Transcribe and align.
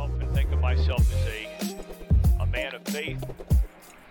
myself 0.00 0.22
and 0.22 0.34
think 0.34 0.52
of 0.52 0.60
myself 0.60 1.00
as 1.00 1.26
a, 1.26 2.42
a 2.42 2.46
man 2.46 2.74
of 2.74 2.82
faith. 2.84 3.22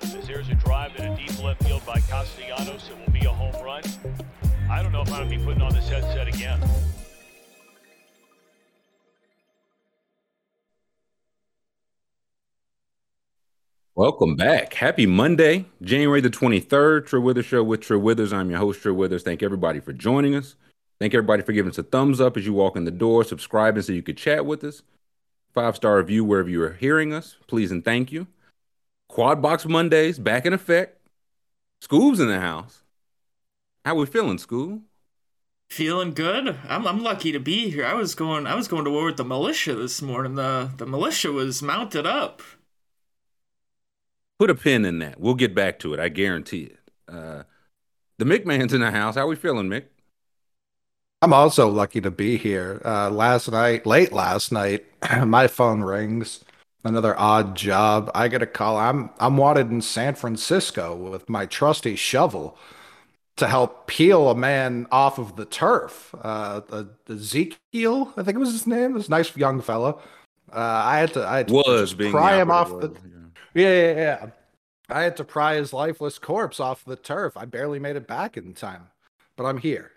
As 0.02 0.28
there's 0.28 0.50
a 0.50 0.56
drive 0.56 0.96
in 0.98 1.12
a 1.12 1.16
deep 1.16 1.44
left 1.44 1.64
field 1.64 1.86
by 1.86 2.00
Castellanos, 2.02 2.90
it 2.90 2.98
will 2.98 3.14
be 3.14 3.26
a 3.26 3.32
home 3.32 3.64
run. 3.64 3.82
I 4.70 4.84
don't 4.84 4.92
know 4.92 5.02
if 5.02 5.12
I'm 5.12 5.28
going 5.28 5.30
to 5.32 5.38
be 5.38 5.44
putting 5.44 5.62
on 5.62 5.74
this 5.74 5.90
headset 5.90 6.28
again. 6.28 6.62
Welcome 13.96 14.36
back. 14.36 14.74
Happy 14.76 15.06
Monday, 15.06 15.66
January 15.82 16.22
the 16.22 16.30
23rd. 16.30 17.08
True 17.08 17.20
Withers 17.20 17.46
Show 17.46 17.64
with 17.64 17.82
True 17.82 18.00
Withers. 18.00 18.32
I'm 18.32 18.50
your 18.50 18.60
host, 18.60 18.82
True 18.82 18.94
Withers. 18.94 19.24
Thank 19.24 19.44
everybody 19.44 19.80
for 19.80 19.92
joining 19.92 20.36
us. 20.36 20.56
Thank 21.00 21.14
everybody 21.14 21.42
for 21.42 21.52
giving 21.52 21.72
us 21.72 21.78
a 21.78 21.84
thumbs 21.84 22.22
up 22.22 22.38
as 22.38 22.46
you 22.46 22.54
walk 22.54 22.78
in 22.78 22.86
the 22.86 22.92
door, 22.92 23.24
subscribing 23.24 23.82
so 23.82 23.92
you 23.92 24.04
could 24.04 24.18
chat 24.18 24.46
with 24.46 24.64
us. 24.64 24.84
Five 25.54 25.76
star 25.76 25.98
review 25.98 26.24
wherever 26.24 26.50
you 26.50 26.62
are 26.64 26.74
hearing 26.74 27.14
us. 27.14 27.38
Please 27.48 27.72
and 27.72 27.84
thank 27.84 28.12
you. 28.12 28.28
Quad 29.08 29.42
Box 29.42 29.66
Mondays 29.66 30.20
back 30.20 30.46
in 30.46 30.54
effect. 30.54 31.08
Scoob's 31.82 32.20
in 32.20 32.28
the 32.28 32.40
house. 32.40 32.84
How 33.86 33.96
we 33.96 34.06
feeling, 34.06 34.38
Scoob? 34.38 34.82
Feeling 35.70 36.14
good. 36.14 36.58
I'm 36.68 36.88
I'm 36.88 37.02
lucky 37.02 37.32
to 37.32 37.40
be 37.40 37.70
here. 37.70 37.86
I 37.86 37.94
was 37.94 38.16
going 38.16 38.48
I 38.48 38.56
was 38.56 38.68
going 38.68 38.86
to 38.86 38.92
war 38.92 39.06
with 39.06 39.18
the 39.18 39.26
militia 39.26 39.76
this 39.76 40.02
morning. 40.02 40.36
The 40.36 40.72
the 40.78 40.86
militia 40.86 41.32
was 41.32 41.62
mounted 41.62 42.06
up. 42.06 42.42
Put 44.40 44.50
a 44.50 44.56
pin 44.56 44.86
in 44.86 45.00
that. 45.00 45.20
We'll 45.20 45.36
get 45.36 45.54
back 45.54 45.80
to 45.80 45.94
it. 45.94 46.00
I 46.00 46.10
guarantee 46.10 46.64
it. 46.64 46.80
Uh, 47.08 47.44
the 48.18 48.26
McMahon's 48.26 48.74
in 48.74 48.82
the 48.82 48.92
house. 48.92 49.16
How 49.16 49.28
we 49.28 49.36
feeling, 49.36 49.68
Mick? 49.68 49.86
I'm 51.22 51.34
also 51.34 51.68
lucky 51.68 52.00
to 52.02 52.12
be 52.12 52.38
here. 52.38 52.82
Uh, 52.86 53.10
last 53.10 53.52
night, 53.52 53.86
late 53.86 54.14
last 54.14 54.52
night, 54.52 54.86
my 55.26 55.48
phone 55.48 55.82
rings. 55.82 56.44
Another 56.86 57.20
odd 57.20 57.56
job. 57.58 58.10
I 58.16 58.30
get 58.30 58.42
a 58.42 58.46
call. 58.48 58.78
I'm 58.78 59.10
I'm 59.20 59.36
wanted 59.36 59.70
in 59.70 59.82
San 59.82 60.16
Francisco 60.16 60.96
with 60.96 61.28
my 61.28 61.46
trusty 61.46 61.98
shovel 61.98 62.58
to 63.36 63.48
help 63.48 63.88
peel 63.88 64.30
a 64.30 64.36
man 64.36 64.88
off 64.90 65.18
of 65.18 65.36
the 65.36 65.46
turf. 65.46 66.16
Uh, 66.22 66.62
Ezekiel, 67.10 68.14
I 68.16 68.24
think 68.24 68.36
it 68.36 68.40
was 68.40 68.54
his 68.54 68.66
name. 68.66 68.94
This 68.94 69.10
nice 69.10 69.36
young 69.36 69.62
fella. 69.62 69.96
Uh, 70.52 70.82
I 70.86 71.00
had 71.00 71.14
to 71.14 71.28
I 71.28 71.38
had 71.38 71.50
to 71.50 71.54
was 71.54 71.94
being 71.94 72.12
pry 72.12 72.40
him 72.40 72.50
off 72.50 72.72
was, 72.72 72.92
the 72.92 72.96
yeah, 73.54 73.70
yeah, 73.70 73.96
yeah. 73.96 74.28
I 74.90 75.02
had 75.02 75.18
to 75.18 75.26
pry 75.26 75.56
his 75.56 75.74
lifeless 75.74 76.18
corpse 76.18 76.62
off 76.62 76.86
the 76.86 76.96
turf. 76.96 77.36
I 77.36 77.44
barely 77.44 77.80
made 77.80 77.98
it 77.98 78.08
back 78.08 78.38
in 78.38 78.54
time, 78.54 78.88
but 79.36 79.44
I'm 79.44 79.58
here. 79.58 79.92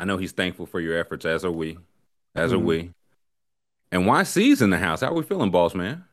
I 0.00 0.04
know 0.04 0.16
he's 0.16 0.32
thankful 0.32 0.66
for 0.66 0.80
your 0.80 0.98
efforts, 0.98 1.26
as 1.26 1.44
are 1.44 1.50
we. 1.52 1.78
As 2.34 2.52
are 2.52 2.58
Mhm. 2.58 2.64
we. 2.64 2.94
And 3.92 4.06
YC's 4.06 4.62
in 4.62 4.70
the 4.70 4.78
house. 4.78 5.02
How 5.02 5.08
are 5.08 5.14
we 5.14 5.22
feeling, 5.22 5.50
boss 5.50 5.74
man? 5.74 6.04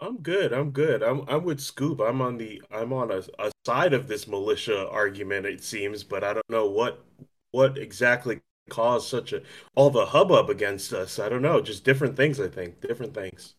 I'm 0.00 0.18
good. 0.18 0.52
I'm 0.52 0.70
good. 0.70 1.02
I'm 1.02 1.24
I'm 1.28 1.44
with 1.44 1.58
Scoob. 1.58 2.06
I'm 2.06 2.20
on 2.22 2.38
the 2.38 2.62
I'm 2.70 2.92
on 2.92 3.10
a, 3.10 3.22
a 3.38 3.50
side 3.66 3.92
of 3.92 4.08
this 4.08 4.26
militia 4.26 4.88
argument, 4.88 5.46
it 5.46 5.62
seems, 5.62 6.04
but 6.04 6.24
I 6.24 6.32
don't 6.34 6.48
know 6.50 6.66
what 6.68 7.04
what 7.50 7.76
exactly 7.78 8.40
caused 8.70 9.08
such 9.08 9.32
a 9.32 9.42
all 9.74 9.90
the 9.90 10.06
hubbub 10.06 10.48
against 10.50 10.92
us. 10.92 11.18
I 11.18 11.28
don't 11.28 11.42
know. 11.42 11.60
Just 11.60 11.84
different 11.84 12.16
things, 12.16 12.40
I 12.40 12.48
think. 12.48 12.80
Different 12.80 13.14
things. 13.14 13.54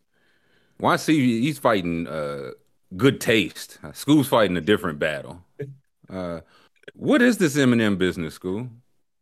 YC, 0.80 1.14
he's 1.14 1.60
fighting 1.60 2.08
uh, 2.08 2.52
good 2.98 3.22
taste. 3.22 3.80
Scoob's 3.84 4.28
fighting 4.28 4.58
a 4.58 4.62
different 4.62 5.00
battle. 5.00 5.44
Uh, 6.10 6.42
what 6.96 7.22
is 7.22 7.38
this 7.38 7.56
M&M 7.56 7.96
business, 7.98 8.38
Scoob? 8.38 8.70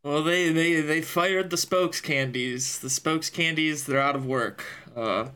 Well, 0.10 0.24
they 0.24 0.52
they 0.52 0.82
they 0.82 1.04
fired 1.04 1.52
the 1.52 1.56
spokes 1.58 2.02
candies. 2.02 2.80
The 2.80 2.90
spokes 2.90 3.30
candies 3.30 3.86
they're 3.86 4.02
out 4.02 4.16
of 4.16 4.26
work. 4.26 4.66
Uh, 4.96 5.28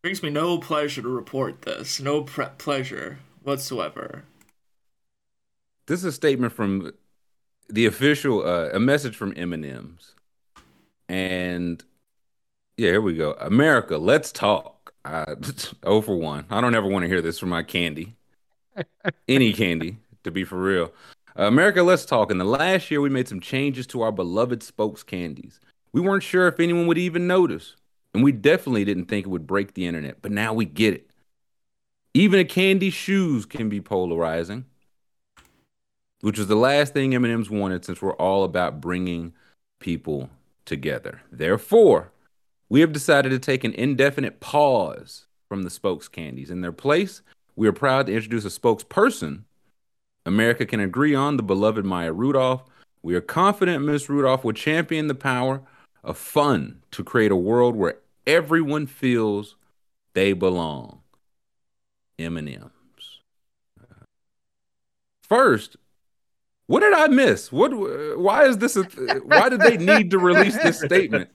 brings 0.00 0.22
me 0.22 0.30
no 0.30 0.56
pleasure 0.56 1.02
to 1.02 1.08
report 1.08 1.60
this. 1.60 2.00
No 2.00 2.22
pre- 2.22 2.46
pleasure 2.56 3.18
whatsoever. 3.42 4.24
This 5.86 5.98
is 5.98 6.06
a 6.06 6.12
statement 6.12 6.54
from 6.54 6.92
the 7.68 7.84
official, 7.84 8.42
uh, 8.42 8.70
a 8.72 8.80
message 8.80 9.14
from 9.14 9.34
M&M's. 9.36 10.14
And 11.06 11.84
yeah, 12.78 12.92
here 12.92 13.02
we 13.02 13.16
go. 13.16 13.32
America, 13.32 13.98
let's 13.98 14.32
talk. 14.32 14.94
Uh, 15.04 15.34
0 15.84 16.00
for 16.00 16.16
1. 16.16 16.46
I 16.48 16.62
don't 16.62 16.74
ever 16.74 16.88
want 16.88 17.02
to 17.02 17.06
hear 17.06 17.20
this 17.20 17.38
from 17.38 17.50
my 17.50 17.62
candy. 17.62 18.16
Any 19.28 19.52
candy, 19.52 19.98
to 20.24 20.30
be 20.30 20.44
for 20.44 20.56
real. 20.56 20.90
Uh, 21.38 21.44
America, 21.44 21.82
let's 21.82 22.04
talk. 22.04 22.30
In 22.30 22.38
the 22.38 22.44
last 22.44 22.90
year, 22.90 23.00
we 23.00 23.08
made 23.08 23.28
some 23.28 23.40
changes 23.40 23.86
to 23.88 24.02
our 24.02 24.12
beloved 24.12 24.62
spokes 24.62 25.02
candies. 25.02 25.60
We 25.92 26.00
weren't 26.00 26.22
sure 26.22 26.48
if 26.48 26.60
anyone 26.60 26.86
would 26.86 26.98
even 26.98 27.26
notice, 27.26 27.76
and 28.14 28.22
we 28.22 28.32
definitely 28.32 28.84
didn't 28.84 29.06
think 29.06 29.26
it 29.26 29.30
would 29.30 29.46
break 29.46 29.74
the 29.74 29.86
internet, 29.86 30.22
but 30.22 30.32
now 30.32 30.52
we 30.52 30.64
get 30.64 30.94
it. 30.94 31.10
Even 32.14 32.40
a 32.40 32.44
candy 32.44 32.90
shoes 32.90 33.46
can 33.46 33.68
be 33.68 33.80
polarizing, 33.80 34.64
which 36.20 36.38
was 36.38 36.48
the 36.48 36.56
last 36.56 36.92
thing 36.92 37.14
M&M's 37.14 37.50
wanted 37.50 37.84
since 37.84 38.02
we're 38.02 38.14
all 38.14 38.44
about 38.44 38.80
bringing 38.80 39.32
people 39.78 40.30
together. 40.64 41.22
Therefore, 41.30 42.12
we 42.68 42.80
have 42.80 42.92
decided 42.92 43.30
to 43.30 43.38
take 43.38 43.64
an 43.64 43.74
indefinite 43.74 44.40
pause 44.40 45.26
from 45.48 45.62
the 45.62 45.70
spokes 45.70 46.08
candies. 46.08 46.50
In 46.50 46.60
their 46.60 46.72
place, 46.72 47.22
we 47.56 47.66
are 47.68 47.72
proud 47.72 48.06
to 48.06 48.14
introduce 48.14 48.44
a 48.44 48.60
spokesperson 48.60 49.44
America 50.26 50.66
can 50.66 50.80
agree 50.80 51.14
on, 51.14 51.36
the 51.36 51.42
beloved 51.42 51.84
Maya 51.84 52.12
Rudolph. 52.12 52.64
We 53.02 53.14
are 53.14 53.20
confident 53.20 53.84
Ms. 53.84 54.08
Rudolph 54.08 54.44
will 54.44 54.52
champion 54.52 55.06
the 55.06 55.14
power 55.14 55.62
of 56.04 56.18
fun 56.18 56.82
to 56.90 57.04
create 57.04 57.32
a 57.32 57.36
world 57.36 57.76
where 57.76 57.98
everyone 58.26 58.86
feels 58.86 59.56
they 60.14 60.32
belong. 60.32 61.00
M&M's. 62.18 62.70
First, 65.22 65.76
what 66.70 66.80
did 66.80 66.92
I 66.92 67.08
miss? 67.08 67.50
What? 67.50 67.72
Why 68.16 68.44
is 68.44 68.58
this? 68.58 68.76
A, 68.76 68.84
why 69.24 69.48
did 69.48 69.58
they 69.58 69.76
need 69.76 70.12
to 70.12 70.20
release 70.20 70.56
this 70.56 70.78
statement? 70.84 71.28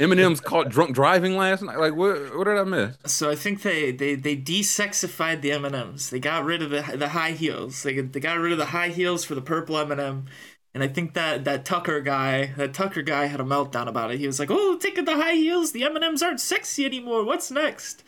M&M's 0.00 0.40
caught 0.40 0.70
drunk 0.70 0.92
driving 0.92 1.36
last 1.36 1.62
night. 1.62 1.78
Like, 1.78 1.94
what? 1.94 2.36
What 2.36 2.48
did 2.48 2.58
I 2.58 2.64
miss? 2.64 2.96
So 3.06 3.30
I 3.30 3.36
think 3.36 3.62
they 3.62 3.92
they 3.92 4.16
they 4.16 4.36
desexified 4.36 5.40
the 5.40 5.52
M 5.52 5.64
and 5.64 5.76
M's. 5.76 6.10
They 6.10 6.18
got 6.18 6.44
rid 6.44 6.62
of 6.62 6.70
the 6.70 6.96
the 6.96 7.10
high 7.10 7.30
heels. 7.30 7.84
They 7.84 8.00
they 8.00 8.18
got 8.18 8.38
rid 8.38 8.50
of 8.50 8.58
the 8.58 8.66
high 8.66 8.88
heels 8.88 9.24
for 9.24 9.36
the 9.36 9.40
purple 9.40 9.78
M 9.78 9.92
and 9.92 10.00
m 10.00 10.26
And 10.74 10.82
I 10.82 10.88
think 10.88 11.14
that 11.14 11.44
that 11.44 11.64
Tucker 11.64 12.00
guy, 12.00 12.46
that 12.56 12.74
Tucker 12.74 13.02
guy, 13.02 13.26
had 13.26 13.38
a 13.40 13.44
meltdown 13.44 13.86
about 13.86 14.10
it. 14.10 14.18
He 14.18 14.26
was 14.26 14.40
like, 14.40 14.50
"Oh, 14.50 14.78
taking 14.78 15.04
the 15.04 15.14
high 15.14 15.34
heels, 15.34 15.70
the 15.70 15.84
M 15.84 15.94
and 15.94 16.04
M's 16.04 16.24
aren't 16.24 16.40
sexy 16.40 16.84
anymore. 16.84 17.24
What's 17.24 17.52
next?" 17.52 18.02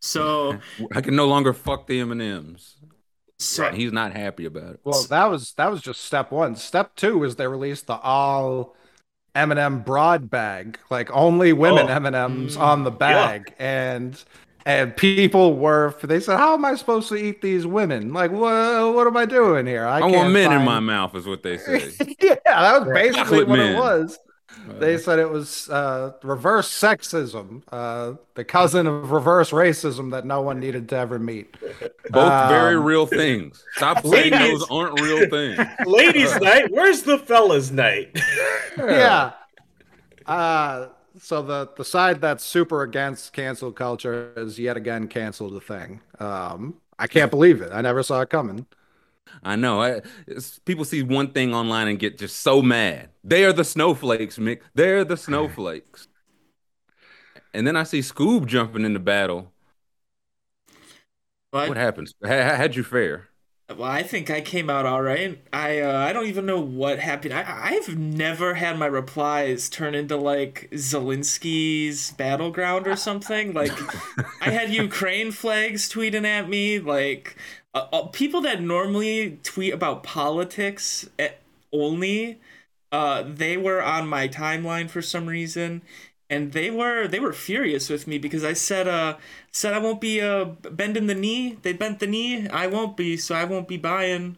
So 0.00 0.58
I 0.92 1.00
can 1.00 1.14
no 1.16 1.26
longer 1.26 1.52
fuck 1.52 1.86
the 1.86 2.00
M&Ms. 2.00 2.75
So 3.38 3.64
Right, 3.64 3.74
he's 3.74 3.92
not 3.92 4.12
happy 4.16 4.46
about 4.46 4.74
it. 4.74 4.80
Well, 4.84 5.02
that 5.04 5.26
was 5.30 5.52
that 5.54 5.70
was 5.70 5.80
just 5.82 6.02
step 6.02 6.30
one. 6.32 6.56
Step 6.56 6.94
two 6.96 7.22
is 7.24 7.36
they 7.36 7.46
released 7.46 7.86
the 7.86 7.96
all 7.98 8.74
M&M 9.34 9.82
broad 9.82 10.30
bag, 10.30 10.78
like 10.90 11.10
only 11.14 11.52
women 11.52 11.86
Oh. 11.90 11.94
M&Ms 11.94 12.56
Mm. 12.56 12.60
on 12.60 12.84
the 12.84 12.90
bag, 12.90 13.54
and 13.58 14.22
and 14.64 14.96
people 14.96 15.56
were 15.56 15.94
they 16.02 16.18
said, 16.20 16.38
"How 16.38 16.54
am 16.54 16.64
I 16.64 16.74
supposed 16.74 17.08
to 17.10 17.16
eat 17.16 17.42
these 17.42 17.66
women? 17.66 18.12
Like, 18.14 18.32
what 18.32 18.94
what 18.94 19.06
am 19.06 19.16
I 19.16 19.26
doing 19.26 19.66
here? 19.66 19.86
I, 19.86 20.00
can't 20.00 20.12
want 20.14 20.32
men 20.32 20.52
in 20.52 20.64
my 20.64 20.80
mouth, 20.80 21.14
is 21.14 21.26
what 21.26 21.42
they 21.42 21.58
say. 21.58 21.90
yeah, 22.20 22.36
that 22.46 22.80
was 22.80 22.88
basically 22.92 23.22
Chocolate 23.22 23.48
what 23.48 23.58
men. 23.58 23.74
it 23.76 23.78
was. 23.78 24.18
They 24.78 24.98
said 24.98 25.18
it 25.18 25.30
was 25.30 25.68
uh, 25.70 26.12
reverse 26.22 26.68
sexism, 26.68 27.62
uh, 27.70 28.14
the 28.34 28.44
cousin 28.44 28.86
of 28.86 29.10
reverse 29.10 29.50
racism 29.50 30.10
that 30.10 30.24
no 30.24 30.40
one 30.42 30.58
needed 30.60 30.88
to 30.90 30.96
ever 30.96 31.18
meet. 31.18 31.56
both 32.10 32.48
very 32.48 32.76
um, 32.76 32.82
real 32.84 33.06
things. 33.06 33.64
Stop 33.74 34.04
saying 34.04 34.32
Ladies. 34.32 34.60
those 34.60 34.70
aren't 34.70 35.00
real 35.00 35.28
things. 35.28 35.58
Ladies' 35.86 36.36
night. 36.40 36.70
Where's 36.70 37.02
the 37.02 37.18
fellas' 37.18 37.70
night? 37.70 38.18
yeah. 38.78 39.32
Uh, 40.26 40.88
so 41.18 41.42
the 41.42 41.70
the 41.76 41.84
side 41.84 42.20
that's 42.20 42.44
super 42.44 42.82
against 42.82 43.32
cancel 43.32 43.72
culture 43.72 44.32
is 44.36 44.58
yet 44.58 44.76
again 44.76 45.08
canceled 45.08 45.54
the 45.54 45.60
thing. 45.60 46.00
Um, 46.18 46.74
I 46.98 47.06
can't 47.06 47.30
believe 47.30 47.60
it. 47.60 47.72
I 47.72 47.80
never 47.80 48.02
saw 48.02 48.20
it 48.22 48.30
coming. 48.30 48.66
I 49.46 49.54
know. 49.56 49.80
I, 49.80 50.02
people 50.64 50.84
see 50.84 51.02
one 51.02 51.30
thing 51.32 51.54
online 51.54 51.88
and 51.88 51.98
get 51.98 52.18
just 52.18 52.40
so 52.40 52.62
mad. 52.62 53.10
They 53.22 53.44
are 53.44 53.52
the 53.52 53.64
snowflakes, 53.64 54.38
Mick. 54.38 54.60
They're 54.74 55.04
the 55.04 55.16
snowflakes. 55.16 56.08
And 57.52 57.66
then 57.66 57.76
I 57.76 57.82
see 57.84 58.00
Scoob 58.00 58.46
jumping 58.46 58.84
into 58.84 59.00
battle. 59.00 59.52
but 61.50 61.68
What 61.68 61.76
happens? 61.76 62.14
How, 62.24 62.56
how'd 62.56 62.76
you 62.76 62.82
fare? 62.84 63.28
Well, 63.68 63.82
I 63.82 64.04
think 64.04 64.30
I 64.30 64.40
came 64.42 64.70
out 64.70 64.86
all 64.86 65.02
right. 65.02 65.42
I 65.52 65.80
uh, 65.80 65.98
I 65.98 66.12
don't 66.12 66.26
even 66.26 66.46
know 66.46 66.60
what 66.60 67.00
happened. 67.00 67.34
I 67.34 67.44
I've 67.74 67.96
never 67.98 68.54
had 68.54 68.78
my 68.78 68.86
replies 68.86 69.68
turn 69.68 69.94
into 69.96 70.16
like 70.16 70.68
Zelensky's 70.72 72.12
battleground 72.12 72.86
or 72.86 72.94
something. 72.94 73.52
Like 73.54 73.76
I 74.40 74.50
had 74.50 74.70
Ukraine 74.70 75.32
flags 75.32 75.88
tweeting 75.90 76.24
at 76.24 76.48
me. 76.48 76.78
Like 76.78 77.36
uh, 77.76 77.86
uh, 77.92 78.02
people 78.08 78.40
that 78.42 78.60
normally 78.62 79.38
tweet 79.42 79.72
about 79.74 80.02
politics 80.02 81.08
eh, 81.18 81.30
only, 81.72 82.40
uh, 82.92 83.22
they 83.26 83.56
were 83.56 83.82
on 83.82 84.08
my 84.08 84.28
timeline 84.28 84.88
for 84.90 85.02
some 85.02 85.26
reason. 85.26 85.82
and 86.28 86.52
they 86.52 86.70
were 86.70 87.06
they 87.08 87.20
were 87.20 87.32
furious 87.32 87.88
with 87.90 88.06
me 88.08 88.18
because 88.18 88.42
I 88.44 88.52
said 88.54 88.88
uh 88.88 89.16
said 89.52 89.74
I 89.74 89.78
won't 89.78 90.00
be 90.00 90.20
uh 90.20 90.44
bending 90.80 91.06
the 91.06 91.14
knee. 91.14 91.58
They 91.62 91.72
bent 91.72 92.00
the 92.00 92.06
knee. 92.08 92.48
I 92.50 92.66
won't 92.66 92.96
be, 92.96 93.16
so 93.16 93.34
I 93.34 93.44
won't 93.44 93.68
be 93.68 93.76
buying. 93.78 94.36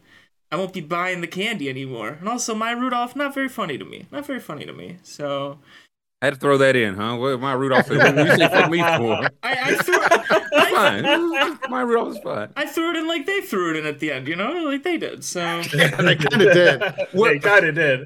I 0.51 0.55
won't 0.57 0.73
be 0.73 0.81
buying 0.81 1.21
the 1.21 1.27
candy 1.27 1.69
anymore. 1.69 2.17
And 2.19 2.27
also, 2.29 2.55
Maya 2.55 2.75
Rudolph 2.77 3.15
not 3.15 3.33
very 3.35 3.49
funny 3.49 3.77
to 3.77 3.85
me. 3.85 4.07
Not 4.11 4.25
very 4.25 4.39
funny 4.39 4.65
to 4.65 4.73
me. 4.73 4.97
So 5.03 5.59
I 6.21 6.25
had 6.25 6.33
to 6.33 6.39
throw 6.39 6.57
that 6.57 6.75
in, 6.75 6.95
huh? 6.95 7.15
What 7.15 7.39
Maya 7.39 7.55
Rudolph 7.57 7.85
said, 7.87 7.97
what 7.97 8.27
you 8.27 8.35
say 8.35 8.47
fuck 8.49 8.69
me 8.69 8.79
for? 8.79 9.29
I, 9.43 9.53
I 9.53 9.75
threw 9.75 9.95
I, 10.01 10.71
Fine. 10.71 11.59
Maya 11.69 11.85
Rudolph 11.85 12.15
is 12.17 12.21
fine. 12.21 12.49
I 12.57 12.65
threw 12.65 12.89
it 12.91 12.97
in 12.97 13.07
like 13.07 13.25
they 13.25 13.39
threw 13.41 13.71
it 13.71 13.77
in 13.77 13.85
at 13.85 13.99
the 13.99 14.11
end, 14.11 14.27
you 14.27 14.35
know, 14.35 14.51
like 14.65 14.83
they 14.83 14.97
did. 14.97 15.23
So 15.23 15.39
Yeah, 15.73 15.95
they 15.95 16.15
kind 16.17 16.41
of 16.41 16.53
did. 16.53 16.81
they 17.13 17.39
kind 17.39 17.65
of 17.65 17.75
did. 17.75 18.05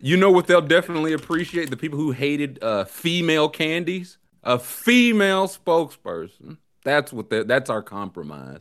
You 0.00 0.16
know 0.16 0.30
what 0.32 0.46
they'll 0.48 0.60
definitely 0.60 1.12
appreciate? 1.12 1.70
The 1.70 1.76
people 1.76 1.98
who 1.98 2.10
hated 2.10 2.58
uh, 2.62 2.84
female 2.84 3.48
candies. 3.48 4.18
A 4.42 4.58
female 4.58 5.48
spokesperson. 5.48 6.58
That's 6.84 7.12
what 7.12 7.30
they 7.30 7.44
that's 7.44 7.70
our 7.70 7.82
compromise. 7.82 8.58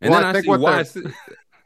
And 0.00 0.10
Well, 0.10 0.20
then 0.20 0.26
I 0.26 0.30
I, 0.30 0.32
think 0.32 0.44
see 0.44 0.48
what 0.50 0.60
why. 0.60 0.70
they're- 0.70 0.80
I 0.80 0.82
see- 0.84 1.02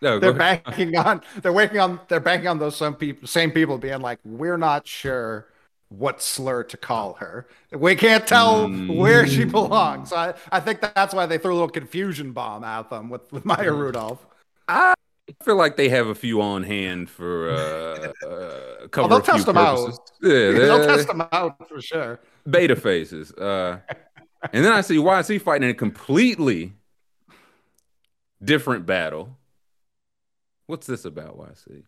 No, 0.03 0.19
They're 0.19 0.31
ahead. 0.37 0.65
banking 0.65 0.97
on. 0.97 1.21
They're 1.43 1.53
working 1.53 1.79
on. 1.79 2.00
They're 2.09 2.19
banking 2.21 2.49
on 2.49 2.59
those 2.59 2.75
some 2.75 2.97
people, 2.97 3.29
same 3.29 3.50
people 3.53 3.79
being 3.79 4.00
like, 4.00 4.19
we're 4.25 4.56
not 4.56 4.88
sure 4.88 5.47
what 5.91 6.23
slur 6.23 6.63
to 6.63 6.77
call 6.77 7.15
her. 7.15 7.47
We 7.73 7.95
can't 7.97 8.27
tell 8.27 8.69
where 8.69 9.27
she 9.27 9.45
Mm. 9.45 9.51
belongs. 9.51 10.13
I, 10.13 10.35
I 10.51 10.61
think 10.61 10.81
that's 10.81 11.13
why 11.13 11.27
they 11.27 11.37
threw 11.37 11.53
a 11.53 11.55
little 11.55 11.69
confusion 11.69 12.33
bomb 12.33 12.65
at 12.65 12.89
them 12.91 13.11
with, 13.11 13.31
with 13.33 13.45
Maya 13.45 13.71
Mm. 13.73 13.79
Rudolph. 13.79 14.25
I 14.69 14.95
feel 15.43 15.57
like 15.57 15.77
they 15.77 15.89
have 15.89 16.07
a 16.07 16.15
few 16.15 16.41
on 16.43 16.63
hand 16.63 17.11
for 17.11 17.51
uh, 17.51 18.13
uh 18.27 18.87
cover 18.89 19.09
they'll 19.09 19.19
a 19.19 19.23
few 19.23 19.35
test 19.35 19.49
'em 19.49 19.57
out. 19.59 20.11
Yeah, 20.23 20.31
They'll 20.53 20.87
test 20.87 21.09
them 21.09 21.23
out 21.33 21.69
for 21.69 21.81
sure. 21.83 22.21
beta 22.49 22.77
phases. 22.77 23.33
Uh, 23.33 23.81
and 24.53 24.65
then 24.65 24.73
I 24.73 24.81
see 24.83 24.97
YC 24.97 25.41
fighting 25.43 25.65
in 25.69 25.75
a 25.75 25.79
completely 25.79 26.73
different 28.43 28.87
battle. 28.87 29.37
What's 30.67 30.87
this 30.87 31.05
about, 31.05 31.37
YC? 31.37 31.83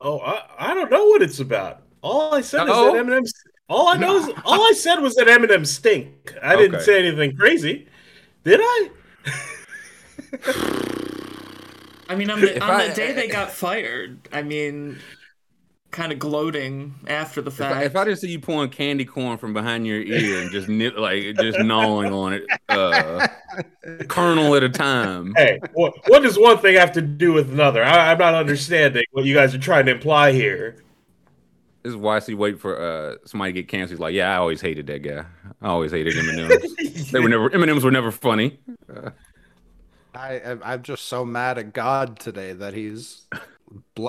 Oh, 0.00 0.18
I, 0.20 0.42
I 0.58 0.74
don't 0.74 0.90
know 0.90 1.06
what 1.06 1.20
it's 1.22 1.40
about. 1.40 1.82
All 2.02 2.34
I 2.34 2.40
said 2.40 2.62
Uh-oh. 2.68 2.88
is 2.88 2.92
that 2.92 2.98
M&M. 3.00 3.24
All 3.68 3.88
I 3.88 3.96
know 3.96 4.16
is 4.16 4.28
all 4.44 4.60
I 4.62 4.72
said 4.72 4.96
was 5.00 5.14
that 5.14 5.28
M&M 5.28 5.64
stink. 5.64 6.34
I 6.42 6.56
didn't 6.56 6.76
Okay. 6.76 6.84
say 6.84 7.06
anything 7.06 7.36
crazy, 7.36 7.86
did 8.44 8.60
I? 8.62 8.88
I 12.08 12.14
mean, 12.14 12.30
on 12.30 12.40
the 12.40 12.56
If 12.56 12.62
on 12.62 12.70
I- 12.70 12.88
the 12.88 12.94
day 12.94 13.12
they 13.12 13.28
got 13.28 13.50
fired, 13.50 14.28
I 14.32 14.42
mean, 14.42 14.98
kind 15.92 16.10
of 16.12 16.18
gloating 16.18 16.94
after 17.06 17.40
the 17.42 17.50
If 17.50 17.60
I, 17.60 17.68
fact. 17.70 17.86
if 17.86 17.96
I 17.96 18.04
didn't 18.04 18.18
see 18.18 18.30
you 18.30 18.38
pulling 18.40 18.70
candy 18.70 19.04
corn 19.04 19.38
from 19.38 19.52
behind 19.52 19.86
your 19.86 20.00
ear 20.00 20.40
and 20.42 20.50
just 20.50 20.68
nip, 20.68 20.94
like 20.98 21.36
just 21.36 21.58
gnawing 21.60 22.12
on 22.12 22.32
it, 22.34 22.44
uh, 22.68 23.26
kernel 24.08 24.54
at 24.56 24.62
a 24.62 24.68
time. 24.70 25.32
Hey, 25.36 25.60
what, 25.74 25.92
what 26.08 26.22
does 26.22 26.38
one 26.38 26.58
thing 26.58 26.76
have 26.76 26.92
to 26.92 27.02
do 27.02 27.32
with 27.32 27.50
another? 27.52 27.82
I, 27.84 28.10
I'm 28.10 28.18
not 28.18 28.34
understanding 28.34 29.04
what 29.12 29.24
you 29.24 29.34
guys 29.34 29.54
are 29.54 29.58
trying 29.58 29.86
to 29.86 29.92
imply 29.92 30.32
here. 30.32 30.82
This 31.82 31.90
is 31.90 31.96
why 31.96 32.16
I 32.16 32.18
see 32.20 32.34
wait 32.34 32.60
for 32.60 32.80
uh 32.80 33.16
somebody 33.24 33.52
to 33.52 33.60
get 33.62 33.68
cancer. 33.68 33.92
He's 33.94 34.00
like, 34.00 34.14
yeah, 34.14 34.32
I 34.32 34.36
always 34.36 34.60
hated 34.60 34.86
that 34.86 35.02
guy. 35.02 35.24
I 35.60 35.68
always 35.68 35.90
hated 35.92 36.16
M&M. 36.16 36.48
they 37.10 37.20
were 37.20 37.28
never 37.28 37.50
M&Ms 37.52 37.84
were 37.84 37.90
never 37.90 38.10
funny. 38.10 38.60
I, 40.14 40.34
I'm- 40.40 40.62
I'm 40.64 40.82
just 40.82 41.06
so 41.06 41.24
mad 41.24 41.56
at 41.58 41.72
God 41.72 42.18
today 42.18 42.52
that 42.52 42.74
he's 42.74 43.22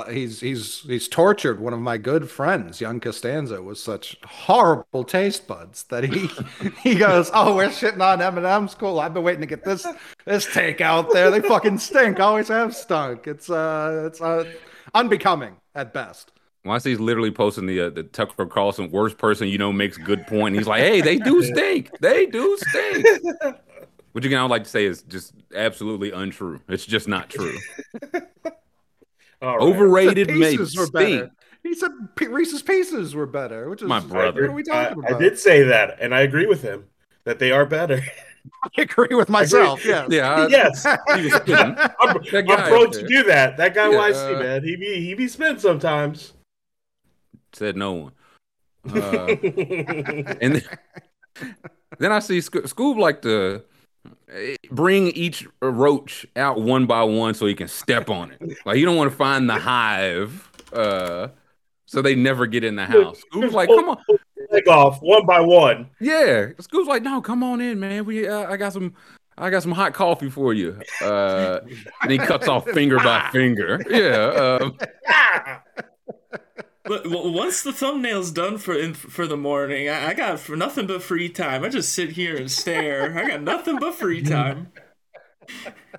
he's 0.10 0.42
he's 0.42 0.82
he's 0.82 1.08
tortured 1.08 1.62
one 1.62 1.72
of 1.74 1.80
my 1.80 1.98
good 1.98 2.30
friends, 2.30 2.82
young 2.82 3.00
Costanza, 3.00 3.62
with 3.64 3.78
such 3.78 4.18
horrible 4.26 5.06
taste 5.06 5.48
buds 5.48 5.84
that 5.84 6.04
he 6.04 6.30
he 6.84 6.96
goes, 6.96 7.32
"Oh, 7.34 7.56
we're 7.56 7.70
shitting 7.70 8.02
on 8.02 8.22
M&M's 8.22 8.76
cool. 8.76 9.00
I've 9.00 9.14
been 9.14 9.24
waiting 9.24 9.40
to 9.42 9.48
get 9.48 9.64
this 9.64 9.88
this 10.26 10.46
take 10.54 10.82
out 10.82 11.12
there. 11.14 11.32
They 11.32 11.40
fucking 11.40 11.78
stink. 11.78 12.20
Always 12.20 12.50
have 12.50 12.76
stunk. 12.76 13.26
It's 13.26 13.50
uh 13.50 14.04
it's 14.08 14.20
uh 14.22 14.52
unbecoming 14.94 15.56
at 15.74 15.94
best." 15.94 16.33
YC's 16.66 17.00
literally 17.00 17.32
posting 17.32 17.66
the 17.66 17.82
uh, 17.82 17.90
the 17.90 18.04
Tucker 18.04 18.46
Carlson 18.46 18.90
worst 18.90 19.18
person 19.18 19.48
you 19.50 19.58
know 19.58 19.74
makes 19.74 19.98
good 19.98 20.26
point. 20.28 20.56
He's 20.56 20.68
like, 20.68 20.80
hey, 20.82 21.02
they 21.02 21.18
do 21.18 21.44
stink. 21.54 21.92
They 22.00 22.26
do 22.26 22.58
stink. 22.58 23.06
Which 24.14 24.26
again, 24.26 24.40
I 24.40 24.44
would 24.44 24.52
like 24.52 24.64
to 24.64 24.70
say 24.70 24.86
is 24.86 25.02
just 25.04 25.34
absolutely 25.56 26.12
untrue. 26.12 26.62
It's 26.70 26.86
just 26.86 27.08
not 27.08 27.30
true. 27.30 27.58
All 29.42 29.58
right. 29.58 29.62
Overrated, 29.62 30.28
Said 30.28 30.38
maybe 30.38 30.58
pieces 30.58 30.78
were 30.78 30.86
stink. 30.86 31.22
better. 31.22 31.32
He 31.64 31.74
said 31.76 31.92
P- 32.16 32.28
Reese's 32.28 32.62
Pieces 32.62 33.16
were 33.16 33.26
better, 33.26 33.70
which 33.70 33.82
is 33.82 33.88
My 33.88 34.00
brother. 34.00 34.42
What 34.44 34.50
are 34.52 34.54
we 34.54 34.64
talking 34.64 35.04
I- 35.04 35.08
about? 35.08 35.16
I 35.16 35.20
did 35.24 35.40
say 35.40 35.64
that, 35.64 35.98
and 36.00 36.14
I 36.14 36.22
agree 36.22 36.46
with 36.46 36.62
him 36.62 36.86
that 37.24 37.40
they 37.40 37.52
are 37.52 37.66
better. 37.66 38.02
I 38.78 38.82
agree 38.82 39.16
with 39.16 39.30
myself. 39.30 39.84
Yes. 39.86 40.08
Yeah, 40.12 40.34
I- 40.34 40.48
yes, 40.48 40.86
he 41.16 41.24
was 41.24 41.34
kidding. 41.42 41.56
I'm, 41.56 41.76
That 42.32 42.36
I'm 42.36 42.46
guy 42.46 42.70
prone 42.70 42.92
to 42.92 43.08
do 43.08 43.24
that. 43.24 43.58
That 43.58 43.74
guy 43.74 43.90
Yeah, 43.90 43.98
YC 44.12 44.36
uh, 44.36 44.40
man, 44.40 44.64
he 44.64 44.76
be 44.76 45.00
he 45.02 45.14
be 45.14 45.28
spent 45.28 45.60
sometimes. 45.62 46.34
Said 47.54 47.78
no 47.78 47.94
one. 47.94 48.12
Uh, 48.94 49.28
and 50.42 50.56
then, 50.56 51.56
then 52.00 52.12
I 52.12 52.20
see 52.20 52.42
Sco- 52.42 52.64
Scoob 52.64 52.98
like 53.00 53.22
to 53.22 53.64
eh, 54.30 54.56
bring 54.72 55.08
each 55.12 55.48
roach 55.62 56.26
out 56.36 56.60
one 56.60 56.86
by 56.86 57.02
one 57.04 57.34
so 57.34 57.46
he 57.46 57.56
can 57.56 57.70
step 57.70 58.10
on 58.10 58.32
it. 58.32 58.42
Like 58.66 58.78
you 58.78 58.86
don't 58.86 58.98
want 58.98 59.10
to 59.10 59.16
find 59.16 59.50
the 59.50 59.54
hive, 59.58 60.52
uh, 60.74 61.30
so 61.86 62.02
they 62.02 62.14
never 62.14 62.46
get 62.46 62.66
in 62.66 62.76
the 62.76 62.86
house. 62.86 63.22
Scoob's 63.32 63.54
like, 63.54 63.70
come 63.70 63.88
on, 63.88 63.98
Leg 64.52 64.68
off 64.68 65.02
one 65.02 65.26
by 65.26 65.40
one. 65.40 65.90
yeah. 66.02 66.48
Scoob's 66.60 66.88
like, 66.90 67.04
no, 67.04 67.22
come 67.22 67.42
on 67.42 67.62
in, 67.62 67.80
man. 67.80 68.04
We, 68.04 68.28
uh, 68.28 68.52
I 68.52 68.58
got 68.58 68.74
some. 68.74 68.96
I 69.38 69.50
got 69.50 69.64
some 69.64 69.72
hot 69.72 69.94
coffee 69.94 70.30
for 70.30 70.54
you. 70.54 70.80
Uh, 71.02 71.62
and 72.02 72.12
he 72.12 72.18
cuts 72.18 72.50
off 72.50 72.70
finger 72.70 72.98
by 72.98 73.30
finger. 73.32 73.82
Yeah. 73.90 74.60
Um, 74.62 74.78
But 76.86 77.08
once 77.08 77.64
the 77.64 77.72
thumbnail's 77.72 78.32
done 78.32 78.58
for 78.58 78.74
in, 78.74 78.94
for 78.94 79.26
the 79.26 79.38
morning, 79.38 79.88
I, 79.88 80.10
I 80.10 80.14
got 80.14 80.40
for 80.40 80.58
nothing 80.58 80.86
but 80.86 81.02
free 81.02 81.30
time. 81.30 81.64
I 81.64 81.70
just 81.70 81.94
sit 81.94 82.12
here 82.12 82.36
and 82.36 82.52
stare. 82.52 83.18
I 83.18 83.28
got 83.28 83.42
nothing 83.42 83.78
but 83.80 83.96
free 83.96 84.22
time. 84.24 84.72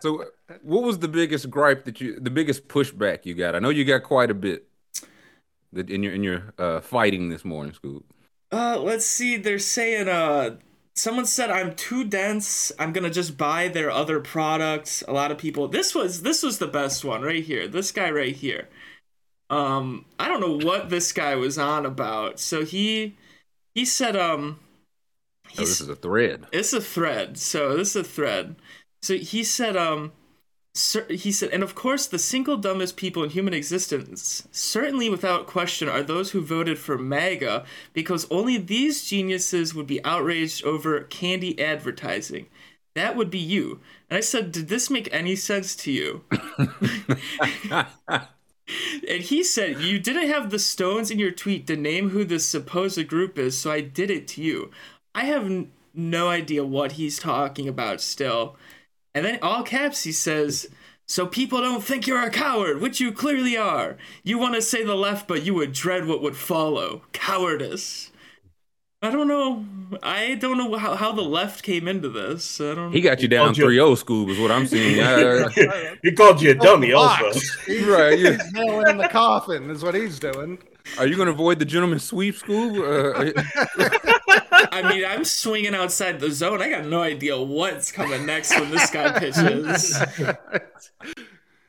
So, 0.00 0.24
what 0.62 0.82
was 0.82 0.98
the 0.98 1.08
biggest 1.08 1.48
gripe 1.48 1.84
that 1.84 2.00
you, 2.00 2.20
the 2.20 2.30
biggest 2.30 2.68
pushback 2.68 3.24
you 3.24 3.34
got? 3.34 3.54
I 3.54 3.60
know 3.60 3.70
you 3.70 3.84
got 3.84 4.02
quite 4.02 4.30
a 4.30 4.34
bit 4.34 4.68
that 5.72 5.88
in 5.90 6.02
your 6.02 6.12
in 6.12 6.22
your 6.22 6.52
uh, 6.58 6.80
fighting 6.80 7.30
this 7.30 7.44
morning, 7.44 7.72
Scoob. 7.72 8.02
Uh, 8.52 8.78
let's 8.78 9.06
see. 9.06 9.36
They're 9.36 9.58
saying 9.58 10.08
uh, 10.08 10.56
someone 10.94 11.26
said 11.26 11.50
I'm 11.50 11.74
too 11.74 12.04
dense. 12.04 12.72
I'm 12.78 12.92
gonna 12.92 13.10
just 13.10 13.36
buy 13.36 13.68
their 13.68 13.90
other 13.90 14.20
products. 14.20 15.02
A 15.08 15.12
lot 15.12 15.30
of 15.30 15.38
people. 15.38 15.68
This 15.68 15.94
was 15.94 16.22
this 16.22 16.42
was 16.42 16.58
the 16.58 16.66
best 16.66 17.04
one 17.04 17.22
right 17.22 17.42
here. 17.42 17.68
This 17.68 17.90
guy 17.90 18.10
right 18.10 18.34
here. 18.34 18.68
Um, 19.50 20.06
I 20.18 20.28
don't 20.28 20.40
know 20.40 20.66
what 20.66 20.90
this 20.90 21.12
guy 21.12 21.34
was 21.36 21.58
on 21.58 21.86
about. 21.86 22.40
So 22.40 22.64
he 22.64 23.16
he 23.74 23.84
said 23.84 24.16
um. 24.16 24.60
Oh, 25.56 25.60
this 25.60 25.80
is 25.80 25.88
a 25.88 25.96
thread. 25.96 26.46
it's 26.52 26.72
a 26.72 26.80
thread. 26.80 27.38
So 27.38 27.76
this 27.76 27.90
is 27.90 27.96
a 27.96 28.04
thread. 28.04 28.56
So 29.04 29.18
he 29.18 29.44
said, 29.44 29.76
um, 29.76 30.12
he 31.10 31.30
said, 31.30 31.50
and 31.50 31.62
of 31.62 31.74
course, 31.74 32.06
the 32.06 32.18
single 32.18 32.56
dumbest 32.56 32.96
people 32.96 33.22
in 33.22 33.28
human 33.28 33.52
existence, 33.52 34.48
certainly 34.50 35.10
without 35.10 35.46
question, 35.46 35.90
are 35.90 36.02
those 36.02 36.30
who 36.30 36.40
voted 36.40 36.78
for 36.78 36.96
MAGA, 36.96 37.66
because 37.92 38.26
only 38.30 38.56
these 38.56 39.04
geniuses 39.04 39.74
would 39.74 39.86
be 39.86 40.02
outraged 40.06 40.64
over 40.64 41.02
candy 41.02 41.60
advertising. 41.60 42.46
That 42.94 43.14
would 43.14 43.30
be 43.30 43.38
you. 43.38 43.80
And 44.08 44.16
I 44.16 44.20
said, 44.20 44.52
did 44.52 44.68
this 44.68 44.88
make 44.88 45.12
any 45.12 45.36
sense 45.36 45.76
to 45.76 45.92
you? 45.92 46.24
And 49.08 49.22
he 49.22 49.44
said, 49.44 49.80
You 49.80 49.98
didn't 49.98 50.28
have 50.28 50.50
the 50.50 50.58
stones 50.58 51.10
in 51.10 51.18
your 51.18 51.30
tweet 51.30 51.66
to 51.66 51.76
name 51.76 52.10
who 52.10 52.24
this 52.24 52.46
supposed 52.46 53.06
group 53.08 53.38
is, 53.38 53.58
so 53.58 53.70
I 53.70 53.80
did 53.80 54.10
it 54.10 54.26
to 54.28 54.42
you. 54.42 54.70
I 55.14 55.24
have 55.26 55.44
n- 55.44 55.70
no 55.92 56.28
idea 56.28 56.64
what 56.64 56.92
he's 56.92 57.18
talking 57.18 57.68
about 57.68 58.00
still. 58.00 58.56
And 59.14 59.24
then, 59.24 59.38
all 59.42 59.62
caps, 59.62 60.02
he 60.02 60.12
says, 60.12 60.68
So 61.06 61.26
people 61.26 61.60
don't 61.60 61.84
think 61.84 62.06
you're 62.06 62.22
a 62.22 62.30
coward, 62.30 62.80
which 62.80 63.00
you 63.00 63.12
clearly 63.12 63.56
are. 63.56 63.96
You 64.22 64.38
want 64.38 64.54
to 64.54 64.62
say 64.62 64.82
the 64.82 64.96
left, 64.96 65.28
but 65.28 65.44
you 65.44 65.54
would 65.54 65.72
dread 65.72 66.06
what 66.06 66.22
would 66.22 66.36
follow 66.36 67.02
cowardice. 67.12 68.10
I 69.04 69.10
don't 69.10 69.28
know. 69.28 69.64
I 70.02 70.34
don't 70.36 70.56
know 70.58 70.74
how, 70.76 70.94
how 70.96 71.12
the 71.12 71.22
left 71.22 71.62
came 71.62 71.86
into 71.86 72.08
this. 72.08 72.60
I 72.60 72.74
don't 72.74 72.92
He 72.92 73.00
got 73.00 73.20
you 73.20 73.28
down 73.28 73.46
called 73.48 73.58
you- 73.58 73.64
3 73.66 73.74
0 73.76 73.94
Scoob, 73.94 74.30
is 74.30 74.38
what 74.38 74.50
I'm 74.50 74.66
seeing. 74.66 74.96
He 76.02 76.12
called 76.12 76.40
you 76.42 76.50
a 76.52 76.54
dummy, 76.54 76.92
also. 76.92 77.24
Box. 77.24 77.64
He's, 77.66 77.84
Right, 77.84 78.18
yeah. 78.18 78.30
he's 78.32 78.52
nailing 78.52 78.88
in 78.88 78.96
the 78.96 79.08
coffin 79.08 79.70
is 79.70 79.82
what 79.82 79.94
he's 79.94 80.18
doing. 80.18 80.58
are 80.98 81.06
you 81.06 81.16
going 81.16 81.26
to 81.26 81.32
avoid 81.32 81.58
the 81.58 81.64
gentleman 81.64 81.98
sweep, 81.98 82.34
Scoob? 82.34 82.72
Uh, 82.80 83.42
I 84.72 84.82
mean, 84.92 85.04
I'm 85.04 85.24
swinging 85.24 85.74
outside 85.74 86.18
the 86.20 86.30
zone. 86.30 86.60
I 86.62 86.68
got 86.70 86.86
no 86.86 87.00
idea 87.02 87.40
what's 87.40 87.92
coming 87.92 88.26
next 88.26 88.58
when 88.58 88.70
this 88.70 88.90
guy 88.90 89.18
pitches. 89.18 89.96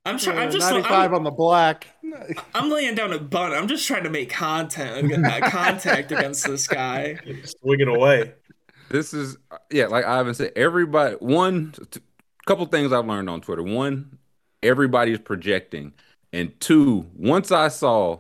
I'm 0.05 0.19
trying. 0.19 0.37
I'm 0.37 0.51
just. 0.51 0.69
95 0.69 0.91
I'm, 0.91 1.15
on 1.15 1.23
the 1.23 1.31
black. 1.31 1.87
I'm 2.53 2.69
laying 2.69 2.95
down 2.95 3.11
a 3.11 3.19
bun. 3.19 3.53
I'm 3.53 3.67
just 3.67 3.87
trying 3.87 4.03
to 4.03 4.09
make 4.09 4.29
content, 4.29 5.11
uh, 5.11 5.39
contact 5.49 6.11
against 6.11 6.45
this 6.45 6.67
guy. 6.67 7.17
Swinging 7.43 7.87
away. 7.87 8.33
This 8.89 9.13
is 9.13 9.37
yeah, 9.71 9.87
like 9.87 10.05
Ivan 10.05 10.33
said, 10.35 10.51
everybody. 10.55 11.15
One, 11.15 11.73
t- 11.89 12.01
couple 12.45 12.65
things 12.67 12.93
I've 12.93 13.07
learned 13.07 13.29
on 13.29 13.41
Twitter. 13.41 13.63
One, 13.63 14.19
everybody's 14.61 15.19
projecting, 15.19 15.93
and 16.31 16.57
two, 16.59 17.07
once 17.15 17.51
I 17.51 17.69
saw, 17.69 18.19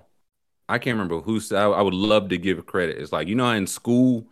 I 0.67 0.79
can't 0.79 0.95
remember 0.95 1.21
who 1.21 1.39
said. 1.39 1.59
I, 1.59 1.65
I 1.65 1.81
would 1.83 1.93
love 1.93 2.29
to 2.29 2.37
give 2.37 2.65
credit. 2.65 2.97
It's 2.97 3.11
like 3.11 3.27
you 3.27 3.35
know, 3.35 3.49
in 3.51 3.67
school, 3.67 4.27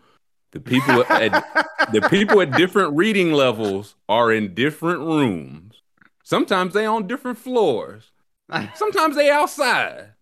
the 0.51 0.59
people 0.59 1.03
at 1.07 1.31
the 1.93 2.01
people 2.09 2.41
at 2.41 2.51
different 2.57 2.95
reading 2.95 3.31
levels 3.31 3.95
are 4.09 4.31
in 4.31 4.55
different 4.55 5.01
rooms. 5.01 5.72
Sometimes 6.23 6.73
they 6.73 6.85
on 6.85 7.07
different 7.07 7.37
floors. 7.37 8.11
Sometimes 8.75 9.15
they 9.15 9.29
outside. 9.29 10.13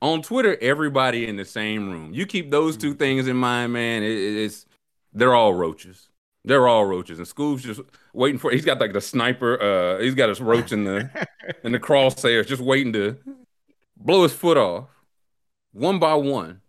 On 0.00 0.20
Twitter, 0.20 0.58
everybody 0.60 1.26
in 1.26 1.36
the 1.36 1.44
same 1.44 1.90
room. 1.90 2.12
You 2.12 2.26
keep 2.26 2.50
those 2.50 2.76
two 2.76 2.94
things 2.94 3.28
in 3.28 3.36
mind, 3.36 3.72
man. 3.72 4.02
It, 4.02 4.10
it's 4.10 4.66
they're 5.12 5.34
all 5.34 5.54
roaches. 5.54 6.08
They're 6.44 6.66
all 6.66 6.84
roaches, 6.84 7.18
and 7.18 7.26
Scoob's 7.26 7.62
just 7.62 7.80
waiting 8.12 8.38
for. 8.38 8.50
He's 8.50 8.64
got 8.64 8.80
like 8.80 8.92
the 8.92 9.00
sniper. 9.00 9.62
Uh, 9.62 10.02
he's 10.02 10.16
got 10.16 10.28
his 10.28 10.40
roach 10.40 10.72
in 10.72 10.84
the 10.84 11.08
in 11.64 11.70
the 11.72 11.78
crosshairs, 11.78 12.48
just 12.48 12.62
waiting 12.62 12.92
to 12.94 13.16
blow 13.96 14.24
his 14.24 14.32
foot 14.32 14.56
off, 14.56 14.88
one 15.72 16.00
by 16.00 16.14
one. 16.14 16.60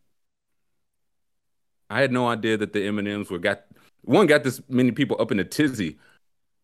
I 1.89 2.01
had 2.01 2.12
no 2.12 2.27
idea 2.27 2.58
that 2.58 2.74
the 2.74 2.86
M 2.86 3.00
and 3.00 3.08
M's 3.08 3.32
were 3.32 3.39
got 3.39 3.63
one 4.03 4.27
got 4.27 4.43
this 4.43 4.62
many 4.70 4.91
people 4.91 5.20
up 5.20 5.32
in 5.32 5.39
a 5.39 5.43
tizzy. 5.43 5.98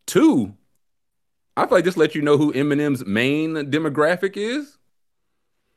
Two, 0.06 0.56
I 1.60 1.66
feel 1.68 1.78
like 1.78 1.86
just 1.86 1.98
let 1.98 2.16
you 2.16 2.22
know 2.22 2.38
who 2.38 2.52
M&M's 2.54 3.06
main 3.06 3.54
demographic 3.72 4.38
is. 4.38 4.78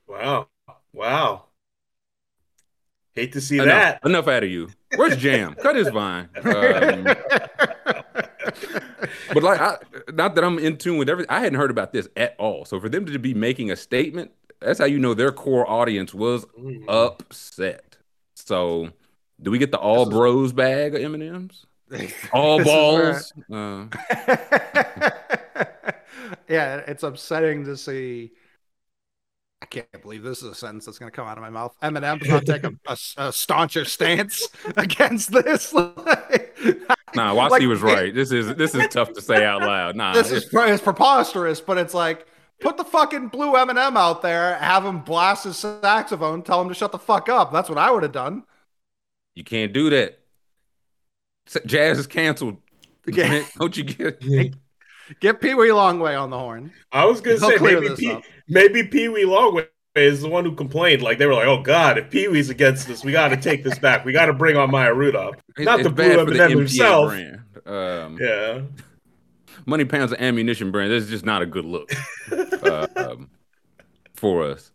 Wow. 0.07 0.49
Wow. 0.93 1.45
Hate 3.15 3.33
to 3.33 3.41
see 3.41 3.57
enough, 3.57 3.67
that. 3.69 4.01
Enough 4.07 4.29
out 4.29 4.43
of 4.45 4.51
you. 4.51 4.69
Where's 4.97 5.17
Jam? 5.17 5.55
Cut 5.63 5.77
his 5.77 5.89
vine. 5.89 6.29
Um, 6.45 7.05
but 9.35 9.43
like, 9.43 9.61
I, 9.61 9.77
not 10.15 10.35
that 10.35 10.45
I'm 10.45 10.59
in 10.59 10.77
tune 10.79 10.97
with 10.99 11.09
everything. 11.09 11.31
I 11.31 11.41
hadn't 11.41 11.59
heard 11.59 11.71
about 11.71 11.93
this 11.93 12.09
at 12.17 12.35
all. 12.39 12.65
So 12.65 12.81
for 12.81 12.89
them 12.89 13.05
to 13.07 13.19
be 13.19 13.35
making 13.35 13.71
a 13.71 13.77
statement, 13.77 14.31
that's 14.61 14.79
how 14.79 14.85
you 14.87 14.99
know 14.99 15.13
their 15.15 15.33
core 15.33 15.69
audience 15.69 16.15
was 16.15 16.45
Mm. 16.59 16.85
upset. 16.89 17.97
So, 18.35 18.91
do 19.41 19.51
we 19.51 19.59
get 19.59 19.71
the 19.73 19.79
all 19.79 20.09
bros 20.09 20.53
bag 20.53 20.95
of 20.95 21.03
M 21.03 21.15
and 21.15 21.23
M's? 21.23 21.67
All 22.33 22.59
This 22.59 22.67
where- 22.67 23.13
balls. 23.13 23.33
Uh, 23.53 25.11
yeah, 26.49 26.77
it's 26.87 27.03
upsetting 27.03 27.65
to 27.65 27.77
see. 27.77 28.33
I 29.61 29.67
can't 29.67 30.03
believe 30.03 30.23
this 30.25 30.39
is 30.43 30.49
a 30.49 30.55
sentence 30.55 30.87
that's 30.87 30.99
going 30.99 31.11
to 31.11 31.15
come 31.15 31.29
out 31.29 31.39
of 31.39 31.43
my 31.43 31.51
mouth. 31.51 31.77
M&M's 31.83 32.29
not 32.29 32.45
take 32.45 32.65
a, 32.65 32.73
a, 32.87 32.97
a 33.17 33.33
stauncher 33.33 33.85
stance 33.85 34.49
against 34.77 35.31
this. 35.31 35.73
nah, 35.75 37.33
Wasi 37.33 37.51
Like, 37.51 37.63
was 37.69 37.81
right. 37.81 38.13
This 38.13 38.33
is 38.33 38.55
this 38.57 38.75
is 38.75 38.89
tough 38.89 39.13
to 39.13 39.21
say 39.23 39.45
out 39.45 39.61
loud. 39.63 39.95
Nah, 39.95 40.15
this 40.15 40.33
is 40.33 40.45
it's- 40.47 40.71
it's 40.71 40.83
preposterous, 40.83 41.61
but 41.61 41.79
it's 41.79 41.95
like 41.95 42.27
put 42.61 42.77
the 42.77 42.85
fucking 42.85 43.29
blue 43.29 43.55
M&M 43.57 43.97
out 43.97 44.21
there, 44.23 44.57
have 44.59 44.85
him 44.85 45.01
blast 45.01 45.45
his 45.45 45.57
saxophone, 45.59 46.43
tell 46.43 46.61
him 46.61 46.69
to 46.69 46.75
shut 46.75 46.91
the 46.93 46.99
fuck 46.99 47.29
up. 47.29 47.53
That's 47.53 47.69
what 47.69 47.79
I 47.79 47.91
would 47.91 48.03
have 48.03 48.13
done. 48.13 48.43
you 49.35 49.45
can't 49.45 49.73
do 49.73 49.91
that. 49.91 50.19
Jazz 51.67 51.99
is 51.99 52.07
canceled. 52.07 52.57
Yeah. 53.07 53.45
Don't 53.59 53.77
you 53.77 53.85
get? 53.85 54.23
Get 55.21 55.41
Pee 55.41 55.55
Wee 55.55 55.69
Longway 55.69 56.21
on 56.21 56.31
the 56.31 56.39
horn. 56.39 56.73
I 56.93 57.05
was 57.05 57.21
gonna 57.21 57.39
He'll 57.39 57.51
say 57.51 57.59
maybe 57.59 57.95
Pee, 57.97 58.13
up. 58.13 58.23
maybe 58.49 58.83
Pee 58.85 59.09
Wee 59.09 59.25
Longway 59.25 59.67
is 59.95 60.23
the 60.23 60.29
one 60.29 60.45
who 60.45 60.55
complained. 60.55 61.03
Like 61.03 61.19
they 61.19 61.27
were 61.27 61.35
like, 61.35 61.47
"Oh 61.47 61.63
God, 61.63 61.99
if 61.99 62.11
Pee 62.11 62.29
Wee's 62.29 62.51
against 62.51 62.89
us, 62.91 63.05
we 63.05 63.13
got 63.13 63.29
to 63.29 63.37
take 63.37 63.63
this 63.65 63.79
back. 63.79 64.05
We 64.05 64.13
got 64.13 64.27
to 64.27 64.33
bring 64.33 64.57
on 64.57 64.71
Maya 64.71 64.95
Rudolph, 64.95 65.37
It's- 65.51 65.65
not 65.65 65.81
it's 65.81 65.89
the 65.89 65.95
bad 65.95 66.15
blue 66.17 66.25
for 66.27 66.31
the 66.33 66.43
M&M 66.45 66.59
himself." 66.59 67.11
brand. 67.11 67.41
Um, 67.67 68.19
Yeah, 68.21 68.63
Money 69.67 69.85
pounds 69.85 70.13
of 70.13 70.19
ammunition 70.21 70.71
brand. 70.73 70.91
This 70.91 71.05
is 71.05 71.11
just 71.11 71.25
not 71.25 71.43
a 71.43 71.47
good 71.47 71.65
look 71.65 71.93
uh, 72.33 72.87
um, 72.97 73.31
for 74.15 74.43
us. 74.45 74.73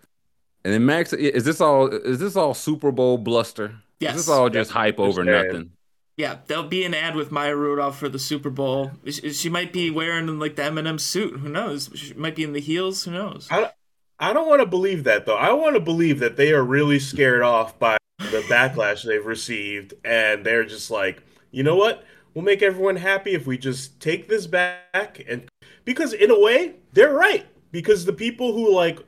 And 0.63 0.73
then 0.73 0.85
Max, 0.85 1.13
is 1.13 1.43
this 1.45 1.59
all? 1.61 1.87
Is 1.87 2.19
this 2.19 2.35
all 2.35 2.53
Super 2.53 2.91
Bowl 2.91 3.17
bluster? 3.17 3.75
Yes. 3.99 4.15
Is 4.15 4.25
this 4.25 4.29
all 4.29 4.49
just 4.49 4.69
Yes, 4.69 4.73
hype 4.73 4.99
over 4.99 5.23
nothing? 5.23 5.71
Yeah, 6.17 6.37
there'll 6.47 6.63
be 6.63 6.83
an 6.83 6.95
ad 6.95 7.15
with 7.15 7.31
Maya 7.31 7.55
Rudolph 7.55 7.99
for 7.99 8.09
the 8.09 8.17
Super 8.17 8.49
Bowl. 8.49 8.91
She, 9.05 9.31
she 9.33 9.49
might 9.49 9.71
be 9.71 9.91
wearing 9.91 10.39
like 10.39 10.55
the 10.55 10.63
M&M 10.63 10.97
suit. 10.97 11.39
Who 11.39 11.47
knows? 11.47 11.91
She 11.93 12.15
might 12.15 12.35
be 12.35 12.43
in 12.43 12.53
the 12.53 12.59
heels. 12.59 13.03
Who 13.03 13.11
knows? 13.11 13.47
I, 13.51 13.71
I 14.19 14.33
don't 14.33 14.47
want 14.47 14.61
to 14.61 14.65
believe 14.65 15.03
that 15.03 15.27
though. 15.27 15.37
I 15.37 15.53
want 15.53 15.75
to 15.75 15.79
believe 15.79 16.19
that 16.19 16.35
they 16.35 16.51
are 16.53 16.63
really 16.63 16.97
scared 16.97 17.43
off 17.43 17.77
by 17.77 17.97
the 18.17 18.43
backlash 18.49 19.03
they've 19.03 19.25
received, 19.25 19.93
and 20.03 20.43
they're 20.43 20.65
just 20.65 20.89
like, 20.89 21.21
you 21.51 21.61
know 21.61 21.75
what? 21.75 22.03
We'll 22.33 22.43
make 22.43 22.63
everyone 22.63 22.95
happy 22.95 23.33
if 23.33 23.45
we 23.45 23.57
just 23.57 23.99
take 23.99 24.27
this 24.27 24.47
back, 24.47 25.23
and 25.27 25.47
because 25.85 26.13
in 26.13 26.31
a 26.31 26.39
way 26.39 26.75
they're 26.93 27.13
right. 27.13 27.45
Because 27.71 28.05
the 28.05 28.13
people 28.13 28.53
who 28.53 28.73
like 28.73 28.99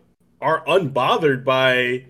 are 0.41 0.63
unbothered 0.65 1.43
by, 1.43 2.05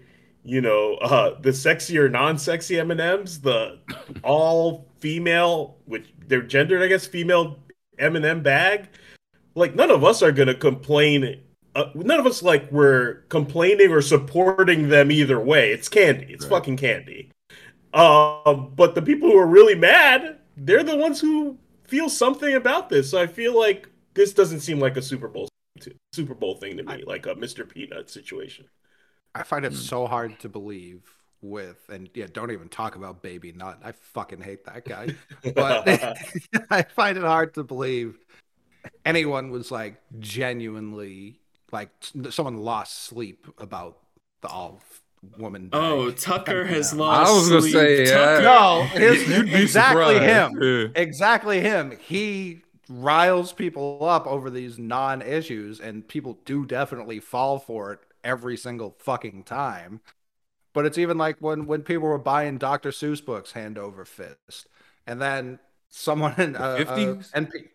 you 0.50 0.62
know, 0.62 0.96
uh, 0.96 1.40
the 1.40 1.54
sexy 1.54 1.98
or 1.98 2.10
non-sexy 2.10 2.80
M 2.80 2.92
and 2.92 3.00
M's, 3.02 3.40
the 3.42 3.80
all 4.24 4.88
female, 5.00 5.78
which 5.86 6.14
they're 6.28 6.42
gendered, 6.42 6.82
I 6.82 6.88
guess, 6.88 7.06
female 7.06 7.60
M 7.98 8.16
and 8.16 8.26
m 8.26 8.42
bag. 8.42 8.88
Like 9.56 9.76
none 9.76 9.92
of 9.92 10.04
us 10.04 10.22
are 10.22 10.32
gonna 10.32 10.56
complain 10.56 11.42
uh, 11.76 11.92
none 11.94 12.20
of 12.20 12.26
us 12.26 12.42
like 12.42 12.72
we're 12.72 13.22
complaining 13.30 13.92
or 13.92 14.02
supporting 14.02 14.90
them 14.90 15.12
either 15.12 15.40
way. 15.40 15.72
It's 15.72 15.88
candy. 15.88 16.34
It's 16.34 16.46
Right. 16.46 16.50
fucking 16.52 16.78
candy. 16.78 17.32
Um, 17.94 18.74
but 18.76 18.96
the 18.96 19.02
people 19.02 19.30
who 19.30 19.38
are 19.38 19.48
really 19.48 19.76
mad, 19.76 20.38
they're 20.58 20.84
the 20.84 20.98
ones 20.98 21.20
who 21.22 21.58
feel 21.86 22.10
something 22.10 22.56
about 22.56 22.90
this. 22.90 23.10
So 23.10 23.22
I 23.22 23.28
feel 23.28 23.58
like 23.58 23.88
this 24.14 24.34
doesn't 24.34 24.60
seem 24.62 24.80
like 24.80 24.98
a 24.98 25.02
Super 25.02 25.28
Bowl 25.28 25.48
Super 26.12 26.34
Bowl 26.34 26.56
thing 26.56 26.76
to 26.78 26.84
me, 26.84 27.04
like 27.06 27.26
a 27.26 27.36
Mr. 27.36 27.68
Peanut 27.68 28.10
situation. 28.10 28.66
I 29.40 29.44
find 29.44 29.66
it 29.66 29.72
hmm. 29.72 29.78
so 29.78 30.06
hard 30.06 30.40
to 30.42 30.50
believe 30.50 31.02
with, 31.42 31.78
and 31.90 32.10
yeah, 32.14 32.28
don't 32.32 32.52
even 32.52 32.68
talk 32.68 32.96
about 32.96 33.22
Baby 33.22 33.54
Nut. 33.54 33.80
I 33.84 33.94
fucking 33.94 34.42
hate 34.42 34.66
that 34.66 34.86
guy. 34.86 35.16
But 35.56 35.88
I 36.70 36.84
find 36.84 37.18
it 37.18 37.24
hard 37.24 37.54
to 37.54 37.64
believe 37.64 38.18
anyone 39.06 39.50
was 39.50 39.72
like 39.72 40.02
genuinely 40.20 41.40
like 41.72 41.90
someone 42.30 42.58
lost 42.58 43.04
sleep 43.04 43.48
about 43.58 44.00
the 44.42 44.48
all 44.48 44.82
woman. 45.38 45.70
Oh, 45.74 46.08
bag. 46.08 46.18
Tucker 46.18 46.66
has 46.66 46.94
I 46.94 46.98
lost. 46.98 47.30
I 47.30 47.34
was 47.34 47.50
gonna 47.50 47.62
sleep. 47.62 47.74
say, 47.74 48.06
Tucker- 48.06 48.44
No, 48.44 48.84
his, 48.92 49.28
You'd 49.30 49.46
be 49.46 49.64
exactly 49.64 50.16
surprised. 50.16 50.56
him. 50.56 50.64
Yeah. 50.64 51.02
Exactly 51.02 51.62
him. 51.62 51.98
He 52.02 52.62
riles 52.90 53.54
people 53.54 54.00
up 54.02 54.26
over 54.26 54.50
these 54.50 54.80
non-issues, 54.80 55.80
and 55.80 56.08
people 56.08 56.40
do 56.46 56.66
definitely 56.66 57.20
fall 57.20 57.60
for 57.60 57.94
it 57.94 58.00
every 58.24 58.58
single 58.58 58.96
fucking 59.00 59.44
time. 59.44 60.02
But 60.74 60.86
it's 60.86 60.98
even 60.98 61.18
like 61.18 61.38
when 61.40 61.66
when 61.66 61.82
people 61.84 62.08
were 62.08 62.18
buying 62.20 62.58
Dr. 62.58 62.92
Seuss 62.92 63.24
books 63.24 63.54
hand 63.54 63.78
over 63.78 64.06
fist, 64.06 64.68
and 65.08 65.22
then 65.22 65.60
someone 65.90 66.36
in 66.40 66.56
uh, 66.56 66.60
uh, 66.60 66.78
50s? 66.86 67.32
NP. 67.32 67.68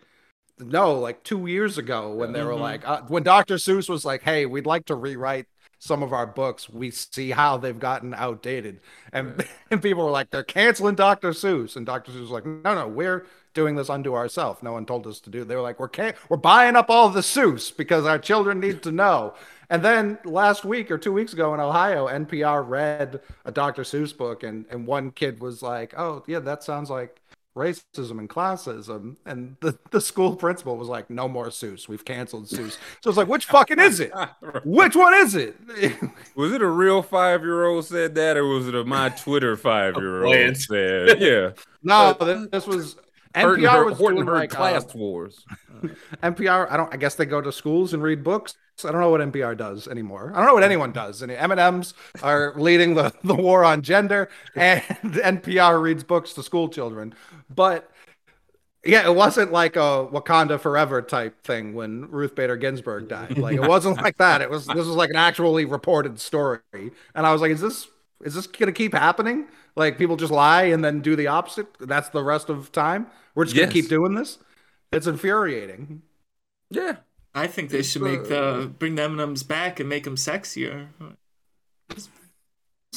No, 0.61 0.95
like 0.95 1.25
two 1.25 1.47
years 1.47 1.79
ago 1.79 2.15
when 2.15 2.33
they 2.33 2.45
were 2.45 2.53
Mhm. 2.53 2.61
like, 2.61 2.89
uh, 2.89 3.03
when 3.09 3.25
Dr. 3.25 3.57
Seuss 3.57 3.89
was 3.89 4.05
like, 4.05 4.23
"Hey, 4.23 4.47
we'd 4.47 4.67
like 4.67 4.85
to 4.87 4.95
rewrite 4.95 5.47
some 5.81 6.01
of 6.03 6.13
our 6.13 6.27
books. 6.29 6.71
We 6.71 6.93
see 6.93 7.33
how 7.33 7.57
they've 7.57 7.79
gotten 7.79 8.15
outdated," 8.15 8.81
and 9.13 9.45
and 9.73 9.83
people 9.83 10.05
were 10.05 10.13
like, 10.13 10.31
"They're 10.31 10.45
canceling 10.45 10.95
Dr. 10.95 11.31
Seuss," 11.31 11.75
and 11.75 11.85
Dr. 11.85 12.13
Seuss 12.13 12.21
was 12.21 12.31
like, 12.31 12.47
"No, 12.47 12.73
no, 12.77 12.87
we're 12.87 13.27
doing 13.55 13.75
this 13.75 13.91
unto 13.91 14.15
ourselves. 14.15 14.63
No 14.63 14.73
one 14.75 14.87
told 14.87 15.09
us 15.09 15.19
to 15.21 15.31
do." 15.31 15.43
They 15.43 15.57
were 15.57 15.63
like, 15.63 15.81
"We're 15.81 15.89
can- 15.89 16.15
we're 16.29 16.37
buying 16.37 16.77
up 16.77 16.89
all 16.89 17.09
the 17.09 17.21
Seuss 17.23 17.77
because 17.77 18.07
our 18.07 18.21
children 18.21 18.61
need 18.61 18.81
to 18.85 18.93
know." 18.93 19.35
And 19.71 19.85
then 19.85 20.19
last 20.25 20.65
week 20.65 20.91
or 20.91 20.99
two 20.99 21.13
weeks 21.13 21.33
ago 21.33 21.55
in 21.55 21.61
Ohio, 21.61 22.09
NPR 22.09 22.67
read 22.69 23.21
a 23.45 23.53
Dr. 23.53 23.83
Seuss 23.83 24.17
book, 24.17 24.43
and 24.43 24.65
and 24.71 24.87
one 24.87 25.11
kid 25.11 25.41
was 25.41 25.63
like, 25.63 25.95
"Oh, 25.99 26.23
yeah, 26.27 26.41
that 26.41 26.63
sounds 26.63 26.91
like." 26.91 27.21
racism 27.57 28.19
and 28.19 28.29
classism 28.29 29.15
and 29.27 29.57
the, 29.61 29.79
the 29.93 30.01
school 30.01 30.35
principal 30.35 30.77
was 30.77 30.89
like 30.89 31.09
no 31.09 31.29
more 31.29 31.51
Seuss 31.51 31.87
we've 31.87 32.05
canceled 32.05 32.47
Seuss 32.47 32.79
so 33.01 33.09
it's 33.09 33.17
like 33.17 33.29
which 33.29 33.47
fucking 33.47 33.79
is 33.79 34.01
it 34.01 34.13
which 34.65 34.97
one 34.97 35.15
is 35.15 35.37
it 35.37 35.57
Was 36.35 36.53
it 36.53 36.63
a 36.63 36.69
real 36.69 37.01
five 37.01 37.43
year 37.43 37.65
old 37.65 37.85
said 37.85 38.17
that, 38.17 38.37
or 38.37 38.45
was 38.45 38.67
it 38.67 38.75
a 38.75 38.85
my 38.85 39.11
Twitter 39.11 39.57
five 39.57 39.95
year 39.97 40.25
old 40.25 40.35
Plant. 40.35 40.57
said? 40.59 41.21
Yeah, 41.21 41.51
no 41.83 41.95
uh, 41.95 42.25
this, 42.25 42.49
this 42.51 42.67
was 42.67 42.97
Horton 43.35 43.65
NPR 43.65 43.85
was 43.85 43.99
Horton 43.99 44.17
doing 44.17 44.27
heard 44.27 44.37
like 44.39 44.55
uh, 44.55 44.57
class 44.57 44.95
wars. 44.95 45.45
NPR 46.23 46.71
I 46.71 46.77
don't 46.77 46.93
I 46.93 46.97
guess 46.97 47.15
they 47.17 47.27
go 47.27 47.41
to 47.41 47.53
schools 47.53 47.93
and 47.95 48.03
read 48.03 48.23
books 48.23 48.57
I 48.85 48.93
don't 48.93 49.01
know 49.01 49.11
what 49.11 49.21
NPR 49.21 49.57
does 49.57 49.89
anymore 49.89 50.33
I 50.35 50.39
don't 50.39 50.47
know 50.47 50.55
what 50.55 50.63
anyone 50.63 50.93
does 50.93 51.23
and 51.23 51.31
M&Ms 51.33 51.95
are 52.23 52.55
leading 52.57 52.95
the, 52.95 53.13
the 53.23 53.35
war 53.35 53.65
on 53.65 53.83
gender 53.83 54.29
and 54.55 54.83
NPR 55.03 55.81
reads 55.81 56.05
books 56.05 56.33
to 56.35 56.43
school 56.43 56.69
children 56.69 57.15
but 57.55 57.91
Yeah, 58.85 59.07
it 59.07 59.15
wasn't 59.15 59.51
like 59.51 59.77
a 59.77 60.07
Wakanda 60.13 60.61
Forever 60.61 61.01
type 61.01 61.43
thing 61.43 61.73
when 61.75 62.11
Ruth 62.11 62.35
Bader 62.35 62.57
Ginsburg 62.57 63.09
died. 63.09 63.39
Like 63.39 63.57
it 63.57 63.63
wasn't 63.63 64.01
like 64.03 64.19
that. 64.19 64.43
It 64.43 64.51
was 64.51 64.67
this 64.67 64.87
was 64.87 64.89
like 64.89 65.09
an 65.11 65.17
actually 65.17 65.65
reported 65.65 66.21
story, 66.21 66.61
and 66.75 67.27
I 67.27 67.33
was 67.33 67.41
like, 67.41 67.51
is 67.51 67.63
this 67.63 67.89
is 68.23 68.35
this 68.35 68.47
gonna 68.47 68.73
keep 68.73 68.95
happening? 68.95 69.47
Like 69.77 69.99
people 69.99 70.17
just 70.17 70.33
lie 70.33 70.65
and 70.65 70.85
then 70.85 71.01
do 71.01 71.17
the 71.17 71.27
opposite. 71.27 71.67
That's 71.81 72.09
the 72.11 72.23
rest 72.23 72.49
of 72.49 72.71
time. 72.73 73.07
We're 73.35 73.45
just 73.45 73.57
gonna 73.57 73.67
Yes. 73.67 73.73
keep 73.73 73.89
doing 73.89 74.15
this. 74.15 74.39
It's 74.93 75.07
infuriating. 75.07 76.03
Yeah. 76.71 76.97
I 77.35 77.49
think 77.49 77.71
they 77.71 77.83
should 77.83 78.03
make 78.03 78.29
the 78.29 78.73
bring 78.79 78.95
the 78.95 79.03
M&Ms 79.03 79.43
back 79.43 79.81
and 79.81 79.89
make 79.89 80.05
them 80.05 80.15
sexier. 80.17 80.87
Just 81.91 82.11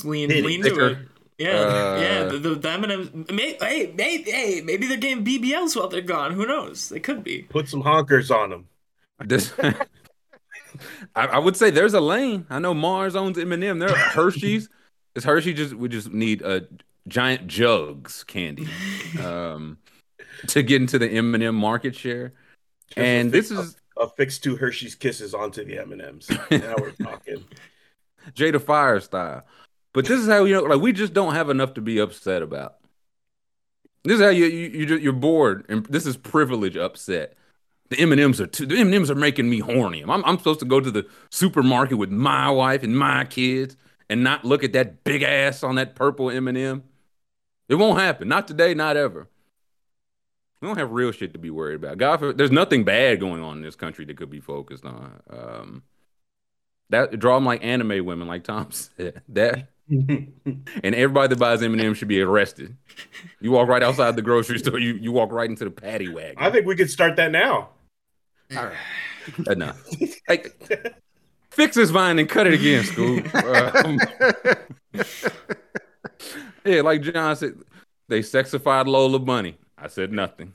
lean, 0.05 0.29
Titty. 0.29 0.41
lean 0.43 0.61
to 0.63 0.85
it. 0.85 0.97
Yeah, 1.39 1.49
Uh, 1.59 1.99
yeah. 2.01 2.23
The, 2.25 2.37
the, 2.37 2.55
the 2.55 2.69
M&Ms. 2.69 3.09
May, 3.31 3.57
hey, 3.59 3.93
may, 3.95 4.21
hey, 4.23 4.61
maybe 4.61 4.87
they're 4.87 4.97
getting 4.97 5.23
BBLs 5.25 5.75
while 5.75 5.87
they're 5.87 6.01
gone. 6.01 6.33
Who 6.33 6.45
knows? 6.47 6.89
They 6.89 6.99
could 6.99 7.23
be. 7.23 7.43
Put 7.43 7.67
some 7.67 7.83
honkers 7.83 8.29
on 8.31 8.49
them. 8.51 8.67
This, 9.25 9.53
I, 11.15 11.25
I 11.27 11.37
would 11.39 11.55
say 11.55 11.69
there's 11.71 11.93
a 11.93 12.01
lane. 12.01 12.45
I 12.49 12.59
know 12.59 12.73
Mars 12.73 13.15
owns 13.15 13.37
M&M. 13.37 13.79
There 13.79 13.89
are 13.89 13.95
Hershey's. 13.95 14.69
It's 15.17 15.25
Hershey 15.25 15.55
just 15.55 15.73
we 15.73 15.89
just 15.89 16.13
need 16.13 16.43
a 16.43 16.67
giant 17.07 17.47
jugs 17.47 18.23
candy 18.23 18.67
um, 19.23 19.79
to 20.45 20.61
get 20.61 20.79
into 20.79 20.99
the 20.99 21.09
M&M 21.09 21.55
market 21.55 21.95
share. 21.95 22.33
Just 22.89 22.97
And 22.99 23.29
affix- 23.29 23.49
this 23.49 23.59
is 23.59 23.75
affix 23.97 24.37
two 24.37 24.57
Hershey's 24.57 24.93
Kisses 24.93 25.33
onto 25.33 25.65
the 25.65 25.79
M 25.79 25.91
and 25.91 26.03
M's. 26.03 26.29
Now 26.29 26.75
we're 26.77 26.91
talking. 26.91 27.43
Jada 28.35 28.61
Fire 28.61 28.99
style. 28.99 29.43
But 29.91 30.05
this 30.05 30.19
is 30.19 30.27
how 30.27 30.43
you 30.43 30.53
know, 30.53 30.61
like 30.61 30.81
we 30.81 30.93
just 30.93 31.13
don't 31.13 31.33
have 31.33 31.49
enough 31.49 31.73
to 31.73 31.81
be 31.81 31.97
upset 31.97 32.43
about. 32.43 32.75
This 34.03 34.19
is 34.19 34.21
how 34.21 34.29
you 34.29 34.45
you, 34.45 34.69
you 34.69 34.85
just, 34.85 35.01
you're 35.01 35.13
bored, 35.13 35.65
and 35.67 35.83
this 35.87 36.05
is 36.05 36.15
privilege 36.15 36.77
upset. 36.77 37.35
The 37.89 37.97
M 37.99 38.11
and 38.11 38.21
M's 38.21 38.39
are 38.39 38.45
too. 38.45 38.67
The 38.67 38.75
M 38.75 38.87
and 38.87 38.95
M's 38.95 39.09
are 39.09 39.15
making 39.15 39.49
me 39.49 39.61
horny. 39.61 40.03
I'm 40.03 40.23
I'm 40.23 40.37
supposed 40.37 40.59
to 40.59 40.65
go 40.67 40.79
to 40.79 40.91
the 40.91 41.07
supermarket 41.31 41.97
with 41.97 42.11
my 42.11 42.51
wife 42.51 42.83
and 42.83 42.95
my 42.95 43.25
kids 43.25 43.75
and 44.09 44.23
not 44.23 44.45
look 44.45 44.63
at 44.63 44.73
that 44.73 45.03
big 45.03 45.23
ass 45.23 45.63
on 45.63 45.75
that 45.75 45.95
purple 45.95 46.29
M 46.29 46.47
and 46.47 46.57
m 46.57 46.83
It 47.69 47.75
won't 47.75 47.99
happen. 47.99 48.27
Not 48.27 48.47
today. 48.47 48.73
Not 48.73 48.97
ever. 48.97 49.27
We 50.61 50.67
don't 50.67 50.77
have 50.77 50.91
real 50.91 51.11
shit 51.11 51.33
to 51.33 51.39
be 51.39 51.51
worried 51.51 51.75
about. 51.75 51.99
God, 51.99 52.19
for, 52.19 52.33
there's 52.33 52.51
nothing 52.51 52.83
bad 52.83 53.19
going 53.19 53.43
on 53.43 53.57
in 53.57 53.63
this 53.63 53.75
country 53.75 54.05
that 54.05 54.17
could 54.17 54.31
be 54.31 54.39
focused 54.39 54.85
on. 54.85 55.21
Um, 55.29 55.83
that 56.89 57.19
draw 57.19 57.35
them 57.35 57.45
like 57.45 57.63
anime 57.63 58.05
women, 58.05 58.27
like 58.27 58.43
Tom 58.43 58.71
said. 58.71 59.21
That 59.29 59.67
and 59.89 60.33
everybody 60.83 61.29
that 61.29 61.39
buys 61.39 61.61
M&M 61.61 61.93
should 61.93 62.07
be 62.07 62.21
arrested. 62.21 62.75
You 63.39 63.51
walk 63.51 63.67
right 63.69 63.83
outside 63.83 64.15
the 64.15 64.21
grocery 64.21 64.59
store. 64.59 64.79
You 64.79 64.93
you 64.95 65.11
walk 65.11 65.31
right 65.31 65.49
into 65.49 65.63
the 65.63 65.71
paddy 65.71 66.09
wagon. 66.09 66.37
I 66.37 66.49
think 66.49 66.65
we 66.65 66.75
could 66.75 66.89
start 66.89 67.15
that 67.17 67.31
now. 67.31 67.69
All 68.55 68.65
right. 68.65 69.47
Enough. 69.47 69.81
Like, 70.27 70.55
fix 71.57 71.75
this 71.75 71.89
vine 71.89 72.19
and 72.19 72.29
cut 72.29 72.45
it 72.47 72.53
again, 72.53 72.83
Scoob. 72.83 73.33
Um, 73.83 73.99
yeah, 76.65 76.81
like 76.81 77.01
John 77.01 77.35
said, 77.35 77.55
they 78.07 78.19
sexified 78.19 78.85
Lola 78.85 79.19
Bunny. 79.19 79.57
I 79.77 79.87
said 79.87 80.13
nothing, 80.13 80.53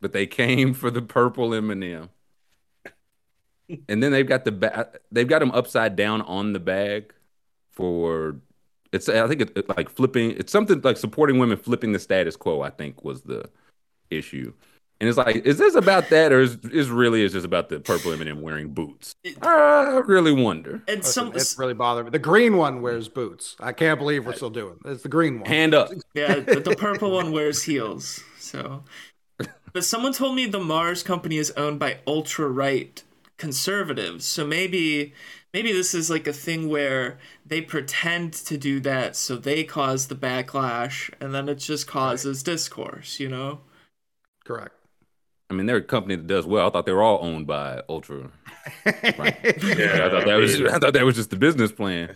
but 0.00 0.12
they 0.12 0.26
came 0.26 0.72
for 0.72 0.90
the 0.90 1.02
purple 1.02 1.52
M&M. 1.52 2.08
And 3.88 4.02
then 4.02 4.12
they've 4.12 4.26
got 4.26 4.44
the 4.44 4.52
ba- 4.52 4.92
they've 5.10 5.26
got 5.26 5.38
them 5.40 5.50
upside 5.50 5.96
down 5.96 6.22
on 6.22 6.52
the 6.52 6.60
bag 6.60 7.12
for 7.70 8.36
it's 8.92 9.08
I 9.08 9.26
think 9.26 9.40
it's 9.40 9.68
like 9.70 9.88
flipping 9.88 10.32
it's 10.32 10.52
something 10.52 10.82
like 10.82 10.98
supporting 10.98 11.38
women 11.38 11.56
flipping 11.56 11.92
the 11.92 11.98
status 11.98 12.36
quo 12.36 12.60
I 12.60 12.68
think 12.68 13.02
was 13.02 13.22
the 13.22 13.48
issue. 14.10 14.52
And 15.00 15.08
it's 15.08 15.18
like, 15.18 15.36
is 15.36 15.58
this 15.58 15.74
about 15.74 16.08
that, 16.10 16.32
or 16.32 16.40
is, 16.40 16.56
is 16.72 16.88
really 16.88 17.22
is 17.24 17.32
just 17.32 17.44
about 17.44 17.68
the 17.68 17.80
purple 17.80 18.12
M&M 18.12 18.40
wearing 18.40 18.72
boots? 18.72 19.16
I 19.42 20.00
really 20.06 20.32
wonder. 20.32 20.82
And 20.86 20.98
Listen, 20.98 21.32
some, 21.32 21.36
it 21.36 21.54
really 21.58 21.74
bothered 21.74 22.06
me. 22.06 22.10
The 22.10 22.20
green 22.20 22.56
one 22.56 22.80
wears 22.80 23.08
boots. 23.08 23.56
I 23.58 23.72
can't 23.72 23.98
believe 23.98 24.24
we're 24.24 24.34
still 24.34 24.50
doing. 24.50 24.76
it. 24.84 24.90
It's 24.90 25.02
the 25.02 25.08
green 25.08 25.40
one. 25.40 25.50
Hand 25.50 25.74
up. 25.74 25.90
yeah, 26.14 26.36
the, 26.36 26.60
the 26.60 26.76
purple 26.76 27.10
one 27.10 27.32
wears 27.32 27.64
heels. 27.64 28.22
So, 28.38 28.84
but 29.72 29.84
someone 29.84 30.12
told 30.12 30.36
me 30.36 30.46
the 30.46 30.60
Mars 30.60 31.02
company 31.02 31.38
is 31.38 31.50
owned 31.52 31.80
by 31.80 31.98
ultra 32.06 32.48
right 32.48 33.02
conservatives. 33.36 34.24
So 34.24 34.46
maybe, 34.46 35.12
maybe 35.52 35.72
this 35.72 35.92
is 35.92 36.08
like 36.08 36.28
a 36.28 36.32
thing 36.32 36.68
where 36.68 37.18
they 37.44 37.60
pretend 37.60 38.32
to 38.34 38.56
do 38.56 38.78
that, 38.80 39.16
so 39.16 39.36
they 39.36 39.64
cause 39.64 40.06
the 40.06 40.14
backlash, 40.14 41.12
and 41.20 41.34
then 41.34 41.48
it 41.48 41.56
just 41.56 41.88
causes 41.88 42.44
discourse. 42.44 43.18
You 43.18 43.28
know? 43.28 43.60
Correct. 44.44 44.74
I 45.50 45.54
mean, 45.54 45.66
they're 45.66 45.76
a 45.76 45.82
company 45.82 46.16
that 46.16 46.26
does 46.26 46.46
well. 46.46 46.66
I 46.66 46.70
thought 46.70 46.86
they 46.86 46.92
were 46.92 47.02
all 47.02 47.18
owned 47.22 47.46
by 47.46 47.82
Ultra. 47.88 48.30
Right. 49.16 49.36
Yeah, 49.62 50.06
I 50.06 50.10
thought 50.10 50.24
that 50.26 50.36
was 50.36 50.60
I 50.60 50.78
thought 50.78 50.92
that 50.94 51.04
was 51.04 51.16
just 51.16 51.30
the 51.30 51.36
business 51.36 51.72
plan. 51.72 52.10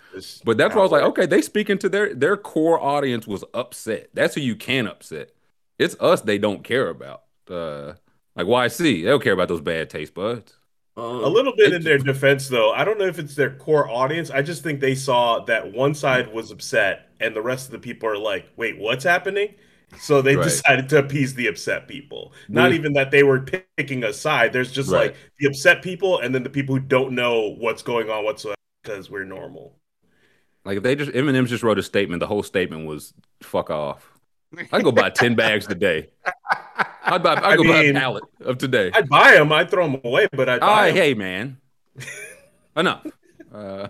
But 0.44 0.56
that's 0.58 0.74
why 0.74 0.80
I 0.80 0.84
was 0.84 0.92
like, 0.92 1.02
okay, 1.02 1.26
they 1.26 1.42
speaking 1.42 1.78
to 1.78 1.88
their 1.88 2.14
their 2.14 2.36
core 2.36 2.80
audience 2.80 3.26
was 3.26 3.44
upset. 3.54 4.08
That's 4.14 4.34
who 4.34 4.40
you 4.40 4.56
can 4.56 4.86
upset. 4.86 5.32
It's 5.78 5.96
us 6.00 6.22
they 6.22 6.38
don't 6.38 6.64
care 6.64 6.88
about. 6.88 7.24
Uh, 7.48 7.94
like 8.36 8.46
YC, 8.46 9.02
they 9.02 9.08
don't 9.08 9.22
care 9.22 9.32
about 9.32 9.48
those 9.48 9.60
bad 9.60 9.90
taste 9.90 10.14
buds. 10.14 10.58
Well, 10.96 11.24
A 11.24 11.28
little 11.28 11.54
bit 11.56 11.72
in 11.72 11.82
their 11.82 11.98
defense, 11.98 12.48
though, 12.48 12.72
I 12.72 12.84
don't 12.84 12.98
know 12.98 13.06
if 13.06 13.18
it's 13.18 13.34
their 13.36 13.54
core 13.54 13.88
audience. 13.88 14.30
I 14.30 14.42
just 14.42 14.62
think 14.62 14.80
they 14.80 14.94
saw 14.96 15.40
that 15.44 15.72
one 15.72 15.94
side 15.94 16.32
was 16.32 16.50
upset, 16.50 17.10
and 17.20 17.36
the 17.36 17.42
rest 17.42 17.66
of 17.66 17.72
the 17.72 17.78
people 17.78 18.08
are 18.08 18.18
like, 18.18 18.48
"Wait, 18.56 18.78
what's 18.78 19.04
happening?" 19.04 19.54
So 19.98 20.20
they 20.22 20.36
Right. 20.36 20.44
decided 20.44 20.88
to 20.90 20.98
appease 20.98 21.34
the 21.34 21.46
upset 21.46 21.88
people. 21.88 22.32
Not 22.48 22.72
even 22.72 22.92
that 22.92 23.10
they 23.10 23.22
were 23.22 23.40
picking 23.76 24.04
a 24.04 24.12
side. 24.12 24.52
There's 24.52 24.70
just 24.70 24.90
Right. 24.90 25.08
like 25.12 25.16
the 25.38 25.46
upset 25.48 25.82
people, 25.82 26.18
and 26.20 26.34
then 26.34 26.42
the 26.42 26.50
people 26.50 26.74
who 26.76 26.80
don't 26.80 27.12
know 27.12 27.54
what's 27.58 27.82
going 27.82 28.10
on 28.10 28.24
whatsoever 28.24 28.56
because 28.82 29.10
we're 29.10 29.24
normal. 29.24 29.78
Like 30.64 30.76
if 30.76 30.82
they 30.82 30.94
just 30.94 31.10
M&M's 31.14 31.48
just 31.50 31.62
wrote 31.62 31.78
a 31.78 31.82
statement, 31.82 32.20
the 32.20 32.26
whole 32.26 32.42
statement 32.42 32.86
was 32.86 33.14
"fuck 33.42 33.70
off." 33.70 34.12
I 34.72 34.82
go 34.82 34.92
buy 34.92 35.10
ten 35.10 35.34
bags 35.34 35.66
today. 35.66 36.08
I'd 37.04 37.22
buy. 37.22 37.34
I 37.34 37.50
I 37.52 37.56
go 37.56 37.64
buy 37.64 37.82
a 37.84 37.92
pallet 37.92 38.24
of 38.40 38.58
today. 38.58 38.90
I'd 38.92 39.08
buy 39.08 39.32
them. 39.32 39.50
I'd 39.52 39.70
throw 39.70 39.90
them 39.90 40.00
away, 40.04 40.28
but 40.32 40.48
I'd 40.48 40.60
All 40.60 40.68
buy 40.68 40.82
right, 40.82 40.90
'em. 40.90 40.96
hey 40.96 41.14
man, 41.14 41.56
enough. 42.76 43.06
Uh, 43.52 43.88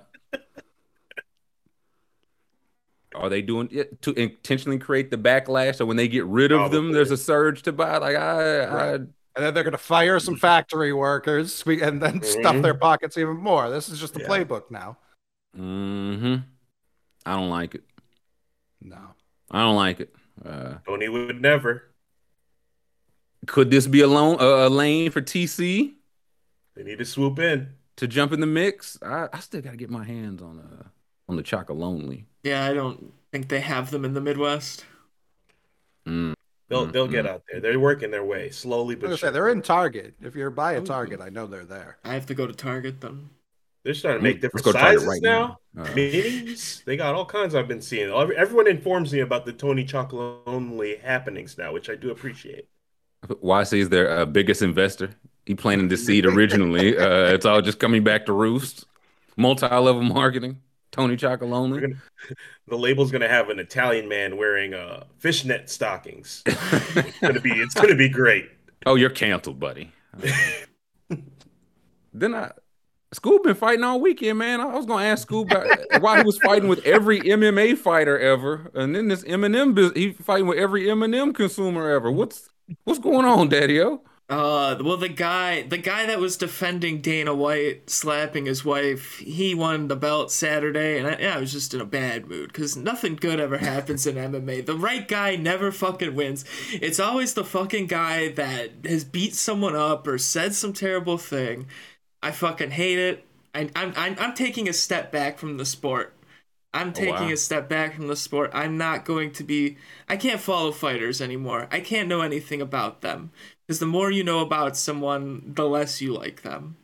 are 3.18 3.28
they 3.28 3.42
doing 3.42 3.68
it 3.72 4.00
to 4.02 4.12
intentionally 4.12 4.78
create 4.78 5.10
the 5.10 5.18
backlash? 5.18 5.76
So 5.76 5.84
when 5.86 5.96
they 5.96 6.08
get 6.08 6.24
rid 6.26 6.52
of 6.52 6.70
them, 6.70 6.92
there's 6.92 7.10
a 7.10 7.16
surge 7.16 7.62
to 7.62 7.72
buy. 7.72 7.98
Like 7.98 8.16
I, 8.16 8.64
I 8.64 8.94
And 8.94 9.12
then 9.36 9.54
they're 9.54 9.62
going 9.64 9.72
to 9.72 9.78
fire 9.78 10.18
some 10.20 10.36
factory 10.36 10.92
workers 10.92 11.62
sque- 11.62 11.82
and 11.86 12.02
then 12.02 12.22
stuff 12.22 12.56
Mhm. 12.56 12.62
their 12.62 12.74
pockets 12.74 13.16
even 13.18 13.36
more. 13.36 13.70
This 13.70 13.88
is 13.88 14.00
just 14.00 14.14
the 14.14 14.20
Yeah. 14.20 14.28
playbook 14.28 14.70
now. 14.70 14.96
hmm 15.54 16.36
I 17.26 17.34
don't 17.36 17.50
like 17.50 17.74
it. 17.74 17.84
No. 18.80 18.98
I 19.50 19.60
don't 19.60 19.76
like 19.76 20.00
it. 20.00 20.14
Uh, 20.44 20.74
Tony 20.86 21.08
would 21.08 21.40
never. 21.40 21.84
could 23.46 23.70
this 23.70 23.86
be 23.86 24.00
a, 24.02 24.06
loan, 24.06 24.36
a, 24.40 24.66
a 24.66 24.68
lane 24.68 25.10
for 25.10 25.20
TC 25.20 25.94
They 26.74 26.82
need 26.84 26.98
to 26.98 27.04
swoop 27.04 27.38
in. 27.38 27.74
to 27.96 28.06
jump 28.06 28.32
in 28.32 28.40
the 28.40 28.46
mix? 28.46 28.98
I, 29.02 29.28
I 29.32 29.40
still 29.40 29.60
got 29.60 29.70
to 29.72 29.76
get 29.76 29.90
my 29.90 30.04
hands 30.04 30.42
on 30.42 30.58
uh 30.60 30.88
on 31.28 31.36
the 31.36 31.42
Chocolonely. 31.42 32.24
Yeah, 32.42 32.64
I 32.64 32.72
don't 32.72 33.12
think 33.32 33.48
they 33.48 33.60
have 33.60 33.90
them 33.90 34.04
in 34.04 34.14
the 34.14 34.20
Midwest. 34.20 34.84
Mm. 36.06 36.34
They'll 36.68 36.86
Mm, 36.86 36.92
they'll 36.92 37.08
get 37.08 37.24
mm. 37.24 37.30
out 37.30 37.42
there. 37.50 37.60
They're 37.60 37.80
working 37.80 38.10
their 38.10 38.24
way 38.24 38.50
slowly 38.50 38.94
but 38.94 39.06
gonna 39.06 39.16
say 39.16 39.30
they're 39.30 39.48
in 39.48 39.62
Target. 39.62 40.14
If 40.20 40.34
you're 40.34 40.50
by 40.50 40.72
a 40.72 40.80
Target, 40.80 41.20
I 41.20 41.28
know 41.30 41.46
they're 41.46 41.64
there. 41.64 41.98
I 42.04 42.14
have 42.14 42.26
to 42.26 42.34
go 42.34 42.46
to 42.46 42.52
Target 42.52 43.00
then. 43.00 43.30
They're 43.84 43.94
starting 43.94 44.22
to 44.22 44.28
make 44.28 44.40
different 44.40 44.66
sizes 44.66 45.06
right 45.06 45.22
now. 45.22 45.58
now. 45.72 45.84
Uh, 45.84 45.86
Minis. 45.88 46.84
They 46.84 46.96
got 46.96 47.14
all 47.14 47.24
kinds. 47.24 47.54
I've 47.54 47.68
been 47.68 47.80
seeing. 47.80 48.10
Everyone 48.10 48.66
informs 48.66 49.12
me 49.12 49.20
about 49.20 49.46
the 49.46 49.52
Tony 49.52 49.84
Chocolonely 49.84 51.00
happenings 51.00 51.56
now, 51.56 51.72
which 51.72 51.88
I 51.88 51.94
do 51.94 52.10
appreciate. 52.10 52.68
YC 53.26 53.78
is 53.78 53.88
their 53.88 54.10
uh, 54.10 54.24
biggest 54.26 54.62
investor. 54.62 55.10
He 55.46 55.54
planted 55.54 55.88
the 55.88 55.96
seed 55.96 56.26
originally. 56.26 56.98
Uh, 56.98 57.32
it's 57.32 57.46
all 57.46 57.62
just 57.62 57.78
coming 57.78 58.04
back 58.04 58.26
to 58.26 58.32
roost. 58.32 58.84
Multi-level 59.36 60.02
marketing. 60.02 60.60
Tony 60.90 61.16
Chocolonely. 61.16 61.80
gonna, 61.80 61.94
the 62.66 62.78
label's 62.78 63.10
gonna 63.10 63.28
have 63.28 63.50
an 63.50 63.58
Italian 63.58 64.08
man 64.08 64.36
wearing 64.36 64.74
uh, 64.74 65.04
fishnet 65.18 65.70
stockings. 65.70 66.42
It's 66.96 67.18
gonna 67.20 67.40
be. 67.40 67.52
It's 67.52 67.74
gonna 67.74 67.94
be 67.94 68.08
great. 68.08 68.50
oh, 68.86 68.94
you're 68.94 69.10
canceled, 69.10 69.60
buddy. 69.60 69.92
then 72.12 72.34
I, 72.34 72.50
Scoob 73.14 73.42
been 73.44 73.54
fighting 73.54 73.84
all 73.84 74.00
weekend, 74.00 74.38
man. 74.38 74.60
I 74.60 74.66
was 74.66 74.86
gonna 74.86 75.04
ask 75.04 75.28
Scoob 75.28 75.50
why 76.00 76.18
he 76.18 76.24
was 76.24 76.38
fighting 76.38 76.68
with 76.68 76.84
every 76.84 77.20
MMA 77.20 77.76
fighter 77.78 78.18
ever, 78.18 78.70
and 78.74 78.94
then 78.94 79.08
this 79.08 79.24
M&M, 79.24 79.76
he 79.94 80.12
fighting 80.12 80.46
with 80.46 80.58
every 80.58 80.90
M&M 80.90 81.32
consumer 81.32 81.90
ever. 81.90 82.10
What's 82.10 82.48
what's 82.84 82.98
going 82.98 83.24
on, 83.24 83.48
Daddy-O? 83.48 84.02
Uh, 84.30 84.76
well, 84.82 84.98
the 84.98 85.08
guy, 85.08 85.62
the 85.62 85.78
guy 85.78 86.04
that 86.04 86.18
was 86.18 86.36
defending 86.36 87.00
Dana 87.00 87.34
White 87.34 87.88
slapping 87.88 88.44
his 88.44 88.62
wife, 88.62 89.16
he 89.20 89.54
won 89.54 89.88
the 89.88 89.96
belt 89.96 90.30
Saturday, 90.30 90.98
and 90.98 91.08
I, 91.08 91.16
yeah, 91.18 91.36
I 91.36 91.40
was 91.40 91.50
just 91.50 91.72
in 91.72 91.80
a 91.80 91.86
bad 91.86 92.28
mood 92.28 92.52
because 92.52 92.76
nothing 92.76 93.16
good 93.16 93.40
ever 93.40 93.56
happens 93.56 94.06
in 94.06 94.16
MMA. 94.16 94.66
The 94.66 94.76
right 94.76 95.08
guy 95.08 95.36
never 95.36 95.72
fucking 95.72 96.14
wins. 96.14 96.44
It's 96.72 97.00
always 97.00 97.32
the 97.32 97.44
fucking 97.44 97.86
guy 97.86 98.28
that 98.32 98.72
has 98.84 99.02
beat 99.02 99.34
someone 99.34 99.74
up 99.74 100.06
or 100.06 100.18
said 100.18 100.54
some 100.54 100.74
terrible 100.74 101.16
thing. 101.16 101.66
I 102.22 102.30
fucking 102.30 102.72
hate 102.72 102.98
it. 102.98 103.24
I, 103.54 103.70
I'm, 103.74 103.94
I'm, 103.96 104.14
I'm 104.18 104.34
taking 104.34 104.68
a 104.68 104.74
step 104.74 105.10
back 105.10 105.38
from 105.38 105.56
the 105.56 105.64
sport. 105.64 106.12
I'm 106.74 106.92
taking 106.92 107.14
wow. 107.14 107.32
a 107.32 107.36
step 107.38 107.66
back 107.66 107.94
from 107.94 108.08
the 108.08 108.16
sport. 108.16 108.50
I'm 108.52 108.76
not 108.76 109.06
going 109.06 109.32
to 109.32 109.42
be. 109.42 109.78
I 110.06 110.18
can't 110.18 110.38
follow 110.38 110.70
fighters 110.70 111.22
anymore. 111.22 111.66
I 111.70 111.80
can't 111.80 112.10
know 112.10 112.20
anything 112.20 112.60
about 112.60 113.00
them 113.00 113.30
because 113.68 113.80
the 113.80 113.86
more 113.86 114.10
you 114.10 114.24
know 114.24 114.40
about 114.40 114.78
someone, 114.78 115.52
the 115.54 115.68
less 115.68 116.00
you 116.00 116.14
like 116.14 116.40
them. 116.42 116.78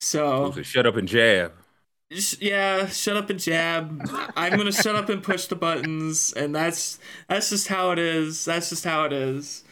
So 0.00 0.52
shut 0.62 0.86
up 0.86 0.96
and 0.96 1.08
jab. 1.08 1.52
sh- 2.12 2.36
yeah, 2.40 2.86
shut 2.86 3.16
up 3.16 3.28
and 3.28 3.40
jab. 3.40 4.08
I'm 4.36 4.56
gonna 4.56 4.70
shut 4.72 4.94
up 4.94 5.08
and 5.08 5.20
push 5.22 5.46
the 5.46 5.56
buttons, 5.56 6.32
and 6.32 6.54
that's 6.54 7.00
that's 7.28 7.50
just 7.50 7.66
how 7.66 7.90
it 7.90 7.98
is. 7.98 8.44
That's 8.44 8.70
just 8.70 8.84
how 8.84 9.04
it 9.04 9.12
is. 9.12 9.64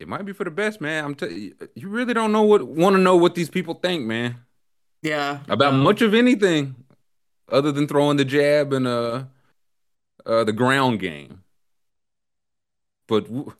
It 0.00 0.08
might 0.08 0.24
be 0.24 0.32
for 0.32 0.44
the 0.44 0.50
best, 0.50 0.80
man. 0.80 1.04
I'm 1.04 1.14
telling 1.14 1.36
you, 1.38 1.54
you 1.74 1.88
really 1.88 2.14
don't 2.14 2.32
know 2.32 2.42
what 2.42 2.66
want 2.66 2.96
to 2.96 3.00
know 3.02 3.16
what 3.16 3.34
these 3.34 3.48
people 3.50 3.74
think, 3.74 4.04
man, 4.06 4.36
Yeah. 5.02 5.40
about 5.48 5.74
um, 5.74 5.80
much 5.82 6.00
of 6.02 6.14
anything, 6.14 6.74
other 7.50 7.72
than 7.72 7.86
throwing 7.86 8.16
the 8.16 8.24
jab 8.24 8.72
and 8.72 8.86
uh, 8.86 9.24
uh 10.26 10.44
the 10.44 10.52
ground 10.52 10.98
game. 11.00 11.42
But 13.06 13.24
w- 13.26 13.54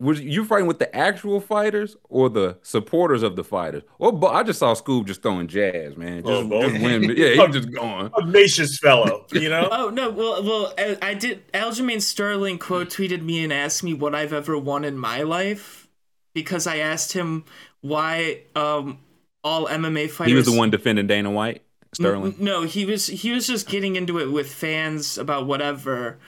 was 0.00 0.20
you 0.20 0.44
fighting 0.44 0.66
with 0.66 0.78
the 0.80 0.94
actual 0.94 1.40
fighters 1.40 1.96
or 2.08 2.28
the 2.28 2.58
supporters 2.62 3.22
of 3.22 3.36
the 3.36 3.44
fighters? 3.44 3.82
Or 3.98 4.12
bo- 4.12 4.28
I 4.28 4.42
just 4.42 4.58
saw 4.58 4.74
Scoob 4.74 5.06
just 5.06 5.22
throwing 5.22 5.46
jazz, 5.46 5.96
man. 5.96 6.24
Just, 6.24 6.28
Oh, 6.52 6.68
just 6.68 6.82
win. 6.82 7.02
Yeah, 7.16 7.46
he 7.46 7.52
just 7.52 7.72
going. 7.72 8.10
Pugnacious 8.10 8.78
fellow, 8.78 9.26
you 9.32 9.48
know? 9.48 9.68
Oh 9.70 9.90
no! 9.90 10.10
Well, 10.10 10.42
well, 10.42 10.74
I, 10.76 10.98
I 11.00 11.14
did. 11.14 11.46
Aljamain 11.52 12.02
Sterling 12.02 12.58
quote 12.58 12.88
tweeted 12.88 13.22
me 13.22 13.44
and 13.44 13.52
asked 13.52 13.82
me 13.84 13.94
what 13.94 14.14
I've 14.14 14.32
ever 14.32 14.58
won 14.58 14.84
in 14.84 14.98
my 14.98 15.22
life 15.22 15.88
because 16.34 16.66
I 16.66 16.78
asked 16.78 17.12
him 17.12 17.44
why 17.80 18.40
um 18.56 18.98
all 19.44 19.66
MMA 19.68 20.10
fighters. 20.10 20.30
He 20.30 20.34
was 20.34 20.46
the 20.46 20.56
one 20.56 20.70
defending 20.70 21.06
Dana 21.06 21.30
White, 21.30 21.62
Sterling. 21.94 22.32
N- 22.38 22.44
No, 22.44 22.62
he 22.62 22.84
was 22.84 23.06
he 23.06 23.30
was 23.30 23.46
just 23.46 23.68
getting 23.68 23.94
into 23.94 24.18
it 24.18 24.30
with 24.32 24.50
fans 24.52 25.18
about 25.18 25.46
whatever. 25.46 26.18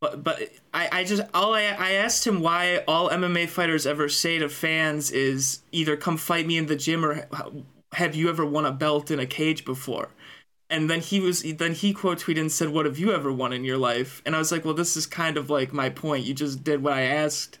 But 0.00 0.22
but 0.22 0.38
I, 0.78 1.00
I 1.00 1.04
just 1.04 1.22
all 1.34 1.54
I 1.54 1.62
I 1.62 1.92
asked 1.92 2.24
him 2.24 2.40
why 2.40 2.84
all 2.86 3.10
MMA 3.10 3.48
fighters 3.48 3.84
ever 3.84 4.08
say 4.08 4.38
to 4.38 4.48
fans 4.48 5.10
is 5.10 5.62
either 5.72 5.96
come 5.96 6.16
fight 6.16 6.46
me 6.46 6.56
in 6.56 6.66
the 6.66 6.76
gym 6.76 7.04
or 7.04 7.26
have 7.94 8.14
you 8.14 8.28
ever 8.28 8.46
won 8.46 8.64
a 8.64 8.70
belt 8.70 9.10
in 9.10 9.18
a 9.18 9.26
cage 9.26 9.64
before? 9.64 10.10
And 10.70 10.88
then 10.88 11.00
he 11.00 11.18
was 11.18 11.42
then 11.42 11.72
he 11.72 11.92
quote 11.92 12.20
tweeted 12.20 12.40
and 12.42 12.52
said, 12.52 12.68
"What 12.68 12.86
have 12.86 12.96
you 12.96 13.12
ever 13.12 13.32
won 13.32 13.52
in 13.52 13.64
your 13.64 13.78
life?" 13.78 14.22
And 14.24 14.36
I 14.36 14.38
was 14.38 14.52
like, 14.52 14.64
"Well, 14.64 14.74
this 14.74 14.96
is 14.96 15.04
kind 15.04 15.36
of 15.36 15.50
like 15.50 15.72
my 15.72 15.88
point. 15.88 16.26
You 16.26 16.34
just 16.34 16.62
did 16.62 16.80
what 16.82 16.92
I 16.92 17.02
asked." 17.02 17.58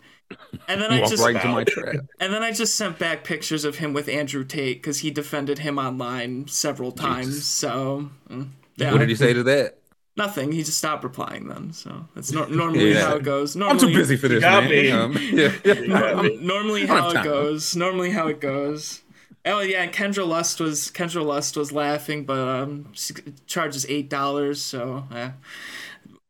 And 0.68 0.80
then 0.80 0.92
I 0.92 1.00
just 1.00 1.24
right 1.24 1.98
and 2.20 2.32
then 2.32 2.42
I 2.42 2.52
just 2.52 2.76
sent 2.76 2.98
back 2.98 3.24
pictures 3.24 3.64
of 3.64 3.78
him 3.78 3.94
with 3.94 4.08
Andrew 4.08 4.44
Tate 4.44 4.80
because 4.80 4.98
he 4.98 5.10
defended 5.10 5.60
him 5.60 5.78
online 5.78 6.46
several 6.46 6.92
times. 6.92 7.28
Jesus. 7.28 7.46
So, 7.46 8.10
mm, 8.28 8.50
yeah, 8.76 8.92
What 8.92 8.98
did 8.98 9.08
he 9.08 9.16
say 9.16 9.32
to 9.32 9.42
that? 9.44 9.77
Nothing. 10.18 10.52
He 10.52 10.62
just 10.62 10.76
stopped 10.78 11.04
replying 11.04 11.48
then. 11.48 11.72
So 11.72 12.06
that's 12.14 12.30
nor- 12.32 12.48
normally 12.62 12.92
Yeah. 12.92 13.06
how 13.06 13.16
it 13.16 13.22
goes. 13.22 13.54
I'm 13.56 13.60
Normally, 13.60 13.92
too 13.92 13.98
busy 13.98 14.16
for 14.16 14.28
this, 14.28 14.42
man. 14.42 14.92
Um, 14.92 15.12
yeah, 15.32 15.52
yeah. 15.64 15.74
got 15.86 16.40
normally 16.40 16.86
how 16.86 17.10
it 17.10 17.24
goes. 17.24 17.74
Normally 17.76 18.10
how 18.10 18.28
it 18.28 18.40
goes. 18.40 19.02
Oh 19.46 19.60
yeah, 19.60 19.82
and 19.84 19.92
Kendra 19.92 20.26
Lust 20.26 20.60
was 20.60 20.90
Kendra 20.90 21.24
Lust 21.24 21.56
was 21.56 21.72
laughing, 21.72 22.24
but 22.24 22.38
um, 22.38 22.92
she 22.92 23.14
charges 23.46 23.86
eight 23.88 24.10
dollars. 24.10 24.60
So, 24.60 25.04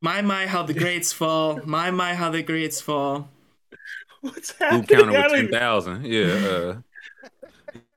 my 0.00 0.22
my 0.22 0.46
how 0.46 0.62
the 0.62 0.74
greats 0.74 1.12
fall. 1.12 1.60
My 1.64 1.90
my 1.90 2.14
how 2.14 2.30
the 2.30 2.42
greats 2.42 2.80
fall. 2.80 3.28
What's 4.20 4.54
Scoop 4.66 4.88
happening? 4.90 5.08
counter 5.08 5.16
I 5.16 5.22
with 5.22 5.28
don't 5.28 5.30
ten 5.30 5.44
even- 5.46 5.50
thousand. 5.50 6.04
Yeah. 6.06 6.24
Uh, 6.24 6.80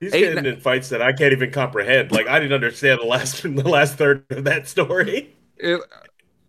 He's 0.00 0.12
Eight 0.14 0.34
getting 0.34 0.46
in 0.46 0.60
fights 0.60 0.88
that 0.88 1.00
I 1.00 1.12
can't 1.12 1.32
even 1.32 1.52
comprehend. 1.52 2.10
Like 2.10 2.26
I 2.26 2.40
didn't 2.40 2.54
understand 2.54 3.00
the 3.00 3.06
last 3.06 3.42
the 3.44 3.68
last 3.68 3.96
third 3.96 4.24
of 4.30 4.44
that 4.44 4.66
story. 4.66 5.36
It, 5.62 5.80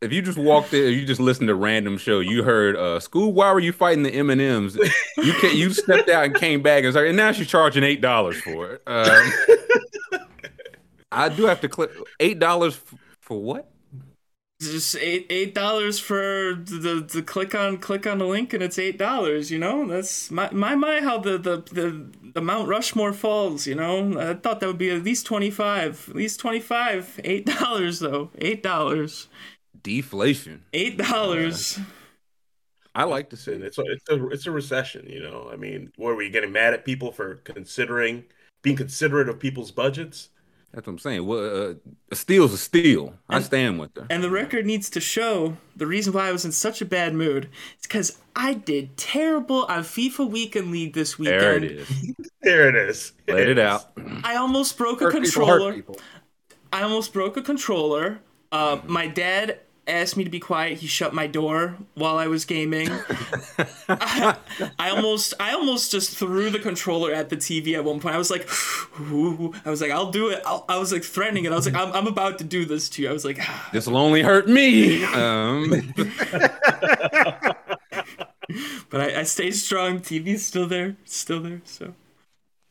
if 0.01 0.11
you 0.11 0.21
just 0.21 0.37
walked 0.37 0.73
in, 0.73 0.91
you 0.93 1.05
just 1.05 1.21
listened 1.21 1.47
to 1.47 1.55
random 1.55 1.97
show, 1.97 2.19
you 2.19 2.43
heard 2.43 2.75
uh 2.75 2.99
Scoob, 2.99 3.33
why 3.33 3.53
were 3.53 3.59
you 3.59 3.71
fighting 3.71 4.03
the 4.03 4.13
M&Ms? 4.13 4.75
You 5.17 5.33
can 5.33 5.55
you 5.55 5.71
stepped 5.71 6.09
out 6.09 6.25
and 6.25 6.35
came 6.35 6.61
back 6.61 6.83
and 6.83 6.91
started, 6.91 7.09
and 7.09 7.17
now 7.17 7.31
she's 7.31 7.47
charging 7.47 7.83
eight 7.83 8.01
dollars 8.01 8.41
for 8.41 8.73
it. 8.73 8.81
Um, 8.85 9.31
I 11.11 11.29
do 11.29 11.45
have 11.45 11.61
to 11.61 11.69
click 11.69 11.91
eight 12.19 12.39
dollars 12.39 12.79
for 13.21 13.41
what? 13.41 13.69
Just 14.71 14.95
eight 14.97 15.25
eight 15.29 15.53
dollars 15.55 15.99
for 15.99 16.55
the 16.55 17.05
the 17.11 17.21
click 17.21 17.53
on 17.55 17.77
click 17.77 18.05
on 18.07 18.19
the 18.19 18.25
link 18.25 18.53
and 18.53 18.63
it's 18.63 18.79
eight 18.79 18.97
dollars 18.97 19.51
you 19.51 19.57
know 19.59 19.87
that's 19.87 20.31
my 20.31 20.49
my 20.51 20.75
my 20.75 20.99
how 21.01 21.17
the, 21.17 21.37
the 21.37 21.57
the 21.71 22.07
the 22.33 22.41
mount 22.41 22.67
rushmore 22.67 23.13
falls 23.13 23.67
you 23.67 23.75
know 23.75 24.19
i 24.19 24.33
thought 24.33 24.59
that 24.59 24.67
would 24.67 24.77
be 24.77 24.89
at 24.89 25.03
least 25.03 25.25
25 25.25 26.09
at 26.09 26.15
least 26.15 26.39
25 26.39 27.19
eight 27.23 27.45
dollars 27.59 27.99
though 27.99 28.29
eight 28.39 28.63
dollars 28.63 29.27
Deflation. 29.83 30.63
eight 30.73 30.97
dollars 30.97 31.79
I 32.95 33.03
like 33.05 33.29
to 33.31 33.37
say 33.37 33.53
it's 33.53 33.77
a, 33.77 33.83
it's 33.83 34.09
a 34.09 34.27
it's 34.29 34.45
a 34.47 34.51
recession, 34.51 35.07
you 35.09 35.19
know. 35.21 35.49
I 35.51 35.55
mean, 35.55 35.91
what 35.95 36.15
were 36.15 36.21
you 36.21 36.29
getting 36.29 36.51
mad 36.51 36.73
at 36.73 36.85
people 36.85 37.11
for 37.11 37.35
considering 37.37 38.25
being 38.61 38.75
considerate 38.75 39.29
of 39.29 39.39
people's 39.39 39.71
budgets? 39.71 40.29
That's 40.73 40.87
what 40.87 40.93
I'm 40.93 40.99
saying. 40.99 41.25
Well, 41.27 41.69
uh, 41.71 41.73
a 42.11 42.15
steal's 42.15 42.51
a 42.51 42.57
steal. 42.57 43.13
I 43.29 43.41
stand 43.41 43.79
with 43.79 43.95
her. 43.95 44.07
and 44.09 44.23
the 44.23 44.29
record 44.31 44.65
needs 44.65 44.89
to 44.91 44.99
show 44.99 45.55
the 45.75 45.85
reason 45.87 46.13
why 46.13 46.27
i 46.27 46.31
was 46.31 46.45
in 46.45 46.51
such 46.51 46.81
a 46.81 46.85
bad 46.85 47.13
mood 47.13 47.45
is 47.79 47.83
because 47.83 48.17
i 48.35 48.53
did 48.53 48.95
terrible 48.97 49.65
on 49.65 49.83
fifa 49.83 50.27
weekend 50.29 50.71
league 50.71 50.93
this 50.93 51.17
weekend 51.19 51.39
There 51.41 51.55
it 51.57 51.63
is. 51.63 51.89
There 52.41 52.69
it 52.69 52.75
is. 52.75 53.13
Let 53.27 53.47
it 53.49 53.57
is. 53.57 53.63
out. 53.63 53.91
i 54.23 54.35
almost 54.35 54.77
broke 54.77 55.01
a 55.01 55.05
Hurt 55.05 55.13
people, 55.13 55.23
controller 55.31 55.65
hurt 55.71 55.75
people. 55.75 55.99
I 56.73 56.81
almost 56.83 57.13
broke 57.13 57.37
a 57.37 57.41
controller. 57.41 58.19
Uh, 58.51 58.79
my 58.85 59.07
dad 59.07 59.59
asked 59.87 60.15
me 60.15 60.23
to 60.23 60.29
be 60.29 60.39
quiet. 60.39 60.79
He 60.79 60.87
shut 60.87 61.13
my 61.13 61.27
door 61.27 61.77
while 61.95 62.17
I 62.17 62.27
was 62.27 62.45
gaming. 62.45 62.89
I, 63.89 64.37
I 64.79 64.89
almost, 64.89 65.33
I 65.39 65.53
almost 65.53 65.91
just 65.91 66.15
threw 66.15 66.49
the 66.49 66.59
controller 66.59 67.11
at 67.11 67.29
the 67.29 67.37
TV 67.37 67.75
at 67.75 67.83
one 67.83 67.99
point. 67.99 68.15
I 68.15 68.17
was 68.17 68.31
like, 68.31 68.47
"Ooh." 68.99 69.53
I 69.65 69.69
was 69.69 69.81
like, 69.81 69.91
I'll 69.91 70.11
do 70.11 70.29
it. 70.29 70.41
I'll, 70.45 70.65
I 70.69 70.77
was 70.77 70.91
like 70.91 71.03
threatening 71.03 71.45
it. 71.45 71.51
I 71.51 71.55
was 71.55 71.65
like, 71.65 71.75
I'm, 71.75 71.91
I'm 71.93 72.07
about 72.07 72.37
to 72.39 72.43
do 72.43 72.65
this 72.65 72.89
to 72.89 73.01
you. 73.01 73.09
I 73.09 73.13
was 73.13 73.25
like, 73.25 73.37
"Ah." 73.41 73.69
This 73.73 73.87
will 73.87 73.97
only 73.97 74.21
hurt 74.21 74.47
me. 74.47 75.03
Um, 75.03 75.93
but 78.89 79.01
I, 79.01 79.19
I 79.19 79.23
stayed 79.23 79.55
strong. 79.55 79.99
TV's 79.99 80.45
still 80.45 80.67
there, 80.67 80.95
it's 81.03 81.17
still 81.17 81.41
there. 81.41 81.61
So 81.65 81.93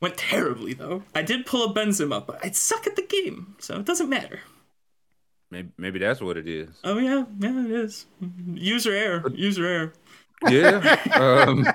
went 0.01 0.17
terribly 0.17 0.75
though. 0.75 1.05
I 1.15 1.23
did 1.23 1.47
pull 1.47 1.71
a 1.71 1.75
Benzema, 1.75 2.17
up, 2.17 2.27
but 2.27 2.45
I 2.45 2.51
suck 2.51 2.87
at 2.87 2.97
the 2.97 3.03
game, 3.03 3.55
so 3.59 3.77
it 3.77 3.85
doesn't 3.85 4.09
matter. 4.09 4.41
Maybe, 5.53 5.71
maybe 5.79 5.99
that's 6.01 6.21
what 6.21 6.37
it 6.37 6.49
is. 6.49 6.85
Oh 6.85 6.99
yeah, 6.99 7.25
yeah, 7.39 7.65
it 7.65 7.71
is. 7.71 8.07
User 8.55 8.93
error. 8.95 9.27
User 9.35 9.67
error. 9.67 9.93
Yeah. 10.43 10.83
Um, 11.15 11.75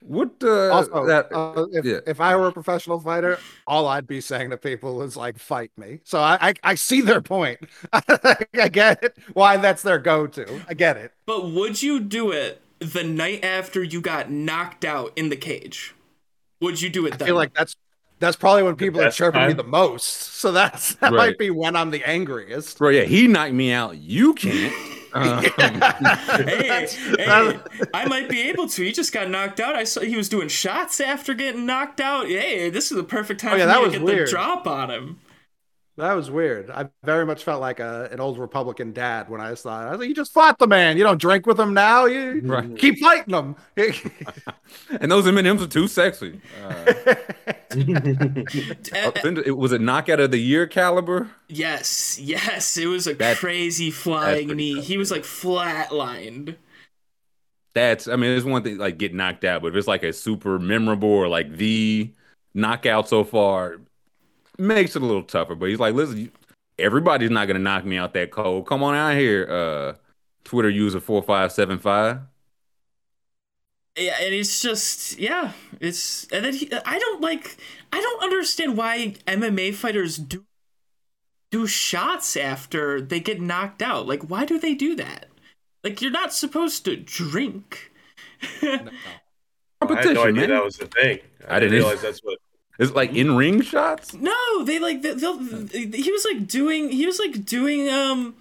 what? 0.00 0.30
Uh, 0.42 0.72
Also, 0.72 1.04
that, 1.06 1.32
uh, 1.32 1.66
if, 1.72 1.84
yeah. 1.84 1.98
if 2.06 2.20
I 2.20 2.36
were 2.36 2.48
a 2.48 2.52
professional 2.52 3.00
fighter, 3.00 3.38
all 3.66 3.88
I'd 3.88 4.06
be 4.06 4.20
saying 4.20 4.50
to 4.50 4.56
people 4.56 5.02
is 5.02 5.16
like, 5.16 5.38
"Fight 5.38 5.70
me." 5.76 6.00
So 6.04 6.20
I 6.20 6.38
I, 6.50 6.54
I 6.62 6.74
see 6.74 7.00
their 7.00 7.20
point. 7.20 7.60
I 7.92 8.68
get 8.70 9.02
it. 9.02 9.16
Why 9.32 9.56
that's 9.56 9.82
their 9.82 9.98
go-to. 9.98 10.62
I 10.68 10.74
get 10.74 10.96
it. 10.96 11.12
But 11.26 11.50
would 11.50 11.82
you 11.82 12.00
do 12.00 12.30
it 12.32 12.62
the 12.78 13.02
night 13.04 13.44
after 13.44 13.82
you 13.82 14.00
got 14.00 14.30
knocked 14.30 14.84
out 14.84 15.12
in 15.16 15.28
the 15.28 15.36
cage? 15.36 15.94
Would 16.60 16.82
you 16.82 16.90
do 16.90 17.06
it 17.06 17.14
I 17.14 17.16
then? 17.16 17.26
feel 17.26 17.36
like 17.36 17.54
that's 17.54 17.76
that's 18.18 18.36
probably 18.36 18.62
when 18.62 18.76
people 18.76 19.00
are 19.00 19.04
best 19.04 19.18
chirping 19.18 19.46
me 19.46 19.52
the 19.52 19.62
most. 19.64 20.04
So 20.04 20.52
that's 20.52 20.94
that 20.96 21.12
Right. 21.12 21.30
might 21.30 21.38
be 21.38 21.50
when 21.50 21.76
I'm 21.76 21.90
the 21.90 22.02
angriest. 22.08 22.78
Bro, 22.78 22.90
yeah, 22.90 23.02
he 23.04 23.26
knocked 23.28 23.52
me 23.54 23.72
out. 23.72 23.96
You 23.98 24.34
can't. 24.34 24.74
Um, 25.16 25.42
hey, 25.42 26.86
hey, 27.18 27.58
I 27.94 28.06
might 28.06 28.28
be 28.28 28.42
able 28.50 28.68
to. 28.68 28.84
He 28.84 28.92
just 28.92 29.14
got 29.14 29.30
knocked 29.30 29.60
out. 29.60 29.74
I 29.74 29.84
saw 29.84 30.02
he 30.02 30.14
was 30.14 30.28
doing 30.28 30.48
shots 30.48 31.00
after 31.00 31.32
getting 31.32 31.64
knocked 31.64 32.00
out. 32.02 32.26
Hey, 32.26 32.68
this 32.68 32.90
is 32.90 32.98
the 32.98 33.02
perfect 33.04 33.40
time 33.40 33.54
Oh, 33.54 33.56
yeah, 33.56 33.62
for 33.62 33.66
that 33.68 33.78
me 33.78 33.84
was 33.84 33.92
to 33.94 33.98
get 34.00 34.04
weird. 34.04 34.26
the 34.28 34.30
drop 34.32 34.66
on 34.66 34.90
him. 34.90 35.18
That 35.98 36.12
was 36.12 36.30
weird. 36.30 36.68
I 36.68 36.90
very 37.04 37.24
much 37.24 37.42
felt 37.42 37.62
like 37.62 37.80
a, 37.80 38.10
an 38.12 38.20
old 38.20 38.38
Republican 38.38 38.92
dad 38.92 39.30
when 39.30 39.40
I 39.40 39.54
saw 39.54 39.82
it. 39.82 39.86
I 39.88 39.90
was 39.92 40.00
like, 40.00 40.08
"You 40.10 40.14
just 40.14 40.30
fought 40.32 40.58
the 40.58 40.66
man. 40.66 40.98
You 40.98 41.04
don't 41.04 41.18
drink 41.18 41.46
with 41.46 41.58
him 41.58 41.72
now. 41.72 42.04
You 42.04 42.42
Right. 42.44 42.76
keep 42.76 42.98
fighting 42.98 43.32
him." 43.34 43.56
and 45.00 45.10
those 45.10 45.26
M&Ms 45.26 45.62
are 45.62 45.66
too 45.66 45.88
sexy. 45.88 46.40
Uh, 46.62 46.94
Uh, 47.76 49.10
uh, 49.14 49.40
it 49.44 49.56
was 49.56 49.72
a 49.72 49.78
knockout 49.78 50.20
of 50.20 50.30
the 50.30 50.38
year 50.38 50.66
caliber. 50.66 51.30
yes, 51.48 52.18
yes, 52.18 52.76
it 52.76 52.86
was 52.86 53.06
a 53.06 53.14
That- 53.14 53.36
crazy 53.38 53.90
flying 53.90 54.48
knee. 54.48 54.76
tough, 54.76 54.84
He 54.84 54.96
was 54.96 55.10
yeah. 55.10 55.16
like 55.16 55.24
flatlined. 55.24 56.56
that's 57.74 58.08
I 58.08 58.16
mean, 58.16 58.30
it's 58.30 58.44
one 58.46 58.62
thing 58.62 58.78
like 58.78 58.98
get 58.98 59.14
knocked 59.14 59.44
out, 59.44 59.62
but 59.62 59.68
if 59.68 59.74
it's 59.76 59.88
like 59.88 60.02
a 60.04 60.12
super 60.12 60.58
memorable 60.58 61.08
or 61.10 61.28
like 61.28 61.56
the 61.56 62.12
knockout 62.54 63.08
so 63.08 63.24
far, 63.24 63.78
makes 64.58 64.96
it 64.96 65.02
a 65.02 65.06
little 65.06 65.22
tougher. 65.22 65.54
But 65.54 65.68
he's 65.68 65.78
like, 65.78 65.94
listen, 65.94 66.18
you, 66.18 66.30
everybody's 66.78 67.30
not 67.30 67.46
gonna 67.46 67.58
knock 67.58 67.84
me 67.84 67.96
out 67.98 68.14
that 68.14 68.30
cold. 68.30 68.66
Come 68.66 68.82
on 68.82 68.94
out 68.94 69.16
here, 69.16 69.46
uh, 69.50 69.94
Twitter 70.44 70.70
user 70.70 71.00
four 71.00 71.22
five 71.22 71.52
seven 71.52 71.78
five. 71.78 72.20
Yeah, 73.98 74.16
and 74.20 74.34
it's 74.34 74.60
just 74.60 75.18
yeah, 75.18 75.52
it's 75.80 76.26
and 76.30 76.44
then 76.44 76.52
he, 76.54 76.70
I 76.84 76.98
don't 76.98 77.22
like 77.22 77.56
I 77.92 78.00
don't 78.00 78.22
understand 78.22 78.76
why 78.76 79.14
MMA 79.26 79.74
fighters 79.74 80.18
do 80.18 80.44
do 81.50 81.66
shots 81.66 82.36
after 82.36 83.00
they 83.00 83.20
get 83.20 83.40
knocked 83.40 83.80
out. 83.80 84.06
Like 84.06 84.28
why 84.28 84.44
do 84.44 84.58
they 84.58 84.74
do 84.74 84.94
that? 84.96 85.26
Like 85.82 86.02
you're 86.02 86.10
not 86.10 86.34
supposed 86.34 86.84
to 86.84 86.96
drink. 86.96 87.90
I 88.62 88.90
had 89.80 90.04
no 90.14 90.24
idea 90.24 90.32
man. 90.32 90.50
that 90.50 90.64
was 90.64 90.76
the 90.76 90.86
thing. 90.86 91.20
I, 91.48 91.56
I 91.56 91.60
didn't 91.60 91.72
didn't- 91.72 91.84
realize 91.84 92.02
that's 92.02 92.20
what. 92.20 92.38
It's 92.78 92.92
like 92.92 93.12
in 93.14 93.36
ring 93.36 93.60
shots. 93.62 94.14
No, 94.14 94.64
they 94.64 94.78
like 94.78 95.02
they, 95.02 95.14
they'll. 95.14 95.38
He 95.38 96.10
was 96.12 96.26
like 96.30 96.46
doing. 96.46 96.90
He 96.90 97.06
was 97.06 97.18
like 97.18 97.44
doing. 97.44 97.88
Um, 97.88 98.34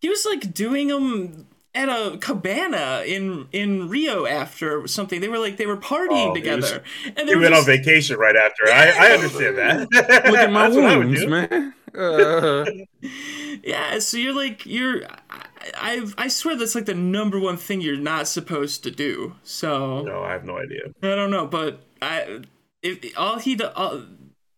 he 0.00 0.08
was 0.08 0.24
like 0.26 0.52
doing 0.54 0.92
um 0.92 1.46
at 1.74 1.88
a 1.88 2.18
cabana 2.18 3.02
in 3.06 3.46
in 3.52 3.88
Rio 3.88 4.26
after 4.26 4.86
something. 4.86 5.20
They 5.20 5.28
were 5.28 5.38
like 5.38 5.56
they 5.56 5.66
were 5.66 5.76
partying 5.76 6.30
Oh, 6.30 6.34
he 6.34 6.40
was- 6.50 6.70
together, 6.70 6.82
and 7.16 7.16
they 7.28 7.32
He 7.32 7.34
were 7.36 7.42
went 7.42 7.54
on 7.54 7.64
vacation 7.64 8.16
right 8.18 8.36
after. 8.36 8.64
I, 8.70 9.08
I 9.08 9.12
understand 9.12 9.58
that. 9.58 9.88
Look 10.30 10.38
at 10.38 10.52
my 10.52 10.64
That's 10.64 10.76
what 10.76 10.84
I 10.84 10.96
would 10.96 11.06
wounds, 11.06 11.20
do. 11.22 11.28
man. 11.28 11.74
Uh, 11.98 12.64
yeah. 13.64 13.98
So 13.98 14.18
you're 14.18 14.34
like 14.34 14.66
you're. 14.66 15.02
I, 15.30 15.42
I 15.74 16.06
I 16.18 16.28
swear 16.28 16.54
that's 16.54 16.74
like 16.74 16.84
the 16.84 16.94
number 16.94 17.40
one 17.40 17.56
thing 17.56 17.80
you're 17.80 17.96
not 17.96 18.28
supposed 18.28 18.82
to 18.84 18.90
do. 18.90 19.34
So 19.42 20.02
No, 20.02 20.22
I 20.22 20.32
have 20.32 20.44
no 20.44 20.58
idea. 20.58 20.82
I 21.02 21.14
don't 21.16 21.30
know, 21.30 21.46
but 21.46 21.80
I 22.02 22.42
if 22.82 23.18
all 23.18 23.38
he 23.38 23.60
all, 23.62 24.02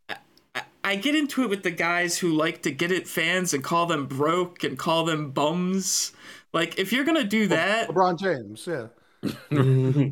I, 0.08 0.16
I- 0.54 0.62
I 0.82 0.96
get 0.96 1.14
into 1.14 1.42
it 1.42 1.50
with 1.50 1.62
the 1.62 1.70
guys 1.70 2.18
who 2.18 2.30
like 2.32 2.62
to 2.62 2.70
get 2.70 2.90
at 2.92 3.06
fans 3.06 3.52
and 3.54 3.62
call 3.62 3.86
them 3.86 4.06
broke 4.06 4.64
and 4.64 4.78
call 4.78 5.04
them 5.04 5.30
bums. 5.30 6.12
Like 6.52 6.78
if 6.78 6.92
you're 6.92 7.04
gonna 7.04 7.24
do 7.24 7.46
that, 7.48 7.88
LeBron 7.88 8.18
James, 8.18 8.66
yeah. 8.66 8.88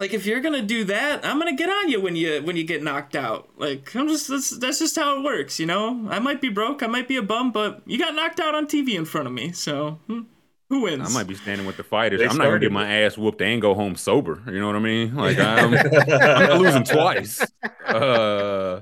like 0.00 0.12
if 0.12 0.26
you're 0.26 0.40
gonna 0.40 0.62
do 0.62 0.84
that, 0.84 1.24
I'm 1.24 1.38
gonna 1.38 1.54
get 1.56 1.70
on 1.70 1.88
you 1.88 2.00
when 2.00 2.16
you 2.16 2.42
when 2.42 2.56
you 2.56 2.64
get 2.64 2.82
knocked 2.82 3.16
out. 3.16 3.50
Like 3.56 3.94
I'm 3.94 4.08
just 4.08 4.28
that's 4.28 4.50
that's 4.58 4.78
just 4.80 4.96
how 4.96 5.18
it 5.18 5.24
works, 5.24 5.58
you 5.60 5.66
know. 5.66 6.06
I 6.10 6.18
might 6.18 6.40
be 6.40 6.48
broke, 6.48 6.82
I 6.82 6.86
might 6.86 7.08
be 7.08 7.16
a 7.16 7.22
bum, 7.22 7.52
but 7.52 7.82
you 7.86 7.98
got 7.98 8.14
knocked 8.14 8.40
out 8.40 8.54
on 8.54 8.66
TV 8.66 8.94
in 8.94 9.04
front 9.04 9.26
of 9.28 9.32
me, 9.32 9.52
so 9.52 10.00
hmm, 10.06 10.22
who 10.68 10.82
wins? 10.82 11.08
I 11.08 11.12
might 11.12 11.26
be 11.26 11.34
standing 11.34 11.66
with 11.66 11.76
the 11.76 11.84
fighters. 11.84 12.20
They 12.20 12.26
I'm 12.26 12.36
not 12.36 12.44
gonna 12.44 12.58
get 12.58 12.72
my 12.72 12.90
ass 13.02 13.18
whooped 13.18 13.40
and 13.42 13.60
go 13.60 13.74
home 13.74 13.96
sober. 13.96 14.42
You 14.46 14.60
know 14.60 14.66
what 14.66 14.76
I 14.76 14.80
mean? 14.80 15.14
Like 15.14 15.38
I'm, 15.40 15.74
I'm 15.74 16.48
not 16.48 16.60
losing 16.60 16.84
twice. 16.84 17.44
Uh, 17.84 18.80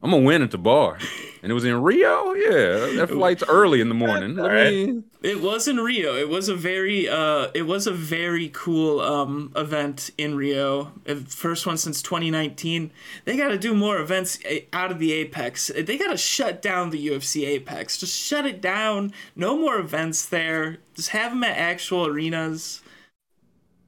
I'm 0.00 0.10
gonna 0.10 0.22
win 0.22 0.42
at 0.42 0.52
the 0.52 0.58
bar, 0.58 0.96
and 1.42 1.50
it 1.50 1.54
was 1.54 1.64
in 1.64 1.82
Rio. 1.82 2.32
Yeah, 2.32 2.96
that 2.96 3.08
flight's 3.10 3.42
early 3.48 3.80
in 3.80 3.88
the 3.88 3.96
morning. 3.96 4.36
Me. 4.36 5.02
It 5.22 5.40
was 5.40 5.66
in 5.66 5.78
Rio. 5.78 6.14
It 6.14 6.28
was 6.28 6.48
a 6.48 6.54
very 6.54 7.08
uh 7.08 7.48
it 7.52 7.62
was 7.62 7.88
a 7.88 7.92
very 7.92 8.48
cool 8.52 9.00
um 9.00 9.52
event 9.56 10.10
in 10.16 10.36
Rio. 10.36 10.92
Uh, 11.08 11.16
First 11.26 11.66
one 11.66 11.76
since 11.78 12.00
2019. 12.00 12.92
They 13.24 13.36
got 13.36 13.48
to 13.48 13.58
do 13.58 13.74
more 13.74 13.98
events 13.98 14.38
uh, 14.48 14.58
out 14.72 14.92
of 14.92 15.00
the 15.00 15.12
Apex. 15.12 15.72
They 15.76 15.98
got 15.98 16.10
to 16.10 16.16
shut 16.16 16.62
down 16.62 16.90
the 16.90 17.08
UFC 17.08 17.44
Apex. 17.44 17.98
Just 17.98 18.16
shut 18.16 18.46
it 18.46 18.60
down. 18.60 19.12
No 19.34 19.58
more 19.58 19.78
events 19.78 20.24
there. 20.24 20.78
Just 20.94 21.08
have 21.08 21.32
them 21.32 21.42
at 21.42 21.56
actual 21.58 22.06
arenas. 22.06 22.82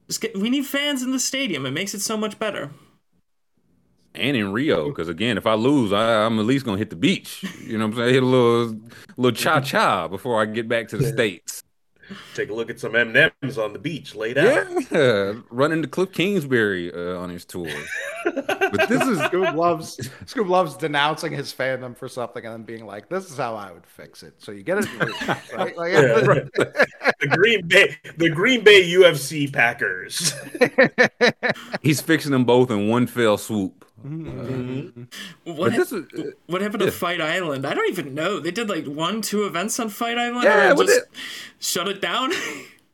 Just 0.07 0.19
get 0.19 0.37
we 0.37 0.49
need 0.49 0.65
fans 0.65 1.03
in 1.03 1.13
the 1.13 1.19
stadium. 1.19 1.65
It 1.65 1.71
makes 1.71 1.93
it 1.93 2.01
so 2.01 2.17
much 2.17 2.37
better. 2.37 2.71
And 4.13 4.35
in 4.35 4.51
Rio, 4.51 4.89
because 4.89 5.07
again, 5.07 5.37
if 5.37 5.47
I 5.47 5.53
lose, 5.53 5.93
I, 5.93 6.25
I'm 6.25 6.37
at 6.39 6.45
least 6.45 6.65
gonna 6.65 6.77
hit 6.77 6.89
the 6.89 6.95
beach. 6.97 7.43
You 7.65 7.77
know 7.77 7.85
what 7.87 7.93
I'm 7.93 7.97
saying? 7.97 8.13
Hit 8.13 8.23
a 8.23 8.25
little, 8.25 8.79
little 9.15 9.35
cha 9.35 9.61
cha 9.61 10.07
before 10.07 10.41
I 10.41 10.45
get 10.45 10.67
back 10.67 10.89
to 10.89 10.97
the 10.97 11.07
states. 11.07 11.63
Take 12.35 12.49
a 12.49 12.53
look 12.53 12.69
at 12.69 12.77
some 12.77 12.93
M 12.95 13.13
Ms 13.41 13.57
on 13.57 13.71
the 13.71 13.79
beach 13.79 14.15
laid 14.15 14.37
out. 14.37 14.67
Yeah, 14.91 15.33
run 15.49 15.71
into 15.71 15.87
Kliff 15.87 16.11
Kingsbury 16.11 16.93
uh, 16.93 17.17
on 17.17 17.29
his 17.29 17.45
tour. 17.45 17.69
But 18.23 18.87
this 18.87 19.01
is 19.01 19.17
Scoob 19.19 19.55
loves 19.55 19.97
Scoob 20.25 20.47
loves 20.47 20.75
denouncing 20.77 21.33
his 21.33 21.51
fandom 21.53 21.97
for 21.97 22.07
something 22.07 22.45
and 22.45 22.53
then 22.53 22.63
being 22.63 22.85
like, 22.85 23.09
"This 23.09 23.29
is 23.29 23.37
how 23.37 23.55
I 23.55 23.71
would 23.71 23.85
fix 23.85 24.23
it." 24.23 24.35
So 24.37 24.51
you 24.51 24.63
get 24.63 24.77
it, 24.77 24.87
right? 25.53 25.75
Like, 25.75 25.91
Yeah. 25.91 26.19
the 27.19 27.27
Green 27.27 27.67
Bay, 27.67 27.97
the 28.17 28.29
Green 28.29 28.63
Bay 28.63 28.83
UFC 28.89 29.51
Packers. 29.51 30.33
he's 31.81 31.99
fixing 31.99 32.31
them 32.31 32.45
both 32.45 32.69
in 32.71 32.87
one 32.87 33.07
fell 33.07 33.37
swoop. 33.37 33.85
Mm-hmm. 34.05 35.03
What 35.43 35.71
But 35.71 35.77
this 35.77 35.91
is 35.91 36.05
what 36.47 36.61
happened 36.61 36.83
to. 36.83 36.91
Fight 36.91 37.21
Island? 37.21 37.65
I 37.65 37.73
don't 37.73 37.89
even 37.89 38.13
know. 38.13 38.39
They 38.39 38.51
did 38.51 38.69
like 38.69 38.85
one, 38.85 39.21
two 39.21 39.45
events 39.45 39.79
on 39.79 39.89
Fight 39.89 40.17
Island, 40.17 40.43
Yeah, 40.43 40.71
or 40.71 40.75
but 40.75 40.87
just 40.87 40.99
it- 40.99 41.07
shut 41.59 41.87
it 41.87 42.01
down. 42.01 42.31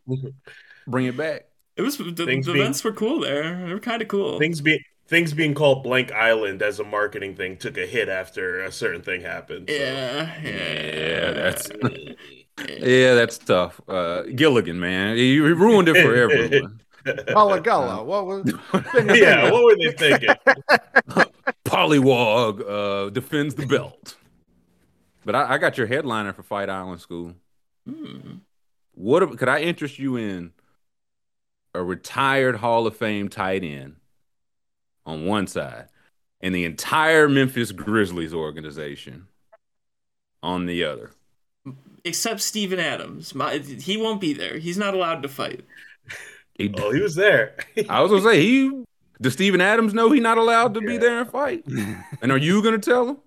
bring 0.88 1.06
it 1.06 1.18
back. 1.18 1.46
It 1.76 1.82
was 1.82 1.98
the, 1.98 2.06
the 2.06 2.26
being- 2.26 2.40
events 2.48 2.84
were 2.84 2.92
cool 2.94 3.20
there. 3.22 3.66
They 3.66 3.74
were 3.74 3.80
kind 3.80 4.02
of 4.02 4.08
cool. 4.08 4.40
things 4.40 4.62
being 4.62 4.80
things 5.08 5.34
being 5.34 5.54
called 5.54 5.84
Blank 5.84 6.12
Island 6.12 6.62
as 6.62 6.80
a 6.80 6.84
marketing 6.84 7.36
thing 7.36 7.56
took 7.58 7.78
a 7.78 7.86
hit 7.86 8.10
after 8.10 8.62
a 8.64 8.72
certain 8.72 9.02
thing 9.02 9.22
happened. 9.22 9.70
so- 9.70 9.76
yeah, 9.76 10.42
yeah, 10.44 10.50
Yeah, 10.50 11.32
that's 11.32 11.70
yeah, 12.80 13.14
that's 13.14 13.38
tough. 13.38 13.80
Uh, 13.88 14.24
Gilligan, 14.24 14.80
man, 14.80 15.16
he 15.16 15.34
he 15.36 15.40
ruined 15.40 15.88
it 15.90 16.02
for 16.04 16.16
everyone. 16.24 16.82
Gullah 17.28 17.62
Gullah. 17.62 18.04
What 18.04 18.26
was? 18.26 18.54
yeah, 19.18 19.52
what 19.52 19.64
were 19.64 19.76
they 19.76 19.92
thinking? 19.92 20.30
Pollywog 21.66 22.62
uh, 23.08 23.10
defends 23.10 23.56
the 23.56 23.66
belt. 23.66 24.16
But 25.26 25.36
I, 25.36 25.56
I 25.56 25.58
got 25.58 25.78
your 25.78 25.88
headliner 25.88 26.34
for 26.34 26.44
Fight 26.44 26.70
Island 26.70 27.02
Scoob. 27.02 27.36
Hmm. 27.88 28.36
What 28.94 29.38
could 29.38 29.50
I 29.50 29.62
interest 29.62 30.00
you 30.00 30.16
in? 30.16 30.52
A 31.74 31.84
retired 31.84 32.56
Hall 32.56 32.88
of 32.88 32.96
Fame 32.96 33.30
tight 33.30 33.64
end 33.64 33.98
on 35.06 35.26
one 35.26 35.46
side, 35.46 35.88
and 36.42 36.56
the 36.56 36.66
entire 36.66 37.30
Memphis 37.30 37.72
Grizzlies 37.72 38.34
organization 38.34 39.28
on 40.42 40.66
the 40.66 40.84
other. 40.84 41.12
Except 42.04 42.42
Steven 42.42 42.80
Adams. 42.80 43.36
My, 43.36 43.58
he 43.58 43.98
won't 43.98 44.22
be 44.22 44.34
there. 44.34 44.58
He's 44.58 44.78
not 44.78 44.94
allowed 44.94 45.22
to 45.24 45.30
fight. 45.30 45.66
He- 46.58 46.74
Oh, 46.78 46.92
he 46.92 47.02
was 47.02 47.16
there. 47.16 47.56
I 47.90 48.02
was 48.02 48.12
gonna 48.12 48.24
say 48.24 48.42
he. 48.42 48.84
Does 49.22 49.34
Steven 49.34 49.62
Adams 49.62 49.94
know 49.94 50.12
he's 50.12 50.22
not 50.22 50.38
allowed 50.38 50.74
to 50.76 50.82
be 50.82 50.98
there 50.98 51.20
and 51.20 51.30
fight? 51.30 51.66
and 52.22 52.32
are 52.32 52.38
you 52.38 52.62
gonna 52.64 52.78
tell 52.80 53.10
him? 53.10 53.18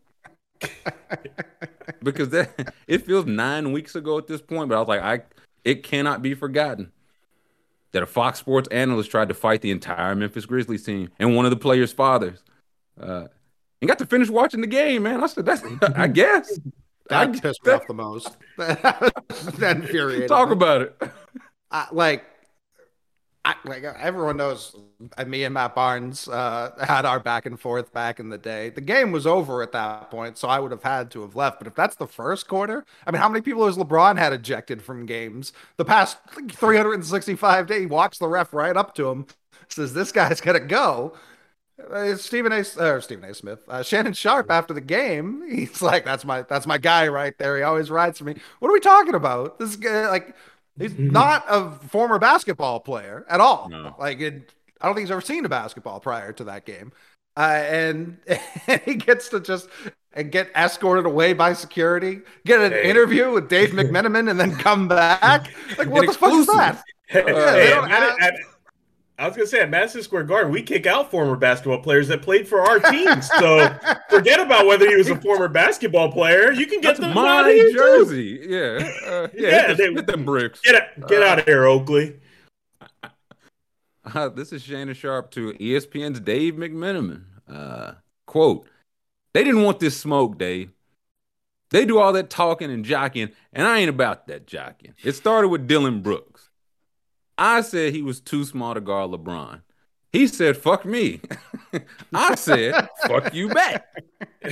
because 2.03 2.29
that 2.31 2.75
it 2.87 3.05
feels 3.07 3.27
nine 3.27 3.73
weeks 3.73 3.95
ago 3.95 4.19
at 4.19 4.27
this 4.27 4.41
point, 4.41 4.69
but 4.69 4.77
I 4.77 4.79
was 4.79 4.89
like, 4.89 5.01
I 5.01 5.23
it 5.65 5.83
cannot 5.83 6.23
be 6.23 6.35
forgotten 6.35 6.93
that 7.93 8.03
a 8.03 8.07
Fox 8.07 8.39
Sports 8.39 8.69
analyst 8.71 9.11
tried 9.11 9.29
to 9.29 9.35
fight 9.35 9.63
the 9.63 9.71
entire 9.71 10.15
Memphis 10.15 10.47
Grizzlies 10.47 10.85
team 10.85 11.09
and 11.19 11.35
one 11.35 11.45
of 11.45 11.51
the 11.51 11.57
players' 11.57 11.93
fathers, 11.93 12.43
uh, 13.01 13.27
and 13.81 13.89
got 13.89 13.99
to 13.99 14.07
finish 14.07 14.29
watching 14.29 14.61
the 14.61 14.67
game. 14.67 15.03
Man, 15.05 15.23
I 15.23 15.27
said 15.27 15.45
that's 15.47 15.63
I 15.97 16.07
guess. 16.09 16.59
I 17.11 17.27
That 17.27 17.43
pissed 17.43 17.65
me 17.67 17.73
off 17.73 17.87
the 17.89 17.95
most. 17.95 18.37
that 18.59 19.77
infuriated. 19.77 20.29
Talk 20.29 20.51
about 20.51 20.83
it. 20.83 21.03
I, 21.73 21.89
like, 21.91 22.25
I, 23.43 23.55
like 23.65 23.85
everyone 23.85 24.37
knows, 24.37 24.77
me 25.27 25.45
and 25.45 25.55
Matt 25.55 25.75
Barnes 25.75 26.29
uh, 26.29 26.73
had 26.87 27.07
our 27.07 27.19
back 27.19 27.47
and 27.47 27.59
forth 27.59 27.91
back 27.91 28.21
in 28.21 28.29
the 28.29 28.37
day. 28.37 28.69
The 28.69 28.83
game 28.83 29.13
was 29.13 29.27
over 29.27 29.63
at 29.63 29.73
that 29.73 30.11
point, 30.11 30.37
so 30.37 30.47
I 30.47 30.59
would 30.59 30.73
have 30.73 30.83
had 30.83 31.11
to 31.13 31.23
have 31.23 31.35
left. 31.35 31.59
But 31.59 31.67
if 31.67 31.75
that's 31.75 31.97
the 31.97 32.07
first 32.07 32.49
quarter, 32.49 32.85
I 33.07 33.11
mean, 33.11 33.21
how 33.21 33.31
many 33.31 33.41
people 33.41 33.65
has 33.65 33.79
LeBron 33.79 34.19
had 34.19 34.35
ejected 34.35 34.83
from 34.83 35.07
games 35.07 35.55
the 35.79 35.87
past 35.87 36.19
365 36.51 37.67
days? 37.67 37.81
He 37.81 37.87
walks 37.87 38.19
the 38.19 38.29
ref 38.29 38.53
right 38.53 38.77
up 38.77 38.95
to 38.97 39.09
him, 39.09 39.27
says, 39.69 39.95
"This 39.95 40.13
guy's 40.13 40.41
gonna 40.43 40.61
go." 40.61 41.15
Uh, 41.91 42.15
Stephen 42.17 42.53
A. 42.53 42.63
Or 42.79 43.01
Stephen 43.01 43.25
A. 43.25 43.35
Smith, 43.35 43.61
uh, 43.69 43.83
Shannon 43.83 44.13
Sharpe. 44.13 44.51
After 44.51 44.75
the 44.75 44.81
game, 44.83 45.43
he's 45.51 45.81
like, 45.83 46.05
"That's 46.05 46.25
my 46.25 46.43
that's 46.43 46.67
my 46.67 46.79
guy 46.79 47.09
right 47.09 47.37
there. 47.39 47.57
He 47.57 47.63
always 47.63 47.91
rides 47.91 48.19
for 48.19 48.25
me." 48.25 48.37
What 48.59 48.69
are 48.69 48.73
we 48.73 48.81
talking 48.81 49.15
about? 49.15 49.59
This 49.59 49.77
guy, 49.77 50.09
like, 50.09 50.35
he's 50.81 50.99
not 50.99 51.45
a 51.49 51.71
former 51.89 52.19
basketball 52.19 52.81
player 52.81 53.25
at 53.29 53.41
all. 53.41 53.69
No. 53.69 53.95
Like, 53.99 54.21
it, 54.21 54.53
I 54.81 54.87
don't 54.87 54.95
think 54.95 55.07
he's 55.07 55.11
ever 55.13 55.21
seen 55.21 55.45
a 55.45 55.49
basketball 55.49 56.01
prior 56.01 56.33
to 56.33 56.45
that 56.45 56.65
game. 56.65 56.93
Uh, 57.37 57.41
and, 57.65 58.19
and 58.67 58.81
he 58.85 58.95
gets 58.97 59.29
to 59.31 59.41
just 59.41 59.69
and 60.13 60.33
get 60.33 60.51
escorted 60.57 61.07
away 61.07 61.33
by 61.33 61.53
security, 61.53 62.21
get 62.45 62.61
an 62.61 62.73
Hey. 62.73 62.91
interview 62.91 63.31
with 63.31 63.49
Dave 63.49 63.71
McMenamin, 63.73 64.29
and 64.31 64.41
then 64.41 64.57
come 64.57 64.89
back. 64.89 65.53
Like, 65.79 65.89
what 65.89 66.07
the 66.07 66.13
fuck 66.13 66.33
is 66.33 66.47
that? 66.47 66.83
Hey, 67.11 67.23
they 67.25 67.33
hey, 67.33 67.71
don't 67.71 67.91
at- 67.91 68.03
have- 68.03 68.19
at- 68.21 68.35
I 69.21 69.29
was 69.29 69.37
gonna 69.37 69.47
say 69.47 69.61
at 69.61 69.69
Madison 69.69 70.03
Square 70.03 70.25
Garden, 70.25 70.51
we 70.51 70.63
kick 70.63 70.87
out 70.87 71.11
former 71.11 71.37
basketball 71.37 71.81
players 71.83 72.09
that 72.09 72.23
played 72.23 72.49
for 72.49 72.63
our 72.63 72.79
teams. 72.81 73.29
So 73.39 73.69
forget 74.09 74.41
about 74.41 74.67
whether 74.67 74.89
he 74.89 74.97
was 74.97 75.11
a 75.11 75.17
former 75.21 75.47
basketball 75.49 76.11
player. 76.11 76.53
You 76.53 76.67
can 76.67 76.81
get 76.81 76.97
That's 76.97 77.01
them 77.01 77.11
out 77.11 77.15
my 77.45 77.49
of 77.51 77.55
here 77.55 77.71
too. 77.71 77.77
jersey. 77.77 78.41
Yeah, 78.49 78.91
uh, 79.07 79.29
yeah. 79.35 79.49
Yeah, 79.51 79.67
hit, 79.69 79.77
they- 79.77 79.93
hit 79.93 80.07
them 80.07 80.25
bricks. 80.25 80.61
Get 80.63 80.75
out, 80.75 81.09
get 81.09 81.23
out 81.23 81.39
of 81.41 81.45
here, 81.45 81.67
Oakley. 81.67 82.17
Uh, 84.15 84.29
this 84.31 84.53
is 84.53 84.63
Shannon 84.63 84.95
Sharpe 84.95 85.31
to 85.33 85.53
ESPN's 85.53 86.21
Dave 86.21 86.55
McMenamin. 86.55 87.25
Uh, 87.49 87.93
quote, 88.27 88.67
they 89.35 89.45
didn't 89.45 89.63
want 89.63 89.81
this 89.81 89.97
smoke, 90.01 90.39
Dave. 90.39 90.71
They 91.71 91.85
do 91.85 91.99
all 91.99 92.13
that 92.15 92.31
talking 92.31 92.71
and 92.71 92.85
jockeying, 92.85 93.31
and 93.53 93.67
I 93.67 93.79
ain't 93.79 93.91
about 93.91 94.27
that 94.29 94.47
jockeying. 94.47 94.95
It 95.05 95.13
started 95.13 95.49
with 95.49 95.69
Dillon 95.69 96.01
Brooks. 96.01 96.30
I 97.41 97.63
said 97.63 97.95
he 97.95 98.03
was 98.03 98.21
too 98.21 98.45
small 98.45 98.75
to 98.75 98.83
guard 98.83 99.11
LeBron. 99.11 99.63
He 100.13 100.27
said, 100.27 100.59
fuck 100.59 100.85
me. 100.85 101.23
I 102.15 102.35
said, 102.35 102.89
fuck 103.07 103.33
you 103.33 103.49
back. 103.49 103.87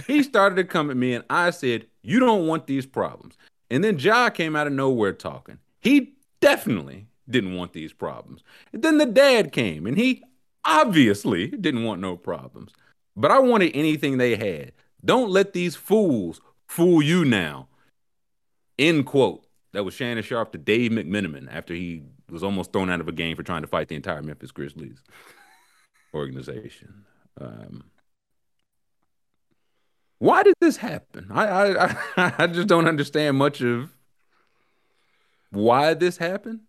He 0.06 0.22
started 0.22 0.56
to 0.56 0.64
come 0.64 0.90
at 0.90 0.96
me, 0.96 1.12
and 1.12 1.24
I 1.28 1.50
said, 1.50 1.86
you 2.02 2.18
don't 2.18 2.46
want 2.46 2.66
these 2.66 2.86
problems. 2.86 3.36
And 3.70 3.84
then 3.84 3.98
Ja 3.98 4.30
came 4.30 4.56
out 4.56 4.66
of 4.66 4.72
nowhere 4.72 5.12
talking. 5.12 5.58
He 5.80 6.14
definitely 6.40 7.08
didn't 7.28 7.56
want 7.56 7.74
these 7.74 7.92
problems. 7.92 8.42
And 8.72 8.82
then 8.82 8.96
the 8.96 9.06
dad 9.06 9.52
came, 9.52 9.86
and 9.86 9.98
he 9.98 10.24
obviously 10.64 11.48
didn't 11.48 11.84
want 11.84 12.00
no 12.00 12.16
problems. 12.16 12.72
But 13.16 13.30
I 13.30 13.38
wanted 13.38 13.72
anything 13.74 14.16
they 14.16 14.36
had. 14.36 14.72
Don't 15.04 15.30
let 15.30 15.52
these 15.52 15.76
fools 15.76 16.40
fool 16.66 17.02
you 17.02 17.26
now. 17.26 17.68
End 18.78 19.04
quote. 19.04 19.44
That 19.72 19.84
was 19.84 19.92
Shannon 19.92 20.22
Sharpe 20.22 20.52
to 20.52 20.58
Dave 20.58 20.92
McMenamin 20.92 21.48
after 21.52 21.74
he 21.74 22.04
was 22.30 22.42
almost 22.42 22.72
thrown 22.72 22.90
out 22.90 23.00
of 23.00 23.08
a 23.08 23.12
game 23.12 23.36
for 23.36 23.42
trying 23.42 23.62
to 23.62 23.68
fight 23.68 23.88
the 23.88 23.96
entire 23.96 24.22
Memphis 24.22 24.50
Grizzlies 24.50 25.02
organization. 26.14 27.04
Um, 27.40 27.84
why 30.18 30.42
did 30.42 30.54
this 30.60 30.78
happen? 30.78 31.28
I, 31.30 31.46
I 31.46 31.84
I 32.16 32.34
I 32.38 32.46
just 32.46 32.68
don't 32.68 32.88
understand 32.88 33.36
much 33.36 33.60
of 33.60 33.90
why 35.50 35.94
this 35.94 36.18
happened. 36.18 36.60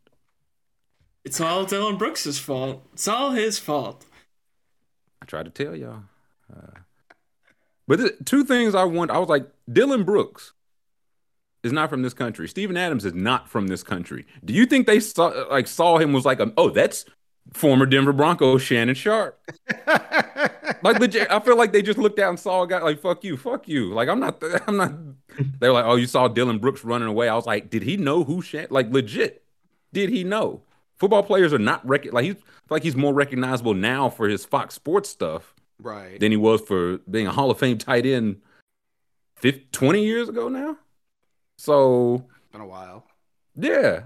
It's 1.26 1.42
all 1.42 1.66
Dillon 1.66 1.98
Brooks' 1.98 2.38
fault. 2.40 2.88
It's 2.94 3.08
all 3.08 3.32
his 3.32 3.60
fault. 3.60 4.06
I 5.22 5.26
tried 5.26 5.46
to 5.46 5.52
tell 5.52 5.76
y'all. 5.76 6.04
Uh, 6.52 6.80
but 7.88 7.98
th- 7.98 8.14
two 8.26 8.44
things 8.46 8.74
I 8.74 8.86
want. 8.86 9.12
I 9.12 9.18
was 9.18 9.30
like, 9.30 9.48
Dillon 9.72 10.04
Brooks 10.04 10.54
is 11.64 11.72
not 11.72 11.90
from 11.90 12.02
this 12.02 12.14
country. 12.14 12.48
Steven 12.48 12.78
Adams 12.78 13.06
is 13.06 13.14
not 13.14 13.50
from 13.50 13.68
this 13.68 13.84
country. 13.84 14.26
Do 14.44 14.54
you 14.54 14.66
think 14.66 14.88
they 14.88 15.00
saw 15.00 15.28
like 15.50 15.68
saw 15.68 15.98
him 15.98 16.14
was 16.14 16.26
like, 16.26 16.40
oh, 16.58 16.70
that's 16.70 17.06
former 17.54 17.86
Denver 17.86 18.14
Broncos 18.14 18.62
Shannon 18.62 18.96
Sharpe? 18.96 19.40
like 19.88 21.00
legit, 21.00 21.30
I 21.32 21.40
feel 21.40 21.58
like 21.58 21.72
they 21.72 21.82
just 21.82 22.00
looked 22.00 22.20
out 22.20 22.30
and 22.30 22.40
saw 22.40 22.64
a 22.64 22.68
guy 22.68 22.80
like, 22.80 23.02
fuck 23.02 23.24
you, 23.24 23.38
fuck 23.38 23.68
you. 23.68 23.94
Like 23.94 24.10
I'm 24.10 24.20
not, 24.20 24.42
I'm 24.68 24.78
not. 24.78 24.94
They're 25.60 25.74
like, 25.74 25.86
oh, 25.86 25.96
you 25.96 26.08
saw 26.08 26.28
Dillon 26.28 26.60
Brooks 26.60 26.84
running 26.84 27.08
away. 27.08 27.30
I 27.30 27.36
was 27.36 27.46
like, 27.46 27.70
did 27.70 27.84
he 27.84 27.98
know 27.98 28.24
who 28.24 28.42
Shan? 28.42 28.68
Like 28.70 28.92
legit, 28.92 29.44
did 29.94 30.10
he 30.10 30.24
know? 30.24 30.62
Football 30.98 31.24
players 31.24 31.54
are 31.54 31.60
not 31.60 31.86
rec- 31.88 32.12
like 32.12 32.26
he's 32.26 32.36
like 32.70 32.84
he's 32.84 32.96
more 32.96 33.14
recognizable 33.14 33.74
now 33.74 34.10
for 34.10 34.28
his 34.28 34.46
Fox 34.46 34.76
Sports 34.76 35.10
stuff 35.10 35.54
right. 35.82 36.20
than 36.20 36.32
he 36.32 36.38
was 36.38 36.62
for 36.62 36.98
being 37.10 37.28
a 37.28 37.32
Hall 37.32 37.52
of 37.52 37.58
Fame 37.58 37.78
tight 37.78 38.06
end 38.06 38.42
50, 39.38 39.68
20 39.72 40.04
years 40.04 40.30
ago 40.30 40.50
now. 40.50 40.78
So 41.60 42.26
Been 42.54 42.62
a 42.62 42.66
while. 42.66 43.06
yeah, 43.56 44.04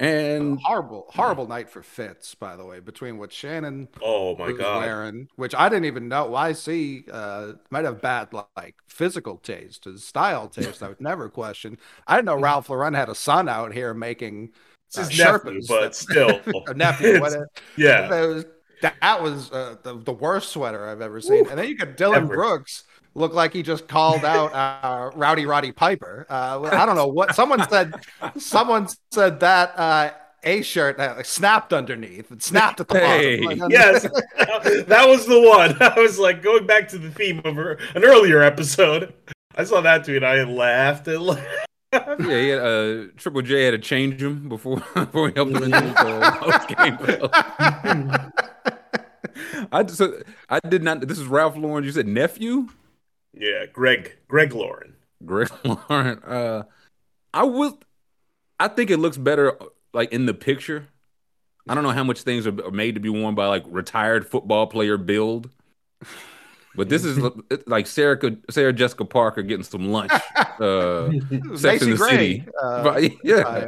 and 0.00 0.58
horrible, 0.62 1.04
horrible 1.10 1.46
night 1.46 1.68
for 1.68 1.82
Fitz, 1.82 2.34
by 2.34 2.56
the 2.56 2.64
way, 2.64 2.80
between 2.80 3.18
what 3.18 3.32
Shannon 3.32 3.88
Oh 4.02 4.34
my 4.36 4.46
was 4.48 4.56
god. 4.58 4.78
wearing, 4.84 5.28
which 5.36 5.54
I 5.54 5.68
didn't 5.68 5.84
even 5.84 6.08
know. 6.08 6.26
YC 6.30 7.04
uh, 7.12 7.52
might 7.70 7.84
have 7.84 8.00
bad 8.00 8.28
like 8.32 8.76
physical 8.88 9.36
taste, 9.36 9.84
his 9.84 10.04
style 10.06 10.48
taste. 10.48 10.82
I 10.82 10.88
would 10.88 11.00
never 11.02 11.28
question. 11.28 11.76
I 12.06 12.16
didn't 12.16 12.26
know 12.26 12.38
Ralph 12.40 12.70
Lauren 12.70 12.94
had 12.94 13.10
a 13.10 13.14
son 13.14 13.46
out 13.46 13.74
here 13.74 13.92
making 13.92 14.52
It's 14.88 14.96
uh, 14.96 15.04
his 15.06 15.18
nephew, 15.18 15.60
but 15.68 15.80
that- 15.82 15.94
still. 15.94 16.40
a 16.66 16.72
nephew. 16.72 17.20
What 17.20 17.32
It's- 17.32 17.62
yeah. 17.76 18.08
that 18.08 18.26
was, 18.26 18.44
that 18.80 19.22
was 19.22 19.52
uh, 19.52 19.76
the, 19.82 19.98
the 19.98 20.12
worst 20.14 20.48
sweater 20.50 20.88
I've 20.88 21.02
ever 21.02 21.20
seen. 21.20 21.46
And 21.48 21.58
then 21.58 21.68
you 21.68 21.76
got 21.76 21.96
Dillon 21.98 22.24
Ever. 22.24 22.34
Brooks 22.36 22.84
look 23.16 23.32
like 23.32 23.52
he 23.52 23.62
just 23.62 23.88
called 23.88 24.24
out 24.24 24.52
uh, 24.52 25.10
Rowdy 25.16 25.46
Roddy 25.46 25.72
Piper. 25.72 26.26
Uh, 26.28 26.68
I 26.70 26.84
don't 26.86 26.96
know 26.96 27.06
what 27.08 27.34
someone 27.34 27.66
said. 27.68 27.94
Someone 28.36 28.86
said 29.10 29.40
that 29.40 29.72
uh, 29.78 30.10
a 30.44 30.62
shirt 30.62 31.00
uh, 31.00 31.22
snapped 31.22 31.72
underneath. 31.72 32.30
It 32.30 32.42
snapped 32.42 32.80
at 32.80 32.88
the 32.88 32.98
Hey. 32.98 33.40
bottom. 33.42 33.58
Like, 33.60 33.70
Yes, 33.72 34.02
that 34.86 35.08
was 35.08 35.26
the 35.26 35.40
one. 35.40 35.76
I 35.80 35.98
was 35.98 36.18
like 36.18 36.42
going 36.42 36.66
back 36.66 36.88
to 36.88 36.98
the 36.98 37.10
theme 37.10 37.40
of 37.44 37.56
an 37.56 38.04
earlier 38.04 38.42
episode. 38.42 39.14
I 39.56 39.64
saw 39.64 39.80
that 39.80 40.04
tweet. 40.04 40.22
I 40.22 40.44
laughed 40.44 41.08
and 41.08 41.22
laughed. 41.22 41.46
yeah, 41.92 42.16
he 42.18 42.48
had, 42.48 42.58
uh, 42.58 43.04
Triple 43.16 43.40
J 43.42 43.64
had 43.64 43.70
to 43.70 43.78
change 43.78 44.22
him 44.22 44.48
before 44.50 44.76
before 44.94 45.28
he 45.30 45.34
helped 45.34 45.52
him 45.56 45.62
in 45.62 45.72
his 45.72 45.94
uh, 45.96 46.36
post-game. 46.38 46.98
I 49.72 49.82
just, 49.82 49.96
so 49.98 50.20
I 50.48 50.60
did 50.60 50.82
not. 50.82 51.00
This 51.06 51.18
is 51.18 51.26
Ralph 51.26 51.56
Lauren. 51.56 51.84
You 51.84 51.92
said 51.92 52.06
nephew, 52.06 52.68
Yeah, 53.36 53.66
Greg 53.72 54.16
Greg 54.28 54.52
Lauren. 54.54 54.94
Greg 55.24 55.48
Lauren. 55.64 56.18
Uh, 56.22 56.62
I 57.34 57.44
will. 57.44 57.78
I 58.58 58.68
think 58.68 58.90
it 58.90 58.96
looks 58.98 59.16
better 59.18 59.58
like 59.92 60.12
in 60.12 60.26
the 60.26 60.34
picture. 60.34 60.88
I 61.68 61.74
don't 61.74 61.82
know 61.84 61.90
how 61.90 62.04
much 62.04 62.22
things 62.22 62.46
are 62.46 62.64
are 62.64 62.70
made 62.70 62.94
to 62.94 63.00
be 63.00 63.08
worn 63.08 63.34
by 63.34 63.46
like 63.46 63.64
retired 63.66 64.26
football 64.28 64.66
player 64.68 64.96
build, 64.96 65.50
but 66.74 66.88
this 66.88 67.04
is 67.04 67.18
like 67.66 67.86
Sarah 67.86 68.18
Sarah 68.50 68.72
Jessica 68.72 69.04
Parker 69.04 69.42
getting 69.42 69.64
some 69.64 69.88
lunch. 69.90 70.12
Uh, 70.60 71.10
Sex 71.56 71.82
Macy 71.82 71.84
in 71.84 71.90
the 71.90 71.96
Gray, 71.96 72.10
City. 72.10 72.44
uh, 72.62 72.82
But, 72.84 73.24
yeah. 73.24 73.66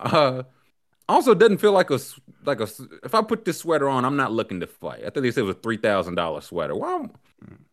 uh, 0.00 0.42
also 1.08 1.34
doesn't 1.34 1.58
feel 1.58 1.72
like 1.72 1.90
a 1.90 1.94
s- 1.94 2.18
like 2.44 2.60
a. 2.60 2.64
s- 2.64 2.82
If 3.04 3.14
I 3.14 3.22
put 3.22 3.44
this 3.44 3.58
sweater 3.58 3.88
on, 3.88 4.04
I'm 4.04 4.16
not 4.16 4.32
looking 4.32 4.60
to 4.60 4.66
fight. 4.66 5.00
I 5.00 5.10
think 5.10 5.22
they 5.22 5.30
said 5.30 5.40
it 5.42 5.46
was 5.46 5.56
a 5.56 5.60
three 5.60 5.76
thousand 5.78 6.16
dollar 6.16 6.40
sweater. 6.40 6.74
Why? 6.74 6.94
I'm, 6.96 7.10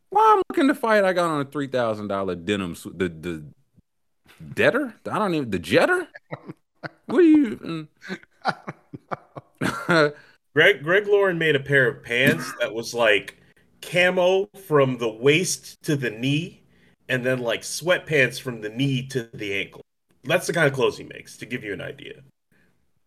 why 0.10 0.34
I'm 0.38 0.42
looking 0.50 0.68
to 0.68 0.76
fight? 0.76 1.04
I 1.04 1.14
got 1.14 1.30
on 1.30 1.42
a 1.42 1.46
three 1.46 1.68
thousand 1.68 2.08
dollar 2.08 2.36
denim. 2.36 2.72
s- 2.72 2.84
The 2.94 3.10
the 3.10 3.44
debtor. 4.54 4.94
I 5.10 5.20
don't 5.20 5.34
even 5.34 5.50
the 5.50 5.60
jetter. 5.60 6.08
What 7.08 7.20
do 7.22 7.24
you? 7.26 7.88
mm. 8.46 10.14
Greg 10.54 10.84
Greg 10.84 11.08
Lauren 11.08 11.38
made 11.38 11.56
a 11.56 11.60
pair 11.60 11.88
of 11.88 12.04
pants 12.04 12.52
that 12.60 12.74
was 12.74 12.94
like 12.94 13.38
camo 13.82 14.48
from 14.68 14.98
the 14.98 15.10
waist 15.10 15.82
to 15.84 15.96
the 15.96 16.10
knee, 16.12 16.64
and 17.10 17.26
then 17.26 17.40
like 17.40 17.62
sweatpants 17.62 18.40
from 18.40 18.62
the 18.62 18.70
knee 18.70 19.06
to 19.08 19.30
the 19.34 19.54
ankle. 19.54 19.82
That's 20.24 20.48
the 20.48 20.54
kind 20.54 20.68
of 20.68 20.74
clothes 20.74 20.98
he 20.98 21.04
makes. 21.04 21.38
To 21.38 21.46
give 21.46 21.64
you 21.64 21.74
an 21.74 21.82
idea. 21.82 22.22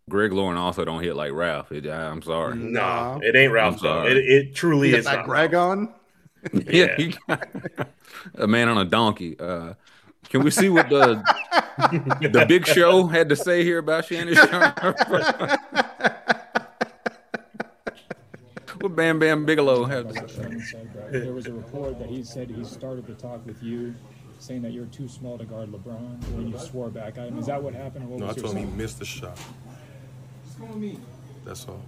Greg 0.09 0.33
Lauren 0.33 0.57
also 0.57 0.85
don't 0.85 1.03
hit 1.03 1.17
like 1.17 1.33
Ralph. 1.33 1.71
It, 1.73 1.87
I'm 1.87 2.23
sorry. 2.23 2.57
No, 2.57 3.19
No. 3.19 3.21
it 3.23 3.37
ain't 3.37 3.53
Ralph 3.53 3.75
I'm 3.75 3.79
sorry. 3.81 4.11
It, 4.13 4.17
it 4.17 4.55
truly 4.55 4.95
is 4.95 5.05
that 5.05 5.17
not 5.17 5.25
Greg 5.27 5.53
Ralph. 5.53 5.79
on. 5.79 5.95
Yeah, 6.53 6.97
he 6.97 7.15
got- 7.27 7.49
a 8.35 8.47
man 8.47 8.69
on 8.69 8.79
a 8.79 8.85
donkey. 8.85 9.39
Uh, 9.39 9.75
can 10.29 10.43
we 10.43 10.51
see 10.51 10.69
what 10.69 10.89
the 10.89 11.23
the 12.33 12.45
Big 12.49 12.67
Show 12.67 13.07
had 13.07 13.29
to 13.31 13.37
say 13.37 13.65
here 13.65 13.79
about 13.79 14.05
Shannon 14.05 14.35
Sharpe? 14.35 14.79
what 18.81 18.95
Bam 18.95 19.19
Bam 19.19 19.45
Bigelow 19.47 19.85
had 19.87 20.09
to 20.09 20.15
say? 20.15 20.35
Shannon 20.35 20.61
said 20.61 20.93
that 20.95 21.13
there 21.13 21.33
was 21.33 21.47
a 21.47 21.53
report 21.53 21.99
that 21.99 22.09
he 22.09 22.23
said 22.23 22.51
he 22.51 22.65
started 22.65 23.07
to 23.07 23.15
talk 23.15 23.45
with 23.47 23.63
you, 23.63 23.95
saying 24.39 24.63
that 24.63 24.73
you're 24.73 24.87
too 24.87 25.09
small 25.09 25.39
to 25.39 25.45
guard 25.45 25.73
LeBron, 25.73 26.23
and 26.35 26.53
you 26.53 26.59
swore 26.59 26.91
back 26.91 27.19
at 27.19 27.29
him. 27.29 27.39
Is 27.39 27.47
that 27.47 27.63
what 27.63 27.75
happened? 27.75 28.05
Or 28.05 28.09
what 28.09 28.21
No, 28.21 28.25
I 28.27 28.29
was 28.29 28.37
your 28.37 28.45
told 28.47 28.57
him 28.57 28.69
he 28.69 28.77
missed 28.77 28.99
the 28.99 29.05
shot. 29.05 29.39
That's 31.45 31.67
all. 31.67 31.81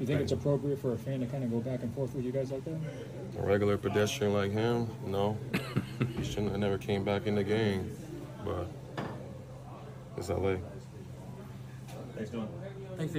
You 0.00 0.06
think 0.06 0.20
it's 0.20 0.32
appropriate 0.32 0.78
for 0.78 0.92
a 0.92 0.96
fan 0.96 1.20
to 1.20 1.26
kind 1.26 1.42
of 1.42 1.50
go 1.50 1.58
back 1.58 1.82
and 1.82 1.92
forth 1.94 2.14
with 2.14 2.24
you 2.24 2.30
guys 2.30 2.52
like 2.52 2.64
that? 2.64 2.78
A 3.38 3.42
regular 3.42 3.76
pedestrian 3.76 4.32
like 4.32 4.52
him, 4.52 4.88
no. 5.04 5.36
he 6.16 6.24
shouldn't 6.24 6.50
have 6.52 6.60
never 6.60 6.78
came 6.78 7.02
back 7.02 7.26
in 7.26 7.34
the 7.34 7.42
game. 7.42 7.90
But 8.44 8.68
it's 10.16 10.28
LA. 10.28 10.56
Thanks, 12.14 12.30
Don. 12.30 12.48
Thanks. 12.96 13.14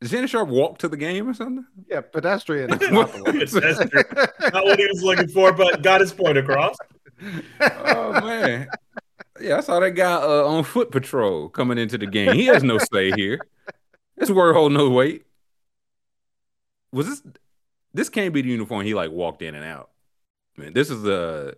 Did 0.00 0.10
Shannon 0.10 0.28
Sharpe 0.28 0.48
walk 0.48 0.78
to 0.78 0.88
the 0.88 0.96
game 0.96 1.28
or 1.28 1.34
something? 1.34 1.66
yeah, 1.86 2.00
pedestrian. 2.00 2.70
not 2.90 3.12
the. 3.12 3.32
That's 4.40 4.52
not 4.54 4.64
what 4.64 4.78
he 4.78 4.86
was 4.86 5.02
looking 5.02 5.28
for, 5.28 5.52
but 5.52 5.82
got 5.82 6.00
his 6.00 6.12
point 6.12 6.38
across. 6.38 6.76
Oh 7.60 8.12
man, 8.22 8.66
yeah, 9.40 9.58
I 9.58 9.60
saw 9.60 9.78
that 9.80 9.90
guy 9.90 10.14
uh, 10.14 10.44
on 10.46 10.64
foot 10.64 10.90
patrol 10.90 11.50
coming 11.50 11.76
into 11.76 11.98
the 11.98 12.06
game. 12.06 12.34
He 12.34 12.46
has 12.46 12.62
no 12.62 12.78
say 12.78 13.12
here. 13.12 13.40
This 14.20 14.30
word 14.30 14.52
hold 14.52 14.72
no 14.72 14.90
weight. 14.90 15.24
Was 16.92 17.08
this? 17.08 17.22
This 17.94 18.10
can't 18.10 18.34
be 18.34 18.42
the 18.42 18.50
uniform 18.50 18.84
he 18.84 18.92
like 18.92 19.10
walked 19.10 19.40
in 19.40 19.54
and 19.54 19.64
out. 19.64 19.88
Man, 20.58 20.74
this 20.74 20.90
is 20.90 21.06
uh 21.06 21.54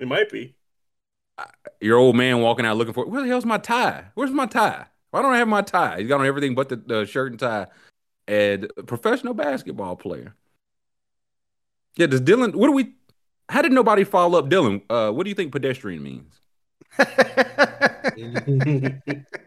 It 0.00 0.08
might 0.08 0.28
be. 0.28 0.56
your 1.80 1.98
old 1.98 2.16
man 2.16 2.40
walking 2.40 2.66
out 2.66 2.76
looking 2.76 2.92
for 2.92 3.06
where 3.06 3.22
the 3.22 3.28
hell's 3.28 3.44
my 3.44 3.58
tie? 3.58 4.06
Where's 4.14 4.32
my 4.32 4.46
tie? 4.46 4.86
Why 5.12 5.22
don't 5.22 5.32
I 5.32 5.38
have 5.38 5.46
my 5.46 5.62
tie? 5.62 6.00
He's 6.00 6.08
got 6.08 6.18
on 6.18 6.26
everything 6.26 6.56
but 6.56 6.68
the, 6.68 6.76
the 6.76 7.06
shirt 7.06 7.30
and 7.30 7.38
tie. 7.38 7.68
And 8.26 8.68
professional 8.86 9.34
basketball 9.34 9.94
player. 9.94 10.34
Yeah, 11.96 12.08
does 12.08 12.20
Dillon? 12.20 12.50
What 12.50 12.66
do 12.66 12.72
we? 12.72 12.94
How 13.48 13.62
did 13.62 13.70
nobody 13.70 14.02
follow 14.02 14.40
up 14.40 14.48
Dillon? 14.48 14.82
Uh, 14.90 15.12
what 15.12 15.22
do 15.22 15.28
you 15.28 15.36
think 15.36 15.52
pedestrian 15.52 16.02
means? 16.02 16.40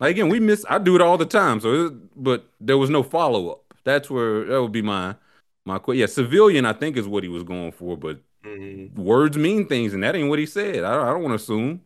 Like 0.00 0.12
again, 0.12 0.28
we 0.28 0.40
miss. 0.40 0.64
I 0.68 0.78
do 0.78 0.96
it 0.96 1.02
all 1.02 1.18
the 1.18 1.26
time. 1.26 1.60
So, 1.60 1.86
it, 1.86 1.92
but 2.22 2.48
there 2.60 2.78
was 2.78 2.90
no 2.90 3.02
follow 3.02 3.50
up. 3.50 3.74
That's 3.84 4.10
where 4.10 4.44
that 4.46 4.62
would 4.62 4.72
be 4.72 4.82
my 4.82 5.16
my 5.64 5.78
question. 5.78 6.00
Yeah, 6.00 6.06
civilian. 6.06 6.64
I 6.66 6.72
think 6.72 6.96
is 6.96 7.06
what 7.08 7.22
he 7.22 7.28
was 7.28 7.42
going 7.44 7.72
for, 7.72 7.96
but 7.96 8.20
Mm-hmm. 8.44 9.02
words 9.02 9.36
mean 9.36 9.66
things, 9.68 9.92
and 9.92 10.02
that 10.02 10.16
ain't 10.16 10.30
what 10.30 10.38
he 10.38 10.46
said. 10.46 10.82
I 10.82 10.94
don't, 10.94 11.06
I 11.06 11.10
don't 11.12 11.22
want 11.22 11.32
to 11.32 11.42
assume. 11.42 11.82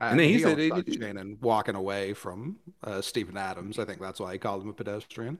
And 0.00 0.18
then 0.20 0.28
he 0.28 0.34
he 0.34 0.38
said 0.40 0.58
Shannon 0.92 1.38
walking 1.40 1.74
away 1.74 2.12
from 2.12 2.58
uh, 2.82 3.00
Steven 3.00 3.36
Adams. 3.36 3.78
I 3.78 3.84
think 3.84 4.00
that's 4.00 4.20
why 4.20 4.32
he 4.32 4.38
called 4.38 4.62
him 4.62 4.68
a 4.68 4.72
pedestrian. 4.74 5.38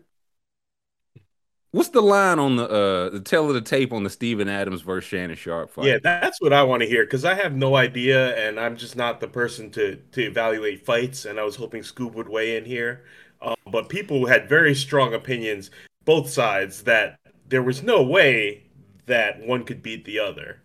What's 1.77 1.91
the 1.91 2.01
line 2.01 2.39
on 2.39 2.57
the 2.57 2.65
uh 2.65 3.11
the 3.11 3.21
tell 3.21 3.49
of 3.49 3.55
the 3.55 3.61
tape 3.61 3.93
on 3.93 4.03
the 4.03 4.09
Steven 4.09 4.49
Adams 4.49 4.81
versus 4.81 5.07
Shannon 5.07 5.37
Sharpe 5.37 5.71
fight? 5.71 5.85
Yeah, 5.85 5.99
that's 6.03 6.41
what 6.41 6.55
I 6.55 6.63
want 6.63 6.81
to 6.81 6.89
hear 6.89 7.05
because 7.05 7.27
I 7.27 7.35
have 7.35 7.55
no 7.55 7.77
idea, 7.77 8.35
and 8.35 8.59
I'm 8.59 8.79
just 8.79 8.97
not 8.97 9.21
the 9.21 9.29
person 9.29 9.71
to 9.73 9.97
to 9.97 10.23
evaluate 10.23 10.87
fights. 10.87 11.27
And 11.27 11.39
I 11.39 11.45
was 11.45 11.57
hoping 11.57 11.83
Scoob 11.83 12.15
would 12.15 12.31
weigh 12.31 12.57
in 12.57 12.65
here, 12.65 13.05
um, 13.43 13.57
but 13.71 13.91
people 13.91 14.25
had 14.25 14.49
very 14.49 14.75
strong 14.75 15.13
opinions, 15.13 15.71
both 16.07 16.31
sides, 16.31 16.85
that 16.85 17.21
there 17.47 17.63
was 17.63 17.83
no 17.83 18.03
way 18.03 18.63
that 19.05 19.47
one 19.47 19.63
could 19.63 19.83
beat 19.83 20.07
the 20.07 20.19
other. 20.19 20.63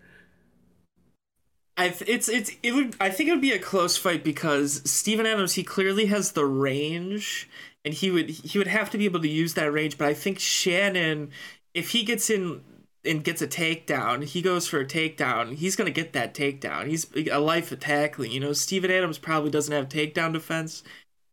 I 1.76 1.90
th- 1.90 2.10
it's 2.10 2.30
it's 2.30 2.52
it 2.64 2.74
would 2.74 2.96
I 3.02 3.10
think 3.10 3.28
it 3.28 3.34
would 3.34 3.42
be 3.42 3.52
a 3.52 3.60
close 3.60 3.98
fight 3.98 4.24
because 4.24 4.90
Steven 4.90 5.26
Adams 5.26 5.56
he 5.56 5.64
clearly 5.66 6.06
has 6.06 6.32
the 6.32 6.46
range 6.46 7.50
and 7.84 7.94
he 7.94 8.12
would 8.12 8.30
he 8.30 8.58
would 8.58 8.68
have 8.68 8.90
to 8.90 8.98
be 8.98 9.06
able 9.06 9.22
to 9.22 9.28
use 9.28 9.54
that 9.54 9.72
range 9.72 9.98
but 9.98 10.08
I 10.08 10.14
think 10.14 10.40
Shannon 10.40 11.32
if 11.74 11.92
he 11.92 12.04
gets 12.04 12.30
in 12.30 12.62
and 13.04 13.24
gets 13.24 13.42
a 13.42 13.48
takedown 13.48 14.24
he 14.24 14.42
goes 14.42 14.68
for 14.68 14.80
a 14.80 14.86
takedown 14.86 15.56
he's 15.56 15.76
to 15.76 15.92
get 15.92 16.14
that 16.14 16.34
takedown. 16.34 16.88
He's 16.88 17.08
a 17.30 17.40
life 17.40 17.78
tackling 17.80 18.32
you 18.32 18.40
know? 18.40 18.54
Steven 18.54 18.92
Adams 18.92 19.18
probably 19.18 19.52
doesn't 19.52 19.74
have 19.74 19.90
takedown 19.90 20.34
defense. 20.34 20.84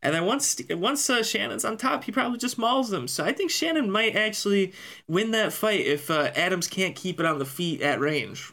And 0.00 0.14
then 0.14 0.26
once 0.26 0.60
once 0.70 1.10
uh, 1.10 1.22
Shannon's 1.22 1.64
on 1.64 1.76
top 1.76 2.04
he 2.04 2.12
probably 2.12 2.38
just 2.38 2.58
mauls 2.58 2.92
him. 2.92 3.08
So 3.08 3.24
I 3.24 3.32
think 3.32 3.50
Shannon 3.50 3.90
might 3.90 4.16
actually 4.16 4.72
win 5.06 5.32
that 5.32 5.52
fight 5.52 5.80
if 5.80 6.10
uh, 6.10 6.30
Adams 6.36 6.68
can't 6.68 6.94
keep 6.94 7.18
it 7.20 7.26
on 7.26 7.38
the 7.38 7.44
feet 7.44 7.82
at 7.82 8.00
range. 8.00 8.52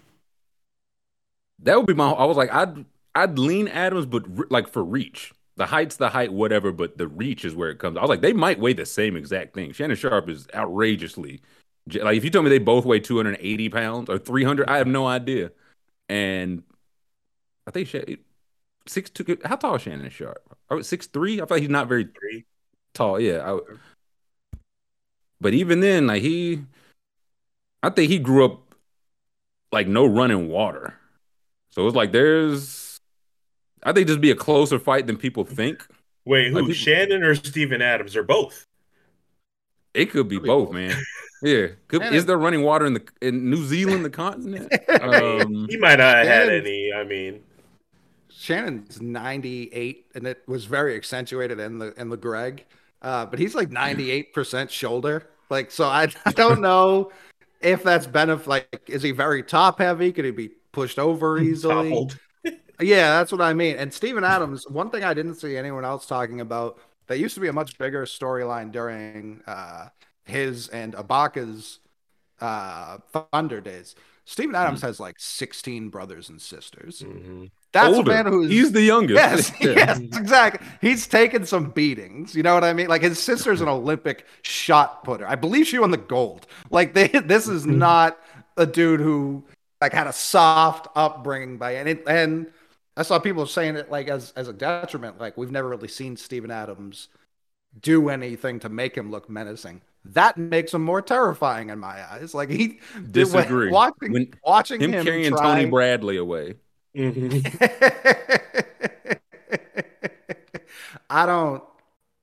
That 1.60 1.78
would 1.78 1.86
be 1.86 1.94
my. 1.94 2.12
I 2.12 2.26
was 2.26 2.38
like, 2.38 2.52
I'd 2.54 2.86
I'd 3.14 3.40
lean 3.40 3.68
Adams, 3.68 4.06
but 4.06 4.24
re- 4.28 4.48
like 4.50 4.68
for 4.68 4.84
reach, 4.84 5.34
the 5.58 5.66
height's 5.66 5.96
the 5.98 6.10
height, 6.10 6.32
whatever. 6.34 6.72
But 6.72 6.98
the 6.98 7.08
reach 7.08 7.46
is 7.46 7.56
where 7.56 7.70
it 7.70 7.80
comes. 7.80 7.98
I 7.98 8.02
was 8.02 8.10
like, 8.10 8.22
they 8.22 8.34
might 8.34 8.60
weigh 8.60 8.74
the 8.74 8.86
same 8.86 9.16
exact 9.16 9.54
thing. 9.54 9.72
Shannon 9.72 9.96
Sharpe 9.98 10.30
is 10.30 10.48
outrageously 10.54 11.42
like. 11.94 12.18
If 12.18 12.24
you 12.24 12.30
told 12.30 12.46
me 12.46 12.50
they 12.50 12.58
both 12.60 12.86
weigh 12.86 13.00
280 13.00 13.70
pounds 13.70 14.10
or 14.10 14.18
300, 14.18 14.70
I 14.70 14.78
have 14.78 14.88
no 14.88 15.08
idea. 15.08 15.52
And 16.10 16.64
I 17.68 17.72
think 17.72 17.90
six 18.88 19.10
two. 19.10 19.38
How 19.44 19.56
tall 19.56 19.76
is 19.76 19.82
Shannon 19.82 20.10
Sharpe? 20.10 20.58
Oh, 20.70 20.82
six 20.82 21.08
three. 21.08 21.36
I 21.36 21.46
feel 21.46 21.48
like 21.52 21.62
he's 21.62 21.70
not 21.70 21.88
very 21.88 22.06
Three. 22.06 22.46
tall. 22.94 23.20
Yeah. 23.20 23.54
I, 23.54 23.60
but 25.42 25.54
even 25.54 25.80
then, 25.80 26.08
like 26.08 26.22
he, 26.22 26.64
I 27.84 27.90
think 27.90 28.10
he 28.10 28.20
grew 28.20 28.46
up 28.46 28.76
like 29.72 29.88
no 29.88 30.06
running 30.06 30.50
water. 30.50 30.96
So 31.70 31.86
it's 31.86 31.96
like 31.96 32.12
there's, 32.14 32.85
I 33.86 33.94
think 33.94 34.08
this 34.08 34.18
be 34.18 34.32
a 34.32 34.36
closer 34.36 34.80
fight 34.80 35.08
than 35.08 35.16
people 35.18 35.46
think. 35.46 35.86
Wait, 36.26 36.50
who? 36.50 36.56
Like 36.56 36.62
people- 36.64 36.74
Shannon 36.74 37.24
or 37.24 37.36
Steven 37.36 37.82
Adams 37.82 38.16
or 38.16 38.24
both? 38.24 38.66
It 39.94 40.10
could 40.12 40.28
be 40.28 40.38
be 40.40 40.48
both, 40.48 40.68
both. 40.68 40.76
man. 40.76 40.96
Yeah. 41.42 41.68
Could, 41.88 42.02
And 42.02 42.16
is 42.16 42.26
there 42.26 42.38
running 42.38 42.64
water 42.64 42.86
in 42.86 42.96
the 42.96 43.04
in 43.22 43.50
New 43.50 43.64
Zealand, 43.64 44.04
the 44.04 44.10
continent? 44.10 44.72
Um, 44.90 45.68
he 45.70 45.78
might 45.78 46.00
not 46.00 46.18
have 46.18 46.28
had 46.28 46.50
any. 46.50 46.92
I 46.92 47.04
mean, 47.04 47.42
Shannon's 48.30 49.00
98, 49.02 50.08
and 50.16 50.26
it 50.28 50.42
was 50.48 50.66
very 50.66 50.96
accentuated 50.96 51.60
in 51.60 51.78
the 51.80 51.94
in 52.00 52.10
the 52.10 52.18
Greg. 52.18 52.66
Uh, 53.02 53.26
but 53.26 53.38
he's 53.40 53.54
like 53.54 53.70
98% 53.70 54.70
shoulder. 54.72 55.28
Like, 55.50 55.70
so 55.70 55.86
I, 55.86 56.08
I 56.26 56.32
don't 56.32 56.60
know 56.70 57.12
if 57.62 57.84
that's 57.84 58.08
benefit. 58.08 58.48
Like, 58.48 58.82
is 58.88 59.04
he 59.04 59.12
very 59.12 59.44
top 59.44 59.78
heavy? 59.80 60.12
Could 60.12 60.26
he 60.26 60.32
be 60.32 60.50
pushed 60.72 60.98
over 60.98 61.38
easily? 61.38 61.90
toppled. 61.90 62.18
Yeah, 62.80 63.18
that's 63.18 63.32
what 63.32 63.42
I 63.42 63.54
mean. 63.54 63.78
And 63.78 63.94
Steven 63.94 64.24
Adams, 64.24 64.68
one 64.70 64.90
thing 64.90 65.04
I 65.04 65.14
didn't 65.14 65.36
see 65.36 65.56
anyone 65.58 65.86
else 65.86 66.06
talking 66.06 66.42
about 66.42 66.78
that 67.08 67.20
used 67.20 67.36
to 67.36 67.42
be 67.42 67.48
a 67.48 67.54
much 67.54 67.78
bigger 67.78 68.06
storyline 68.06 68.72
during 68.72 69.42
uh, 69.48 69.90
his 70.26 70.68
and 70.70 70.94
Ibaka's 70.94 71.80
uh, 72.42 72.98
Thunder 73.32 73.62
days. 73.62 73.96
Steven 74.26 74.56
Adams 74.56 74.82
has 74.82 75.00
like 75.00 75.16
16 75.20 75.90
brothers 75.90 76.30
and 76.30 76.42
sisters. 76.42 77.02
Mhm. 77.06 77.52
That's 77.72 77.96
older. 77.96 78.12
a 78.12 78.16
man 78.24 78.26
who's 78.26 78.50
he's 78.50 78.72
the 78.72 78.82
youngest. 78.82 79.16
Yes, 79.16 79.52
Yeah. 79.62 79.74
yes, 79.76 80.00
exactly. 80.00 80.66
He's 80.82 81.08
taken 81.08 81.46
some 81.46 81.70
beatings. 81.72 82.34
You 82.36 82.42
know 82.42 82.54
what 82.56 82.64
I 82.64 82.74
mean? 82.74 82.88
Like 82.88 83.02
his 83.04 83.20
sister's 83.20 83.62
an 83.62 83.68
Olympic 83.68 84.26
shot 84.42 85.04
putter. 85.04 85.28
I 85.28 85.36
believe 85.36 85.68
she 85.68 85.78
won 85.78 85.92
the 85.92 85.98
gold. 85.98 86.48
Like 86.72 86.94
they, 86.94 87.08
this 87.26 87.48
is 87.48 87.66
not 87.66 88.18
a 88.58 88.66
dude 88.66 89.00
who 89.02 89.44
like 89.82 89.94
had 89.94 90.08
a 90.08 90.14
soft 90.14 90.88
upbringing 90.96 91.58
by 91.58 91.76
any 91.76 91.98
and 92.08 92.48
I 92.98 93.04
saw 93.04 93.20
people 93.20 93.46
saying 93.46 93.76
it 93.76 93.92
like 93.92 94.08
as 94.08 94.32
as 94.36 94.48
a 94.48 94.54
detriment. 94.54 95.20
Like 95.20 95.38
we've 95.38 95.52
never 95.52 95.70
really 95.70 95.88
seen 95.88 96.16
Steven 96.18 96.52
Adams 96.52 97.10
do 97.82 98.10
anything 98.10 98.60
to 98.62 98.70
make 98.70 98.96
him 98.96 99.12
look 99.12 99.30
menacing. 99.30 99.82
That 100.06 100.38
makes 100.38 100.74
him 100.74 100.84
more 100.84 101.02
terrifying 101.02 101.70
in 101.70 101.80
my 101.80 102.10
eyes. 102.12 102.34
Like 102.34 102.50
he 102.50 102.80
Disagree. 103.12 103.70
Watching 103.72 104.14
When 104.14 104.34
watching 104.44 104.80
Him 104.82 104.92
him, 104.92 105.06
carrying 105.06 105.32
try, 105.32 105.42
Tony 105.56 105.70
Bradley 105.70 106.18
away. 106.18 106.56
Mhm. 106.96 107.44
I 111.10 111.26
don't. 111.26 111.64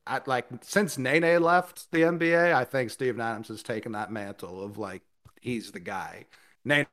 I 0.06 0.20
like 0.26 0.46
since 0.62 0.98
Nene 0.98 1.40
left 1.42 1.90
the 1.92 2.04
NBA. 2.04 2.52
I 2.52 2.64
think 2.64 2.90
Steven 2.90 3.20
Adams 3.20 3.48
has 3.48 3.62
taken 3.62 3.92
that 3.92 4.10
mantle 4.10 4.64
of 4.64 4.78
like 4.78 5.02
he's 5.40 5.72
the 5.72 5.80
guy. 5.80 6.26
Nene 6.64 6.86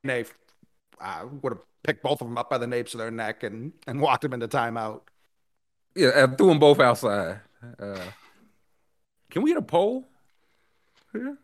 uh, 1.01 1.25
would 1.41 1.53
have 1.53 1.61
picked 1.83 2.03
both 2.03 2.21
of 2.21 2.27
them 2.27 2.37
up 2.37 2.49
by 2.49 2.57
the 2.57 2.67
napes 2.67 2.93
of 2.93 2.99
their 2.99 3.11
neck 3.11 3.43
and 3.43 3.73
and 3.87 4.01
walked 4.01 4.21
them 4.23 4.33
into 4.33 4.47
timeout. 4.47 5.01
Yeah, 5.95 6.11
I 6.15 6.35
threw 6.35 6.47
them 6.47 6.59
both 6.59 6.79
outside. 6.79 7.41
Uh, 7.79 7.99
can 9.31 9.41
we 9.41 9.51
get 9.51 9.57
a 9.57 9.61
poll 9.61 10.07
here? 11.11 11.37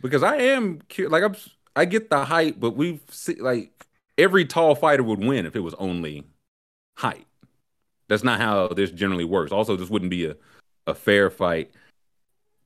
Because 0.00 0.22
I 0.22 0.36
am 0.36 0.80
like 0.98 1.22
I'm. 1.22 1.36
I 1.76 1.84
get 1.84 2.10
the 2.10 2.24
height, 2.24 2.58
but 2.58 2.76
we've 2.76 3.00
seen 3.10 3.38
like 3.38 3.86
every 4.18 4.44
tall 4.44 4.74
fighter 4.74 5.02
would 5.02 5.20
win 5.20 5.46
if 5.46 5.54
it 5.54 5.60
was 5.60 5.74
only 5.74 6.24
height. 6.96 7.26
That's 8.08 8.24
not 8.24 8.40
how 8.40 8.68
this 8.68 8.90
generally 8.90 9.24
works. 9.24 9.52
Also, 9.52 9.76
this 9.76 9.88
wouldn't 9.88 10.10
be 10.10 10.26
a, 10.26 10.36
a 10.86 10.94
fair 10.94 11.30
fight. 11.30 11.70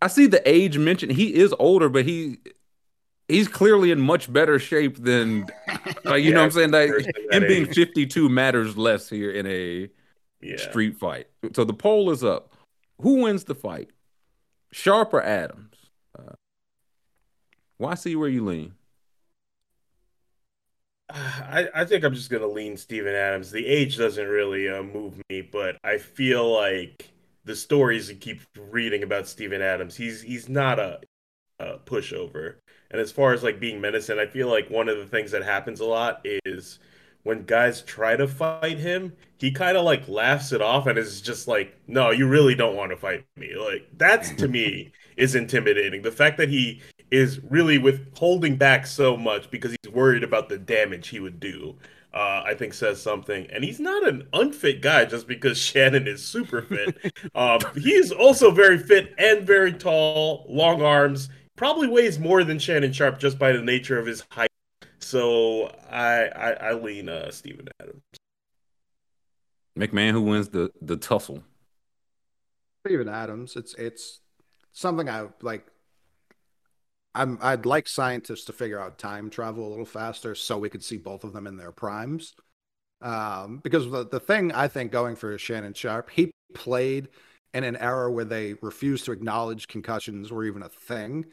I 0.00 0.09
see 0.09 0.26
the 0.26 0.46
age 0.48 0.78
mentioned. 0.78 1.12
He 1.12 1.34
is 1.34 1.55
older, 1.59 1.88
but 1.88 2.07
he 2.07 2.38
he's 3.29 3.49
clearly 3.49 3.91
in 3.91 4.01
much 4.01 4.33
better 4.33 4.59
shape 4.59 4.97
than 5.03 5.47
like 6.05 6.22
you 6.25 6.33
know 6.33 6.41
what 6.41 6.47
I'm 6.47 6.51
saying. 6.53 6.70
Like 6.70 6.91
that 6.91 7.29
him 7.31 7.47
being 7.47 7.66
52 7.66 8.29
matters 8.29 8.77
less 8.77 9.09
here 9.09 9.31
in 9.31 9.47
a 9.47 9.91
Yeah. 10.41 10.57
street 10.57 10.97
fight. 10.97 11.29
So 11.55 11.64
the 11.64 11.75
poll 11.75 12.11
is 12.11 12.22
up. 12.25 12.53
Who 13.01 13.22
wins 13.22 13.45
the 13.45 13.55
fight? 13.55 13.91
Sharp 14.72 15.14
or 15.14 15.22
Adams? 15.22 15.75
Uh, 16.18 16.35
why 17.79 17.95
see 17.95 18.16
where 18.16 18.29
you 18.29 18.45
lean? 18.45 18.75
I, 21.11 21.68
I 21.75 21.85
think 21.85 22.03
I'm 22.05 22.14
just 22.14 22.31
gonna 22.31 22.47
lean 22.47 22.77
Steven 22.77 23.14
Adams. 23.14 23.51
The 23.51 23.66
age 23.66 23.97
doesn't 23.99 24.27
really 24.27 24.68
uh, 24.68 24.83
move 24.83 25.20
me, 25.29 25.43
but 25.43 25.77
I 25.85 25.99
feel 25.99 26.51
like 26.53 27.11
the 27.45 27.55
stories 27.55 28.09
you 28.09 28.16
keep 28.16 28.41
reading 28.59 29.03
about 29.03 29.29
Steven 29.29 29.61
Adams, 29.61 29.97
he's 29.97 30.22
he's 30.22 30.49
not 30.49 30.79
a, 30.79 31.01
a 31.61 31.79
pushover. 31.79 32.57
And 32.95 33.01
as 33.01 33.11
far 33.11 33.32
as 33.32 33.42
like 33.42 33.59
being 33.59 33.80
menacing, 33.80 34.20
I 34.20 34.26
feel 34.26 34.49
like 34.49 34.70
one 34.70 34.88
of 34.88 34.99
the 34.99 35.07
things 35.07 35.32
that 35.32 35.42
happens 35.42 35.80
a 35.80 35.84
lot 35.84 36.20
is 36.45 36.78
when 37.24 37.42
guys 37.42 37.82
try 37.82 38.14
to 38.14 38.28
fight 38.28 38.78
him, 38.78 39.14
he 39.40 39.51
kind 39.51 39.76
of 39.76 39.84
like 39.84 40.07
laughs 40.07 40.53
it 40.53 40.62
off 40.62 40.86
and 40.86 40.97
is 40.97 41.20
just 41.20 41.49
like, 41.49 41.76
"No, 41.88 42.12
you 42.12 42.28
really 42.28 42.55
don't 42.55 42.76
want 42.76 42.92
to 42.92 42.97
fight 42.97 43.26
me." 43.34 43.57
Like 43.57 43.88
that's 43.97 44.30
to 44.36 44.47
me 44.47 44.92
is 45.16 45.34
intimidating. 45.34 46.03
The 46.03 46.12
fact 46.12 46.38
that 46.38 46.49
he 46.49 46.82
is 47.11 47.40
really 47.51 47.78
with 47.78 48.16
holding 48.16 48.55
back 48.55 48.86
so 48.86 49.16
much 49.16 49.51
because 49.51 49.72
he's 49.82 49.92
worried 49.92 50.22
about 50.22 50.49
the 50.49 50.59
damage 50.59 51.09
he 51.09 51.18
would 51.18 51.40
do. 51.40 51.74
Uh, 52.12 52.45
I 52.47 52.55
think 52.55 52.74
says 52.74 53.03
something, 53.03 53.49
and 53.51 53.64
he's 53.64 53.80
not 53.80 54.07
an 54.07 54.28
unfit 54.34 54.82
guy 54.82 55.05
just 55.05 55.26
because 55.26 55.59
Shannon 55.70 56.07
is 56.07 56.24
super 56.24 56.62
fit. 56.62 57.12
um, 57.34 57.59
he 57.74 57.92
is 57.92 58.12
also 58.12 58.53
very 58.53 58.78
fit 58.78 59.16
and 59.18 59.45
very 59.45 59.72
tall, 59.72 60.47
long 60.49 60.80
arms. 60.80 61.28
Probably 61.57 61.88
weighs 61.88 62.18
more 62.18 62.42
than 62.42 62.59
Shannon 62.59 62.92
Sharpe 62.92 63.18
just 63.18 63.38
by 63.38 63.52
the 63.52 63.62
nature 63.62 63.98
of 63.98 64.07
his 64.07 64.24
height. 64.30 64.50
So 64.98 65.66
I 65.90 66.26
I, 66.26 66.50
I 66.52 66.72
lean 66.74 67.09
uh, 67.09 67.30
Steven 67.30 67.68
Adams. 67.80 68.02
McMahon, 69.78 70.12
who 70.12 70.22
wins 70.22 70.48
the 70.48 70.70
the 70.80 70.96
tussle? 70.96 71.42
Steven 72.84 73.09
Adams. 73.09 73.57
It's 73.57 73.74
it's 73.74 74.20
something 74.72 75.09
I 75.09 75.28
like. 75.42 75.66
I'm 77.14 77.38
I'd 77.40 77.66
like 77.66 77.86
scientists 77.86 78.44
to 78.46 78.52
figure 78.52 78.80
out 78.80 78.98
time 78.98 79.30
travel 79.30 79.66
a 79.66 79.70
little 79.70 79.84
faster 79.84 80.34
so 80.34 80.59
we 80.59 80.68
could 80.68 80.82
see 80.82 80.96
both 80.96 81.22
of 81.22 81.32
them 81.32 81.46
in 81.46 81.57
their 81.57 81.70
primes. 81.70 82.34
Um, 83.00 83.59
because 83.62 83.90
the, 83.90 84.07
the 84.07 84.18
thing 84.18 84.50
I 84.52 84.66
think 84.66 84.90
going 84.90 85.14
for 85.14 85.36
Shannon 85.36 85.74
Sharpe, 85.74 86.11
he 86.11 86.30
played 86.55 87.09
in 87.52 87.62
an 87.62 87.76
era 87.76 88.11
where 88.11 88.24
they 88.24 88.55
refused 88.62 89.05
to 89.05 89.12
acknowledge 89.12 89.68
concussions 89.68 90.32
were 90.32 90.44
even 90.44 90.62
a 90.62 90.68
thing. 90.68 91.26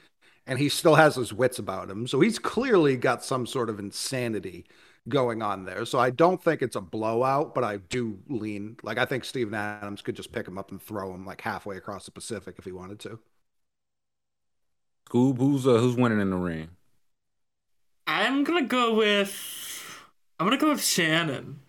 And 0.48 0.60
he 0.60 0.70
still 0.70 0.96
has 0.96 1.16
his 1.16 1.34
wits 1.34 1.60
about 1.60 1.89
him. 1.89 2.08
So 2.08 2.20
he's 2.20 2.39
clearly 2.39 2.98
got 2.98 3.24
some 3.24 3.46
sort 3.46 3.70
of 3.70 3.80
insanity 3.80 4.66
going 5.10 5.42
on 5.42 5.66
there. 5.66 5.86
So 5.86 6.00
I 6.00 6.10
don't 6.10 6.42
think 6.42 6.62
it's 6.62 6.76
a 6.76 6.82
blowout, 6.82 7.56
but 7.56 7.64
I 7.64 7.78
do 7.78 8.20
lean 8.28 8.78
like 8.84 8.98
I 8.98 9.06
think 9.06 9.24
Steven 9.24 9.54
Adams 9.54 10.02
could 10.02 10.16
just 10.16 10.32
pick 10.32 10.48
him 10.48 10.58
up 10.58 10.72
and 10.72 10.82
throw 10.82 11.14
him 11.14 11.26
like 11.26 11.42
halfway 11.42 11.78
across 11.78 12.06
the 12.06 12.12
Pacific 12.12 12.56
if 12.58 12.66
he 12.66 12.72
wanted 12.72 13.00
to. 13.02 13.20
Scoob, 15.10 15.38
who's 15.38 15.68
uh, 15.68 15.78
who's 15.78 15.96
winning 15.96 16.22
in 16.22 16.30
the 16.30 16.38
ring? 16.38 16.70
I'm 18.08 18.44
gonna 18.44 18.64
go 18.64 18.94
with 18.96 20.02
I'm 20.39 20.46
gonna 20.46 20.58
go 20.58 20.70
with 20.70 20.84
Shannon. 20.84 21.62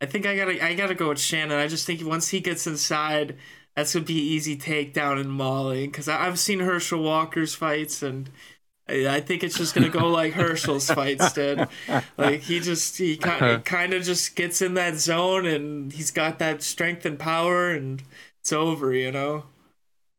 I 0.00 0.06
think 0.06 0.26
I 0.26 0.36
gotta 0.36 0.64
I 0.64 0.74
gotta 0.74 0.94
go 0.94 1.08
with 1.08 1.20
Shannon. 1.20 1.58
I 1.58 1.66
just 1.68 1.86
think 1.86 2.04
once 2.04 2.28
he 2.28 2.40
gets 2.40 2.66
inside, 2.66 3.36
that's 3.80 3.94
gonna 3.94 4.04
be 4.04 4.12
easy 4.12 4.58
takedown 4.58 5.18
and 5.18 5.30
mauling. 5.30 5.90
Because 5.90 6.06
I've 6.06 6.38
seen 6.38 6.60
Herschel 6.60 7.02
Walker's 7.02 7.54
fights, 7.54 8.02
and 8.02 8.28
I 8.86 9.20
think 9.20 9.42
it's 9.42 9.56
just 9.56 9.74
gonna 9.74 9.88
go 9.88 10.06
like 10.10 10.34
Herschel's 10.34 10.90
fights 10.90 11.32
did. 11.32 11.66
Like 12.18 12.42
he 12.42 12.60
just 12.60 12.98
he 12.98 13.16
kind 13.16 13.64
kind 13.64 13.94
of 13.94 14.02
just 14.02 14.36
gets 14.36 14.60
in 14.60 14.74
that 14.74 14.96
zone, 14.96 15.46
and 15.46 15.90
he's 15.92 16.10
got 16.10 16.38
that 16.40 16.62
strength 16.62 17.06
and 17.06 17.18
power, 17.18 17.70
and 17.70 18.02
it's 18.40 18.52
over. 18.52 18.92
You 18.92 19.12
know. 19.12 19.44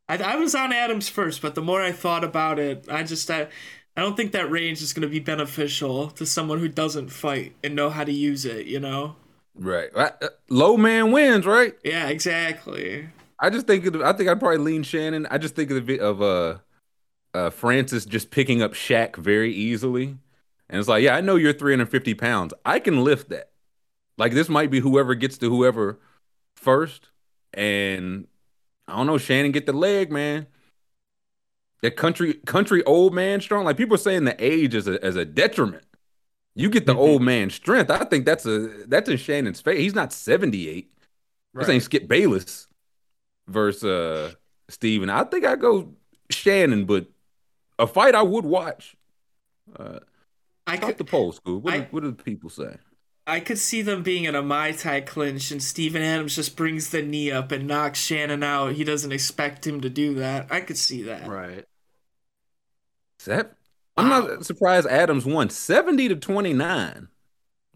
I, 0.09 0.17
I 0.17 0.35
was 0.37 0.55
on 0.55 0.73
Adams 0.73 1.07
first, 1.07 1.41
but 1.41 1.53
the 1.53 1.61
more 1.61 1.83
I 1.83 1.91
thought 1.91 2.23
about 2.23 2.57
it, 2.57 2.85
I 2.89 3.03
just 3.03 3.29
I, 3.29 3.47
I 3.95 4.01
don't 4.01 4.17
think 4.17 4.31
that 4.31 4.49
range 4.49 4.81
is 4.81 4.91
to 4.93 5.07
be 5.07 5.19
beneficial 5.19 6.09
to 6.11 6.25
someone 6.25 6.59
who 6.59 6.67
doesn't 6.67 7.09
fight 7.09 7.53
and 7.63 7.75
know 7.75 7.91
how 7.91 8.05
to 8.05 8.11
use 8.11 8.43
it. 8.43 8.65
You 8.65 8.79
know. 8.79 9.17
Right. 9.53 9.89
Uh, 9.95 10.09
low 10.49 10.77
man 10.77 11.11
wins, 11.11 11.45
right? 11.45 11.75
Yeah, 11.83 12.07
exactly. 12.07 13.09
I 13.41 13.49
just 13.49 13.65
think 13.65 13.85
of, 13.87 14.01
I 14.01 14.13
think 14.13 14.29
I'd 14.29 14.39
probably 14.39 14.59
lean 14.59 14.83
Shannon. 14.83 15.27
I 15.31 15.39
just 15.39 15.55
think 15.55 15.71
of 15.71 15.87
the 15.87 15.99
of 15.99 16.21
uh, 16.21 16.57
uh 17.33 17.49
Francis 17.49 18.05
just 18.05 18.29
picking 18.29 18.61
up 18.61 18.73
Shaq 18.73 19.15
very 19.15 19.51
easily, 19.51 20.15
and 20.69 20.79
it's 20.79 20.87
like, 20.87 21.03
yeah, 21.03 21.15
I 21.15 21.21
know 21.21 21.35
you're 21.35 21.51
350 21.51 22.13
pounds. 22.13 22.53
I 22.63 22.79
can 22.79 23.03
lift 23.03 23.29
that. 23.29 23.49
Like 24.17 24.33
this 24.33 24.47
might 24.47 24.69
be 24.69 24.79
whoever 24.79 25.15
gets 25.15 25.39
to 25.39 25.49
whoever 25.49 25.99
first, 26.55 27.09
and 27.53 28.27
I 28.87 28.95
don't 28.95 29.07
know. 29.07 29.17
Shannon 29.17 29.51
get 29.51 29.65
the 29.65 29.73
leg, 29.73 30.11
man. 30.11 30.45
That 31.81 31.95
country 31.95 32.35
country 32.45 32.83
old 32.83 33.15
man 33.15 33.41
strong. 33.41 33.65
Like 33.65 33.77
people 33.77 33.95
are 33.95 33.97
saying 33.97 34.25
the 34.25 34.43
age 34.43 34.75
is 34.75 34.87
a 34.87 35.03
as 35.03 35.15
a 35.15 35.25
detriment. 35.25 35.83
You 36.53 36.69
get 36.69 36.85
the 36.85 36.91
mm-hmm. 36.91 37.01
old 37.01 37.21
man 37.23 37.49
strength. 37.49 37.89
I 37.89 38.03
think 38.03 38.25
that's 38.25 38.45
a 38.45 38.85
that's 38.87 39.09
in 39.09 39.17
Shannon's 39.17 39.61
face. 39.61 39.79
He's 39.79 39.95
not 39.95 40.13
78. 40.13 40.91
Right. 41.53 41.61
This 41.61 41.73
ain't 41.73 41.83
Skip 41.83 42.07
Bayless 42.07 42.67
versus 43.51 43.83
uh 43.83 44.33
Steven. 44.69 45.09
I 45.09 45.23
think 45.23 45.45
I 45.45 45.55
go 45.55 45.93
Shannon, 46.29 46.85
but 46.85 47.07
a 47.77 47.87
fight 47.87 48.15
I 48.15 48.21
would 48.21 48.45
watch. 48.45 48.95
Uh 49.77 49.99
I 50.67 50.77
could 50.77 50.97
the 50.97 51.03
poll, 51.03 51.33
Scoob. 51.33 51.61
What, 51.61 51.73
I, 51.73 51.79
do, 51.79 51.87
what 51.91 52.03
do 52.03 52.11
the 52.11 52.23
people 52.23 52.49
say? 52.49 52.77
I 53.27 53.39
could 53.39 53.57
see 53.57 53.81
them 53.81 54.03
being 54.03 54.23
in 54.23 54.35
a 54.35 54.41
Muay 54.41 54.79
Thai 54.79 55.01
clinch 55.01 55.51
and 55.51 55.61
Steven 55.61 56.01
Adams 56.01 56.35
just 56.35 56.55
brings 56.55 56.89
the 56.89 57.01
knee 57.01 57.31
up 57.31 57.51
and 57.51 57.67
knocks 57.67 57.99
Shannon 57.99 58.43
out. 58.43 58.73
He 58.73 58.83
doesn't 58.83 59.11
expect 59.11 59.65
him 59.65 59.81
to 59.81 59.89
do 59.89 60.15
that. 60.15 60.47
I 60.51 60.61
could 60.61 60.77
see 60.77 61.03
that. 61.03 61.27
Right. 61.27 61.65
Is 63.19 63.25
that 63.25 63.55
I'm 63.97 64.09
not 64.09 64.45
surprised 64.45 64.87
Adams 64.87 65.25
won 65.25 65.49
70 65.49 66.09
to 66.09 66.15
29. 66.15 67.07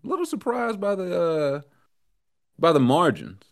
A 0.03 0.07
little 0.07 0.25
surprised 0.25 0.79
by 0.79 0.95
the 0.95 1.21
uh 1.21 1.61
by 2.57 2.71
the 2.71 2.79
margins. 2.79 3.43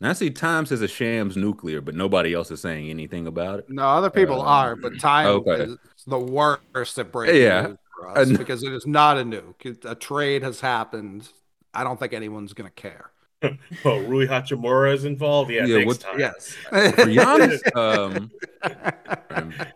And 0.00 0.08
I 0.08 0.12
see 0.12 0.30
Time 0.30 0.66
says 0.66 0.82
a 0.82 0.88
shams 0.88 1.36
nuclear, 1.36 1.80
but 1.80 1.94
nobody 1.94 2.34
else 2.34 2.50
is 2.50 2.60
saying 2.60 2.90
anything 2.90 3.26
about 3.26 3.60
it. 3.60 3.70
No, 3.70 3.84
other 3.84 4.10
people 4.10 4.42
uh, 4.42 4.46
are, 4.46 4.76
but 4.76 4.98
Time 4.98 5.26
okay. 5.26 5.62
is 5.64 5.78
the 6.06 6.18
worst 6.18 6.98
at 6.98 7.12
breaking 7.12 7.42
yeah. 7.42 7.66
news 7.68 7.78
for 7.96 8.18
us 8.18 8.30
because 8.32 8.62
it 8.62 8.72
is 8.72 8.86
not 8.86 9.18
a 9.18 9.22
nuke. 9.24 9.84
A 9.84 9.94
trade 9.94 10.42
has 10.42 10.60
happened. 10.60 11.28
I 11.72 11.84
don't 11.84 11.98
think 11.98 12.12
anyone's 12.12 12.52
going 12.52 12.68
to 12.68 12.74
care. 12.74 13.10
oh, 13.84 14.00
Rui 14.00 14.26
Hachimura 14.26 14.94
is 14.94 15.04
involved. 15.04 15.50
Yeah, 15.50 15.66
yeah 15.66 15.76
next 15.78 15.86
what, 15.86 16.00
time. 16.00 16.18
Yes. 16.18 16.54
For 16.70 17.06
Giannis, 17.06 17.76
um, 17.76 18.30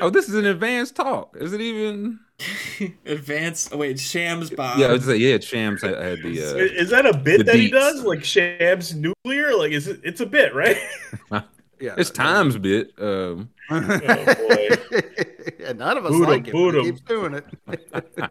Oh, 0.00 0.10
this 0.10 0.28
is 0.28 0.34
an 0.34 0.46
advanced 0.46 0.96
talk. 0.96 1.36
Is 1.38 1.52
it 1.52 1.60
even 1.60 2.20
advanced? 3.06 3.70
Oh, 3.72 3.78
wait, 3.78 3.98
Shams 3.98 4.50
Bob. 4.50 4.78
Yeah, 4.78 4.88
I 4.88 4.92
was 4.92 5.04
say, 5.04 5.16
yeah, 5.16 5.38
Shams 5.38 5.82
had, 5.82 5.96
had 5.96 6.22
the. 6.22 6.42
Uh, 6.42 6.56
is 6.56 6.90
that 6.90 7.06
a 7.06 7.16
bit 7.16 7.46
that 7.46 7.56
deets. 7.56 7.60
he 7.60 7.70
does, 7.70 8.02
like 8.02 8.24
Shams 8.24 8.94
nuclear? 8.94 9.56
Like, 9.56 9.72
is 9.72 9.88
it? 9.88 10.00
It's 10.04 10.20
a 10.20 10.26
bit, 10.26 10.54
right? 10.54 10.76
yeah, 11.80 11.94
it's 11.96 12.10
times 12.10 12.56
bit. 12.58 12.92
Um, 12.98 13.50
oh 13.70 13.80
boy, 13.80 14.68
yeah, 15.58 15.72
none 15.72 15.96
of 15.96 16.06
us 16.06 16.12
boot 16.12 16.28
like 16.28 16.46
him, 16.46 16.56
it. 16.56 16.74
He 16.74 16.82
keeps 16.82 17.00
doing 17.02 17.34
it. 17.34 18.30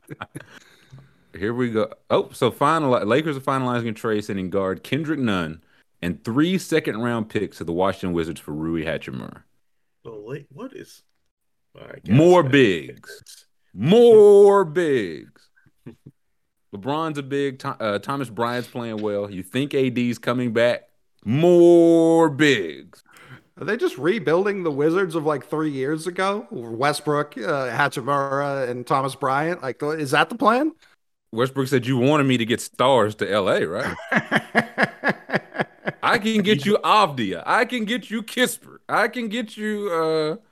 Here 1.37 1.53
we 1.53 1.71
go. 1.71 1.93
Oh, 2.09 2.29
so 2.31 2.49
final 2.49 2.89
Lakers 3.05 3.37
are 3.37 3.41
finalizing 3.41 3.89
a 3.89 3.93
trade 3.93 4.25
sending 4.25 4.49
guard 4.49 4.83
Kendrick 4.83 5.19
Nunn 5.19 5.61
and 6.01 6.23
three 6.23 6.57
second 6.57 7.01
round 7.01 7.29
picks 7.29 7.57
to 7.57 7.63
the 7.63 7.73
Washington 7.73 8.13
Wizards 8.13 8.39
for 8.39 8.51
Rui 8.51 8.83
Hachimura. 8.85 9.43
What 10.03 10.73
is 10.73 11.03
more 12.07 12.43
bigs. 12.43 13.45
More 13.73 14.65
bigs. 14.65 15.49
LeBron's 16.75 17.17
a 17.17 17.23
big. 17.23 17.61
Uh, 17.65 17.99
Thomas 17.99 18.29
Bryant's 18.29 18.69
playing 18.69 18.97
well. 18.97 19.29
You 19.31 19.43
think 19.43 19.73
AD's 19.73 20.17
coming 20.17 20.53
back? 20.53 20.83
More 21.23 22.29
bigs. 22.29 23.03
Are 23.59 23.65
they 23.65 23.75
just 23.75 23.97
rebuilding 23.97 24.63
the 24.63 24.71
Wizards 24.71 25.15
of 25.15 25.25
like 25.25 25.45
three 25.45 25.71
years 25.71 26.05
ago? 26.05 26.47
Westbrook, 26.51 27.37
uh, 27.37 27.71
Hachimura, 27.71 28.69
and 28.69 28.85
Thomas 28.85 29.15
Bryant. 29.15 29.63
Like, 29.63 29.81
is 29.81 30.11
that 30.11 30.29
the 30.29 30.35
plan? 30.35 30.73
Westbrook 31.31 31.67
said 31.67 31.85
you 31.85 31.97
wanted 31.97 32.25
me 32.25 32.37
to 32.37 32.45
get 32.45 32.61
stars 32.61 33.15
to 33.15 33.25
LA, 33.25 33.59
right? 33.59 33.95
I 36.03 36.19
can 36.19 36.41
get 36.41 36.65
you 36.65 36.77
Avdija. 36.83 37.43
I 37.45 37.65
can 37.65 37.85
get 37.85 38.09
you 38.09 38.21
Kispert. 38.23 38.77
I 38.87 39.07
can 39.07 39.27
get 39.27 39.57
you 39.57 39.89
uh 39.91 40.46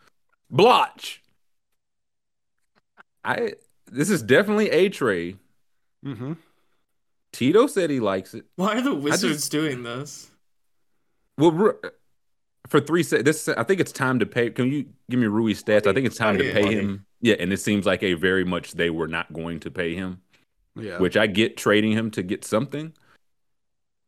Blotch. 0.50 1.22
I 3.24 3.54
this 3.92 4.10
is 4.10 4.22
definitely 4.22 4.70
a 4.70 4.90
trade. 4.90 5.38
Mm-hmm. 6.06 6.34
Tito 7.34 7.68
said 7.68 7.90
he 7.90 8.00
likes 8.00 8.34
it. 8.34 8.46
Why 8.56 8.78
are 8.78 8.82
the 8.82 8.96
Wizards 8.96 9.36
just, 9.36 9.52
doing 9.52 9.84
this? 9.84 10.30
Well, 11.38 11.74
for 12.68 12.80
three 12.80 13.04
sets, 13.04 13.24
this 13.24 13.50
I 13.50 13.64
think 13.64 13.80
it's 13.80 13.92
time 13.92 14.20
to 14.20 14.26
pay. 14.26 14.50
Can 14.50 14.72
you 14.72 14.86
give 15.10 15.20
me 15.20 15.28
Rui 15.28 15.54
stats? 15.54 15.88
I 15.88 15.94
think 15.94 16.06
it's 16.06 16.18
time 16.18 16.38
to 16.38 16.52
pay 16.52 16.74
him. 16.74 17.06
Yeah, 17.22 17.36
and 17.40 17.52
it 17.52 17.58
seems 17.58 17.86
like 17.86 18.04
a 18.04 18.14
very 18.14 18.46
much 18.46 18.74
they 18.74 18.90
were 18.90 19.08
not 19.08 19.34
going 19.34 19.60
to 19.62 19.72
pay 19.72 19.96
him. 19.96 20.22
Yeah, 20.76 21.00
which 21.00 21.18
I 21.18 21.28
get 21.28 21.58
trading 21.58 21.92
him 21.92 22.12
to 22.12 22.24
get 22.24 22.46
something, 22.46 22.94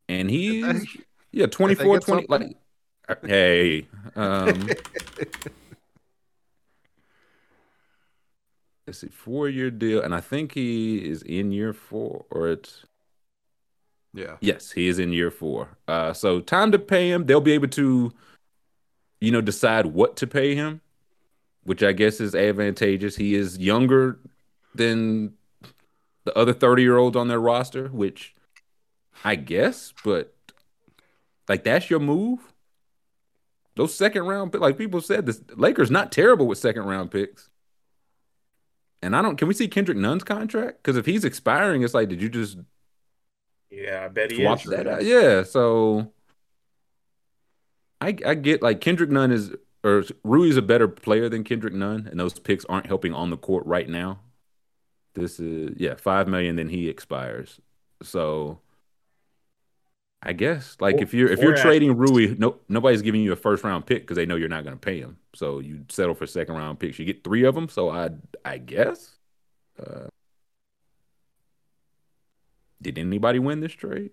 and 0.07 0.29
he's 0.29 0.85
yeah 1.31 1.47
24, 1.47 1.99
20. 1.99 2.25
Like, 2.29 2.55
hey, 3.25 3.87
um, 4.15 4.69
let's 8.87 8.99
see, 8.99 9.07
four 9.07 9.49
year 9.49 9.69
deal, 9.69 10.01
and 10.01 10.15
I 10.15 10.21
think 10.21 10.53
he 10.53 11.09
is 11.09 11.21
in 11.21 11.51
year 11.51 11.73
four, 11.73 12.25
or 12.31 12.47
it's 12.47 12.85
yeah, 14.13 14.37
yes, 14.39 14.71
he 14.71 14.87
is 14.87 14.97
in 14.97 15.11
year 15.11 15.29
four. 15.29 15.67
Uh, 15.87 16.13
so 16.13 16.39
time 16.39 16.71
to 16.71 16.79
pay 16.79 17.11
him. 17.11 17.25
They'll 17.25 17.41
be 17.41 17.51
able 17.51 17.67
to, 17.69 18.13
you 19.19 19.31
know, 19.31 19.41
decide 19.41 19.87
what 19.87 20.15
to 20.17 20.27
pay 20.27 20.55
him, 20.55 20.81
which 21.63 21.83
I 21.83 21.91
guess 21.91 22.21
is 22.21 22.33
advantageous. 22.33 23.17
He 23.17 23.35
is 23.35 23.57
younger 23.57 24.17
than 24.73 25.33
the 26.23 26.35
other 26.37 26.53
thirty 26.53 26.81
year 26.81 26.97
olds 26.97 27.17
on 27.17 27.27
their 27.27 27.41
roster, 27.41 27.89
which 27.89 28.33
I 29.23 29.35
guess, 29.35 29.93
but 30.03 30.33
like 31.49 31.63
that's 31.63 31.89
your 31.89 31.99
move. 31.99 32.53
Those 33.75 33.93
second 33.93 34.23
round, 34.23 34.55
like 34.55 34.75
people 34.75 35.01
said, 35.01 35.27
the 35.27 35.39
Lakers 35.55 35.91
not 35.91 36.11
terrible 36.11 36.47
with 36.47 36.57
second 36.57 36.85
round 36.85 37.11
picks. 37.11 37.49
And 39.01 39.15
I 39.15 39.21
don't. 39.21 39.37
Can 39.37 39.47
we 39.47 39.53
see 39.53 39.67
Kendrick 39.67 39.97
Nunn's 39.97 40.23
contract? 40.23 40.81
Because 40.81 40.97
if 40.97 41.05
he's 41.05 41.23
expiring, 41.23 41.83
it's 41.83 41.93
like, 41.93 42.09
did 42.09 42.21
you 42.21 42.29
just? 42.29 42.57
Yeah, 43.69 44.05
I 44.05 44.07
bet 44.07 44.31
he 44.31 44.41
swap 44.41 44.59
is. 44.59 44.65
that 44.65 44.87
out? 44.87 45.03
Yeah. 45.03 45.43
So 45.43 46.11
I 48.01 48.15
I 48.25 48.35
get 48.35 48.61
like 48.61 48.81
Kendrick 48.81 49.09
Nunn 49.09 49.31
is 49.31 49.51
or 49.83 50.03
Rui's 50.23 50.57
a 50.57 50.61
better 50.61 50.87
player 50.87 51.29
than 51.29 51.43
Kendrick 51.43 51.73
Nunn, 51.73 52.07
and 52.09 52.19
those 52.19 52.37
picks 52.39 52.65
aren't 52.65 52.87
helping 52.87 53.13
on 53.13 53.29
the 53.29 53.37
court 53.37 53.65
right 53.65 53.87
now. 53.87 54.19
This 55.13 55.39
is 55.39 55.75
yeah, 55.77 55.95
five 55.95 56.27
million. 56.27 56.55
Then 56.55 56.69
he 56.69 56.89
expires. 56.89 57.59
So 58.03 58.59
I 60.27 60.33
guess 60.33 60.75
like 60.81 60.95
or, 60.97 61.03
if 61.03 61.13
you're 61.13 61.29
if 61.31 61.41
you're 61.41 61.55
trading 61.55 61.95
Rui, 61.95 62.35
no 62.37 62.57
nobody's 62.67 63.01
giving 63.01 63.21
you 63.21 63.31
a 63.31 63.37
first 63.37 63.63
round 63.63 63.85
pick 63.85 64.01
because 64.03 64.17
they 64.17 64.25
know 64.25 64.35
you're 64.35 64.49
not 64.49 64.65
going 64.65 64.75
to 64.75 64.79
pay 64.79 64.99
him. 64.99 65.17
So 65.33 65.59
you 65.59 65.85
settle 65.89 66.15
for 66.15 66.27
second 66.27 66.55
round 66.55 66.79
picks. 66.79 66.99
You 66.99 67.05
get 67.05 67.23
three 67.23 67.45
of 67.45 67.55
them. 67.55 67.69
So 67.69 67.89
I 67.89 68.09
I 68.43 68.57
guess. 68.57 69.15
Uh, 69.79 70.09
Did 72.81 72.97
anybody 72.97 73.39
win 73.39 73.61
this 73.61 73.71
trade? 73.73 74.11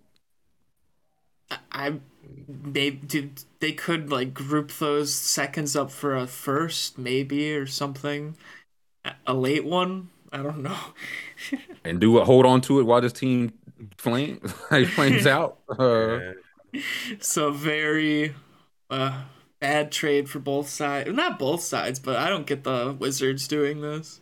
I 1.72 2.00
maybe 2.48 2.96
did 3.06 3.44
they 3.60 3.72
could 3.72 4.10
like 4.10 4.32
group 4.32 4.72
those 4.72 5.14
seconds 5.14 5.76
up 5.76 5.90
for 5.90 6.16
a 6.16 6.26
first 6.26 6.96
maybe 6.96 7.54
or 7.54 7.66
something, 7.66 8.36
A- 9.04 9.14
a 9.26 9.34
late 9.34 9.64
one. 9.64 10.10
I 10.32 10.42
don't 10.42 10.62
know. 10.62 10.78
And 11.84 12.00
do 12.00 12.18
it 12.18 12.24
hold 12.24 12.46
on 12.46 12.62
to 12.62 12.80
it 12.80 12.84
while 12.84 13.02
this 13.02 13.12
team 13.12 13.52
flame 13.98 14.40
flames 14.94 15.26
out? 15.26 15.58
Uh, 15.78 16.32
so 17.20 17.52
very 17.52 18.34
uh 18.90 19.22
bad 19.60 19.90
trade 19.92 20.28
for 20.28 20.40
both 20.40 20.68
sides. 20.68 21.10
Not 21.12 21.38
both 21.38 21.62
sides, 21.62 21.98
but 21.98 22.16
I 22.16 22.28
don't 22.28 22.46
get 22.46 22.64
the 22.64 22.94
Wizards 22.98 23.48
doing 23.48 23.80
this. 23.80 24.20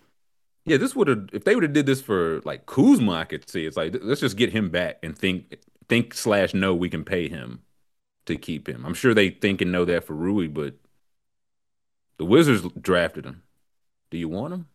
Yeah, 0.65 0.77
this 0.77 0.95
would 0.95 1.09
have 1.09 1.29
if 1.33 1.45
they 1.45 1.55
would 1.55 1.65
have 1.65 1.73
did 1.73 1.87
this 1.87 2.01
for 2.01 2.41
like 2.45 2.67
Kuzma, 2.67 3.13
I 3.13 3.25
could 3.25 3.49
see. 3.49 3.67
It's 3.67 3.77
like 3.77 3.97
let's 4.03 4.21
just 4.21 4.37
get 4.37 4.53
him 4.53 4.71
back 4.71 4.99
and 5.03 5.17
think 5.17 5.57
think 5.89 6.15
slash 6.15 6.55
know 6.55 6.75
we 6.75 6.89
can 6.89 7.05
pay 7.05 7.29
him 7.29 7.63
to 8.27 8.37
keep 8.37 8.69
him. 8.69 8.85
I'm 8.87 8.95
sure 8.95 9.15
they 9.15 9.31
think 9.31 9.61
and 9.61 9.73
know 9.73 9.85
that 9.85 10.05
for 10.05 10.15
Rui, 10.15 10.47
but 10.47 10.75
the 12.19 12.25
Wizards 12.25 12.65
drafted 12.81 13.27
him. 13.27 13.43
Do 14.11 14.19
you 14.19 14.29
want 14.29 14.55
him? 14.55 14.69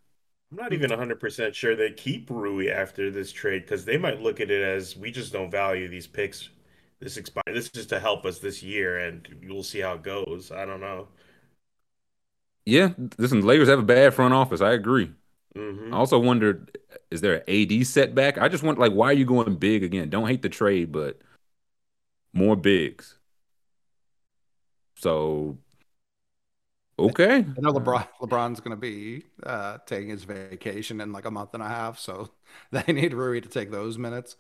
I'm 0.51 0.57
not 0.57 0.73
even 0.73 0.89
100% 0.91 1.55
sure 1.55 1.75
they 1.75 1.91
keep 1.91 2.29
Rui 2.29 2.69
after 2.69 3.11
this 3.11 3.31
trade 3.31 3.63
because 3.63 3.83
they 3.85 3.97
might 3.97 4.21
look 4.21 4.39
at 4.39 4.49
it 4.49 4.61
as 4.61 4.95
we 4.95 5.11
just 5.11 5.33
don't 5.33 5.51
value 5.51 5.87
these 5.89 6.07
picks. 6.07 6.49
This 6.99 7.17
expire. 7.17 7.43
This 7.53 7.69
is 7.75 7.85
to 7.87 7.99
help 7.99 8.25
us 8.25 8.39
this 8.39 8.63
year, 8.63 8.97
and 8.97 9.27
we'll 9.47 9.63
see 9.63 9.79
how 9.79 9.93
it 9.95 10.03
goes. 10.03 10.51
I 10.51 10.65
don't 10.65 10.81
know. 10.81 11.09
Yeah, 12.65 12.89
listen, 13.17 13.45
Lakers 13.45 13.69
have 13.69 13.79
a 13.79 13.83
bad 13.83 14.13
front 14.13 14.33
office. 14.33 14.61
I 14.61 14.73
agree. 14.73 15.11
hmm 15.55 15.93
I 15.93 15.97
also 15.97 16.19
wondered, 16.19 16.77
is 17.11 17.21
there 17.21 17.35
an 17.35 17.43
AD 17.47 17.87
setback? 17.87 18.37
I 18.37 18.49
just 18.49 18.63
want 18.63 18.79
like, 18.79 18.91
why 18.91 19.07
are 19.07 19.13
you 19.13 19.25
going 19.25 19.55
big 19.55 19.83
again? 19.83 20.09
Don't 20.09 20.27
hate 20.27 20.41
the 20.41 20.49
trade, 20.49 20.91
but 20.91 21.19
more 22.33 22.55
bigs. 22.55 23.17
So, 24.95 25.57
okay. 26.99 27.37
I 27.37 27.61
know 27.61 27.73
LeBron 27.73 28.07
LeBron's 28.21 28.59
gonna 28.59 28.75
be 28.75 29.23
uh, 29.43 29.77
taking 29.85 30.09
his 30.09 30.23
vacation 30.23 31.01
in 31.01 31.11
like 31.11 31.25
a 31.25 31.31
month 31.31 31.53
and 31.53 31.63
a 31.63 31.67
half, 31.67 31.99
so 31.99 32.29
they 32.71 32.91
need 32.91 33.13
Rui 33.13 33.41
to 33.41 33.49
take 33.49 33.71
those 33.71 33.97
minutes. 33.97 34.35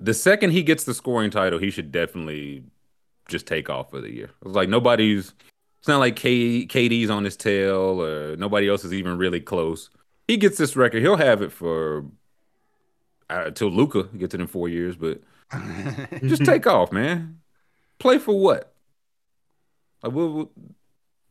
The 0.00 0.14
second 0.14 0.50
he 0.50 0.62
gets 0.62 0.84
the 0.84 0.94
scoring 0.94 1.30
title, 1.30 1.58
he 1.58 1.70
should 1.70 1.92
definitely 1.92 2.64
just 3.28 3.46
take 3.46 3.70
off 3.70 3.90
for 3.90 4.00
the 4.00 4.10
year. 4.12 4.30
It's 4.44 4.54
like 4.54 4.68
nobody's. 4.68 5.32
It's 5.78 5.88
not 5.88 5.98
like 5.98 6.14
K, 6.14 6.64
KD's 6.64 7.10
on 7.10 7.24
his 7.24 7.36
tail 7.36 8.00
or 8.00 8.36
nobody 8.36 8.68
else 8.68 8.84
is 8.84 8.92
even 8.92 9.18
really 9.18 9.40
close. 9.40 9.90
He 10.28 10.36
gets 10.36 10.56
this 10.56 10.76
record. 10.76 11.02
He'll 11.02 11.16
have 11.16 11.42
it 11.42 11.50
for 11.50 12.04
uh, 13.28 13.44
until 13.46 13.68
Luka 13.68 14.04
gets 14.16 14.32
it 14.32 14.40
in 14.40 14.46
four 14.46 14.68
years. 14.68 14.94
But 14.94 15.22
just 16.22 16.44
take 16.44 16.68
off, 16.68 16.92
man. 16.92 17.40
Play 17.98 18.18
for 18.18 18.38
what? 18.38 18.72
Like, 20.02 20.12
we'll, 20.12 20.32
we'll- 20.32 20.52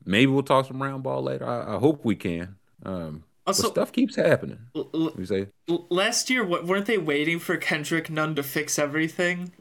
maybe 0.06 0.32
we'll 0.32 0.44
talk 0.44 0.66
some 0.68 0.82
round 0.82 1.04
ball 1.04 1.22
later. 1.24 1.46
I, 1.48 1.76
I 1.76 1.80
hope 1.80 2.04
we 2.06 2.16
can. 2.16 2.56
Um, 2.86 3.24
but 3.46 3.52
Also, 3.52 3.70
stuff 3.72 3.92
keeps 3.92 4.16
happening. 4.16 4.60
l- 4.76 4.90
l- 4.94 5.14
You 5.18 5.26
say 5.26 5.48
l- 5.70 5.88
last 5.90 6.30
year, 6.30 6.44
wa- 6.46 6.62
weren't 6.62 6.86
they 6.86 6.98
waiting 6.98 7.40
for 7.40 7.58
Kendrick 7.58 8.10
Nunn 8.10 8.36
to 8.36 8.44
fix 8.44 8.78
everything? 8.80 9.52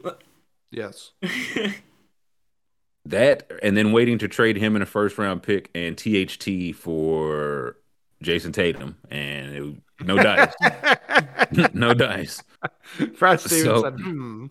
yes. 0.71 1.11
that, 3.05 3.51
and 3.63 3.75
then 3.75 3.91
waiting 3.91 4.17
to 4.19 4.27
trade 4.27 4.57
him 4.57 4.75
in 4.75 4.81
a 4.81 4.85
first 4.85 5.17
round 5.17 5.41
pick 5.43 5.69
and 5.73 5.97
THT 5.97 6.75
for 6.75 7.77
Jayson 8.23 8.53
Tatum, 8.53 8.97
and 9.09 9.55
it, 9.55 9.75
no 10.05 10.15
dice, 10.17 10.53
no 11.73 11.93
dice. 11.93 12.43
Brad 13.19 13.39
Stevens 13.39 13.63
So- 13.63 13.81
said, 13.83 13.99
hmm. 13.99 14.45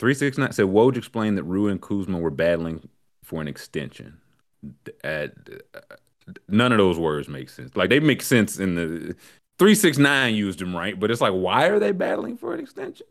Three 0.00 0.14
six 0.14 0.38
nine 0.38 0.52
said 0.52 0.66
Woj 0.66 0.96
explained 0.96 1.38
that 1.38 1.44
Rui 1.44 1.70
and 1.70 1.80
Kuzma 1.80 2.18
were 2.18 2.30
battling 2.30 2.88
for 3.22 3.40
an 3.42 3.46
extension. 3.48 4.18
Uh, 5.04 5.28
none 6.48 6.72
of 6.72 6.78
those 6.78 6.98
words 6.98 7.28
make 7.28 7.50
sense. 7.50 7.76
Like 7.76 7.90
they 7.90 8.00
make 8.00 8.22
sense 8.22 8.58
in 8.58 8.74
the 8.74 9.14
three 9.58 9.74
six 9.74 9.98
nine 9.98 10.34
used 10.34 10.58
them 10.58 10.74
right, 10.74 10.98
but 10.98 11.10
it's 11.10 11.20
like 11.20 11.34
why 11.34 11.66
are 11.68 11.78
they 11.78 11.92
battling 11.92 12.38
for 12.38 12.54
an 12.54 12.60
extension? 12.60 13.06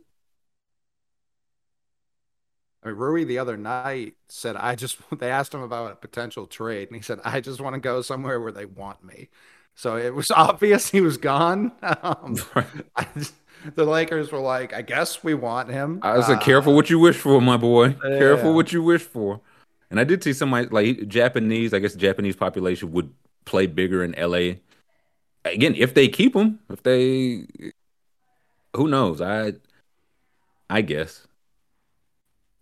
I 2.83 2.87
mean, 2.87 2.97
Rui 2.97 3.23
the 3.23 3.39
other 3.39 3.57
night 3.57 4.15
said, 4.29 4.55
I 4.55 4.75
just, 4.75 4.97
they 5.19 5.29
asked 5.29 5.53
him 5.53 5.61
about 5.61 5.91
a 5.91 5.95
potential 5.95 6.47
trade, 6.47 6.87
and 6.87 6.95
he 6.95 7.01
said, 7.01 7.19
I 7.23 7.41
just 7.41 7.59
want 7.61 7.73
to 7.75 7.79
go 7.79 8.01
somewhere 8.01 8.39
where 8.39 8.51
they 8.51 8.65
want 8.65 9.03
me. 9.03 9.29
So 9.75 9.97
it 9.97 10.13
was 10.13 10.31
obvious 10.35 10.89
he 10.89 11.01
was 11.01 11.17
gone. 11.17 11.71
Um, 11.83 12.35
I 12.95 13.05
just- 13.15 13.35
the 13.75 13.85
Lakers 13.85 14.31
were 14.31 14.39
like, 14.39 14.73
I 14.73 14.81
guess 14.81 15.23
we 15.23 15.33
want 15.33 15.69
him. 15.69 15.99
I 16.01 16.17
was 16.17 16.27
like, 16.29 16.37
Uh, 16.39 16.43
careful 16.43 16.75
what 16.75 16.89
you 16.89 16.99
wish 16.99 17.15
for, 17.17 17.41
my 17.41 17.57
boy. 17.57 17.93
Careful 17.93 18.53
what 18.53 18.71
you 18.71 18.81
wish 18.83 19.01
for. 19.01 19.41
And 19.91 19.99
I 19.99 20.03
did 20.03 20.23
see 20.23 20.33
somebody 20.33 20.67
like 20.69 21.07
Japanese. 21.07 21.73
I 21.73 21.79
guess 21.79 21.93
the 21.93 21.99
Japanese 21.99 22.35
population 22.35 22.91
would 22.91 23.11
play 23.45 23.65
bigger 23.67 24.03
in 24.03 24.11
LA. 24.17 24.55
Again, 25.45 25.73
if 25.75 25.93
they 25.93 26.07
keep 26.07 26.33
them, 26.33 26.59
if 26.69 26.83
they, 26.83 27.45
who 28.75 28.87
knows? 28.87 29.19
I, 29.21 29.53
I 30.69 30.81
guess 30.81 31.25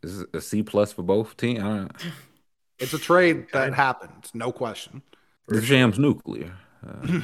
this 0.01 0.11
is 0.11 0.25
a 0.33 0.39
C 0.39 0.63
plus 0.63 0.93
for 0.93 1.03
both 1.03 1.35
teams. 1.37 1.59
I 1.59 1.63
don't, 1.63 1.91
It's 2.79 2.93
a 2.93 2.99
trade 2.99 3.47
that 3.53 3.73
happened, 3.73 4.29
no 4.35 4.51
question. 4.51 5.01
the 5.47 5.61
Shams 5.63 5.97
nuclear. 5.97 6.53
Uh, 6.87 7.21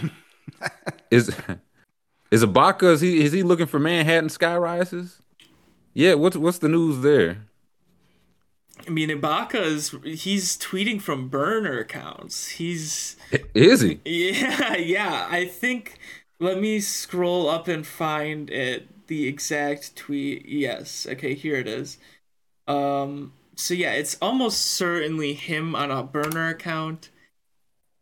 is 1.11 1.33
is 2.33 2.43
Ibaka? 2.45 2.93
Is 2.93 3.01
he 3.01 3.23
is 3.23 3.31
he 3.33 3.43
looking 3.43 3.67
for 3.67 3.79
Manhattan 3.79 4.29
sky 4.29 4.57
rises? 4.57 5.21
Yeah. 5.93 6.15
What's 6.15 6.37
what's 6.37 6.59
the 6.59 6.69
news 6.69 7.01
there? 7.01 7.47
I 8.87 8.89
mean, 8.89 9.09
Ibaka 9.09 9.55
is 9.61 9.95
he's 10.03 10.57
tweeting 10.57 11.01
from 11.01 11.29
burner 11.29 11.79
accounts. 11.79 12.49
He's 12.49 13.15
Is 13.53 13.81
he? 13.81 14.01
yeah, 14.05 14.75
yeah. 14.77 15.27
I 15.29 15.45
think. 15.45 15.97
Let 16.39 16.59
me 16.59 16.79
scroll 16.81 17.49
up 17.49 17.67
and 17.69 17.87
find 17.87 18.49
it. 18.49 19.07
The 19.07 19.27
exact 19.27 19.95
tweet. 19.95 20.45
Yes. 20.47 21.07
Okay, 21.09 21.33
here 21.35 21.55
it 21.57 21.67
is. 21.67 21.97
Um. 22.67 23.33
So 23.55 23.73
yeah, 23.73 23.93
it's 23.93 24.17
almost 24.21 24.61
certainly 24.61 25.33
him 25.33 25.75
on 25.75 25.91
a 25.91 26.03
burner 26.03 26.49
account. 26.49 27.09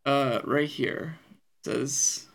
Uh, 0.05 0.41
right 0.45 0.69
here 0.69 1.19
It 1.65 1.71
says. 1.71 2.27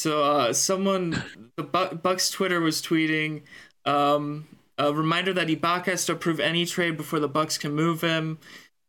So 0.00 0.24
uh, 0.24 0.54
someone 0.54 1.22
the 1.56 1.62
Bucks 1.62 2.30
Twitter 2.30 2.58
was 2.58 2.80
tweeting. 2.80 3.42
Um, 3.84 4.48
a 4.78 4.94
reminder 4.94 5.34
that 5.34 5.48
Ibaka 5.48 5.86
has 5.86 6.06
to 6.06 6.12
approve 6.12 6.40
any 6.40 6.64
trade 6.64 6.96
before 6.96 7.20
the 7.20 7.28
Bucks 7.28 7.58
can 7.58 7.74
move 7.74 8.00
him. 8.00 8.38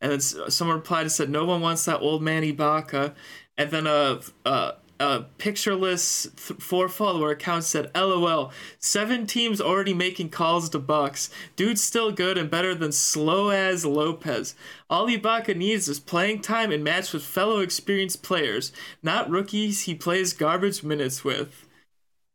And 0.00 0.12
then 0.12 0.20
someone 0.20 0.78
replied 0.78 1.02
and 1.02 1.12
said, 1.12 1.28
"No 1.28 1.44
one 1.44 1.60
wants 1.60 1.84
that 1.84 2.00
old 2.00 2.22
man 2.22 2.44
Ibaka." 2.44 3.14
And 3.58 3.70
then 3.70 3.86
a 3.86 4.20
a, 4.46 4.76
a 5.02 5.26
pictureless 5.38 6.28
th- 6.36 6.60
four 6.60 6.88
follower 6.88 7.30
account 7.30 7.64
said, 7.64 7.90
"LOL, 7.94 8.52
seven 8.78 9.26
teams 9.26 9.60
already 9.60 9.92
making 9.92 10.30
calls 10.30 10.70
to 10.70 10.78
Bucks. 10.78 11.28
Dude's 11.56 11.82
still 11.82 12.12
good 12.12 12.38
and 12.38 12.48
better 12.48 12.74
than 12.74 12.92
slow 12.92 13.50
as 13.50 13.84
Lopez. 13.84 14.54
All 14.88 15.08
Ibaka 15.08 15.56
needs 15.56 15.88
is 15.88 15.98
playing 15.98 16.40
time 16.40 16.70
and 16.70 16.84
match 16.84 17.12
with 17.12 17.24
fellow 17.24 17.58
experienced 17.58 18.22
players, 18.22 18.72
not 19.02 19.28
rookies 19.28 19.82
he 19.82 19.94
plays 19.94 20.32
garbage 20.32 20.82
minutes 20.84 21.24
with." 21.24 21.66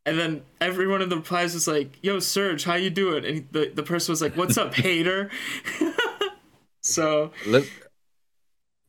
And 0.05 0.19
then 0.19 0.43
everyone 0.61 1.01
in 1.01 1.09
the 1.09 1.17
replies 1.17 1.53
was 1.53 1.67
like, 1.67 1.97
"Yo, 2.01 2.19
Serge, 2.19 2.65
how 2.65 2.75
you 2.75 2.89
doing?" 2.89 3.25
And 3.25 3.47
the 3.51 3.71
the 3.73 3.83
person 3.83 4.11
was 4.11 4.21
like, 4.21 4.35
"What's 4.35 4.57
up, 4.57 4.73
hater?" 4.75 5.31
so 6.81 7.31
Let 7.45 7.65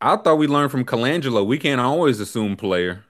I 0.00 0.16
thought 0.16 0.38
we 0.38 0.46
learned 0.46 0.70
from 0.70 0.84
Colangelo. 0.84 1.44
We 1.46 1.58
can't 1.58 1.80
always 1.80 2.20
assume 2.20 2.56
player. 2.56 3.04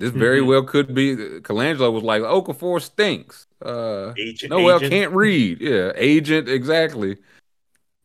This 0.00 0.10
very 0.12 0.40
Mhm. 0.40 0.46
well 0.46 0.62
could 0.64 0.94
be. 0.94 1.14
Colangelo 1.42 1.92
was 1.92 2.02
like, 2.02 2.22
Okafor 2.22 2.80
stinks. 2.80 3.46
Uh, 3.64 4.14
Agent, 4.16 4.50
Noel 4.50 4.76
agent. 4.78 4.90
can't 4.90 5.12
read. 5.12 5.60
Yeah, 5.60 5.92
agent 5.94 6.48
exactly. 6.48 7.18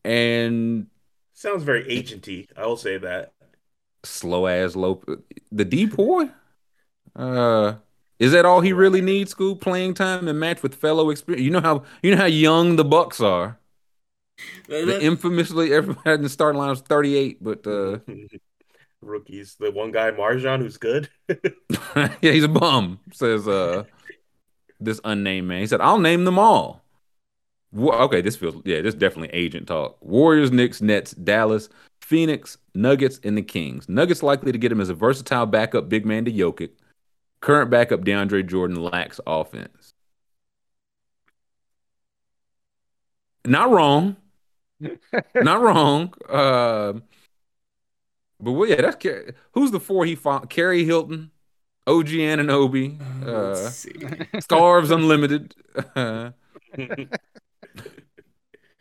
And 0.03 0.87
Sounds 1.33 1.63
very 1.63 1.83
agenty. 1.85 2.47
I 2.57 2.65
will 2.65 2.77
say 2.77 2.97
that. 2.97 3.31
slow 4.03 4.45
ass 4.45 4.75
low. 4.75 5.01
The 5.51 5.65
D 5.65 5.85
boy. 5.87 6.29
Uh, 7.15 7.75
is 8.19 8.33
that 8.33 8.45
all 8.45 8.61
he 8.61 8.71
really 8.73 9.01
needs? 9.01 9.31
School 9.31 9.55
playing 9.55 9.93
time 9.95 10.27
and 10.27 10.39
match 10.39 10.61
with 10.61 10.75
fellow 10.75 11.09
experience. 11.09 11.43
You 11.45 11.51
know 11.51 11.61
how 11.61 11.83
you 12.03 12.11
know 12.11 12.17
how 12.17 12.25
young 12.25 12.75
the 12.75 12.83
Bucks 12.85 13.19
are. 13.21 13.57
The 14.67 15.01
infamously 15.01 15.73
everybody 15.73 16.11
in 16.11 16.21
the 16.23 16.29
starting 16.29 16.59
line 16.59 16.69
was 16.69 16.81
thirty 16.81 17.15
eight, 17.17 17.41
but 17.43 17.65
uh, 17.65 17.99
Rookies. 19.05 19.55
The 19.59 19.71
one 19.71 19.91
guy, 19.91 20.11
MarJon, 20.11 20.59
who's 20.59 20.77
good. 20.77 21.09
yeah, 21.95 22.09
he's 22.21 22.43
a 22.43 22.49
bum. 22.49 22.99
Says 23.11 23.47
uh, 23.47 23.83
this 24.79 24.99
unnamed 25.03 25.47
man. 25.47 25.61
He 25.61 25.67
said, 25.67 25.81
"I'll 25.81 25.99
name 25.99 26.25
them 26.25 26.39
all." 26.39 26.83
Okay, 27.77 28.21
this 28.21 28.35
feels 28.35 28.61
yeah, 28.65 28.81
this 28.81 28.93
is 28.93 28.99
definitely 28.99 29.29
agent 29.37 29.67
talk. 29.67 29.97
Warriors, 30.01 30.51
Knicks, 30.51 30.81
Nets, 30.81 31.11
Dallas, 31.11 31.69
Phoenix, 32.01 32.57
Nuggets, 32.73 33.19
and 33.23 33.37
the 33.37 33.41
Kings. 33.41 33.89
Nuggets 33.89 34.23
likely 34.23 34.51
to 34.51 34.57
get 34.57 34.71
him 34.71 34.81
as 34.81 34.89
a 34.89 34.93
versatile 34.93 35.45
backup 35.45 35.89
big 35.89 36.05
man 36.05 36.25
to 36.25 36.31
Jokic. 36.31 36.71
Current 37.41 37.69
backup 37.69 38.01
DeAndre 38.01 38.47
Jordan 38.47 38.81
lacks 38.81 39.19
offense. 39.27 39.93
Not 43.45 43.69
wrong. 43.69 44.15
Not 45.35 45.61
wrong. 45.61 46.13
Uh, 46.27 46.93
but 48.39 48.51
well, 48.51 48.69
yeah, 48.69 48.81
that's 48.81 49.05
who's 49.53 49.71
the 49.71 49.79
four 49.79 50.05
he 50.05 50.15
fought? 50.15 50.49
Kerry 50.49 50.83
Hilton, 50.86 51.31
OG 51.88 52.07
Anunoby, 52.07 52.99
uh, 53.25 53.53
Let's. 53.53 53.88
Scarves 54.39 54.91
Unlimited. 54.91 55.55
Uh, 55.95 56.31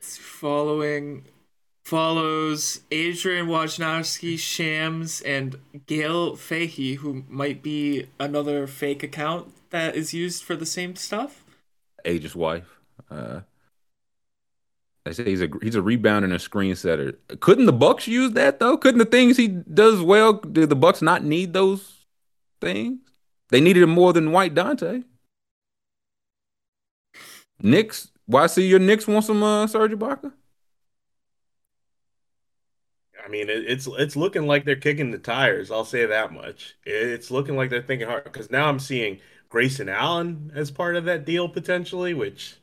Following 0.00 1.24
follows 1.84 2.80
Adrian 2.90 3.46
Wojnarowski, 3.46 4.38
Shams, 4.38 5.20
and 5.20 5.59
Gail 5.86 6.36
Fahey, 6.36 6.94
who 6.94 7.24
might 7.28 7.62
be 7.62 8.07
another 8.18 8.66
fake 8.66 9.02
account 9.02 9.52
that 9.70 9.94
is 9.94 10.12
used 10.12 10.42
for 10.42 10.57
the 10.57 10.66
same 10.66 10.96
stuff. 10.96 11.44
Aegis 12.05 12.34
wife. 12.34 12.78
Uh, 13.11 13.40
they 15.05 15.12
say 15.12 15.24
he's 15.24 15.42
a 15.42 15.48
he's 15.62 15.76
a 15.76 15.80
rebounder 15.80 16.24
and 16.24 16.32
a 16.32 16.38
screen 16.38 16.74
setter. 16.74 17.18
Couldn't 17.40 17.66
the 17.66 17.72
Bucks 17.72 18.07
use 18.07 18.32
that 18.32 18.59
though? 18.59 18.76
Couldn't 18.78 18.98
the 18.98 19.05
things 19.05 19.36
he 19.36 19.48
does 19.48 20.00
well? 20.00 20.34
Did 20.34 20.70
the 20.70 20.76
Bucks 20.76 21.02
not 21.02 21.22
need 21.22 21.52
those 21.52 22.07
things? 22.61 23.00
They 23.50 23.61
needed 23.61 23.82
him 23.82 23.90
more 23.90 24.12
than 24.12 24.32
White 24.32 24.55
Dante. 24.55 25.02
Knicks. 27.61 28.11
Why 28.26 28.46
see 28.46 28.66
your 28.66 28.78
Knicks 28.78 29.07
want 29.07 29.26
some 29.26 29.42
uh, 29.42 29.66
Serge 29.66 29.92
Ibaka? 29.92 30.32
I 33.24 33.28
mean, 33.28 33.48
it, 33.50 33.64
it's 33.66 33.86
it's 33.86 34.16
looking 34.16 34.46
like 34.46 34.64
they're 34.64 34.76
kicking 34.76 35.11
the 35.11 35.18
tires. 35.18 35.70
I'll 35.70 35.84
say 35.84 36.07
that 36.07 36.32
much. 36.32 36.76
It's 36.84 37.30
looking 37.30 37.57
like 37.57 37.68
they're 37.70 37.82
thinking 37.82 38.09
hard 38.09 38.24
because 38.24 38.50
now 38.50 38.68
I'm 38.68 38.78
seeing 38.78 39.20
Grayson 39.50 39.88
Allen 39.88 40.50
as 40.55 40.70
part 40.70 40.96
of 40.96 41.05
that 41.05 41.24
deal 41.24 41.48
potentially, 41.48 42.14
which 42.14 42.57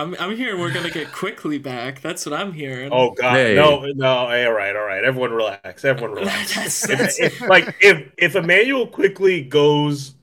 I'm 0.00 0.14
I'm 0.18 0.36
hearing 0.36 0.60
we're 0.60 0.72
gonna 0.72 0.90
get 0.90 1.12
quickly 1.12 1.58
back. 1.58 2.00
That's 2.00 2.24
what 2.26 2.38
I'm 2.38 2.52
hearing. 2.52 2.90
oh 2.92 3.10
god, 3.12 3.34
Hey. 3.36 3.54
no, 3.54 3.80
no, 3.94 4.28
hey, 4.28 4.44
all 4.46 4.52
right, 4.52 4.74
all 4.74 4.84
right, 4.84 5.04
everyone 5.04 5.32
relax, 5.32 5.84
everyone 5.84 6.12
relax. 6.16 6.54
That's- 6.86 7.18
if, 7.20 7.40
if- 7.40 7.48
like 7.48 7.74
if 7.80 8.10
if 8.16 8.36
Immanuel 8.36 8.86
Quickley 8.86 9.42
goes 9.42 10.14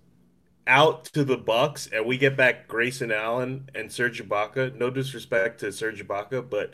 out 0.65 1.05
to 1.05 1.23
the 1.23 1.37
Bucks 1.37 1.87
and 1.93 2.05
we 2.05 2.17
get 2.17 2.35
back 2.35 2.67
Grayson 2.67 3.11
Allen 3.11 3.69
and 3.73 3.89
Serge 3.91 4.21
Ibaka, 4.21 4.75
no 4.75 4.89
disrespect 4.89 5.61
to 5.61 5.71
Serge 5.71 6.05
Ibaka, 6.05 6.49
but 6.49 6.73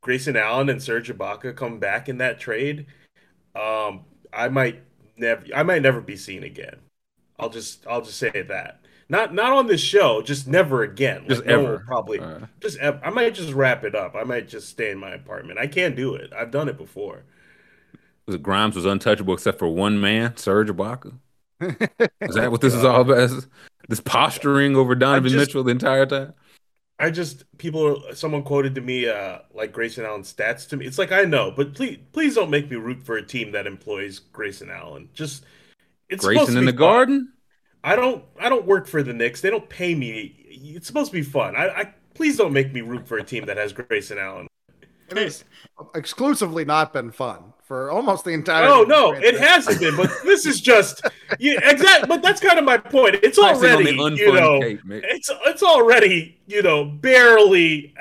Grayson 0.00 0.36
Allen 0.36 0.68
and 0.68 0.82
Serge 0.82 1.08
Ibaka 1.16 1.54
come 1.54 1.78
back 1.78 2.08
in 2.08 2.18
that 2.18 2.40
trade, 2.40 2.86
um, 3.54 4.04
I 4.32 4.48
might 4.48 4.82
never, 5.16 5.44
I 5.54 5.62
might 5.62 5.82
never 5.82 6.00
be 6.00 6.16
seen 6.16 6.42
again. 6.42 6.76
I'll 7.38 7.50
just, 7.50 7.86
I'll 7.86 8.02
just 8.02 8.18
say 8.18 8.30
that. 8.48 8.79
Not, 9.10 9.34
not 9.34 9.52
on 9.52 9.66
this 9.66 9.80
show, 9.80 10.22
just 10.22 10.46
never 10.46 10.82
again. 10.84 11.24
Just 11.28 11.44
no 11.44 11.56
one 11.56 11.64
ever. 11.66 11.72
will 11.78 11.84
probably, 11.84 12.20
Uh, 12.20 12.38
just, 12.60 12.78
ev- 12.78 13.00
I 13.02 13.10
might 13.10 13.34
just 13.34 13.52
wrap 13.52 13.84
it 13.84 13.94
up. 13.94 14.14
I 14.14 14.22
might 14.24 14.48
just 14.48 14.68
stay 14.68 14.90
in 14.90 14.98
my 14.98 15.10
apartment. 15.10 15.58
I 15.58 15.66
can't 15.66 15.96
do 15.96 16.14
it. 16.14 16.32
I've 16.32 16.50
done 16.52 16.68
it 16.68 16.78
before. 16.78 17.24
was 18.26 18.36
it 18.36 18.42
Grimes 18.42 18.76
was 18.76 18.86
untouchable 18.86 19.34
except 19.34 19.58
for 19.58 19.68
one 19.68 20.00
man, 20.00 20.36
Serge 20.36 20.68
Ibaka. 20.68 21.12
Is 21.60 22.36
that 22.36 22.50
what 22.50 22.60
this 22.62 22.72
is 22.72 22.84
all 22.84 23.02
about? 23.02 23.18
Is 23.18 23.46
This 23.88 24.00
posturing 24.00 24.76
over 24.76 24.94
Donovan 24.94 25.30
just- 25.30 25.48
Mitchell 25.48 25.64
the 25.64 25.72
entire 25.72 26.06
time? 26.06 26.32
I 26.98 27.10
just 27.10 27.44
people 27.58 28.02
someone 28.14 28.42
quoted 28.42 28.74
to 28.74 28.80
me 28.82 29.08
uh 29.08 29.38
like 29.54 29.72
Grayson 29.72 30.04
Allen 30.04 30.22
stats 30.22 30.68
to 30.68 30.76
me. 30.76 30.84
It's 30.86 30.98
like 30.98 31.12
I 31.12 31.24
know, 31.24 31.50
but 31.50 31.74
please 31.74 31.98
please 32.12 32.34
don't 32.34 32.50
make 32.50 32.70
me 32.70 32.76
root 32.76 33.02
for 33.02 33.16
a 33.16 33.22
team 33.22 33.52
that 33.52 33.66
employs 33.66 34.18
Grayson 34.18 34.70
Allen. 34.70 35.08
Just 35.14 35.44
it's 36.10 36.22
Grayson 36.24 36.56
in 36.58 36.66
the 36.66 36.72
fun. 36.72 36.78
Garden. 36.78 37.32
I 37.82 37.96
don't 37.96 38.24
I 38.38 38.48
don't 38.48 38.66
work 38.66 38.86
for 38.86 39.02
the 39.02 39.12
Knicks. 39.12 39.40
They 39.40 39.50
don't 39.50 39.68
pay 39.68 39.94
me. 39.94 40.34
It's 40.48 40.86
supposed 40.86 41.10
to 41.12 41.16
be 41.16 41.22
fun. 41.22 41.56
I, 41.56 41.68
I 41.68 41.94
please 42.14 42.36
don't 42.36 42.52
make 42.52 42.72
me 42.72 42.80
root 42.80 43.06
for 43.06 43.18
a 43.18 43.24
team 43.24 43.46
that 43.46 43.56
has 43.56 43.72
Grayson 43.72 44.18
Allen. 44.18 44.46
It 45.08 45.16
has 45.16 45.44
exclusively 45.94 46.64
not 46.64 46.92
been 46.92 47.10
fun 47.10 47.52
for 47.62 47.90
almost 47.90 48.24
the 48.24 48.30
entire. 48.30 48.66
Oh 48.66 48.82
no, 48.82 49.12
it 49.12 49.38
hasn't 49.38 49.80
been. 49.80 49.96
But 49.96 50.10
this 50.24 50.46
is 50.46 50.60
just 50.60 51.02
yeah, 51.38 51.58
exactly. 51.68 52.06
But 52.06 52.22
that's 52.22 52.40
kind 52.40 52.58
of 52.58 52.64
my 52.64 52.76
point. 52.76 53.16
It's 53.22 53.38
already 53.38 53.90
you 53.90 54.32
know 54.32 54.60
cake, 54.60 54.80
it's 54.84 55.30
it's 55.46 55.62
already 55.62 56.38
you 56.46 56.62
know 56.62 56.84
barely 56.84 57.94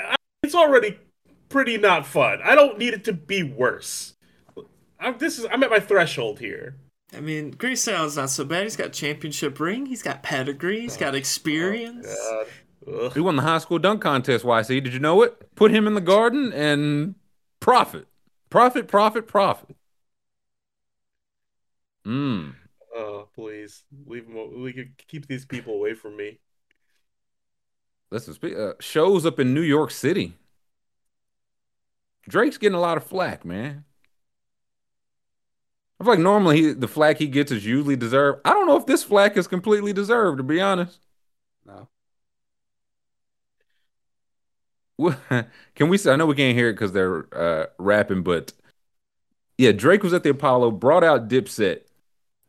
it's 0.44 0.56
already 0.56 0.98
pretty 1.50 1.78
not 1.78 2.06
fun 2.06 2.40
i 2.44 2.56
don't 2.56 2.78
need 2.78 2.94
it 2.94 3.04
to 3.04 3.14
be 3.14 3.44
worse 3.44 4.14
I'm, 5.00 5.18
this 5.18 5.40
is 5.40 5.46
i'm 5.52 5.64
at 5.64 5.70
my 5.70 5.80
threshold 5.80 6.40
here 6.40 6.76
I 7.16 7.22
mean, 7.22 7.52
Grayson 7.52 7.96
Allen's 7.96 8.18
not 8.18 8.30
so 8.30 8.46
bad. 8.46 8.64
He's 8.64 8.76
got 8.76 8.94
championship 8.94 9.60
ring. 9.60 9.86
He's 9.86 10.04
got 10.04 10.22
pedigree. 10.22 10.82
He's 10.82 10.98
got 10.98 11.16
experience. 11.16 12.08
God. 12.08 12.48
Ugh. 12.88 13.14
He 13.14 13.20
won 13.20 13.36
the 13.36 13.42
high 13.42 13.58
school 13.58 13.80
dunk 13.80 14.02
contest. 14.02 14.46
YC, 14.46 14.84
did 14.84 14.94
you 14.94 15.00
know 15.00 15.22
it? 15.24 15.56
Put 15.56 15.72
him 15.72 15.88
in 15.88 15.96
the 15.96 16.02
Garden 16.02 16.54
and 16.54 17.16
profit, 17.60 18.08
profit, 18.50 18.88
profit, 18.88 19.28
profit. 19.28 19.76
Mm. 22.08 22.56
oh 22.96 23.28
please 23.36 23.84
leave 24.08 24.26
them 24.26 24.62
we 24.64 24.72
could 24.72 24.98
keep 25.08 25.28
these 25.28 25.46
people 25.46 25.76
away 25.76 25.94
from 25.94 26.16
me 26.16 26.40
Listen, 28.12 28.34
spe- 28.34 28.58
uh, 28.58 28.74
shows 28.80 29.26
up 29.26 29.40
in 29.40 29.54
New 29.54 29.62
York 29.62 29.92
City. 29.92 30.34
Drake's 32.28 32.58
getting 32.58 32.76
a 32.76 32.82
lot 32.82 32.98
of 32.98 33.04
flack, 33.04 33.46
man. 33.46 33.86
I 36.00 36.04
feel 36.06 36.14
like 36.14 36.20
normally 36.20 36.62
he, 36.62 36.72
the 36.74 36.88
flack 36.88 37.18
he 37.18 37.28
gets 37.28 37.52
is 37.52 37.66
usually 37.66 37.96
deserved. 37.98 38.42
I 38.46 38.52
don't 38.52 38.68
know 38.68 38.78
if 38.78 38.86
this 38.86 39.04
flack 39.04 39.36
is 39.36 39.48
completely 39.48 39.92
deserved, 39.94 40.38
to 40.38 40.44
be 40.44 40.62
honest. 40.62 41.00
No. 41.66 41.90
Can 45.76 45.90
we 45.90 45.98
say? 45.98 46.12
I 46.12 46.16
know 46.16 46.26
we 46.26 46.36
can't 46.36 46.58
hear 46.58 46.70
it 46.70 46.74
because 46.74 46.92
they're 46.92 47.28
uh, 47.34 47.68
rapping, 47.78 48.24
but 48.24 48.54
yeah, 49.58 49.72
Drake 49.72 50.04
was 50.04 50.14
at 50.14 50.24
the 50.24 50.30
Apollo, 50.30 50.72
brought 50.72 51.04
out 51.04 51.28
Dipset 51.30 51.82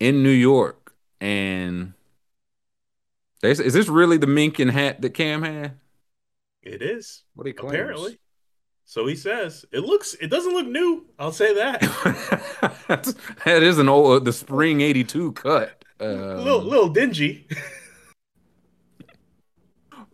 in 0.00 0.22
New 0.22 0.30
York, 0.30 0.94
and 1.20 1.92
they 3.42 3.50
is 3.52 3.72
this 3.74 3.88
really 3.88 4.16
the 4.16 4.26
Minkin 4.26 4.70
hat 4.70 5.00
that 5.02 5.10
Cam 5.14 5.42
had? 5.42 5.72
it 6.62 6.82
is 6.82 7.22
What 7.34 7.46
he 7.46 7.52
claims. 7.54 7.72
apparently 7.72 8.18
so 8.84 9.06
he 9.06 9.16
says 9.16 9.64
it 9.72 9.80
looks 9.80 10.12
it 10.20 10.26
doesn't 10.28 10.52
look 10.52 10.66
new 10.66 11.06
i'll 11.18 11.32
say 11.32 11.54
that 11.54 11.80
that 12.90 13.06
is 13.06 13.14
that 13.44 13.62
is 13.62 13.78
an 13.78 13.88
old 13.88 14.24
the 14.24 14.32
spring 14.32 14.80
'82 14.80 15.32
cut, 15.32 15.84
a 16.00 16.38
um, 16.38 16.44
little 16.44 16.62
little 16.62 16.88
dingy 16.88 17.46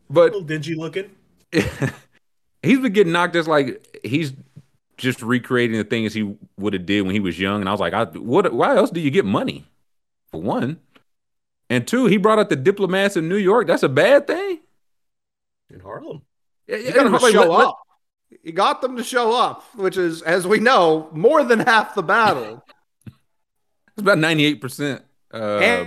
but 0.09 0.33
little 0.33 0.41
dingy 0.43 0.75
looking 0.75 1.11
he's 2.63 2.81
been 2.81 2.93
getting 2.93 3.13
knocked. 3.13 3.37
It's 3.37 3.49
like 3.49 3.99
he's 4.05 4.33
just 4.97 5.23
recreating 5.23 5.77
the 5.79 5.85
things 5.85 6.13
he 6.13 6.35
would 6.59 6.73
have 6.73 6.87
did 6.87 7.03
when 7.03 7.15
he 7.15 7.21
was 7.21 7.39
young. 7.39 7.61
And 7.61 7.69
I 7.69 7.73
was 7.73 7.81
like, 7.81 7.93
I, 7.93 8.05
what? 8.05 8.53
Why 8.53 8.77
else 8.77 8.91
do 8.91 9.01
you 9.01 9.11
get 9.11 9.25
money? 9.25 9.67
For 10.33 10.41
one, 10.41 10.81
and 11.71 11.87
two, 11.87 12.07
he 12.07 12.17
brought 12.17 12.39
out 12.39 12.49
the 12.49 12.57
diplomats 12.57 13.17
in 13.17 13.29
New 13.29 13.37
York. 13.37 13.69
That's 13.69 13.85
a 13.85 13.89
bad 13.89 14.27
thing. 14.27 14.59
in 15.71 15.81
harlem 15.81 16.23
Yeah, 16.67 16.77
yeah, 16.79 17.19
show 17.19 17.49
let- 17.49 17.67
up. 17.69 17.79
He 18.43 18.53
got 18.53 18.83
them 18.83 18.97
to 18.97 19.05
show 19.05 19.33
up, 19.33 19.63
which 19.77 19.97
is, 19.97 20.23
as 20.23 20.47
we 20.47 20.59
know, 20.59 21.09
more 21.13 21.45
than 21.45 21.61
half 21.61 21.95
the 21.95 22.03
battle. 22.03 22.65
It's 23.99 24.03
about 24.03 24.19
ninety 24.19 24.45
eight 24.45 24.61
percent. 24.61 25.03
Um, 25.33 25.41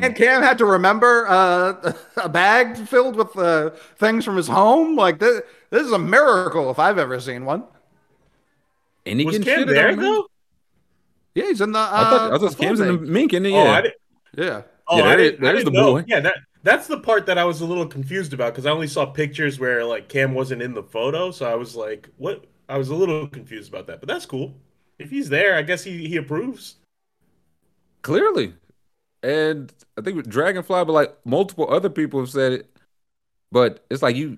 and 0.03 0.15
Cam 0.15 0.41
had 0.41 0.57
to 0.57 0.65
remember 0.65 1.27
uh, 1.27 1.93
a 2.17 2.27
bag 2.27 2.75
filled 2.87 3.15
with 3.15 3.37
uh, 3.37 3.69
things 3.97 4.25
from 4.25 4.35
his 4.35 4.47
home. 4.47 4.95
Like 4.95 5.19
this, 5.19 5.41
this 5.69 5.83
is 5.85 5.91
a 5.91 5.99
miracle 5.99 6.71
if 6.71 6.79
I've 6.79 6.97
ever 6.97 7.19
seen 7.19 7.45
one. 7.45 7.65
and 9.05 9.19
he 9.19 9.25
was 9.27 9.37
getting 9.37 9.53
Cam 9.53 9.67
shitted 9.67 9.75
there 9.75 9.95
though 9.95 10.25
Yeah, 11.35 11.45
he's 11.49 11.61
in 11.61 11.71
the. 11.71 11.77
Uh, 11.79 11.87
I 11.91 12.03
thought, 12.09 12.33
I 12.33 12.37
thought 12.39 12.55
full 12.55 12.65
Cam's 12.65 12.79
in 12.79 12.87
the 12.87 12.97
thing. 12.97 13.13
mink, 13.13 13.33
and 13.33 13.45
oh 13.45 13.49
yeah, 13.49 13.71
i 13.71 13.81
didn't 13.81 13.95
Yeah. 14.35 14.61
Oh, 14.87 14.97
Yeah, 14.97 15.03
I 15.03 15.15
didn't, 15.15 15.45
I 15.45 15.51
didn't 15.51 15.65
the 15.65 15.71
know. 15.79 15.93
boy. 15.93 16.03
Yeah, 16.07 16.19
that 16.21 16.35
that's 16.63 16.87
the 16.87 16.99
part 16.99 17.25
that 17.27 17.37
I 17.37 17.45
was 17.45 17.61
a 17.61 17.65
little 17.65 17.85
confused 17.87 18.33
about 18.33 18.53
because 18.53 18.65
I 18.65 18.71
only 18.71 18.87
saw 18.87 19.05
pictures 19.05 19.59
where 19.59 19.85
like 19.85 20.09
Cam 20.09 20.33
wasn't 20.33 20.61
in 20.61 20.73
the 20.73 20.83
photo, 20.83 21.31
so 21.31 21.49
I 21.49 21.55
was 21.55 21.75
like, 21.75 22.09
"What?" 22.17 22.45
I 22.67 22.77
was 22.77 22.89
a 22.89 22.95
little 22.95 23.27
confused 23.27 23.69
about 23.69 23.87
that, 23.87 23.99
but 23.99 24.07
that's 24.07 24.25
cool. 24.25 24.55
If 24.99 25.09
he's 25.09 25.29
there, 25.29 25.55
I 25.55 25.61
guess 25.63 25.83
he 25.83 26.07
he 26.07 26.17
approves. 26.17 26.75
clearly. 28.01 28.53
And 29.23 29.73
I 29.97 30.01
think 30.01 30.15
with 30.17 30.29
Dragonfly, 30.29 30.85
but 30.85 30.93
like 30.93 31.17
multiple 31.25 31.67
other 31.71 31.89
people 31.89 32.19
have 32.21 32.29
said 32.29 32.53
it. 32.53 32.77
But 33.51 33.85
it's 33.89 34.01
like 34.03 34.15
you, 34.15 34.37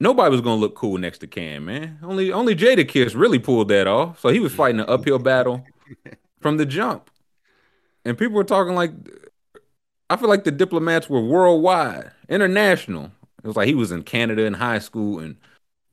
nobody 0.00 0.30
was 0.30 0.40
gonna 0.40 0.60
look 0.60 0.74
cool 0.74 0.98
next 0.98 1.18
to 1.18 1.26
Cam, 1.26 1.66
man. 1.66 1.98
Only 2.02 2.32
only 2.32 2.54
Jadakiss 2.56 3.14
really 3.18 3.38
pulled 3.38 3.68
that 3.68 3.86
off. 3.86 4.20
So 4.20 4.28
he 4.28 4.40
was 4.40 4.54
fighting 4.54 4.80
an 4.80 4.86
uphill 4.88 5.18
battle 5.18 5.64
from 6.40 6.56
the 6.56 6.66
jump, 6.66 7.10
and 8.04 8.18
people 8.18 8.34
were 8.36 8.44
talking 8.44 8.74
like, 8.74 8.92
I 10.10 10.16
feel 10.16 10.28
like 10.30 10.44
the 10.44 10.52
diplomats 10.52 11.10
were 11.10 11.22
worldwide, 11.22 12.12
international. 12.28 13.12
It 13.44 13.48
was 13.48 13.56
like 13.56 13.68
he 13.68 13.76
was 13.76 13.92
in 13.92 14.04
Canada 14.04 14.44
in 14.44 14.54
high 14.54 14.80
school 14.80 15.20
and 15.20 15.36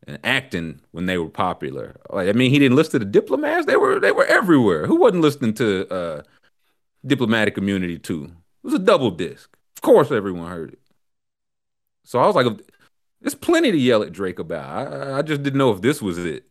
and 0.07 0.19
acting 0.23 0.81
when 0.91 1.07
they 1.07 1.17
were 1.19 1.29
popular. 1.29 1.97
Like 2.11 2.29
I 2.29 2.33
mean, 2.33 2.51
he 2.51 2.59
didn't 2.59 2.77
listen 2.77 2.93
to 2.93 2.99
the 2.99 3.11
diplomats. 3.11 3.67
They 3.67 3.77
were 3.77 3.99
they 4.01 4.13
were 4.13 4.25
everywhere. 4.25 4.87
Who 4.87 4.97
wasn't 4.97 5.23
listening 5.23 5.55
to 5.55 5.87
uh, 5.93 6.23
diplomatic 7.05 7.57
immunity 7.57 7.99
too? 7.99 8.25
It 8.25 8.67
was 8.67 8.75
a 8.75 8.79
double 8.79 9.11
disc. 9.11 9.49
Of 9.77 9.83
course, 9.83 10.11
everyone 10.11 10.49
heard 10.51 10.73
it. 10.73 10.79
So 12.05 12.19
I 12.19 12.27
was 12.27 12.35
like, 12.35 12.47
there's 13.21 13.35
plenty 13.35 13.71
to 13.71 13.77
yell 13.77 14.03
at 14.03 14.13
Drake 14.13 14.39
about. 14.39 14.93
I, 14.93 15.19
I 15.19 15.21
just 15.21 15.43
didn't 15.43 15.57
know 15.59 15.71
if 15.71 15.81
this 15.81 16.01
was 16.01 16.17
it. 16.17 16.45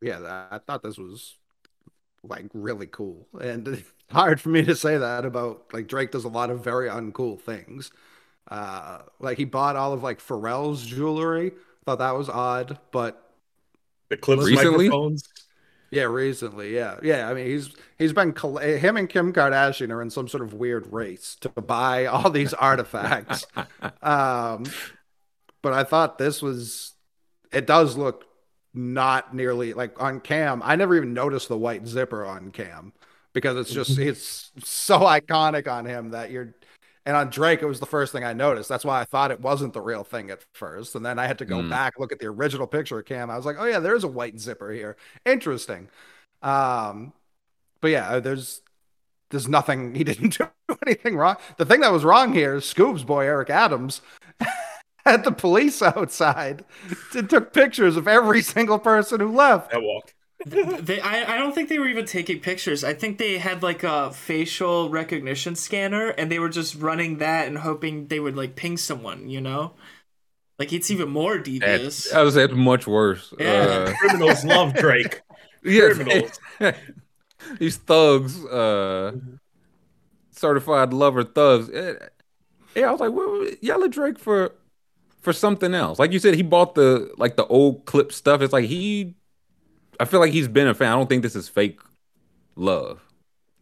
Yeah, 0.00 0.48
I 0.50 0.58
thought 0.58 0.82
this 0.82 0.98
was 0.98 1.36
like 2.22 2.46
really 2.54 2.86
cool. 2.86 3.28
And 3.40 3.84
hard 4.12 4.40
for 4.40 4.48
me 4.48 4.62
to 4.64 4.74
say 4.76 4.98
that 4.98 5.24
about 5.24 5.64
like 5.72 5.86
Drake 5.88 6.10
does 6.10 6.24
a 6.24 6.28
lot 6.28 6.50
of 6.50 6.62
very 6.64 6.88
uncool 6.88 7.40
things. 7.40 7.90
Uh 8.48 9.02
like 9.20 9.38
he 9.38 9.44
bought 9.44 9.76
all 9.76 9.92
of 9.92 10.02
like 10.02 10.20
Pharrell's 10.20 10.84
jewelry. 10.86 11.52
Thought 11.86 11.98
that 12.00 12.16
was 12.16 12.28
odd, 12.28 12.78
but 12.92 13.32
the 14.10 14.16
clips 14.16 14.44
Recently? 14.44 14.88
microphones. 14.88 15.24
yeah, 15.90 16.04
recently, 16.04 16.74
yeah. 16.74 16.98
Yeah, 17.02 17.28
I 17.28 17.34
mean, 17.34 17.46
he's 17.46 17.70
he's 17.98 18.12
been 18.12 18.34
him 18.34 18.96
and 18.96 19.08
Kim 19.08 19.32
Kardashian 19.32 19.90
are 19.92 20.02
in 20.02 20.10
some 20.10 20.28
sort 20.28 20.42
of 20.42 20.54
weird 20.54 20.92
race 20.92 21.36
to 21.40 21.48
buy 21.50 22.06
all 22.06 22.30
these 22.30 22.54
artifacts. 22.54 23.46
um 24.02 24.64
but 25.62 25.72
I 25.72 25.84
thought 25.84 26.18
this 26.18 26.42
was 26.42 26.94
it 27.52 27.66
does 27.66 27.96
look 27.96 28.26
not 28.74 29.34
nearly 29.34 29.74
like 29.74 30.00
on 30.02 30.20
cam. 30.20 30.62
I 30.64 30.76
never 30.76 30.96
even 30.96 31.14
noticed 31.14 31.48
the 31.48 31.58
white 31.58 31.86
zipper 31.86 32.24
on 32.24 32.50
cam 32.52 32.92
because 33.32 33.56
it's 33.56 33.72
just 33.72 33.98
it's 33.98 34.50
so 34.64 35.00
iconic 35.00 35.68
on 35.70 35.84
him 35.86 36.10
that 36.10 36.30
you're 36.30 36.54
and 37.06 37.16
on 37.16 37.30
Drake 37.30 37.62
it 37.62 37.66
was 37.66 37.80
the 37.80 37.86
first 37.86 38.12
thing 38.12 38.24
I 38.24 38.32
noticed. 38.32 38.68
That's 38.68 38.84
why 38.84 39.00
I 39.00 39.04
thought 39.04 39.30
it 39.30 39.40
wasn't 39.40 39.72
the 39.72 39.80
real 39.80 40.04
thing 40.04 40.30
at 40.30 40.40
first. 40.54 40.94
And 40.94 41.04
then 41.04 41.18
I 41.18 41.26
had 41.26 41.38
to 41.38 41.44
go 41.44 41.56
Mm. 41.58 41.70
back 41.70 41.98
look 41.98 42.12
at 42.12 42.18
the 42.18 42.26
original 42.26 42.66
picture 42.66 42.98
of 42.98 43.04
cam. 43.06 43.30
I 43.30 43.36
was 43.36 43.46
like, 43.46 43.56
"Oh 43.58 43.64
yeah, 43.64 43.78
there's 43.80 44.04
a 44.04 44.08
white 44.08 44.38
zipper 44.38 44.70
here. 44.70 44.96
Interesting." 45.24 45.88
Um 46.42 47.12
but 47.80 47.88
yeah, 47.90 48.18
there's 48.20 48.62
there's 49.30 49.48
nothing 49.48 49.94
he 49.94 50.04
didn't 50.10 50.36
do 50.38 50.48
anything 50.86 51.16
wrong. 51.16 51.36
The 51.56 51.64
thing 51.66 51.80
that 51.80 51.92
was 51.92 52.04
wrong 52.04 52.32
here 52.32 52.56
is 52.56 52.64
Scoob's 52.64 53.04
boy 53.04 53.24
Eric 53.26 53.50
Adams 53.50 54.02
had 55.06 55.24
the 55.24 55.32
police 55.32 55.80
outside 55.82 56.64
and 57.14 57.30
took 57.30 57.52
pictures 57.52 57.96
of 57.96 58.06
every 58.08 58.42
single 58.42 58.78
person 58.78 59.20
who 59.20 59.32
left. 59.32 59.70
That 59.72 59.82
walk. 59.82 60.14
They, 60.44 61.00
I, 61.00 61.34
I 61.34 61.38
don't 61.38 61.54
think 61.54 61.68
they 61.68 61.78
were 61.78 61.86
even 61.88 62.06
taking 62.06 62.40
pictures. 62.40 62.82
I 62.82 62.94
think 62.94 63.18
they 63.18 63.38
had 63.38 63.62
like 63.62 63.82
a 63.82 64.10
facial 64.12 64.88
recognition 64.88 65.54
scanner, 65.54 66.08
and 66.08 66.30
they 66.32 66.38
were 66.38 66.48
just 66.48 66.74
running 66.76 67.18
that 67.18 67.46
and 67.46 67.58
hoping 67.58 68.06
they 68.08 68.20
would 68.20 68.36
like 68.36 68.56
ping 68.56 68.76
someone. 68.78 69.28
You 69.28 69.40
know, 69.42 69.74
like 70.58 70.72
it's 70.72 70.90
even 70.90 71.10
more 71.10 71.38
devious. 71.38 72.04
That's, 72.04 72.14
I 72.14 72.22
was 72.22 72.34
that's 72.34 72.52
much 72.54 72.86
worse. 72.86 73.34
Yeah. 73.38 73.92
Criminals 73.98 74.44
love 74.44 74.74
Drake. 74.74 75.22
Uh, 75.30 75.34
yeah, 75.64 75.90
Criminals. 75.94 76.38
these 77.58 77.76
thugs, 77.78 78.44
uh, 78.46 79.12
certified 80.30 80.92
lover 80.92 81.24
thugs. 81.24 81.70
Eh, 81.70 81.94
Yeah, 82.74 82.88
I 82.88 82.92
was 82.92 83.00
like, 83.00 83.12
what, 83.12 83.62
yell 83.62 83.84
at 83.84 83.90
Drake 83.90 84.18
for 84.18 84.52
for 85.20 85.32
something 85.32 85.74
else. 85.74 85.98
Like 85.98 86.12
you 86.12 86.18
said, 86.18 86.34
he 86.34 86.42
bought 86.42 86.74
the 86.74 87.12
like 87.18 87.36
the 87.36 87.46
old 87.46 87.86
clip 87.86 88.12
stuff. 88.12 88.42
It's 88.42 88.52
like 88.52 88.66
he, 88.66 89.16
I 90.00 90.06
feel 90.06 90.20
like 90.20 90.32
he's 90.32 90.48
been 90.48 90.68
a 90.68 90.74
fan. 90.74 90.92
I 90.92 90.96
don't 90.96 91.08
think 91.08 91.22
this 91.24 91.36
is 91.36 91.48
fake 91.48 91.80
love. 92.56 93.02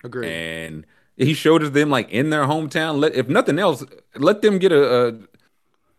Agree. 0.05 0.34
and 0.34 0.86
he 1.16 1.34
showed 1.34 1.62
it 1.62 1.66
to 1.66 1.70
them 1.70 1.91
like 1.91 2.11
in 2.11 2.30
their 2.30 2.45
hometown. 2.45 3.01
Let 3.01 3.14
if 3.16 3.28
nothing 3.28 3.59
else, 3.59 3.84
let 4.16 4.43
them 4.43 4.59
get 4.59 4.72
a, 4.72 5.09
a 5.09 5.12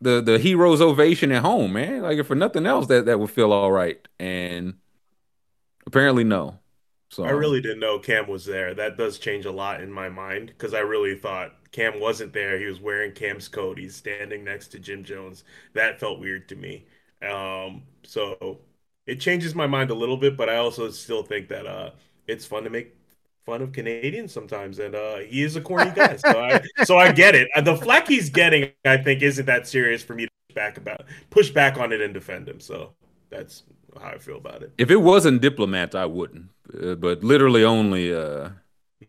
the 0.02 0.22
the 0.22 0.40
hero's 0.40 0.82
ovation 0.82 1.32
at 1.32 1.44
home, 1.44 1.74
man. 1.74 2.04
Like 2.04 2.20
if 2.20 2.28
for 2.28 2.36
nothing 2.36 2.66
else, 2.66 2.88
that 2.88 3.06
that 3.06 3.20
would 3.20 3.32
feel 3.32 3.54
all 3.54 3.72
right. 3.72 4.06
And 4.20 4.76
apparently, 5.86 6.24
no. 6.24 6.60
So 7.10 7.24
I 7.24 7.32
really 7.32 7.62
didn't 7.62 7.80
know 7.80 8.00
Cam 8.00 8.28
was 8.28 8.46
there. 8.46 8.74
That 8.74 8.98
does 8.98 9.20
change 9.20 9.46
a 9.46 9.52
lot 9.52 9.82
in 9.82 9.92
my 9.92 10.10
mind 10.10 10.48
because 10.48 10.74
I 10.74 10.80
really 10.80 11.16
thought 11.16 11.54
Cam 11.72 12.00
wasn't 12.00 12.34
there. 12.34 12.58
He 12.60 12.66
was 12.66 12.80
wearing 12.80 13.12
Cam's 13.14 13.48
coat. 13.48 13.78
He's 13.78 13.96
standing 13.96 14.44
next 14.44 14.70
to 14.70 14.80
Jim 14.80 15.04
Jones. 15.04 15.44
That 15.74 16.00
felt 16.00 16.20
weird 16.20 16.48
to 16.50 16.56
me. 16.56 16.88
Um, 17.22 17.84
so 18.04 18.62
it 19.10 19.20
changes 19.20 19.56
my 19.56 19.68
mind 19.68 19.90
a 19.92 19.96
little 19.96 20.18
bit, 20.18 20.38
but 20.38 20.50
I 20.50 20.58
also 20.58 20.90
still 20.92 21.24
think 21.24 21.48
that 21.50 21.66
uh, 21.66 21.92
it's 22.28 22.46
fun 22.46 22.64
to 22.64 22.70
make 22.70 22.96
fun 23.46 23.62
of 23.62 23.72
Canadians 23.72 24.32
sometimes, 24.32 24.80
and 24.80 24.96
uh, 24.96 25.18
he 25.18 25.44
is 25.44 25.56
a 25.56 25.62
corny 25.62 25.92
guy. 25.92 26.16
So 26.18 26.40
I, 26.40 26.62
so 26.84 26.98
I 26.98 27.12
get 27.12 27.36
it. 27.36 27.48
The 27.64 27.76
flack 27.76 28.08
he's 28.08 28.30
getting, 28.30 28.72
I 28.86 28.98
think, 28.98 29.22
isn't 29.22 29.46
that 29.48 29.68
serious 29.68 30.04
for 30.04 30.14
me 30.14 30.26
to 30.26 30.32
push 30.48 30.56
back 30.56 30.78
about, 30.78 31.06
push 31.30 31.50
back 31.50 31.78
on 31.78 31.92
it 31.92 32.02
and 32.02 32.14
defend 32.14 32.48
him. 32.48 32.60
So 32.60 32.94
that's 33.30 33.64
how 34.00 34.10
I 34.10 34.18
feel 34.20 34.38
about 34.38 34.62
it. 34.62 34.72
if 34.78 34.92
it 34.92 34.98
wasn't 34.98 35.42
diplomats, 35.42 35.96
I 35.96 36.06
wouldn't. 36.06 36.50
Uh, 36.80 36.96
but 36.96 37.24
literally, 37.24 37.64
only 37.64 38.14
uh, 38.14 38.50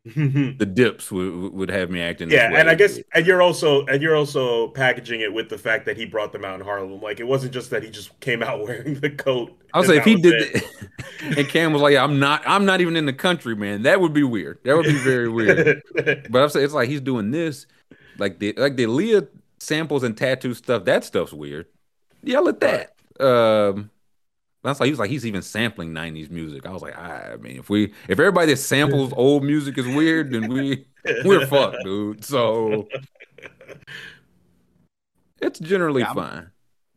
the 0.05 0.71
dips 0.73 1.11
would 1.11 1.53
would 1.53 1.69
have 1.69 1.91
me 1.91 2.01
acting. 2.01 2.31
Yeah, 2.31 2.49
this 2.49 2.55
way. 2.55 2.61
and 2.61 2.71
I 2.71 2.75
guess 2.75 3.01
and 3.13 3.27
you're 3.27 3.43
also 3.43 3.85
and 3.87 4.01
you're 4.01 4.15
also 4.15 4.69
packaging 4.69 5.21
it 5.21 5.33
with 5.33 5.49
the 5.49 5.59
fact 5.59 5.85
that 5.87 5.97
he 5.97 6.05
brought 6.05 6.33
them 6.33 6.45
out 6.45 6.61
in 6.61 6.65
Harlem. 6.65 7.01
Like 7.01 7.19
it 7.19 7.27
wasn't 7.27 7.53
just 7.53 7.71
that 7.71 7.83
he 7.83 7.91
just 7.91 8.19
came 8.21 8.43
out 8.43 8.61
wearing 8.67 8.95
the 9.01 9.11
coat. 9.11 9.53
I 9.75 9.79
was 9.79 9.89
say 9.89 9.99
if 9.99 10.05
he 10.05 10.15
did, 10.15 10.35
it, 10.55 10.65
and 11.39 11.49
Cam 11.49 11.73
was 11.73 11.83
like, 11.83 11.97
"I'm 11.97 12.19
not, 12.19 12.43
I'm 12.47 12.65
not 12.65 12.81
even 12.81 12.97
in 12.97 13.07
the 13.07 13.13
country, 13.13 13.57
man." 13.57 13.83
That 13.83 14.01
would 14.01 14.13
be 14.13 14.23
weird. 14.23 14.59
That 14.65 14.77
would 14.77 14.87
be 14.87 14.99
very 14.99 15.29
weird. 15.29 15.83
But 16.31 16.43
I'm 16.43 16.49
saying 16.49 16.65
it's 16.65 16.75
like 16.75 16.89
he's 16.89 17.01
doing 17.01 17.31
this, 17.31 17.67
like 18.19 18.39
the 18.39 18.55
like 18.57 18.77
the 18.77 18.87
Leah 18.87 19.27
samples 19.59 20.03
and 20.05 20.17
tattoo 20.17 20.55
stuff. 20.55 20.85
That 20.85 21.05
stuff's 21.05 21.33
weird. 21.33 21.67
Yell 22.23 22.49
at 22.49 22.61
that. 22.61 22.95
Um, 23.19 23.91
that's 24.63 24.79
like 24.81 24.87
he 24.87 24.91
was 24.93 24.99
like 24.99 25.11
he's 25.11 25.25
even 25.27 25.43
sampling 25.43 25.91
'90s 25.93 26.31
music. 26.31 26.67
I 26.67 26.71
was 26.71 26.83
like, 26.83 26.97
I 26.99 27.37
mean, 27.41 27.59
if 27.59 27.71
we 27.71 27.93
if 28.09 28.19
everybody 28.21 28.53
that 28.53 28.57
samples 28.59 29.13
old 29.17 29.43
music 29.45 29.79
is 29.79 29.87
weird, 29.87 30.31
then 30.33 30.49
we 30.53 30.87
we're 31.25 31.47
fucked, 31.47 31.79
dude. 31.85 32.25
So 32.25 32.87
it's 35.41 35.59
generally 35.59 36.01
Yeah, 36.03 36.09
I'm- 36.09 36.17
fine. 36.17 36.51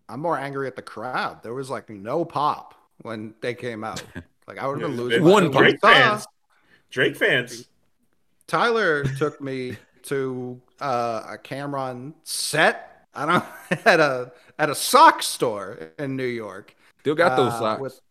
I'm 0.10 0.20
more 0.20 0.38
angry 0.38 0.68
at 0.68 0.76
the 0.76 0.82
crowd. 0.82 1.42
There 1.44 1.54
was 1.54 1.70
like 1.70 1.90
no 1.90 2.26
pop 2.26 2.76
when 3.02 3.34
they 3.42 3.54
came 3.56 3.84
out. 3.84 4.04
Like 4.48 4.58
I 4.60 4.68
would 4.68 4.82
have 4.82 4.92
been 4.92 4.98
losing 4.98 5.24
One 5.24 5.52
pop. 5.52 5.62
Drake 5.62 5.80
Saw- 5.80 5.94
fans. 5.94 6.28
Drake 6.92 7.16
fans. 7.16 7.70
Tyler 8.46 9.06
took 9.06 9.40
me 9.42 9.78
to 10.04 10.62
uh, 10.82 11.24
a 11.32 11.38
Cam'ron 11.38 12.14
set. 12.24 13.08
I 13.16 13.26
don't 13.26 13.46
at 13.88 14.00
a 14.02 14.32
at 14.60 14.70
a 14.70 14.76
sock 14.76 15.24
store 15.24 15.92
in 15.98 16.18
New 16.18 16.26
York. 16.26 16.76
Still 17.04 17.16
got 17.16 17.36
those 17.36 17.54
uh, 17.54 17.60
socks. 17.60 17.82
With, 17.82 18.02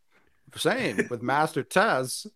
same 0.56 1.06
with 1.08 1.22
Master 1.22 1.62
Tez, 1.62 2.26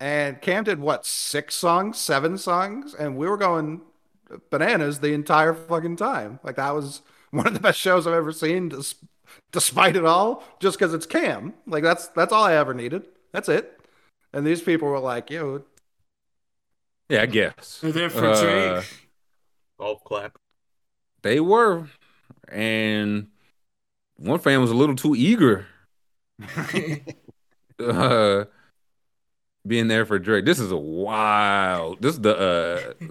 and 0.00 0.40
Cam 0.40 0.64
did 0.64 0.78
what 0.78 1.04
six 1.04 1.54
songs, 1.56 1.98
seven 1.98 2.38
songs, 2.38 2.94
and 2.94 3.16
we 3.16 3.28
were 3.28 3.36
going 3.36 3.80
bananas 4.50 5.00
the 5.00 5.12
entire 5.12 5.54
fucking 5.54 5.96
time. 5.96 6.38
Like 6.44 6.56
that 6.56 6.74
was 6.74 7.02
one 7.30 7.46
of 7.46 7.54
the 7.54 7.60
best 7.60 7.78
shows 7.78 8.06
I've 8.06 8.14
ever 8.14 8.32
seen. 8.32 8.68
Des- 8.68 8.94
despite 9.52 9.96
it 9.96 10.04
all, 10.04 10.42
just 10.60 10.78
because 10.78 10.94
it's 10.94 11.06
Cam. 11.06 11.54
Like 11.66 11.82
that's 11.82 12.08
that's 12.08 12.32
all 12.32 12.44
I 12.44 12.54
ever 12.54 12.74
needed. 12.74 13.06
That's 13.32 13.48
it. 13.48 13.80
And 14.32 14.46
these 14.46 14.62
people 14.62 14.88
were 14.88 15.00
like, 15.00 15.30
"Yo, 15.30 15.64
yeah, 17.08 17.22
I 17.22 17.26
guess 17.26 17.80
They're 17.80 17.92
there 17.92 18.10
for 18.10 18.26
Uh, 18.26 18.40
Drake. 18.40 18.84
Golf 19.78 20.04
clap. 20.04 20.38
They 21.22 21.40
were, 21.40 21.88
and 22.48 23.28
one 24.16 24.40
fan 24.40 24.60
was 24.60 24.70
a 24.70 24.74
little 24.74 24.96
too 24.96 25.14
eager 25.16 25.66
uh, 27.80 28.44
being 29.66 29.88
there 29.88 30.06
for 30.06 30.18
Drake. 30.18 30.44
This 30.44 30.60
is 30.60 30.70
a 30.70 30.76
wild. 30.76 32.00
This 32.00 32.14
is 32.14 32.20
the 32.20 32.36
uh, 32.36 33.06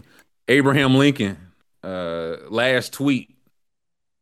Abraham 0.48 0.96
Lincoln 0.96 1.38
uh, 1.84 2.38
last 2.50 2.94
tweet. 2.94 3.36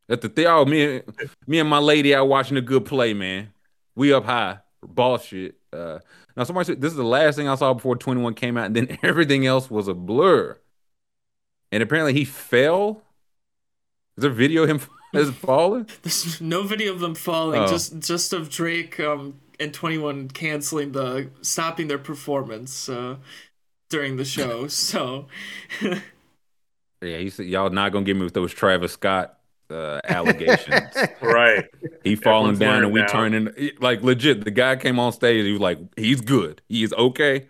At 0.07 0.21
the 0.21 0.29
th- 0.29 0.47
oh, 0.47 0.65
me, 0.65 1.01
me 1.47 1.59
and 1.59 1.69
my 1.69 1.79
lady 1.79 2.13
out 2.13 2.27
watching 2.27 2.57
a 2.57 2.61
good 2.61 2.85
play, 2.85 3.13
man. 3.13 3.51
We 3.95 4.13
up 4.13 4.25
high, 4.25 4.59
ball 4.83 5.17
shit. 5.17 5.55
Uh, 5.73 5.99
now 6.37 6.43
somebody 6.43 6.65
said 6.65 6.81
this 6.81 6.91
is 6.91 6.97
the 6.97 7.03
last 7.03 7.37
thing 7.37 7.47
I 7.47 7.55
saw 7.55 7.73
before 7.73 7.95
Twenty 7.95 8.21
One 8.21 8.33
came 8.33 8.57
out, 8.57 8.67
and 8.67 8.75
then 8.75 8.97
everything 9.03 9.45
else 9.45 9.69
was 9.69 9.87
a 9.87 9.93
blur. 9.93 10.57
And 11.71 11.81
apparently 11.81 12.13
he 12.13 12.25
fell. 12.25 13.01
Is 14.17 14.21
there 14.21 14.31
video 14.31 14.65
him 14.65 14.79
is 15.17 15.31
falling? 15.31 15.87
There's 16.03 16.41
no 16.41 16.63
video 16.63 16.93
of 16.93 16.99
them 16.99 17.15
falling, 17.15 17.61
Oh. 17.61 17.67
just 17.67 17.99
just 17.99 18.33
of 18.33 18.49
Drake 18.49 18.99
um, 18.99 19.39
and 19.59 19.73
Twenty 19.73 19.97
One 19.97 20.27
canceling 20.29 20.91
the 20.91 21.29
stopping 21.41 21.87
their 21.87 21.97
performance 21.99 22.89
uh, 22.89 23.17
during 23.89 24.17
the 24.17 24.25
show. 24.25 24.67
So 24.69 25.27
Yeah, 27.01 27.17
he 27.17 27.29
said 27.29 27.45
y'all 27.47 27.69
not 27.69 27.91
gonna 27.91 28.05
get 28.05 28.15
me 28.15 28.23
with 28.23 28.33
those 28.33 28.53
Travis 28.53 28.93
Scott 28.93 29.37
uh, 29.69 29.99
allegations. 30.05 30.95
Right. 31.21 31.65
he 32.03 32.15
falling 32.15 32.51
Everyone's 32.53 32.59
down 32.59 32.83
and 32.83 32.93
we 32.93 32.99
learned 33.01 33.11
turning 33.11 33.71
like 33.79 34.01
legit. 34.01 34.43
The 34.43 34.51
guy 34.51 34.75
came 34.75 34.99
on 34.99 35.11
stage. 35.11 35.43
He 35.45 35.51
was 35.51 35.61
like, 35.61 35.79
"He's 35.97 36.21
good. 36.21 36.61
He 36.69 36.83
is 36.83 36.93
okay." 36.93 37.47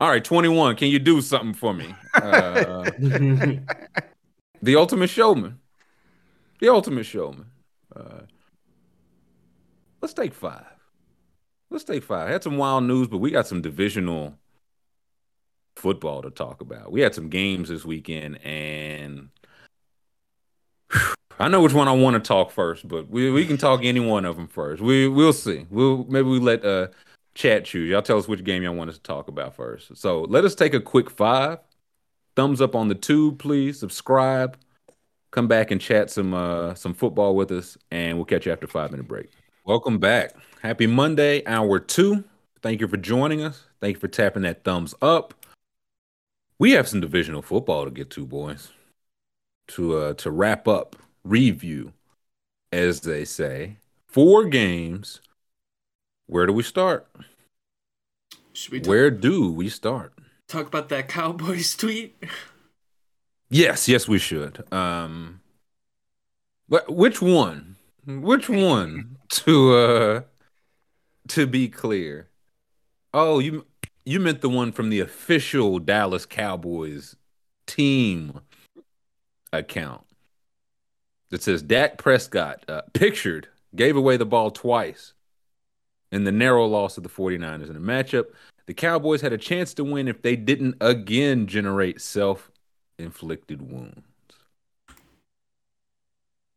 All 0.00 0.08
right, 0.08 0.24
twenty 0.24 0.48
one. 0.48 0.74
Can 0.76 0.88
you 0.88 0.98
do 0.98 1.20
something 1.20 1.54
for 1.54 1.72
me? 1.72 1.94
Uh, 2.14 2.90
the 4.60 4.76
ultimate 4.76 5.08
showman. 5.10 5.58
The 6.62 6.68
ultimate 6.68 7.06
showman. 7.06 7.46
Uh, 7.94 8.20
let's 10.00 10.14
take 10.14 10.32
five. 10.32 10.64
Let's 11.70 11.82
take 11.82 12.04
five. 12.04 12.28
Had 12.28 12.44
some 12.44 12.56
wild 12.56 12.84
news, 12.84 13.08
but 13.08 13.18
we 13.18 13.32
got 13.32 13.48
some 13.48 13.62
divisional 13.62 14.38
football 15.74 16.22
to 16.22 16.30
talk 16.30 16.60
about. 16.60 16.92
We 16.92 17.00
had 17.00 17.16
some 17.16 17.30
games 17.30 17.68
this 17.68 17.84
weekend, 17.84 18.38
and 18.46 19.30
I 21.40 21.48
know 21.48 21.60
which 21.60 21.72
one 21.72 21.88
I 21.88 21.92
want 21.94 22.14
to 22.14 22.20
talk 22.20 22.52
first, 22.52 22.86
but 22.86 23.10
we, 23.10 23.32
we 23.32 23.44
can 23.44 23.56
talk 23.56 23.80
any 23.82 23.98
one 23.98 24.24
of 24.24 24.36
them 24.36 24.46
first. 24.46 24.80
We 24.80 25.08
we'll 25.08 25.32
see. 25.32 25.66
We'll 25.68 26.04
maybe 26.04 26.28
we 26.28 26.38
let 26.38 26.64
uh 26.64 26.86
chat 27.34 27.64
choose. 27.64 27.90
Y'all 27.90 28.02
tell 28.02 28.18
us 28.18 28.28
which 28.28 28.44
game 28.44 28.62
y'all 28.62 28.76
want 28.76 28.88
us 28.88 28.98
to 28.98 29.02
talk 29.02 29.26
about 29.26 29.56
first. 29.56 29.96
So 29.96 30.20
let 30.20 30.44
us 30.44 30.54
take 30.54 30.74
a 30.74 30.80
quick 30.80 31.10
five. 31.10 31.58
Thumbs 32.36 32.60
up 32.60 32.76
on 32.76 32.86
the 32.86 32.94
tube, 32.94 33.40
please. 33.40 33.80
Subscribe. 33.80 34.56
Come 35.32 35.48
back 35.48 35.70
and 35.70 35.80
chat 35.80 36.10
some 36.10 36.34
uh 36.34 36.74
some 36.74 36.94
football 36.94 37.34
with 37.34 37.50
us, 37.50 37.76
and 37.90 38.16
we'll 38.16 38.26
catch 38.26 38.46
you 38.46 38.52
after 38.52 38.66
five 38.66 38.90
minute 38.90 39.08
break. 39.08 39.30
Welcome 39.64 39.98
back. 39.98 40.34
Happy 40.60 40.86
Monday, 40.86 41.42
hour 41.46 41.78
two. 41.80 42.24
Thank 42.60 42.80
you 42.80 42.86
for 42.86 42.98
joining 42.98 43.42
us. 43.42 43.64
Thank 43.80 43.96
you 43.96 44.00
for 44.00 44.08
tapping 44.08 44.42
that 44.42 44.62
thumbs 44.62 44.94
up. 45.02 45.34
We 46.58 46.72
have 46.72 46.86
some 46.86 47.00
divisional 47.00 47.42
football 47.42 47.86
to 47.86 47.90
get 47.90 48.10
to, 48.10 48.26
boys. 48.26 48.70
To 49.68 49.96
uh 49.96 50.14
to 50.14 50.30
wrap 50.30 50.68
up, 50.68 50.96
review, 51.24 51.94
as 52.70 53.00
they 53.00 53.24
say. 53.24 53.78
Four 54.06 54.44
games. 54.44 55.22
Where 56.26 56.46
do 56.46 56.52
we 56.52 56.62
start? 56.62 57.08
Should 58.52 58.72
we 58.72 58.80
talk, 58.80 58.88
Where 58.88 59.10
do 59.10 59.50
we 59.50 59.70
start? 59.70 60.12
talk 60.46 60.66
about 60.66 60.90
that 60.90 61.08
Cowboys 61.08 61.74
tweet? 61.74 62.22
Yes, 63.52 63.86
yes, 63.86 64.08
we 64.08 64.18
should. 64.18 64.64
Um, 64.72 65.42
but 66.70 66.90
which 66.90 67.20
one? 67.20 67.76
Which 68.06 68.48
one? 68.48 69.18
To 69.28 69.74
uh, 69.74 70.20
to 71.28 71.46
be 71.46 71.68
clear. 71.68 72.28
Oh, 73.12 73.40
you 73.40 73.66
you 74.06 74.20
meant 74.20 74.40
the 74.40 74.48
one 74.48 74.72
from 74.72 74.88
the 74.88 75.00
official 75.00 75.78
Dallas 75.78 76.24
Cowboys 76.24 77.16
team 77.66 78.40
account 79.52 80.04
that 81.28 81.42
says 81.42 81.62
Dak 81.62 81.98
Prescott 81.98 82.64
uh, 82.68 82.82
pictured 82.94 83.48
gave 83.76 83.96
away 83.96 84.16
the 84.16 84.24
ball 84.24 84.50
twice 84.50 85.12
in 86.10 86.24
the 86.24 86.32
narrow 86.32 86.66
loss 86.66 86.96
of 86.96 87.02
the 87.02 87.08
49ers 87.10 87.68
in 87.68 87.76
a 87.76 87.80
matchup. 87.80 88.26
The 88.64 88.74
Cowboys 88.74 89.20
had 89.20 89.32
a 89.34 89.38
chance 89.38 89.74
to 89.74 89.84
win 89.84 90.08
if 90.08 90.22
they 90.22 90.36
didn't 90.36 90.76
again 90.80 91.46
generate 91.46 92.00
self 92.00 92.50
inflicted 92.98 93.62
wounds. 93.62 94.02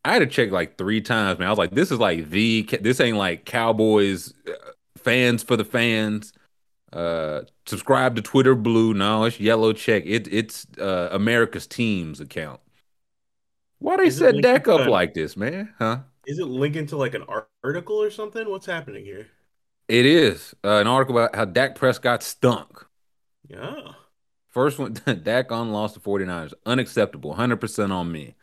I 0.04 0.14
had 0.14 0.20
to 0.20 0.28
check 0.28 0.52
like 0.52 0.78
three 0.78 1.02
times, 1.02 1.40
man. 1.40 1.48
I 1.48 1.52
was 1.52 1.58
like, 1.58 1.72
this 1.72 1.92
is 1.92 2.00
like 2.00 2.30
the, 2.30 2.62
this 2.82 3.00
ain't 3.00 3.18
like 3.18 3.46
Cowboys 3.46 4.34
uh, 4.48 4.52
fans 4.98 5.42
for 5.42 5.58
the 5.58 5.66
fans. 5.66 6.32
Uh, 6.94 7.42
subscribe 7.66 8.16
to 8.16 8.22
Twitter 8.22 8.54
Blue. 8.56 8.94
No, 8.94 9.24
it's 9.24 9.40
yellow 9.40 9.74
check. 9.74 10.04
It, 10.06 10.32
it's 10.32 10.68
uh, 10.80 11.10
America's 11.12 11.66
Teams 11.66 12.22
account. 12.22 12.62
Why 13.80 13.98
they 13.98 14.08
Is 14.08 14.18
set 14.18 14.42
Dak 14.42 14.68
up 14.68 14.84
the- 14.86 14.90
like 14.90 15.14
this, 15.14 15.36
man? 15.36 15.74
Huh? 15.80 16.00
Is 16.28 16.40
it 16.40 16.46
linking 16.48 16.88
to 16.88 16.98
like 16.98 17.14
an 17.14 17.24
article 17.64 18.02
or 18.02 18.10
something? 18.10 18.50
What's 18.50 18.66
happening 18.66 19.06
here? 19.06 19.28
It 19.88 20.06
is 20.06 20.56
uh, 20.64 20.78
an 20.78 20.88
article 20.88 21.18
about 21.18 21.36
how 21.36 21.46
Dak 21.46 21.76
Prescott 21.76 22.24
stunk. 22.24 22.84
Yeah. 23.48 23.92
First 24.56 24.80
one, 24.80 24.94
Dak 25.24 25.52
on 25.52 25.74
lost 25.74 25.96
to 25.96 26.00
49ers. 26.00 26.54
Unacceptable. 26.66 27.36
100% 27.36 27.92
on 27.92 28.10
me. 28.10 28.36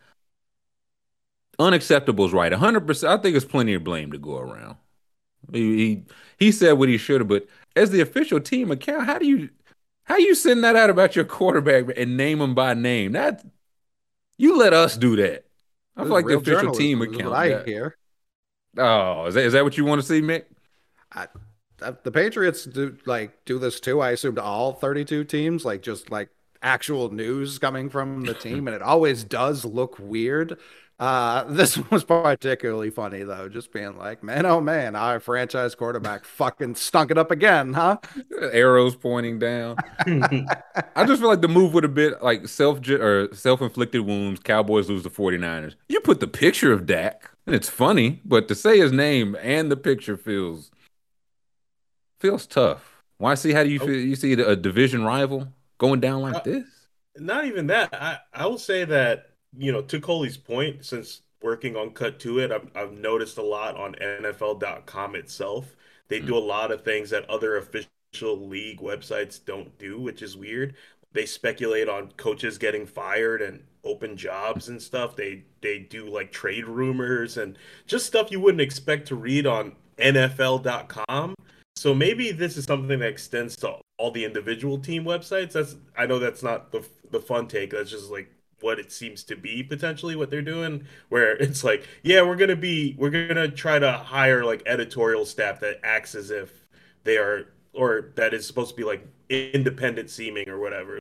Unacceptable 1.58 2.26
is 2.26 2.34
right. 2.34 2.52
100%. 2.52 3.08
I 3.08 3.16
think 3.16 3.32
there's 3.32 3.46
plenty 3.46 3.72
of 3.72 3.82
blame 3.82 4.12
to 4.12 4.18
go 4.18 4.36
around. 4.36 4.76
He 5.50 5.76
he, 5.76 6.04
he 6.38 6.52
said 6.52 6.72
what 6.72 6.90
he 6.90 6.98
should 6.98 7.22
have, 7.22 7.28
but 7.28 7.46
as 7.74 7.90
the 7.90 8.02
official 8.02 8.40
team 8.40 8.70
account, 8.70 9.06
how 9.06 9.18
do 9.18 9.26
you 9.26 9.48
how 10.04 10.18
you 10.18 10.34
send 10.34 10.62
that 10.62 10.76
out 10.76 10.90
about 10.90 11.16
your 11.16 11.24
quarterback 11.24 11.86
and 11.96 12.16
name 12.16 12.42
him 12.42 12.54
by 12.54 12.74
name? 12.74 13.12
That 13.12 13.42
you 14.36 14.58
let 14.58 14.74
us 14.74 14.98
do 14.98 15.16
that. 15.16 15.46
I 15.96 16.02
feel 16.02 16.12
like 16.12 16.26
the 16.26 16.36
official 16.36 16.72
team 16.72 16.98
journalism, 16.98 17.26
account. 17.26 17.34
I 17.34 17.64
hear. 17.64 17.96
Oh, 18.76 19.26
is 19.26 19.34
that, 19.34 19.44
is 19.44 19.52
that 19.54 19.64
what 19.64 19.78
you 19.78 19.86
want 19.86 20.00
to 20.02 20.06
see, 20.06 20.20
Mick? 20.20 20.44
Uh, 21.10 21.26
The 22.02 22.10
Patriots 22.10 22.64
do 22.64 22.96
like 23.06 23.44
do 23.44 23.58
this 23.58 23.80
too. 23.80 24.00
I 24.00 24.10
assume 24.10 24.36
to 24.36 24.42
all 24.42 24.72
32 24.72 25.24
teams, 25.24 25.64
like 25.64 25.82
just 25.82 26.10
like 26.10 26.28
actual 26.62 27.10
news 27.12 27.58
coming 27.58 27.88
from 27.90 28.22
the 28.22 28.34
team, 28.34 28.66
and 28.66 28.74
it 28.74 28.82
always 28.82 29.24
does 29.24 29.64
look 29.64 29.98
weird. 29.98 30.58
Uh, 30.98 31.44
this 31.48 31.78
was 31.90 32.04
particularly 32.04 32.90
funny 32.90 33.22
though, 33.24 33.48
just 33.48 33.72
being 33.72 33.96
like, 33.98 34.22
man, 34.22 34.46
oh 34.46 34.60
man, 34.60 34.94
our 34.94 35.18
franchise 35.20 35.74
quarterback 35.74 36.24
fucking 36.24 36.74
stunk 36.74 37.10
it 37.10 37.18
up 37.18 37.30
again, 37.30 37.72
huh? 37.72 37.98
Arrows 38.52 38.94
pointing 38.94 39.38
down. 39.38 39.76
I 40.94 41.04
just 41.04 41.20
feel 41.20 41.28
like 41.28 41.40
the 41.40 41.48
move 41.48 41.74
would 41.74 41.84
have 41.84 41.94
been 41.94 42.14
like 42.22 42.46
self 42.48 42.88
or 42.88 43.28
self 43.32 43.60
inflicted 43.60 44.02
wounds. 44.02 44.40
Cowboys 44.40 44.88
lose 44.88 45.02
the 45.02 45.10
49ers. 45.10 45.74
You 45.88 46.00
put 46.00 46.20
the 46.20 46.28
picture 46.28 46.72
of 46.72 46.86
Dak, 46.86 47.30
and 47.46 47.54
it's 47.54 47.68
funny, 47.68 48.20
but 48.24 48.46
to 48.48 48.54
say 48.54 48.78
his 48.78 48.92
name 48.92 49.36
and 49.40 49.70
the 49.70 49.76
picture 49.76 50.16
feels 50.16 50.70
feels 52.22 52.46
tough. 52.46 53.02
Why 53.18 53.34
see? 53.34 53.52
How 53.52 53.62
do 53.64 53.68
you 53.68 53.80
Oh. 53.82 53.86
feel? 53.86 53.96
You 53.96 54.16
see 54.16 54.32
a 54.32 54.56
division 54.56 55.04
rival 55.04 55.48
going 55.78 56.00
down 56.00 56.22
like 56.22 56.36
Uh, 56.36 56.40
this? 56.40 56.64
Not 57.18 57.44
even 57.44 57.66
that. 57.66 57.90
I, 57.92 58.18
I 58.32 58.46
will 58.46 58.58
say 58.58 58.84
that, 58.86 59.30
you 59.58 59.70
know, 59.72 59.82
to 59.82 60.00
Coley's 60.00 60.38
point, 60.38 60.84
since 60.86 61.22
working 61.42 61.76
on 61.76 61.90
Cut 61.90 62.18
to 62.20 62.38
It, 62.38 62.50
I've, 62.50 62.70
I've 62.74 62.92
noticed 62.92 63.36
a 63.36 63.42
lot 63.42 63.76
on 63.76 63.94
NFL.com 64.00 65.14
itself. 65.16 65.76
They 66.08 66.20
do 66.20 66.36
a 66.36 66.38
lot 66.38 66.70
of 66.72 66.82
things 66.82 67.10
that 67.10 67.28
other 67.28 67.56
official 67.56 67.88
league 68.48 68.80
websites 68.80 69.44
don't 69.44 69.76
do, 69.78 70.00
which 70.00 70.22
is 70.22 70.36
weird. 70.36 70.74
They 71.12 71.26
speculate 71.26 71.88
on 71.88 72.12
coaches 72.16 72.56
getting 72.58 72.86
fired 72.86 73.42
and 73.42 73.62
open 73.84 74.16
jobs 74.16 74.68
and 74.68 74.80
stuff. 74.80 75.16
They 75.16 75.44
they 75.60 75.80
do 75.80 76.06
like 76.08 76.32
trade 76.32 76.66
rumors 76.66 77.36
and 77.36 77.58
just 77.86 78.06
stuff 78.06 78.30
you 78.30 78.40
wouldn't 78.40 78.60
expect 78.62 79.08
to 79.08 79.16
read 79.16 79.46
on 79.46 79.76
NFL.com. 79.98 81.34
So 81.76 81.94
maybe 81.94 82.32
this 82.32 82.56
is 82.56 82.64
something 82.64 82.98
that 82.98 83.08
extends 83.08 83.56
to 83.56 83.76
all 83.98 84.10
the 84.10 84.24
individual 84.24 84.78
team 84.78 85.04
websites. 85.04 85.52
That's 85.52 85.76
I 85.96 86.06
know 86.06 86.18
that's 86.18 86.42
not 86.42 86.72
the 86.72 86.86
the 87.10 87.20
fun 87.20 87.48
take. 87.48 87.70
That's 87.70 87.90
just 87.90 88.10
like 88.10 88.30
what 88.62 88.78
it 88.78 88.92
seems 88.92 89.24
to 89.24 89.36
be 89.36 89.62
potentially 89.62 90.16
what 90.16 90.30
they're 90.30 90.40
doing 90.40 90.86
where 91.08 91.36
it's 91.40 91.64
like 91.64 91.86
yeah 92.02 92.22
we're 92.22 92.36
gonna 92.36 92.56
be 92.56 92.94
we're 92.98 93.10
gonna 93.10 93.48
try 93.48 93.78
to 93.78 93.92
hire 93.92 94.44
like 94.44 94.62
editorial 94.66 95.24
staff 95.24 95.60
that 95.60 95.80
acts 95.82 96.14
as 96.14 96.30
if 96.30 96.66
they 97.04 97.16
are 97.16 97.48
or 97.74 98.12
that 98.14 98.32
is 98.32 98.46
supposed 98.46 98.70
to 98.70 98.76
be 98.76 98.84
like 98.84 99.06
independent 99.28 100.10
seeming 100.10 100.48
or 100.48 100.58
whatever 100.58 100.98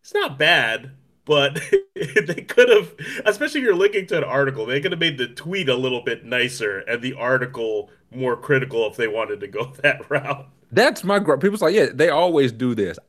it's 0.00 0.14
not 0.14 0.38
bad 0.38 0.92
but 1.24 1.60
they 1.94 2.42
could 2.42 2.68
have 2.70 2.94
especially 3.26 3.60
if 3.60 3.64
you're 3.64 3.74
linking 3.74 4.06
to 4.06 4.16
an 4.16 4.24
article 4.24 4.64
they 4.64 4.80
could 4.80 4.92
have 4.92 5.00
made 5.00 5.18
the 5.18 5.28
tweet 5.28 5.68
a 5.68 5.74
little 5.74 6.02
bit 6.02 6.24
nicer 6.24 6.78
and 6.80 7.02
the 7.02 7.14
article 7.14 7.90
more 8.14 8.36
critical 8.36 8.86
if 8.90 8.96
they 8.96 9.08
wanted 9.08 9.40
to 9.40 9.48
go 9.48 9.64
that 9.82 10.08
route 10.10 10.46
That's 10.72 11.04
my 11.04 11.18
gr- 11.18 11.36
people's 11.36 11.62
like, 11.62 11.74
yeah, 11.74 11.86
they 11.92 12.08
always 12.10 12.52
do 12.52 12.74
this. 12.74 12.98
I 12.98 13.02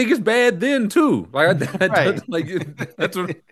think 0.00 0.10
it's 0.10 0.20
bad 0.20 0.60
then 0.60 0.88
too. 0.88 1.28
Like, 1.32 1.62
I, 1.80 1.86
Right. 1.88 2.28
like 2.28 2.96
that's 2.96 3.16
what. 3.16 3.36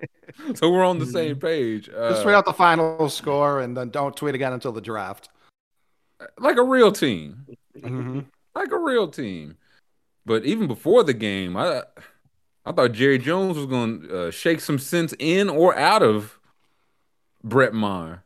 So 0.55 0.68
we're 0.70 0.84
on 0.84 0.98
the 0.98 1.07
same 1.07 1.36
page. 1.36 1.88
Uh, 1.88 2.11
Just 2.11 2.22
tweet 2.24 2.34
out 2.34 2.44
the 2.44 2.52
final 2.52 3.09
score 3.09 3.61
and 3.61 3.76
then 3.76 3.90
don't 3.90 4.16
tweet 4.16 4.34
again 4.34 4.52
until 4.52 4.72
the 4.72 4.80
draft. 4.80 5.28
like 6.38 6.57
a 6.57 6.62
real 6.62 6.90
team. 6.90 7.46
Mhm. 7.78 8.24
like 8.55 8.72
a 8.72 8.78
real 8.78 9.07
team. 9.09 9.57
But 10.26 10.44
even 10.44 10.66
before 10.66 11.05
the 11.05 11.14
game, 11.14 11.57
I 11.57 11.82
I 12.66 12.72
thought 12.72 12.92
Jerry 12.92 13.18
Jones 13.18 13.57
was 13.57 13.66
going 13.66 14.02
to 14.02 14.18
uh, 14.26 14.30
shake 14.32 14.61
some 14.61 14.78
sense 14.78 15.14
in 15.18 15.48
or 15.48 15.76
out 15.78 16.02
of 16.02 16.38
Brett 17.44 17.72
Maher, 17.74 18.24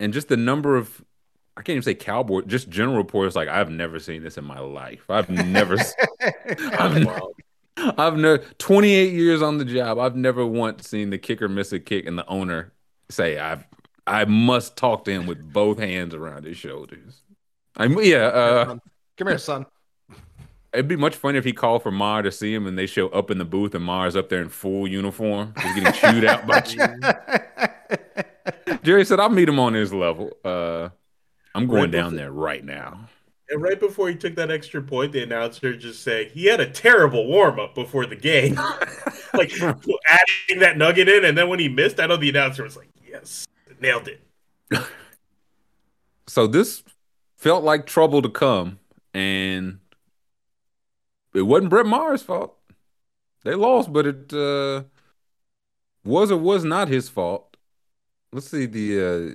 and 0.00 0.12
just 0.12 0.28
the 0.28 0.36
number 0.36 0.76
of 0.76 1.04
I 1.56 1.62
can't 1.62 1.76
even 1.76 1.82
say 1.82 1.94
cowboy, 1.94 2.42
just 2.42 2.68
general 2.68 2.96
reports 2.96 3.36
like 3.36 3.48
I've 3.48 3.70
never 3.70 4.00
seen 4.00 4.22
this 4.22 4.36
in 4.36 4.44
my 4.44 4.58
life. 4.58 5.04
I've 5.08 5.30
never, 5.30 5.76
I've, 6.56 7.02
ne- 7.02 7.20
I've 7.76 8.16
never 8.16 8.38
28 8.58 9.12
years 9.12 9.40
on 9.40 9.58
the 9.58 9.64
job. 9.64 9.98
I've 9.98 10.16
never 10.16 10.44
once 10.44 10.88
seen 10.88 11.10
the 11.10 11.18
kicker 11.18 11.48
miss 11.48 11.72
a 11.72 11.78
kick 11.78 12.06
and 12.06 12.18
the 12.18 12.26
owner 12.26 12.72
say 13.08 13.38
I've 13.38 13.64
I 14.06 14.24
must 14.26 14.76
talk 14.76 15.04
to 15.04 15.12
him 15.12 15.26
with 15.26 15.52
both 15.52 15.78
hands 15.78 16.14
around 16.14 16.44
his 16.44 16.56
shoulders. 16.56 17.22
I'm 17.76 17.98
yeah. 18.02 18.26
Uh, 18.26 18.76
Come 19.16 19.28
here, 19.28 19.38
son. 19.38 19.66
It'd 20.72 20.88
be 20.88 20.96
much 20.96 21.14
funnier 21.14 21.38
if 21.38 21.44
he 21.44 21.52
called 21.52 21.84
for 21.84 21.92
Mar 21.92 22.22
to 22.22 22.32
see 22.32 22.52
him 22.52 22.66
and 22.66 22.76
they 22.76 22.86
show 22.86 23.08
up 23.10 23.30
in 23.30 23.38
the 23.38 23.44
booth 23.44 23.76
and 23.76 23.84
Mar's 23.84 24.16
up 24.16 24.28
there 24.28 24.42
in 24.42 24.48
full 24.48 24.88
uniform. 24.88 25.54
He's 25.62 25.74
getting 25.76 25.92
chewed 25.92 26.24
out 26.24 26.48
by 26.48 26.60
Jerry 28.82 29.04
said, 29.04 29.20
I'll 29.20 29.28
meet 29.28 29.48
him 29.48 29.60
on 29.60 29.72
his 29.72 29.94
level. 29.94 30.32
Uh, 30.44 30.88
I'm 31.54 31.66
going 31.66 31.82
Right 31.82 31.90
down 31.90 32.10
before- 32.10 32.18
there 32.18 32.32
right 32.32 32.64
now. 32.64 33.08
And 33.50 33.62
right 33.62 33.78
before 33.78 34.08
he 34.08 34.14
took 34.14 34.34
that 34.36 34.50
extra 34.50 34.82
point, 34.82 35.12
the 35.12 35.22
announcer 35.22 35.76
just 35.76 36.02
said 36.02 36.28
he 36.28 36.46
had 36.46 36.60
a 36.60 36.68
terrible 36.70 37.26
warm 37.26 37.60
up 37.60 37.74
before 37.74 38.06
the 38.06 38.16
game. 38.16 38.54
like 39.34 39.52
adding 39.60 40.60
that 40.60 40.78
nugget 40.78 41.08
in, 41.10 41.24
and 41.26 41.36
then 41.36 41.48
when 41.48 41.58
he 41.58 41.68
missed, 41.68 42.00
I 42.00 42.06
know 42.06 42.16
the 42.16 42.30
announcer 42.30 42.62
was 42.62 42.74
like, 42.76 42.88
"Yes, 43.06 43.46
nailed 43.80 44.08
it." 44.08 44.22
So 46.26 46.46
this 46.46 46.82
felt 47.36 47.62
like 47.64 47.84
trouble 47.86 48.22
to 48.22 48.30
come. 48.30 48.78
And 49.12 49.78
it 51.34 51.42
wasn't 51.42 51.70
Brett 51.70 51.86
Maher's 51.86 52.22
fault. 52.22 52.56
They 53.44 53.54
lost, 53.54 53.92
but 53.92 54.06
it 54.06 54.32
uh, 54.32 54.84
was 56.02 56.32
or 56.32 56.38
was 56.38 56.64
not 56.64 56.88
his 56.88 57.08
fault. 57.10 57.56
Let's 58.32 58.50
see 58.50 58.64
the 58.66 59.00
uh, 59.00 59.34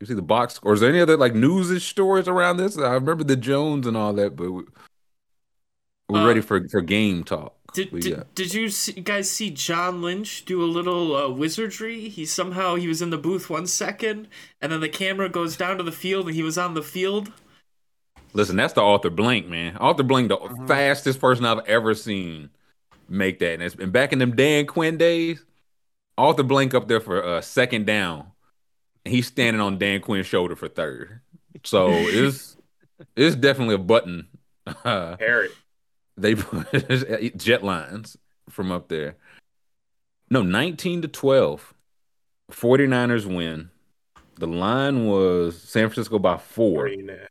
you 0.00 0.06
see 0.06 0.14
the 0.14 0.22
box 0.22 0.54
score. 0.54 0.74
Is 0.74 0.80
there 0.80 0.90
any 0.90 1.00
other 1.00 1.16
like 1.16 1.34
newsish 1.34 1.86
stories 1.88 2.28
around 2.28 2.56
this? 2.58 2.78
I 2.78 2.94
remember 2.94 3.24
the 3.24 3.36
Jones 3.36 3.86
and 3.86 3.96
all 3.96 4.12
that, 4.14 4.36
but 4.36 4.50
we, 4.50 4.62
we're 6.08 6.22
Uh, 6.22 6.26
ready 6.26 6.40
for 6.40 6.66
for 6.68 6.80
game 6.80 7.24
talk. 7.24 7.54
Did, 7.74 7.92
We 7.92 8.00
did, 8.00 8.16
got- 8.16 8.34
did 8.34 8.54
you 8.54 8.70
see, 8.70 8.92
guys 8.92 9.30
see 9.30 9.50
John 9.50 10.00
Lynch 10.00 10.46
do 10.46 10.62
a 10.62 10.64
little 10.64 11.14
uh, 11.14 11.28
wizardry? 11.28 12.08
He 12.08 12.24
somehow 12.24 12.76
he 12.76 12.88
was 12.88 13.02
in 13.02 13.10
the 13.10 13.18
booth 13.18 13.50
one 13.50 13.66
second, 13.66 14.28
and 14.62 14.72
then 14.72 14.80
the 14.80 14.88
camera 14.88 15.28
goes 15.28 15.54
down 15.56 15.76
to 15.76 15.82
the 15.82 15.92
field, 15.92 16.26
and 16.26 16.34
he 16.34 16.42
was 16.42 16.56
on 16.56 16.72
the 16.72 16.82
field. 16.82 17.30
Listen, 18.32 18.56
that's 18.56 18.72
the 18.72 18.82
Arthur 18.82 19.10
Blank, 19.10 19.48
man. 19.48 19.76
Arthur 19.76 20.02
Blank, 20.02 20.28
the 20.28 20.64
fastest 20.66 21.20
person 21.20 21.44
I've 21.44 21.66
ever 21.66 21.94
seen 21.94 22.50
make 23.08 23.38
that. 23.40 23.54
And, 23.54 23.62
it's, 23.62 23.74
and 23.74 23.92
back 23.92 24.12
in 24.12 24.18
them 24.18 24.34
Dan 24.36 24.64
Quinn 24.66 24.96
days, 24.96 25.44
Arthur 26.16 26.42
Blank 26.44 26.72
up 26.74 26.88
there 26.88 27.00
for 27.00 27.22
uh, 27.22 27.40
second 27.42 27.84
down, 27.86 28.20
and 28.20 28.28
he's 29.08 29.26
standing 29.26 29.60
on 29.60 29.78
Dan 29.78 30.00
Quinn's 30.00 30.26
shoulder 30.26 30.56
for 30.56 30.68
third. 30.68 31.20
So 31.64 31.88
it's 31.90 32.56
it's 33.16 33.36
definitely 33.36 33.74
a 33.76 33.78
button. 33.78 34.28
Uh, 34.66 35.16
Harry. 35.20 35.48
they 36.16 36.34
put 36.34 36.68
jet 37.36 37.64
lines 37.64 38.16
from 38.48 38.70
up 38.72 38.88
there. 38.88 39.16
No, 40.30 40.42
19 40.42 41.02
to 41.02 41.08
12. 41.08 41.74
49ers 42.52 43.24
win. 43.24 43.70
The 44.38 44.46
line 44.46 45.06
was 45.06 45.60
San 45.60 45.88
Francisco 45.88 46.18
by 46.18 46.36
four. 46.36 46.88
Three 46.88 47.00
and 47.00 47.10
a 47.10 47.16
half. 47.18 47.28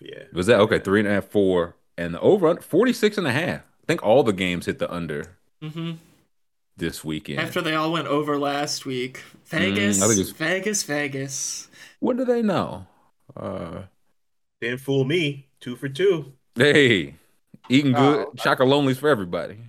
Yeah. 0.00 0.22
Was 0.32 0.46
that 0.46 0.60
okay? 0.60 0.78
Three 0.78 1.00
and 1.00 1.08
a 1.08 1.12
half, 1.12 1.24
four, 1.26 1.76
and 1.96 2.14
the 2.14 2.20
over 2.20 2.54
46 2.56 3.18
and 3.18 3.26
a 3.26 3.32
half. 3.32 3.60
I 3.60 3.86
think 3.86 4.02
all 4.02 4.22
the 4.22 4.32
games 4.32 4.66
hit 4.66 4.78
the 4.78 4.92
under 4.92 5.36
hmm 5.62 5.92
this 6.78 7.04
weekend. 7.04 7.40
After 7.40 7.60
they 7.60 7.74
all 7.74 7.92
went 7.92 8.06
over 8.08 8.38
last 8.38 8.86
week, 8.86 9.22
Vegas, 9.46 9.98
Mm, 9.98 10.02
I 10.02 10.06
think 10.08 10.20
it's- 10.20 10.30
Vegas, 10.36 10.82
Vegas. 10.84 11.68
what 12.00 12.16
do 12.16 12.24
they 12.24 12.42
know? 12.42 12.86
Uh, 13.36 13.82
Didn't 14.60 14.78
fool 14.80 15.04
me. 15.04 15.48
Two 15.60 15.76
for 15.76 15.88
two. 15.88 16.32
hey, 16.54 17.14
eating 17.68 17.92
good. 17.92 18.26
Oh, 18.28 18.32
Chocolonely's 18.36 18.98
for 18.98 19.08
everybody. 19.08 19.58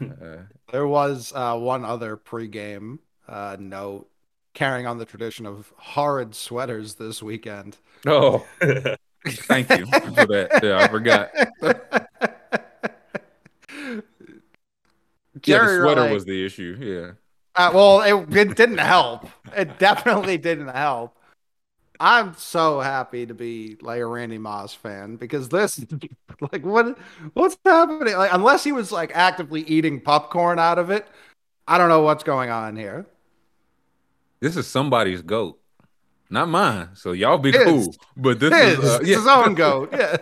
Uh, 0.00 0.42
There 0.70 0.86
was 0.86 1.32
uh, 1.34 1.56
one 1.58 1.84
other 1.84 2.16
pregame 2.16 2.98
uh, 3.28 3.56
note 3.58 4.08
carrying 4.54 4.86
on 4.86 4.98
the 4.98 5.04
tradition 5.04 5.46
of 5.46 5.72
horrid 5.76 6.34
sweaters 6.34 6.94
this 6.94 7.22
weekend. 7.22 7.76
oh, 8.06 8.46
thank 9.26 9.68
you 9.70 9.86
for 9.86 10.26
that. 10.26 10.60
Yeah, 10.62 10.78
I 10.78 10.88
forgot. 10.88 11.30
Yeah, 15.46 15.64
the 15.64 15.80
sweater 15.80 16.12
was 16.12 16.24
the 16.24 16.44
issue. 16.44 16.76
Yeah. 16.80 17.12
Uh, 17.56 17.70
well, 17.72 18.02
it, 18.02 18.36
it 18.36 18.56
didn't 18.56 18.78
help. 18.78 19.26
It 19.56 19.78
definitely 19.78 20.38
didn't 20.38 20.68
help. 20.68 21.16
I'm 22.00 22.34
so 22.34 22.80
happy 22.80 23.24
to 23.24 23.34
be 23.34 23.76
like 23.80 24.00
a 24.00 24.06
Randy 24.06 24.38
Moss 24.38 24.74
fan 24.74 25.16
because 25.16 25.48
this, 25.48 25.84
like, 26.52 26.64
what, 26.64 26.98
what's 27.34 27.56
happening? 27.64 28.16
Like, 28.16 28.32
unless 28.32 28.64
he 28.64 28.72
was 28.72 28.90
like 28.90 29.12
actively 29.14 29.62
eating 29.62 30.00
popcorn 30.00 30.58
out 30.58 30.78
of 30.78 30.90
it, 30.90 31.06
I 31.68 31.78
don't 31.78 31.88
know 31.88 32.02
what's 32.02 32.24
going 32.24 32.50
on 32.50 32.76
here. 32.76 33.06
This 34.40 34.56
is 34.56 34.66
somebody's 34.66 35.22
goat, 35.22 35.60
not 36.34 36.48
mine. 36.48 36.90
So 36.94 37.12
y'all 37.12 37.38
be 37.38 37.52
His. 37.52 37.64
cool. 37.64 37.94
But 38.16 38.40
this 38.40 38.52
His, 38.52 38.78
is 38.78 38.84
uh, 38.84 38.98
it's 39.00 39.08
yeah. 39.08 39.16
his 39.16 39.26
own 39.26 39.54
goat. 39.54 39.88
Yeah. 39.92 40.16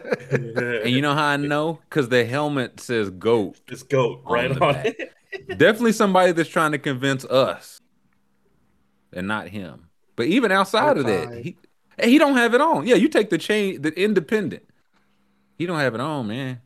And 0.84 0.90
you 0.90 1.00
know 1.00 1.14
how 1.14 1.24
I 1.26 1.36
know? 1.36 1.80
Because 1.88 2.08
the 2.08 2.24
helmet 2.24 2.78
says 2.78 3.10
goat. 3.10 3.60
Just 3.66 3.88
goat 3.88 4.22
right 4.24 4.54
the 4.54 4.64
on 4.64 4.76
it. 4.76 5.12
Definitely 5.48 5.92
somebody 5.92 6.32
that's 6.32 6.48
trying 6.48 6.72
to 6.72 6.78
convince 6.78 7.24
us, 7.24 7.80
and 9.12 9.26
not 9.26 9.48
him. 9.48 9.88
But 10.14 10.26
even 10.26 10.52
outside 10.52 10.98
of 10.98 11.06
that, 11.06 11.42
he 11.42 11.56
he 12.02 12.18
don't 12.18 12.36
have 12.36 12.54
it 12.54 12.60
on. 12.60 12.86
Yeah, 12.86 12.96
you 12.96 13.08
take 13.08 13.30
the 13.30 13.38
chain, 13.38 13.80
the 13.80 13.98
independent. 13.98 14.62
He 15.56 15.64
don't 15.64 15.78
have 15.78 15.94
it 15.94 16.00
on, 16.00 16.28
man. 16.28 16.60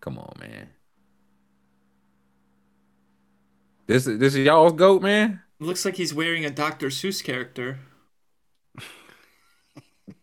Come 0.00 0.18
on, 0.18 0.32
man. 0.38 0.68
This 3.88 4.06
is 4.06 4.18
this 4.20 4.34
is 4.36 4.46
y'all's 4.46 4.72
goat, 4.74 5.02
man. 5.02 5.40
Looks 5.58 5.84
like 5.84 5.96
he's 5.96 6.14
wearing 6.14 6.44
a 6.44 6.50
Dr. 6.50 6.88
Seuss 6.88 7.24
character. 7.24 7.80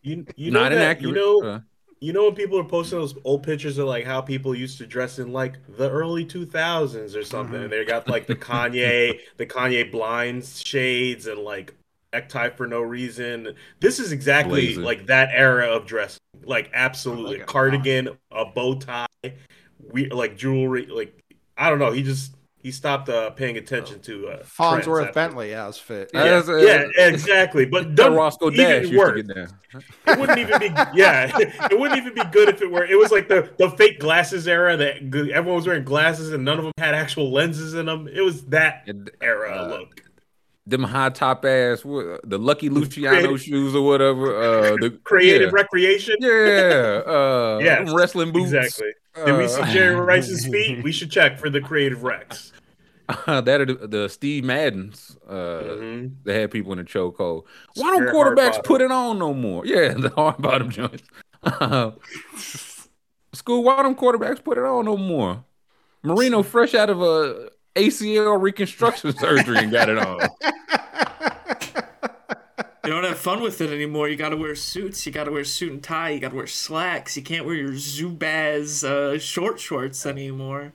You, 0.04 0.26
you 0.36 0.52
know 0.52 0.62
not 0.62 0.70
that, 0.70 0.76
inaccurate. 0.78 1.10
You 1.10 1.16
know, 1.16 1.44
Uh, 1.48 1.60
you 2.00 2.12
know 2.14 2.26
when 2.26 2.36
people 2.36 2.60
are 2.60 2.64
posting 2.66 3.00
those 3.00 3.16
old 3.24 3.44
pictures 3.44 3.78
of 3.78 3.88
like 3.88 4.06
how 4.06 4.20
people 4.22 4.54
used 4.54 4.78
to 4.80 4.86
dress 4.86 5.20
in 5.20 5.32
like 5.32 5.56
the 5.78 5.90
early 5.90 6.26
2000s 6.26 7.16
or 7.16 7.24
something, 7.24 7.56
Mm-hmm. 7.56 7.64
and 7.64 7.72
they 7.72 7.86
got 7.86 8.08
like 8.08 8.28
the 8.28 8.36
Kanye, 8.36 9.20
the 9.38 9.46
Kanye 9.46 9.90
blinds 9.92 10.62
shades 10.66 11.28
and 11.28 11.40
like 11.40 11.74
necktie 12.12 12.50
for 12.50 12.68
no 12.68 12.82
reason. 12.82 13.56
This 13.80 14.00
is 14.00 14.12
exactly 14.12 14.66
Blazer. 14.76 14.82
like 14.82 15.06
that 15.08 15.30
era 15.34 15.68
of 15.68 15.86
dressing. 15.86 16.20
Like 16.44 16.70
absolutely 16.74 17.34
Look 17.38 17.42
at 17.42 17.48
cardigan, 17.48 18.10
a 18.32 18.46
bow 18.46 18.76
tie, 18.76 19.08
we 19.92 20.10
like 20.10 20.36
jewelry. 20.38 20.86
Like 20.88 21.18
I 21.58 21.70
don't 21.70 21.80
know. 21.80 21.92
He 21.94 22.04
just 22.04 22.34
he 22.64 22.72
stopped 22.72 23.10
uh, 23.10 23.30
paying 23.32 23.58
attention 23.58 24.00
to 24.00 24.30
uh, 24.30 24.44
Fonzworth 24.44 25.14
Bentley 25.14 25.54
outfit. 25.54 26.10
Yeah, 26.14 26.24
That's, 26.24 26.48
uh, 26.48 26.56
yeah, 26.56 26.86
exactly. 26.98 27.66
But 27.66 27.98
the 27.98 28.10
Roscoe 28.10 28.50
even 28.52 28.58
Dash 28.66 28.82
used 28.84 28.96
worse. 28.96 29.18
to 29.18 29.24
get 29.24 29.36
down. 29.36 29.84
It 30.08 30.20
wouldn't 30.20 30.40
even 30.40 30.60
be 30.60 30.68
yeah. 30.96 31.38
It 31.72 31.78
wouldn't 31.78 31.98
even 31.98 32.14
be 32.14 32.24
good 32.32 32.48
if 32.48 32.62
it 32.62 32.72
were. 32.72 32.86
It 32.86 32.98
was 32.98 33.12
like 33.12 33.28
the 33.28 33.52
the 33.58 33.70
fake 33.72 34.00
glasses 34.00 34.48
era 34.48 34.78
that 34.78 34.98
everyone 35.14 35.56
was 35.56 35.68
wearing 35.68 35.84
glasses 35.84 36.32
and 36.32 36.46
none 36.46 36.58
of 36.58 36.64
them 36.64 36.74
had 36.78 36.96
actual 36.96 37.34
lenses 37.34 37.74
in 37.74 37.88
them. 37.88 38.08
It 38.08 38.22
was 38.22 38.46
that 38.46 38.84
And, 38.88 39.12
era 39.22 39.64
uh, 39.64 39.68
look. 39.68 40.03
Them 40.66 40.84
high 40.84 41.10
top 41.10 41.44
ass, 41.46 41.82
the 41.82 42.38
Lucky 42.40 42.70
Luciano 42.70 43.18
Creative- 43.20 43.42
shoes 43.42 43.76
or 43.76 43.86
whatever. 43.86 44.36
Uh, 44.36 44.76
the 44.82 44.90
Creative 45.04 45.50
yeah. 45.52 45.56
recreation. 45.62 46.16
Yeah, 46.20 47.02
uh, 47.06 47.60
Yes, 47.64 47.92
wrestling 47.94 48.32
boots. 48.32 48.52
Exactly. 48.54 48.92
Did 49.26 49.38
we 49.38 49.48
see 49.48 49.62
Uh, 49.62 49.72
Jerry 49.72 49.96
Rice's 50.12 50.46
feet? 50.46 50.84
We 50.84 50.92
should 50.92 51.12
check 51.12 51.38
for 51.40 51.50
the 51.50 51.62
creative 51.62 52.04
Rex. 52.04 52.52
Uh, 53.28 53.42
that 53.42 53.60
are 53.62 53.66
the, 53.66 53.88
the 53.88 54.08
Steve 54.10 54.46
Madden's. 54.46 55.18
Uh, 55.28 55.34
Mhm. 55.34 56.12
they 56.24 56.40
had 56.40 56.50
people 56.52 56.72
in 56.72 56.78
the 56.78 56.86
chokehold. 56.86 57.44
Why 57.76 57.92
don't 57.92 58.08
Spirit 58.08 58.16
quarterbacks 58.16 58.64
put 58.64 58.82
it 58.82 58.92
on 58.92 59.20
no 59.20 59.34
more? 59.34 59.66
Yeah, 59.66 59.94
the 59.94 60.10
hard 60.10 60.38
bottom 60.38 60.70
joints. 60.70 61.04
Uh, 61.44 61.92
school, 63.34 63.64
why 63.64 63.82
don't 63.84 63.98
quarterbacks 64.00 64.42
put 64.44 64.58
it 64.58 64.64
on 64.64 64.86
no 64.86 64.96
more? 64.98 65.44
Marino, 66.02 66.44
fresh 66.44 66.74
out 66.74 66.90
of 66.90 67.02
a 67.02 67.50
ACL 67.76 68.42
reconstruction 68.42 69.14
surgery, 69.18 69.58
and 69.58 69.72
got 69.72 69.90
it 69.90 69.98
on. 69.98 70.20
You 72.86 72.92
don't 72.92 73.06
have 73.06 73.18
fun 73.18 73.42
with 73.42 73.62
it 73.62 73.70
anymore. 73.72 74.10
You 74.10 74.18
gotta 74.18 74.36
wear 74.36 74.56
suits. 74.56 75.06
You 75.06 75.14
gotta 75.14 75.32
wear 75.32 75.46
suit 75.46 75.72
and 75.72 75.82
tie. 75.82 76.10
You 76.10 76.20
gotta 76.20 76.36
wear 76.36 76.48
slacks. 76.48 77.16
You 77.16 77.24
can't 77.24 77.46
wear 77.46 77.56
your 77.56 77.72
Zubaz 77.72 78.84
uh, 78.84 79.18
short 79.20 79.58
shorts 79.60 80.06
anymore. 80.06 80.74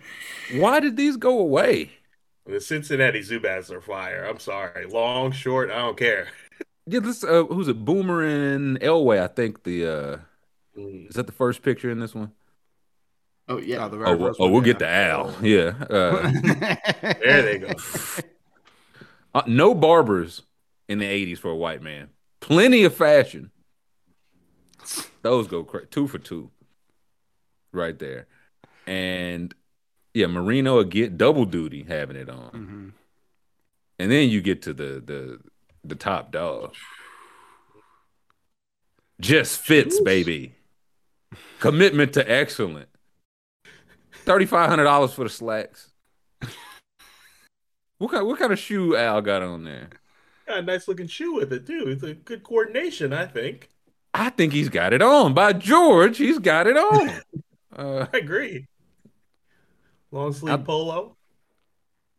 Why 0.55 0.81
did 0.81 0.97
these 0.97 1.19
go 1.19 1.39
away? 1.39 1.91
The 2.47 2.63
Cincinnati 2.63 3.21
Zubaz 3.21 3.71
are 3.71 3.83
fire. 3.83 4.25
I'm 4.25 4.39
sorry. 4.39 4.87
Long, 4.87 5.33
short, 5.33 5.71
I 5.71 5.81
don't 5.81 5.99
care. 5.99 6.29
Yeah, 6.87 7.01
this 7.01 7.23
uh, 7.23 7.45
who's 7.45 7.69
it? 7.69 7.85
Boomer 7.85 8.25
and 8.25 8.81
Elway. 8.81 9.21
I 9.23 9.27
think 9.29 9.65
the 9.65 9.87
uh, 9.87 10.17
Mm. 10.79 11.09
is 11.09 11.17
that 11.17 11.27
the 11.27 11.33
first 11.33 11.63
picture 11.63 11.91
in 11.91 11.99
this 11.99 12.15
one? 12.15 12.31
Oh 13.49 13.59
yeah. 13.59 13.85
Oh, 13.85 13.89
the 13.89 13.97
very 13.97 14.11
Oh, 14.11 14.17
we'll, 14.17 14.29
first 14.29 14.41
oh, 14.41 14.45
one, 14.45 14.53
we'll 14.53 14.67
yeah. 14.67 14.73
get 14.73 14.79
to 14.81 14.89
Al. 14.89 15.35
Yeah. 15.43 15.75
Uh, 15.91 16.31
There 17.21 17.43
they 17.43 17.59
go. 17.59 17.73
uh, 19.35 19.43
no 19.47 19.75
barbers 19.75 20.43
in 20.89 20.99
the 20.99 21.07
'80s 21.07 21.39
for 21.39 21.51
a 21.51 21.57
white 21.57 21.83
man. 21.83 22.09
Plenty 22.41 22.85
of 22.85 22.95
fashion. 22.95 23.51
Those 25.23 25.47
go 25.49 25.65
cra- 25.65 25.87
two 25.87 26.07
for 26.09 26.19
two, 26.19 26.51
right 27.73 27.99
there. 27.99 28.27
And 28.87 29.55
yeah, 30.15 30.27
Marino 30.27 30.79
again 30.79 31.17
double 31.17 31.45
duty 31.45 31.85
having 31.89 32.17
it 32.17 32.29
on, 32.31 32.51
Mhm. 32.51 32.93
and 33.99 34.11
then 34.11 34.29
you 34.31 34.41
get 34.41 34.63
to 34.63 34.73
the 34.73 35.03
the 35.05 35.41
the 35.85 35.95
top 35.95 36.33
dog. 36.33 36.75
Just 39.21 39.61
fits, 39.61 40.01
baby. 40.01 40.55
Commitment 41.61 42.13
to 42.15 42.31
excellent. 42.31 42.89
Thirty 44.29 44.45
five 44.45 44.69
hundred 44.69 44.85
dollars 44.85 45.15
for 45.15 45.25
the 45.25 45.31
slacks. 45.31 45.89
What 47.97 48.11
kind, 48.11 48.27
what 48.27 48.39
kind 48.39 48.53
of 48.53 48.59
shoe 48.59 48.95
Al 48.95 49.23
got 49.23 49.43
on 49.43 49.65
there? 49.65 49.89
Got 50.47 50.59
a 50.59 50.63
nice 50.63 50.87
looking 50.87 51.07
shoe 51.07 51.37
with 51.37 51.51
it 51.51 51.67
too. 51.67 51.85
It's 51.87 52.03
a 52.03 52.13
good 52.13 52.43
coordination, 52.43 53.15
I 53.15 53.25
think. 53.25 53.71
I 54.13 54.29
think 54.29 54.53
he's 54.53 54.69
got 54.69 54.93
it 54.93 55.01
on. 55.01 55.33
By 55.33 55.55
George, 55.55 56.19
he's 56.19 56.39
got 56.39 56.67
it 56.67 56.77
on. 56.77 57.11
uh, 57.77 58.07
I 58.13 58.19
agree. 58.19 58.67
Long 60.11 60.35
sleeve 60.35 60.53
I- 60.53 60.63
polo. 60.63 61.17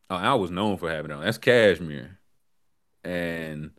oh, 0.10 0.16
Al 0.18 0.40
was 0.40 0.50
known 0.50 0.78
for 0.78 0.90
having 0.90 1.12
it 1.12 1.14
on. 1.14 1.24
That's 1.24 1.38
cashmere, 1.38 2.18
and 3.04 3.70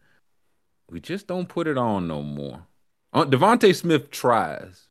we 0.88 1.00
just 1.00 1.26
don't 1.26 1.48
put 1.48 1.66
it 1.66 1.76
on 1.76 2.06
no 2.06 2.22
more. 2.22 2.62
Uh, 3.12 3.24
DeVonta 3.24 3.74
Smith 3.74 4.12
tries, 4.12 4.86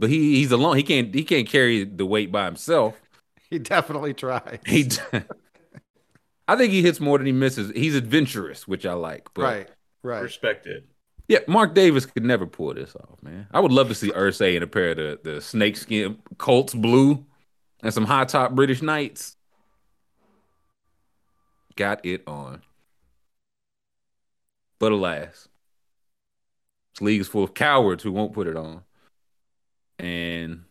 but 0.00 0.08
he 0.08 0.36
he's 0.36 0.50
alone. 0.50 0.76
He 0.76 0.82
can't 0.82 1.14
he 1.14 1.22
can't 1.22 1.46
carry 1.46 1.84
the 1.84 2.06
weight 2.06 2.32
by 2.32 2.46
himself. 2.46 3.00
He 3.50 3.58
definitely 3.58 4.14
tried. 4.14 4.60
He, 4.64 4.88
I 6.46 6.54
think 6.54 6.72
he 6.72 6.82
hits 6.82 7.00
more 7.00 7.18
than 7.18 7.26
he 7.26 7.32
misses. 7.32 7.72
He's 7.74 7.96
adventurous, 7.96 8.68
which 8.68 8.86
I 8.86 8.92
like. 8.92 9.28
But 9.34 9.42
right, 9.42 9.68
right. 10.04 10.20
Respect 10.22 10.68
it. 10.68 10.86
yeah, 11.26 11.40
Mark 11.48 11.74
Davis 11.74 12.06
could 12.06 12.24
never 12.24 12.46
pull 12.46 12.72
this 12.74 12.94
off, 12.94 13.20
man. 13.24 13.48
I 13.50 13.58
would 13.58 13.72
love 13.72 13.88
to 13.88 13.94
see 13.96 14.12
Irsay 14.12 14.54
in 14.54 14.62
a 14.62 14.68
pair 14.68 14.90
of 14.90 14.98
the, 14.98 15.18
the 15.24 15.40
snakeskin 15.40 16.18
Colts 16.38 16.74
blue 16.74 17.26
and 17.82 17.92
some 17.92 18.04
high 18.04 18.24
top 18.24 18.52
British 18.52 18.82
Knights. 18.82 19.36
Got 21.74 22.06
it 22.06 22.22
on. 22.28 22.62
But 24.78 24.92
alas, 24.92 25.48
this 26.94 27.00
league 27.00 27.20
is 27.20 27.26
full 27.26 27.42
of 27.42 27.54
cowards 27.54 28.04
who 28.04 28.12
won't 28.12 28.32
put 28.32 28.46
it 28.46 28.56
on. 28.56 28.84
And 30.00 30.64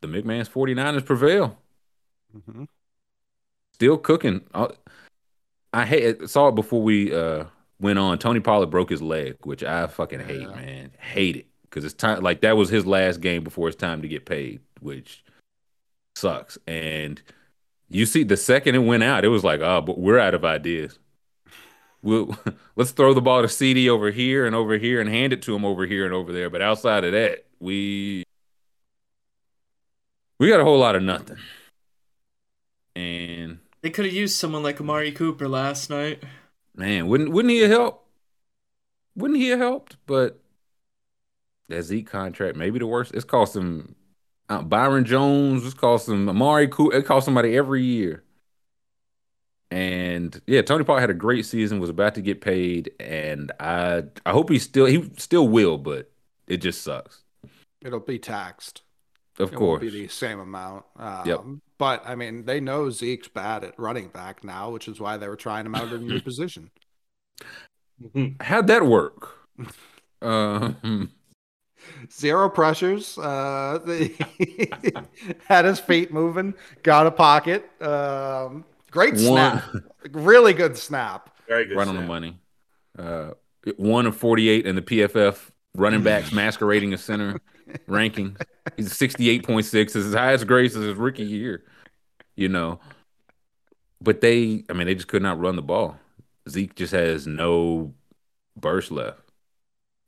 the 0.00 0.08
McMahon's 0.08 0.48
49ers 0.48 1.04
prevail. 1.04 1.58
Mhm. 2.36 2.66
Still 3.74 3.98
cooking. 3.98 4.42
Uh, 4.54 4.68
I 5.72 5.86
hate 5.86 6.28
saw 6.28 6.48
it 6.48 6.54
before 6.54 6.82
we 6.82 7.14
uh 7.14 7.44
went 7.80 7.98
on. 7.98 8.18
Tony 8.18 8.40
Pollard 8.40 8.70
broke 8.70 8.90
his 8.90 9.02
leg, 9.02 9.36
which 9.44 9.62
I 9.64 9.86
fucking 9.86 10.20
hate, 10.20 10.42
Yeah. 10.42 10.54
man. 10.54 10.90
Hate 10.98 11.36
it. 11.36 11.46
Because 11.62 11.84
it's 11.84 11.94
time 11.94 12.22
like 12.22 12.42
that 12.42 12.56
was 12.56 12.68
his 12.68 12.84
last 12.86 13.20
game 13.20 13.42
before 13.44 13.68
it's 13.68 13.76
time 13.76 14.02
to 14.02 14.08
get 14.08 14.26
paid, 14.26 14.60
which 14.80 15.24
sucks. 16.14 16.58
And 16.66 17.20
you 17.88 18.04
see 18.06 18.24
the 18.24 18.36
second 18.36 18.74
it 18.74 18.78
went 18.80 19.02
out, 19.02 19.24
it 19.24 19.28
was 19.28 19.42
like, 19.44 19.60
oh, 19.60 19.80
but 19.80 19.98
we're 19.98 20.18
out 20.18 20.34
of 20.34 20.44
ideas. 20.44 20.98
We'll 22.02 22.36
let's 22.76 22.90
throw 22.90 23.14
the 23.14 23.22
ball 23.22 23.40
to 23.42 23.48
CD 23.48 23.88
over 23.88 24.10
here 24.10 24.44
and 24.46 24.54
over 24.54 24.76
here 24.76 25.00
and 25.00 25.08
hand 25.08 25.32
it 25.32 25.40
to 25.42 25.54
him 25.54 25.64
over 25.64 25.86
here 25.86 26.04
and 26.04 26.12
over 26.14 26.32
there. 26.32 26.50
But 26.50 26.60
outside 26.62 27.04
of 27.04 27.12
that, 27.12 27.46
we 27.62 28.24
we 30.38 30.48
got 30.48 30.60
a 30.60 30.64
whole 30.64 30.78
lot 30.78 30.96
of 30.96 31.02
nothing. 31.02 31.38
And 32.96 33.60
They 33.80 33.90
could 33.90 34.04
have 34.04 34.12
used 34.12 34.36
someone 34.36 34.62
like 34.62 34.80
Amari 34.80 35.12
Cooper 35.12 35.48
last 35.48 35.88
night. 35.88 36.22
man, 36.74 37.06
wouldn't 37.06 37.30
wouldn't 37.30 37.52
he 37.52 37.60
have 37.60 37.70
helped? 37.70 38.08
Wouldn't 39.14 39.38
he 39.38 39.48
have 39.50 39.60
helped? 39.60 39.96
But 40.06 40.40
that 41.68 41.84
Zeke 41.84 42.10
contract, 42.10 42.56
maybe 42.56 42.78
the 42.80 42.86
worst. 42.86 43.14
It's 43.14 43.24
cost 43.24 43.54
him 43.54 43.94
uh, 44.48 44.62
Byron 44.62 45.04
Jones. 45.04 45.64
It's 45.64 45.74
cost 45.74 46.08
him 46.08 46.28
Amari 46.28 46.66
Cooper. 46.66 46.96
It 46.96 47.06
costs 47.06 47.24
somebody 47.26 47.56
every 47.56 47.84
year. 47.84 48.24
And 49.70 50.38
yeah, 50.46 50.62
Tony 50.62 50.84
Pollard 50.84 51.00
had 51.00 51.10
a 51.10 51.14
great 51.14 51.46
season. 51.46 51.78
Was 51.78 51.88
about 51.88 52.14
to 52.16 52.22
get 52.22 52.40
paid, 52.40 52.90
and 53.00 53.52
I 53.60 54.02
I 54.26 54.32
hope 54.32 54.50
he 54.50 54.58
still 54.58 54.86
he 54.86 55.10
still 55.16 55.46
will, 55.48 55.78
but 55.78 56.10
it 56.46 56.58
just 56.58 56.82
sucks. 56.82 57.21
It'll 57.84 58.00
be 58.00 58.18
taxed. 58.18 58.82
Of 59.38 59.50
course. 59.50 59.52
it 59.52 59.56
course, 59.56 59.80
won't 59.82 59.92
be 59.92 60.02
the 60.02 60.08
same 60.08 60.40
amount. 60.40 60.84
Um, 60.96 61.22
Yep. 61.26 61.40
But 61.78 62.02
I 62.06 62.14
mean, 62.14 62.44
they 62.44 62.60
know 62.60 62.90
Zeke's 62.90 63.28
bad 63.28 63.64
at 63.64 63.78
running 63.78 64.08
back 64.08 64.44
now, 64.44 64.70
which 64.70 64.86
is 64.88 65.00
why 65.00 65.16
they 65.16 65.26
were 65.26 65.36
trying 65.36 65.66
him 65.66 65.74
out 65.74 65.88
in 65.88 65.94
a 65.94 65.98
new 65.98 66.20
position. 66.22 66.70
how'd 68.40 68.66
that 68.68 68.84
work? 68.86 69.36
Um, 70.20 71.10
Zero 72.12 72.48
pressures. 72.48 73.18
Uh, 73.18 73.80
they 73.84 74.14
had 75.48 75.64
his 75.64 75.80
feet 75.80 76.12
moving. 76.12 76.54
Got 76.82 77.06
a 77.06 77.10
pocket. 77.10 77.68
Um, 77.82 78.64
great 78.90 79.18
snap. 79.18 79.64
Really 80.12 80.52
good 80.52 80.76
snap. 80.76 81.36
Very 81.48 81.64
good. 81.66 81.76
right 81.76 81.88
on 81.88 81.96
the 81.96 82.02
money. 82.02 82.38
Uh, 82.96 83.30
one 83.76 84.06
of 84.06 84.16
48 84.16 84.66
in 84.66 84.76
the 84.76 84.82
PFF 84.82 85.50
running 85.74 86.02
backs 86.02 86.32
masquerading 86.32 86.92
as 86.92 87.02
center 87.02 87.40
ranking. 87.86 88.36
He's 88.76 88.92
68.6. 88.92 89.74
It's 89.74 89.92
his 89.92 90.14
highest 90.14 90.46
grade 90.46 90.72
since 90.72 90.84
his 90.84 90.96
rookie 90.96 91.24
year, 91.24 91.62
you 92.36 92.48
know. 92.48 92.80
But 94.00 94.20
they, 94.20 94.64
I 94.68 94.72
mean, 94.72 94.86
they 94.86 94.94
just 94.94 95.08
could 95.08 95.22
not 95.22 95.38
run 95.38 95.56
the 95.56 95.62
ball. 95.62 95.96
Zeke 96.48 96.74
just 96.74 96.92
has 96.92 97.26
no 97.26 97.94
burst 98.56 98.90
left. 98.90 99.20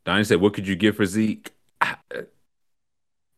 Donnie 0.05 0.25
said, 0.25 0.41
What 0.41 0.55
could 0.55 0.67
you 0.67 0.77
give 0.77 0.97
for 0.97 1.07
Zeke? 1.07 1.51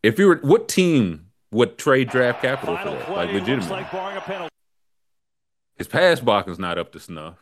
If 0.03 0.19
you 0.19 0.29
were, 0.29 0.37
what 0.37 0.69
team 0.69 1.27
would 1.51 1.79
trade 1.79 2.09
draft 2.09 2.43
capital 2.43 2.77
for 2.77 2.85
Final 2.85 2.99
that? 2.99 3.11
Like, 3.11 3.33
legitimately. 3.33 3.87
like. 3.93 4.51
His 5.77 5.89
pass 5.89 6.21
blocking's 6.21 6.59
not 6.59 6.79
up 6.79 6.93
to 6.93 7.01
snuff. 7.01 7.37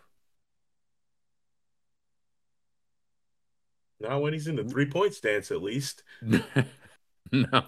Not 4.00 4.22
when 4.22 4.32
he's 4.32 4.46
in 4.48 4.56
the 4.56 4.64
three 4.64 4.86
point 4.86 5.14
stance, 5.14 5.50
at 5.50 5.62
least. 5.62 6.02
no, 6.22 7.64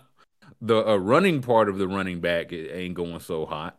the 0.60 0.86
uh, 0.88 0.96
running 0.96 1.42
part 1.42 1.68
of 1.68 1.78
the 1.78 1.88
running 1.88 2.20
back 2.20 2.52
it 2.52 2.70
ain't 2.72 2.94
going 2.94 3.20
so 3.20 3.46
hot. 3.46 3.78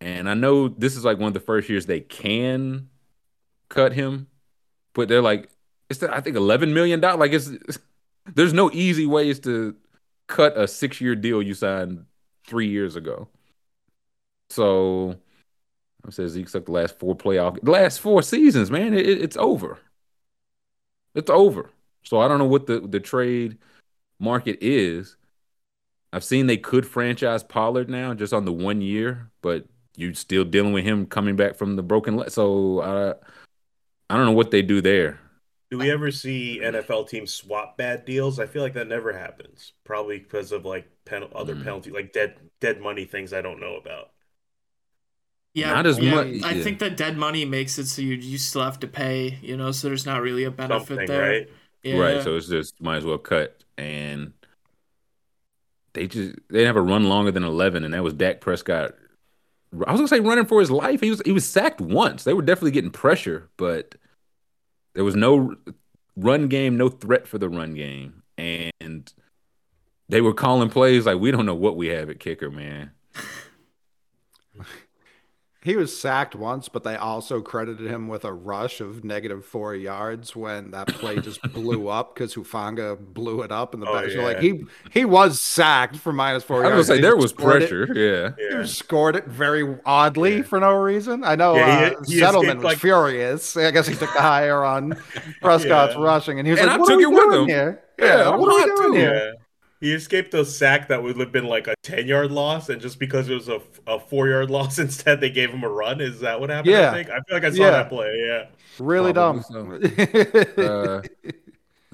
And 0.00 0.28
I 0.28 0.34
know 0.34 0.68
this 0.68 0.96
is 0.96 1.04
like 1.04 1.18
one 1.18 1.28
of 1.28 1.34
the 1.34 1.40
first 1.40 1.68
years 1.68 1.86
they 1.86 2.00
can 2.00 2.88
cut 3.68 3.92
him, 3.92 4.28
but 4.94 5.08
they're 5.08 5.22
like, 5.22 5.50
it's 5.90 6.00
the, 6.00 6.14
I 6.14 6.20
think 6.20 6.36
eleven 6.36 6.74
million 6.74 7.00
dollars. 7.00 7.20
Like 7.20 7.32
it's, 7.32 7.48
it's- 7.48 7.78
there's 8.34 8.54
no 8.54 8.70
easy 8.72 9.04
ways 9.06 9.38
to 9.40 9.76
cut 10.28 10.56
a 10.56 10.66
six 10.66 11.00
year 11.00 11.14
deal 11.14 11.42
you 11.42 11.54
signed 11.54 12.06
three 12.46 12.68
years 12.68 12.96
ago. 12.96 13.28
So 14.50 15.16
I 16.06 16.10
said 16.10 16.28
Zeke 16.30 16.48
sucked 16.48 16.66
the 16.66 16.72
last 16.72 16.98
four 16.98 17.16
playoff, 17.16 17.60
the 17.62 17.70
last 17.70 18.00
four 18.00 18.22
seasons, 18.22 18.70
man. 18.70 18.94
It, 18.94 19.08
it- 19.08 19.22
it's 19.22 19.36
over. 19.36 19.78
It's 21.14 21.30
over. 21.30 21.70
So 22.02 22.20
I 22.20 22.28
don't 22.28 22.38
know 22.38 22.44
what 22.46 22.66
the 22.66 22.80
the 22.80 23.00
trade 23.00 23.58
market 24.20 24.58
is. 24.60 25.16
I've 26.12 26.24
seen 26.24 26.46
they 26.46 26.56
could 26.56 26.86
franchise 26.86 27.42
Pollard 27.42 27.90
now 27.90 28.14
just 28.14 28.32
on 28.32 28.44
the 28.44 28.52
one 28.52 28.80
year, 28.80 29.30
but 29.42 29.66
you're 29.96 30.14
still 30.14 30.44
dealing 30.44 30.72
with 30.72 30.84
him 30.84 31.06
coming 31.06 31.36
back 31.36 31.56
from 31.56 31.76
the 31.76 31.82
broken 31.82 32.16
leg. 32.16 32.30
So 32.30 32.80
I 32.82 33.14
I 34.10 34.16
don't 34.16 34.26
know 34.26 34.32
what 34.32 34.50
they 34.50 34.62
do 34.62 34.80
there. 34.80 35.20
Do 35.70 35.78
we 35.78 35.90
ever 35.90 36.10
see 36.10 36.60
NFL 36.62 37.04
teams 37.04 37.34
swap 37.34 37.76
bad 37.76 38.04
deals? 38.04 38.38
I 38.38 38.46
feel 38.46 38.62
like 38.62 38.74
that 38.74 38.88
never 38.88 39.12
happens. 39.12 39.72
Probably 39.84 40.18
because 40.18 40.52
of 40.52 40.64
like 40.64 40.88
pen- 41.04 41.28
other 41.34 41.56
Mm. 41.56 41.64
penalty, 41.64 41.90
like 41.90 42.12
dead 42.12 42.38
dead 42.60 42.80
money 42.80 43.04
things 43.04 43.32
I 43.32 43.42
don't 43.42 43.60
know 43.60 43.76
about. 43.76 44.13
Yeah, 45.54 45.72
Not 45.72 45.86
as 45.86 45.98
yeah, 46.00 46.14
much- 46.14 46.42
I 46.42 46.52
yeah. 46.52 46.62
think 46.64 46.80
that 46.80 46.96
dead 46.96 47.16
money 47.16 47.44
makes 47.44 47.78
it 47.78 47.86
so 47.86 48.02
you 48.02 48.14
you 48.16 48.38
still 48.38 48.62
have 48.64 48.80
to 48.80 48.88
pay, 48.88 49.38
you 49.40 49.56
know, 49.56 49.70
so 49.70 49.86
there's 49.88 50.04
not 50.04 50.20
really 50.20 50.42
a 50.44 50.50
benefit 50.50 50.88
Something, 50.88 51.06
there. 51.06 51.30
right? 51.30 51.50
Yeah. 51.84 51.98
Right. 51.98 52.22
So 52.22 52.36
it's 52.36 52.48
just 52.48 52.80
might 52.82 52.96
as 52.96 53.04
well 53.04 53.18
cut. 53.18 53.62
And 53.78 54.32
they 55.92 56.08
just 56.08 56.34
they 56.50 56.58
didn't 56.58 56.66
have 56.66 56.76
a 56.76 56.82
run 56.82 57.04
longer 57.08 57.30
than 57.30 57.44
eleven, 57.44 57.84
and 57.84 57.94
that 57.94 58.02
was 58.02 58.14
Dak 58.14 58.40
Prescott. 58.40 58.94
I 59.86 59.92
was 59.92 60.00
gonna 60.00 60.08
say 60.08 60.20
running 60.20 60.46
for 60.46 60.58
his 60.60 60.70
life. 60.70 61.00
He 61.00 61.10
was 61.10 61.22
he 61.24 61.32
was 61.32 61.44
sacked 61.46 61.80
once. 61.80 62.24
They 62.24 62.34
were 62.34 62.42
definitely 62.42 62.70
getting 62.72 62.90
pressure, 62.90 63.48
but 63.56 63.94
there 64.94 65.04
was 65.04 65.14
no 65.16 65.54
run 66.16 66.48
game, 66.48 66.76
no 66.76 66.88
threat 66.88 67.26
for 67.28 67.38
the 67.38 67.48
run 67.48 67.74
game. 67.74 68.22
And 68.38 69.12
they 70.08 70.20
were 70.20 70.34
calling 70.34 70.68
plays 70.68 71.06
like 71.06 71.18
we 71.18 71.30
don't 71.30 71.46
know 71.46 71.54
what 71.54 71.76
we 71.76 71.88
have 71.88 72.10
at 72.10 72.18
kicker, 72.18 72.50
man. 72.50 72.90
He 75.64 75.76
was 75.76 75.98
sacked 75.98 76.34
once, 76.36 76.68
but 76.68 76.84
they 76.84 76.94
also 76.94 77.40
credited 77.40 77.90
him 77.90 78.06
with 78.06 78.26
a 78.26 78.32
rush 78.34 78.82
of 78.82 79.02
negative 79.02 79.46
four 79.46 79.74
yards 79.74 80.36
when 80.36 80.72
that 80.72 80.88
play 80.88 81.18
just 81.20 81.40
blew 81.54 81.88
up 81.88 82.14
because 82.14 82.34
Hufanga 82.34 82.98
blew 82.98 83.40
it 83.40 83.50
up 83.50 83.72
in 83.72 83.80
the 83.80 83.86
Oh, 83.88 83.94
back. 83.94 84.10
So 84.10 84.20
like 84.20 84.40
he 84.40 84.64
he 84.90 85.06
was 85.06 85.40
sacked 85.40 85.96
for 85.96 86.12
minus 86.12 86.44
four 86.44 86.58
I 86.66 86.74
was 86.76 86.86
yards. 86.86 86.88
gonna 86.88 86.96
say 86.98 87.00
there 87.00 87.16
was 87.16 87.30
scored 87.30 87.62
it- 87.62 87.70
pressure. 87.70 87.88
Yeah. 87.94 88.32
He 88.50 88.56
Yeah. 88.58 88.64
scored 88.66 89.16
it 89.16 89.24
very 89.26 89.78
oddly 89.86 90.36
Yeah. 90.36 90.42
for 90.42 90.60
no 90.60 90.74
reason. 90.76 91.24
I 91.24 91.34
know 91.34 91.54
Yeah, 91.56 91.88
he- 91.88 91.94
uh, 91.96 92.00
he 92.08 92.18
Settlement 92.18 92.58
was 92.58 92.64
like- 92.64 92.78
furious. 92.78 93.56
I 93.56 93.70
guess 93.70 93.86
he 93.86 93.94
took 93.94 94.12
the 94.12 94.20
higher 94.20 94.62
on 94.62 94.90
Prescott's 95.40 95.94
Yeah. 95.96 96.02
rushing, 96.02 96.38
and 96.38 96.46
he 96.46 96.52
was 96.52 96.60
And 96.60 96.68
like, 96.68 96.76
I 96.76 96.78
"What 96.80 96.86
took 96.88 96.94
are 96.94 96.98
we 96.98 97.04
it 97.04 97.08
with 97.08 97.18
doing 97.32 97.40
him. 97.42 97.48
here? 97.48 97.80
Yeah, 97.98 98.06
Yeah, 98.18 98.36
what 98.36 98.52
are 98.52 98.68
we 98.68 98.76
doing 98.76 98.94
here?" 99.00 99.33
Yeah. 99.84 99.90
He 99.90 99.94
escaped 99.94 100.32
a 100.34 100.44
sack 100.44 100.88
that 100.88 101.02
would 101.02 101.18
have 101.18 101.30
been 101.32 101.44
like 101.46 101.66
a 101.68 101.74
10 101.82 102.06
yard 102.06 102.32
loss, 102.32 102.68
and 102.70 102.80
just 102.80 102.98
because 102.98 103.28
it 103.28 103.34
was 103.34 103.48
a, 103.48 103.60
a 103.86 104.00
four 104.00 104.28
yard 104.28 104.50
loss 104.56 104.78
instead, 104.78 105.20
they 105.20 105.30
gave 105.30 105.50
him 105.50 105.62
a 105.62 105.68
run. 105.68 106.00
Is 106.00 106.20
that 106.20 106.40
what 106.40 106.50
happened? 106.50 106.72
Yeah. 106.72 106.90
I 106.90 106.94
think. 106.94 107.10
I 107.10 107.20
feel 107.20 107.36
like 107.36 107.44
I 107.44 107.50
saw 107.50 107.62
Yeah. 107.64 107.70
that 107.70 107.88
play. 107.88 108.24
Yeah. 108.26 108.46
Really 108.78 109.12
dumb. 109.12 109.44
Probably 109.44 109.90
uh, 110.58 111.02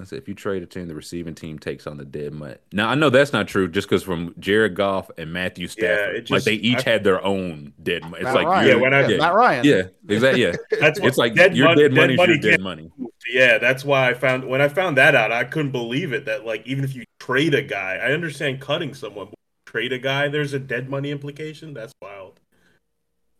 let's 0.01 0.09
say 0.09 0.17
if 0.17 0.27
you 0.27 0.33
trade 0.33 0.63
a 0.63 0.65
team, 0.65 0.87
the 0.87 0.95
receiving 0.95 1.35
team 1.35 1.59
takes 1.59 1.87
on 1.87 1.97
the 1.97 2.05
dead 2.05 2.33
money. 2.33 2.55
Now 2.73 2.89
I 2.89 2.95
know 2.95 3.09
that's 3.09 3.31
not 3.33 3.47
true, 3.47 3.67
just 3.67 3.87
because 3.87 4.03
from 4.03 4.33
Jared 4.39 4.75
Goff 4.75 5.09
and 5.17 5.31
Matthew 5.31 5.67
Stafford, 5.67 6.15
it 6.15 6.29
like 6.29 6.43
they 6.43 6.53
each 6.55 6.85
I- 6.87 6.89
had 6.91 7.03
their 7.03 7.23
own 7.23 7.73
dead 7.81 8.01
money. 8.03 8.15
It's 8.17 8.23
Matt 8.25 8.35
like 8.35 8.47
Ryan. 8.47 8.67
Yeah, 8.67 8.75
when 8.75 8.93
I- 8.93 9.07
yeah, 9.07 9.17
Matt 9.17 9.33
Ryan. 9.33 9.65
yeah, 9.65 9.81
exactly. 10.07 10.43
Yeah, 10.43 10.51
That's 10.79 10.99
it's 10.99 11.17
like 11.17 11.35
dead 11.35 11.55
your 11.55 11.67
mon- 11.67 11.77
dead 11.77 11.93
dead 11.93 11.95
money 11.95 12.13
is 12.15 12.27
your 12.43 12.51
dead 12.51 12.61
money. 12.61 12.91
Yeah, 13.29 13.57
that's 13.59 13.85
why 13.85 14.09
I 14.09 14.13
found 14.13 14.45
when 14.47 14.61
I 14.61 14.67
found 14.67 14.97
that 14.97 15.15
out, 15.15 15.31
I 15.31 15.43
couldn't 15.45 15.71
believe 15.71 16.11
it. 16.13 16.25
That 16.25 16.45
like 16.45 16.65
even 16.65 16.83
if 16.83 16.95
you 16.95 17.03
trade 17.19 17.53
a 17.53 17.61
guy, 17.61 17.95
I 18.01 18.11
understand 18.11 18.59
cutting 18.61 18.93
someone, 18.93 19.27
but 19.27 19.35
trade 19.65 19.93
a 19.93 19.99
guy, 19.99 20.27
there's 20.27 20.53
a 20.53 20.59
dead 20.59 20.89
money 20.89 21.11
implication. 21.11 21.73
That's 21.73 21.93
wild. 22.01 22.20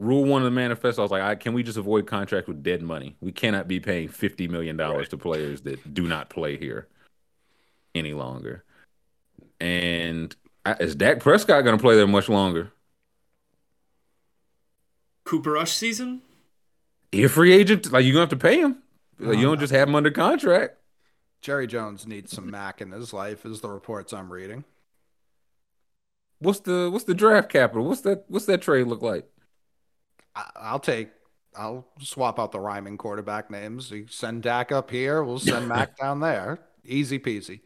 Rule 0.01 0.25
one 0.25 0.41
of 0.41 0.45
the 0.45 0.51
manifesto. 0.51 1.01
I 1.01 1.03
was 1.03 1.11
like, 1.11 1.21
I, 1.21 1.35
can 1.35 1.53
we 1.53 1.61
just 1.61 1.77
avoid 1.77 2.07
contracts 2.07 2.47
with 2.47 2.63
dead 2.63 2.81
money? 2.81 3.15
We 3.21 3.31
cannot 3.31 3.67
be 3.67 3.79
paying 3.79 4.07
fifty 4.07 4.47
million 4.47 4.75
dollars 4.75 4.97
Right. 4.97 5.09
to 5.11 5.17
players 5.17 5.61
that 5.61 5.93
do 5.93 6.07
not 6.07 6.27
play 6.31 6.57
here 6.57 6.87
any 7.93 8.13
longer. 8.13 8.63
And 9.59 10.35
I- 10.65 10.73
is 10.79 10.95
Dak 10.95 11.19
Prescott 11.19 11.63
going 11.63 11.77
to 11.77 11.81
play 11.81 11.95
there 11.95 12.07
much 12.07 12.29
longer? 12.29 12.71
Cooper 15.23 15.51
Rush 15.51 15.73
season? 15.73 16.21
He 17.11 17.23
a 17.23 17.29
free 17.29 17.53
agent? 17.53 17.91
Like 17.91 18.03
you're 18.03 18.13
gonna 18.13 18.21
have 18.23 18.29
to 18.29 18.35
pay 18.37 18.59
him? 18.59 18.77
Like, 19.19 19.37
you 19.37 19.45
Oh, 19.47 19.51
don't 19.51 19.59
just 19.59 19.73
have 19.73 19.87
him 19.87 19.93
under 19.95 20.09
contract. 20.09 20.77
Jerry 21.41 21.67
Jones 21.67 22.07
needs 22.07 22.31
some 22.31 22.49
Mac 22.49 22.81
in 22.81 22.91
his 22.91 23.13
life, 23.13 23.45
is 23.45 23.61
the 23.61 23.69
reports 23.69 24.13
I'm 24.13 24.31
reading. 24.33 24.63
What's 26.39 26.61
the 26.61 26.89
what's 26.91 27.05
the 27.05 27.13
draft 27.13 27.49
capital? 27.49 27.85
What's 27.85 28.01
that 28.01 28.25
what's 28.29 28.45
that 28.47 28.61
trade 28.63 28.87
look 28.87 29.01
like? 29.03 29.27
I, 30.35 30.49
I'll 30.55 30.79
take. 30.79 31.09
I'll 31.55 31.85
swap 31.99 32.39
out 32.39 32.53
the 32.53 32.59
rhyming 32.59 32.97
quarterback 32.97 33.51
names. 33.51 33.91
You 33.91 34.07
send 34.09 34.43
Dak 34.43 34.71
up 34.71 34.89
here, 34.89 35.23
we'll 35.23 35.39
send 35.39 35.67
Mac 35.67 35.97
down 35.97 36.21
there. 36.21 36.59
Easy 36.85 37.19
peasy. 37.19 37.59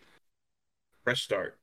Fresh 1.04 1.24
start. 1.24 1.60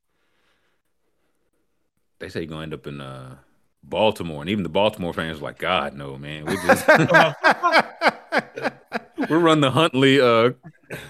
They 2.21 2.29
say 2.29 2.41
you're 2.41 2.49
gonna 2.49 2.63
end 2.63 2.75
up 2.75 2.87
in 2.87 3.01
uh 3.01 3.37
Baltimore, 3.83 4.43
and 4.43 4.51
even 4.51 4.63
the 4.63 4.69
Baltimore 4.69 5.13
fans 5.13 5.41
are 5.41 5.43
like, 5.43 5.59
God 5.59 5.95
no, 5.95 6.17
man. 6.17 6.45
We 6.45 6.55
just 6.57 6.87
we 9.29 9.37
run 9.37 9.61
the 9.61 9.73
Huntley 9.73 10.21
uh 10.21 10.53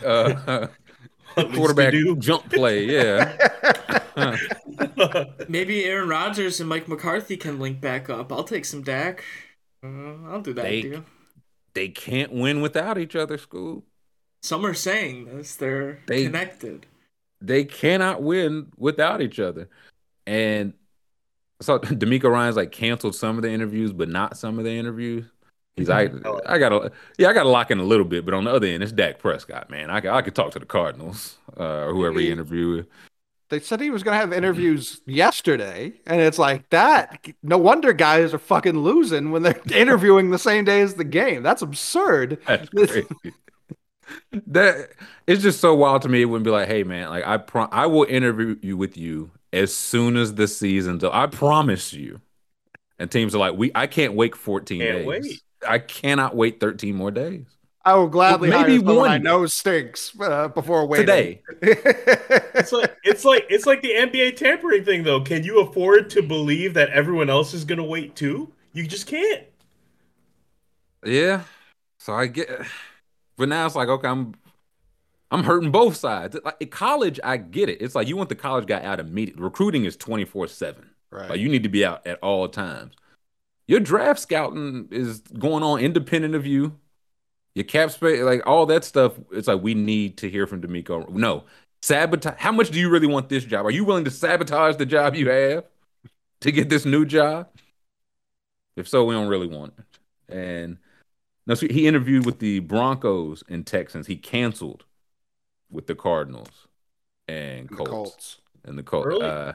uh 0.05 0.69
quarterback 1.37 1.95
jump 2.19 2.51
play, 2.51 2.87
yeah. 2.87 3.37
Maybe 5.49 5.85
Aaron 5.85 6.09
Rodgers 6.09 6.61
and 6.61 6.69
Mike 6.69 6.89
McCarthy 6.89 7.37
can 7.37 7.59
link 7.59 7.81
back 7.81 8.09
up. 8.09 8.33
I'll 8.33 8.45
take 8.45 8.65
some 8.65 8.83
Dak. 8.83 9.25
Uh, 9.85 10.29
I'll 10.31 10.41
do 10.43 10.53
that 10.55 10.63
They-. 10.65 11.03
They 11.75 11.89
can't 11.89 12.33
win 12.33 12.61
without 12.61 12.99
each 12.99 13.17
other, 13.17 13.39
school. 13.39 13.85
Some 14.43 14.67
are 14.67 14.75
saying 14.75 15.25
this. 15.25 15.57
They're 15.57 16.01
They- 16.07 16.25
connected. 16.25 16.87
they 17.41 17.65
cannot 17.65 18.23
win 18.23 18.71
without 18.77 19.21
each 19.23 19.41
other. 19.41 19.69
And 20.27 20.75
so 21.61 21.79
DeMeco 21.81 22.31
Ryans 22.31 22.57
like 22.57 22.73
canceled 22.73 23.15
some 23.15 23.37
of 23.37 23.43
the 23.43 23.51
interviews, 23.51 23.93
but 23.93 24.09
not 24.09 24.37
some 24.37 24.59
of 24.59 24.65
the 24.65 24.71
interviews. 24.73 25.25
He's 25.77 25.89
like, 25.89 26.13
I 26.47 26.59
gotta, 26.59 26.93
yeah, 27.19 27.29
I 27.29 27.33
gotta 27.33 27.49
lock 27.49 27.71
in 27.71 27.79
a 27.79 27.85
little 27.85 28.05
bit, 28.05 28.25
but 28.27 28.35
on 28.35 28.45
the 28.45 28.53
other 28.53 28.67
end, 28.67 28.83
it's 28.83 28.93
Dak 28.93 29.19
Prescott, 29.19 29.71
man. 29.71 29.89
I, 29.91 30.01
could- 30.03 30.11
I 30.11 30.21
could 30.21 30.35
talk 30.35 30.53
to 30.53 30.59
the 30.59 30.67
Cardinals 30.67 31.39
uh, 31.59 31.87
or 31.87 31.95
whoever 31.95 32.21
he 32.21 32.31
interviewed. 32.31 32.87
They 33.53 33.61
said 33.61 33.83
he 33.83 33.91
was 33.91 34.03
going 34.03 34.15
to 34.15 34.19
have 34.19 34.33
interviews 34.33 35.03
yesterday, 35.05 35.93
and 36.07 36.23
it's 36.23 36.39
like 36.39 36.71
that. 36.71 37.23
No 37.43 37.59
wonder 37.59 37.93
guys 37.93 38.33
are 38.33 38.39
fucking 38.39 38.79
losing 38.79 39.31
when 39.31 39.43
they're 39.43 39.61
interviewing 39.75 40.31
the 40.31 40.39
same 40.39 40.65
day 40.65 40.81
as 40.81 40.95
the 40.95 41.05
game. 41.05 41.43
That's 41.43 41.61
absurd. 41.61 42.39
That's 42.47 42.71
crazy. 42.71 43.07
that 44.47 44.93
it's 45.27 45.43
just 45.43 45.61
so 45.61 45.75
wild 45.75 46.01
to 46.01 46.09
me. 46.09 46.23
It 46.23 46.25
wouldn't 46.25 46.47
be 46.47 46.51
like, 46.51 46.67
hey 46.67 46.83
man, 46.83 47.11
like 47.11 47.27
I 47.27 47.37
pro- 47.37 47.69
I 47.71 47.85
will 47.85 48.05
interview 48.05 48.57
you 48.63 48.79
with 48.79 48.97
you 48.97 49.31
as 49.53 49.77
soon 49.77 50.17
as 50.17 50.35
the 50.35 50.49
season's 50.49 51.05
up. 51.05 51.15
I 51.15 51.27
promise 51.27 51.93
you. 51.93 52.23
And 52.99 53.11
teams 53.11 53.35
are 53.35 53.39
like, 53.39 53.55
we 53.55 53.71
I 53.75 53.87
can't 53.87 54.15
wait 54.15 54.35
14 54.35 54.81
Can't 54.81 54.97
days. 54.97 55.07
wait. 55.07 55.43
I 55.69 55.79
cannot 55.79 56.35
wait 56.35 56.59
13 56.59 56.95
more 56.97 57.11
days. 57.11 57.45
I 57.85 57.95
will 57.95 58.09
gladly 58.09 58.49
Well, 58.49 58.61
maybe 58.61 58.73
maybe 58.79 58.85
hire 58.85 58.95
someone 58.95 59.11
I 59.11 59.15
one 59.15 59.23
know 59.23 59.47
stinks 59.47 60.13
uh, 60.21 60.49
before 60.49 60.87
waiting. 60.87 61.07
Today. 61.07 61.43
It's 62.55 62.71
like 62.71 62.97
it's 63.03 63.25
like 63.25 63.47
it's 63.49 63.67
like 63.67 63.83
the 63.83 63.91
NBA 63.93 64.37
tampering 64.37 64.85
thing 64.85 65.03
though. 65.03 65.21
Can 65.21 65.43
you 65.43 65.61
afford 65.61 66.11
to 66.11 66.23
believe 66.23 66.75
that 66.75 66.91
everyone 66.91 67.31
else 67.31 67.55
is 67.55 67.65
gonna 67.65 67.85
wait 67.85 68.15
too? 68.15 68.53
You 68.73 68.87
just 68.87 69.07
can't. 69.07 69.45
Yeah. 71.05 71.43
So 71.99 72.13
I 72.13 72.27
get 72.27 72.49
but 73.37 73.49
now 73.49 73.67
it's 73.67 73.75
like, 73.75 73.89
okay, 73.89 74.09
I'm 74.09 74.35
I'm 75.31 75.45
hurting 75.45 75.71
both 75.71 75.97
sides. 75.97 76.37
Like 76.45 76.57
in 76.61 76.69
college, 76.69 77.19
I 77.25 77.39
get 77.39 77.69
it. 77.69 77.81
It's 77.81 77.95
like 77.95 78.07
you 78.07 78.17
want 78.17 78.29
the 78.29 78.35
college 78.35 78.67
guy 78.67 78.83
out 78.83 79.01
immediately. 79.01 79.43
Recruiting 79.43 79.85
is 79.87 79.97
24-7. 79.97 80.77
right. 81.11 81.31
Like 81.31 81.41
you 81.41 81.49
need 81.49 81.63
to 81.63 81.69
be 81.69 81.85
out 81.85 82.07
at 82.07 82.19
all 82.23 82.49
times. 82.49 82.95
Your 83.67 83.81
draft 83.81 84.21
scouting 84.21 84.89
is 84.91 85.21
going 85.21 85.63
on 85.63 85.81
independent 85.81 86.35
of 86.35 86.47
you. 86.47 86.79
Your 87.55 87.65
cap 87.65 87.91
space, 87.91 88.23
like 88.23 88.43
all 88.47 88.65
that 88.67 88.85
stuff. 88.85 89.13
It's 89.31 89.49
like 89.49 89.63
we 89.63 89.75
need 89.75 90.17
to 90.19 90.31
hear 90.31 90.47
from 90.47 90.63
DeMeco. 90.63 91.11
No, 91.11 91.45
sabotage. 91.83 92.39
How 92.39 92.53
much 92.53 92.71
do 92.71 92.79
you 92.81 92.89
really 92.89 93.07
want 93.07 93.29
this 93.29 93.45
job? 93.45 93.67
Are 93.67 93.71
you 93.71 93.85
willing 93.85 94.05
to 94.05 94.11
sabotage 94.11 94.77
the 94.77 94.87
job 94.87 95.15
you 95.15 95.29
have 95.29 95.65
to 96.41 96.51
get 96.53 96.69
this 96.71 96.87
new 96.87 97.05
job? 97.05 97.49
If 98.77 98.89
so, 98.89 99.05
we 99.05 99.15
don't 99.15 99.29
really 99.29 99.49
want 99.49 99.75
it. 99.79 100.35
And 100.35 100.79
no, 101.47 101.55
so 101.55 101.67
he 101.69 101.87
interviewed 101.87 102.25
with 102.25 102.39
the 102.39 102.61
Broncos 102.61 103.45
and 103.51 103.67
Texans. 103.67 104.07
He 104.07 104.17
canceled 104.17 104.85
with 105.71 105.87
the 105.87 105.95
Cardinals 105.95 106.69
and 107.29 107.69
The 107.69 107.77
Colts, 107.77 107.91
Colts. 107.91 108.41
and 108.65 108.79
the 108.79 108.83
Colts. 108.83 109.07
Early- 109.09 109.27
Uh, 109.27 109.53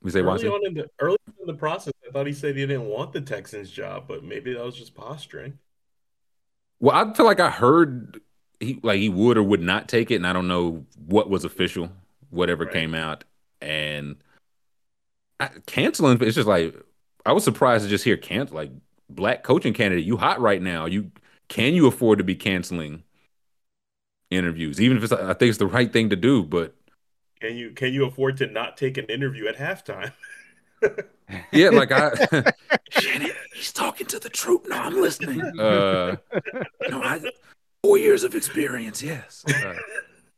we 0.00 0.10
say 0.10 0.22
why? 0.22 0.34
Early 0.36 0.48
on 0.48 0.66
in 0.66 0.74
the 0.74 0.88
early 1.00 1.18
in 1.40 1.46
the 1.46 1.54
process, 1.54 1.92
I 2.06 2.10
thought 2.12 2.26
he 2.26 2.32
said 2.32 2.56
he 2.56 2.66
didn't 2.66 2.86
want 2.86 3.12
the 3.12 3.20
Texans 3.20 3.70
job, 3.70 4.04
but 4.08 4.24
maybe 4.24 4.54
that 4.54 4.64
was 4.64 4.76
just 4.76 4.94
posturing. 4.94 5.58
Well, 6.80 6.94
I 6.94 7.14
feel 7.14 7.26
like 7.26 7.40
I 7.40 7.50
heard 7.50 8.20
he 8.60 8.78
like 8.82 8.98
he 8.98 9.08
would 9.08 9.36
or 9.38 9.42
would 9.42 9.62
not 9.62 9.88
take 9.88 10.10
it, 10.10 10.16
and 10.16 10.26
I 10.26 10.32
don't 10.32 10.48
know 10.48 10.84
what 11.06 11.30
was 11.30 11.44
official, 11.44 11.90
whatever 12.30 12.64
Right. 12.64 12.72
came 12.72 12.94
out, 12.94 13.24
and 13.60 14.16
I, 15.40 15.48
canceling. 15.66 16.20
It's 16.22 16.34
just 16.36 16.48
like 16.48 16.74
I 17.24 17.32
was 17.32 17.44
surprised 17.44 17.84
to 17.84 17.90
just 17.90 18.04
hear 18.04 18.16
cancel 18.16 18.56
like 18.56 18.70
black 19.10 19.42
coaching 19.42 19.74
candidate. 19.74 20.04
You 20.04 20.16
hot 20.16 20.40
right 20.40 20.62
now? 20.62 20.86
You 20.86 21.10
can 21.48 21.74
you 21.74 21.86
afford 21.86 22.18
to 22.18 22.24
be 22.24 22.34
canceling 22.34 23.02
interviews, 24.30 24.80
even 24.80 24.96
if 24.96 25.04
it's 25.04 25.12
I 25.12 25.34
think 25.34 25.50
it's 25.50 25.58
the 25.58 25.66
right 25.66 25.92
thing 25.92 26.10
to 26.10 26.16
do, 26.16 26.42
but 26.42 26.74
Can 27.40 27.56
you 27.56 27.70
can 27.72 27.92
you 27.94 28.04
afford 28.06 28.36
to 28.38 28.46
not 28.46 28.76
take 28.76 28.98
an 28.98 29.06
interview 29.06 29.46
at 29.46 29.56
halftime? 29.56 30.12
yeah, 31.52 31.70
like 31.70 31.92
I 31.92 32.10
Shannon, 32.90 33.30
he's 33.54 33.72
talking 33.72 34.06
to 34.08 34.18
the 34.18 34.28
troop. 34.28 34.66
No, 34.68 34.76
I'm 34.76 35.00
listening. 35.00 35.40
Uh, 35.58 36.16
no, 36.88 37.02
I 37.02 37.20
four 37.82 37.98
years 37.98 38.24
of 38.24 38.34
experience. 38.34 39.02
Yes. 39.02 39.44
Uh, 39.48 39.74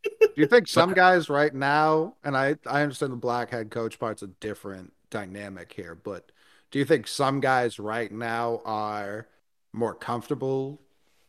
Do 0.04 0.28
you 0.36 0.46
think 0.46 0.68
some 0.68 0.94
guys 0.94 1.28
right 1.28 1.54
now, 1.54 2.14
and 2.24 2.36
I, 2.36 2.56
I 2.66 2.82
understand 2.82 3.12
the 3.12 3.16
black 3.16 3.50
head 3.50 3.70
coach 3.70 3.98
part's 3.98 4.22
a 4.22 4.28
different 4.28 4.92
dynamic 5.10 5.72
here, 5.72 5.94
but 5.94 6.30
do 6.70 6.78
you 6.78 6.84
think 6.84 7.06
some 7.06 7.40
guys 7.40 7.78
right 7.78 8.10
now 8.12 8.60
are 8.64 9.26
more 9.72 9.94
comfortable 9.94 10.80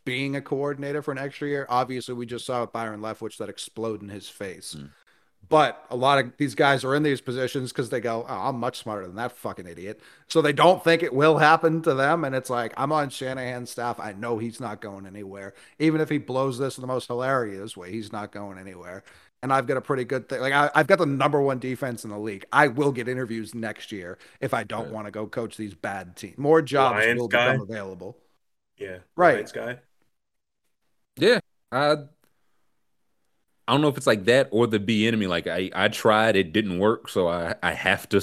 being 0.05 0.35
a 0.35 0.41
coordinator 0.41 1.01
for 1.01 1.11
an 1.11 1.17
extra 1.17 1.47
year? 1.47 1.65
Obviously, 1.69 2.13
we 2.13 2.25
just 2.25 2.45
saw 2.45 2.61
with 2.61 2.73
Byron 2.73 3.01
Leftwich 3.01 3.37
that 3.37 3.49
explode 3.49 4.01
in 4.01 4.09
his 4.09 4.27
face. 4.27 4.75
Mm. 4.77 4.89
But 5.47 5.83
a 5.89 5.95
lot 5.95 6.19
of 6.19 6.33
these 6.37 6.53
guys 6.53 6.83
are 6.83 6.93
in 6.93 7.01
these 7.01 7.21
positions 7.21 7.71
because 7.71 7.89
they 7.89 7.99
go, 7.99 8.23
oh, 8.29 8.33
I'm 8.49 8.59
much 8.59 8.77
smarter 8.77 9.07
than 9.07 9.15
that 9.15 9.31
fucking 9.31 9.65
idiot. 9.65 9.99
So 10.27 10.41
they 10.43 10.53
don't 10.53 10.83
think 10.83 11.01
it 11.01 11.13
will 11.13 11.39
happen 11.39 11.81
to 11.83 11.95
them. 11.95 12.23
And 12.23 12.35
it's 12.35 12.51
like, 12.51 12.71
I'm 12.77 12.91
on 12.91 13.09
Shanahan's 13.09 13.71
staff. 13.71 13.99
I 13.99 14.13
know 14.13 14.37
he's 14.37 14.59
not 14.59 14.79
going 14.79 15.07
anywhere. 15.07 15.55
Even 15.79 16.01
if 16.01 16.09
he 16.09 16.19
blows 16.19 16.59
this 16.59 16.77
in 16.77 16.81
the 16.81 16.87
most 16.87 17.07
hilarious 17.07 17.75
way, 17.75 17.91
he's 17.91 18.11
not 18.11 18.31
going 18.31 18.59
anywhere. 18.59 19.03
And 19.41 19.51
I've 19.51 19.65
got 19.65 19.77
a 19.77 19.81
pretty 19.81 20.03
good 20.03 20.27
thing. 20.29 20.41
Like, 20.41 20.53
I, 20.53 20.69
I've 20.75 20.87
got 20.87 20.99
the 20.99 21.05
number 21.05 21.41
one 21.41 21.57
defense 21.59 22.03
in 22.03 22.11
the 22.11 22.19
league. 22.19 22.45
I 22.51 22.67
will 22.67 22.91
get 22.91 23.07
interviews 23.07 23.55
next 23.55 23.91
year 23.91 24.19
if 24.41 24.53
I 24.53 24.63
don't 24.63 24.83
Right. 24.85 24.91
want 24.91 25.07
to 25.07 25.11
go 25.11 25.25
coach 25.27 25.57
these 25.57 25.73
bad 25.73 26.15
teams. 26.15 26.37
More 26.37 26.61
jobs 26.61 26.95
Lions 26.97 27.19
will 27.21 27.27
guy. 27.27 27.45
become 27.53 27.61
available. 27.61 28.17
yeah, 28.77 28.99
Right. 29.15 29.35
Lions 29.35 29.51
guy. 29.51 29.79
Yeah, 31.17 31.39
I 31.71 31.95
I 33.69 33.73
don't 33.73 33.81
know 33.81 33.87
if 33.87 33.97
it's 33.97 34.07
like 34.07 34.25
that 34.25 34.47
or 34.49 34.65
the 34.65 34.79
be 34.79 35.07
enemy. 35.07 35.27
Like 35.27 35.45
I 35.45 35.69
I 35.75 35.89
tried, 35.89 36.35
it 36.35 36.51
didn't 36.53 36.79
work, 36.79 37.07
so 37.07 37.27
I 37.27 37.53
I 37.61 37.73
have 37.73 38.09
to 38.09 38.21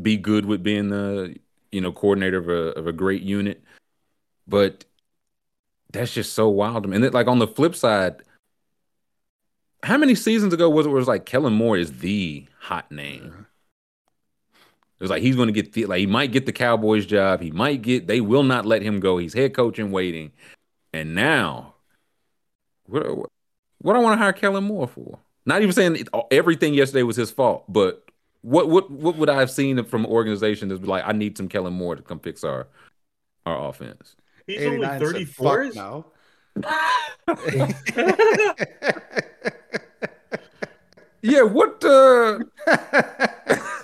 be 0.00 0.16
good 0.16 0.46
with 0.46 0.62
being 0.62 0.88
the 0.88 1.34
you 1.72 1.80
know 1.80 1.90
coordinator 1.90 2.38
of 2.38 2.48
a 2.48 2.78
of 2.78 2.86
a 2.86 2.92
great 2.92 3.22
unit. 3.22 3.60
But 4.46 4.84
that's 5.92 6.14
just 6.14 6.34
so 6.34 6.48
wild. 6.48 6.84
And 6.84 7.02
then, 7.02 7.10
like 7.10 7.26
on 7.26 7.40
the 7.40 7.48
flip 7.48 7.74
side, 7.74 8.22
how 9.82 9.98
many 9.98 10.14
seasons 10.14 10.54
ago 10.54 10.70
was 10.70 10.86
it? 10.86 10.90
Was 10.90 11.08
like 11.08 11.26
Kellen 11.26 11.54
Moore 11.54 11.76
is 11.76 11.98
the 11.98 12.46
hot 12.60 12.92
name. 12.92 13.46
It 15.00 15.02
was 15.02 15.10
like 15.10 15.22
he's 15.22 15.34
going 15.34 15.48
to 15.48 15.52
get 15.52 15.72
the 15.72 15.86
like 15.86 15.98
he 15.98 16.06
might 16.06 16.30
get 16.30 16.46
the 16.46 16.52
Cowboys 16.52 17.04
job. 17.04 17.40
He 17.40 17.50
might 17.50 17.82
get. 17.82 18.06
They 18.06 18.20
will 18.20 18.44
not 18.44 18.64
let 18.64 18.82
him 18.82 19.00
go. 19.00 19.18
He's 19.18 19.34
head 19.34 19.54
coach 19.54 19.80
in 19.80 19.90
waiting. 19.90 20.30
And 20.92 21.16
now, 21.16 21.74
what 22.86 23.30
what 23.84 23.96
I 23.96 23.98
want 23.98 24.14
to 24.14 24.16
hire 24.18 24.32
Kellen 24.32 24.64
Moore 24.64 24.88
for? 24.88 25.18
Not 25.44 25.60
even 25.60 25.72
saying 25.74 25.96
it- 25.96 26.08
everything 26.30 26.72
yesterday 26.72 27.02
was 27.02 27.16
his 27.16 27.30
fault, 27.30 27.64
but 27.68 28.02
what 28.40 28.68
what 28.70 28.90
what 28.90 29.16
would 29.16 29.28
I 29.28 29.38
have 29.38 29.50
seen 29.50 29.84
from 29.84 30.06
an 30.06 30.10
organization 30.10 30.68
that's 30.70 30.80
like, 30.82 31.04
I 31.06 31.12
need 31.12 31.36
some 31.36 31.48
Kellen 31.48 31.74
Moore 31.74 31.94
to 31.94 32.02
come 32.02 32.18
fix 32.18 32.44
our 32.44 32.66
our 33.44 33.68
offense. 33.68 34.16
He's 34.46 34.62
only 34.64 34.78
89 34.78 34.90
said, 34.90 35.00
thirty 35.00 35.24
"Fuck 35.26 35.36
four. 35.36 35.70
No. 35.74 36.06
Yeah, 41.22 41.42
what 41.42 41.82
uh 41.84 42.38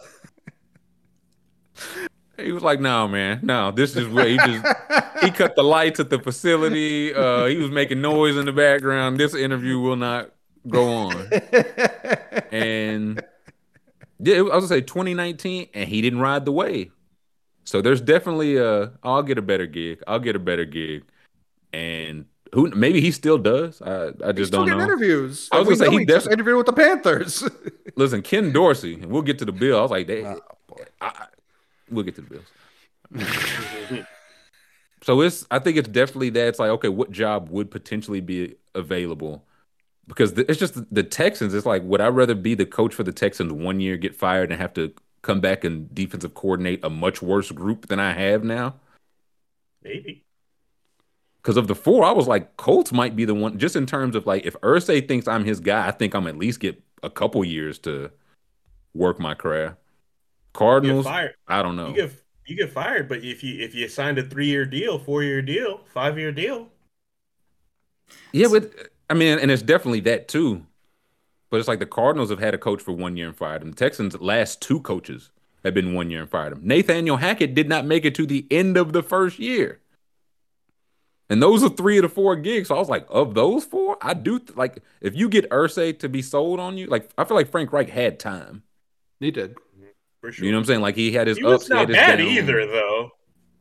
he 2.43 2.53
was 2.53 2.62
like, 2.62 2.81
no, 2.81 3.07
man, 3.09 3.41
no, 3.43 3.71
this 3.71 3.97
is 3.97 4.07
where 4.09 4.27
he 4.29 4.37
just 4.37 4.67
he 5.23 5.31
cut 5.41 5.57
the 5.57 5.62
lights 5.65 6.01
at 6.01 6.11
the 6.11 6.19
facility. 6.19 7.15
Uh 7.15 7.47
he 7.47 7.57
was 7.57 7.71
making 7.71 8.01
noise 8.01 8.37
in 8.37 8.47
the 8.47 8.53
background. 8.53 9.19
This 9.19 9.35
interview 9.35 9.79
will 9.79 9.97
not 9.97 10.31
go 10.69 10.89
on. 10.89 11.29
And 12.53 13.23
Yeah, 14.19 14.37
I 14.39 14.43
was 14.43 14.51
gonna 14.51 14.67
say 14.69 14.81
2019, 14.81 15.69
and 15.75 15.89
he 15.89 16.01
didn't 16.03 16.21
ride 16.21 16.45
the 16.45 16.53
wave. 16.53 16.93
So 17.65 17.81
there's 17.81 18.01
definitely 18.01 18.57
a 18.57 18.93
I'll 19.03 19.23
get 19.23 19.39
a 19.39 19.43
better 19.43 19.67
gig. 19.67 20.03
I'll 20.07 20.19
get 20.19 20.35
a 20.37 20.41
better 20.41 20.65
gig, 20.65 21.05
and 21.73 22.25
who 22.53 22.69
maybe 22.71 23.01
he 23.01 23.12
still 23.12 23.39
does. 23.39 23.81
I 23.81 24.11
I 24.25 24.33
just 24.33 24.51
don't 24.53 24.67
know. 24.69 24.81
interviews. 24.81 25.49
I 25.53 25.59
was 25.61 25.69
We 25.69 25.75
gonna 25.77 25.85
say, 25.87 25.93
he 25.93 25.99
he 26.01 26.05
just 26.07 26.27
interviewed 26.27 26.57
with 26.57 26.67
the 26.67 26.73
Panthers. 26.73 27.49
Listen, 27.97 28.23
Ken 28.23 28.51
Dorsey, 28.53 28.95
and 28.95 29.07
we'll 29.07 29.23
get 29.23 29.39
to 29.39 29.45
the 29.45 29.53
bill. 29.53 29.79
I 29.79 29.83
was 29.83 29.91
like, 29.91 30.07
they, 30.07 30.25
Oh, 30.25 30.41
I- 31.01 31.27
we'll 31.91 32.05
get 32.05 32.15
to 32.17 32.23
the 32.23 32.43
bills. 33.11 34.07
So 35.03 35.21
it's 35.23 35.47
I 35.51 35.59
think 35.59 35.77
it's 35.77 35.89
definitely 35.89 36.31
that. 36.31 36.49
It's 36.49 36.59
like 36.59 36.71
okay, 36.71 36.89
what 36.89 37.11
job 37.11 37.49
would 37.51 37.71
potentially 37.71 38.21
be 38.21 38.57
available? 38.75 39.45
Because 40.07 40.35
the, 40.35 40.49
it's 40.51 40.61
just 40.61 40.75
the, 40.75 40.87
the 40.91 41.03
Texans. 41.03 41.55
It's 41.55 41.67
like 41.67 41.83
would 41.85 42.01
I 42.01 42.09
rather 42.09 42.35
be 42.35 42.55
the 42.55 42.67
coach 42.67 42.95
for 42.95 43.03
the 43.03 43.12
Texans 43.12 43.53
one 43.53 43.81
year, 43.81 43.97
get 43.97 44.15
fired, 44.15 44.53
and 44.53 44.61
have 44.61 44.75
to 44.75 44.93
come 45.23 45.41
back 45.41 45.65
and 45.65 45.93
defensive 45.95 46.35
coordinate 46.35 46.85
a 46.85 46.91
much 46.91 47.23
worse 47.23 47.51
group 47.51 47.87
than 47.87 47.99
I 47.99 48.12
have 48.12 48.45
now? 48.45 48.75
Maybe. 49.83 50.25
Because 51.43 51.57
of 51.57 51.69
the 51.69 51.75
four, 51.75 52.05
I 52.05 52.12
was 52.12 52.29
like 52.29 52.59
Colts 52.59 52.93
might 52.93 53.17
be 53.17 53.25
the 53.25 53.35
one. 53.35 53.59
Just 53.59 53.77
in 53.77 53.87
terms 53.87 54.15
of 54.15 54.27
like 54.27 54.45
if 54.45 54.55
Irsay 54.61 55.07
thinks 55.09 55.27
I'm 55.27 55.45
his 55.45 55.61
guy, 55.61 55.89
I 55.89 55.93
think 55.93 56.15
I'm 56.15 56.27
at 56.27 56.37
least 56.37 56.61
get 56.61 56.83
a 57.03 57.09
couple 57.09 57.43
years 57.43 57.79
to 57.81 58.11
work 58.93 59.19
my 59.19 59.33
craft. 59.33 59.80
You 60.55 60.59
get 60.59 60.59
Cardinals, 60.59 61.07
fired. 61.07 61.35
I 61.49 61.63
don't 61.63 61.77
know. 61.77 61.89
You 61.89 61.95
get 61.95 62.25
you 62.47 62.57
get 62.57 62.73
fired, 62.73 63.09
but 63.09 63.23
if 63.23 63.43
you 63.43 63.61
if 63.61 63.75
you 63.75 63.89
signed 63.89 64.19
a 64.19 64.23
three 64.23 64.47
year 64.47 64.65
deal, 64.65 64.99
four 64.99 65.23
year 65.23 65.43
deal, 65.43 65.81
five 65.93 66.19
year 66.19 66.33
deal, 66.33 66.69
Yeah, 68.33 68.49
but 68.51 68.73
I 69.09 69.15
mean, 69.15 69.39
and 69.39 69.51
it's 69.51 69.63
definitely 69.63 70.01
that 70.01 70.29
too. 70.29 70.67
But 71.51 71.59
it's 71.59 71.69
like 71.69 71.81
the 71.81 71.87
Cardinals 71.87 72.31
have 72.31 72.39
had 72.39 72.55
a 72.55 72.59
coach 72.59 72.81
for 72.81 72.93
one 72.93 73.17
year 73.17 73.27
and 73.29 73.37
fired 73.37 73.63
him. 73.63 73.71
The 73.71 73.77
Texans' 73.77 74.21
last 74.21 74.63
two 74.63 74.81
coaches 74.81 75.31
have 75.65 75.75
been 75.75 75.95
one 75.95 76.11
year 76.11 76.21
and 76.21 76.31
fired 76.31 76.53
him. 76.53 76.61
Nathaniel 76.63 77.17
Hackett 77.17 77.55
did 77.55 77.69
not 77.69 77.85
make 77.85 78.05
it 78.05 78.15
to 78.17 78.27
the 78.27 78.47
end 78.51 78.77
of 78.77 78.93
the 78.93 79.03
first 79.03 79.39
year. 79.39 79.81
And 81.29 81.41
those 81.41 81.63
are 81.63 81.69
three 81.69 81.99
of 81.99 82.03
the 82.03 82.09
four 82.09 82.35
gigs. 82.35 82.69
So 82.69 82.75
I 82.75 82.79
was 82.79 82.89
like, 82.89 83.07
of 83.09 83.35
those 83.35 83.65
four, 83.65 83.97
I 84.03 84.15
do 84.15 84.41
th- 84.41 84.57
like 84.57 84.83
if 85.01 85.15
you 85.15 85.29
get 85.29 85.49
Irsay 85.51 85.97
to 86.01 86.09
be 86.09 86.23
sold 86.23 86.59
on 86.59 86.77
you, 86.77 86.87
like 86.87 87.11
I 87.17 87.25
feel 87.25 87.37
like 87.37 87.51
Frank 87.51 87.73
Reich 87.73 87.89
had 87.89 88.19
time. 88.19 88.65
he 89.21 89.31
did. 89.31 89.57
For 90.21 90.33
sure. 90.33 90.45
You 90.45 90.53
know 90.53 90.59
what 90.59 90.63
I'm 90.63 90.67
saying? 90.67 90.81
Like 90.81 90.97
he 90.97 91.13
had 91.13 91.27
his 91.27 91.39
he 91.39 91.45
ups, 91.45 91.53
was 91.53 91.69
he 91.69 91.75
not 91.75 91.81
had 91.81 91.89
his 91.89 91.97
bad 91.97 92.17
downs. 92.19 92.31
either, 92.31 92.67
though. 92.67 93.11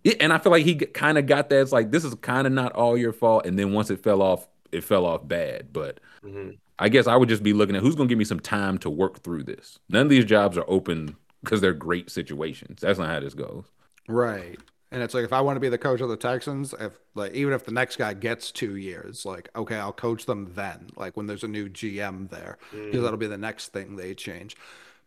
Yeah, 0.03 0.13
and 0.21 0.31
I 0.31 0.37
feel 0.37 0.51
like 0.51 0.63
he 0.65 0.75
kind 0.75 1.17
of 1.17 1.25
got 1.25 1.49
that. 1.49 1.61
It's 1.61 1.71
like 1.71 1.91
this 1.91 2.03
is 2.05 2.15
kind 2.15 2.47
of 2.47 2.53
not 2.53 2.71
all 2.73 2.97
your 2.97 3.11
fault. 3.13 3.45
And 3.45 3.57
then 3.59 3.73
once 3.73 3.89
it 3.89 4.01
fell 4.01 4.21
off, 4.21 4.47
it 4.71 4.83
fell 4.83 5.05
off 5.05 5.27
bad. 5.27 5.73
But 5.73 5.99
Mhm. 6.23 6.57
I 6.77 6.87
guess 6.89 7.07
I 7.07 7.15
would 7.17 7.27
just 7.29 7.43
be 7.43 7.51
looking 7.53 7.75
at 7.75 7.81
who's 7.81 7.95
going 7.95 8.07
to 8.07 8.11
give 8.11 8.17
me 8.19 8.23
some 8.25 8.39
time 8.39 8.77
to 8.79 8.89
work 8.89 9.21
through 9.23 9.43
this. 9.43 9.79
None 9.89 10.03
of 10.03 10.09
these 10.09 10.23
jobs 10.23 10.57
are 10.57 10.63
open 10.69 11.17
because 11.43 11.59
they're 11.59 11.73
great 11.73 12.09
situations. 12.09 12.79
That's 12.81 12.97
not 12.99 13.09
how 13.09 13.19
this 13.19 13.33
goes. 13.33 13.65
Right. 14.07 14.57
And 14.91 15.03
it's 15.03 15.13
like 15.13 15.25
if 15.25 15.33
I 15.33 15.41
want 15.41 15.57
to 15.57 15.59
be 15.59 15.69
the 15.69 15.77
coach 15.77 15.99
of 16.01 16.07
the 16.09 16.15
Texans, 16.17 16.73
if 16.79 16.93
like 17.15 17.33
even 17.33 17.53
if 17.53 17.65
the 17.65 17.71
next 17.73 17.97
guy 17.97 18.13
gets 18.13 18.51
two 18.51 18.75
years, 18.77 19.25
like 19.25 19.49
okay, 19.55 19.75
I'll 19.75 19.91
coach 19.93 20.25
them 20.25 20.51
then, 20.55 20.89
like 20.95 21.15
when 21.17 21.27
there's 21.27 21.43
a 21.43 21.47
new 21.47 21.67
GM 21.69 22.29
there, 22.29 22.57
because 22.71 23.01
that'll 23.01 23.17
be 23.17 23.27
the 23.27 23.37
next 23.37 23.67
thing 23.73 23.97
they 23.97 24.15
change. 24.15 24.55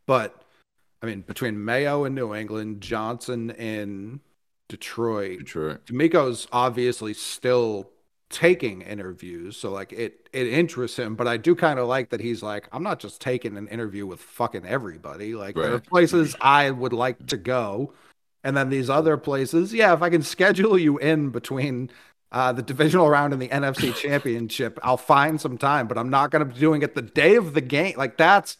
But 0.06 0.41
I 1.02 1.06
mean, 1.06 1.22
between 1.22 1.64
Mayo 1.64 2.04
and 2.04 2.14
New 2.14 2.34
England, 2.34 2.80
Johnson 2.80 3.50
in 3.50 4.20
Detroit, 4.68 5.40
Detroit. 5.40 5.84
DeMeco's 5.86 6.46
obviously 6.52 7.12
still 7.12 7.90
taking 8.30 8.80
interviews, 8.82 9.56
so 9.56 9.70
like 9.70 9.92
it 9.92 10.28
it 10.32 10.46
interests 10.46 10.98
him. 10.98 11.16
But 11.16 11.26
I 11.26 11.36
do 11.36 11.54
kind 11.54 11.78
of 11.78 11.88
like 11.88 12.10
that 12.10 12.20
he's 12.20 12.42
like, 12.42 12.68
I'm 12.72 12.82
not 12.84 13.00
just 13.00 13.20
taking 13.20 13.56
an 13.56 13.68
interview 13.68 14.06
with 14.06 14.20
fucking 14.20 14.64
everybody. 14.64 15.34
Like 15.34 15.56
there 15.56 15.74
are 15.74 15.80
places 15.80 16.36
I 16.40 16.70
would 16.70 16.92
like 16.92 17.26
to 17.26 17.36
go, 17.36 17.92
and 18.44 18.56
then 18.56 18.70
these 18.70 18.88
other 18.88 19.16
places, 19.16 19.74
yeah, 19.74 19.92
if 19.92 20.02
I 20.02 20.10
can 20.10 20.22
schedule 20.34 20.78
you 20.78 20.98
in 20.98 21.30
between. 21.30 21.90
Uh, 22.30 22.50
the 22.50 22.62
divisional 22.62 23.10
round 23.10 23.34
and 23.34 23.42
the 23.42 23.48
NFC 23.48 23.94
championship, 23.94 24.78
I'll 24.82 24.96
find 24.96 25.38
some 25.38 25.58
time, 25.58 25.86
but 25.86 25.98
I'm 25.98 26.08
not 26.08 26.30
going 26.30 26.40
to 26.40 26.50
be 26.50 26.58
doing 26.58 26.80
it 26.80 26.94
the 26.94 27.02
day 27.02 27.34
of 27.36 27.52
the 27.52 27.60
game. 27.60 27.94
Like, 27.98 28.16
that's, 28.16 28.56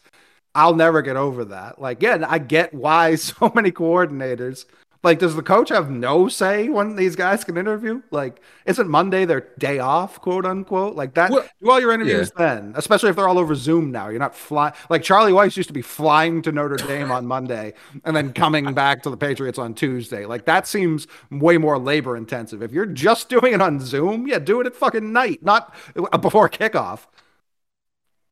I'll 0.55 0.75
never 0.75 1.01
get 1.01 1.15
over 1.15 1.45
that. 1.45 1.79
Like, 1.79 2.01
yeah, 2.01 2.25
I 2.27 2.39
get 2.39 2.73
why 2.73 3.15
so 3.15 3.51
many 3.55 3.71
coordinators 3.71 4.65
like, 5.03 5.19
does 5.19 5.35
the 5.35 5.43
coach 5.43 5.67
have 5.67 5.89
no 5.89 6.29
say 6.29 6.69
when 6.69 6.95
these 6.95 7.17
guys 7.17 7.43
can 7.43 7.57
interview? 7.57 8.01
Like, 8.09 8.39
isn't 8.65 8.87
Monday 8.87 9.25
their 9.25 9.49
day 9.59 9.79
off, 9.79 10.21
quote 10.21 10.45
unquote? 10.45 10.95
Like 10.95 11.13
that. 11.15 11.29
Well, 11.29 11.45
do 11.61 11.69
all 11.69 11.79
your 11.81 11.91
interviews 11.91 12.31
then, 12.37 12.71
especially 12.77 13.09
if 13.09 13.17
they're 13.17 13.27
all 13.27 13.37
over 13.37 13.53
Zoom 13.53 13.91
now. 13.91 14.07
You're 14.07 14.19
not 14.19 14.33
flying. 14.33 14.73
Like 14.89 15.03
Charlie 15.03 15.33
Weis 15.33 15.57
used 15.57 15.67
to 15.67 15.73
be 15.73 15.81
flying 15.81 16.41
to 16.43 16.53
Notre 16.53 16.77
Dame 16.77 17.11
on 17.11 17.27
Monday 17.27 17.73
and 18.05 18.15
then 18.15 18.31
coming 18.31 18.73
back 18.73 19.03
to 19.03 19.09
the 19.09 19.17
Patriots 19.17 19.59
on 19.59 19.73
Tuesday. 19.73 20.25
Like 20.25 20.45
that 20.45 20.67
seems 20.67 21.05
way 21.29 21.57
more 21.57 21.77
labor 21.77 22.15
intensive. 22.15 22.63
If 22.63 22.71
you're 22.71 22.85
just 22.85 23.27
doing 23.27 23.51
it 23.51 23.61
on 23.61 23.81
Zoom, 23.81 24.25
yeah, 24.25 24.39
do 24.39 24.61
it 24.61 24.67
at 24.67 24.75
fucking 24.75 25.11
night, 25.11 25.43
not 25.43 25.75
uh, 25.97 26.17
before 26.17 26.49
kickoff. 26.49 27.07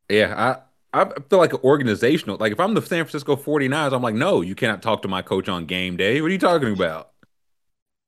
Yeah, 0.08 0.36
I 0.38 0.71
I 0.94 1.06
feel 1.30 1.40
like 1.40 1.54
an 1.54 1.60
organizational. 1.64 2.38
Like 2.38 2.52
if 2.52 2.60
I'm 2.60 2.74
the 2.74 2.82
San 2.82 3.06
Francisco 3.06 3.36
49ers, 3.36 3.94
I'm 3.94 4.02
like, 4.02 4.16
no, 4.16 4.42
you 4.42 4.56
cannot 4.56 4.82
talk 4.82 5.02
to 5.04 5.08
my 5.08 5.22
coach 5.22 5.48
on 5.48 5.66
game 5.66 5.96
day. 5.96 6.22
What 6.22 6.28
are 6.28 6.34
you 6.34 6.40
talking 6.40 6.74
about? 6.74 7.12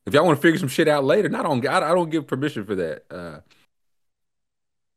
If 0.05 0.13
y'all 0.13 0.25
want 0.25 0.37
to 0.37 0.41
figure 0.41 0.59
some 0.59 0.67
shit 0.67 0.89
out 0.89 1.05
later, 1.05 1.29
not 1.29 1.45
on 1.45 1.65
I, 1.65 1.77
I 1.77 1.93
don't 1.93 2.09
give 2.09 2.27
permission 2.27 2.65
for 2.65 2.75
that. 2.75 3.05
Uh 3.09 3.39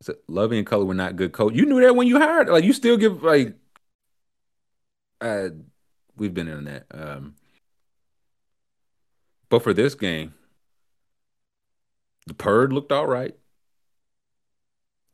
so 0.03 0.15
Lovey 0.29 0.59
and 0.59 0.67
Color 0.67 0.85
were 0.85 0.95
not 0.95 1.17
good 1.17 1.33
coach. 1.33 1.55
You 1.55 1.65
knew 1.65 1.81
that 1.81 1.97
when 1.97 2.09
you 2.09 2.19
hired. 2.19 2.49
Like 2.49 2.65
you 2.65 2.73
still 2.73 2.97
give 2.97 3.23
like 3.23 3.55
uh 5.21 5.51
we've 6.17 6.35
been 6.35 6.49
in 6.49 6.65
that. 6.65 6.87
Um 6.91 7.37
but 9.49 9.63
for 9.63 9.73
this 9.73 9.95
game, 9.95 10.35
the 12.27 12.35
Purd 12.35 12.73
looked 12.73 12.91
all 12.91 13.07
right. 13.07 13.37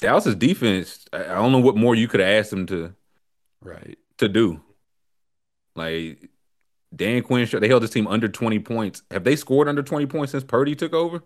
Dallas's 0.03 0.35
defense, 0.35 1.05
I 1.13 1.23
don't 1.23 1.53
know 1.53 1.61
what 1.61 1.77
more 1.77 1.95
you 1.95 2.09
could 2.09 2.21
have 2.21 2.29
asked 2.29 2.51
them 2.51 2.67
to 2.67 2.95
Right. 3.63 3.99
to 4.19 4.29
do. 4.29 4.61
Like 5.75 6.29
Dan 6.95 7.23
Quinn, 7.23 7.49
they 7.51 7.69
held 7.69 7.83
this 7.83 7.91
team 7.91 8.07
under 8.07 8.29
20 8.29 8.59
points. 8.59 9.03
Have 9.11 9.25
they 9.25 9.37
scored 9.37 9.69
under 9.69 9.83
20 9.83 10.07
points 10.07 10.33
since 10.33 10.45
Purdy 10.45 10.75
took 10.75 10.93
over? 10.93 11.23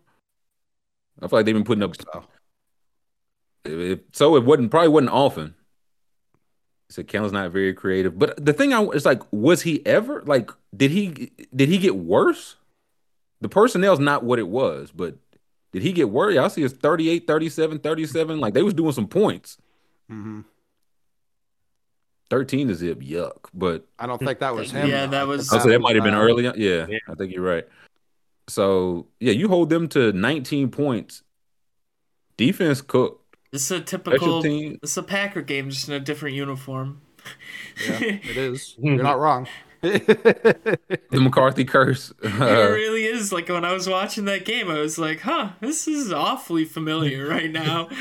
I 1.20 1.26
feel 1.26 1.38
like 1.38 1.46
they've 1.46 1.54
been 1.54 1.64
putting 1.64 1.82
up. 1.82 1.96
So 1.96 2.24
If, 3.64 4.00
so 4.12 4.36
it 4.36 4.44
wasn't 4.44 4.70
probably 4.70 4.88
wasn't 4.90 5.10
often. 5.10 5.54
So 6.88 7.02
Kellen's 7.02 7.32
not 7.32 7.50
very 7.50 7.74
creative. 7.74 8.16
But 8.18 8.44
the 8.44 8.52
thing 8.52 8.72
I 8.72 8.82
is 8.82 9.04
like, 9.04 9.22
was 9.32 9.62
he 9.62 9.84
ever 9.84 10.22
like? 10.26 10.50
Did 10.76 10.92
he 10.92 11.32
did 11.54 11.68
he 11.68 11.78
get 11.78 11.96
worse? 11.96 12.56
The 13.40 13.48
personnel's 13.48 13.98
not 13.98 14.22
what 14.22 14.38
it 14.38 14.48
was, 14.48 14.92
but 14.94 15.16
did 15.76 15.82
he 15.82 15.92
get 15.92 16.08
worried? 16.08 16.38
I 16.38 16.48
see 16.48 16.62
it's 16.62 16.72
38, 16.72 17.26
37, 17.26 17.80
37. 17.80 18.40
Like 18.40 18.54
they 18.54 18.62
was 18.62 18.72
doing 18.72 18.92
some 18.92 19.06
points. 19.06 19.58
mhm. 20.10 20.44
13 22.30 22.70
is 22.70 22.78
zip, 22.78 23.00
yuck. 23.00 23.50
But 23.52 23.86
I 23.98 24.06
don't 24.06 24.16
think 24.18 24.38
that 24.38 24.54
was 24.54 24.70
him. 24.70 24.88
Yeah, 24.88 25.04
that 25.04 25.26
was- 25.26 25.50
think 25.50 25.60
Oh, 25.60 25.64
so 25.64 25.70
that 25.70 25.80
might 25.80 25.96
have 25.96 26.04
been 26.04 26.14
uh, 26.14 26.20
early. 26.20 26.44
Yeah, 26.44 26.86
Yeah. 26.88 26.96
I 27.10 27.14
think 27.14 27.34
you're 27.34 27.44
right. 27.44 27.66
So 28.48 29.06
yeah, 29.20 29.32
you 29.32 29.48
hold 29.48 29.68
them 29.68 29.86
to 29.88 30.12
19 30.14 30.70
points. 30.70 31.22
Defense 32.38 32.80
cooked. 32.80 33.36
This 33.52 33.70
is 33.70 33.70
a 33.70 33.80
typical. 33.82 34.42
team. 34.42 34.78
This 34.80 34.92
is 34.92 34.96
a 34.96 35.02
Packer 35.02 35.42
game, 35.42 35.68
just 35.68 35.88
in 35.88 35.94
a 35.94 36.00
different 36.00 36.36
uniform. 36.36 37.02
Yeah, 37.86 37.98
it 38.02 38.36
is. 38.38 38.74
You're 38.80 39.02
not 39.02 39.18
wrong. 39.20 39.46
The 41.10 41.20
McCarthy 41.20 41.64
curse. 41.64 42.12
it 42.22 42.40
Uh, 42.40 42.70
really 42.72 43.04
is. 43.04 43.32
Like 43.32 43.48
when 43.48 43.64
I 43.64 43.72
was 43.72 43.88
watching 43.88 44.24
that 44.26 44.44
game, 44.44 44.70
I 44.70 44.78
was 44.80 44.98
like, 44.98 45.20
"Huh, 45.20 45.50
this 45.60 45.86
is 45.88 46.12
awfully 46.12 46.64
familiar 46.64 47.26
right 47.28 47.50
now." 47.50 47.88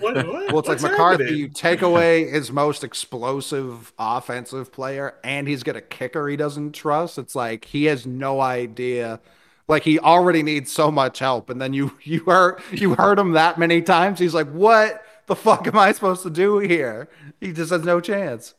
What, 0.00 0.16
what? 0.26 0.52
Well, 0.52 0.58
it's 0.58 0.68
like 0.68 0.80
McCarthy. 0.80 1.24
happening? 1.24 1.40
You 1.40 1.48
take 1.48 1.82
away 1.82 2.28
his 2.28 2.50
most 2.50 2.82
explosive 2.84 3.92
offensive 3.98 4.72
player, 4.72 5.14
and 5.22 5.46
he's 5.46 5.62
got 5.62 5.76
a 5.76 5.80
kicker 5.80 6.28
he 6.28 6.36
doesn't 6.36 6.72
trust. 6.72 7.18
It's 7.18 7.34
like 7.34 7.66
he 7.66 7.84
has 7.84 8.06
no 8.06 8.40
idea. 8.40 9.20
Like 9.68 9.84
he 9.84 9.98
already 9.98 10.42
needs 10.42 10.70
so 10.72 10.90
much 10.90 11.20
help, 11.20 11.48
and 11.50 11.60
then 11.60 11.72
you 11.72 11.96
you 12.02 12.24
heard 12.24 12.60
you 12.72 12.94
heard 12.94 13.18
him 13.18 13.32
that 13.32 13.58
many 13.58 13.82
times. 13.82 14.18
He's 14.18 14.34
like, 14.34 14.50
"What 14.50 15.02
the 15.26 15.36
fuck 15.36 15.66
am 15.66 15.78
I 15.78 15.92
supposed 15.92 16.22
to 16.24 16.30
do 16.30 16.58
here?" 16.58 17.08
He 17.40 17.52
just 17.52 17.70
has 17.70 17.82
no 17.84 18.00
chance. 18.00 18.54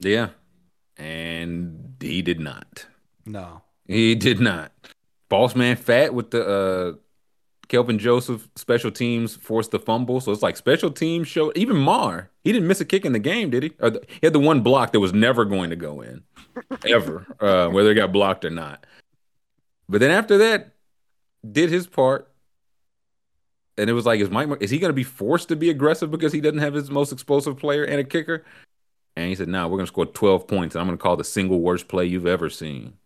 yeah, 0.00 0.28
and 0.98 1.94
he 2.00 2.22
did 2.22 2.40
not. 2.40 2.86
No. 3.26 3.62
He 3.86 4.14
did 4.14 4.40
not. 4.40 4.72
Boss 5.28 5.54
man 5.54 5.76
fat 5.76 6.14
with 6.14 6.30
the 6.30 6.44
uh 6.46 6.92
Kelvin 7.68 7.98
Joseph 7.98 8.48
special 8.56 8.90
teams 8.90 9.36
forced 9.36 9.70
the 9.70 9.78
fumble. 9.78 10.20
So 10.20 10.32
it's 10.32 10.42
like 10.42 10.56
special 10.56 10.90
teams 10.90 11.28
show 11.28 11.52
even 11.54 11.76
Mar. 11.76 12.30
He 12.42 12.52
didn't 12.52 12.66
miss 12.66 12.80
a 12.80 12.84
kick 12.84 13.04
in 13.04 13.12
the 13.12 13.18
game, 13.18 13.50
did 13.50 13.62
he? 13.62 13.72
Or 13.78 13.90
the, 13.90 14.02
he 14.08 14.26
had 14.26 14.32
the 14.32 14.40
one 14.40 14.62
block 14.62 14.92
that 14.92 15.00
was 15.00 15.12
never 15.12 15.44
going 15.44 15.70
to 15.70 15.76
go 15.76 16.00
in. 16.00 16.22
Ever. 16.86 17.26
uh, 17.40 17.68
whether 17.68 17.90
it 17.90 17.94
got 17.94 18.10
blocked 18.10 18.44
or 18.46 18.50
not. 18.50 18.86
But 19.88 20.00
then 20.00 20.10
after 20.10 20.38
that, 20.38 20.72
did 21.50 21.70
his 21.70 21.86
part. 21.86 22.30
And 23.76 23.88
it 23.88 23.92
was 23.92 24.06
like, 24.06 24.20
is 24.20 24.30
Mike 24.30 24.48
is 24.60 24.70
he 24.70 24.78
gonna 24.78 24.92
be 24.92 25.04
forced 25.04 25.48
to 25.48 25.56
be 25.56 25.70
aggressive 25.70 26.10
because 26.10 26.32
he 26.32 26.40
doesn't 26.40 26.58
have 26.58 26.74
his 26.74 26.90
most 26.90 27.12
explosive 27.12 27.58
player 27.58 27.84
and 27.84 28.00
a 28.00 28.04
kicker? 28.04 28.44
And 29.18 29.28
he 29.28 29.34
said, 29.34 29.48
"No, 29.48 29.62
nah, 29.62 29.68
we're 29.68 29.78
gonna 29.78 29.88
score 29.88 30.06
12 30.06 30.46
points, 30.46 30.76
and 30.76 30.80
I'm 30.80 30.86
gonna 30.86 30.96
call 30.96 31.16
the 31.16 31.24
single 31.24 31.60
worst 31.60 31.88
play 31.88 32.06
you've 32.06 32.24
ever 32.24 32.48
seen." 32.48 32.98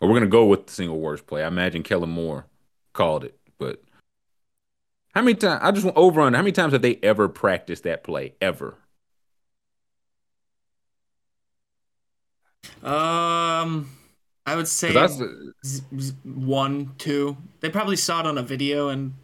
Or 0.00 0.08
we're 0.08 0.14
gonna 0.14 0.28
go 0.28 0.46
with 0.46 0.66
the 0.66 0.72
single 0.72 1.00
worst 1.00 1.26
play. 1.26 1.42
I 1.42 1.48
imagine 1.48 1.82
Kellen 1.82 2.10
Moore 2.10 2.46
called 2.92 3.24
it, 3.24 3.36
but 3.58 3.82
how 5.14 5.22
many 5.22 5.34
times? 5.34 5.60
I 5.62 5.72
just 5.72 5.84
want 5.84 5.96
over 5.96 6.20
on 6.20 6.34
how 6.34 6.42
many 6.42 6.52
times 6.52 6.72
have 6.72 6.82
they 6.82 7.00
ever 7.02 7.28
practiced 7.28 7.82
that 7.82 8.04
play 8.04 8.34
ever? 8.40 8.76
Um, 12.84 13.90
I 14.46 14.54
would 14.54 14.68
say 14.68 14.92
That's 14.92 15.20
z- 15.66 15.82
z- 15.98 16.14
one, 16.22 16.94
two. 16.98 17.36
They 17.60 17.68
probably 17.68 17.96
saw 17.96 18.20
it 18.20 18.26
on 18.26 18.38
a 18.38 18.42
video 18.42 18.88
and 18.88 19.14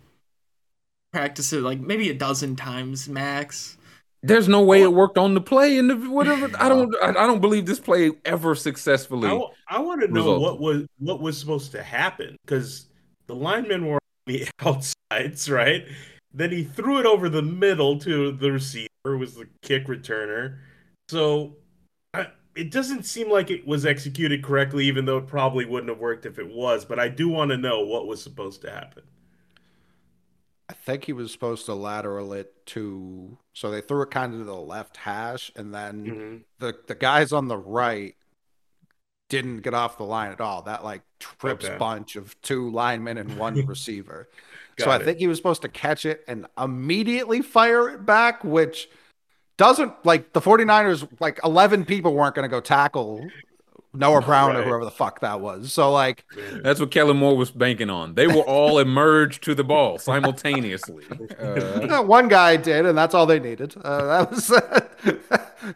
practiced 1.12 1.52
it 1.52 1.60
like 1.60 1.78
maybe 1.78 2.10
a 2.10 2.14
dozen 2.14 2.56
times 2.56 3.08
max. 3.08 3.77
There's 4.22 4.48
no 4.48 4.62
way 4.62 4.82
it 4.82 4.92
worked 4.92 5.16
on 5.16 5.34
the 5.34 5.40
play 5.40 5.78
and 5.78 5.90
the 5.90 5.96
whatever. 5.96 6.50
I 6.58 6.68
don't. 6.68 6.94
I, 7.02 7.08
I 7.10 7.26
don't 7.26 7.40
believe 7.40 7.66
this 7.66 7.80
play 7.80 8.12
ever 8.24 8.54
successfully. 8.54 9.28
I, 9.68 9.78
want 9.80 10.00
to 10.00 10.08
know 10.08 10.14
resulted. 10.14 10.42
what 10.42 10.60
was 10.60 10.86
what 10.98 11.20
was 11.20 11.38
supposed 11.38 11.72
to 11.72 11.82
happen 11.82 12.36
because 12.44 12.86
the 13.26 13.34
linemen 13.34 13.86
were 13.86 13.94
on 13.94 14.00
the 14.26 14.48
outsides, 14.60 15.50
right? 15.50 15.86
Then 16.32 16.50
he 16.50 16.64
threw 16.64 16.98
it 16.98 17.06
over 17.06 17.28
the 17.28 17.42
middle 17.42 17.98
to 18.00 18.32
the 18.32 18.52
receiver, 18.52 18.88
who 19.04 19.18
was 19.18 19.34
the 19.34 19.48
kick 19.62 19.86
returner. 19.86 20.58
So 21.08 21.56
I, 22.12 22.28
it 22.54 22.70
doesn't 22.70 23.04
seem 23.04 23.30
like 23.30 23.50
it 23.50 23.66
was 23.66 23.86
executed 23.86 24.42
correctly, 24.42 24.86
even 24.86 25.04
though 25.04 25.18
it 25.18 25.26
probably 25.26 25.64
wouldn't 25.64 25.88
have 25.88 25.98
worked 25.98 26.26
if 26.26 26.38
it 26.38 26.48
was. 26.48 26.84
But 26.84 26.98
I 26.98 27.08
do 27.08 27.28
want 27.28 27.50
to 27.50 27.56
know 27.56 27.80
what 27.80 28.06
was 28.06 28.22
supposed 28.22 28.62
to 28.62 28.70
happen. 28.70 29.04
I 30.70 30.74
think 30.74 31.04
he 31.04 31.12
was 31.14 31.32
supposed 31.32 31.64
to 31.66 31.74
lateral 31.74 32.32
it 32.34 32.66
to 32.66 33.38
so 33.54 33.70
they 33.70 33.80
threw 33.80 34.02
it 34.02 34.10
kind 34.10 34.34
of 34.34 34.40
to 34.40 34.44
the 34.44 34.54
left 34.54 34.98
hash 34.98 35.50
and 35.56 35.74
then 35.74 36.04
Mhm. 36.06 36.44
the 36.58 36.78
the 36.86 36.94
guys 36.94 37.32
on 37.32 37.48
the 37.48 37.56
right 37.56 38.14
didn't 39.28 39.60
get 39.60 39.74
off 39.74 39.98
the 39.98 40.04
line 40.04 40.32
at 40.32 40.40
all. 40.40 40.62
That 40.62 40.84
like 40.84 41.02
trips 41.18 41.66
Okay. 41.66 41.76
bunch 41.76 42.16
of 42.16 42.40
two 42.42 42.70
linemen 42.70 43.18
and 43.18 43.36
one 43.38 43.54
receiver. 43.66 44.28
so 44.78 44.86
Got 44.86 45.02
I 45.02 45.04
think 45.04 45.18
he 45.18 45.26
was 45.26 45.36
supposed 45.38 45.62
to 45.62 45.68
catch 45.68 46.06
it 46.06 46.24
and 46.28 46.46
immediately 46.56 47.42
fire 47.42 47.88
it 47.90 48.06
back, 48.06 48.42
which 48.44 48.88
doesn't 49.56 49.92
like 50.06 50.32
the 50.34 50.40
49ers, 50.40 51.06
like 51.20 51.40
11 51.44 51.84
people 51.84 52.14
weren't 52.14 52.34
going 52.34 52.44
to 52.44 52.48
go 52.48 52.60
tackle 52.60 53.28
Noah 53.94 54.20
Brown 54.20 54.54
or 54.56 54.62
whoever 54.62 54.84
the 54.84 54.90
fuck 54.90 55.20
that 55.20 55.40
was. 55.40 55.72
So, 55.72 55.90
like, 55.90 56.24
That's 56.62 56.78
what 56.78 56.90
Kellen 56.90 57.16
Moore 57.16 57.36
was 57.36 57.50
banking 57.50 57.88
on. 57.90 58.14
They 58.14 58.26
will 58.26 58.42
all 58.42 58.78
emerge 58.88 59.40
to 59.42 59.54
the 59.54 59.64
ball 59.64 59.98
simultaneously. 59.98 61.04
Uh, 61.38 61.80
No, 61.86 62.02
one 62.02 62.28
guy 62.28 62.56
did, 62.56 62.84
and 62.86 62.96
that's 62.98 63.14
all 63.14 63.24
they 63.26 63.38
needed. 63.40 63.74
Uh, 63.82 64.04
that 64.24 64.30
was 64.30 64.52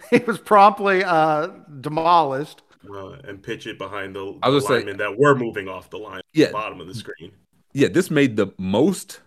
he 0.11 0.19
was 0.19 0.39
promptly 0.39 1.03
uh, 1.05 1.49
demolished. 1.81 2.63
Uh, 2.93 3.11
and 3.25 3.43
pitch 3.43 3.67
it 3.67 3.79
behind 3.79 4.15
the, 4.17 4.39
I 4.43 4.49
the 4.51 4.55
was 4.57 4.65
gonna 4.65 4.81
say- 4.81 4.87
linemen 4.87 4.97
that 4.99 5.17
were 5.19 5.35
moving 5.37 5.69
off 5.69 5.89
the 5.91 5.99
line, 5.99 6.21
Yeah. 6.33 6.47
the 6.49 6.53
bottom 6.53 6.81
of 6.81 6.87
the 6.89 6.95
screen. 6.95 7.33
yeah, 7.73 7.89
this 7.89 8.11
made 8.11 8.37
the 8.37 8.49
most 8.59 9.21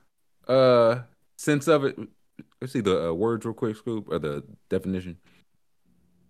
uh 0.47 0.99
sense 1.37 1.67
of 1.67 1.85
it. 1.85 1.97
Let's 2.61 2.73
see 2.73 2.81
the 2.81 3.09
uh, 3.09 3.13
words 3.13 3.45
real 3.45 3.53
quick, 3.53 3.77
Scoob, 3.77 4.05
or 4.09 4.19
the 4.19 4.43
definition. 4.69 5.17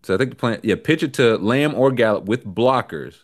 So 0.06 0.14
I 0.14 0.18
think 0.18 0.30
the 0.30 0.36
plan, 0.36 0.60
yeah, 0.62 0.76
pitch 0.76 1.02
it 1.02 1.14
to 1.16 1.38
Lamb 1.38 1.74
or 1.74 1.92
Gallup 1.92 2.26
with 2.26 2.46
blockers. 2.46 3.16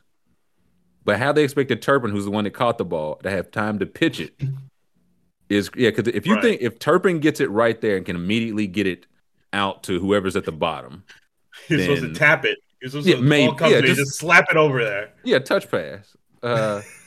But 1.05 1.19
how 1.19 1.31
they 1.31 1.43
expect 1.43 1.69
expected 1.71 1.81
Turpin, 1.83 2.09
who's 2.11 2.25
the 2.25 2.31
one 2.31 2.43
that 2.45 2.51
caught 2.51 2.77
the 2.79 2.85
ball, 2.85 3.15
to 3.17 3.29
have 3.29 3.51
time 3.51 3.77
to 3.79 3.85
pitch 3.85 4.19
it 4.19 4.33
is 5.49 5.69
yeah. 5.75 5.89
Because 5.91 6.07
if 6.13 6.25
you 6.25 6.33
Right. 6.35 6.43
think 6.43 6.61
if 6.61 6.79
Turpin 6.79 7.19
gets 7.19 7.39
it 7.39 7.49
right 7.51 7.79
there 7.81 7.97
and 7.97 8.05
can 8.05 8.15
immediately 8.15 8.65
get 8.67 8.87
it 8.87 9.05
out 9.53 9.83
to 9.83 9.99
whoever's 9.99 10.35
at 10.35 10.45
the 10.45 10.51
bottom, 10.51 11.03
He 11.67 11.75
was 11.75 11.83
supposed 11.85 12.01
to 12.03 12.13
tap 12.13 12.45
it. 12.45 12.57
He 12.79 12.85
was 12.85 12.93
supposed 12.93 13.07
Yeah, 13.09 13.15
to 13.17 13.21
maybe- 13.21 13.53
yeah, 13.61 13.81
just- 13.81 13.99
just 13.99 14.15
slap 14.19 14.45
it 14.49 14.57
over 14.57 14.83
there. 14.83 15.11
yeah, 15.23 15.37
touch 15.39 15.69
pass. 15.69 16.15
Uh, 16.41 16.81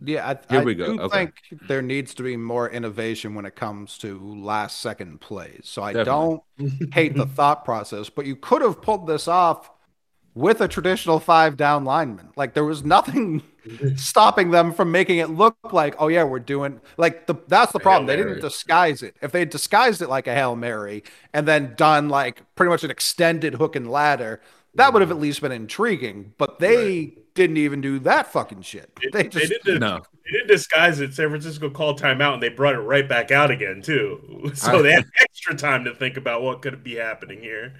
Yeah, 0.00 0.28
I, 0.28 0.38
Here 0.48 0.60
I 0.60 0.64
we 0.64 0.74
go. 0.74 0.86
do 0.86 0.98
Okay. 0.98 1.28
think 1.28 1.42
there 1.66 1.82
needs 1.82 2.14
to 2.14 2.22
be 2.22 2.36
more 2.36 2.68
innovation 2.68 3.34
when 3.34 3.44
it 3.44 3.56
comes 3.56 3.98
to 3.98 4.18
last 4.18 4.80
second 4.80 5.20
plays. 5.20 5.62
So 5.64 5.82
I 5.82 5.92
Definitely. 5.92 5.94
don't 5.94 6.42
hate 6.90 7.16
the 7.16 7.26
thought 7.26 7.64
process, 7.64 8.08
but 8.10 8.26
you 8.26 8.36
could 8.36 8.62
have 8.62 8.82
pulled 8.82 9.06
this 9.06 9.28
off 9.28 9.70
with 10.34 10.60
a 10.60 10.68
traditional 10.68 11.20
five 11.20 11.56
down 11.56 11.84
lineman. 11.84 12.30
Like 12.36 12.54
there 12.54 12.64
was 12.64 12.84
nothing 12.84 13.42
stopping 13.96 14.50
them 14.52 14.72
from 14.72 14.92
making 14.92 15.18
it 15.18 15.30
look 15.30 15.56
like, 15.72 15.96
oh 15.98 16.08
yeah, 16.08 16.24
we're 16.24 16.40
doing 16.40 16.80
like 16.96 17.26
the 17.26 17.36
that's 17.48 17.72
the 17.72 17.80
A 17.80 17.80
problem. 17.80 18.06
They 18.06 18.16
didn't 18.16 18.40
disguise 18.40 19.02
it. 19.02 19.16
If 19.22 19.32
they 19.32 19.40
had 19.40 19.50
disguised 19.50 20.02
it 20.02 20.08
like 20.08 20.26
a 20.26 20.34
Hail 20.34 20.56
Mary 20.56 21.04
and 21.34 21.48
then 21.48 21.74
done 21.76 22.08
like 22.08 22.42
pretty 22.56 22.70
much 22.70 22.84
an 22.84 22.90
extended 22.90 23.54
hook 23.54 23.76
and 23.76 23.90
ladder, 23.90 24.40
that 24.78 24.92
would 24.92 25.02
have 25.02 25.10
at 25.10 25.18
least 25.20 25.40
been 25.42 25.52
intriguing. 25.52 26.32
But 26.38 26.58
they 26.58 27.14
didn't 27.34 27.58
even 27.58 27.80
do 27.80 27.98
that 28.00 28.32
fucking 28.32 28.62
shit. 28.62 28.90
They 29.12 29.24
They, 29.24 29.28
just 29.28 29.52
didn't. 29.64 29.80
no, 29.80 30.00
They 30.24 30.30
didn't 30.32 30.48
disguise 30.48 30.98
it. 31.00 31.14
San 31.14 31.28
Francisco 31.28 31.70
called 31.70 32.00
timeout, 32.00 32.34
and 32.34 32.42
they 32.42 32.48
brought 32.48 32.74
it 32.74 32.80
right 32.80 33.08
back 33.08 33.30
out 33.30 33.50
again 33.50 33.82
too. 33.82 34.50
So 34.54 34.78
I- 34.78 34.82
they 34.82 34.92
had 34.92 35.04
extra 35.20 35.54
time 35.54 35.84
to 35.84 35.94
think 35.94 36.16
about 36.16 36.42
what 36.42 36.62
could 36.62 36.82
be 36.82 36.96
happening 36.96 37.40
here. 37.40 37.74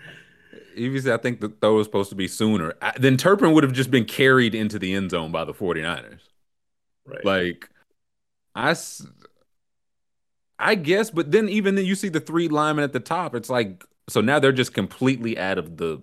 even 0.76 1.00
said 1.02 1.18
I 1.18 1.22
think 1.22 1.40
the 1.40 1.48
throw 1.48 1.76
was 1.76 1.86
supposed 1.86 2.10
to 2.10 2.16
be 2.16 2.28
sooner. 2.28 2.74
I, 2.82 2.92
then 2.98 3.16
Turpin 3.16 3.52
would 3.52 3.64
have 3.64 3.72
just 3.72 3.90
been 3.90 4.04
carried 4.04 4.54
into 4.54 4.78
the 4.78 4.94
end 4.94 5.10
zone 5.10 5.32
by 5.32 5.44
the 5.44 5.54
49ers. 5.54 6.20
Right. 7.06 7.24
Like, 7.24 7.70
I 10.58 10.74
guess, 10.74 11.10
but 11.10 11.30
then 11.30 11.48
even 11.48 11.74
then 11.76 11.84
you 11.84 11.94
see 11.94 12.08
the 12.08 12.20
three 12.20 12.48
linemen 12.48 12.82
at 12.84 12.92
the 12.92 13.00
top. 13.00 13.34
It's 13.34 13.48
like 13.50 13.84
so 14.08 14.20
now 14.20 14.38
they're 14.38 14.52
just 14.52 14.74
completely 14.74 15.38
out 15.38 15.58
of 15.58 15.76
the 15.76 16.02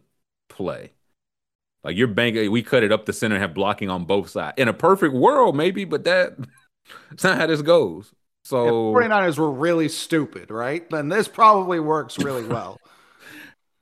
play. 0.50 0.92
Like 1.84 1.96
you're 1.96 2.08
banking, 2.08 2.52
we 2.52 2.64
cut 2.64 2.84
it 2.84 2.92
up 2.92 3.06
the 3.06 3.14
center 3.14 3.36
and 3.36 3.42
have 3.42 3.54
blocking 3.54 3.90
on 3.90 4.06
both 4.06 4.30
sides. 4.30 4.56
In 4.58 4.68
a 4.68 4.74
perfect 4.74 5.14
world, 5.14 5.56
maybe, 5.56 5.86
but 5.86 6.04
that 6.06 6.36
it's 7.12 7.24
not 7.24 7.38
how 7.38 7.48
this 7.48 7.62
goes. 7.62 8.12
Yeah, 8.12 8.50
So 8.50 8.94
49ers 8.94 9.38
were 9.38 9.52
really 9.52 9.90
stupid, 9.90 10.50
right? 10.50 10.90
Then 10.90 11.10
this 11.10 11.28
probably 11.28 11.80
works 11.80 12.18
really 12.18 12.44
well. 12.48 12.80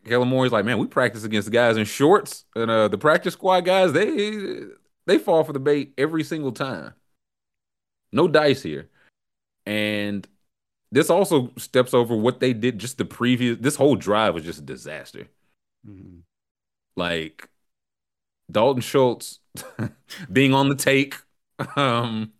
Kellen 0.05 0.27
Moore's 0.27 0.51
like, 0.51 0.65
man, 0.65 0.79
we 0.79 0.87
practice 0.87 1.23
against 1.23 1.45
the 1.45 1.51
guys 1.53 1.77
in 1.77 1.85
shorts, 1.85 2.43
and 2.55 2.69
uh, 2.69 2.89
the 2.89 2.97
practice 2.97 3.35
squad 3.35 3.61
guys, 3.61 3.93
they 3.93 4.59
they 5.05 5.17
fall 5.17 5.43
for 5.45 5.53
the 5.53 5.59
bait 5.59 5.93
every 5.97 6.23
single 6.23 6.51
time. 6.51 6.93
No 8.11 8.27
dice 8.27 8.61
here, 8.61 8.89
and 9.65 10.27
this 10.91 11.09
also 11.09 11.51
steps 11.57 11.93
over 11.93 12.15
what 12.15 12.39
they 12.41 12.53
did 12.53 12.79
just 12.79 12.97
the 12.97 13.05
previous. 13.05 13.57
This 13.59 13.77
whole 13.77 13.95
drive 13.95 14.33
was 14.33 14.43
just 14.43 14.59
a 14.59 14.63
disaster. 14.63 15.27
Like 16.95 17.49
Dalton 18.51 18.81
Schultz 18.81 19.39
being 20.31 20.53
on 20.53 20.69
the 20.69 20.75
take, 20.75 21.15
um, 21.75 22.33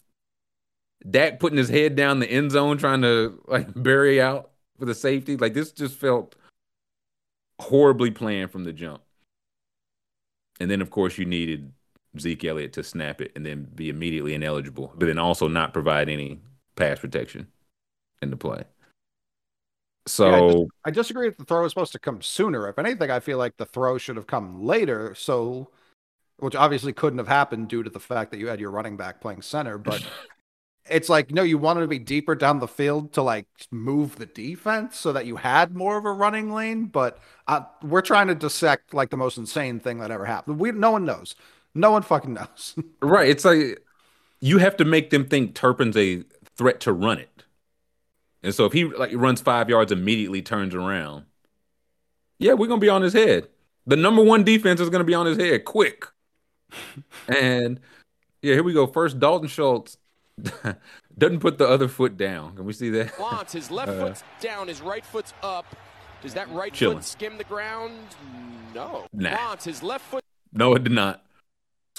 Dak 1.09 1.39
putting 1.39 1.57
his 1.57 1.69
head 1.69 1.95
down 1.95 2.19
the 2.19 2.29
end 2.29 2.51
zone 2.51 2.77
trying 2.77 3.01
to 3.01 3.41
like 3.47 3.67
bury 3.75 4.21
out 4.21 4.51
for 4.79 4.85
the 4.85 4.95
safety. 4.95 5.37
Like 5.37 5.53
this 5.53 5.71
just 5.71 5.95
felt 5.95 6.35
horribly 7.59 8.11
planned 8.11 8.51
from 8.51 8.63
the 8.63 8.73
jump. 8.73 9.01
And 10.59 10.69
then, 10.69 10.81
of 10.81 10.91
course, 10.91 11.17
you 11.17 11.25
needed 11.25 11.71
Zeke 12.19 12.45
Elliott 12.45 12.73
to 12.73 12.83
snap 12.83 13.21
it 13.21 13.31
and 13.35 13.45
then 13.45 13.67
be 13.75 13.89
immediately 13.89 14.33
ineligible, 14.33 14.93
but 14.95 15.07
then 15.07 15.17
also 15.17 15.47
not 15.47 15.73
provide 15.73 16.09
any 16.09 16.39
pass 16.75 16.99
protection 16.99 17.47
in 18.21 18.29
the 18.29 18.37
play. 18.37 18.63
So, 20.05 20.27
Yeah, 20.27 20.35
I 20.35 20.51
just- 20.51 20.71
I 20.85 20.91
disagree 20.91 21.29
that 21.29 21.37
the 21.37 21.45
throw 21.45 21.63
was 21.63 21.71
supposed 21.71 21.93
to 21.93 21.99
come 21.99 22.21
sooner. 22.21 22.67
If 22.67 22.77
anything, 22.77 23.09
I 23.09 23.19
feel 23.19 23.37
like 23.37 23.57
the 23.57 23.65
throw 23.65 23.97
should 23.97 24.15
have 24.17 24.27
come 24.27 24.63
later. 24.63 25.15
So, 25.15 25.69
which 26.37 26.55
obviously 26.55 26.93
couldn't 26.93 27.19
have 27.19 27.27
happened 27.27 27.69
due 27.69 27.83
to 27.83 27.89
the 27.89 27.99
fact 27.99 28.31
that 28.31 28.37
you 28.39 28.47
had 28.47 28.59
your 28.59 28.71
running 28.71 28.97
back 28.97 29.21
playing 29.21 29.41
center. 29.43 29.77
But 29.77 30.05
it's 30.89 31.07
like, 31.07 31.31
no, 31.31 31.41
you 31.43 31.57
wanted 31.57 31.81
to 31.81 31.87
be 31.87 31.99
deeper 31.99 32.35
down 32.35 32.59
the 32.59 32.67
field 32.67 33.13
to 33.13 33.21
like 33.21 33.47
move 33.71 34.17
the 34.17 34.25
defense 34.25 34.99
so 34.99 35.13
that 35.13 35.25
you 35.25 35.37
had 35.37 35.73
more 35.75 35.97
of 35.97 36.03
a 36.05 36.11
running 36.11 36.51
lane. 36.51 36.85
But 36.87 37.19
uh, 37.47 37.61
we're 37.81 38.01
trying 38.01 38.27
to 38.27 38.35
dissect 38.35 38.93
like 38.93 39.09
the 39.09 39.17
most 39.17 39.37
insane 39.37 39.79
thing 39.79 39.99
that 39.99 40.11
ever 40.11 40.25
happened. 40.25 40.59
We 40.59 40.71
no 40.71 40.91
one 40.91 41.05
knows. 41.05 41.35
No 41.75 41.91
one 41.91 42.01
fucking 42.01 42.33
knows. 42.35 42.75
right, 43.01 43.29
it's 43.29 43.45
like 43.45 43.81
you 44.41 44.57
have 44.57 44.75
to 44.77 44.85
make 44.85 45.11
them 45.11 45.25
think 45.25 45.55
Turpin's 45.55 45.95
a 45.95 46.23
threat 46.57 46.81
to 46.81 46.91
run 46.91 47.19
it. 47.19 47.29
And 48.43 48.53
so 48.53 48.65
if 48.65 48.73
he 48.73 48.83
like 48.85 49.11
runs 49.13 49.41
five 49.41 49.69
yards 49.69 49.91
immediately 49.91 50.41
turns 50.41 50.75
around, 50.75 51.25
yeah, 52.39 52.53
we're 52.53 52.67
gonna 52.67 52.81
be 52.81 52.89
on 52.89 53.01
his 53.01 53.13
head. 53.13 53.47
The 53.87 53.95
number 53.95 54.21
one 54.23 54.43
defense 54.43 54.79
is 54.79 54.89
gonna 54.89 55.03
be 55.03 55.13
on 55.13 55.25
his 55.25 55.37
head 55.37 55.65
quick. 55.65 56.05
and 57.27 57.79
yeah, 58.41 58.53
here 58.55 58.63
we 58.63 58.73
go. 58.73 58.85
First, 58.87 59.19
Dalton 59.19 59.47
Schultz 59.47 59.97
doesn't 61.17 61.39
put 61.39 61.57
the 61.57 61.67
other 61.67 61.87
foot 61.87 62.17
down. 62.17 62.55
Can 62.55 62.65
we 62.65 62.73
see 62.73 62.89
that? 62.91 63.17
Lance, 63.19 63.53
his 63.53 63.71
left 63.71 63.89
Uh, 63.89 64.07
foot's 64.07 64.23
down, 64.41 64.67
his 64.67 64.81
right 64.81 65.05
foot's 65.05 65.33
up. 65.41 65.65
Does 66.21 66.33
that 66.33 66.49
right 66.51 66.73
Chilling. 66.73 66.97
foot 66.97 67.05
skim 67.05 67.37
the 67.37 67.43
ground? 67.45 67.93
No. 68.73 69.05
Nah. 69.13 69.31
Lance, 69.31 69.65
his 69.65 69.83
left 69.83 70.05
foot 70.05 70.23
No, 70.51 70.73
it 70.75 70.83
did 70.83 70.93
not. 70.93 71.23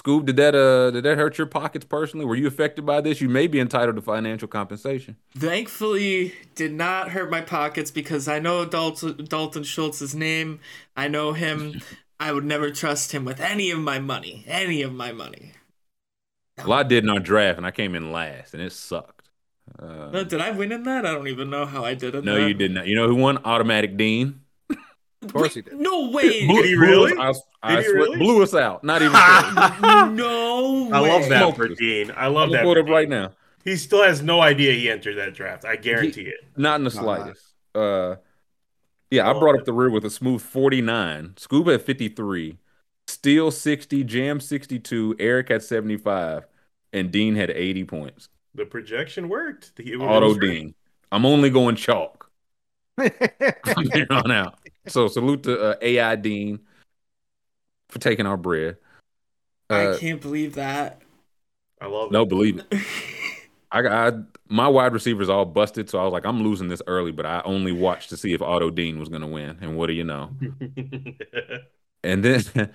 Scoob, 0.05 0.25
did 0.25 0.35
that 0.37 0.53
uh 0.53 0.91
did 0.91 1.03
that 1.03 1.17
hurt 1.17 1.37
your 1.37 1.47
pockets 1.47 1.85
personally? 1.85 2.25
Were 2.25 2.35
you 2.35 2.47
affected 2.47 2.85
by 2.85 3.01
this? 3.01 3.21
You 3.21 3.29
may 3.29 3.47
be 3.47 3.59
entitled 3.59 3.95
to 3.95 4.01
financial 4.01 4.47
compensation. 4.47 5.17
Thankfully, 5.35 6.33
did 6.53 6.73
not 6.73 7.09
hurt 7.11 7.31
my 7.31 7.41
pockets 7.41 7.89
because 7.89 8.27
I 8.27 8.39
know 8.39 8.65
Dalton, 8.65 9.25
Dalton 9.25 9.63
Schultz's 9.63 10.13
name. 10.13 10.59
I 10.95 11.07
know 11.07 11.33
him. 11.33 11.81
I 12.19 12.31
would 12.31 12.45
never 12.45 12.71
trust 12.71 13.11
him 13.11 13.25
with 13.25 13.41
any 13.41 13.71
of 13.71 13.79
my 13.79 13.99
money. 13.99 14.45
Any 14.47 14.81
of 14.83 14.93
my 14.93 15.11
money. 15.11 15.51
Well, 16.59 16.73
I 16.73 16.83
did 16.83 17.03
in 17.03 17.09
our 17.09 17.19
draft, 17.19 17.57
and 17.57 17.65
I 17.65 17.71
came 17.71 17.93
in 17.93 18.13
last, 18.13 18.53
and 18.53 18.63
it 18.63 18.71
sucked. 18.71 19.27
Uh, 19.77 20.09
No, 20.11 20.23
did 20.23 20.39
I 20.39 20.51
win 20.51 20.71
in 20.71 20.83
that? 20.83 21.05
I 21.05 21.11
don't 21.11 21.27
even 21.27 21.49
know 21.49 21.65
how 21.65 21.83
I 21.83 21.93
did 21.93 22.15
it. 22.15 22.23
no, 22.23 22.35
that. 22.35 22.47
you 22.47 22.53
did 22.53 22.71
not. 22.71 22.87
You 22.87 22.95
know 22.95 23.09
who 23.09 23.15
won? 23.15 23.39
Automatic 23.43 23.97
Dean. 23.97 24.44
Of 25.25 25.33
course 25.33 25.53
he 25.55 25.61
did. 25.61 25.73
No 25.79 26.09
way. 26.09 26.45
Blew- 26.45 26.61
Did 26.61 26.65
he 26.65 26.75
blew 26.75 26.85
really? 26.85 27.17
us- 27.17 27.41
I, 27.63 27.73
I 27.73 27.77
he 27.77 27.83
swear- 27.83 27.95
really? 27.95 28.17
blew 28.17 28.43
us 28.43 28.53
out. 28.53 28.83
Not 28.83 29.01
even. 29.01 29.13
close. 29.17 30.11
no 30.11 30.89
I 30.93 30.99
love 30.99 31.29
that 31.29 31.39
Smoked 31.41 31.57
for 31.57 31.71
us. 31.71 31.77
Dean. 31.77 32.11
I 32.11 32.27
I'm 32.27 32.33
love 32.33 32.49
gonna 32.49 32.57
that. 32.59 32.63
pull 32.63 32.79
up 32.79 32.87
right 32.87 33.09
now. 33.09 33.31
He 33.63 33.75
still 33.75 34.03
has 34.03 34.21
no 34.21 34.41
idea 34.41 34.73
he 34.73 34.89
entered 34.89 35.17
that 35.17 35.33
draft. 35.33 35.65
I 35.65 35.75
guarantee 35.75 36.21
it. 36.27 36.35
Not 36.55 36.75
in 36.79 36.83
the 36.83 36.91
slightest. 36.91 37.43
Uh, 37.73 38.15
yeah, 39.09 39.27
I 39.27 39.33
Oh, 39.33 39.39
brought 39.39 39.57
up 39.57 39.65
the 39.65 39.73
rear 39.73 39.89
with 39.89 40.05
a 40.05 40.09
smooth 40.09 40.41
49. 40.41 41.33
Scuba 41.37 41.73
at 41.73 41.81
53. 41.81 42.57
Steel 43.07 43.49
60. 43.51 44.03
Jam 44.03 44.39
62. 44.39 45.15
Eric 45.19 45.49
had 45.49 45.63
75. 45.63 46.45
And 46.93 47.11
Dean 47.11 47.35
had 47.35 47.49
80 47.49 47.83
points. 47.85 48.29
The 48.53 48.65
projection 48.65 49.29
worked. 49.29 49.71
It 49.79 49.97
was- 49.99 50.07
Auto 50.07 50.35
Dean. 50.39 50.75
I'm 51.11 51.25
only 51.25 51.49
going 51.49 51.75
chalk 51.75 52.29
from 52.97 53.89
here 53.93 54.07
on 54.11 54.31
out. 54.31 54.59
So 54.87 55.07
salute 55.07 55.43
to 55.43 55.59
uh, 55.59 55.75
AI 55.81 56.15
Dean 56.15 56.59
for 57.89 57.99
taking 57.99 58.25
our 58.25 58.37
bread. 58.37 58.77
I 59.69 59.87
Uh, 59.87 59.97
can't 59.97 60.21
believe 60.21 60.55
that. 60.55 61.01
I 61.81 61.87
love 61.87 62.09
it. 62.09 62.13
no, 62.13 62.25
believe 62.25 62.59
it. 62.59 62.79
I, 63.71 63.79
I 64.07 64.11
my 64.47 64.67
wide 64.67 64.93
receivers 64.93 65.27
all 65.27 65.45
busted, 65.45 65.89
so 65.89 65.99
I 65.99 66.03
was 66.03 66.13
like, 66.13 66.25
I'm 66.25 66.43
losing 66.43 66.67
this 66.67 66.81
early, 66.87 67.11
but 67.11 67.25
I 67.25 67.41
only 67.45 67.71
watched 67.71 68.09
to 68.11 68.17
see 68.17 68.33
if 68.33 68.41
Otto 68.41 68.69
Dean 68.69 68.99
was 68.99 69.09
going 69.09 69.21
to 69.21 69.27
win. 69.27 69.57
And 69.61 69.75
what 69.75 69.87
do 69.87 69.93
you 69.93 70.03
know? 70.03 70.31
And 72.03 72.23
then 72.23 72.43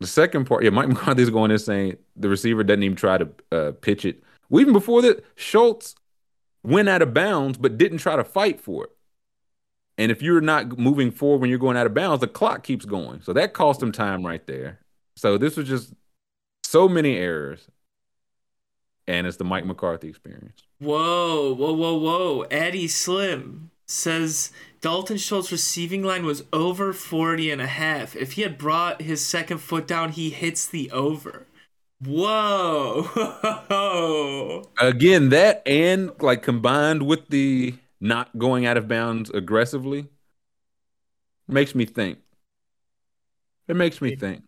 the 0.00 0.06
second 0.06 0.46
part, 0.46 0.64
yeah, 0.64 0.70
Mike 0.70 0.88
McCarthy's 0.88 1.30
going 1.30 1.50
in 1.50 1.58
saying 1.58 1.96
the 2.16 2.28
receiver 2.28 2.64
doesn't 2.64 2.82
even 2.82 2.96
try 2.96 3.18
to 3.18 3.28
uh, 3.52 3.72
pitch 3.80 4.04
it. 4.04 4.22
Well, 4.48 4.60
even 4.60 4.72
before 4.72 5.02
that, 5.02 5.24
Schultz 5.36 5.94
went 6.64 6.88
out 6.88 7.02
of 7.02 7.14
bounds, 7.14 7.58
but 7.58 7.78
didn't 7.78 7.98
try 7.98 8.16
to 8.16 8.24
fight 8.24 8.60
for 8.60 8.84
it. 8.84 8.95
And 9.98 10.12
if 10.12 10.22
you're 10.22 10.40
not 10.40 10.78
moving 10.78 11.10
forward 11.10 11.40
when 11.40 11.50
you're 11.50 11.58
going 11.58 11.76
out 11.76 11.86
of 11.86 11.94
bounds, 11.94 12.20
the 12.20 12.28
clock 12.28 12.62
keeps 12.62 12.84
going. 12.84 13.22
So 13.22 13.32
that 13.32 13.54
cost 13.54 13.82
him 13.82 13.92
time 13.92 14.24
right 14.26 14.46
there. 14.46 14.80
So 15.16 15.38
this 15.38 15.56
was 15.56 15.66
just 15.66 15.94
so 16.64 16.88
many 16.88 17.16
errors. 17.16 17.68
And 19.08 19.26
it's 19.26 19.36
the 19.36 19.44
Mike 19.44 19.64
McCarthy 19.64 20.08
experience. 20.08 20.62
Whoa, 20.80 21.54
whoa, 21.54 21.72
whoa, 21.72 21.94
whoa. 21.96 22.42
Eddie 22.50 22.88
Slim 22.88 23.70
says 23.86 24.50
Dalton 24.80 25.16
Schultz 25.16 25.52
receiving 25.52 26.02
line 26.02 26.26
was 26.26 26.44
over 26.52 26.92
40 26.92 27.50
and 27.50 27.62
a 27.62 27.66
half. 27.66 28.14
If 28.16 28.32
he 28.32 28.42
had 28.42 28.58
brought 28.58 29.02
his 29.02 29.24
second 29.24 29.58
foot 29.58 29.86
down, 29.86 30.12
he 30.12 30.30
hits 30.30 30.66
the 30.66 30.90
over. 30.90 31.46
Whoa. 32.04 33.06
Again, 34.78 35.30
that 35.30 35.62
and 35.66 36.10
like 36.20 36.42
combined 36.42 37.06
with 37.06 37.28
the 37.28 37.74
not 38.00 38.36
going 38.38 38.66
out 38.66 38.76
of 38.76 38.88
bounds 38.88 39.30
aggressively 39.30 40.08
makes 41.48 41.74
me 41.74 41.84
think. 41.86 42.18
It 43.68 43.76
makes 43.76 44.00
me 44.00 44.14
think. 44.16 44.44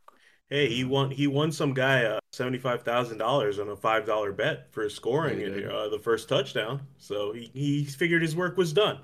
hey, 0.50 0.68
he 0.68 0.84
won. 0.84 1.10
He 1.10 1.26
won 1.26 1.50
some 1.52 1.74
guy 1.74 2.04
uh, 2.04 2.18
seventy 2.32 2.58
five 2.58 2.82
thousand 2.82 3.18
dollars 3.18 3.58
on 3.58 3.68
a 3.68 3.76
five 3.76 4.06
dollar 4.06 4.32
bet 4.32 4.68
for 4.72 4.88
scoring 4.88 5.40
Yeah, 5.40 5.48
yeah. 5.48 5.68
uh, 5.68 5.88
the 5.88 5.98
first 5.98 6.28
touchdown. 6.28 6.82
So 6.98 7.32
he, 7.32 7.50
he 7.52 7.84
figured 7.84 8.22
his 8.22 8.36
work 8.36 8.56
was 8.56 8.72
done. 8.72 9.00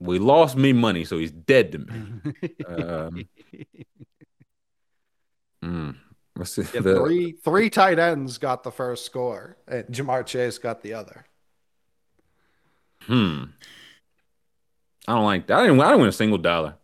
We 0.00 0.18
lost 0.20 0.56
me 0.56 0.72
money, 0.72 1.04
so 1.04 1.18
he's 1.18 1.32
dead 1.32 1.72
to 1.72 1.78
me. 1.78 1.94
Um, 2.68 3.28
mm, 5.64 5.96
let's 6.36 6.50
see. 6.52 6.62
Yeah, 6.74 6.80
the- 6.80 6.96
three 6.96 7.32
three 7.32 7.70
tight 7.70 7.98
ends 7.98 8.38
got 8.38 8.62
the 8.62 8.70
first 8.72 9.04
score, 9.06 9.56
and 9.66 9.84
Ja'Marr 9.86 10.24
Chase 10.26 10.58
got 10.58 10.82
the 10.82 10.94
other. 10.94 11.24
Hmm. 13.08 13.44
I 15.08 15.14
don't 15.14 15.24
like 15.24 15.46
that. 15.46 15.58
I 15.58 15.62
didn't. 15.66 15.80
I 15.80 15.84
didn't 15.86 16.00
win 16.00 16.08
a 16.08 16.12
single 16.12 16.38
dollar. 16.38 16.74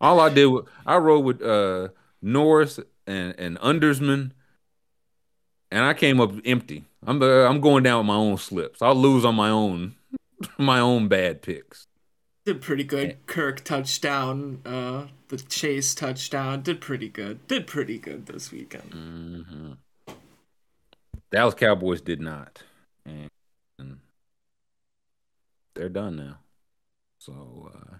All 0.00 0.20
I 0.20 0.28
did 0.28 0.46
was 0.46 0.64
I 0.84 0.96
rode 0.96 1.24
with 1.24 1.42
uh, 1.42 1.88
Norris 2.20 2.80
and 3.06 3.34
and 3.38 3.56
Undersman, 3.58 4.34
and 5.70 5.84
I 5.84 5.94
came 5.94 6.20
up 6.20 6.32
empty. 6.44 6.84
I'm 7.06 7.22
uh, 7.22 7.44
I'm 7.44 7.60
going 7.60 7.84
down 7.84 7.98
with 7.98 8.06
my 8.06 8.16
own 8.16 8.36
slips. 8.36 8.82
I'll 8.82 8.94
lose 8.94 9.24
on 9.24 9.36
my 9.36 9.48
own 9.48 9.94
my 10.58 10.80
own 10.80 11.08
bad 11.08 11.42
picks. 11.42 11.86
Did 12.44 12.62
pretty 12.62 12.84
good. 12.84 13.26
Kirk 13.26 13.62
touchdown. 13.62 14.62
Uh, 14.64 15.08
the 15.28 15.36
Chase 15.36 15.94
touchdown. 15.94 16.62
Did 16.62 16.80
pretty 16.80 17.08
good. 17.08 17.46
Did 17.46 17.66
pretty 17.66 17.98
good 17.98 18.26
this 18.26 18.50
weekend. 18.50 18.90
Mm-hmm. 18.90 19.72
Dallas 21.30 21.54
Cowboys 21.54 22.00
did 22.00 22.20
not, 22.20 22.62
and 23.04 23.28
they're 25.78 25.88
done 25.88 26.16
now. 26.16 26.38
So, 27.18 27.70
uh, 27.74 27.96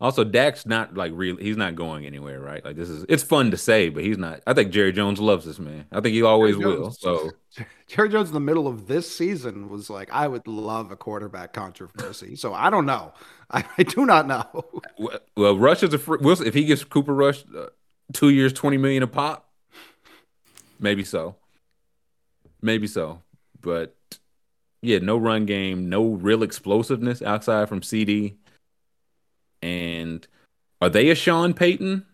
also 0.00 0.22
Dak's 0.22 0.64
not 0.64 0.94
like 0.94 1.12
really. 1.14 1.42
He's 1.42 1.56
not 1.56 1.74
going 1.74 2.06
anywhere, 2.06 2.40
right? 2.40 2.64
Like 2.64 2.76
this 2.76 2.88
is. 2.88 3.04
It's 3.08 3.22
fun 3.22 3.50
to 3.50 3.56
say, 3.56 3.88
but 3.88 4.04
he's 4.04 4.16
not. 4.16 4.40
I 4.46 4.54
think 4.54 4.72
Jerry 4.72 4.92
Jones 4.92 5.18
loves 5.18 5.44
this 5.44 5.58
man. 5.58 5.86
I 5.90 6.00
think 6.00 6.14
he 6.14 6.22
always 6.22 6.56
will. 6.56 6.92
So 6.92 7.32
Jerry 7.88 8.08
Jones 8.08 8.28
in 8.28 8.34
the 8.34 8.40
middle 8.40 8.68
of 8.68 8.86
this 8.86 9.14
season 9.14 9.68
was 9.68 9.90
like, 9.90 10.08
I 10.12 10.28
would 10.28 10.46
love 10.46 10.90
a 10.90 10.96
quarterback 10.96 11.52
controversy. 11.52 12.36
So 12.36 12.54
I 12.54 12.70
don't 12.70 12.86
know. 12.86 13.12
I, 13.50 13.64
I 13.76 13.82
do 13.82 14.06
not 14.06 14.28
know. 14.28 14.44
well, 14.98 15.18
well 15.36 15.58
Rush 15.58 15.82
is 15.82 15.92
a 15.92 15.98
free. 15.98 16.18
We'll, 16.20 16.40
if 16.40 16.54
he 16.54 16.64
gets 16.64 16.84
Cooper 16.84 17.14
Rush 17.14 17.44
uh, 17.56 17.66
two 18.12 18.28
years, 18.28 18.52
twenty 18.52 18.76
million 18.76 19.02
a 19.02 19.08
pop, 19.08 19.50
maybe 20.78 21.02
so. 21.04 21.34
Maybe 22.62 22.86
so, 22.86 23.22
but 23.60 23.96
yeah, 24.82 24.98
no 24.98 25.16
run 25.16 25.46
game, 25.46 25.88
no 25.88 26.04
real 26.10 26.42
explosiveness 26.42 27.22
outside 27.22 27.68
from 27.68 27.82
CD. 27.82 28.36
And 29.62 30.26
are 30.80 30.88
they 30.88 31.10
a 31.10 31.14
Sean 31.14 31.52
Payton? 31.54 32.04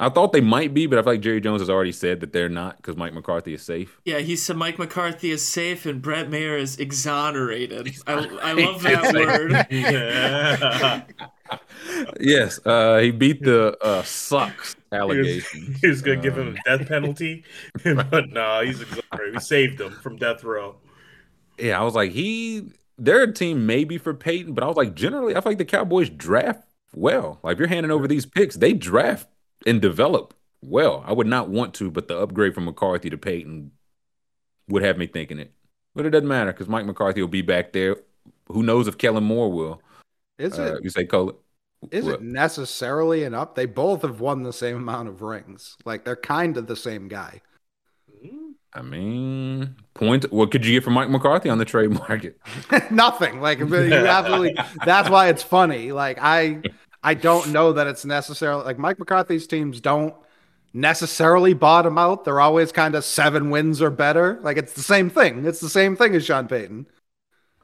I 0.00 0.08
thought 0.08 0.32
they 0.32 0.40
might 0.40 0.72
be, 0.74 0.86
but 0.86 0.96
I 0.98 1.02
feel 1.02 1.12
like 1.14 1.20
Jerry 1.22 1.40
Jones 1.40 1.60
has 1.60 1.68
already 1.68 1.90
said 1.90 2.20
that 2.20 2.32
they're 2.32 2.48
not 2.48 2.76
because 2.76 2.96
Mike 2.96 3.12
McCarthy 3.14 3.54
is 3.54 3.62
safe. 3.62 4.00
Yeah, 4.04 4.18
he 4.20 4.36
said 4.36 4.56
Mike 4.56 4.78
McCarthy 4.78 5.32
is 5.32 5.44
safe 5.44 5.86
and 5.86 6.00
Brett 6.00 6.30
Maher 6.30 6.56
is 6.56 6.78
exonerated. 6.78 7.96
I, 8.06 8.12
I 8.40 8.52
love 8.52 8.80
that 8.84 9.12
word. 9.14 9.66
Yeah. 9.70 11.02
yes, 12.20 12.60
uh, 12.64 12.98
he 12.98 13.10
beat 13.10 13.42
the 13.42 13.76
uh, 13.84 14.02
sucks 14.04 14.74
He 14.74 14.78
was, 14.98 15.00
allegation. 15.00 15.76
he 15.80 15.88
was 15.88 16.00
gonna 16.02 16.20
give 16.22 16.38
Um, 16.38 16.48
him 16.48 16.58
a 16.64 16.76
death 16.78 16.88
penalty, 16.88 17.44
but 17.84 18.28
no, 18.30 18.62
he's 18.64 18.80
exonerated. 18.80 19.34
We 19.34 19.40
saved 19.40 19.80
him 19.80 19.92
from 19.94 20.16
death 20.16 20.44
row. 20.44 20.76
Yeah, 21.58 21.80
I 21.80 21.84
was 21.84 21.94
like, 21.94 22.12
he 22.12 22.72
they're 22.96 23.22
a 23.22 23.32
team 23.32 23.66
maybe 23.66 23.98
for 23.98 24.14
Payton, 24.14 24.54
but 24.54 24.64
I 24.64 24.66
was 24.66 24.76
like, 24.76 24.94
generally, 24.94 25.36
I 25.36 25.40
feel 25.40 25.52
like 25.52 25.58
the 25.58 25.64
Cowboys 25.64 26.10
draft 26.10 26.64
well. 26.94 27.38
Like 27.42 27.54
if 27.54 27.58
you're 27.58 27.68
handing 27.68 27.92
over 27.92 28.08
these 28.08 28.26
picks, 28.26 28.56
they 28.56 28.72
draft 28.72 29.28
and 29.66 29.80
develop 29.80 30.34
well. 30.62 31.04
I 31.06 31.12
would 31.12 31.26
not 31.26 31.48
want 31.48 31.74
to, 31.74 31.90
but 31.90 32.08
the 32.08 32.18
upgrade 32.18 32.54
from 32.54 32.64
McCarthy 32.64 33.10
to 33.10 33.18
Payton 33.18 33.72
would 34.68 34.82
have 34.82 34.98
me 34.98 35.06
thinking 35.06 35.38
it. 35.38 35.52
But 35.94 36.06
it 36.06 36.10
doesn't 36.10 36.28
matter 36.28 36.52
because 36.52 36.68
Mike 36.68 36.86
McCarthy 36.86 37.20
will 37.20 37.28
be 37.28 37.42
back 37.42 37.72
there. 37.72 37.96
Who 38.48 38.62
knows 38.62 38.88
if 38.88 38.98
Kellen 38.98 39.24
Moore 39.24 39.52
will? 39.52 39.82
Is 40.38 40.58
Uh, 40.58 40.74
it 40.74 40.84
you 40.84 40.90
say 40.90 41.04
Cole? 41.06 41.40
is 41.90 42.04
what? 42.04 42.14
it 42.14 42.22
necessarily 42.22 43.24
an 43.24 43.34
up? 43.34 43.54
They 43.54 43.66
both 43.66 44.02
have 44.02 44.20
won 44.20 44.42
the 44.42 44.52
same 44.52 44.76
amount 44.76 45.08
of 45.08 45.22
rings. 45.22 45.76
Like 45.84 46.04
they're 46.04 46.16
kind 46.16 46.56
of 46.56 46.66
the 46.66 46.76
same 46.76 47.08
guy. 47.08 47.40
I 48.78 48.82
mean, 48.82 49.74
point. 49.94 50.32
What 50.32 50.52
could 50.52 50.64
you 50.64 50.74
get 50.74 50.84
from 50.84 50.92
Mike 50.92 51.10
McCarthy 51.10 51.48
on 51.48 51.58
the 51.58 51.64
trade 51.64 51.90
market? 51.90 52.38
Nothing. 52.92 53.40
Like 53.40 53.58
you 53.58 53.74
absolutely. 53.74 54.56
That's 54.84 55.10
why 55.10 55.28
it's 55.28 55.42
funny. 55.42 55.90
Like 55.90 56.18
I, 56.20 56.62
I 57.02 57.14
don't 57.14 57.48
know 57.48 57.72
that 57.72 57.88
it's 57.88 58.04
necessarily 58.04 58.64
like 58.64 58.78
Mike 58.78 59.00
McCarthy's 59.00 59.48
teams 59.48 59.80
don't 59.80 60.14
necessarily 60.72 61.54
bottom 61.54 61.98
out. 61.98 62.24
They're 62.24 62.40
always 62.40 62.70
kind 62.70 62.94
of 62.94 63.04
seven 63.04 63.50
wins 63.50 63.82
or 63.82 63.90
better. 63.90 64.38
Like 64.42 64.58
it's 64.58 64.74
the 64.74 64.82
same 64.82 65.10
thing. 65.10 65.44
It's 65.44 65.60
the 65.60 65.68
same 65.68 65.96
thing 65.96 66.14
as 66.14 66.24
Sean 66.24 66.46
Payton. 66.46 66.86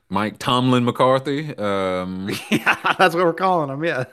Mike 0.08 0.38
Tomlin 0.38 0.84
McCarthy. 0.84 1.56
Um, 1.56 2.28
Yeah, 2.50 2.94
that's 2.98 3.14
what 3.14 3.24
we're 3.24 3.34
calling 3.34 3.70
him. 3.70 3.84
Yeah. 3.84 4.04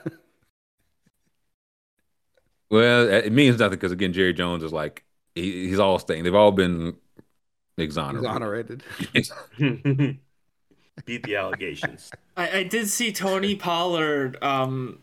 Well, 2.70 3.08
it 3.08 3.32
means 3.32 3.58
nothing 3.58 3.76
because 3.76 3.92
again, 3.92 4.12
Jerry 4.12 4.32
Jones 4.32 4.62
is 4.62 4.72
like 4.72 5.04
he, 5.34 5.68
he's 5.68 5.78
all 5.78 5.98
staying. 5.98 6.24
They've 6.24 6.34
all 6.34 6.52
been 6.52 6.96
exonerated. 7.78 8.82
Exonerated. 9.14 10.20
Beat 11.06 11.22
the 11.24 11.36
allegations. 11.36 12.10
I, 12.36 12.58
I 12.58 12.62
did 12.64 12.88
see 12.88 13.12
Tony 13.12 13.54
Pollard 13.56 14.42
um 14.42 14.98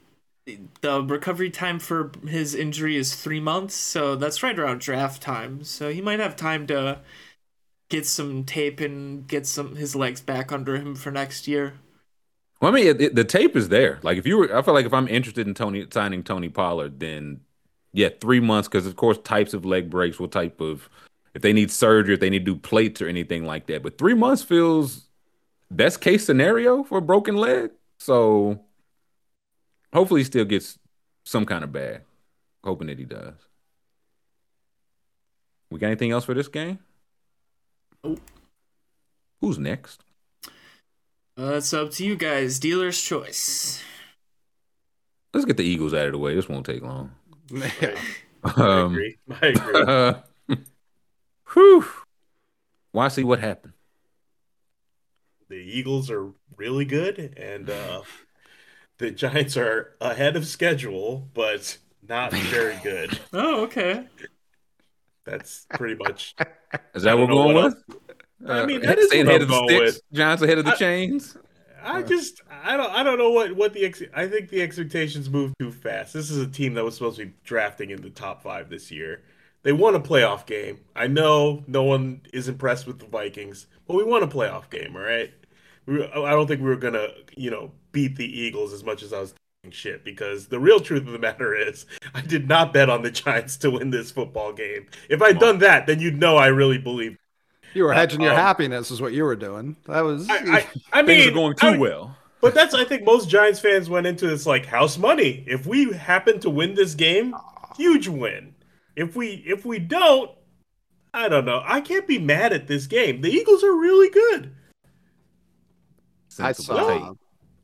the 0.82 1.04
recovery 1.04 1.50
time 1.52 1.80
for 1.80 2.12
his 2.28 2.56
injury 2.56 2.96
is 2.96 3.14
three 3.16 3.40
months, 3.40 3.76
so 3.76 4.16
that's 4.16 4.42
right 4.42 4.58
around 4.58 4.82
draft 4.82 5.22
time. 5.22 5.64
So 5.64 5.92
he 5.92 6.02
might 6.02 6.20
have 6.20 6.36
time 6.36 6.66
to 6.68 7.00
get 7.90 8.06
some 8.08 8.44
tape 8.46 8.80
and 8.80 9.28
get 9.28 9.48
some 9.48 9.76
his 9.76 9.96
legs 9.96 10.22
back 10.22 10.52
under 10.52 10.78
him 10.78 10.96
for 10.96 11.12
next 11.12 11.48
year. 11.48 11.76
Well, 12.62 12.72
I 12.72 12.76
mean, 12.76 12.88
it, 12.88 13.02
it- 13.02 13.16
the 13.16 13.24
tape 13.24 13.56
is 13.56 13.70
there. 13.70 14.00
Like, 14.04 14.18
if 14.18 14.26
you 14.28 14.38
were, 14.38 14.56
I 14.58 14.62
feel 14.62 14.74
like 14.74 14.86
if 14.86 14.94
I'm 14.94 15.08
interested 15.08 15.48
in 15.48 15.54
Tony 15.54 15.86
signing 15.92 16.24
Tony 16.24 16.50
Pollard, 16.50 17.00
then 17.00 17.42
yeah, 17.94 18.10
three 18.20 18.40
months. 18.40 18.68
Because 18.68 18.86
of 18.86 18.96
course, 18.96 19.18
types 19.24 19.54
of 19.54 19.66
leg 19.66 19.90
breaks, 19.90 20.20
what 20.20 20.32
type 20.32 20.62
of, 20.62 20.90
if 21.34 21.42
they 21.42 21.54
need 21.54 21.72
surgery, 21.72 22.14
if 22.14 22.20
they 22.20 22.30
need 22.30 22.46
to 22.46 22.54
do 22.54 22.60
plates 22.60 23.02
or 23.02 23.08
anything 23.08 23.46
like 23.46 23.68
that. 23.68 23.84
But 23.84 23.98
three 23.98 24.14
months 24.14 24.42
feels 24.44 25.08
best 25.72 26.02
case 26.02 26.26
scenario 26.26 26.84
for 26.84 26.98
a 26.98 27.02
broken 27.02 27.36
leg. 27.36 27.72
So 28.00 28.60
hopefully, 29.94 30.22
he 30.22 30.26
still 30.26 30.46
gets 30.46 30.78
some 31.24 31.46
kind 31.46 31.64
of 31.64 31.72
bag. 31.72 32.02
Hoping 32.64 32.88
that 32.88 33.00
he 33.00 33.06
does. 33.06 33.36
We 35.72 35.80
got 35.80 35.88
anything 35.88 36.12
else 36.12 36.26
for 36.26 36.34
this 36.34 36.48
game? 36.48 36.80
Nope. 38.04 38.20
Who's 39.40 39.58
next? 39.58 40.04
Uh, 41.38 41.54
it's 41.54 41.74
up 41.74 41.92
to 41.92 42.06
you 42.06 42.16
guys. 42.16 42.60
Dealer's 42.60 43.02
choice. 43.02 43.82
Let's 45.34 45.46
get 45.46 45.58
the 45.58 45.64
Eagles 45.64 45.94
out 45.94 46.08
of 46.08 46.12
the 46.12 46.18
way. 46.18 46.36
This 46.36 46.50
won't 46.50 46.66
take 46.66 46.82
long. 46.82 47.12
Yeah. 47.52 47.96
I 48.44 48.50
Um, 48.56 48.92
agree. 48.94 49.18
I 49.42 49.48
agree. 49.48 49.82
Uh, 49.82 50.14
whew. 51.54 51.86
Why 52.92 53.08
see 53.10 53.24
what 53.24 53.40
happened? 53.40 53.74
the 55.50 55.56
Eagles 55.56 56.12
are 56.12 56.32
really 56.58 56.86
good, 56.86 57.18
and 57.36 57.70
uh, 57.72 58.04
the 59.00 59.10
Giants 59.10 59.58
are 59.58 59.96
ahead 60.00 60.36
of 60.36 60.46
schedule, 60.46 61.28
but 61.34 61.78
not 62.08 62.32
very 62.34 62.78
good. 62.84 63.20
Oh, 63.34 63.64
okay. 63.64 64.06
That's 65.26 65.66
pretty 65.74 65.96
much. 65.96 66.36
Is 66.94 67.02
that 67.04 67.18
what 67.18 67.28
we're 67.30 67.34
going 67.34 67.56
what 67.56 67.74
with? 67.90 68.00
I 68.48 68.66
mean, 68.68 68.84
Uh, 68.86 68.90
that 68.90 69.00
is 69.00 69.08
what 69.10 69.28
ahead 69.28 69.28
I'm 69.28 69.42
of 69.42 69.48
the 69.48 69.54
going 69.54 69.88
sticks. 69.90 70.02
Giants 70.14 70.44
ahead 70.44 70.58
of 70.60 70.66
the 70.66 70.72
I- 70.72 70.76
chains. 70.76 71.36
I 71.84 72.02
just 72.02 72.42
I 72.64 72.78
don't 72.78 72.92
I 72.92 73.04
don't 73.04 73.18
know 73.18 73.30
what 73.30 73.56
what 73.56 73.74
the 73.74 73.86
ex- 73.86 74.04
I 74.14 74.28
think 74.28 74.50
the 74.50 74.62
expectations 74.62 75.30
moved 75.30 75.56
too 75.60 75.72
fast. 75.72 76.14
This 76.14 76.30
is 76.30 76.38
a 76.38 76.48
team 76.48 76.74
that 76.76 76.84
was 76.84 76.96
supposed 76.96 77.18
to 77.18 77.26
be 77.26 77.34
drafting 77.44 77.90
in 77.90 78.02
the 78.02 78.10
top 78.10 78.44
five 78.44 78.70
this 78.70 78.92
year. 78.92 79.24
They 79.64 79.74
won 79.74 79.96
a 79.96 80.00
playoff 80.00 80.46
game. 80.46 80.80
I 80.96 81.08
know 81.08 81.64
no 81.68 81.84
one 81.84 82.22
is 82.34 82.48
impressed 82.48 82.88
with 82.88 83.00
the 83.00 83.08
Vikings, 83.08 83.68
but 83.88 83.96
we 83.96 84.04
won 84.04 84.24
a 84.24 84.28
playoff 84.28 84.70
game. 84.70 84.96
All 84.96 85.02
right. 85.02 85.34
We, 85.86 86.04
I 86.06 86.32
don't 86.32 86.48
think 86.48 86.62
we 86.62 86.68
were 86.68 86.76
gonna 86.76 87.10
you 87.36 87.52
know 87.52 87.72
beat 87.92 88.16
the 88.16 88.26
Eagles 88.26 88.74
as 88.74 88.84
much 88.84 89.04
as 89.04 89.14
I 89.14 89.20
was 89.20 89.34
shit 89.70 90.04
because 90.06 90.48
the 90.48 90.60
real 90.60 90.80
truth 90.80 91.06
of 91.06 91.12
the 91.12 91.20
matter 91.20 91.54
is 91.54 91.86
I 92.14 92.22
did 92.22 92.48
not 92.48 92.74
bet 92.74 92.90
on 92.90 93.02
the 93.02 93.12
Giants 93.12 93.58
to 93.58 93.72
win 93.72 93.90
this 93.90 94.12
football 94.12 94.54
game. 94.54 94.88
If 95.10 95.22
I'd 95.22 95.40
done 95.40 95.60
that, 95.60 95.86
then 95.86 96.00
you'd 96.00 96.20
know 96.20 96.38
I 96.38 96.48
really 96.48 96.78
believe. 96.78 97.18
You 97.74 97.84
were 97.84 97.94
hedging 97.94 98.22
your 98.22 98.32
Um, 98.32 98.38
happiness, 98.38 98.92
is 98.92 99.02
what 99.02 99.14
you 99.14 99.24
were 99.24 99.36
doing. 99.36 99.76
That 99.86 100.02
was. 100.02 100.28
I 100.30 100.36
I, 100.36 100.68
I 100.94 101.04
Things 101.04 101.08
mean 101.26 101.30
are 101.30 101.34
going 101.34 101.56
too 101.56 101.68
I- 101.68 101.78
well. 101.78 102.16
But 102.42 102.54
that's 102.54 102.74
I 102.74 102.86
think 102.86 103.04
most 103.04 103.28
Giants 103.30 103.60
fans 103.60 103.90
went 103.90 104.08
into 104.08 104.26
this 104.26 104.46
like 104.46 104.66
house 104.66 104.98
money. 104.98 105.44
If 105.46 105.66
we 105.68 105.92
happen 105.92 106.40
to 106.40 106.50
win 106.50 106.74
this 106.74 106.96
game, 106.96 107.36
huge 107.76 108.08
win. 108.08 108.56
If 108.96 109.16
we 109.16 109.44
if 109.46 109.66
we 109.66 109.78
don't, 109.78 110.32
I 111.14 111.28
don't 111.28 111.44
know. 111.44 111.62
I 111.66 111.82
can't 111.82 112.08
be 112.08 112.18
mad 112.18 112.54
at 112.54 112.68
this 112.68 112.88
game. 112.88 113.20
The 113.22 113.30
Eagles 113.30 113.62
are 113.64 113.74
really 113.76 114.10
good. 114.10 114.56
I 116.40 116.54
Sensible 116.54 116.78
saw. 116.78 117.14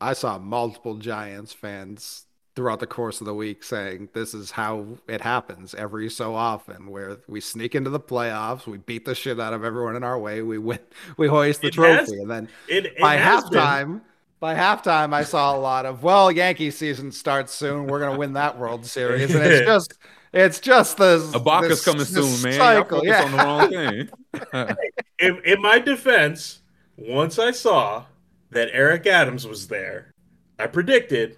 I 0.02 0.14
saw 0.14 0.38
multiple 0.40 0.96
Giants 0.96 1.54
fans 1.54 2.26
throughout 2.56 2.80
the 2.80 2.88
course 2.88 3.20
of 3.20 3.26
the 3.26 3.34
week 3.34 3.64
saying 3.64 4.08
this 4.14 4.34
is 4.34 4.52
how 4.52 4.86
it 5.08 5.22
happens 5.22 5.76
every 5.76 6.10
so 6.10 6.34
often 6.36 6.88
where 6.90 7.18
we 7.28 7.42
sneak 7.42 7.76
into 7.76 7.90
the 7.90 8.00
playoffs, 8.00 8.66
we 8.66 8.78
beat 8.78 9.04
the 9.06 9.14
shit 9.14 9.40
out 9.40 9.54
of 9.54 9.64
everyone 9.64 9.96
in 9.96 10.04
our 10.04 10.18
way, 10.18 10.42
we 10.42 10.58
win 10.58 10.80
we 11.18 11.28
hoist 11.28 11.62
the 11.62 11.68
It 11.68 11.74
trophy 11.74 11.96
has- 12.00 12.12
and 12.12 12.30
then 12.32 12.50
It, 12.68 12.86
it 12.86 12.98
by 13.00 13.16
has 13.18 13.44
been. 13.50 13.60
halftime 13.60 14.02
by 14.40 14.54
halftime 14.56 15.14
I 15.14 15.24
saw 15.24 15.56
a 15.56 15.60
lot 15.60 15.86
of 15.86 16.04
well 16.04 16.32
Yankee 16.32 16.72
season 16.72 17.12
starts 17.12 17.54
soon, 17.54 17.88
we're 17.88 18.00
going 18.00 18.14
to 18.14 18.18
win 18.20 18.34
that 18.34 18.58
World 18.58 18.86
Series 18.86 19.34
and 19.36 19.44
it's 19.46 19.66
just 19.66 19.94
it's 20.34 20.60
just 20.60 20.98
the 20.98 21.20
Ibaka's 21.34 21.70
this- 21.70 21.86
coming 21.86 22.00
this 22.00 22.10
soon, 22.42 22.42
man. 22.52 22.58
cycle, 22.60 23.06
Y'all 23.06 23.14
focus 23.14 23.14
yeah. 23.14 23.24
on 23.24 23.32
the 23.32 24.46
wrong 24.58 24.68
thing. 24.68 24.76
In, 25.20 25.42
in 25.46 25.62
my 25.62 25.80
defense, 25.80 26.60
once 26.98 27.40
I 27.40 27.52
saw 27.52 28.06
that 28.52 28.70
Eric 28.74 29.08
Adams 29.08 29.48
was 29.48 29.68
there, 29.70 30.12
I 30.60 30.68
predicted 30.68 31.38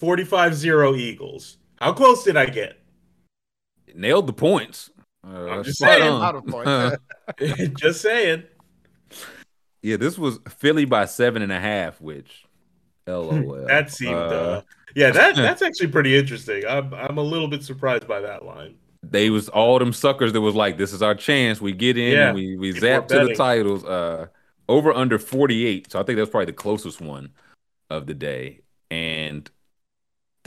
45-0 0.00 0.98
Eagles. 0.98 1.58
How 1.80 1.92
close 1.92 2.24
did 2.24 2.36
I 2.36 2.46
get? 2.46 2.80
Nailed 3.94 4.26
the 4.26 4.32
points. 4.32 4.90
Uh, 5.26 5.46
I'm 5.46 5.64
just 5.64 5.78
saying. 5.78 6.02
on. 6.02 6.22
Out 6.22 6.34
of 6.36 6.46
points. 6.46 7.80
Just 7.80 8.00
saying. 8.00 8.44
yeah, 9.82 9.96
this 9.96 10.18
was 10.18 10.38
Philly 10.48 10.84
by 10.84 11.04
seven 11.04 11.42
and 11.42 11.52
a 11.52 11.58
half, 11.60 12.00
which 12.00 12.44
LOL. 13.06 13.66
That 13.66 13.90
seemed 13.90 14.14
uh, 14.14 14.18
Uh, 14.18 14.62
yeah, 14.94 15.10
that 15.10 15.36
that's 15.36 15.62
actually 15.62 15.88
pretty 15.88 16.16
interesting. 16.16 16.64
I'm 16.68 16.94
I'm 16.94 17.18
a 17.18 17.22
little 17.22 17.48
bit 17.48 17.62
surprised 17.64 18.06
by 18.06 18.20
that 18.20 18.44
line. 18.44 18.76
they 19.02 19.30
was 19.30 19.48
all 19.48 19.78
them 19.78 19.92
suckers 19.92 20.32
that 20.32 20.40
was 20.40 20.54
like, 20.54 20.78
this 20.78 20.92
is 20.92 21.02
our 21.02 21.14
chance. 21.14 21.60
We 21.60 21.72
get 21.72 21.98
in 21.98 22.12
Yeah, 22.12 22.28
and 22.28 22.34
we, 22.36 22.56
we 22.56 22.72
zap 22.72 23.08
to 23.08 23.26
the 23.26 23.34
titles. 23.34 23.84
Uh 23.84 24.26
over 24.68 24.92
under 24.92 25.18
48. 25.18 25.90
So 25.92 26.00
I 26.00 26.02
think 26.02 26.18
that's 26.18 26.30
probably 26.30 26.46
the 26.46 26.52
closest 26.52 27.00
one 27.00 27.30
of 27.90 28.06
the 28.06 28.14
day. 28.14 28.60
And 28.90 29.50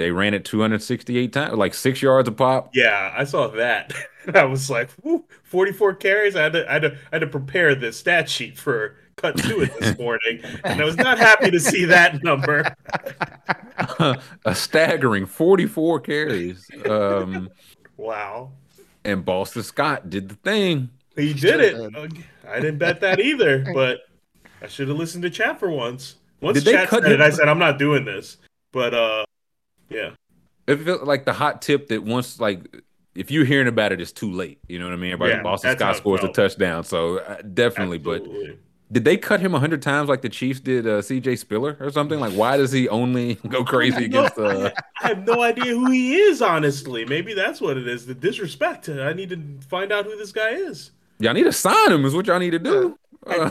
they 0.02 0.12
ran 0.12 0.34
it 0.34 0.44
268 0.46 1.32
times, 1.32 1.54
like 1.56 1.74
six 1.74 2.02
yards 2.02 2.28
a 2.28 2.32
pop. 2.32 2.72
Yeah, 2.74 3.14
I 3.16 3.24
saw 3.24 3.48
that. 3.50 3.94
I 4.34 4.44
was 4.46 4.70
like, 4.70 4.90
Whew, 5.04 5.26
44 5.44 5.96
carries. 5.96 6.36
I 6.36 6.44
had 6.44 6.54
to 6.54 6.70
I 6.70 6.74
had 6.74 6.82
to 6.84 6.92
I 6.94 7.16
had 7.16 7.20
to 7.20 7.28
prepare 7.28 7.76
this 7.76 7.98
stat 7.98 8.30
sheet 8.30 8.58
for 8.58 8.98
cut 9.16 9.38
to 9.38 9.62
it 9.62 9.72
this 9.80 9.98
morning, 10.00 10.42
and 10.64 10.82
I 10.82 10.86
was 10.86 10.98
not 10.98 11.18
happy 11.20 11.52
to 11.52 11.60
see 11.60 11.86
that 11.86 12.24
number. 12.24 12.76
a 14.46 14.56
staggering 14.56 15.26
44 15.26 16.00
carries. 16.02 16.68
Um 16.90 17.50
Wow, 17.98 18.52
and 19.06 19.24
Boston 19.24 19.64
Scott 19.64 20.10
did 20.10 20.30
the 20.30 20.36
thing. 20.36 20.90
he 21.16 21.34
did 21.34 21.60
it. 21.60 21.76
I 22.48 22.60
didn't 22.60 22.80
bet 22.80 23.02
that 23.02 23.20
either, 23.20 23.64
but 23.74 24.00
I 24.62 24.68
should 24.68 24.88
have 24.88 24.98
listened 24.98 25.24
to 25.24 25.30
chat 25.30 25.60
for 25.60 25.70
once. 25.70 26.16
Once 26.42 26.58
Did 26.58 26.66
they 26.66 26.72
chat 26.74 26.88
cut 26.88 27.04
said 27.04 27.12
it, 27.12 27.20
him? 27.20 27.26
I 27.26 27.30
said 27.30 27.48
I'm 27.48 27.60
not 27.60 27.78
doing 27.78 28.04
this. 28.06 28.38
But 28.72 28.94
uh, 28.94 29.26
yeah. 29.92 30.12
It 30.68 30.78
felt 30.78 31.04
like 31.04 31.26
the 31.26 31.34
hot 31.34 31.62
tip 31.62 31.88
that 31.88 32.04
once 32.04 32.40
like 32.40 32.62
if 33.16 33.30
you're 33.30 33.46
hearing 33.46 33.68
about 33.68 33.92
it, 33.92 34.00
it's 34.00 34.12
too 34.12 34.32
late. 34.32 34.60
You 34.68 34.80
know 34.80 34.86
what 34.86 34.94
I 34.94 34.98
mean? 34.98 35.12
Everybody, 35.12 35.34
Yeah, 35.38 35.44
Boston 35.44 35.76
Scott 35.76 35.98
scores 35.98 36.24
a 36.24 36.30
touchdown, 36.30 36.84
so 36.84 37.18
uh, 37.20 37.42
definitely. 37.42 37.98
But 37.98 38.26
did 38.92 39.04
they 39.06 39.18
cut 39.18 39.40
him 39.42 39.54
hundred 39.54 39.82
times 39.82 40.08
like 40.08 40.22
the 40.22 40.30
Chiefs 40.30 40.60
did 40.62 40.88
uh, 40.88 41.02
C.J. 41.02 41.36
Spiller 41.38 41.76
or 41.80 41.90
something? 41.92 42.20
Like, 42.20 42.34
why 42.34 42.58
does 42.58 42.72
he 42.72 42.88
only 42.90 43.36
go 43.50 43.64
crazy 43.66 44.08
No, 44.08 44.26
against? 44.26 44.38
Uh, 44.38 44.72
I 45.02 45.08
have 45.10 45.26
no 45.28 45.42
idea 45.42 45.66
who 45.74 45.90
he 45.92 46.16
is, 46.16 46.42
honestly. 46.42 47.04
Maybe 47.06 47.34
that's 47.34 47.60
what 47.60 47.76
it 47.78 47.88
is. 47.88 48.06
The 48.06 48.14
disrespect. 48.16 48.88
I 48.88 49.12
need 49.14 49.30
to 49.30 49.68
find 49.68 49.92
out 49.92 50.06
who 50.06 50.16
this 50.16 50.32
guy 50.32 50.52
is. 50.52 50.92
y'all 51.20 51.34
need 51.34 51.44
to 51.44 51.52
sign 51.54 51.92
him. 51.92 52.06
Is 52.06 52.14
what 52.14 52.28
y'all 52.28 52.40
need 52.40 52.52
to 52.52 52.60
do. 52.60 52.98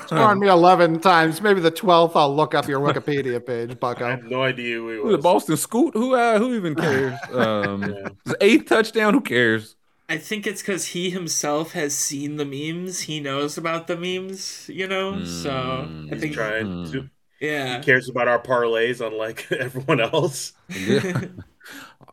Scoring 0.07 0.41
me 0.41 0.49
11 0.49 1.01
times. 1.01 1.41
Maybe 1.41 1.61
the 1.61 1.71
12th, 1.71 2.17
I'll 2.17 2.35
look 2.35 2.55
up 2.55 2.69
your 2.69 2.81
Wikipedia 2.81 3.45
page, 3.45 3.79
Buck. 3.79 4.01
I 4.03 4.11
have 4.11 4.25
no 4.25 4.43
idea 4.43 4.77
who 4.77 4.91
he 4.91 4.99
Who 5.03 5.13
the 5.13 5.19
was. 5.19 5.19
Boston 5.19 5.57
Scoot? 5.57 5.95
Who? 5.95 6.15
Uh, 6.15 6.39
who 6.39 6.55
even 6.55 6.77
cares? 6.77 7.29
Um, 7.31 7.97
Yeah. 7.97 8.11
his 8.25 8.35
eighth 8.41 8.67
touchdown. 8.69 9.15
Who 9.15 9.21
cares? 9.21 9.77
I 10.09 10.19
think 10.19 10.47
it's 10.47 10.61
because 10.61 10.89
he 10.89 11.11
himself 11.11 11.73
has 11.73 11.97
seen 11.97 12.37
the 12.37 12.45
memes. 12.45 13.03
He 13.03 13.21
knows 13.21 13.57
about 13.57 13.87
the 13.87 13.97
memes, 13.97 14.69
you 14.69 14.89
know. 14.89 15.23
So 15.23 15.93
I 16.11 16.17
Mm, 16.17 16.19
think, 16.19 16.35
Trying 16.35 16.67
Hmm. 16.67 16.93
to 16.93 17.09
yeah. 17.41 17.79
he 17.79 17.81
cares 17.81 18.09
about 18.09 18.29
our 18.29 18.43
parlays, 18.43 19.05
unlike 19.07 19.51
everyone 19.53 20.01
else. 20.01 20.53
Yeah, 20.75 21.01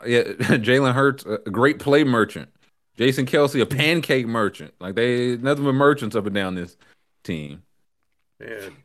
yeah. 0.06 0.24
Jalen 0.24 0.94
Hurts, 0.94 1.26
a 1.26 1.36
a 1.46 1.52
great 1.52 1.80
play 1.80 2.04
merchant. 2.04 2.50
Jason 2.98 3.26
Kelce, 3.26 3.62
a 3.62 3.66
pancake 3.66 4.26
merchant. 4.28 4.74
Like 4.80 4.96
they, 4.96 5.38
nothing 5.38 5.64
but 5.66 5.74
merchants 5.74 6.16
up 6.16 6.26
and 6.26 6.34
down 6.36 6.56
this 6.56 6.78
team. 7.28 7.64
Man, 8.40 8.78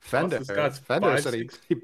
Fender, 0.00 0.40
Fender 0.40 0.72
five, 1.10 1.22
said 1.22 1.34
he, 1.34 1.40
six. 1.42 1.60
he 1.68 1.76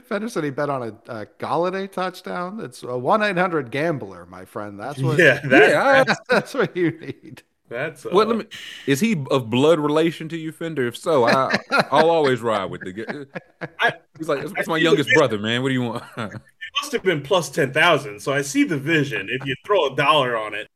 Fender 0.00 0.28
said 0.28 0.44
he 0.44 0.50
bet 0.50 0.70
on 0.70 0.82
a, 0.82 1.12
a 1.12 1.26
Golladay 1.38 1.90
touchdown. 1.90 2.60
It's 2.60 2.82
a 2.82 2.96
one 2.96 3.22
eight 3.22 3.36
hundred 3.36 3.70
gambler, 3.70 4.26
my 4.26 4.44
friend. 4.44 4.78
That's 4.78 5.00
what. 5.00 5.18
yeah, 5.18 5.40
that, 5.44 5.70
Yeah, 5.70 6.04
that's 6.04 6.20
that's 6.28 6.54
what 6.54 6.76
you 6.76 6.90
need. 6.98 7.42
that's 7.68 8.06
uh, 8.06 8.10
Well, 8.12 8.26
let 8.26 8.38
me. 8.38 8.44
Is 8.86 9.00
he 9.00 9.24
of 9.30 9.50
blood 9.50 9.78
relation 9.78 10.28
to 10.30 10.36
you, 10.36 10.52
Fender? 10.52 10.86
If 10.86 10.96
so, 10.96 11.24
I, 11.24 11.56
I'll 11.90 12.10
always 12.10 12.40
ride 12.40 12.66
with 12.66 12.82
the. 12.82 12.92
guy. 12.92 13.92
He's 14.18 14.28
like, 14.28 14.44
it's 14.56 14.68
my 14.68 14.78
youngest 14.78 15.10
brother, 15.14 15.38
man. 15.38 15.62
What 15.62 15.68
do 15.68 15.74
you 15.74 15.82
want? 15.82 16.04
it 16.16 16.40
must 16.80 16.92
have 16.92 17.02
been 17.02 17.22
plus 17.22 17.50
ten 17.50 17.72
thousand. 17.72 18.20
So 18.20 18.32
I 18.32 18.42
see 18.42 18.64
the 18.64 18.78
vision. 18.78 19.28
If 19.30 19.46
you 19.46 19.54
throw 19.64 19.92
a 19.92 19.96
dollar 19.96 20.36
on 20.36 20.54
it, 20.54 20.68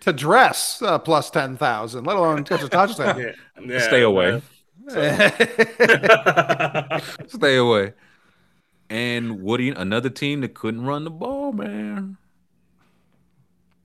To 0.00 0.12
dress 0.12 0.80
uh, 0.82 0.98
plus 0.98 1.30
ten 1.30 1.56
thousand, 1.56 2.04
let 2.04 2.16
alone 2.16 2.44
catch 2.44 2.62
a 2.62 2.68
touchdown. 2.68 3.18
yeah, 3.20 3.32
yeah, 3.62 3.78
Stay 3.80 4.02
away. 4.02 4.42
man. 4.86 5.32
Stay 7.28 7.56
away. 7.56 7.92
And 8.88 9.42
Woody, 9.42 9.70
another 9.70 10.10
team 10.10 10.40
that 10.40 10.54
couldn't 10.54 10.84
run 10.84 11.04
the 11.04 11.10
ball, 11.10 11.52
man. 11.52 12.16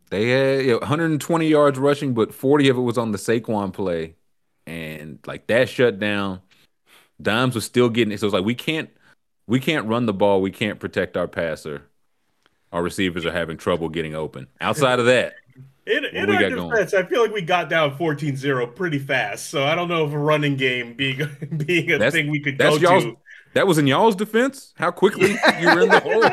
They 0.10 0.30
had 0.30 0.66
you 0.66 0.72
know, 0.74 0.78
120 0.80 1.48
yards 1.48 1.78
rushing, 1.78 2.14
but 2.14 2.34
40 2.34 2.70
of 2.70 2.78
it 2.78 2.82
was 2.82 2.98
on 2.98 3.12
the 3.12 3.18
Saquon 3.18 3.74
play. 3.74 4.16
And 4.66 5.20
like 5.28 5.48
that 5.48 5.70
shut 5.70 6.00
down. 6.00 6.42
Dimes 7.22 7.56
was 7.56 7.66
still 7.66 7.90
getting 7.90 8.12
it. 8.12 8.20
So 8.20 8.28
it's 8.28 8.34
like 8.34 8.46
we 8.46 8.56
can't 8.56 8.90
we 9.48 9.60
can't 9.60 9.88
run 9.88 10.06
the 10.06 10.14
ball. 10.14 10.42
We 10.42 10.52
can't 10.52 10.80
protect 10.80 11.18
our 11.18 11.28
passer. 11.28 11.84
Our 12.72 12.82
receivers 12.82 13.26
are 13.26 13.32
having 13.32 13.58
trouble 13.58 13.90
getting 13.90 14.16
open. 14.16 14.48
Outside 14.60 15.00
of 15.00 15.06
that, 15.06 15.36
In, 15.88 16.04
in 16.06 16.30
our 16.32 16.40
got 16.42 16.52
going? 16.52 16.70
defense, 16.72 16.94
I 16.96 17.04
feel 17.04 17.22
like 17.22 17.32
we 17.32 17.42
got 17.42 17.70
down 17.70 17.96
14-0 17.98 18.76
pretty 18.76 18.98
fast. 19.00 19.50
So 19.52 19.64
I 19.64 19.76
don't 19.76 19.88
know 19.88 20.06
if 20.06 20.14
a 20.14 20.18
running 20.18 20.56
game 20.56 20.94
being 20.96 21.18
being 21.66 21.92
a 21.92 21.98
That's- 22.00 22.14
thing 22.14 22.30
we 22.32 22.40
could 22.40 22.58
that's 22.58 22.78
go 22.80 22.90
y'all's 22.90 23.04
to. 23.04 23.18
that 23.54 23.68
was 23.68 23.78
in 23.78 23.86
y'all's 23.86 24.16
defense. 24.16 24.74
How 24.78 24.90
quickly 24.92 25.32
you 25.60 25.68
were 25.68 25.82
in 25.82 25.90
the 25.90 26.00
hole. 26.00 26.24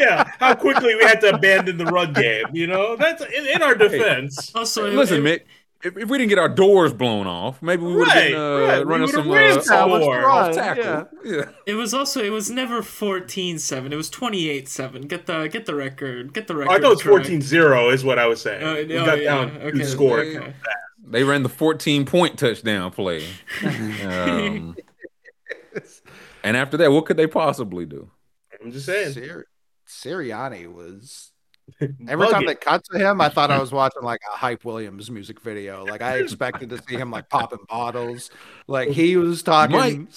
yeah, 0.00 0.24
how 0.40 0.54
quickly 0.54 0.94
we 0.96 1.04
had 1.04 1.20
to 1.20 1.34
abandon 1.36 1.76
the 1.78 1.86
run 1.86 2.12
game. 2.12 2.46
You 2.52 2.66
know, 2.66 2.96
that's 2.96 3.22
in, 3.22 3.46
in 3.46 3.62
our 3.62 3.74
defense. 3.76 4.52
Also, 4.54 4.90
Listen, 4.90 5.24
it, 5.24 5.42
Mick, 5.42 5.46
if, 5.84 5.96
if 5.98 6.08
we 6.08 6.18
didn't 6.18 6.30
get 6.30 6.38
our 6.38 6.48
doors 6.48 6.92
blown 6.92 7.26
off, 7.26 7.60
maybe 7.62 7.82
we 7.82 7.94
would 7.94 8.08
have 8.08 8.16
Right, 8.16 8.30
been 8.32 8.40
uh, 8.40 8.58
right. 8.78 8.86
Running 8.86 9.08
some 9.08 9.30
ran 9.30 9.58
uh, 9.58 9.60
some 9.60 9.92
off, 9.92 10.00
more. 10.00 10.24
off 10.24 10.46
Run, 10.48 10.54
tackle. 10.54 10.84
yeah. 10.84 11.04
Yeah. 11.24 11.44
it 11.66 11.74
was 11.74 11.92
also 11.92 12.22
it 12.22 12.30
was 12.30 12.50
never 12.50 12.80
14-7. 12.80 13.92
It 13.92 13.96
was 13.96 14.10
28-7. 14.10 15.08
Get 15.08 15.26
the 15.26 15.46
get 15.48 15.66
the 15.66 15.74
record. 15.74 16.32
Get 16.32 16.46
the 16.46 16.56
record. 16.56 16.72
I 16.72 16.78
thought 16.80 17.00
it 17.00 17.06
was 17.06 17.26
14-0 17.26 17.92
is 17.92 18.04
what 18.04 18.18
I 18.18 18.26
was 18.26 18.40
saying. 18.40 18.62
Oh, 18.62 18.74
we 18.74 18.96
oh, 18.96 19.04
got 19.06 19.20
yeah, 19.20 19.34
down 19.34 19.50
two 19.52 19.58
okay, 19.68 19.84
scores. 19.84 20.36
okay. 20.36 20.54
They 21.06 21.22
ran 21.22 21.42
the 21.42 21.50
14 21.50 22.06
point 22.06 22.38
touchdown 22.38 22.90
play. 22.90 23.26
Um, 23.62 24.76
and 26.42 26.56
after 26.56 26.76
that, 26.76 26.92
what 26.92 27.06
could 27.06 27.16
they 27.16 27.26
possibly 27.26 27.84
do? 27.84 28.10
I'm 28.62 28.70
just 28.72 28.86
saying. 28.86 29.12
Sir- 29.12 29.46
Sirianni 29.88 30.72
was 30.72 31.30
every 32.08 32.28
time 32.28 32.46
they 32.46 32.54
cut 32.54 32.84
to 32.92 32.98
him, 32.98 33.20
I 33.20 33.28
thought 33.28 33.50
I 33.50 33.58
was 33.60 33.72
watching 33.72 34.02
like 34.02 34.20
a 34.32 34.36
Hype 34.36 34.64
Williams 34.64 35.10
music 35.10 35.40
video. 35.40 35.84
Like 35.84 36.02
I 36.02 36.18
expected 36.18 36.70
to 36.70 36.82
see 36.82 36.96
him 36.96 37.10
like 37.10 37.28
popping 37.28 37.64
bottles. 37.68 38.30
Like 38.66 38.90
he 38.90 39.16
was 39.16 39.42
talking 39.42 40.08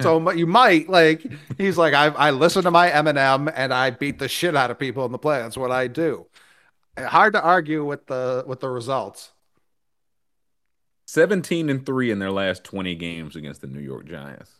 so 0.00 0.20
much. 0.20 0.36
You 0.36 0.46
might 0.46 0.88
like 0.88 1.26
he's 1.58 1.78
like 1.78 1.94
I 1.94 2.06
I 2.06 2.30
listen 2.30 2.62
to 2.64 2.70
my 2.70 2.90
Eminem 2.90 3.52
and 3.54 3.72
I 3.72 3.90
beat 3.90 4.18
the 4.18 4.28
shit 4.28 4.56
out 4.56 4.70
of 4.70 4.78
people 4.78 5.04
in 5.04 5.12
the 5.12 5.18
play. 5.18 5.38
That's 5.38 5.56
what 5.56 5.70
I 5.70 5.86
do. 5.86 6.26
Eh, 6.96 7.04
hard 7.04 7.34
to 7.34 7.42
argue 7.42 7.84
with 7.84 8.06
the 8.06 8.44
with 8.46 8.60
the 8.60 8.68
results. 8.68 9.32
17 11.08 11.70
and 11.70 11.86
3 11.86 12.10
in 12.10 12.18
their 12.18 12.32
last 12.32 12.64
20 12.64 12.96
games 12.96 13.36
against 13.36 13.60
the 13.60 13.68
New 13.68 13.80
York 13.80 14.06
Giants. 14.08 14.50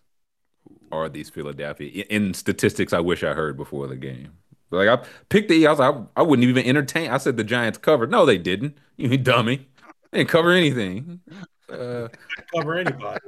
Are 0.93 1.09
these 1.09 1.29
Philadelphia 1.29 2.05
in 2.09 2.33
statistics 2.33 2.93
I 2.93 3.01
wish 3.01 3.25
I 3.25 3.35
heard 3.35 3.57
before 3.57 3.89
the 3.89 3.97
game. 3.97 4.33
Like 4.71 4.89
I 4.89 5.05
picked 5.29 5.49
the 5.49 5.67
I 5.67 5.71
was 5.71 5.79
like, 5.79 5.95
I, 5.95 6.21
I 6.21 6.23
wouldn't 6.23 6.49
even 6.49 6.67
entertain. 6.67 7.11
I 7.11 7.19
said 7.19 7.37
the 7.37 7.45
Giants 7.45 7.79
covered. 7.79 8.11
No, 8.11 8.27
they 8.27 8.39
didn't. 8.39 8.77
You 8.97 9.17
dummy. 9.19 9.69
They 10.11 10.19
didn't 10.19 10.31
cover 10.31 10.51
anything. 10.51 11.21
Uh, 11.71 12.09
cover 12.55 12.75
anybody. 12.75 13.21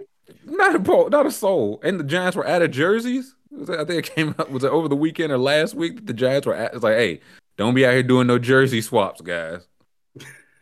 not 0.44 0.74
a 0.74 0.78
ball, 0.78 1.08
not 1.10 1.26
a 1.26 1.30
soul. 1.30 1.80
And 1.82 1.98
the 1.98 2.04
Giants 2.04 2.36
were 2.36 2.46
out 2.46 2.62
of 2.62 2.70
jerseys. 2.70 3.34
Was 3.50 3.70
I 3.70 3.84
think 3.84 4.06
it 4.06 4.14
came 4.14 4.34
up 4.38 4.50
was 4.50 4.64
it 4.64 4.70
over 4.70 4.88
the 4.88 4.96
weekend 4.96 5.32
or 5.32 5.38
last 5.38 5.74
week 5.74 5.96
that 5.96 6.06
the 6.06 6.12
Giants 6.14 6.46
were 6.46 6.54
at. 6.54 6.74
It's 6.74 6.82
like, 6.82 6.96
hey, 6.96 7.20
don't 7.56 7.74
be 7.74 7.86
out 7.86 7.92
here 7.92 8.02
doing 8.02 8.26
no 8.26 8.38
jersey 8.38 8.80
swaps, 8.80 9.20
guys. 9.20 9.66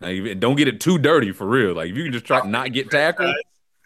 Like, 0.00 0.40
don't 0.40 0.56
get 0.56 0.68
it 0.68 0.80
too 0.80 0.98
dirty 0.98 1.32
for 1.32 1.46
real. 1.46 1.74
Like 1.74 1.90
if 1.90 1.96
you 1.96 2.04
can 2.04 2.12
just 2.12 2.26
try 2.26 2.40
to 2.40 2.48
not 2.48 2.72
get 2.72 2.90
tackled. 2.90 3.34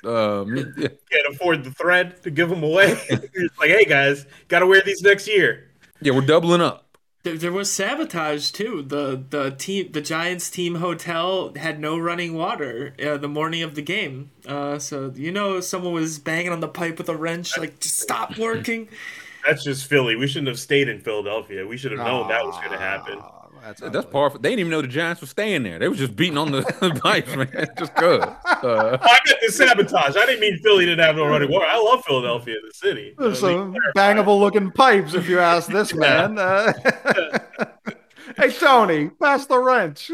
Um, 0.04 0.56
yeah. 0.56 0.88
Can't 1.10 1.34
afford 1.34 1.64
the 1.64 1.70
thread 1.72 2.22
to 2.22 2.30
give 2.30 2.48
them 2.48 2.62
away. 2.62 2.98
it's 3.08 3.58
like, 3.58 3.70
hey 3.70 3.84
guys, 3.84 4.26
got 4.48 4.60
to 4.60 4.66
wear 4.66 4.82
these 4.84 5.02
next 5.02 5.28
year. 5.28 5.69
Yeah, 6.00 6.12
we're 6.12 6.26
doubling 6.26 6.60
up. 6.60 6.86
There, 7.22 7.36
there 7.36 7.52
was 7.52 7.70
sabotage 7.70 8.50
too. 8.50 8.82
The 8.82 9.22
the 9.28 9.50
team 9.50 9.92
the 9.92 10.00
Giants 10.00 10.50
team 10.50 10.76
hotel 10.76 11.52
had 11.54 11.78
no 11.78 11.98
running 11.98 12.34
water 12.34 12.94
uh, 13.02 13.18
the 13.18 13.28
morning 13.28 13.62
of 13.62 13.74
the 13.74 13.82
game. 13.82 14.30
Uh, 14.46 14.78
so 14.78 15.12
you 15.14 15.30
know 15.30 15.60
someone 15.60 15.92
was 15.92 16.18
banging 16.18 16.52
on 16.52 16.60
the 16.60 16.68
pipe 16.68 16.96
with 16.96 17.08
a 17.08 17.16
wrench 17.16 17.58
like 17.58 17.80
just 17.80 17.98
stop 17.98 18.38
working. 18.38 18.88
That's 19.46 19.64
just 19.64 19.86
Philly. 19.86 20.16
We 20.16 20.26
shouldn't 20.26 20.48
have 20.48 20.58
stayed 20.58 20.88
in 20.88 21.00
Philadelphia. 21.00 21.66
We 21.66 21.76
should 21.76 21.92
have 21.92 22.00
known 22.00 22.28
that 22.28 22.44
was 22.44 22.56
going 22.56 22.72
to 22.72 22.78
happen. 22.78 23.20
That's, 23.62 23.80
That's 23.80 23.96
ugly. 23.96 24.10
par. 24.10 24.30
For, 24.30 24.38
they 24.38 24.50
didn't 24.50 24.60
even 24.60 24.70
know 24.70 24.82
the 24.82 24.88
Giants 24.88 25.20
were 25.20 25.26
staying 25.26 25.62
there. 25.62 25.78
They 25.78 25.88
was 25.88 25.98
just 25.98 26.16
beating 26.16 26.38
on 26.38 26.50
the 26.52 26.62
pipes, 27.02 27.34
man. 27.36 27.46
Just 27.78 27.94
cuz. 27.94 28.20
Uh, 28.22 28.36
I 29.02 29.18
meant 29.26 29.38
the 29.46 29.52
sabotage. 29.52 30.16
I 30.16 30.26
didn't 30.26 30.40
mean 30.40 30.58
Philly 30.62 30.86
didn't 30.86 31.04
have 31.04 31.16
no 31.16 31.26
running 31.26 31.50
water. 31.50 31.66
I 31.68 31.78
love 31.78 32.04
Philadelphia, 32.04 32.56
the 32.66 32.74
city. 32.74 33.14
There's 33.18 33.40
some 33.40 33.74
bangable 33.96 34.38
looking 34.40 34.70
pipes, 34.70 35.14
if 35.14 35.28
you 35.28 35.38
ask 35.40 35.70
this 35.70 35.94
man. 35.94 36.38
Uh, 36.38 36.72
hey, 38.36 38.50
Tony, 38.52 39.10
pass 39.10 39.46
the 39.46 39.58
wrench. 39.58 40.10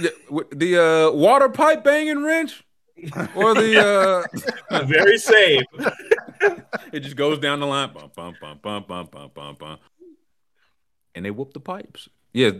yeah, 0.00 0.10
w- 0.26 0.48
the 0.54 0.78
uh, 0.78 1.10
water 1.12 1.48
pipe 1.48 1.84
banging 1.84 2.22
wrench, 2.22 2.64
or 3.34 3.54
the 3.54 4.24
uh, 4.70 4.84
very 4.84 5.18
safe. 5.18 5.62
it 6.92 7.00
just 7.00 7.16
goes 7.16 7.38
down 7.38 7.60
the 7.60 7.66
line, 7.66 7.92
bum 7.92 8.10
bum 8.14 8.34
bum 8.40 8.58
bum 8.62 8.84
bum 8.86 9.08
bum 9.10 9.30
bum 9.34 9.56
bum, 9.58 9.78
and 11.14 11.24
they 11.24 11.30
whoop 11.30 11.52
the 11.52 11.60
pipes. 11.60 12.08
Yeah, 12.36 12.50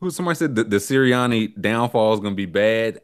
who 0.00 0.10
somebody 0.10 0.36
said 0.36 0.54
the, 0.54 0.64
the 0.64 0.76
Sirianni 0.76 1.60
downfall 1.60 2.14
is 2.14 2.20
gonna 2.20 2.34
be 2.34 2.46
bad. 2.46 3.00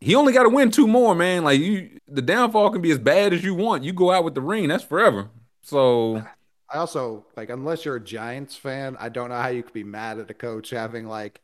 He 0.00 0.14
only 0.14 0.32
got 0.32 0.44
to 0.44 0.48
win 0.48 0.70
two 0.70 0.86
more, 0.86 1.14
man. 1.14 1.44
Like 1.44 1.60
you, 1.60 1.98
the 2.06 2.22
downfall 2.22 2.70
can 2.70 2.80
be 2.80 2.90
as 2.90 2.98
bad 2.98 3.32
as 3.32 3.42
you 3.44 3.54
want. 3.54 3.84
You 3.84 3.92
go 3.92 4.10
out 4.10 4.24
with 4.24 4.34
the 4.34 4.40
ring, 4.40 4.68
that's 4.68 4.84
forever. 4.84 5.30
So 5.62 6.22
I 6.68 6.78
also 6.78 7.24
like, 7.36 7.50
unless 7.50 7.84
you're 7.84 7.96
a 7.96 8.00
Giants 8.00 8.56
fan, 8.56 8.96
I 8.98 9.08
don't 9.08 9.28
know 9.28 9.40
how 9.40 9.48
you 9.48 9.62
could 9.62 9.72
be 9.72 9.84
mad 9.84 10.18
at 10.18 10.30
a 10.30 10.34
coach 10.34 10.70
having 10.70 11.06
like. 11.06 11.40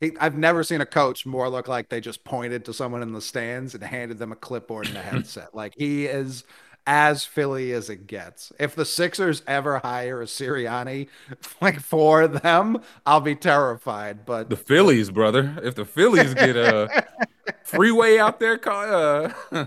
He, 0.00 0.10
I've 0.18 0.36
never 0.36 0.64
seen 0.64 0.80
a 0.80 0.86
coach 0.86 1.24
more 1.24 1.48
look 1.48 1.68
like 1.68 1.88
they 1.88 2.00
just 2.00 2.24
pointed 2.24 2.64
to 2.64 2.74
someone 2.74 3.02
in 3.02 3.12
the 3.12 3.20
stands 3.20 3.74
and 3.74 3.84
handed 3.84 4.18
them 4.18 4.32
a 4.32 4.36
clipboard 4.36 4.88
and 4.88 4.96
a 4.96 5.02
headset. 5.02 5.54
like 5.54 5.74
he 5.76 6.06
is 6.06 6.42
as 6.86 7.24
Philly 7.24 7.72
as 7.72 7.88
it 7.88 8.06
gets. 8.06 8.52
If 8.58 8.74
the 8.74 8.84
Sixers 8.84 9.42
ever 9.46 9.78
hire 9.78 10.22
a 10.22 10.26
Sirianni 10.26 11.08
like 11.60 11.80
for 11.80 12.26
them, 12.28 12.82
I'll 13.06 13.20
be 13.20 13.36
terrified. 13.36 14.24
But 14.24 14.50
the 14.50 14.56
Phillies, 14.56 15.10
brother. 15.10 15.58
If 15.62 15.74
the 15.74 15.84
Phillies 15.84 16.34
get 16.34 16.56
a 16.56 17.06
freeway 17.64 18.18
out 18.18 18.40
there, 18.40 18.58
call, 18.58 19.32
uh, 19.52 19.66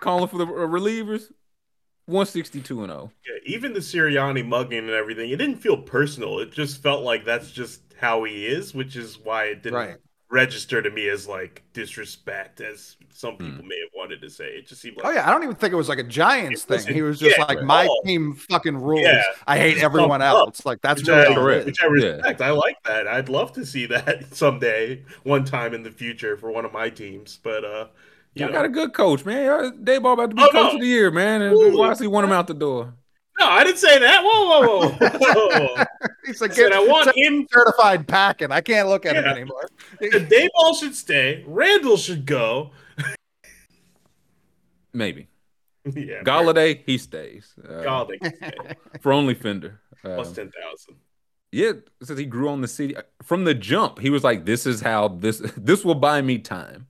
calling 0.00 0.28
for 0.28 0.38
the 0.38 0.46
uh, 0.46 0.66
relievers, 0.66 1.32
one 2.06 2.26
sixty 2.26 2.60
two 2.60 2.82
and 2.82 2.92
oh. 2.92 2.94
zero. 2.94 3.12
Yeah, 3.26 3.54
even 3.54 3.72
the 3.72 3.80
Sirianni 3.80 4.46
mugging 4.46 4.78
and 4.78 4.90
everything, 4.90 5.30
it 5.30 5.36
didn't 5.36 5.58
feel 5.58 5.78
personal. 5.78 6.38
It 6.40 6.52
just 6.52 6.82
felt 6.82 7.02
like 7.02 7.24
that's 7.24 7.50
just 7.50 7.80
how 7.98 8.24
he 8.24 8.46
is, 8.46 8.74
which 8.74 8.96
is 8.96 9.18
why 9.18 9.44
it 9.44 9.62
didn't 9.62 9.78
Right. 9.78 9.96
Register 10.34 10.82
to 10.82 10.90
me 10.90 11.08
as 11.08 11.28
like 11.28 11.62
disrespect, 11.72 12.60
as 12.60 12.96
some 13.12 13.36
people 13.36 13.62
may 13.64 13.78
have 13.78 13.90
wanted 13.94 14.20
to 14.22 14.28
say. 14.28 14.46
It 14.46 14.66
just 14.66 14.82
seemed 14.82 14.96
like 14.96 15.06
Oh 15.06 15.10
yeah, 15.10 15.28
I 15.28 15.30
don't 15.32 15.44
even 15.44 15.54
think 15.54 15.72
it 15.72 15.76
was 15.76 15.88
like 15.88 16.00
a 16.00 16.02
Giants 16.02 16.64
thing. 16.64 16.92
He 16.92 17.02
was 17.02 17.20
just 17.20 17.38
yeah, 17.38 17.44
like 17.44 17.62
my 17.62 17.86
all. 17.86 18.02
team 18.04 18.34
fucking 18.34 18.76
rules. 18.76 19.02
Yeah. 19.02 19.22
I 19.46 19.58
hate 19.58 19.78
everyone 19.78 20.18
thumbs 20.18 20.34
up. 20.34 20.46
else. 20.48 20.66
Like 20.66 20.80
that's 20.82 21.02
which 21.02 21.08
really 21.08 21.28
I, 21.28 21.34
correct. 21.34 21.66
which 21.66 21.80
I 21.80 21.86
respect. 21.86 22.40
I 22.40 22.50
like 22.50 22.76
that. 22.84 23.06
I'd 23.06 23.28
love 23.28 23.52
to 23.52 23.64
see 23.64 23.86
that 23.86 24.26
someday, 24.34 25.04
one 25.22 25.44
time 25.44 25.72
in 25.72 25.84
the 25.84 25.92
future 25.92 26.36
for 26.36 26.50
one 26.50 26.64
of 26.64 26.72
my 26.72 26.90
teams. 26.90 27.38
But 27.40 27.64
uh, 27.64 27.86
you 28.34 28.40
Y'all 28.40 28.48
know, 28.48 28.54
got 28.54 28.64
a 28.64 28.70
good 28.70 28.92
coach, 28.92 29.24
man. 29.24 29.44
Y'all- 29.44 29.70
Daboll 29.70 30.14
about 30.14 30.30
to 30.30 30.36
be 30.36 30.42
Oh, 30.42 30.46
coach 30.46 30.54
no. 30.72 30.74
of 30.74 30.80
the 30.80 30.86
year, 30.88 31.12
man. 31.12 31.42
And 31.42 31.54
Ooh. 31.54 31.78
why 31.78 31.88
does 31.90 32.00
he 32.00 32.08
want 32.08 32.24
him 32.24 32.32
out 32.32 32.48
the 32.48 32.54
door? 32.54 32.92
no, 33.38 33.46
I 33.46 33.62
didn't 33.62 33.78
say 33.78 33.98
that. 34.00 34.22
Whoa, 34.24 34.48
whoa, 34.48 34.88
whoa! 34.88 35.08
whoa. 35.76 35.84
He's 36.26 36.40
I 36.42 36.46
like, 36.46 36.54
said 36.54 36.72
I 36.72 36.80
want 36.80 37.04
send 37.14 37.16
him. 37.16 37.46
certified 37.52 38.06
packing. 38.08 38.50
I 38.52 38.60
can't 38.60 38.88
look 38.88 39.06
at 39.06 39.16
him 39.16 39.24
Yeah. 39.24 39.32
anymore. 39.32 39.68
Daboll 40.00 40.78
should 40.78 40.94
stay. 40.94 41.44
Randall 41.46 41.96
should 41.96 42.26
go. 42.26 42.70
Maybe. 44.92 45.28
yeah, 45.84 46.22
Golladay, 46.22 46.82
he 46.86 46.98
stays. 46.98 47.52
Uh, 47.62 47.82
Golladay 47.82 48.36
stay. 48.36 48.52
for 49.00 49.12
only 49.12 49.34
Fender. 49.34 49.80
Um, 50.04 50.14
plus 50.14 50.32
ten 50.32 50.50
thousand. 50.50 50.96
Yeah, 51.52 51.72
since 52.02 52.18
he 52.18 52.24
grew 52.26 52.48
on 52.48 52.60
the 52.62 52.68
city 52.68 52.96
from 53.22 53.44
the 53.44 53.54
jump, 53.54 53.98
he 53.98 54.10
was 54.10 54.24
like, 54.24 54.44
"This 54.44 54.66
is 54.66 54.80
how 54.80 55.08
this 55.08 55.38
this 55.56 55.84
will 55.84 55.94
buy 55.94 56.20
me 56.22 56.38
time." 56.38 56.86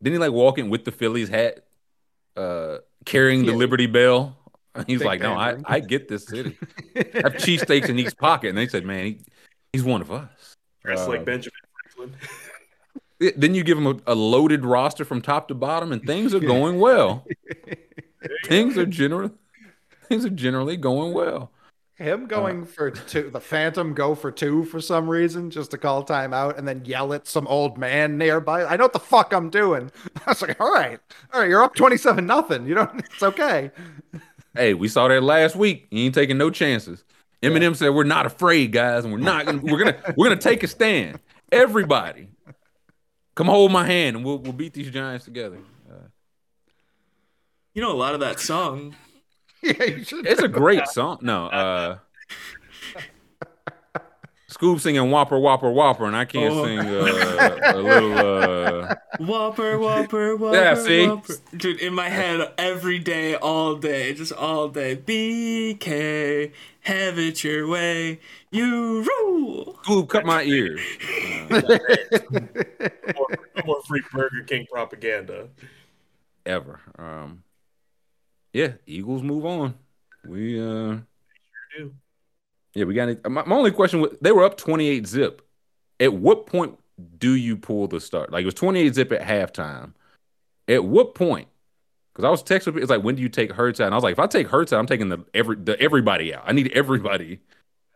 Then 0.00 0.12
he 0.12 0.18
like 0.18 0.32
walking 0.32 0.70
with 0.70 0.84
the 0.84 0.92
Phillies 0.92 1.28
hat, 1.28 1.64
uh, 2.36 2.78
carrying 3.04 3.44
the 3.46 3.52
Liberty 3.52 3.86
Bell. 3.86 4.37
He's 4.86 4.98
Big 5.00 5.06
like, 5.06 5.20
"No, 5.20 5.34
I. 5.34 5.56
I 5.64 5.80
get 5.80 6.08
this 6.08 6.26
city. 6.26 6.56
I 6.94 6.98
have 7.22 7.34
cheesesteaks 7.34 7.88
in 7.88 7.98
each 7.98 8.16
pocket." 8.16 8.50
And 8.50 8.58
they 8.58 8.68
said, 8.68 8.84
"Man, 8.84 9.04
he, 9.04 9.20
he's 9.72 9.82
one 9.82 10.00
of 10.00 10.12
us." 10.12 10.56
Dressed 10.84 11.06
Uh, 11.06 11.10
like 11.10 11.24
Benjamin 11.24 11.52
Franklin. 11.94 12.18
Then 13.36 13.52
you 13.52 13.64
give 13.64 13.76
him 13.76 13.88
a, 13.88 13.96
a 14.06 14.14
loaded 14.14 14.64
roster 14.64 15.04
from 15.04 15.20
top 15.20 15.48
to 15.48 15.54
bottom, 15.54 15.90
and 15.90 16.00
things 16.04 16.32
are 16.34 16.38
going 16.38 16.78
well. 16.78 17.26
things 18.44 18.78
are 18.78 18.86
generally 18.86 19.32
things 20.08 20.24
are 20.24 20.30
generally 20.30 20.76
going 20.76 21.12
well. 21.12 21.50
Him 21.98 22.26
going 22.26 22.64
for 22.64 22.92
two, 22.92 23.28
the 23.28 23.40
Phantom 23.40 23.92
go 23.92 24.14
for 24.14 24.30
two 24.30 24.64
for 24.66 24.80
some 24.80 25.08
reason, 25.08 25.50
just 25.50 25.72
to 25.72 25.78
call 25.78 26.04
time 26.04 26.32
out 26.32 26.56
and 26.56 26.68
then 26.68 26.84
yell 26.84 27.12
at 27.12 27.26
some 27.26 27.48
old 27.48 27.76
man 27.76 28.16
nearby. 28.16 28.64
I 28.64 28.76
know 28.76 28.84
what 28.84 28.92
the 28.92 29.00
fuck 29.00 29.32
I'm 29.32 29.50
doing. 29.50 29.90
I 30.24 30.30
was 30.30 30.40
like, 30.40 30.60
all 30.60 30.72
right, 30.72 31.00
all 31.34 31.40
right, 31.40 31.50
you're 31.50 31.64
up 31.64 31.74
twenty-seven 31.74 32.24
nothing. 32.24 32.68
You 32.68 32.76
don't. 32.76 33.00
It's 33.00 33.24
okay. 33.24 33.72
Hey, 34.58 34.74
we 34.74 34.88
saw 34.88 35.08
that 35.08 35.22
last 35.22 35.56
week. 35.56 35.86
He 35.90 36.04
ain't 36.04 36.14
taking 36.14 36.36
no 36.36 36.50
chances. 36.50 37.04
Eminem 37.42 37.76
said 37.76 37.90
we're 37.90 38.02
not 38.02 38.26
afraid, 38.26 38.72
guys, 38.72 39.04
and 39.04 39.12
we're 39.12 39.20
not 39.20 39.46
gonna 39.46 39.60
we're 39.62 39.78
gonna 39.78 39.96
we're 40.16 40.28
gonna 40.28 40.40
take 40.40 40.64
a 40.64 40.66
stand. 40.66 41.20
Everybody, 41.52 42.28
come 43.36 43.46
hold 43.46 43.70
my 43.70 43.86
hand, 43.86 44.16
and 44.16 44.24
we'll 44.24 44.38
we'll 44.38 44.52
beat 44.52 44.72
these 44.72 44.90
giants 44.90 45.24
together. 45.24 45.58
You 47.74 47.82
know 47.82 47.92
a 47.92 47.94
lot 47.94 48.14
of 48.14 48.20
that 48.20 48.40
song. 48.40 48.96
yeah, 49.62 49.84
you 49.84 50.02
should. 50.02 50.26
It's 50.26 50.42
a 50.42 50.48
great 50.48 50.88
song. 50.88 51.18
No, 51.20 51.46
uh, 51.46 51.98
Scoob 54.50 54.80
singing 54.80 55.10
Whopper 55.10 55.38
Whopper 55.38 55.70
Whopper, 55.70 56.06
and 56.06 56.16
I 56.16 56.24
can't 56.24 56.54
Oh. 56.54 56.64
sing 56.64 56.78
uh, 56.78 57.58
a 57.74 57.76
little. 57.76 58.18
Uh, 58.18 58.94
Whopper, 59.20 59.78
Whopper, 59.78 60.36
Whopper. 60.36 60.56
Yeah, 60.56 60.74
see? 60.74 61.06
Whopper. 61.06 61.34
Dude, 61.54 61.80
in 61.80 61.92
my 61.92 62.08
head 62.08 62.50
every 62.56 62.98
day, 62.98 63.34
all 63.34 63.74
day, 63.76 64.14
just 64.14 64.32
all 64.32 64.68
day. 64.68 64.96
BK, 64.96 66.52
have 66.80 67.18
it 67.18 67.44
your 67.44 67.68
way. 67.68 68.20
You 68.50 69.02
rule. 69.02 69.78
Scoob, 69.84 70.08
cut 70.08 70.24
my 70.24 70.42
ears. 70.44 70.80
More, 71.50 73.28
more 73.66 73.82
free 73.86 74.02
Burger 74.12 74.44
King 74.46 74.66
propaganda. 74.72 75.48
Ever. 76.46 76.80
Um, 76.98 77.42
yeah, 78.54 78.72
Eagles 78.86 79.22
move 79.22 79.44
on. 79.44 79.74
We 80.26 80.58
uh, 80.58 80.96
do. 81.76 81.92
Yeah, 82.78 82.84
we 82.84 82.94
got 82.94 83.08
it. 83.08 83.28
My, 83.28 83.44
my 83.44 83.56
only 83.56 83.72
question 83.72 84.00
was 84.00 84.16
they 84.20 84.30
were 84.30 84.44
up 84.44 84.56
twenty 84.56 84.88
eight 84.88 85.06
zip. 85.06 85.42
At 85.98 86.14
what 86.14 86.46
point 86.46 86.78
do 87.18 87.32
you 87.32 87.56
pull 87.56 87.88
the 87.88 88.00
start? 88.00 88.30
Like 88.30 88.42
it 88.42 88.46
was 88.46 88.54
twenty 88.54 88.80
eight 88.80 88.94
zip 88.94 89.10
at 89.10 89.22
halftime. 89.22 89.94
At 90.68 90.84
what 90.84 91.16
point? 91.16 91.48
Because 92.12 92.24
I 92.24 92.30
was 92.30 92.42
texting, 92.42 92.80
it's 92.80 92.90
like 92.90 93.02
when 93.02 93.16
do 93.16 93.22
you 93.22 93.28
take 93.28 93.52
Hurts 93.52 93.80
out? 93.80 93.86
And 93.86 93.94
I 93.94 93.96
was 93.96 94.04
like, 94.04 94.12
if 94.12 94.18
I 94.18 94.26
take 94.26 94.46
Hurts 94.46 94.72
out, 94.72 94.78
I'm 94.78 94.86
taking 94.86 95.08
the 95.08 95.24
every 95.34 95.56
the 95.56 95.80
everybody 95.80 96.34
out. 96.34 96.44
I 96.46 96.52
need 96.52 96.70
everybody. 96.72 97.40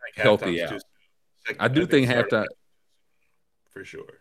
Like, 0.01 0.15
Healthy 0.15 0.63
out. 0.63 0.69
too 0.69 0.79
soon. 0.79 1.55
I 1.59 1.69
do 1.69 1.85
think 1.85 2.09
starting 2.09 2.29
halftime. 2.29 2.45
for 3.71 3.85
sure. 3.85 4.19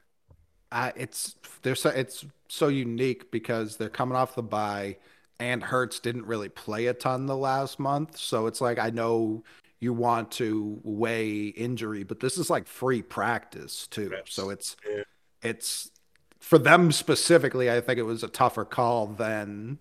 Uh, 0.70 0.90
it's 0.97 1.34
they're 1.62 1.74
so 1.74 1.90
it's 1.90 2.24
so 2.48 2.68
unique 2.68 3.30
because 3.30 3.76
they're 3.76 3.89
coming 3.89 4.16
off 4.16 4.34
the 4.34 4.43
bye, 4.43 4.97
and 5.39 5.62
Hurts 5.62 6.01
didn't 6.01 6.26
really 6.26 6.48
play 6.48 6.86
a 6.86 6.94
ton 6.94 7.26
the 7.26 7.36
last 7.36 7.78
month. 7.78 8.16
So 8.16 8.47
it's 8.47 8.60
like 8.60 8.78
I 8.78 8.90
know 8.90 9.44
you 9.82 9.92
want 9.92 10.30
to 10.30 10.80
weigh 10.84 11.46
injury, 11.46 12.04
but 12.04 12.20
this 12.20 12.38
is 12.38 12.48
like 12.48 12.68
free 12.68 13.02
practice 13.02 13.88
too. 13.88 14.10
Reps. 14.10 14.32
So 14.32 14.50
it's 14.50 14.76
Yeah. 14.88 15.02
it's 15.42 15.90
for 16.38 16.56
them 16.56 16.92
specifically. 16.92 17.68
I 17.68 17.80
think 17.80 17.98
it 17.98 18.04
was 18.04 18.22
a 18.22 18.28
tougher 18.28 18.64
call 18.64 19.09
than 19.09 19.80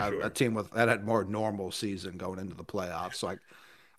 a, 0.00 0.08
sure. 0.10 0.20
a 0.26 0.30
team 0.30 0.54
with 0.54 0.72
that 0.72 0.88
had 0.88 1.04
more 1.06 1.22
normal 1.24 1.70
season 1.70 2.16
going 2.16 2.40
into 2.40 2.56
the 2.56 2.64
playoffs. 2.64 3.16
So 3.16 3.28
I 3.28 3.36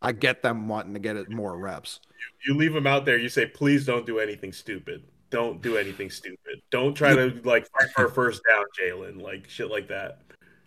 I 0.01 0.11
get 0.11 0.41
them 0.41 0.67
wanting 0.67 0.93
to 0.95 0.99
get 0.99 1.15
it 1.15 1.29
more 1.29 1.55
reps. 1.57 2.01
you 2.45 2.53
leave 2.55 2.73
them 2.73 2.85
out 2.87 3.05
there. 3.05 3.17
You 3.17 3.29
say, 3.29 3.45
please 3.45 3.85
don't 3.85 4.05
do 4.05 4.19
anything 4.19 4.51
stupid. 4.51 5.03
Don't 5.29 5.61
do 5.61 5.77
anything 5.77 6.09
stupid. 6.09 6.61
Don't 6.71 6.93
try 6.93 7.15
to 7.15 7.39
like 7.45 7.69
fight 7.71 7.89
for 7.95 8.05
a 8.07 8.11
first 8.11 8.41
down, 8.49 8.65
Jalen. 8.77 9.21
Like 9.21 9.47
shit 9.47 9.71
like 9.71 9.87
that. 9.87 10.19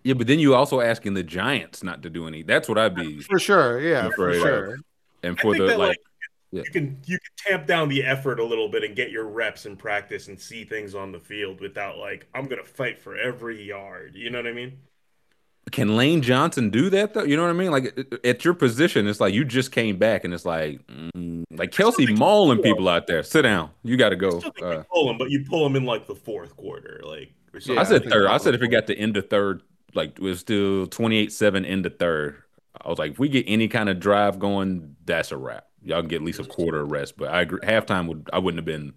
Yeah, 0.04 0.14
but 0.14 0.26
then 0.26 0.38
you 0.38 0.54
also 0.54 0.80
asking 0.80 1.14
the 1.14 1.22
Giants 1.22 1.82
not 1.82 2.02
to 2.02 2.10
do 2.10 2.26
any. 2.26 2.42
That's 2.42 2.68
what 2.68 2.78
I'd 2.78 2.94
be. 2.94 3.20
For 3.30 3.38
sure, 3.38 3.80
yeah, 3.80 4.08
for 4.14 4.28
Afraid 4.30 4.36
of. 4.36 4.42
sure. 4.42 4.78
And 5.22 5.38
I 5.38 5.42
for 5.42 5.52
think 5.54 5.64
the 5.64 5.70
that, 5.70 5.78
like, 5.78 5.88
like, 5.88 5.98
yeah. 6.52 6.62
you 6.66 6.70
can 6.70 6.98
you 7.06 7.18
can 7.18 7.52
tamp 7.52 7.66
down 7.66 7.88
the 7.88 8.04
effort 8.04 8.38
a 8.38 8.44
little 8.44 8.68
bit 8.68 8.84
and 8.84 8.94
get 8.94 9.10
your 9.10 9.24
reps 9.24 9.64
in 9.64 9.76
practice 9.76 10.28
and 10.28 10.38
see 10.38 10.64
things 10.64 10.94
on 10.94 11.10
the 11.10 11.18
field 11.18 11.60
without 11.60 11.96
like 11.98 12.26
I'm 12.34 12.46
gonna 12.46 12.64
fight 12.64 12.98
for 12.98 13.16
every 13.16 13.62
yard. 13.62 14.14
You 14.14 14.30
know 14.30 14.38
what 14.38 14.46
I 14.46 14.52
mean? 14.52 14.78
can 15.72 15.96
Lane 15.96 16.22
Johnson 16.22 16.70
do 16.70 16.90
that 16.90 17.14
though? 17.14 17.24
You 17.24 17.36
know 17.36 17.42
what 17.42 17.50
I 17.50 17.54
mean? 17.54 17.70
Like 17.70 17.98
at- 17.98 18.24
at 18.24 18.44
your 18.44 18.54
position, 18.54 19.06
it's 19.06 19.20
like 19.20 19.34
you 19.34 19.44
just 19.44 19.72
came 19.72 19.96
back, 19.96 20.24
and 20.24 20.32
it's 20.32 20.44
like, 20.44 20.86
mm, 20.86 21.44
like 21.50 21.70
Kelce 21.70 22.16
mauling 22.16 22.58
people 22.58 22.88
out 22.88 23.06
there. 23.06 23.22
Sit 23.22 23.42
down. 23.42 23.70
You 23.82 23.96
got 23.96 24.10
to 24.10 24.16
go. 24.16 24.40
Uh, 24.62 24.70
you 24.70 24.84
pull 24.92 25.06
them, 25.06 25.18
but 25.18 25.30
you 25.30 25.44
pull 25.48 25.64
them 25.64 25.76
in 25.76 25.84
like 25.84 26.06
the 26.06 26.14
fourth 26.14 26.56
quarter, 26.56 27.00
like. 27.04 27.32
Yeah, 27.66 27.80
I 27.80 27.84
said 27.84 28.02
think 28.02 28.12
third. 28.12 28.26
I 28.26 28.38
said 28.38 28.54
if 28.54 28.62
it 28.62 28.68
got 28.68 28.88
to 28.88 28.96
end 28.96 29.16
of 29.16 29.30
third, 29.30 29.62
like 29.94 30.18
we're 30.20 30.36
still 30.36 30.86
28-7 30.86 31.66
in 31.66 31.82
the 31.82 31.90
third. 31.90 32.42
I 32.80 32.88
was 32.88 32.98
like, 32.98 33.12
if 33.12 33.18
we 33.18 33.28
get 33.28 33.44
any 33.46 33.68
kind 33.68 33.88
of 33.88 34.00
drive 34.00 34.38
going, 34.38 34.96
that's 35.04 35.32
a 35.32 35.36
wrap. 35.36 35.66
Y'all 35.82 36.00
can 36.00 36.08
get 36.08 36.16
at 36.16 36.22
least 36.22 36.40
a 36.40 36.44
quarter 36.44 36.80
of 36.80 36.90
rest. 36.90 37.16
But 37.16 37.28
I 37.28 37.42
agree, 37.42 37.60
halftime 37.60 38.08
would 38.08 38.28
I 38.32 38.38
wouldn't 38.38 38.58
have 38.58 38.64
been. 38.64 38.94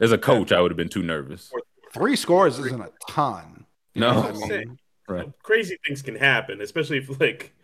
As 0.00 0.12
a 0.12 0.18
coach, 0.18 0.52
I 0.52 0.60
would 0.60 0.70
have 0.70 0.76
been 0.76 0.88
too 0.88 1.02
nervous. 1.02 1.52
Three 1.92 2.16
scores 2.16 2.58
isn't 2.58 2.80
a 2.80 2.90
ton. 3.08 3.64
No. 3.94 4.22
I 4.22 4.32
mean? 4.32 4.78
Right. 5.08 5.30
crazy 5.42 5.78
things 5.86 6.02
can 6.02 6.14
happen, 6.16 6.60
especially 6.60 6.98
if 6.98 7.20
like 7.20 7.54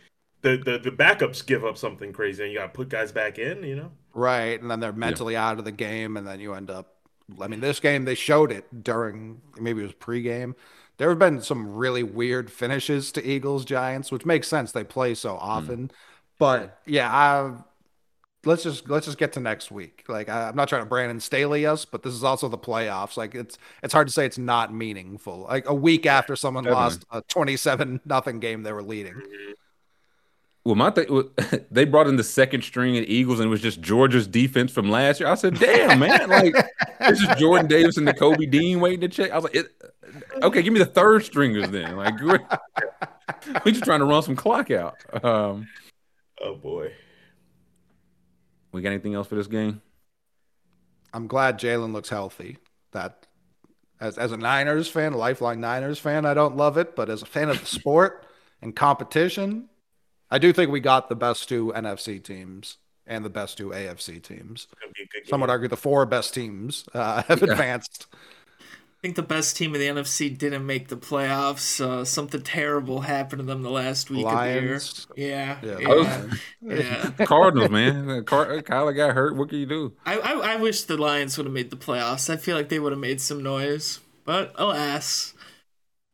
the, 0.40 0.56
the 0.56 0.78
the 0.78 0.90
backups 0.90 1.44
give 1.44 1.64
up 1.64 1.76
something 1.76 2.12
crazy 2.12 2.42
and 2.42 2.52
you 2.52 2.58
got 2.58 2.66
to 2.66 2.72
put 2.72 2.88
guys 2.88 3.12
back 3.12 3.38
in. 3.38 3.62
You 3.62 3.76
know, 3.76 3.90
Right. 4.14 4.60
And 4.60 4.70
then 4.70 4.80
they're 4.80 4.92
mentally 4.92 5.36
out 5.36 5.58
of 5.58 5.64
the 5.64 5.72
game, 5.72 6.16
and 6.16 6.26
then 6.26 6.40
you 6.40 6.54
end 6.54 6.70
up. 6.70 6.93
I 7.40 7.48
mean, 7.48 7.60
this 7.60 7.80
game, 7.80 8.04
they 8.04 8.14
showed 8.14 8.52
it 8.52 8.84
during 8.84 9.40
maybe 9.58 9.80
it 9.80 9.84
was 9.84 9.94
pregame. 9.94 10.54
There 10.96 11.08
have 11.08 11.18
been 11.18 11.40
some 11.40 11.74
really 11.74 12.02
weird 12.02 12.50
finishes 12.50 13.10
to 13.12 13.26
Eagles 13.26 13.64
Giants, 13.64 14.12
which 14.12 14.24
makes 14.24 14.46
sense. 14.46 14.72
They 14.72 14.84
play 14.84 15.14
so 15.14 15.32
hmm. 15.34 15.40
often. 15.40 15.90
But 16.38 16.80
yeah, 16.86 17.12
I, 17.12 17.52
let's 18.44 18.62
just 18.62 18.88
let's 18.88 19.06
just 19.06 19.18
get 19.18 19.32
to 19.34 19.40
next 19.40 19.70
week. 19.70 20.04
Like 20.08 20.28
I, 20.28 20.48
I'm 20.48 20.56
not 20.56 20.68
trying 20.68 20.82
to 20.82 20.88
Brandon 20.88 21.20
Staley 21.20 21.66
us, 21.66 21.84
but 21.84 22.02
this 22.02 22.14
is 22.14 22.24
also 22.24 22.48
the 22.48 22.58
playoffs. 22.58 23.16
Like 23.16 23.34
it's 23.34 23.58
it's 23.82 23.92
hard 23.92 24.06
to 24.08 24.12
say 24.12 24.26
it's 24.26 24.38
not 24.38 24.74
meaningful. 24.74 25.46
Like 25.48 25.68
a 25.68 25.74
week 25.74 26.06
after 26.06 26.36
someone 26.36 26.64
Definitely. 26.64 26.84
lost 26.84 27.04
a 27.10 27.22
27 27.22 28.00
nothing 28.04 28.40
game 28.40 28.62
they 28.62 28.72
were 28.72 28.82
leading. 28.82 29.14
Mm-hmm. 29.14 29.52
Well, 30.64 30.76
my 30.76 30.90
thing, 30.90 31.12
was- 31.12 31.26
they 31.70 31.84
brought 31.84 32.06
in 32.06 32.16
the 32.16 32.24
second 32.24 32.62
string 32.62 32.96
of 32.96 33.04
Eagles, 33.04 33.38
and 33.38 33.48
it 33.48 33.50
was 33.50 33.60
just 33.60 33.82
Georgia's 33.82 34.26
defense 34.26 34.72
from 34.72 34.90
last 34.90 35.20
year. 35.20 35.28
I 35.28 35.34
said, 35.34 35.58
"Damn, 35.58 35.98
man! 35.98 36.28
Like 36.28 36.54
this 37.00 37.20
is 37.20 37.28
Jordan 37.36 37.66
Davis 37.66 37.98
and 37.98 38.08
Nakobe 38.08 38.50
Dean 38.50 38.80
waiting 38.80 39.02
to 39.02 39.08
check." 39.08 39.30
I 39.30 39.36
was 39.36 39.44
like, 39.44 39.54
it, 39.56 39.66
"Okay, 40.42 40.62
give 40.62 40.72
me 40.72 40.78
the 40.78 40.86
third 40.86 41.24
stringers 41.24 41.68
then." 41.68 41.96
Like 41.96 42.18
we're, 42.22 42.40
we 43.64 43.72
just 43.72 43.84
trying 43.84 44.00
to 44.00 44.06
run 44.06 44.22
some 44.22 44.36
clock 44.36 44.70
out. 44.70 44.96
Um, 45.22 45.68
oh 46.40 46.54
boy, 46.54 46.92
we 48.72 48.80
got 48.80 48.88
anything 48.90 49.14
else 49.14 49.26
for 49.26 49.34
this 49.34 49.46
game? 49.46 49.82
I'm 51.12 51.26
glad 51.26 51.60
Jalen 51.60 51.92
looks 51.92 52.08
healthy. 52.08 52.56
That 52.92 53.26
as 54.00 54.16
as 54.16 54.32
a 54.32 54.38
Niners 54.38 54.88
fan, 54.88 55.12
a 55.12 55.18
lifelong 55.18 55.60
Niners 55.60 55.98
fan, 55.98 56.24
I 56.24 56.32
don't 56.32 56.56
love 56.56 56.78
it, 56.78 56.96
but 56.96 57.10
as 57.10 57.20
a 57.20 57.26
fan 57.26 57.50
of 57.50 57.60
the 57.60 57.66
sport 57.66 58.26
and 58.62 58.74
competition, 58.74 59.68
I 60.34 60.38
do 60.38 60.52
think 60.52 60.72
we 60.72 60.80
got 60.80 61.08
the 61.08 61.14
best 61.14 61.48
two 61.48 61.72
NFC 61.76 62.20
teams 62.20 62.78
and 63.06 63.24
the 63.24 63.30
best 63.30 63.56
two 63.56 63.68
AFC 63.68 64.20
teams. 64.20 64.66
It's 64.72 64.80
gonna 64.80 64.92
be 64.92 65.02
a 65.04 65.06
good 65.06 65.28
Some 65.28 65.40
would 65.42 65.48
argue 65.48 65.68
the 65.68 65.76
four 65.76 66.04
best 66.06 66.34
teams 66.34 66.84
uh, 66.92 67.22
have 67.28 67.40
advanced. 67.44 68.08
I 68.60 69.00
think 69.00 69.14
the 69.14 69.22
best 69.22 69.56
team 69.56 69.76
in 69.76 69.80
the 69.80 70.02
NFC 70.02 70.36
didn't 70.36 70.66
make 70.66 70.88
the 70.88 70.96
playoffs. 70.96 71.80
Uh, 71.80 72.04
something 72.04 72.42
terrible 72.42 73.02
happened 73.02 73.42
to 73.42 73.46
them 73.46 73.62
the 73.62 73.70
last 73.70 74.10
week 74.10 74.24
Lions. 74.24 75.06
of 75.08 75.14
the 75.14 75.22
year. 75.22 75.30
Yeah, 75.30 75.58
Yeah, 75.62 75.78
yeah, 75.78 76.26
yeah. 76.62 77.10
Cardinals, 77.26 77.70
man. 77.70 78.24
Car- 78.24 78.60
Kyler 78.62 78.96
got 78.96 79.14
hurt. 79.14 79.36
What 79.36 79.50
can 79.50 79.58
you 79.58 79.66
do? 79.66 79.92
I, 80.04 80.18
I 80.18 80.32
I 80.32 80.56
wish 80.56 80.82
the 80.82 80.96
Lions 80.96 81.38
would 81.38 81.46
have 81.46 81.54
made 81.54 81.70
the 81.70 81.76
playoffs. 81.76 82.28
I 82.28 82.38
feel 82.38 82.56
like 82.56 82.70
they 82.70 82.80
would 82.80 82.90
have 82.90 83.00
made 83.00 83.20
some 83.20 83.40
noise, 83.40 84.00
but 84.24 84.52
alas, 84.56 85.32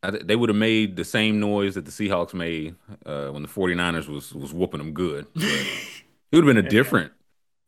I, 0.02 0.10
they 0.10 0.36
would 0.36 0.48
have 0.48 0.56
made 0.56 0.96
the 0.96 1.04
same 1.04 1.40
noise 1.40 1.74
that 1.74 1.84
the 1.84 1.90
Seahawks 1.90 2.32
made 2.32 2.74
uh, 3.04 3.28
when 3.28 3.42
the 3.42 3.48
49ers 3.48 4.08
was 4.08 4.34
was 4.34 4.52
whooping 4.54 4.78
them 4.78 4.92
good. 4.92 5.26
It 5.34 6.36
would 6.36 6.46
have 6.46 6.54
been 6.54 6.64
a 6.64 6.68
different, 6.68 7.12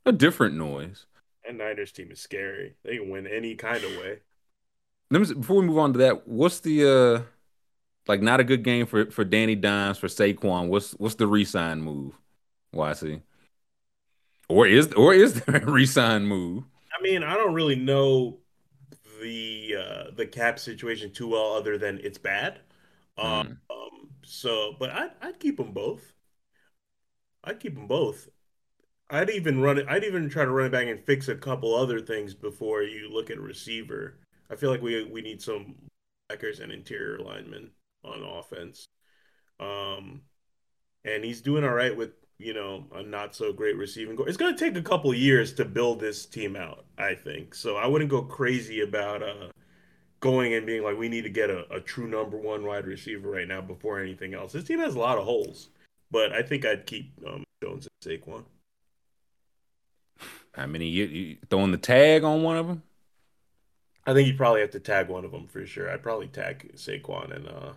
a 0.07 0.13
different 0.13 0.55
noise. 0.55 1.07
And 1.47 1.59
Niners 1.59 1.93
team 1.93 2.11
is 2.13 2.21
scary. 2.21 2.77
They 2.85 2.97
can 2.97 3.11
win 3.11 3.27
any 3.27 3.55
kind 3.57 3.83
of 3.83 3.91
way. 3.97 4.21
Let 5.11 5.21
me, 5.21 5.35
before 5.35 5.57
we 5.57 5.67
move 5.67 5.79
on 5.79 5.93
to 5.95 5.99
that, 5.99 6.27
what's 6.27 6.61
the 6.61 6.89
uh 6.89 7.23
like 8.09 8.23
not 8.23 8.41
a 8.41 8.45
good 8.45 8.63
game 8.63 8.87
for 8.87 9.11
for 9.11 9.25
Danny 9.25 9.55
Dimes 9.55 9.99
for 9.99 10.07
Saquon? 10.07 10.69
What's 10.69 10.93
what's 10.93 11.17
the 11.17 11.27
resign 11.27 11.83
move? 11.83 12.15
YC? 12.75 13.21
Or 14.49 14.67
is 14.67 14.93
or 14.93 15.13
is 15.15 15.43
there 15.43 15.57
a 15.57 15.71
resign 15.71 16.27
move? 16.27 16.65
I 16.97 17.03
mean, 17.03 17.23
I 17.23 17.35
don't 17.35 17.55
really 17.55 17.77
know 17.77 18.39
the 19.23 19.77
uh, 19.79 20.11
the 20.17 20.27
cap 20.27 20.59
situation 20.59 21.13
too 21.13 21.29
well, 21.29 21.55
other 21.55 21.79
than 21.79 22.01
it's 22.03 22.19
bad. 22.19 22.61
Um, 23.17 23.59
um 23.71 24.11
so, 24.25 24.75
but 24.79 24.91
I'd 24.91 25.13
I'd 25.21 25.41
keep 25.41 25.57
them 25.57 25.73
both. 25.73 26.13
I'd 27.45 27.61
keep 27.61 27.75
them 27.75 27.87
both. 27.87 28.29
I'd 29.11 29.31
even 29.31 29.61
run 29.61 29.79
it. 29.79 29.87
I'd 29.89 30.05
even 30.05 30.29
try 30.29 30.45
to 30.45 30.51
run 30.51 30.67
it 30.67 30.73
back 30.73 30.87
and 30.87 31.05
fix 31.05 31.29
a 31.29 31.35
couple 31.35 31.75
other 31.75 32.01
things 32.01 32.35
before 32.35 32.83
you 32.83 33.13
look 33.13 33.31
at 33.31 33.39
receiver. 33.39 34.19
I 34.51 34.57
feel 34.57 34.71
like 34.71 34.83
we 34.83 35.05
we 35.05 35.23
need 35.23 35.43
some 35.43 35.75
backers 36.29 36.61
and 36.61 36.73
interior 36.73 37.19
linemen 37.19 37.71
on 38.05 38.23
offense. 38.23 38.87
Um, 39.61 40.23
and 41.05 41.25
he's 41.25 41.43
doing 41.43 41.65
all 41.65 41.75
right 41.75 41.97
with 41.97 42.13
you 42.43 42.55
know 42.55 42.85
a 42.95 43.03
not 43.03 43.35
so 43.35 43.53
great 43.53 43.77
receiving 43.77 44.17
core. 44.17 44.29
It's 44.29 44.37
going 44.37 44.55
to 44.55 44.59
take 44.65 44.77
a 44.77 44.83
couple 44.83 45.13
years 45.15 45.53
to 45.55 45.65
build 45.65 46.01
this 46.01 46.27
team 46.27 46.57
out, 46.57 46.85
I 46.99 47.15
think. 47.15 47.55
So 47.55 47.77
I 47.77 47.87
wouldn't 47.87 48.11
go 48.11 48.23
crazy 48.23 48.81
about 48.81 49.23
uh 49.23 49.49
going 50.21 50.55
and 50.55 50.65
being 50.65 50.85
like 50.85 50.97
we 50.97 51.09
need 51.09 51.23
to 51.23 51.31
get 51.31 51.51
a, 51.51 51.67
a 51.75 51.81
true 51.81 52.07
number 52.07 52.37
one 52.37 52.65
wide 52.65 52.87
receiver 52.87 53.29
right 53.29 53.49
now 53.49 53.61
before 53.61 54.01
anything 54.01 54.35
else. 54.35 54.53
This 54.53 54.65
team 54.65 54.79
has 54.79 54.95
a 54.95 54.99
lot 54.99 55.19
of 55.19 55.25
holes. 55.25 55.69
but 56.13 56.33
I 56.33 56.43
think 56.43 56.65
I'd 56.65 56.87
keep 56.87 57.13
um, 57.27 57.43
Jones 57.63 57.89
and 57.89 58.23
Saquon. 58.23 58.45
How 60.55 60.67
many 60.67 60.87
you, 60.87 61.05
you 61.07 61.37
throwing 61.51 61.73
the 61.73 61.79
tag 61.79 62.23
on 62.23 62.43
one 62.43 62.57
of 62.57 62.69
them? 62.69 62.83
I 64.07 64.13
think 64.13 64.29
you 64.29 64.35
probably 64.35 64.61
have 64.61 64.71
to 64.73 64.81
tag 64.81 65.09
one 65.09 65.25
of 65.25 65.33
them 65.33 65.47
for 65.47 65.65
sure. 65.65 65.91
I'd 65.91 66.03
probably 66.03 66.29
tag 66.29 66.73
Saquon 66.77 67.35
and 67.35 67.49
uh, 67.49 67.73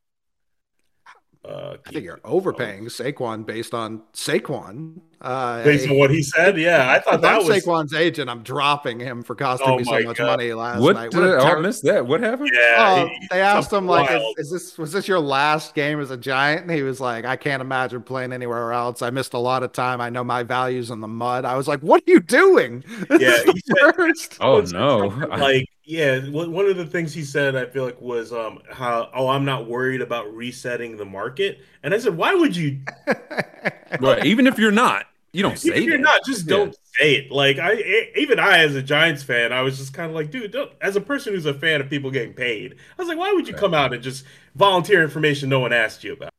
uh, 1.48 1.78
I 1.86 1.92
think 1.92 2.04
you're 2.06 2.20
overpaying 2.24 2.86
Saquon 2.86 3.46
based 3.46 3.74
on 3.74 4.02
Saquon. 4.14 5.00
Uh, 5.22 5.64
based 5.64 5.90
on 5.90 5.98
what 5.98 6.12
he 6.12 6.22
said, 6.22 6.58
yeah, 6.58 6.92
I 6.92 7.00
thought 7.00 7.22
that 7.22 7.42
I'm 7.42 7.48
was 7.48 7.64
Saquon's 7.64 7.94
agent. 7.94 8.30
I'm 8.30 8.44
dropping 8.44 9.00
him 9.00 9.24
for 9.24 9.34
costing 9.34 9.68
Oh 9.70 9.78
me 9.78 9.84
so 9.84 10.00
much 10.02 10.18
God. 10.18 10.26
money 10.38 10.54
last 10.54 10.82
What? 10.82 10.96
night. 10.96 11.14
A 11.14 11.38
oh, 11.40 11.40
I 11.40 11.60
missed 11.62 11.84
that. 11.84 12.06
What 12.06 12.22
happened? 12.22 12.52
yeah. 12.54 13.06
Oh, 13.06 13.08
he- 13.08 13.28
they 13.32 13.42
asked 13.42 13.72
him 13.74 13.88
like, 13.88 14.12
is, 14.12 14.22
is 14.38 14.52
this 14.52 14.78
was 14.78 14.92
this 14.92 15.08
your 15.08 15.20
last 15.20 15.74
game 15.74 16.00
as 16.00 16.12
a 16.12 16.18
Giant? 16.18 16.64
And 16.64 16.72
he 16.72 16.84
was 16.84 17.00
like, 17.00 17.26
I 17.26 17.38
can't 17.38 17.62
imagine 17.62 18.04
playing 18.04 18.34
anywhere 18.34 18.72
else. 18.74 19.02
I 19.02 19.10
missed 19.10 19.34
a 19.34 19.40
lot 19.40 19.64
of 19.64 19.72
time. 19.72 20.02
I 20.02 20.10
know 20.10 20.24
my 20.24 20.44
values 20.44 20.92
in 20.92 21.00
the 21.00 21.08
mud. 21.08 21.46
I 21.46 21.56
was 21.56 21.68
like, 21.68 21.80
what 21.82 22.02
are 22.08 22.12
you 22.12 22.20
doing? 22.20 22.84
This 23.10 23.22
Yeah, 23.22 23.52
he 23.54 23.60
said- 23.62 23.98
worst. 23.98 24.38
Oh 24.42 24.62
no! 24.62 25.08
like 25.38 25.66
yeah 25.86 26.20
one 26.30 26.66
of 26.66 26.78
the 26.78 26.86
things 26.86 27.14
he 27.14 27.24
said 27.24 27.56
i 27.56 27.66
feel 27.66 27.86
like 27.86 28.00
was 28.02 28.34
um 28.34 28.60
how 28.72 29.10
oh 29.14 29.28
i'm 29.28 29.46
not 29.46 29.68
worried 29.68 30.02
about 30.02 30.34
resetting 30.34 30.98
the 30.98 31.06
market 31.06 31.60
and 31.84 31.94
i 31.94 31.98
said 31.98 32.18
why 32.18 32.34
would 32.34 32.56
you 32.56 32.80
right. 34.00 34.26
Even 34.26 34.48
if 34.48 34.58
you're 34.58 34.72
not, 34.72 35.06
you 35.34 35.42
don't 35.44 35.60
say 35.60 35.76
if 35.76 35.84
you're 35.84 35.98
that. 35.98 36.04
not 36.04 36.22
just 36.26 36.48
Yeah. 36.48 36.58
don't 36.58 36.76
say 37.00 37.16
it 37.16 37.32
like 37.32 37.58
I, 37.60 37.74
even 38.16 38.40
i 38.40 38.60
as 38.60 38.76
a 38.76 38.82
giants 38.82 39.24
fan 39.24 39.54
i 39.54 39.62
was 39.62 39.78
just 39.78 39.94
kind 39.94 40.10
of 40.10 40.16
like 40.16 40.32
dude 40.32 40.56
as 40.82 40.96
a 40.96 41.02
person 41.02 41.34
who's 41.34 41.46
a 41.46 41.54
fan 41.54 41.82
of 41.82 41.90
people 41.90 42.10
getting 42.12 42.34
paid 42.34 42.76
i 42.98 43.02
was 43.02 43.08
like 43.08 43.18
why 43.18 43.32
would 43.34 43.48
you 43.48 43.54
come 43.54 43.74
out 43.74 43.94
and 43.94 44.02
just 44.02 44.26
volunteer 44.56 45.04
information 45.04 45.50
no 45.50 45.60
one 45.60 45.74
asked 45.74 46.04
you 46.04 46.14
about 46.14 46.32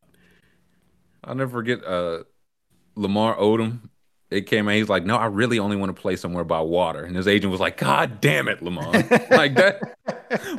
I'll 1.25 1.35
never 1.35 1.51
forget 1.51 1.85
uh 1.85 2.25
Lamar 2.97 3.37
Odom. 3.37 3.91
It 4.31 4.47
came 4.47 4.69
out, 4.69 4.75
he's 4.75 4.89
like, 4.89 5.05
No, 5.05 5.17
I 5.17 5.27
really 5.27 5.59
only 5.59 5.77
want 5.77 5.95
to 5.95 6.01
play 6.01 6.17
somewhere 6.17 6.45
by 6.45 6.61
water. 6.61 7.05
And 7.05 7.15
his 7.15 7.29
agent 7.29 7.51
was 7.51 7.61
like, 7.61 7.77
God 7.77 8.21
damn 8.21 8.49
it, 8.49 8.63
Lamar. 8.63 8.93
like 9.31 9.55
that. 9.55 9.81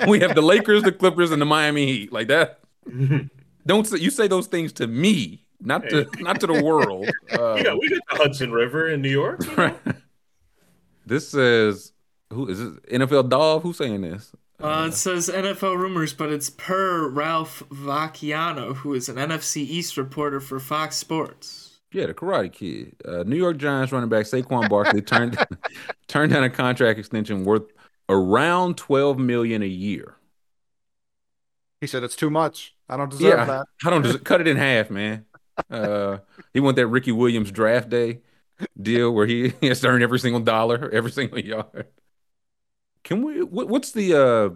We 0.07 0.19
have 0.21 0.35
the 0.35 0.41
Lakers, 0.41 0.83
the 0.83 0.91
Clippers, 0.91 1.31
and 1.31 1.41
the 1.41 1.45
Miami 1.45 1.85
Heat. 1.85 2.13
Like 2.13 2.27
that. 2.29 2.59
Don't 3.65 3.85
say 3.85 3.97
you 3.97 4.09
say 4.09 4.27
those 4.27 4.47
things 4.47 4.71
to 4.73 4.87
me, 4.87 5.45
not 5.59 5.89
to 5.89 6.07
not 6.19 6.39
to 6.39 6.47
the 6.47 6.63
world. 6.63 7.09
Uh, 7.29 7.53
we, 7.57 7.63
got, 7.63 7.79
we 7.79 7.89
got 7.89 8.01
the 8.09 8.15
hudson 8.15 8.51
river 8.51 8.89
in 8.89 9.01
new 9.01 9.09
york 9.09 9.43
you 9.43 9.55
know? 9.57 9.75
this 11.05 11.29
says 11.29 11.91
who 12.31 12.47
is 12.47 12.59
this 12.59 12.79
NFL 12.91 13.29
Dove? 13.29 13.63
Who's 13.63 13.77
saying 13.77 14.01
this? 14.01 14.31
Uh, 14.59 14.87
it 14.89 14.93
says 14.93 15.29
NFL 15.29 15.77
rumors, 15.77 16.13
but 16.13 16.31
it's 16.31 16.49
per 16.49 17.07
Ralph 17.07 17.61
Vacchiano, 17.69 18.77
who 18.77 18.93
is 18.93 19.07
an 19.07 19.17
NFC 19.17 19.57
East 19.57 19.97
reporter 19.97 20.39
for 20.39 20.59
Fox 20.59 20.95
Sports. 20.95 21.66
Yeah, 21.97 22.05
the 22.05 22.13
Karate 22.13 22.53
Kid. 22.53 22.95
Uh, 23.03 23.23
New 23.23 23.35
York 23.35 23.57
Giants 23.57 23.91
running 23.91 24.07
back 24.07 24.25
Saquon 24.25 24.69
Barkley 24.69 25.01
turned 25.01 25.35
turned 26.07 26.31
down 26.31 26.43
a 26.43 26.49
contract 26.51 26.99
extension 26.99 27.43
worth 27.43 27.71
around 28.07 28.77
twelve 28.77 29.17
million 29.17 29.63
a 29.63 29.67
year. 29.67 30.15
He 31.81 31.87
said 31.87 32.03
it's 32.03 32.15
too 32.15 32.29
much. 32.29 32.75
I 32.87 32.97
don't 32.97 33.09
deserve 33.09 33.39
yeah, 33.39 33.45
that. 33.45 33.65
I 33.83 33.89
don't 33.89 34.03
des- 34.03 34.19
cut 34.23 34.41
it 34.41 34.47
in 34.47 34.57
half, 34.57 34.91
man. 34.91 35.25
Uh, 35.71 36.19
he 36.53 36.59
want 36.59 36.75
that 36.75 36.85
Ricky 36.85 37.11
Williams 37.11 37.49
draft 37.49 37.89
day 37.89 38.19
deal 38.79 39.11
where 39.11 39.25
he, 39.25 39.55
he 39.59 39.65
has 39.69 39.79
to 39.79 39.87
earn 39.87 40.03
every 40.03 40.19
single 40.19 40.41
dollar, 40.41 40.91
every 40.91 41.09
single 41.09 41.39
yard. 41.39 41.87
Can 43.03 43.23
we? 43.23 43.41
What, 43.41 43.69
what's 43.69 43.91
the? 43.91 44.13
uh 44.13 44.55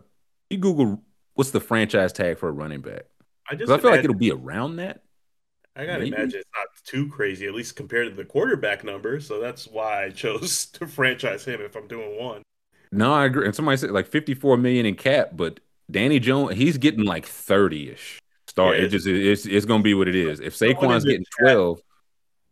You 0.51 0.59
Google 0.59 1.03
what's 1.33 1.49
the 1.49 1.59
franchise 1.59 2.13
tag 2.13 2.37
for 2.37 2.49
a 2.49 2.51
running 2.51 2.81
back? 2.81 3.05
i 3.49 3.55
just 3.55 3.71
I 3.71 3.79
feel 3.79 3.89
like 3.89 4.03
it'll 4.03 4.15
be 4.15 4.31
around 4.31 4.75
that. 4.75 5.01
I 5.75 5.85
gotta 5.85 5.99
Maybe. 5.99 6.09
imagine 6.15 6.39
it's 6.41 6.49
not 6.55 6.67
too 6.85 7.07
crazy, 7.09 7.47
at 7.47 7.53
least 7.53 7.75
compared 7.75 8.09
to 8.09 8.15
the 8.15 8.25
quarterback 8.25 8.83
number. 8.83 9.19
So 9.21 9.39
that's 9.39 9.67
why 9.67 10.05
I 10.05 10.09
chose 10.09 10.65
to 10.73 10.87
franchise 10.87 11.45
him 11.45 11.61
if 11.61 11.75
I'm 11.75 11.87
doing 11.87 12.19
one. 12.21 12.43
No, 12.91 13.13
I 13.13 13.25
agree. 13.25 13.45
And 13.45 13.55
somebody 13.55 13.77
said 13.77 13.91
like 13.91 14.07
54 14.07 14.57
million 14.57 14.85
in 14.85 14.95
cap, 14.95 15.29
but 15.33 15.59
Danny 15.89 16.19
Jones, 16.19 16.55
he's 16.57 16.77
getting 16.77 17.05
like 17.05 17.25
30-ish. 17.25 18.19
Start. 18.47 18.77
Yeah, 18.77 18.83
it 18.83 18.89
just 18.89 19.07
it's 19.07 19.45
it's 19.45 19.65
gonna 19.65 19.81
be 19.83 19.93
what 19.93 20.09
it 20.09 20.15
is. 20.15 20.41
If 20.41 20.55
Saquon's 20.57 21.05
getting 21.05 21.23
chat- 21.39 21.53
12, 21.53 21.81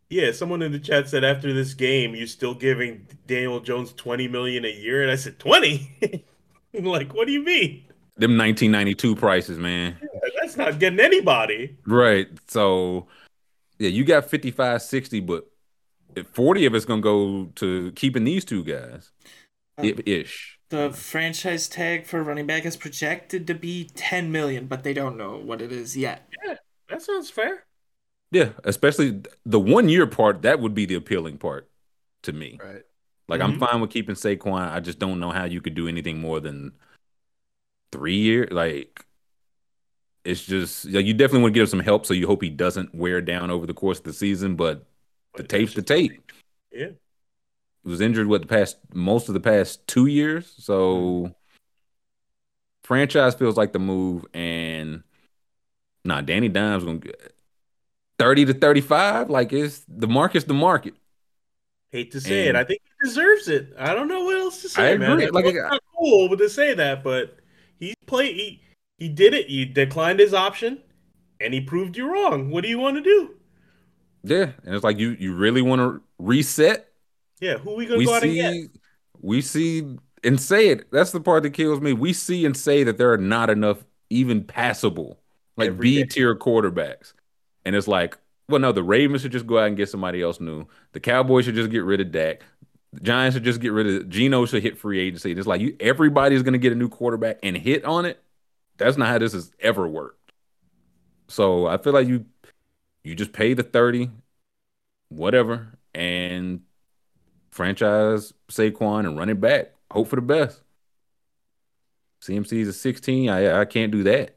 Yeah, 0.08 0.32
someone 0.32 0.62
in 0.62 0.72
the 0.72 0.78
chat 0.78 1.10
said 1.10 1.24
after 1.24 1.52
this 1.52 1.74
game, 1.74 2.14
you're 2.14 2.26
still 2.26 2.54
giving 2.54 3.06
Daniel 3.26 3.60
Jones 3.60 3.92
20 3.92 4.26
million 4.28 4.64
a 4.64 4.72
year, 4.72 5.02
and 5.02 5.10
I 5.10 5.16
said 5.16 5.38
20. 5.38 6.24
like, 6.72 7.12
what 7.12 7.26
do 7.26 7.32
you 7.32 7.44
mean? 7.44 7.84
Them 8.20 8.36
1992 8.36 9.16
prices, 9.16 9.58
man. 9.58 9.96
That's 10.40 10.56
not 10.56 10.78
getting 10.78 11.00
anybody. 11.00 11.76
Right. 11.86 12.28
So 12.48 13.08
yeah, 13.78 13.88
you 13.88 14.04
got 14.04 14.28
55, 14.28 14.82
60, 14.82 15.20
but 15.20 15.50
40 16.32 16.66
of 16.66 16.74
it's 16.74 16.84
gonna 16.84 17.00
go 17.00 17.46
to 17.56 17.92
keeping 17.92 18.24
these 18.24 18.44
two 18.44 18.62
guys. 18.62 19.10
Uh, 19.78 19.84
if 19.84 20.00
ish. 20.06 20.58
The 20.68 20.92
franchise 20.92 21.66
tag 21.66 22.06
for 22.06 22.22
running 22.22 22.46
back 22.46 22.64
is 22.64 22.76
projected 22.76 23.46
to 23.48 23.54
be 23.54 23.90
10 23.94 24.30
million, 24.30 24.66
but 24.66 24.84
they 24.84 24.92
don't 24.92 25.16
know 25.16 25.36
what 25.36 25.60
it 25.60 25.72
is 25.72 25.96
yet. 25.96 26.28
That 26.88 27.02
sounds 27.02 27.30
fair. 27.30 27.64
Yeah, 28.30 28.50
especially 28.62 29.22
the 29.44 29.58
one 29.58 29.88
year 29.88 30.06
part, 30.06 30.42
that 30.42 30.60
would 30.60 30.74
be 30.74 30.86
the 30.86 30.94
appealing 30.94 31.38
part 31.38 31.68
to 32.22 32.32
me. 32.32 32.58
Right. 32.62 32.82
Like 33.28 33.40
I'm 33.40 33.52
mm-hmm. 33.52 33.64
fine 33.64 33.80
with 33.80 33.90
keeping 33.90 34.14
Saquon. 34.14 34.70
I 34.70 34.80
just 34.80 34.98
don't 34.98 35.18
know 35.18 35.30
how 35.30 35.44
you 35.44 35.60
could 35.60 35.74
do 35.74 35.88
anything 35.88 36.20
more 36.20 36.38
than 36.40 36.72
three 37.92 38.16
years. 38.16 38.50
Like 38.50 39.04
it's 40.24 40.44
just 40.44 40.86
like 40.86 41.06
you 41.06 41.14
definitely 41.14 41.42
want 41.42 41.54
to 41.54 41.58
give 41.58 41.62
him 41.62 41.70
some 41.70 41.80
help, 41.80 42.06
so 42.06 42.14
you 42.14 42.26
hope 42.26 42.42
he 42.42 42.50
doesn't 42.50 42.94
wear 42.94 43.20
down 43.20 43.50
over 43.50 43.66
the 43.66 43.74
course 43.74 43.98
of 43.98 44.04
the 44.04 44.12
season. 44.12 44.56
But 44.56 44.84
the 45.34 45.42
tape's 45.42 45.74
the 45.74 45.82
tape. 45.82 46.32
Yeah. 46.72 46.90
He 47.82 47.88
was 47.88 48.00
injured 48.00 48.26
what 48.26 48.42
the 48.42 48.48
past 48.48 48.76
most 48.92 49.28
of 49.28 49.34
the 49.34 49.40
past 49.40 49.86
two 49.86 50.06
years. 50.06 50.52
So 50.58 50.96
mm-hmm. 50.96 51.32
franchise 52.84 53.34
feels 53.34 53.56
like 53.56 53.72
the 53.72 53.78
move. 53.78 54.26
And 54.34 55.02
nah, 56.04 56.20
Danny 56.20 56.48
Dimes 56.48 56.84
gonna 56.84 56.98
get 56.98 57.32
30 58.18 58.46
to 58.46 58.54
35. 58.54 59.30
Like 59.30 59.52
it's 59.52 59.82
the 59.88 60.08
market's 60.08 60.44
the 60.44 60.54
market. 60.54 60.94
Hate 61.90 62.12
to 62.12 62.20
say 62.20 62.48
And- 62.48 62.56
it. 62.56 62.60
I 62.60 62.64
think 62.64 62.82
he 62.84 63.08
deserves 63.08 63.48
it. 63.48 63.74
I 63.78 63.94
don't 63.94 64.08
know 64.08 64.24
what 64.24 64.36
else 64.36 64.62
to 64.62 64.68
say, 64.68 64.96
man. 64.96 65.12
agree. 65.12 65.24
It's 65.24 65.32
Like, 65.32 65.54
not 65.54 65.82
cool 65.96 66.36
to 66.36 66.48
say 66.48 66.74
that, 66.74 67.02
but 67.02 67.39
he 67.80 67.94
played. 68.06 68.36
He, 68.36 68.62
he 68.98 69.08
did 69.08 69.34
it. 69.34 69.48
He 69.48 69.64
declined 69.64 70.20
his 70.20 70.32
option, 70.32 70.82
and 71.40 71.52
he 71.52 71.60
proved 71.60 71.96
you 71.96 72.12
wrong. 72.12 72.50
What 72.50 72.62
do 72.62 72.68
you 72.68 72.78
want 72.78 72.96
to 72.96 73.02
do? 73.02 73.34
Yeah. 74.22 74.52
And 74.64 74.74
it's 74.74 74.84
like 74.84 74.98
you 74.98 75.16
you 75.18 75.34
really 75.34 75.62
want 75.62 75.80
to 75.80 76.02
reset. 76.18 76.86
Yeah, 77.40 77.56
who 77.56 77.74
we 77.74 77.86
gonna 77.86 77.98
we 77.98 78.04
go 78.04 78.14
out 78.14 78.22
and 78.22 78.34
get? 78.34 78.52
see 78.52 78.68
we 79.22 79.40
see 79.40 79.98
and 80.22 80.40
say 80.40 80.68
it. 80.68 80.90
That's 80.90 81.12
the 81.12 81.20
part 81.20 81.42
that 81.42 81.50
kills 81.50 81.80
me. 81.80 81.92
We 81.92 82.12
see 82.12 82.44
and 82.44 82.56
say 82.56 82.84
that 82.84 82.98
there 82.98 83.12
are 83.12 83.18
not 83.18 83.50
enough 83.50 83.84
even 84.10 84.44
passable, 84.44 85.18
like 85.56 85.78
B 85.78 86.04
tier 86.04 86.36
quarterbacks. 86.36 87.14
And 87.64 87.76
it's 87.76 87.88
like, 87.88 88.18
well, 88.48 88.60
no, 88.60 88.72
the 88.72 88.82
Ravens 88.82 89.22
should 89.22 89.32
just 89.32 89.46
go 89.46 89.58
out 89.58 89.68
and 89.68 89.76
get 89.76 89.88
somebody 89.88 90.22
else 90.22 90.40
new. 90.40 90.66
The 90.92 91.00
Cowboys 91.00 91.44
should 91.44 91.54
just 91.54 91.70
get 91.70 91.84
rid 91.84 92.00
of 92.00 92.10
Dak. 92.10 92.42
Giants 93.02 93.34
should 93.34 93.44
just 93.44 93.60
get 93.60 93.72
rid 93.72 93.86
of 93.86 94.08
Geno 94.08 94.46
should 94.46 94.62
hit 94.62 94.78
free 94.78 94.98
agency. 94.98 95.32
It's 95.32 95.46
like 95.46 95.60
you 95.60 95.76
everybody's 95.78 96.42
gonna 96.42 96.58
get 96.58 96.72
a 96.72 96.76
new 96.76 96.88
quarterback 96.88 97.38
and 97.42 97.56
hit 97.56 97.84
on 97.84 98.04
it. 98.04 98.22
That's 98.78 98.96
not 98.96 99.08
how 99.08 99.18
this 99.18 99.32
has 99.32 99.52
ever 99.60 99.86
worked. 99.86 100.32
So 101.28 101.66
I 101.66 101.76
feel 101.76 101.92
like 101.92 102.08
you 102.08 102.26
you 103.04 103.14
just 103.14 103.32
pay 103.32 103.54
the 103.54 103.62
30, 103.62 104.10
whatever, 105.08 105.78
and 105.94 106.62
franchise 107.50 108.34
Saquon 108.48 109.06
and 109.06 109.16
run 109.16 109.30
it 109.30 109.40
back. 109.40 109.72
Hope 109.90 110.08
for 110.08 110.16
the 110.16 110.22
best. 110.22 110.60
CMC's 112.22 112.68
a 112.68 112.72
16. 112.72 113.28
I 113.28 113.60
I 113.60 113.64
can't 113.66 113.92
do 113.92 114.02
that. 114.02 114.34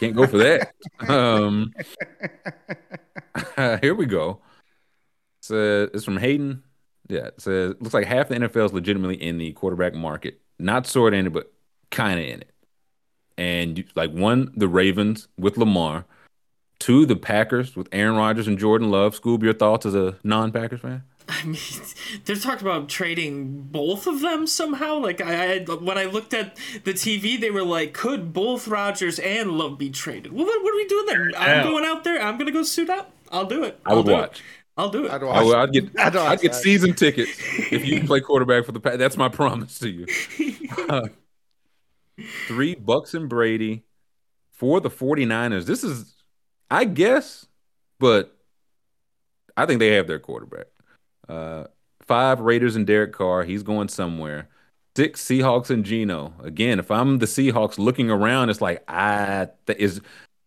Can't 0.00 0.16
go 0.16 0.26
for 0.26 0.38
that. 0.38 0.72
um 1.08 1.72
here 3.80 3.94
we 3.94 4.06
go. 4.06 4.40
It's, 5.38 5.50
uh, 5.50 5.88
it's 5.92 6.04
from 6.04 6.16
Hayden. 6.16 6.62
Yeah, 7.08 7.26
it 7.26 7.40
says 7.40 7.74
looks 7.80 7.94
like 7.94 8.06
half 8.06 8.28
the 8.28 8.36
NFL 8.36 8.66
is 8.66 8.72
legitimately 8.72 9.22
in 9.22 9.38
the 9.38 9.52
quarterback 9.52 9.94
market. 9.94 10.40
Not 10.58 10.86
sort 10.86 11.12
of 11.12 11.20
in 11.20 11.26
it, 11.26 11.32
but 11.32 11.52
kind 11.90 12.18
of 12.18 12.26
in 12.26 12.40
it. 12.40 12.50
And 13.36 13.78
you, 13.78 13.84
like 13.94 14.12
one, 14.12 14.52
the 14.56 14.68
Ravens 14.68 15.28
with 15.36 15.56
Lamar. 15.56 16.06
Two, 16.78 17.06
the 17.06 17.16
Packers 17.16 17.76
with 17.76 17.88
Aaron 17.92 18.16
Rodgers 18.16 18.46
and 18.46 18.58
Jordan 18.58 18.90
Love. 18.90 19.18
Scoob, 19.18 19.42
your 19.42 19.54
thoughts 19.54 19.86
as 19.86 19.94
a 19.94 20.16
non-Packers 20.22 20.80
fan? 20.80 21.02
I 21.28 21.44
mean, 21.44 21.56
they're 22.24 22.36
talking 22.36 22.66
about 22.66 22.88
trading 22.88 23.62
both 23.62 24.06
of 24.06 24.20
them 24.20 24.46
somehow. 24.46 24.98
Like 24.98 25.20
I, 25.20 25.54
I 25.54 25.58
when 25.60 25.98
I 25.98 26.04
looked 26.04 26.34
at 26.34 26.56
the 26.84 26.92
TV, 26.92 27.40
they 27.40 27.50
were 27.50 27.64
like, 27.64 27.94
could 27.94 28.32
both 28.32 28.68
Rodgers 28.68 29.18
and 29.18 29.52
Love 29.52 29.78
be 29.78 29.90
traded? 29.90 30.32
Well, 30.32 30.46
what, 30.46 30.62
what 30.62 30.74
are 30.74 30.76
we 30.76 30.86
doing 30.86 31.06
then? 31.06 31.32
I'm 31.36 31.62
going 31.62 31.84
out 31.84 32.04
there. 32.04 32.20
I'm 32.20 32.36
gonna 32.38 32.50
go 32.50 32.62
suit 32.62 32.90
up. 32.90 33.12
I'll 33.30 33.46
do 33.46 33.64
it. 33.64 33.80
I 33.84 33.90
I'll 33.90 33.96
would 33.98 34.06
do 34.06 34.20
it. 34.20 34.42
Watch. 34.76 34.84
I'll 34.84 34.90
do 34.90 35.06
it. 35.06 35.10
I'd 35.10 35.22
I 35.22 35.42
would, 35.42 35.56
I'd 35.56 35.72
get 35.72 35.84
I'd 35.98 36.14
watch 36.14 36.28
I'd 36.28 36.40
get 36.40 36.54
season 36.54 36.94
tickets 36.94 37.38
if 37.70 37.84
you 37.86 38.04
play 38.04 38.20
quarterback 38.22 38.64
for 38.64 38.72
the 38.72 38.80
Pack. 38.80 38.98
That's 38.98 39.16
my 39.16 39.28
promise 39.28 39.78
to 39.80 39.90
you. 39.90 40.06
Uh, 40.88 41.08
three 42.48 42.74
Bucks 42.74 43.14
and 43.14 43.28
Brady 43.28 43.84
for 44.50 44.80
the 44.80 44.90
49ers. 44.90 45.66
This 45.66 45.84
is 45.84 46.14
I 46.70 46.84
guess, 46.84 47.46
but 48.00 48.36
I 49.56 49.66
think 49.66 49.78
they 49.78 49.94
have 49.94 50.06
their 50.06 50.18
quarterback. 50.18 50.66
Uh, 51.28 51.64
five 52.02 52.40
Raiders 52.40 52.76
and 52.76 52.86
Derek 52.86 53.12
Carr. 53.12 53.44
He's 53.44 53.62
going 53.62 53.88
somewhere. 53.88 54.48
Six 54.96 55.24
Seahawks 55.24 55.70
and 55.70 55.84
Geno. 55.84 56.34
Again, 56.42 56.78
if 56.78 56.90
I'm 56.90 57.18
the 57.18 57.26
Seahawks 57.26 57.78
looking 57.78 58.10
around, 58.10 58.50
it's 58.50 58.60
like 58.60 58.82
I 58.88 59.48
th- 59.66 59.78
is 59.78 60.00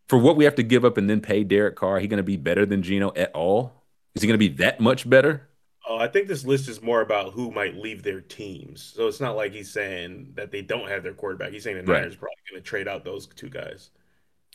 for 0.07 0.19
what 0.19 0.35
we 0.35 0.45
have 0.45 0.55
to 0.55 0.63
give 0.63 0.85
up 0.85 0.97
and 0.97 1.09
then 1.09 1.21
pay 1.21 1.43
Derek 1.43 1.75
Carr. 1.75 1.99
He 1.99 2.07
going 2.07 2.17
to 2.17 2.23
be 2.23 2.37
better 2.37 2.65
than 2.65 2.81
Geno 2.81 3.11
at 3.15 3.31
all? 3.33 3.76
Is 4.17 4.23
he 4.23 4.27
going 4.27 4.33
to 4.33 4.49
be 4.49 4.55
that 4.55 4.79
much 4.79 5.07
better? 5.07 5.47
Oh, 5.87 5.97
I 5.97 6.07
think 6.07 6.27
this 6.27 6.43
list 6.43 6.67
is 6.67 6.81
more 6.81 7.01
about 7.01 7.33
who 7.33 7.51
might 7.51 7.75
leave 7.75 8.01
their 8.01 8.19
teams. 8.19 8.81
So 8.95 9.07
it's 9.07 9.21
not 9.21 9.35
like 9.35 9.53
he's 9.53 9.71
saying 9.71 10.33
that 10.33 10.51
they 10.51 10.61
don't 10.61 10.89
have 10.89 11.03
their 11.03 11.13
quarterback. 11.13 11.51
He's 11.51 11.63
saying 11.63 11.77
the 11.77 11.83
Right. 11.83 11.99
Niners 11.99 12.15
probably 12.15 12.35
going 12.49 12.61
to 12.61 12.67
trade 12.67 12.87
out 12.87 13.05
those 13.05 13.27
two 13.27 13.47
guys. 13.47 13.91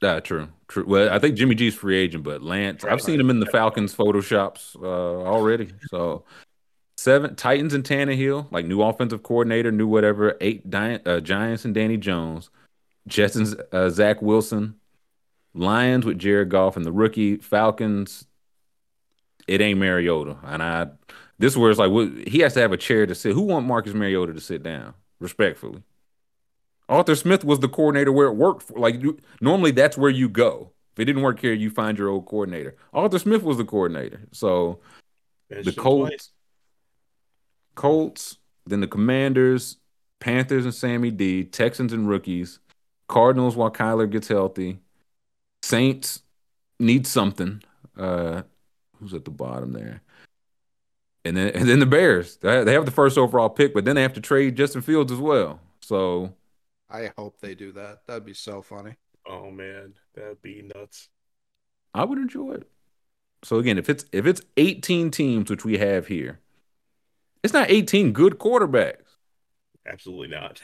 Uh, 0.03 0.21
true, 0.21 0.49
true. 0.67 0.85
Well, 0.85 1.11
I 1.11 1.21
think 1.21 1.37
Jimmy 1.37 1.55
G's 1.55 1.77
free 1.77 1.97
agent, 1.97 2.25
but 2.25 2.43
Lance, 2.43 2.85
I've 2.85 3.01
seen 3.01 3.21
him 3.21 3.31
in 3.31 3.39
the 3.39 3.47
Falcons 3.47 3.95
photoshops 3.95 4.75
uh, 4.83 5.25
already. 5.25 5.69
So 5.91 6.25
seven 6.97 7.37
Titans 7.37 7.73
and 7.73 7.85
Tannehill, 7.85 8.51
like 8.51 8.67
new 8.67 8.83
offensive 8.83 9.23
coordinator, 9.23 9.71
new 9.71 9.87
whatever. 9.87 10.37
Eight 10.41 10.65
uh, 10.75 11.21
Giants 11.21 11.65
and 11.65 11.73
Danny 11.73 11.97
Jones, 11.97 12.51
Jets 13.07 13.37
and 13.37 13.63
uh, 13.71 13.91
Zach 13.91 14.21
Wilson, 14.21 14.75
Lions 15.55 16.05
with 16.05 16.19
Jared 16.19 16.51
Goff 16.51 16.77
and 16.77 16.85
the 16.85 16.93
rookie 16.93 17.37
Falcons. 17.37 18.27
It 19.47 19.61
ain't 19.61 19.79
Mariota, 19.79 20.37
and 20.45 20.63
I. 20.63 20.87
This 21.39 21.53
is 21.53 21.59
where 21.59 21.71
it's 21.71 21.79
like 21.79 21.91
he 22.29 22.41
has 22.41 22.55
to 22.55 22.61
have 22.61 22.73
a 22.73 22.77
chair 22.77 23.07
to 23.07 23.15
sit. 23.15 23.33
Who 23.33 23.43
want 23.43 23.67
Marcus 23.67 23.95
Mariota 23.95 24.33
to 24.33 24.41
sit 24.41 24.63
down? 24.63 24.95
Respectfully. 25.19 25.83
Arthur 26.89 27.15
Smith 27.15 27.45
was 27.45 27.61
the 27.61 27.69
coordinator 27.69 28.13
where 28.13 28.29
it 28.29 28.35
worked. 28.35 28.63
For, 28.65 28.79
like 28.79 29.01
you, 29.03 29.19
normally, 29.41 29.71
that's 29.71 29.97
where 29.97 30.11
you 30.11 30.29
go. 30.29 30.73
If 30.95 31.01
it 31.01 31.05
didn't 31.07 31.23
work 31.23 31.41
here, 31.41 31.53
you 31.53 31.71
find 31.71 31.97
your 31.97 32.09
old 32.09 32.27
coordinator. 32.27 32.77
Arthur 32.93 33.19
Smith 33.19 33.43
was 33.43 33.57
the 33.57 33.65
coordinator. 33.65 34.29
So 34.33 34.81
the 35.49 35.73
Colts. 35.73 36.31
Colts, 37.75 38.37
then 38.67 38.81
the 38.81 38.87
Commanders, 38.87 39.79
Panthers 40.21 40.65
and 40.65 40.75
Sammy 40.75 41.11
D, 41.11 41.45
Texans 41.45 41.93
and 41.93 42.09
rookies, 42.09 42.59
Cardinals 43.09 43.57
while 43.57 43.71
Kyler 43.71 44.09
gets 44.09 44.29
healthy, 44.29 44.81
Saints 45.63 46.23
need 46.79 47.07
something. 47.07 47.63
Uh, 47.97 48.43
who's 49.03 49.15
at 49.15 49.25
the 49.25 49.31
bottom 49.31 49.73
there? 49.73 50.01
And 51.25 51.37
then 51.37 51.49
and 51.49 51.69
then 51.69 51.79
the 51.79 51.87
Bears. 51.87 52.37
They 52.37 52.65
they 52.65 52.73
have 52.73 52.85
the 52.85 52.91
first 52.91 53.19
overall 53.19 53.51
pick, 53.51 53.75
but 53.75 53.85
then 53.85 53.97
they 53.97 54.03
have 54.03 54.15
to 54.15 54.21
trade 54.21 54.57
Justin 54.57 54.83
Fields 54.83 55.13
as 55.13 55.19
well. 55.19 55.61
So 55.81 56.33
I 56.91 57.11
hope 57.17 57.41
they 57.41 57.55
do 57.55 57.73
that. 57.73 58.07
That'd 58.07 58.25
be 58.25 58.35
so 58.35 58.63
funny. 58.63 58.95
Oh 59.27 59.51
man, 59.51 59.95
that'd 60.15 60.43
be 60.43 60.71
nuts. 60.75 61.09
I 61.95 62.05
would 62.05 62.19
enjoy 62.19 62.53
it. 62.53 62.69
So 63.45 63.59
again, 63.59 63.79
if 63.79 63.89
it's 63.89 64.05
if 64.13 64.27
it's 64.27 64.41
18 64.57 65.11
teams, 65.11 65.51
which 65.51 65.65
we 65.65 65.79
have 65.79 66.07
here, 66.07 66.41
it's 67.43 67.53
not 67.53 67.71
18 67.71 68.13
good 68.13 68.39
quarterbacks. 68.39 69.17
Absolutely 69.87 70.29
not. 70.29 70.61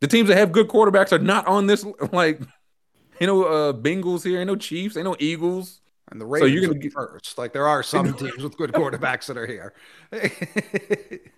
The 0.00 0.06
teams 0.06 0.28
that 0.28 0.36
have 0.36 0.52
good 0.52 0.68
quarterbacks 0.68 1.12
are 1.12 1.18
not 1.18 1.46
on 1.46 1.66
this. 1.66 1.84
Like, 2.12 2.40
you 3.20 3.26
know, 3.26 3.44
uh, 3.44 3.72
Bengals 3.72 4.24
here, 4.24 4.40
ain't 4.40 4.48
no 4.48 4.56
Chiefs, 4.56 4.96
ain't 4.96 5.04
no 5.04 5.16
Eagles. 5.18 5.80
And 6.14 6.22
the 6.22 6.38
So 6.38 6.44
you're 6.46 6.60
gonna 6.62 6.74
are 6.74 6.78
get- 6.78 6.92
first. 6.92 7.36
Like 7.38 7.52
there 7.52 7.66
are 7.66 7.82
some 7.82 8.14
teams 8.16 8.40
with 8.40 8.56
good 8.56 8.72
quarterbacks 8.72 9.26
that 9.26 9.36
are 9.36 9.46
here. 9.46 9.74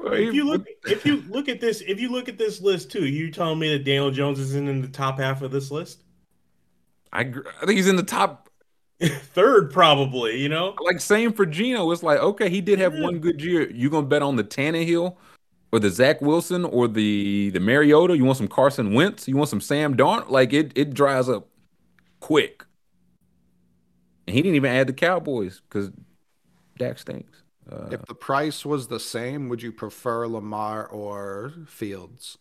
If 0.08 0.34
you 0.34 0.44
look, 0.44 0.66
if 0.84 1.04
you 1.04 1.16
look 1.28 1.48
at 1.48 1.60
this, 1.60 1.80
if 1.80 1.98
you 2.00 2.10
look 2.10 2.28
at 2.28 2.38
this 2.38 2.60
list 2.60 2.92
too, 2.92 3.04
you 3.06 3.30
telling 3.32 3.58
me 3.58 3.72
that 3.76 3.84
Daniel 3.84 4.10
Jones 4.12 4.38
isn't 4.38 4.68
in 4.68 4.80
the 4.82 4.88
top 4.88 5.18
half 5.18 5.42
of 5.42 5.50
this 5.50 5.70
list? 5.72 6.04
I, 7.12 7.20
I 7.22 7.66
think 7.66 7.76
he's 7.76 7.88
in 7.88 7.96
the 7.96 8.02
top. 8.04 8.48
Third, 9.00 9.72
probably. 9.72 10.36
You 10.40 10.48
know, 10.48 10.74
Like 10.80 11.00
same 11.00 11.32
for 11.32 11.44
Geno. 11.46 11.90
It's 11.90 12.02
like 12.02 12.20
okay, 12.20 12.48
he 12.48 12.60
did 12.60 12.78
have 12.78 12.94
Yeah. 12.94 13.02
one 13.02 13.18
good 13.18 13.42
year. 13.42 13.68
You 13.70 13.90
gonna 13.90 14.06
bet 14.06 14.22
on 14.22 14.36
the 14.36 14.44
Tannehill 14.44 15.16
or 15.72 15.78
the 15.80 15.90
Zach 15.90 16.20
Wilson 16.20 16.64
or 16.64 16.86
the 16.86 17.50
the 17.50 17.60
Mariota? 17.60 18.16
You 18.16 18.24
want 18.24 18.38
some 18.38 18.48
Carson 18.48 18.94
Wentz? 18.94 19.26
You 19.26 19.36
want 19.36 19.48
some 19.48 19.60
Sam 19.60 19.96
Darnold? 19.96 20.30
Like 20.30 20.52
it 20.52 20.70
it 20.76 20.94
dries 20.94 21.28
up 21.28 21.48
quick. 22.20 22.64
And 24.26 24.34
he 24.34 24.42
didn't 24.42 24.56
even 24.56 24.72
add 24.72 24.88
the 24.88 24.92
Cowboys 24.92 25.62
because 25.68 25.90
Dak 26.78 26.98
stinks. 26.98 27.42
Uh, 27.70 27.88
if 27.90 28.04
the 28.06 28.14
price 28.14 28.64
was 28.64 28.88
the 28.88 29.00
same, 29.00 29.48
would 29.48 29.62
you 29.62 29.72
prefer 29.72 30.26
Lamar 30.26 30.86
or 30.86 31.52
Fields? 31.66 32.38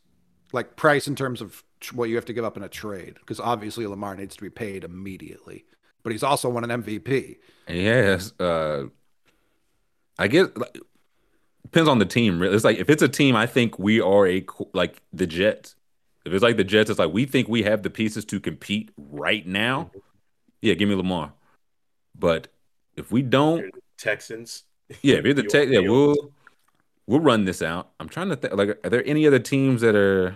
Like 0.53 0.75
price 0.75 1.07
in 1.07 1.15
terms 1.15 1.41
of 1.41 1.63
what 1.93 2.09
you 2.09 2.15
have 2.15 2.25
to 2.25 2.33
give 2.33 2.45
up 2.45 2.57
in 2.57 2.63
a 2.63 2.69
trade, 2.69 3.15
because 3.15 3.39
obviously 3.39 3.85
Lamar 3.87 4.15
needs 4.15 4.35
to 4.35 4.41
be 4.41 4.49
paid 4.49 4.83
immediately, 4.83 5.65
but 6.03 6.11
he's 6.11 6.23
also 6.23 6.49
won 6.49 6.69
an 6.69 6.83
MVP. 6.83 7.37
Yes, 7.67 8.33
uh, 8.39 8.85
I 10.17 10.27
guess 10.27 10.47
like, 10.55 10.77
depends 11.63 11.89
on 11.89 11.99
the 11.99 12.05
team. 12.05 12.39
Really, 12.39 12.55
it's 12.55 12.63
like 12.63 12.77
if 12.77 12.89
it's 12.89 13.01
a 13.01 13.09
team, 13.09 13.35
I 13.35 13.47
think 13.47 13.79
we 13.79 13.99
are 13.99 14.27
a 14.27 14.45
like 14.73 15.01
the 15.11 15.27
Jets. 15.27 15.75
If 16.25 16.33
it's 16.33 16.43
like 16.43 16.57
the 16.57 16.63
Jets, 16.63 16.89
it's 16.89 16.99
like 16.99 17.11
we 17.11 17.25
think 17.25 17.47
we 17.47 17.63
have 17.63 17.83
the 17.83 17.89
pieces 17.89 18.25
to 18.25 18.39
compete 18.39 18.91
right 18.97 19.45
now. 19.45 19.91
Yeah, 20.61 20.75
give 20.75 20.89
me 20.89 20.95
Lamar. 20.95 21.33
But 22.17 22.47
if 22.95 23.11
we 23.11 23.21
don't, 23.21 23.71
Texans. 23.97 24.63
yeah, 25.01 25.15
if 25.15 25.25
you're 25.25 25.33
the 25.33 25.41
You 25.43 25.49
tech, 25.49 25.67
yeah, 25.69 25.79
we'll 25.79 26.15
we'll 27.07 27.19
run 27.19 27.45
this 27.45 27.61
out. 27.61 27.89
I'm 27.99 28.09
trying 28.09 28.29
to 28.29 28.35
think. 28.35 28.53
Like, 28.55 28.79
are 28.83 28.89
there 28.89 29.05
any 29.05 29.27
other 29.27 29.39
teams 29.39 29.81
that 29.81 29.95
are 29.95 30.35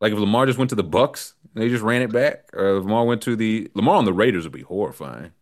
like 0.00 0.12
if 0.12 0.18
Lamar 0.18 0.46
just 0.46 0.58
went 0.58 0.70
to 0.70 0.76
the 0.76 0.82
Bucks, 0.84 1.34
and 1.54 1.62
they 1.62 1.68
just 1.68 1.82
ran 1.84 2.02
it 2.02 2.12
back, 2.12 2.48
or 2.54 2.78
if 2.78 2.84
Lamar 2.84 3.04
went 3.04 3.22
to 3.22 3.36
the 3.36 3.70
Lamar 3.74 3.96
on 3.96 4.04
the 4.04 4.12
Raiders 4.12 4.44
would 4.44 4.52
be 4.52 4.62
horrifying. 4.62 5.32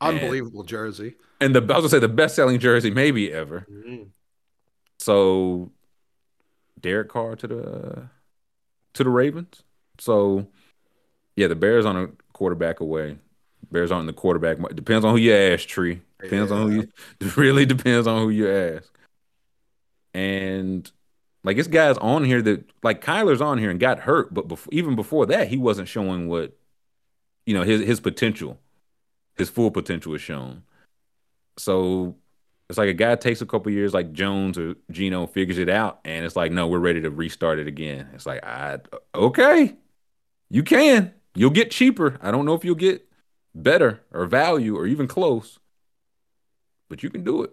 And- 0.00 0.18
Unbelievable 0.20 0.62
jersey. 0.62 1.16
And 1.40 1.54
the 1.54 1.60
I 1.60 1.76
was 1.78 1.82
gonna 1.82 1.88
say 1.88 1.98
the 1.98 2.08
best 2.08 2.34
selling 2.36 2.58
jersey 2.60 2.90
maybe 2.90 3.32
ever. 3.32 3.66
Mhm. 3.70 4.08
So 4.98 5.70
Derek 6.80 7.08
Carr 7.08 7.36
to 7.36 7.46
the 7.46 8.08
to 8.94 9.04
the 9.04 9.10
Ravens. 9.10 9.62
So 9.98 10.46
yeah, 11.36 11.46
the 11.48 11.56
Bears 11.56 11.84
on 11.86 11.96
a 11.96 12.08
quarterback 12.32 12.80
away. 12.80 13.18
Bears 13.70 13.90
aren't 13.90 14.02
in 14.02 14.06
the 14.06 14.12
quarterback. 14.12 14.58
Depends 14.74 15.04
on 15.04 15.12
who 15.12 15.20
you 15.20 15.34
ask. 15.34 15.68
Tree 15.68 16.00
depends 16.20 16.50
on 16.50 16.70
who 16.70 16.74
you. 16.80 16.88
Really 17.36 17.66
depends 17.66 18.06
on 18.06 18.22
who 18.22 18.30
you 18.30 18.50
ask. 18.50 18.88
And 20.14 20.90
like 21.44 21.56
this 21.56 21.66
guy's 21.66 21.98
on 21.98 22.24
here 22.24 22.42
that 22.42 22.64
like 22.82 23.04
Kyler's 23.04 23.40
on 23.40 23.58
here 23.58 23.70
and 23.70 23.78
got 23.78 24.00
hurt, 24.00 24.32
but 24.32 24.48
before, 24.48 24.68
even 24.72 24.96
before 24.96 25.26
that, 25.26 25.48
he 25.48 25.56
wasn't 25.56 25.88
showing 25.88 26.28
what 26.28 26.56
you 27.46 27.54
know 27.54 27.62
his 27.62 27.82
his 27.82 28.00
potential, 28.00 28.58
his 29.36 29.48
full 29.48 29.70
potential 29.70 30.14
is 30.14 30.20
shown. 30.20 30.62
So 31.58 32.16
it's 32.68 32.78
like 32.78 32.88
a 32.88 32.94
guy 32.94 33.14
takes 33.16 33.40
a 33.40 33.46
couple 33.46 33.72
years, 33.72 33.94
like 33.94 34.12
Jones 34.12 34.58
or 34.58 34.74
Geno, 34.90 35.26
figures 35.26 35.58
it 35.58 35.68
out, 35.68 36.00
and 36.04 36.24
it's 36.24 36.36
like, 36.36 36.52
no, 36.52 36.68
we're 36.68 36.78
ready 36.78 37.00
to 37.00 37.10
restart 37.10 37.58
it 37.58 37.66
again. 37.66 38.08
It's 38.14 38.26
like, 38.26 38.44
I 38.44 38.80
okay, 39.14 39.74
you 40.50 40.62
can, 40.62 41.14
you'll 41.34 41.50
get 41.50 41.70
cheaper. 41.70 42.18
I 42.20 42.30
don't 42.30 42.44
know 42.44 42.54
if 42.54 42.64
you'll 42.64 42.74
get 42.74 43.07
better 43.62 44.00
or 44.12 44.26
value 44.26 44.76
or 44.76 44.86
even 44.86 45.06
close, 45.06 45.58
but 46.88 47.02
you 47.02 47.10
can 47.10 47.24
do 47.24 47.42
it. 47.42 47.52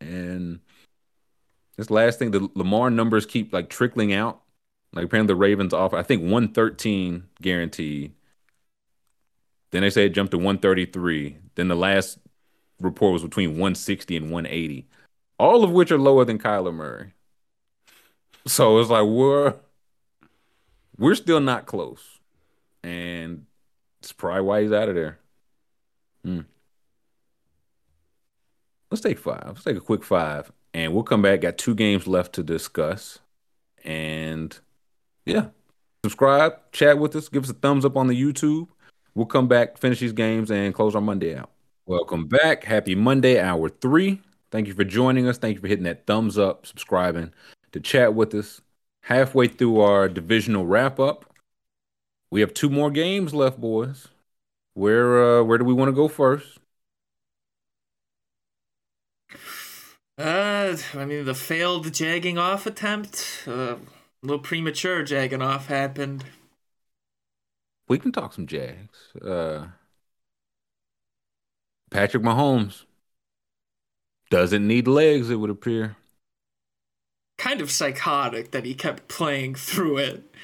And 0.00 0.60
this 1.76 1.90
last 1.90 2.18
thing, 2.18 2.30
the 2.30 2.48
Lamar 2.54 2.90
numbers 2.90 3.26
keep 3.26 3.52
like 3.52 3.68
trickling 3.68 4.12
out. 4.12 4.42
Like 4.92 5.04
apparently 5.06 5.32
the 5.32 5.38
Ravens 5.38 5.74
offer, 5.74 5.96
I 5.96 6.02
think 6.02 6.22
113 6.22 7.24
guaranteed. 7.42 8.12
Then 9.70 9.82
they 9.82 9.90
say 9.90 10.06
it 10.06 10.10
jumped 10.10 10.30
to 10.30 10.38
133. 10.38 11.38
Then 11.54 11.68
the 11.68 11.74
last 11.74 12.18
report 12.80 13.12
was 13.12 13.22
between 13.22 13.50
160 13.50 14.16
and 14.16 14.30
180, 14.30 14.86
all 15.38 15.64
of 15.64 15.70
which 15.70 15.90
are 15.90 15.98
lower 15.98 16.24
than 16.24 16.38
Kyler 16.38 16.72
Murray. 16.72 17.12
So 18.46 18.78
it's 18.78 18.90
like 18.90 19.04
we're 19.04 19.54
we're 20.98 21.14
still 21.14 21.40
not 21.40 21.66
close, 21.66 22.20
and 22.82 23.45
it's 24.06 24.12
probably 24.12 24.42
why 24.42 24.62
he's 24.62 24.70
out 24.70 24.88
of 24.88 24.94
there. 24.94 25.18
Hmm. 26.24 26.42
Let's 28.88 29.02
take 29.02 29.18
five. 29.18 29.42
Let's 29.48 29.64
take 29.64 29.76
a 29.76 29.80
quick 29.80 30.04
five, 30.04 30.52
and 30.72 30.94
we'll 30.94 31.02
come 31.02 31.22
back. 31.22 31.40
Got 31.40 31.58
two 31.58 31.74
games 31.74 32.06
left 32.06 32.32
to 32.34 32.44
discuss, 32.44 33.18
and 33.82 34.56
yeah, 35.24 35.48
subscribe, 36.04 36.70
chat 36.70 37.00
with 37.00 37.16
us, 37.16 37.28
give 37.28 37.42
us 37.42 37.50
a 37.50 37.54
thumbs 37.54 37.84
up 37.84 37.96
on 37.96 38.06
the 38.06 38.14
YouTube. 38.14 38.68
We'll 39.16 39.26
come 39.26 39.48
back, 39.48 39.76
finish 39.76 39.98
these 39.98 40.12
games, 40.12 40.52
and 40.52 40.72
close 40.72 40.94
our 40.94 41.00
Monday 41.00 41.36
out. 41.36 41.50
Welcome 41.86 42.28
back. 42.28 42.62
Happy 42.62 42.94
Monday, 42.94 43.40
hour 43.40 43.68
three. 43.68 44.20
Thank 44.52 44.68
you 44.68 44.74
for 44.74 44.84
joining 44.84 45.26
us. 45.26 45.36
Thank 45.36 45.56
you 45.56 45.60
for 45.60 45.66
hitting 45.66 45.84
that 45.84 46.06
thumbs 46.06 46.38
up, 46.38 46.64
subscribing 46.64 47.32
to 47.72 47.80
chat 47.80 48.14
with 48.14 48.32
us. 48.34 48.60
Halfway 49.02 49.48
through 49.48 49.80
our 49.80 50.08
divisional 50.08 50.64
wrap 50.64 51.00
up, 51.00 51.25
we 52.30 52.40
have 52.40 52.54
two 52.54 52.70
more 52.70 52.90
games 52.90 53.34
left, 53.34 53.60
boys. 53.60 54.08
Where 54.74 55.40
uh, 55.40 55.44
where 55.44 55.58
do 55.58 55.64
we 55.64 55.74
want 55.74 55.88
to 55.90 55.94
go 55.94 56.08
first? 56.08 56.58
Uh, 60.18 60.76
I 60.94 61.04
mean, 61.04 61.24
the 61.24 61.34
failed 61.34 61.92
jagging 61.92 62.38
off 62.38 62.66
attempt, 62.66 63.42
uh, 63.46 63.76
a 63.76 63.78
little 64.22 64.38
premature 64.38 65.02
jagging 65.02 65.42
off 65.42 65.66
happened. 65.66 66.24
We 67.88 67.98
can 67.98 68.12
talk 68.12 68.32
some 68.32 68.46
Jags. 68.46 69.12
Uh, 69.22 69.68
Patrick 71.90 72.22
Mahomes 72.22 72.84
doesn't 74.30 74.66
need 74.66 74.86
legs, 74.88 75.30
it 75.30 75.36
would 75.36 75.50
appear. 75.50 75.96
Kind 77.38 77.60
of 77.62 77.70
psychotic 77.70 78.50
that 78.52 78.64
he 78.64 78.74
kept 78.74 79.08
playing 79.08 79.54
through 79.54 79.98
it. 79.98 80.34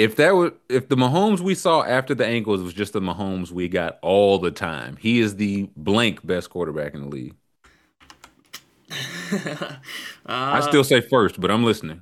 If 0.00 0.16
that 0.16 0.34
was 0.34 0.52
if 0.70 0.88
the 0.88 0.96
Mahomes 0.96 1.40
we 1.40 1.54
saw 1.54 1.82
after 1.82 2.14
the 2.14 2.26
ankles 2.26 2.62
was 2.62 2.72
just 2.72 2.94
the 2.94 3.00
Mahomes 3.00 3.50
we 3.50 3.68
got 3.68 3.98
all 4.00 4.38
the 4.38 4.50
time, 4.50 4.96
he 4.96 5.20
is 5.20 5.36
the 5.36 5.68
blank 5.76 6.24
best 6.26 6.48
quarterback 6.48 6.94
in 6.94 7.02
the 7.02 7.08
league. 7.08 7.34
I 10.26 10.58
Uh, 10.58 10.60
still 10.62 10.84
say 10.84 11.00
first, 11.00 11.40
but 11.40 11.50
I'm 11.50 11.64
listening. 11.64 12.00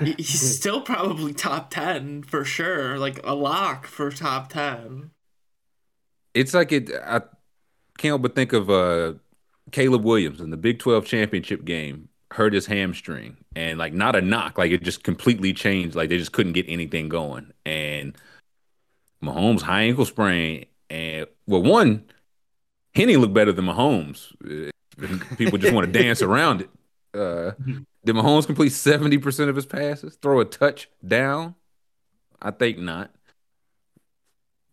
he's 0.00 0.56
still 0.58 0.80
probably 0.80 1.32
top 1.32 1.70
10 1.70 2.22
for 2.22 2.44
sure. 2.44 2.98
Like 2.98 3.20
a 3.24 3.34
lock 3.34 3.86
for 3.86 4.10
top 4.10 4.48
10. 4.50 5.10
It's 6.34 6.54
like 6.54 6.70
it. 6.72 6.90
I 7.04 7.22
can't 7.98 8.22
but 8.22 8.34
think 8.34 8.52
of 8.52 8.70
uh, 8.70 9.14
Caleb 9.72 10.04
Williams 10.04 10.40
in 10.40 10.50
the 10.50 10.56
Big 10.56 10.78
12 10.78 11.04
championship 11.06 11.64
game. 11.64 12.08
Hurt 12.36 12.52
his 12.52 12.66
hamstring, 12.66 13.38
and 13.54 13.78
like 13.78 13.92
not 13.92 14.14
a 14.14 14.20
knock, 14.20 14.58
like 14.58 14.70
it 14.70 14.82
just 14.82 15.02
completely 15.02 15.52
changed. 15.52 15.96
Like 15.96 16.10
they 16.10 16.18
just 16.18 16.32
couldn't 16.32 16.52
get 16.52 16.66
anything 16.68 17.08
going. 17.08 17.52
And 17.64 18.14
Mahomes 19.22 19.62
high 19.62 19.82
ankle 19.82 20.04
sprain, 20.04 20.66
and 20.90 21.26
well, 21.46 21.62
one 21.62 22.04
Henne 22.94 23.18
looked 23.18 23.34
better 23.34 23.52
than 23.52 23.66
Mahomes. 23.66 24.32
Uh, 24.44 24.70
People 25.36 25.58
just 25.58 25.74
want 25.74 25.92
to 25.92 25.98
dance 25.98 26.22
around 26.22 26.62
it. 26.62 26.70
Uh, 27.12 27.52
did 28.04 28.16
Mahomes 28.16 28.46
complete 28.46 28.72
70% 28.72 29.48
of 29.48 29.56
his 29.56 29.66
passes? 29.66 30.16
Throw 30.16 30.40
a 30.40 30.44
touchdown? 30.44 31.54
I 32.40 32.50
think 32.50 32.78
not. 32.78 33.10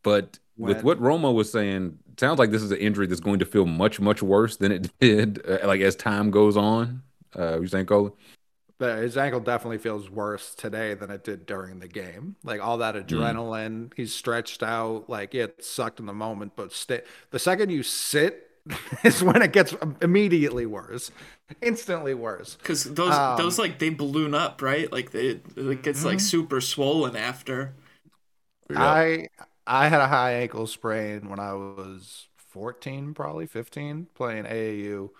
But 0.03 0.39
with 0.57 0.83
what 0.83 0.99
Romo 1.01 1.33
was 1.33 1.51
saying, 1.51 1.97
sounds 2.17 2.39
like 2.39 2.51
this 2.51 2.61
is 2.61 2.71
an 2.71 2.77
injury 2.77 3.07
that's 3.07 3.21
going 3.21 3.39
to 3.39 3.45
feel 3.45 3.65
much, 3.65 3.99
much 3.99 4.21
worse 4.21 4.57
than 4.57 4.71
it 4.71 4.91
did, 4.99 5.41
uh, 5.45 5.59
like 5.65 5.81
as 5.81 5.95
time 5.95 6.31
goes 6.31 6.55
on. 6.55 7.01
Uh, 7.37 7.59
you 7.59 7.67
saying, 7.67 7.85
Colin? 7.85 8.13
But 8.79 8.99
his 8.99 9.17
ankle 9.17 9.39
definitely 9.39 9.77
feels 9.77 10.09
worse 10.09 10.55
today 10.55 10.93
than 10.93 11.09
it 11.11 11.23
did 11.23 11.45
during 11.45 11.79
the 11.79 11.87
game. 11.87 12.35
Like 12.43 12.59
all 12.61 12.77
that 12.79 12.95
adrenaline, 12.95 13.93
he's 13.95 14.13
stretched 14.13 14.63
out. 14.63 15.05
Like 15.09 15.35
it 15.35 15.63
sucked 15.63 15.99
in 15.99 16.05
the 16.05 16.13
moment, 16.13 16.53
but 16.55 16.73
stay, 16.73 17.01
the 17.29 17.39
second 17.39 17.69
you 17.69 17.83
sit 17.83 18.49
is 19.03 19.23
when 19.23 19.41
it 19.41 19.53
gets 19.53 19.75
immediately 20.01 20.65
worse, 20.65 21.11
instantly 21.61 22.13
worse. 22.13 22.55
Because 22.55 22.83
those, 22.85 23.13
Um, 23.13 23.35
those 23.35 23.59
like, 23.59 23.79
they 23.79 23.89
balloon 23.89 24.33
up, 24.33 24.61
right? 24.61 24.91
Like, 24.91 25.11
they, 25.11 25.39
it 25.55 25.83
gets 25.83 26.03
like 26.03 26.19
super 26.19 26.59
swollen 26.59 27.15
after. 27.15 27.75
I 28.75 29.27
I 29.67 29.87
had 29.87 30.01
a 30.01 30.07
high 30.07 30.33
ankle 30.33 30.67
sprain 30.67 31.29
when 31.29 31.39
I 31.39 31.53
was 31.53 32.27
14, 32.37 33.13
probably 33.13 33.47
15, 33.47 34.07
playing 34.13 34.45
AAU. 34.45 35.11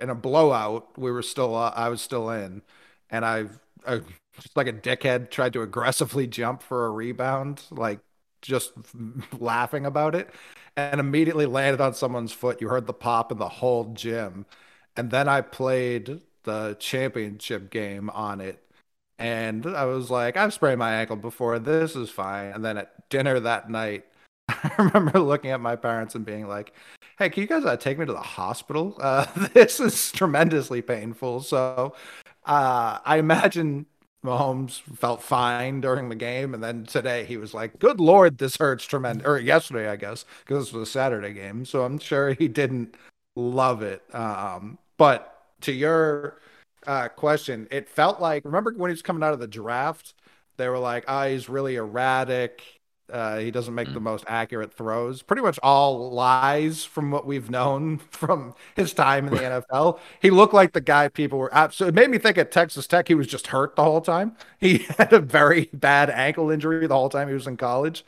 In 0.00 0.10
a 0.10 0.14
blowout, 0.14 0.98
we 0.98 1.10
were 1.10 1.22
still 1.22 1.54
uh, 1.54 1.72
I 1.74 1.88
was 1.88 2.00
still 2.00 2.30
in, 2.30 2.62
and 3.10 3.24
I, 3.24 3.46
I 3.86 4.00
just 4.40 4.56
like 4.56 4.66
a 4.66 4.72
dickhead 4.72 5.30
tried 5.30 5.52
to 5.54 5.62
aggressively 5.62 6.26
jump 6.26 6.62
for 6.62 6.86
a 6.86 6.90
rebound, 6.90 7.62
like 7.70 8.00
just 8.42 8.72
laughing 9.38 9.86
about 9.86 10.14
it, 10.14 10.30
and 10.76 11.00
immediately 11.00 11.46
landed 11.46 11.80
on 11.80 11.94
someone's 11.94 12.32
foot. 12.32 12.60
You 12.60 12.68
heard 12.68 12.86
the 12.86 12.92
pop 12.94 13.32
in 13.32 13.38
the 13.38 13.48
whole 13.48 13.92
gym, 13.94 14.46
and 14.96 15.10
then 15.10 15.28
I 15.28 15.40
played 15.40 16.20
the 16.44 16.76
championship 16.78 17.70
game 17.70 18.10
on 18.10 18.40
it 18.40 18.60
and 19.18 19.66
I 19.66 19.84
was 19.86 20.10
like, 20.10 20.36
I've 20.36 20.52
sprained 20.52 20.78
my 20.78 20.92
ankle 20.94 21.16
before. 21.16 21.58
This 21.58 21.96
is 21.96 22.10
fine. 22.10 22.52
And 22.52 22.64
then 22.64 22.78
at 22.78 23.08
dinner 23.10 23.38
that 23.40 23.70
night, 23.70 24.04
I 24.48 24.72
remember 24.78 25.20
looking 25.20 25.50
at 25.50 25.60
my 25.60 25.76
parents 25.76 26.14
and 26.14 26.24
being 26.24 26.48
like, 26.48 26.74
Hey, 27.18 27.30
can 27.30 27.42
you 27.42 27.46
guys 27.46 27.64
uh, 27.64 27.76
take 27.76 27.98
me 27.98 28.06
to 28.06 28.12
the 28.12 28.20
hospital? 28.20 28.96
Uh, 29.04 29.26
this 29.52 29.80
is 29.80 30.10
tremendously 30.12 30.80
painful. 30.82 31.40
So 31.40 31.94
uh, 32.46 32.98
I 33.04 33.18
imagine 33.18 33.86
Mahomes 34.24 34.80
felt 34.96 35.22
fine 35.22 35.80
during 35.80 36.08
the 36.08 36.14
game. 36.14 36.54
And 36.54 36.62
then 36.62 36.84
today 36.86 37.24
he 37.24 37.36
was 37.36 37.52
like, 37.54 37.78
Good 37.78 38.00
Lord, 38.00 38.38
this 38.38 38.56
hurts 38.56 38.84
tremendous. 38.84 39.26
Or 39.26 39.38
yesterday, 39.38 39.88
I 39.88 39.96
guess, 39.96 40.24
because 40.44 40.66
this 40.66 40.72
was 40.72 40.88
a 40.88 40.90
Saturday 40.92 41.32
game. 41.34 41.64
So 41.64 41.84
I'm 41.84 41.98
sure 41.98 42.32
he 42.32 42.48
didn't 42.48 42.94
love 43.36 43.82
it. 43.82 44.02
Um, 44.14 44.78
but 44.96 45.42
to 45.62 45.72
your 45.72 46.40
uh, 46.86 47.08
question, 47.08 47.68
it 47.70 47.88
felt 47.88 48.20
like 48.20 48.44
remember 48.44 48.72
when 48.76 48.90
he 48.90 48.94
was 48.94 49.02
coming 49.02 49.22
out 49.22 49.34
of 49.34 49.40
the 49.40 49.46
draft, 49.48 50.14
they 50.56 50.68
were 50.68 50.78
like, 50.78 51.04
"Ah, 51.08 51.26
he's 51.26 51.48
really 51.48 51.76
erratic. 51.76 52.62
Uh, 53.10 53.38
he 53.38 53.50
doesn't 53.50 53.74
make 53.74 53.92
the 53.92 54.00
most 54.00 54.24
accurate 54.26 54.72
throws." 54.72 55.22
Pretty 55.22 55.42
much 55.42 55.58
all 55.62 56.10
lies 56.12 56.84
from 56.84 57.10
what 57.10 57.26
we've 57.26 57.50
known 57.50 57.98
from 58.10 58.54
his 58.76 58.92
time 58.92 59.28
in 59.28 59.34
the 59.34 59.40
NFL. 59.70 59.98
He 60.20 60.30
looked 60.30 60.54
like 60.54 60.72
the 60.72 60.80
guy 60.80 61.08
people 61.08 61.38
were 61.38 61.54
absolutely. 61.54 62.00
It 62.00 62.02
made 62.02 62.10
me 62.10 62.18
think 62.18 62.38
at 62.38 62.50
Texas 62.52 62.86
Tech 62.86 63.08
he 63.08 63.14
was 63.14 63.26
just 63.26 63.48
hurt 63.48 63.76
the 63.76 63.84
whole 63.84 64.00
time. 64.00 64.36
He 64.64 64.78
had 64.96 65.12
a 65.12 65.20
very 65.20 65.68
bad 65.74 66.08
ankle 66.08 66.50
injury 66.50 66.86
the 66.86 66.94
whole 66.94 67.10
time 67.10 67.28
he 67.28 67.34
was 67.34 67.46
in 67.46 67.58
college. 67.58 68.02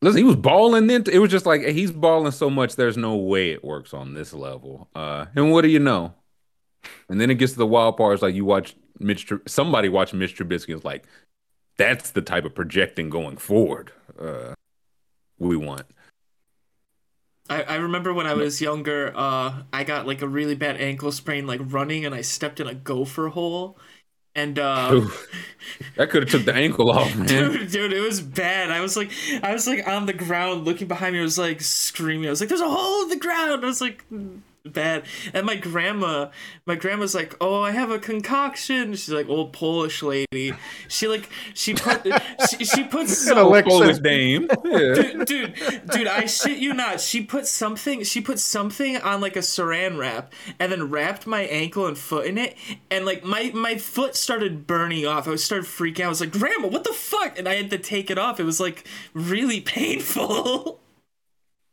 Listen, 0.00 0.18
he 0.18 0.24
was 0.24 0.36
balling 0.36 0.86
then. 0.86 1.04
It 1.10 1.18
was 1.18 1.30
just 1.30 1.46
like 1.46 1.62
he's 1.62 1.90
balling 1.90 2.32
so 2.32 2.50
much. 2.50 2.76
There's 2.76 2.96
no 2.96 3.16
way 3.16 3.50
it 3.50 3.64
works 3.64 3.94
on 3.94 4.14
this 4.14 4.32
level. 4.32 4.88
Uh, 4.94 5.26
and 5.34 5.50
what 5.50 5.62
do 5.62 5.68
you 5.68 5.78
know? 5.80 6.14
And 7.08 7.20
then 7.20 7.30
it 7.30 7.36
gets 7.36 7.52
to 7.52 7.58
the 7.58 7.66
wild 7.66 7.96
part. 7.96 8.14
It's 8.14 8.22
like 8.22 8.34
you 8.34 8.44
watch 8.44 8.76
Mitch. 8.98 9.32
Somebody 9.46 9.88
watch 9.88 10.12
Mitch 10.12 10.36
Trubisky. 10.36 10.74
It's 10.74 10.84
like 10.84 11.04
that's 11.76 12.10
the 12.10 12.22
type 12.22 12.44
of 12.44 12.54
projecting 12.54 13.10
going 13.10 13.36
forward. 13.36 13.92
Uh, 14.18 14.54
we 15.38 15.56
want. 15.56 15.86
I, 17.50 17.62
I 17.62 17.74
remember 17.76 18.14
when 18.14 18.26
I 18.26 18.34
was 18.34 18.60
younger, 18.60 19.12
uh, 19.14 19.62
I 19.72 19.84
got 19.84 20.06
like 20.06 20.22
a 20.22 20.28
really 20.28 20.54
bad 20.54 20.80
ankle 20.80 21.12
sprain, 21.12 21.46
like 21.46 21.60
running, 21.62 22.06
and 22.06 22.14
I 22.14 22.22
stepped 22.22 22.58
in 22.60 22.66
a 22.66 22.74
gopher 22.74 23.28
hole. 23.28 23.78
And 24.36 24.58
uh, 24.58 25.08
that 25.96 26.10
could 26.10 26.24
have 26.24 26.30
took 26.30 26.44
the 26.44 26.54
ankle 26.54 26.90
off, 26.90 27.14
man. 27.16 27.26
dude, 27.26 27.70
dude, 27.70 27.92
it 27.92 28.00
was 28.00 28.20
bad. 28.20 28.70
I 28.70 28.80
was 28.80 28.96
like, 28.96 29.12
I 29.42 29.52
was 29.52 29.66
like 29.66 29.86
on 29.86 30.06
the 30.06 30.12
ground, 30.12 30.64
looking 30.64 30.88
behind 30.88 31.12
me. 31.12 31.20
I 31.20 31.22
was 31.22 31.38
like 31.38 31.60
screaming. 31.60 32.26
I 32.26 32.30
was 32.30 32.40
like, 32.40 32.48
"There's 32.48 32.60
a 32.60 32.68
hole 32.68 33.02
in 33.02 33.10
the 33.10 33.16
ground." 33.16 33.62
I 33.62 33.66
was 33.66 33.80
like, 33.80 34.04
"Mm, 34.10 34.40
bad. 34.64 35.04
And 35.32 35.46
my 35.46 35.56
grandma, 35.56 36.30
my 36.66 36.74
grandma's 36.74 37.14
like, 37.14 37.36
"Oh, 37.40 37.60
I 37.62 37.72
have 37.72 37.90
a 37.90 37.98
concoction." 37.98 38.92
She's 38.92 39.10
like, 39.10 39.28
old 39.28 39.52
Polish 39.52 40.02
lady. 40.02 40.54
She 40.88 41.06
like, 41.08 41.28
she 41.54 41.74
put, 41.74 42.06
she, 42.50 42.64
she 42.64 42.84
puts 42.84 43.28
Gonna 43.28 43.42
some, 43.42 43.50
lick 43.50 43.66
Polish 43.66 43.96
some- 43.96 44.02
dame. 44.02 44.48
Dude, 44.64 45.26
dude, 45.26 45.54
dude, 45.90 46.06
I 46.06 46.26
shit 46.26 46.58
you 46.58 46.72
not. 46.74 47.00
She 47.00 47.22
put 47.22 47.46
something. 47.46 48.02
She 48.04 48.20
put 48.20 48.38
something 48.38 48.96
on 48.98 49.20
like 49.20 49.36
a 49.36 49.40
Saran 49.40 49.98
wrap, 49.98 50.32
and 50.58 50.72
then 50.72 50.90
wrapped 50.90 51.26
my 51.26 51.42
ankle 51.42 51.86
and 51.86 51.96
foot 51.96 52.26
in 52.26 52.38
it, 52.38 52.56
and 52.90 53.04
like 53.04 53.24
my 53.24 53.50
my 53.54 53.76
foot 53.76 54.16
started 54.16 54.66
burning 54.66 55.06
off. 55.06 55.28
I 55.28 55.30
was 55.32 55.44
started 55.44 55.66
freaking 55.66 56.00
out. 56.00 56.06
I 56.06 56.08
was 56.08 56.20
like, 56.20 56.32
"Grandma, 56.32 56.68
what 56.68 56.84
the 56.84 56.92
fuck?" 56.92 57.38
And 57.38 57.48
I 57.48 57.54
had 57.54 57.70
to 57.70 57.78
take 57.78 58.10
it 58.10 58.18
off. 58.18 58.40
It 58.40 58.44
was 58.44 58.60
like 58.60 58.86
really 59.12 59.60
painful. 59.74 60.80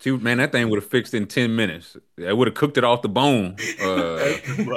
See, 0.02 0.10
man, 0.10 0.40
that 0.40 0.52
thing 0.52 0.68
would 0.69 0.82
have 0.82 0.90
fixed 0.90 1.14
in 1.14 1.28
ten 1.28 1.56
minutes. 1.56 1.95
I 2.28 2.34
would 2.34 2.48
have 2.48 2.56
cooked 2.56 2.76
it 2.78 2.84
off 2.84 3.03
the 3.03 3.10
bone, 3.10 3.56
uh, 3.80 4.34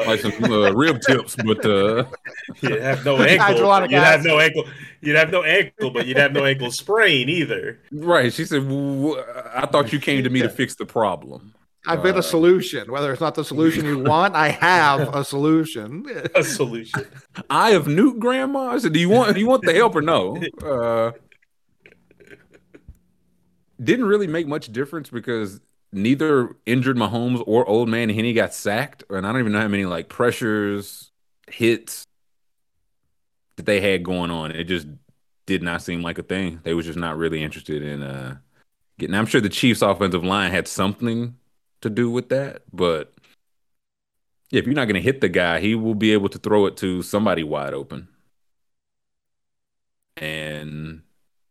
like 0.06 0.20
some 0.20 0.44
uh, 0.44 0.70
rib 0.72 1.00
tips. 1.00 1.34
But 1.34 1.64
uh, 1.64 2.04
You'd 2.60 2.82
have 2.82 3.06
no 3.06 3.16
ankle. 3.22 3.80
You'd 3.88 4.02
have 4.02 4.22
no 4.22 4.38
ankle. 4.38 4.64
You'd 5.00 5.16
have 5.16 5.30
no 5.30 5.42
ankle, 5.42 5.90
but 5.90 6.06
you'd 6.06 6.18
have 6.18 6.32
no 6.32 6.44
ankle 6.44 6.70
sprain 6.70 7.30
either. 7.30 7.80
right, 7.90 8.30
she 8.34 8.44
said, 8.44 8.64
"I 9.54 9.64
thought 9.64 9.94
you 9.94 9.98
came 9.98 10.22
to 10.24 10.30
me 10.30 10.42
to 10.42 10.50
fix 10.50 10.74
the 10.74 10.84
problem." 10.84 11.54
I've 11.86 12.02
been 12.02 12.16
a 12.16 12.22
solution. 12.22 12.90
Whether 12.92 13.10
it's 13.12 13.20
not 13.20 13.34
the 13.34 13.44
solution 13.44 13.84
you 13.86 13.98
want, 13.98 14.34
I 14.34 14.48
have 14.48 15.14
a 15.14 15.24
solution. 15.24 16.06
A 16.34 16.42
solution. 16.44 17.06
I 17.48 17.70
have 17.70 17.84
nuked 17.86 18.18
grandma. 18.18 18.72
I 18.72 18.78
said, 18.78 18.92
"Do 18.92 19.00
you 19.00 19.08
want? 19.08 19.32
Do 19.34 19.40
you 19.40 19.48
want 19.48 19.62
the 19.62 19.72
help 19.72 19.94
or 19.96 20.02
no?" 20.02 20.36
Uh, 20.62 21.12
didn't 23.82 24.06
really 24.06 24.26
make 24.26 24.46
much 24.46 24.72
difference 24.72 25.10
because 25.10 25.60
neither 25.92 26.56
injured 26.66 26.96
Mahomes 26.96 27.42
or 27.46 27.66
Old 27.68 27.88
Man 27.88 28.08
Henne 28.08 28.34
got 28.34 28.54
sacked, 28.54 29.04
and 29.10 29.26
I 29.26 29.32
don't 29.32 29.40
even 29.40 29.52
know 29.52 29.60
how 29.60 29.68
many 29.68 29.86
like 29.86 30.08
pressures, 30.08 31.10
hits 31.48 32.06
that 33.56 33.66
they 33.66 33.80
had 33.80 34.02
going 34.02 34.30
on. 34.30 34.50
It 34.50 34.64
just 34.64 34.86
did 35.46 35.62
not 35.62 35.82
seem 35.82 36.02
like 36.02 36.18
a 36.18 36.22
thing. 36.22 36.60
They 36.64 36.74
was 36.74 36.86
just 36.86 36.98
not 36.98 37.16
really 37.16 37.42
interested 37.42 37.82
in 37.82 38.02
uh 38.02 38.36
getting. 38.98 39.14
I'm 39.14 39.26
sure 39.26 39.40
the 39.40 39.48
Chiefs' 39.48 39.82
offensive 39.82 40.24
line 40.24 40.50
had 40.50 40.68
something 40.68 41.36
to 41.80 41.90
do 41.90 42.10
with 42.10 42.28
that, 42.30 42.62
but 42.72 43.14
if 44.50 44.66
you're 44.66 44.74
not 44.74 44.86
going 44.86 44.94
to 44.94 45.00
hit 45.00 45.20
the 45.20 45.28
guy, 45.28 45.60
he 45.60 45.74
will 45.74 45.94
be 45.94 46.12
able 46.12 46.28
to 46.28 46.38
throw 46.38 46.66
it 46.66 46.76
to 46.78 47.02
somebody 47.02 47.42
wide 47.42 47.74
open. 47.74 48.08
And 50.16 51.02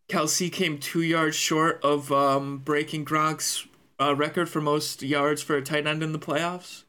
Kelce 0.10 0.52
came 0.52 0.78
two 0.78 1.02
yards 1.02 1.36
short 1.36 1.80
of 1.84 2.12
um, 2.12 2.60
breaking 2.60 3.06
Gronk's 3.06 3.66
uh, 4.00 4.16
record 4.16 4.50
for 4.50 4.62
most 4.62 5.02
yards 5.02 5.42
for 5.42 5.56
a 5.56 5.62
tight 5.62 5.88
end 5.88 6.04
in 6.04 6.12
the 6.12 6.20
playoffs. 6.20 6.84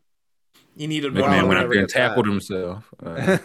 He 0.77 0.86
needed 0.86 1.12
McMahon 1.12 1.43
one. 1.43 1.49
went 1.49 1.61
out 1.61 1.69
there 1.69 1.78
and 1.78 1.82
gets 1.82 1.95
that. 1.95 2.09
tackled 2.09 2.27
himself. 2.27 2.93
Uh, 3.01 3.07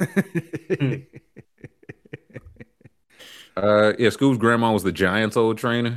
uh, 3.55 3.93
yeah, 3.99 4.09
Scoob's 4.09 4.39
grandma 4.39 4.71
was 4.71 4.81
the 4.81 4.91
Giants' 4.91 5.37
old 5.37 5.59
trainer. 5.59 5.91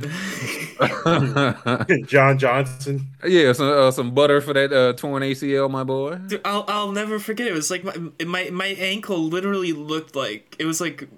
John 2.05 2.37
Johnson. 2.37 3.07
yeah, 3.25 3.51
some 3.53 3.67
uh, 3.67 3.89
some 3.89 4.13
butter 4.13 4.41
for 4.41 4.53
that 4.53 4.71
uh, 4.71 4.93
torn 4.93 5.23
ACL, 5.23 5.71
my 5.71 5.83
boy. 5.83 6.17
Dude, 6.17 6.41
I'll 6.45 6.65
I'll 6.67 6.91
never 6.91 7.17
forget. 7.17 7.47
It 7.47 7.53
was 7.53 7.71
like 7.71 7.83
my 7.83 7.95
my 8.23 8.49
my 8.51 8.67
ankle 8.67 9.23
literally 9.23 9.73
looked 9.73 10.15
like 10.15 10.55
it 10.59 10.65
was 10.65 10.79
like 10.79 11.09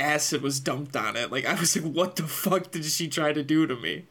acid 0.00 0.42
was 0.42 0.58
dumped 0.60 0.96
on 0.96 1.16
it. 1.16 1.30
Like 1.30 1.44
I 1.46 1.54
was 1.58 1.76
like, 1.76 1.92
what 1.94 2.16
the 2.16 2.24
fuck 2.24 2.70
did 2.70 2.84
she 2.84 3.08
try 3.08 3.32
to 3.32 3.42
do 3.42 3.66
to 3.66 3.76
me? 3.76 4.06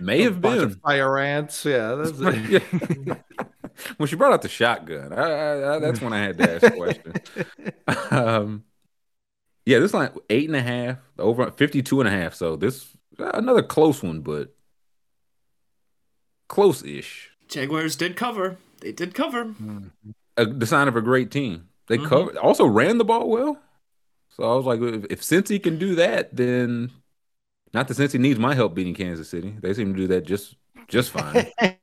May 0.00 0.22
have 0.22 0.40
bunch 0.40 0.60
been 0.60 0.64
of 0.70 0.80
fire 0.80 1.18
ants. 1.18 1.64
Yeah, 1.64 1.94
that's 1.94 2.18
it. 2.20 2.62
Yeah. 3.06 3.14
when 3.96 4.08
she 4.08 4.16
brought 4.16 4.32
out 4.32 4.42
the 4.42 4.48
shotgun. 4.48 5.12
I, 5.12 5.22
I, 5.22 5.76
I, 5.76 5.78
that's 5.78 6.00
when 6.00 6.12
I 6.12 6.18
had 6.20 6.38
to 6.38 6.50
ask 6.54 6.60
the 6.62 6.70
question. 6.70 7.12
um, 8.10 8.64
yeah, 9.66 9.78
this 9.80 9.92
line 9.94 10.10
eight 10.30 10.48
and 10.48 10.56
a 10.56 10.62
half, 10.62 10.98
over 11.18 11.50
52 11.50 12.00
and 12.00 12.08
a 12.08 12.12
half. 12.12 12.34
So 12.34 12.56
this 12.56 12.96
another 13.18 13.62
close 13.62 14.02
one, 14.02 14.20
but 14.20 14.54
close-ish. 16.48 17.30
Jaguars 17.48 17.96
did 17.96 18.16
cover. 18.16 18.58
They 18.80 18.92
did 18.92 19.14
cover. 19.14 19.54
A, 20.36 20.46
the 20.46 20.66
sign 20.66 20.88
of 20.88 20.96
a 20.96 21.00
great 21.00 21.30
team. 21.30 21.68
They 21.88 21.98
Mhm. 21.98 22.06
covered, 22.08 22.36
also 22.36 22.66
ran 22.66 22.98
the 22.98 23.04
ball 23.04 23.28
well. 23.28 23.60
So 24.38 24.52
I 24.52 24.54
was 24.54 24.66
like, 24.66 24.80
if, 24.80 25.04
if 25.10 25.20
Cincy 25.22 25.62
can 25.62 25.78
do 25.78 25.94
that, 25.96 26.34
then 26.34 26.92
not 27.74 27.88
that 27.88 27.96
Cincy 27.96 28.20
needs 28.20 28.38
my 28.38 28.54
help 28.54 28.74
beating 28.74 28.94
Kansas 28.94 29.28
City. 29.28 29.56
They 29.60 29.74
seem 29.74 29.94
to 29.94 30.00
do 30.00 30.06
that 30.08 30.26
just 30.26 30.56
just 30.86 31.10
fine. 31.10 31.46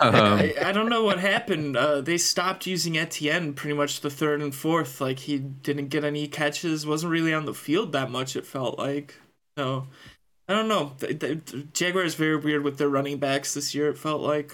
Um, 0.00 0.14
I, 0.14 0.54
I 0.66 0.72
don't 0.72 0.88
know 0.88 1.02
what 1.02 1.18
happened. 1.18 1.76
Uh, 1.76 2.00
they 2.00 2.18
stopped 2.18 2.68
using 2.68 2.96
Etienne 2.96 3.52
pretty 3.52 3.74
much 3.74 4.00
the 4.00 4.10
third 4.10 4.40
and 4.40 4.54
fourth. 4.54 5.00
Like 5.00 5.18
he 5.18 5.38
didn't 5.38 5.88
get 5.88 6.04
any 6.04 6.28
catches. 6.28 6.86
wasn't 6.86 7.10
really 7.10 7.34
on 7.34 7.46
the 7.46 7.54
field 7.54 7.90
that 7.90 8.12
much. 8.12 8.36
It 8.36 8.46
felt 8.46 8.78
like. 8.78 9.14
So 9.58 9.88
I 10.48 10.54
don't 10.54 10.68
know. 10.68 10.92
The, 10.98 11.08
the, 11.08 11.34
the 11.34 11.62
Jaguars 11.72 12.14
very 12.14 12.36
weird 12.36 12.62
with 12.62 12.78
their 12.78 12.88
running 12.88 13.18
backs 13.18 13.54
this 13.54 13.74
year. 13.74 13.88
It 13.88 13.98
felt 13.98 14.20
like. 14.20 14.52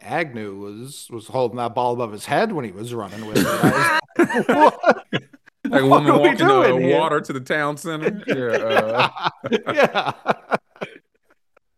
Agnew 0.00 0.56
was 0.56 1.08
was 1.10 1.26
holding 1.26 1.56
that 1.56 1.74
ball 1.74 1.94
above 1.94 2.12
his 2.12 2.26
head 2.26 2.52
when 2.52 2.64
he 2.64 2.70
was 2.70 2.94
running 2.94 3.26
with 3.26 3.38
it. 3.38 5.24
I 5.72 5.82
was- 5.82 5.90
what? 5.90 6.02
like 6.04 6.08
a 6.12 6.18
woman 6.18 6.18
walking 6.20 6.42
uh, 6.42 6.48
doing 6.72 6.82
here? 6.82 6.98
water 6.98 7.20
to 7.20 7.32
the 7.32 7.40
town 7.40 7.76
center. 7.76 8.22
Yeah, 8.26 8.44
uh, 8.44 9.28
yeah, 9.74 10.12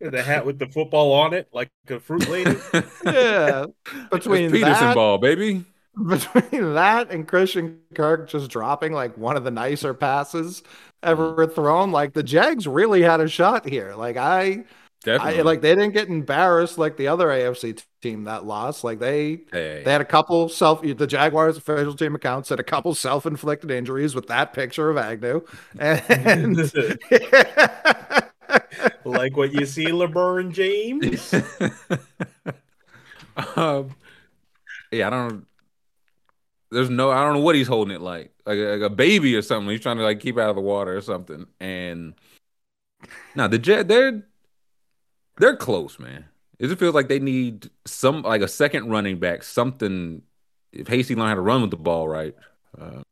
The 0.01 0.23
hat 0.23 0.47
with 0.47 0.59
the 0.59 0.67
football 0.67 1.13
on 1.13 1.35
it, 1.35 1.49
like 1.53 1.71
a 1.89 2.01
fruit 2.01 2.29
lady. 2.29 2.57
yeah. 3.05 3.67
It's 3.93 4.09
Between 4.11 4.51
Peterson 4.51 4.87
that, 4.89 4.95
ball, 4.95 5.19
baby. 5.19 5.65
between 6.09 6.75
that 6.75 7.11
and 7.11 7.29
Christian 7.29 7.81
Kirk 7.95 8.29
just 8.29 8.51
dropping 8.51 8.93
like 8.93 9.19
one 9.19 9.37
of 9.37 9.45
the 9.45 9.51
nicer 9.51 9.93
passes 9.93 10.63
ever 11.03 11.47
thrown, 11.47 11.93
like 11.93 12.15
the 12.15 12.23
Jags 12.23 12.67
really 12.67 13.03
had 13.03 13.21
a 13.21 13.29
shot 13.29 13.69
here. 13.69 13.95
Like 13.95 14.17
I, 14.17 14.65
Definitely. 15.03 15.41
I 15.41 15.43
like 15.43 15.63
they 15.63 15.75
didn't 15.75 15.93
get 15.93 16.09
embarrassed 16.09 16.77
like 16.77 16.99
the 16.99 17.09
other 17.09 17.29
AFC 17.29 17.83
team 18.03 18.25
that 18.25 18.45
lost. 18.45 18.85
Like 18.85 18.99
they 18.99 19.41
Hey. 19.51 19.83
they 19.83 19.93
had 19.93 20.03
a 20.03 20.07
couple 20.07 20.51
self 20.51 20.83
the 20.83 21.07
Jaguars 21.07 21.57
official 21.57 21.95
team 21.95 22.15
account 22.15 22.49
had 22.49 22.61
a 22.61 22.65
couple 22.65 22.95
self 22.95 23.25
inflicted 23.25 23.71
injuries 23.71 24.15
with 24.15 24.27
that 24.27 24.53
picture 24.53 24.91
of 24.91 24.99
Agnew. 24.99 25.41
And 25.79 26.57
like 29.05 29.37
what 29.37 29.55
you 29.55 29.65
see, 29.65 29.87
LeBron 29.87 30.53
James. 30.53 31.33
um, 33.57 33.95
yeah, 34.93 35.07
I 35.07 35.11
don't. 35.11 35.47
There's 36.71 36.91
no, 36.91 37.11
I 37.11 37.25
don't 37.25 37.35
know 37.35 37.41
what 37.41 37.57
he's 37.57 37.67
holding 37.67 37.95
it 37.95 38.01
like, 38.01 38.33
like 38.47 38.59
a, 38.59 38.77
like 38.77 38.93
a 38.93 38.95
baby 38.95 39.35
or 39.35 39.43
something. 39.43 39.71
He's 39.71 39.81
trying 39.81 39.97
to 39.97 40.05
like 40.05 40.21
keep 40.21 40.39
out 40.39 40.51
of 40.51 40.57
the 40.57 40.63
water 40.63 40.97
or 40.97 41.01
something. 41.01 41.47
And 41.59 42.15
now 43.35 43.49
the 43.49 43.59
Jet, 43.59 43.89
they're 43.89 44.25
they're 45.39 45.57
close, 45.57 45.99
man. 45.99 46.27
It 46.59 46.67
just 46.67 46.79
feels 46.79 46.95
like 46.95 47.09
they 47.09 47.19
need 47.19 47.71
some 47.87 48.23
like 48.23 48.43
a 48.43 48.49
second 48.49 48.91
running 48.91 49.19
back, 49.19 49.43
something. 49.43 50.23
If 50.73 50.89
Hasty 50.89 51.15
learned 51.15 51.29
how 51.31 51.35
to 51.35 51.41
run 51.41 51.63
with 51.63 51.71
the 51.71 51.77
ball 51.77 52.09
right, 52.09 52.35
uh, 52.79 53.03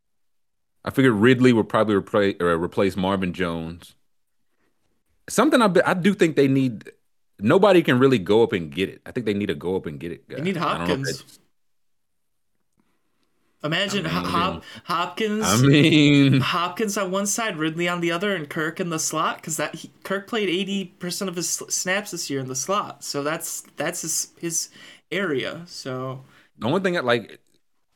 I 0.85 0.91
figured 0.91 1.15
Ridley 1.15 1.53
would 1.53 1.69
probably 1.69 1.95
replace 1.97 2.37
or 2.41 2.55
replace 2.63 2.97
Marvin 2.97 3.33
Jones. 3.33 3.95
Something 5.29 5.61
I 5.63 5.69
be- 5.69 5.83
I 5.83 5.95
do 5.95 6.15
think 6.15 6.37
they 6.37 6.49
need. 6.49 6.93
Nobody 7.41 7.83
can 7.83 7.99
really 7.99 8.19
go 8.19 8.43
up 8.43 8.53
and 8.53 8.71
get 8.71 8.89
it. 8.89 9.01
I 9.07 9.13
think 9.13 9.27
they 9.27 9.35
need 9.35 9.47
to 9.47 9.55
go 9.55 9.77
up 9.77 9.87
and 9.87 9.99
get 9.99 10.13
it. 10.13 10.29
guy. 10.29 10.37
They 10.37 10.43
need 10.43 10.57
I 10.59 10.79
don't 10.79 10.89
know 10.89 10.95
Hopkins. 10.97 11.39
That's- 13.63 13.95
Imagine 13.95 14.07
I 14.07 14.15
mean- 14.23 14.25
Hop- 14.31 14.65
Hopkins. 14.85 15.45
I 15.47 15.57
mean, 15.61 16.41
Hopkins 16.41 16.97
on 16.97 17.11
one 17.11 17.27
side, 17.27 17.57
Ridley 17.57 17.89
on 17.89 18.01
the 18.01 18.13
other, 18.13 18.35
and 18.35 18.49
Kirk 18.49 18.79
in 18.81 18.91
the 18.91 18.99
slot 18.99 19.37
because 19.37 19.57
that 19.57 19.75
he, 19.75 19.91
Kirk 20.05 20.27
played 20.29 20.49
eighty 20.49 20.85
percent 20.85 21.29
of 21.29 21.37
his 21.37 21.49
snaps 21.51 22.11
this 22.13 22.31
year 22.31 22.41
in 22.41 22.49
the 22.49 22.55
slot, 22.55 23.03
so 23.03 23.23
that's 23.23 23.63
that's 23.77 24.03
his 24.03 24.29
his 24.39 24.69
area. 25.11 25.63
So 25.67 26.25
the 26.59 26.67
only 26.67 26.81
thing 26.81 26.95
that 26.95 27.05
like, 27.05 27.41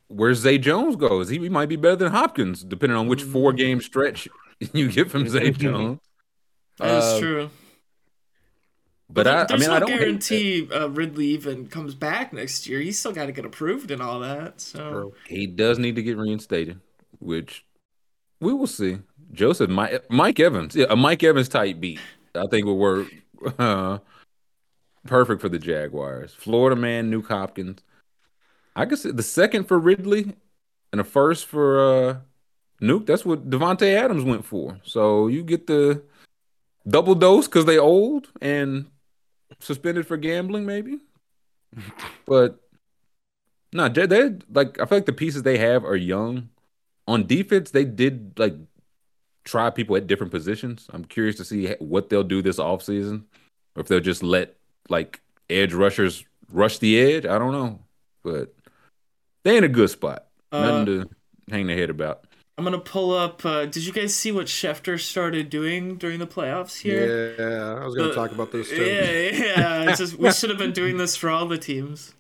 where 0.09 0.35
Zay 0.35 0.59
Jones 0.59 0.97
goes, 0.97 1.29
he, 1.29 1.39
he 1.39 1.49
might 1.49 1.69
be 1.69 1.77
better 1.77 1.97
than 1.97 2.11
Hopkins, 2.13 2.65
depending 2.65 2.97
on 2.99 3.07
which 3.07 3.23
four 3.23 3.53
game 3.53 3.81
stretch 3.81 4.27
you 4.73 4.91
get 4.91 5.11
from 5.11 5.29
Zay 5.29 5.51
Jones. 5.53 6.01
that 6.79 6.91
is 6.99 7.05
Uh, 7.05 7.21
true. 7.21 7.51
But 9.13 9.27
I, 9.27 9.43
I 9.43 9.45
there's 9.45 9.61
mean, 9.61 9.71
no 9.71 9.77
I 9.77 9.81
don't 9.81 9.89
guarantee 9.91 10.69
uh, 10.73 10.89
Ridley 10.89 11.27
even 11.27 11.67
comes 11.67 11.95
back 11.95 12.33
next 12.33 12.67
year. 12.67 12.81
He's 12.81 12.99
still 12.99 13.13
got 13.13 13.27
to 13.27 13.33
get 13.33 13.45
approved 13.45 13.91
and 13.91 14.01
all 14.01 14.21
that. 14.21 14.61
So 14.61 15.13
He 15.27 15.47
does 15.47 15.79
need 15.79 15.97
to 15.97 16.03
get 16.03 16.17
reinstated, 16.17 16.81
which 17.19 17.65
we 18.41 18.53
will 18.55 18.67
see. 18.67 18.99
Joseph, 19.33 19.71
Mike, 19.71 20.05
Mike 20.11 20.41
Evans, 20.41 20.75
yeah, 20.75 20.87
a 20.91 20.97
Mike 20.97 21.23
Evans 21.23 21.49
type 21.49 21.81
beat, 21.81 22.01
I 22.35 22.45
think 22.51 22.67
will 22.67 22.79
work 22.79 23.09
uh, 23.59 23.99
perfect 25.07 25.41
for 25.41 25.49
the 25.49 25.59
Jaguars. 25.59 26.35
Florida 26.35 26.77
man, 26.77 27.11
Nuke 27.11 27.29
Hopkins. 27.29 27.81
I 28.75 28.85
guess 28.87 29.03
the 29.03 29.23
second 29.23 29.65
for 29.65 29.79
Ridley 29.79 30.35
and 30.93 31.01
a 31.01 31.05
first 31.05 31.47
for 31.47 31.81
uh, 31.81 32.17
Nuke. 32.81 33.07
That's 33.07 33.25
what 33.25 33.51
Davante 33.51 33.95
Adams 33.95 34.25
went 34.25 34.45
for. 34.45 34.79
So 34.85 35.29
you 35.29 35.43
get 35.43 35.67
the 35.67 36.03
double 36.89 37.15
dose 37.15 37.47
because 37.47 37.65
they 37.67 37.79
old 37.79 38.29
and 38.41 38.87
suspended 39.61 40.07
for 40.07 40.17
gambling, 40.17 40.67
maybe. 40.67 40.99
but 42.27 42.61
no, 43.73 43.89
they 43.89 44.07
they 44.07 44.37
like 44.51 44.81
I 44.81 44.87
feel 44.87 44.99
like 44.99 45.07
the 45.07 45.13
pieces 45.13 45.43
they 45.43 45.59
have 45.59 45.85
are 45.85 45.97
young. 45.97 46.49
On 47.09 47.27
defense, 47.27 47.71
they 47.71 47.85
did 47.85 48.39
like 48.39 48.55
try 49.45 49.71
people 49.71 49.97
at 49.97 50.07
different 50.07 50.31
positions. 50.31 50.87
I'm 50.93 51.05
curious 51.05 51.37
to 51.37 51.45
see 51.45 51.75
what 51.79 52.09
they'll 52.09 52.23
do 52.23 52.43
this 52.43 52.59
offseason. 52.59 53.25
Or 53.75 53.81
if 53.81 53.89
they'll 53.89 54.01
just 54.01 54.23
let 54.23 54.57
like 54.89 55.21
edge 55.49 55.73
rushers 55.73 56.25
rush 56.51 56.79
the 56.79 57.01
edge. 57.01 57.25
I 57.25 57.39
don't 57.39 57.53
know. 57.53 57.81
But 58.23 58.55
they 59.43 59.57
in 59.57 59.65
a 59.65 59.69
good 59.69 59.91
spot. 59.91 60.27
Uh, 60.53 60.61
Nothing 60.61 60.87
to 60.87 61.11
hang 61.51 61.67
their 61.67 61.77
head 61.77 61.91
about. 61.91 62.27
I'm 62.63 62.65
gonna 62.65 62.79
pull 62.79 63.13
up. 63.13 63.45
Uh, 63.45 63.67
did 63.67 63.85
you 63.85 63.93
guys 63.93 64.15
see 64.15 64.31
what 64.31 64.47
Schefter 64.47 64.97
started 65.01 65.51
doing 65.51 65.97
during 65.97 66.21
the 66.21 66.29
playoffs 66.29 66.81
here? 66.81 67.35
yeah, 67.37 67.81
I 67.83 67.85
was 67.85 67.97
going 67.97 68.09
to 68.09 68.13
Uh, 68.13 68.15
talk 68.15 68.31
about 68.31 68.53
this 68.53 68.69
too. 68.71 68.85
Yeah, 68.85 69.47
yeah. 69.47 69.91
It's 69.91 69.99
just 69.99 70.17
we 70.17 70.31
should 70.31 70.49
have 70.51 70.61
been 70.61 70.71
doing 70.73 70.97
this 70.97 71.17
for 71.17 71.29
all 71.29 71.47
the 71.47 71.59
teams. 71.59 72.15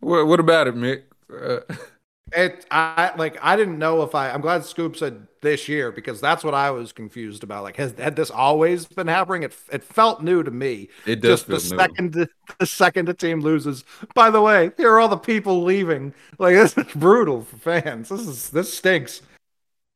What, 0.00 0.26
what 0.26 0.40
about 0.40 0.66
it, 0.68 0.74
Mick? 0.74 1.04
Uh, 1.34 1.60
It 2.34 2.64
I 2.70 3.12
like 3.16 3.36
I 3.42 3.56
didn't 3.56 3.78
know 3.78 4.02
if 4.02 4.14
I 4.14 4.30
I'm 4.30 4.40
glad 4.40 4.64
Scoop 4.64 4.96
said 4.96 5.26
this 5.42 5.68
year 5.68 5.92
because 5.92 6.20
that's 6.20 6.42
what 6.44 6.54
I 6.54 6.70
was 6.70 6.92
confused 6.92 7.42
about. 7.42 7.62
Like 7.62 7.76
has 7.76 7.92
had 7.98 8.16
this 8.16 8.30
always 8.30 8.86
been 8.86 9.06
happening? 9.08 9.42
It 9.42 9.54
it 9.70 9.84
felt 9.84 10.22
new 10.22 10.42
to 10.42 10.50
me. 10.50 10.88
it 11.04 11.20
does 11.20 11.42
Just 11.44 11.46
the 11.46 11.54
new. 11.54 11.80
second 11.82 12.28
the 12.58 12.66
second 12.66 13.08
a 13.08 13.14
team 13.14 13.40
loses. 13.40 13.84
By 14.14 14.30
the 14.30 14.40
way, 14.40 14.70
here 14.76 14.90
are 14.92 15.00
all 15.00 15.08
the 15.08 15.16
people 15.18 15.62
leaving. 15.62 16.14
Like 16.38 16.54
this 16.56 16.76
is 16.78 16.86
brutal 16.94 17.42
for 17.42 17.56
fans. 17.56 18.08
This 18.08 18.26
is 18.26 18.50
this 18.50 18.72
stinks. 18.72 19.20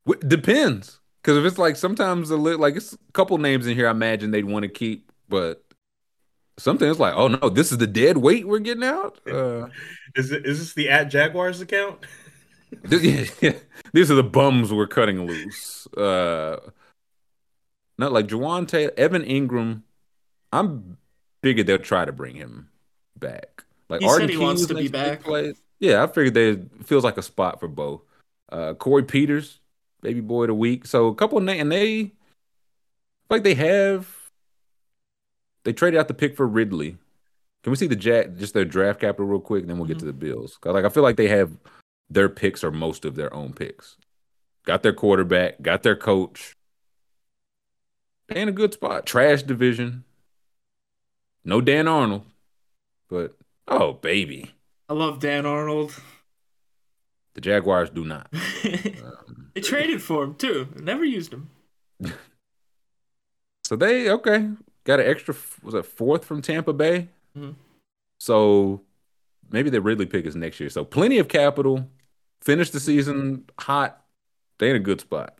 W- 0.06 0.28
Depends, 0.28 1.00
because 1.22 1.36
if 1.38 1.44
it's 1.44 1.58
like 1.58 1.76
sometimes 1.76 2.30
a 2.30 2.36
li- 2.36 2.54
like 2.54 2.76
it's 2.76 2.92
a 2.92 2.98
couple 3.12 3.38
names 3.38 3.66
in 3.66 3.74
here, 3.76 3.88
I 3.88 3.92
imagine 3.92 4.30
they'd 4.30 4.44
want 4.44 4.64
to 4.64 4.68
keep, 4.68 5.10
but 5.28 5.62
something 6.58 6.88
it's 6.90 7.00
like, 7.00 7.14
oh 7.14 7.28
no, 7.28 7.48
this 7.48 7.72
is 7.72 7.78
the 7.78 7.86
dead 7.86 8.18
weight 8.18 8.46
we're 8.46 8.58
getting 8.58 8.84
out. 8.84 9.20
Uh, 9.26 9.68
Is 10.16 10.32
it 10.32 10.46
is 10.46 10.58
this 10.60 10.72
the 10.74 10.88
at 10.88 11.04
Jaguars 11.04 11.60
account? 11.60 11.98
these 13.92 14.10
are 14.10 14.14
the 14.14 14.22
bums 14.22 14.72
we're 14.72 14.86
cutting 14.86 15.26
loose. 15.26 15.86
Uh, 15.96 16.58
not 17.98 18.12
like 18.12 18.26
Jawaan 18.26 18.68
Taylor, 18.68 18.92
Evan 18.96 19.22
Engram. 19.22 19.82
I'm 20.52 20.96
figured 21.42 21.66
they'll 21.66 21.78
try 21.78 22.04
to 22.04 22.12
bring 22.12 22.36
him 22.36 22.68
back. 23.18 23.64
Like 23.88 24.00
He 24.00 24.08
said 24.08 24.30
he 24.30 24.36
wants 24.36 24.66
to 24.66 24.74
be 24.74 24.88
back. 24.88 25.22
play. 25.22 25.54
Yeah, 25.78 26.02
I 26.02 26.06
figured 26.06 26.34
they 26.34 26.56
feels 26.84 27.04
like 27.04 27.18
a 27.18 27.22
spot 27.22 27.60
for 27.60 27.68
both. 27.68 28.02
Uh, 28.50 28.74
Corey 28.74 29.02
Peters, 29.04 29.60
baby 30.02 30.20
boy 30.20 30.44
of 30.44 30.48
the 30.48 30.54
week. 30.54 30.86
So 30.86 31.08
a 31.08 31.14
couple 31.14 31.38
of 31.38 31.48
and 31.48 31.70
they 31.70 32.12
like 33.28 33.42
they 33.42 33.54
have 33.54 34.08
they 35.64 35.72
traded 35.72 35.98
out 36.00 36.08
the 36.08 36.14
pick 36.14 36.36
for 36.36 36.46
Ridley. 36.46 36.96
Can 37.62 37.70
we 37.72 37.76
see 37.76 37.88
the 37.88 37.96
Jack 37.96 38.36
just 38.36 38.54
their 38.54 38.64
draft 38.64 39.00
capital 39.00 39.26
real 39.26 39.40
quick, 39.40 39.62
and 39.62 39.70
then 39.70 39.78
we'll 39.78 39.88
get 39.88 39.98
to 39.98 40.04
the 40.04 40.12
Bills? 40.12 40.56
'Cause, 40.60 40.72
like 40.74 40.84
I 40.84 40.88
feel 40.88 41.02
like 41.02 41.16
they 41.16 41.28
have 41.28 41.50
their 42.08 42.28
picks 42.28 42.62
are 42.64 42.70
most 42.70 43.04
of 43.04 43.16
their 43.16 43.32
own 43.34 43.52
picks. 43.52 43.96
Got 44.64 44.82
their 44.82 44.92
quarterback, 44.92 45.62
got 45.62 45.82
their 45.82 45.96
coach. 45.96 46.56
They 48.28 48.40
in 48.40 48.48
a 48.48 48.52
good 48.52 48.74
spot. 48.74 49.06
Trash 49.06 49.42
division. 49.44 50.04
No 51.44 51.60
Dan 51.60 51.86
Arnold, 51.86 52.24
but 53.08 53.36
oh 53.68 53.92
baby, 53.92 54.50
I 54.88 54.94
love 54.94 55.20
Dan 55.20 55.46
Arnold. 55.46 55.94
the 57.34 57.40
Jaguars 57.40 57.88
do 57.90 58.04
not. 58.04 58.28
they 58.64 59.60
traded 59.60 60.02
for 60.02 60.24
him 60.24 60.34
too. 60.34 60.66
Never 60.74 61.04
used 61.04 61.32
him. 61.32 61.50
So 63.64 63.74
they 63.74 64.08
okay 64.10 64.48
got 64.84 65.00
an 65.00 65.06
extra 65.08 65.34
was 65.62 65.74
it 65.74 65.84
fourth 65.86 66.24
from 66.24 66.40
Tampa 66.40 66.72
Bay. 66.72 67.08
Mhm. 67.36 67.56
So 68.20 68.82
maybe 69.50 69.70
the 69.70 69.80
Ridley 69.80 70.06
pick 70.06 70.24
is 70.24 70.36
next 70.36 70.60
year. 70.60 70.70
So 70.70 70.84
plenty 70.84 71.18
of 71.18 71.26
capital. 71.26 71.88
Finish 72.40 72.70
the 72.70 72.80
season 72.80 73.44
hot. 73.58 74.02
They 74.58 74.70
in 74.70 74.76
a 74.76 74.80
good 74.80 75.00
spot. 75.00 75.38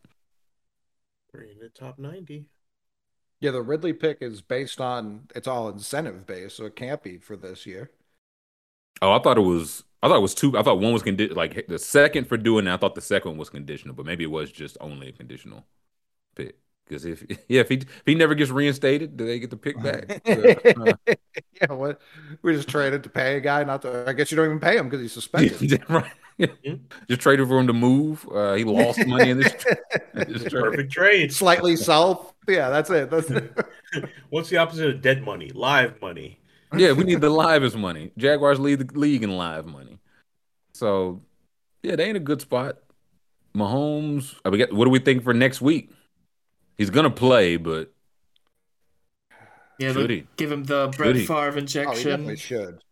We're 1.33 1.43
in 1.43 1.59
the 1.59 1.69
top 1.69 1.99
90. 1.99 2.47
Yeah, 3.41 3.51
the 3.51 3.63
Ridley 3.63 3.93
pick 3.93 4.19
is 4.23 4.41
based 4.41 4.81
on 4.81 5.29
it's 5.35 5.47
all 5.47 5.69
incentive 5.69 6.27
based, 6.27 6.57
so 6.57 6.65
it 6.65 6.77
can't 6.77 7.03
be 7.03 7.19
for 7.19 7.37
this 7.37 7.67
year. 7.67 7.91
Oh, 9.03 9.13
I 9.13 9.19
thought 9.19 9.37
it 9.39 9.43
was. 9.43 9.85
I 10.03 10.09
thought 10.09 10.17
it 10.19 10.23
was 10.23 10.35
two. 10.35 10.57
I 10.57 10.63
thought 10.63 10.81
one 10.81 10.93
was 10.93 11.03
condi- 11.03 11.35
like 11.35 11.67
the 11.67 11.79
second 11.79 12.29
for 12.29 12.37
doing 12.37 12.65
that. 12.65 12.75
I 12.75 12.77
thought 12.79 12.95
the 12.95 13.01
second 13.01 13.33
one 13.33 13.39
was 13.39 13.51
conditional, 13.51 13.95
but 13.95 14.07
maybe 14.07 14.25
it 14.25 14.31
was 14.31 14.51
just 14.51 14.77
only 14.81 15.09
a 15.09 15.13
conditional 15.13 15.67
pick. 16.37 16.57
Because 16.87 17.05
if 17.05 17.25
yeah, 17.49 17.61
if 17.63 17.69
he 17.69 17.77
if 17.77 18.03
he 18.07 18.15
never 18.15 18.35
gets 18.35 18.51
reinstated, 18.51 19.17
do 19.17 19.27
they 19.27 19.39
get 19.39 19.51
the 19.51 19.57
pick 19.57 19.83
back? 19.83 20.23
So, 20.33 20.61
uh, 20.77 20.95
yeah, 21.61 21.73
what 21.73 22.01
we 22.43 22.55
just 22.55 22.69
traded 22.69 23.03
to 23.05 23.11
pay 23.11 23.37
a 23.37 23.41
guy 23.41 23.65
not 23.65 23.83
to. 23.83 24.05
I 24.09 24.13
guess 24.13 24.31
you 24.31 24.37
don't 24.37 24.47
even 24.47 24.61
pay 24.61 24.77
him 24.77 24.89
because 24.89 25.01
he's 25.01 25.13
suspended. 25.13 25.83
right. 25.89 26.13
Just 27.09 27.21
traded 27.21 27.49
for 27.49 27.59
him 27.59 27.67
to 27.67 27.73
move. 27.73 28.27
Uh, 28.31 28.55
he 28.55 28.65
lost 28.65 29.05
money 29.07 29.31
in 29.31 29.39
this. 29.39 29.53
this 30.15 30.43
trade. 30.45 30.51
Perfect 30.63 30.93
trade. 30.93 31.33
Slightly 31.33 31.77
self. 31.77 32.35
Yeah, 32.47 32.69
that's 32.71 32.91
it. 32.91 33.11
That's 33.11 33.31
What's 34.31 34.51
the 34.51 34.59
opposite 34.59 34.89
of 34.89 35.03
dead 35.03 35.23
money? 35.23 35.51
Live 35.51 36.01
money. 36.01 36.39
Yeah, 36.77 36.93
we 36.93 37.05
need 37.05 37.21
the 37.21 37.31
livest 37.31 37.77
money. 37.77 38.13
Jaguars 38.19 38.61
lead 38.61 38.81
the 38.81 38.99
league 38.99 39.23
in 39.23 39.37
live 39.37 39.67
money. 39.67 39.99
So, 40.75 41.23
yeah, 41.83 41.97
they 41.97 42.05
ain't 42.05 42.17
a 42.17 42.21
good 42.21 42.41
spot. 42.41 42.79
Mahomes, 43.57 44.35
uh, 44.45 44.51
we 44.51 44.61
what 44.65 44.85
do 44.85 44.91
we 44.91 44.99
think 44.99 45.25
for 45.25 45.33
next 45.33 45.63
week? 45.63 45.91
He's 46.77 46.91
gonna 46.91 47.11
play, 47.11 47.57
but 47.57 47.95
Yeah, 49.79 49.93
Should 49.95 50.11
he? 50.11 50.27
give 50.37 50.53
him 50.53 50.65
the 50.65 50.93
Brett 50.95 51.17
he? 51.17 51.25
Favre 51.25 51.53
oh, 51.57 51.61
he 51.61 51.67
definitely 51.67 52.37
should. 52.37 52.83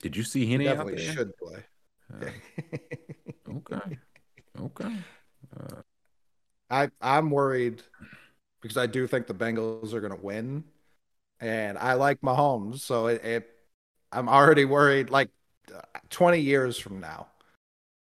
did 0.00 0.16
you 0.16 0.22
see 0.22 0.46
He 0.46 0.52
Henne 0.52 0.60
out 0.68 0.76
definitely 0.76 1.04
there? 1.04 1.12
should 1.14 1.36
play. 1.36 1.64
Uh, 2.12 2.30
okay, 3.48 3.98
okay. 4.60 4.92
Uh, 5.58 5.82
I 6.70 6.90
I'm 7.00 7.30
worried 7.30 7.82
because 8.62 8.76
I 8.76 8.86
do 8.86 9.06
think 9.06 9.26
the 9.26 9.34
Bengals 9.34 9.92
are 9.94 10.00
going 10.00 10.16
to 10.16 10.22
win, 10.22 10.64
and 11.40 11.78
I 11.78 11.94
like 11.94 12.20
Mahomes, 12.22 12.80
so 12.80 13.08
it, 13.08 13.24
it 13.24 13.50
I'm 14.12 14.28
already 14.28 14.64
worried. 14.64 15.10
Like 15.10 15.30
20 16.10 16.40
years 16.40 16.78
from 16.78 17.00
now, 17.00 17.28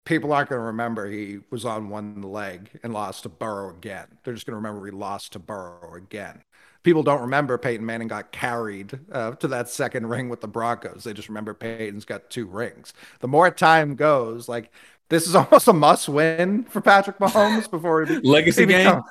people 0.05 0.34
aren't 0.34 0.49
going 0.49 0.61
to 0.61 0.65
remember 0.67 1.07
he 1.07 1.39
was 1.51 1.65
on 1.65 1.89
one 1.89 2.21
leg 2.21 2.71
and 2.84 2.93
lost 2.93 3.23
to 3.23 3.29
Burrow 3.29 3.71
again. 3.71 4.07
They're 4.23 4.34
just 4.34 4.45
going 4.45 4.53
to 4.53 4.57
remember 4.57 4.85
he 4.85 4.91
lost 4.91 5.34
to 5.34 5.39
Burrow 5.39 5.95
again. 5.95 6.43
People 6.83 7.03
don't 7.03 7.21
remember 7.21 7.57
Peyton 7.57 7.85
Manning 7.85 8.07
got 8.07 8.31
carried 8.31 8.99
uh, 9.11 9.31
to 9.31 9.47
that 9.49 9.69
second 9.69 10.07
ring 10.07 10.29
with 10.29 10.41
the 10.41 10.47
Broncos. 10.47 11.03
They 11.03 11.13
just 11.13 11.27
remember 11.27 11.53
Peyton's 11.53 12.05
got 12.05 12.29
two 12.29 12.45
rings. 12.45 12.93
The 13.19 13.27
more 13.27 13.49
time 13.51 13.95
goes, 13.95 14.47
like 14.47 14.71
this 15.09 15.27
is 15.27 15.35
almost 15.35 15.67
a 15.67 15.73
must 15.73 16.09
win 16.09 16.63
for 16.65 16.81
Patrick 16.81 17.19
Mahomes 17.19 17.69
before 17.69 18.05
he 18.05 18.19
Legacy 18.19 18.61
he 18.61 18.67
game. 18.67 19.01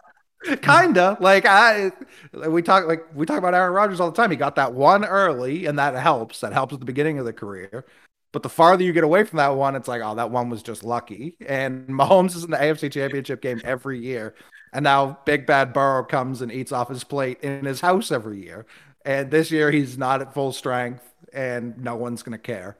Kinda 0.63 1.17
like 1.21 1.45
I, 1.47 1.91
we 2.33 2.63
talk 2.63 2.87
like 2.87 3.05
we 3.15 3.27
talk 3.27 3.39
about 3.39 3.55
Aaron 3.55 3.73
Rodgers 3.73 4.01
all 4.01 4.11
the 4.11 4.17
time. 4.17 4.31
He 4.31 4.37
got 4.37 4.57
that 4.57 4.75
one 4.75 5.05
early, 5.05 5.67
and 5.67 5.79
that 5.79 5.95
helps. 5.95 6.41
That 6.41 6.53
helps 6.53 6.75
at 6.75 6.81
the 6.81 6.87
beginning 6.87 7.19
of 7.19 7.25
the 7.25 7.33
career. 7.33 7.85
But 8.33 8.43
the 8.43 8.49
farther 8.51 8.85
you 8.85 8.93
get 8.93 9.03
away 9.03 9.25
from 9.25 9.39
that 9.39 9.57
one, 9.57 9.75
it's 9.77 9.89
like, 9.89 10.03
oh, 10.05 10.15
that 10.17 10.31
one 10.31 10.51
was 10.51 10.63
just 10.63 10.85
lucky. 10.85 11.37
And 11.47 11.89
Mahomes 11.89 12.37
is 12.37 12.45
in 12.45 12.51
the 12.51 12.59
AFC 12.59 12.93
Championship 12.93 13.41
game 13.41 13.63
every 13.65 13.99
year, 13.99 14.35
and 14.77 14.85
now 14.85 15.19
Big 15.25 15.47
Bad 15.47 15.73
Burrow 15.73 16.05
comes 16.05 16.43
and 16.43 16.53
eats 16.53 16.71
off 16.71 16.89
his 16.91 17.03
plate 17.03 17.41
in 17.43 17.65
his 17.65 17.81
house 17.81 18.13
every 18.13 18.45
year. 18.45 18.67
And 19.07 19.31
this 19.31 19.51
year 19.51 19.71
he's 19.71 19.97
not 19.97 20.21
at 20.21 20.35
full 20.35 20.53
strength, 20.53 21.03
and 21.33 21.79
no 21.79 21.97
one's 21.97 22.23
gonna 22.23 22.39
care. 22.39 22.77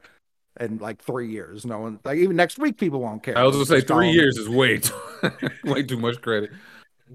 In 0.59 0.77
like 0.77 1.01
three 1.01 1.29
years, 1.29 1.65
no 1.65 1.79
one 1.79 1.99
like 2.05 2.17
even 2.17 2.35
next 2.35 2.57
week 2.59 2.77
people 2.77 2.99
won't 2.99 3.23
care. 3.23 3.37
I 3.37 3.43
was 3.43 3.55
gonna 3.55 3.65
say 3.65 3.81
three 3.81 4.09
him- 4.09 4.15
years 4.15 4.37
is 4.37 4.47
way 4.49 4.77
too, 4.79 4.93
way 5.65 5.83
too 5.83 5.97
much 5.97 6.21
credit. 6.21 6.51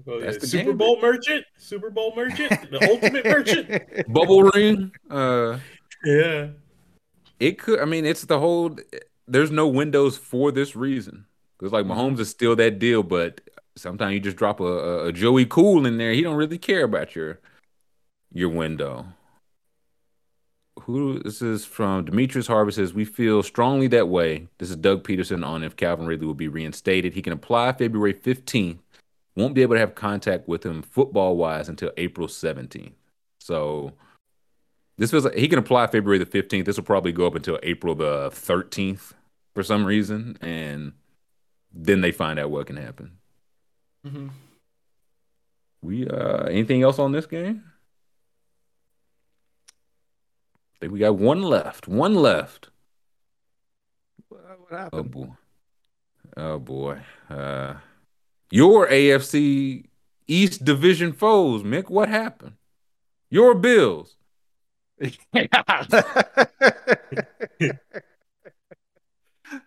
Oh, 0.07 0.19
That's 0.19 0.35
yeah. 0.35 0.39
the 0.39 0.47
Super 0.47 0.63
game, 0.71 0.77
Bowl 0.77 0.99
merchant, 1.01 1.45
Super 1.57 1.89
Bowl 1.89 2.13
merchant, 2.15 2.71
the 2.71 2.89
ultimate 2.89 3.25
merchant. 3.25 4.07
Bubble 4.13 4.43
ring. 4.43 4.91
Uh, 5.09 5.59
Yeah. 6.03 6.47
it 7.39 7.59
could. 7.59 7.79
I 7.79 7.85
mean, 7.85 8.05
it's 8.05 8.23
the 8.25 8.39
whole. 8.39 8.75
There's 9.27 9.51
no 9.51 9.67
windows 9.67 10.17
for 10.17 10.51
this 10.51 10.75
reason 10.75 11.25
because 11.59 11.71
like 11.71 11.85
Mahomes 11.85 12.19
is 12.19 12.29
still 12.29 12.55
that 12.55 12.79
deal, 12.79 13.03
but 13.03 13.41
sometimes 13.75 14.13
you 14.13 14.19
just 14.19 14.37
drop 14.37 14.59
a, 14.59 15.07
a, 15.07 15.11
Joey 15.11 15.45
Cool 15.45 15.85
in 15.85 15.97
there. 15.97 16.13
He 16.13 16.21
don't 16.21 16.35
really 16.35 16.57
care 16.57 16.83
about 16.83 17.15
your 17.15 17.39
your 18.31 18.49
window. 18.49 19.05
Who 20.81 21.19
this 21.19 21.41
is 21.41 21.65
from 21.65 22.05
Demetrius 22.05 22.47
Harvey 22.47 22.71
says 22.71 22.93
we 22.93 23.05
feel 23.05 23.43
strongly 23.43 23.87
that 23.87 24.09
way. 24.09 24.47
This 24.57 24.69
is 24.69 24.75
Doug 24.75 25.03
Pederson 25.03 25.45
on 25.45 25.63
if 25.63 25.75
Calvin 25.75 26.07
Ridley 26.07 26.27
will 26.27 26.33
be 26.33 26.47
reinstated. 26.47 27.13
He 27.13 27.21
can 27.21 27.33
apply 27.33 27.73
February 27.73 28.13
15th. 28.13 28.79
Won't 29.35 29.55
be 29.55 29.61
able 29.61 29.75
to 29.75 29.79
have 29.79 29.95
contact 29.95 30.47
with 30.47 30.65
him 30.65 30.81
football 30.81 31.37
wise 31.37 31.69
until 31.69 31.91
April 31.97 32.27
17th. 32.27 32.93
So 33.39 33.93
this 34.97 35.11
feels 35.11 35.25
like 35.25 35.35
he 35.35 35.47
can 35.47 35.59
apply 35.59 35.87
February 35.87 36.19
the 36.19 36.25
15th. 36.25 36.65
This 36.65 36.77
will 36.77 36.83
probably 36.83 37.11
go 37.11 37.25
up 37.27 37.35
until 37.35 37.59
April 37.63 37.95
the 37.95 38.29
13th 38.31 39.13
for 39.53 39.63
some 39.63 39.85
reason. 39.85 40.37
And 40.41 40.93
then 41.71 42.01
they 42.01 42.11
find 42.11 42.39
out 42.39 42.51
what 42.51 42.67
can 42.67 42.77
happen. 42.77 43.17
Mhm. 44.03 44.31
We 45.81 46.07
uh 46.07 46.45
anything 46.45 46.81
else 46.81 46.97
on 46.99 47.11
this 47.11 47.25
game? 47.25 47.63
I 50.75 50.79
think 50.79 50.93
we 50.93 50.99
got 50.99 51.15
one 51.17 51.41
left. 51.41 51.87
One 51.87 52.15
left. 52.15 52.69
What 54.29 54.41
Oh 54.71 54.75
happened? 54.77 55.11
boy. 55.11 55.29
Oh 56.37 56.59
boy. 56.59 57.01
Uh 57.29 57.75
your 58.51 58.87
AFC 58.87 59.85
East 60.27 60.63
Division 60.65 61.13
foes, 61.13 61.63
Mick. 61.63 61.89
What 61.89 62.09
happened? 62.09 62.55
Your 63.29 63.55
Bills. 63.55 64.15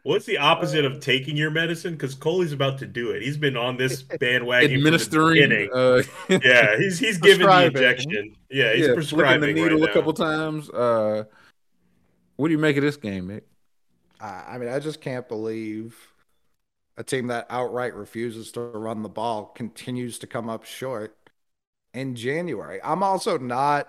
What's 0.02 0.26
the 0.26 0.38
opposite 0.38 0.84
of 0.84 1.00
taking 1.00 1.36
your 1.36 1.50
medicine? 1.50 1.94
Because 1.94 2.14
Coley's 2.14 2.52
about 2.52 2.78
to 2.78 2.86
do 2.86 3.10
it. 3.10 3.22
He's 3.22 3.36
been 3.36 3.56
on 3.56 3.76
this 3.76 4.02
bandwagon 4.20 4.70
from 4.70 4.96
the 4.96 5.02
Administering 5.04 5.70
uh 5.72 6.02
Yeah, 6.28 6.76
he's 6.76 6.98
he's 6.98 7.18
giving 7.18 7.46
the 7.46 7.66
injection. 7.66 8.36
Yeah, 8.50 8.74
he's 8.74 8.86
yeah, 8.86 8.94
prescribing 8.94 9.54
the 9.54 9.62
needle 9.62 9.80
right 9.80 9.90
a 9.90 9.92
couple 9.92 10.12
times. 10.12 10.70
Uh 10.70 11.24
what 12.36 12.48
do 12.48 12.52
you 12.52 12.58
make 12.58 12.76
of 12.76 12.82
this 12.82 12.96
game, 12.96 13.28
Mick? 13.28 13.42
I 14.20 14.54
I 14.54 14.58
mean, 14.58 14.68
I 14.68 14.78
just 14.78 15.00
can't 15.00 15.26
believe 15.28 15.96
a 16.96 17.04
team 17.04 17.26
that 17.28 17.46
outright 17.50 17.94
refuses 17.94 18.52
to 18.52 18.60
run 18.60 19.02
the 19.02 19.08
ball 19.08 19.46
continues 19.46 20.18
to 20.20 20.26
come 20.26 20.48
up 20.48 20.64
short 20.64 21.16
in 21.92 22.14
January. 22.14 22.80
I'm 22.82 23.02
also 23.02 23.38
not 23.38 23.88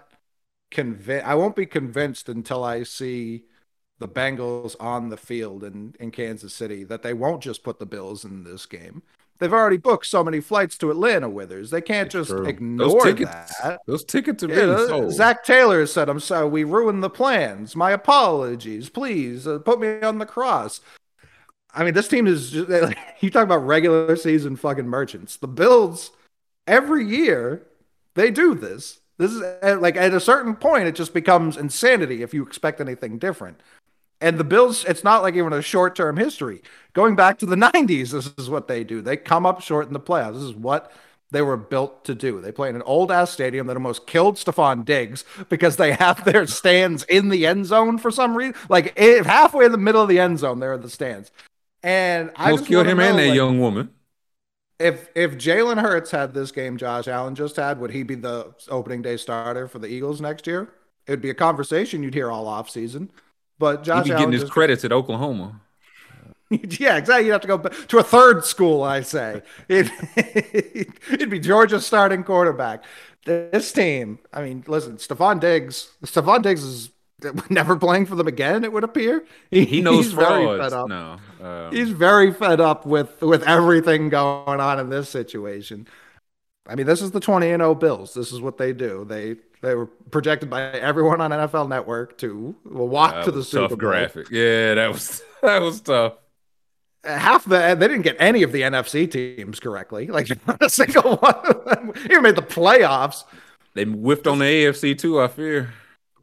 convinced. 0.72 1.26
I 1.26 1.36
won't 1.36 1.56
be 1.56 1.66
convinced 1.66 2.30
until 2.30 2.64
I 2.64 2.84
see 2.84 3.46
the 4.00 4.08
Bengals 4.08 4.76
on 4.80 5.10
the 5.10 5.18
field 5.18 5.64
in, 5.64 5.96
in 6.00 6.12
Kansas 6.12 6.54
City 6.54 6.84
that 6.86 7.04
they 7.04 7.14
won't 7.14 7.42
just 7.42 7.64
put 7.64 7.80
the 7.80 7.86
Bills 7.86 8.24
in 8.24 8.44
this 8.44 8.66
game. 8.66 9.02
They've 9.40 9.54
already 9.54 9.78
booked 9.78 10.08
so 10.08 10.24
many 10.24 10.40
flights 10.40 10.78
to 10.80 10.90
Atlanta 10.90 11.30
Withers. 11.30 11.70
They 11.70 11.82
can't 11.82 12.10
just 12.10 12.32
ignore 12.32 13.04
tickets, 13.04 13.60
that. 13.62 13.82
Those 13.86 14.04
tickets 14.04 14.44
are 14.44 14.50
Yeah, 14.50 14.66
being 14.66 14.88
sold. 14.88 15.14
Zac 15.14 15.44
Taylor 15.44 15.86
said, 15.86 16.10
"I'm 16.10 16.20
sorry, 16.20 16.50
we 16.50 16.64
ruined 16.64 17.04
the 17.04 17.10
plans. 17.10 17.76
My 17.76 17.92
apologies. 17.92 18.90
Please 18.90 19.48
uh, 19.48 19.60
put 19.60 19.80
me 19.80 20.02
on 20.02 20.18
the 20.18 20.26
cross." 20.26 20.82
I 21.72 21.84
mean, 21.84 21.94
this 21.94 22.08
team 22.08 22.26
is 22.26 22.50
just, 22.50 22.70
you 23.20 23.30
talk 23.30 23.44
about 23.44 23.66
regular 23.66 24.16
season 24.16 24.56
fucking 24.56 24.88
merchants. 24.88 25.38
The 25.38 25.48
Bills 25.48 26.12
every 26.66 27.06
year 27.06 27.68
they 28.16 28.32
do 28.32 28.56
this. 28.56 29.00
This 29.18 29.32
is 29.32 29.42
like 29.80 29.96
at 29.96 30.14
a 30.14 30.20
certain 30.20 30.56
point, 30.56 30.88
it 30.88 30.96
just 30.96 31.14
becomes 31.14 31.58
insanity 31.58 32.22
if 32.22 32.34
you 32.34 32.44
expect 32.44 32.82
anything 32.82 33.18
different. 33.18 33.62
And 34.20 34.40
the 34.40 34.44
Bills, 34.44 34.84
it's 34.86 35.04
not 35.04 35.22
like 35.22 35.36
even 35.36 35.54
a 35.54 35.62
short 35.62 35.96
term 35.96 36.18
history. 36.18 36.62
Going 36.94 37.16
back 37.16 37.38
to 37.40 37.46
the 37.46 37.56
90s, 37.74 38.12
this 38.12 38.32
is 38.38 38.50
what 38.50 38.68
they 38.68 38.84
do. 38.84 39.02
They 39.02 39.18
come 39.18 39.46
up 39.46 39.62
short 39.62 39.88
in 39.88 39.94
the 39.94 40.00
playoffs. 40.00 40.34
This 40.34 40.44
is 40.44 40.54
what 40.56 40.92
they 41.30 41.42
were 41.42 41.58
built 41.58 42.04
to 42.06 42.16
do. 42.16 42.42
They 42.42 42.52
play 42.52 42.70
in 42.70 42.76
an 42.76 42.82
old 42.84 43.12
ass 43.12 43.32
stadium 43.32 43.68
that 43.68 43.76
almost 43.76 44.08
killed 44.08 44.38
Stefon 44.38 44.86
Diggs 44.86 45.24
because 45.50 45.78
they 45.78 45.94
have 45.94 46.24
their 46.26 46.48
stands 46.48 47.04
in 47.04 47.30
the 47.30 47.46
end 47.46 47.66
zone 47.66 47.98
for 47.98 48.12
some 48.12 48.36
reason. 48.36 48.56
Like 48.70 48.94
if 48.96 49.26
halfway 49.26 49.66
in 49.66 49.72
the 49.72 49.78
middle 49.78 50.02
of 50.02 50.10
the 50.10 50.20
end 50.20 50.40
zone, 50.40 50.60
there 50.60 50.74
are 50.74 50.78
the 50.78 50.90
stands. 50.90 51.32
And 51.84 52.32
I 52.38 52.52
Almost 52.52 52.66
killed 52.66 52.88
him 52.88 53.00
and 53.00 53.18
know, 53.18 53.18
that 53.18 53.28
like, 53.28 53.36
young 53.36 53.60
woman. 53.60 53.94
if 54.80 55.10
if 55.16 55.34
Jalen 55.34 55.82
Hurts 55.82 56.12
had 56.12 56.34
this 56.34 56.52
game 56.52 56.78
Josh 56.78 57.08
Allen 57.08 57.36
just 57.36 57.56
had, 57.56 57.80
would 57.80 57.92
he 57.92 58.04
be 58.04 58.16
the 58.16 58.54
opening 58.70 59.02
day 59.02 59.18
starter 59.18 59.68
for 59.68 59.80
the 59.80 59.88
Eagles 59.88 60.22
next 60.22 60.48
year? 60.48 60.70
it'd 61.08 61.22
be 61.22 61.30
a 61.30 61.34
conversation 61.34 62.04
you'd 62.04 62.14
hear 62.14 62.30
all 62.32 62.48
off 62.48 62.70
season. 62.70 63.10
But 63.60 63.80
He'd 63.80 63.86
be 63.86 63.92
Allen 63.92 64.08
getting 64.08 64.32
his 64.32 64.42
just- 64.42 64.54
credits 64.54 64.86
at 64.86 64.92
Oklahoma. 64.92 65.62
yeah, 66.50 66.96
exactly. 66.98 67.26
You'd 67.26 67.34
have 67.34 67.42
to 67.42 67.48
go 67.48 67.58
to 67.58 67.98
a 67.98 68.04
third 68.04 68.46
school, 68.46 68.84
I 68.84 69.02
say. 69.02 69.42
It, 69.68 69.90
it'd 71.12 71.30
be 71.30 71.40
Georgia's 71.40 71.86
starting 71.86 72.24
quarterback. 72.24 72.84
This 73.26 73.74
team, 73.74 74.20
I 74.32 74.42
mean, 74.42 74.64
listen, 74.68 74.96
Stefon 74.96 75.42
Diggs, 75.42 75.92
Stefon 76.06 76.42
Diggs 76.42 76.64
is 76.64 76.90
never 77.50 77.76
playing 77.76 78.06
for 78.06 78.16
them 78.16 78.28
again, 78.28 78.64
it 78.64 78.72
would 78.72 78.86
appear. 78.86 79.26
He 79.52 79.82
knows 79.82 80.06
he's 80.06 80.14
very 80.14 80.46
fed 80.58 80.72
up. 80.72 80.88
No, 80.88 81.18
um, 81.42 81.72
He's 81.74 81.90
very 81.90 82.32
fed 82.32 82.62
up 82.62 82.86
with 82.86 83.22
with 83.22 83.44
everything 83.44 84.08
going 84.10 84.62
on 84.62 84.80
in 84.80 84.90
this 84.90 85.10
situation. 85.10 85.88
I 86.68 86.76
mean, 86.76 86.86
this 86.86 87.02
is 87.02 87.12
the 87.12 87.20
20 87.20 87.50
and 87.50 87.62
0 87.62 87.76
Bills. 87.76 88.14
This 88.14 88.32
is 88.32 88.42
what 88.42 88.58
they 88.58 88.74
do. 88.74 89.06
They 89.06 89.38
they 89.62 89.76
were 89.76 89.88
projected 89.88 90.50
by 90.50 90.62
everyone 90.72 91.22
on 91.22 91.32
NFL 91.32 91.70
Network 91.70 92.18
to 92.20 92.56
walk 92.66 93.24
that 93.24 93.26
to 93.26 93.32
the 93.32 93.44
Super 93.44 93.76
tough 93.76 93.80
Bowl. 93.80 93.90
graphic. 93.90 94.28
Yeah, 94.30 94.76
that 94.76 94.88
was 94.90 95.22
that 95.42 95.62
was 95.62 95.82
tough. 95.82 96.14
half 97.04 97.46
the 97.46 97.76
they 97.76 97.88
didn't 97.88 98.02
get 98.04 98.18
any 98.20 98.44
of 98.44 98.52
the 98.52 98.62
NFC 98.62 99.10
teams 99.10 99.60
correctly. 99.60 100.08
Like 100.08 100.30
not 100.48 100.62
a 100.62 100.70
single 100.70 101.18
one 101.18 101.36
of 101.46 101.66
them 101.66 101.94
even 102.06 102.24
made 102.24 102.36
the 102.36 102.42
playoffs. 102.42 103.24
They 103.74 103.84
whiffed 103.86 104.28
on 104.28 104.40
the 104.40 104.46
AFC 104.46 104.98
too. 104.98 105.22
I 105.22 105.28
fear. 105.28 105.74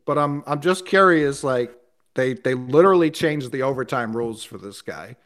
But 0.05 0.19
I'm 0.19 0.43
I'm 0.47 0.61
just 0.61 0.87
curious. 0.87 1.43
Like 1.43 1.75
they 2.15 2.35
they 2.35 2.55
literally 2.55 3.11
changed 3.11 3.53
the 3.53 3.63
overtime 3.63 4.17
rules 4.17 4.45
for 4.45 4.59
this 4.59 4.83
guy. 4.83 5.17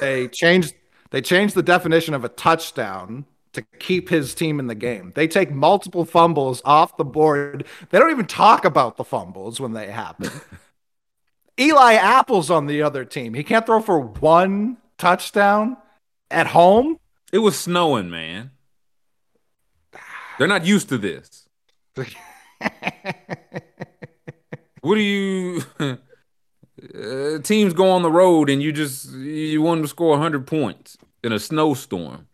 They 0.00 0.28
changed 0.32 0.74
they 1.10 1.20
changed 1.20 1.54
the 1.54 1.62
definition 1.62 2.14
of 2.14 2.24
a 2.24 2.28
touchdown 2.28 3.26
to 3.54 3.62
keep 3.78 4.08
his 4.08 4.34
team 4.34 4.60
in 4.60 4.66
the 4.66 4.74
game. 4.74 5.12
They 5.14 5.26
take 5.26 5.50
multiple 5.50 6.04
fumbles 6.04 6.62
off 6.64 6.96
the 6.96 7.04
board. 7.04 7.66
They 7.90 7.98
don't 7.98 8.10
even 8.10 8.26
talk 8.26 8.64
about 8.64 8.96
the 8.96 9.04
fumbles 9.04 9.60
when 9.60 9.72
they 9.72 9.90
happen. 9.90 10.30
Eli 11.58 11.94
Apple's 11.94 12.50
on 12.50 12.66
the 12.66 12.82
other 12.82 13.04
team. 13.04 13.34
He 13.34 13.44
can't 13.44 13.64
throw 13.64 13.80
for 13.80 13.98
one 14.00 14.76
touchdown 14.98 15.76
at 16.30 16.48
home. 16.48 16.98
It 17.32 17.38
was 17.38 17.58
snowing, 17.58 18.10
man. 18.10 18.50
They're 20.38 20.48
not 20.48 20.66
used 20.66 20.88
to 20.90 20.98
this. 20.98 21.48
What 24.84 24.96
do 24.96 25.00
you? 25.00 25.62
Uh, 26.94 27.38
teams 27.38 27.72
go 27.72 27.88
on 27.88 28.02
the 28.02 28.10
road 28.10 28.50
and 28.50 28.62
you 28.62 28.70
just 28.70 29.10
you 29.12 29.62
want 29.62 29.78
them 29.78 29.84
to 29.84 29.88
score 29.88 30.10
100 30.10 30.46
points 30.46 30.98
in 31.22 31.32
a 31.32 31.38
snowstorm, 31.38 32.26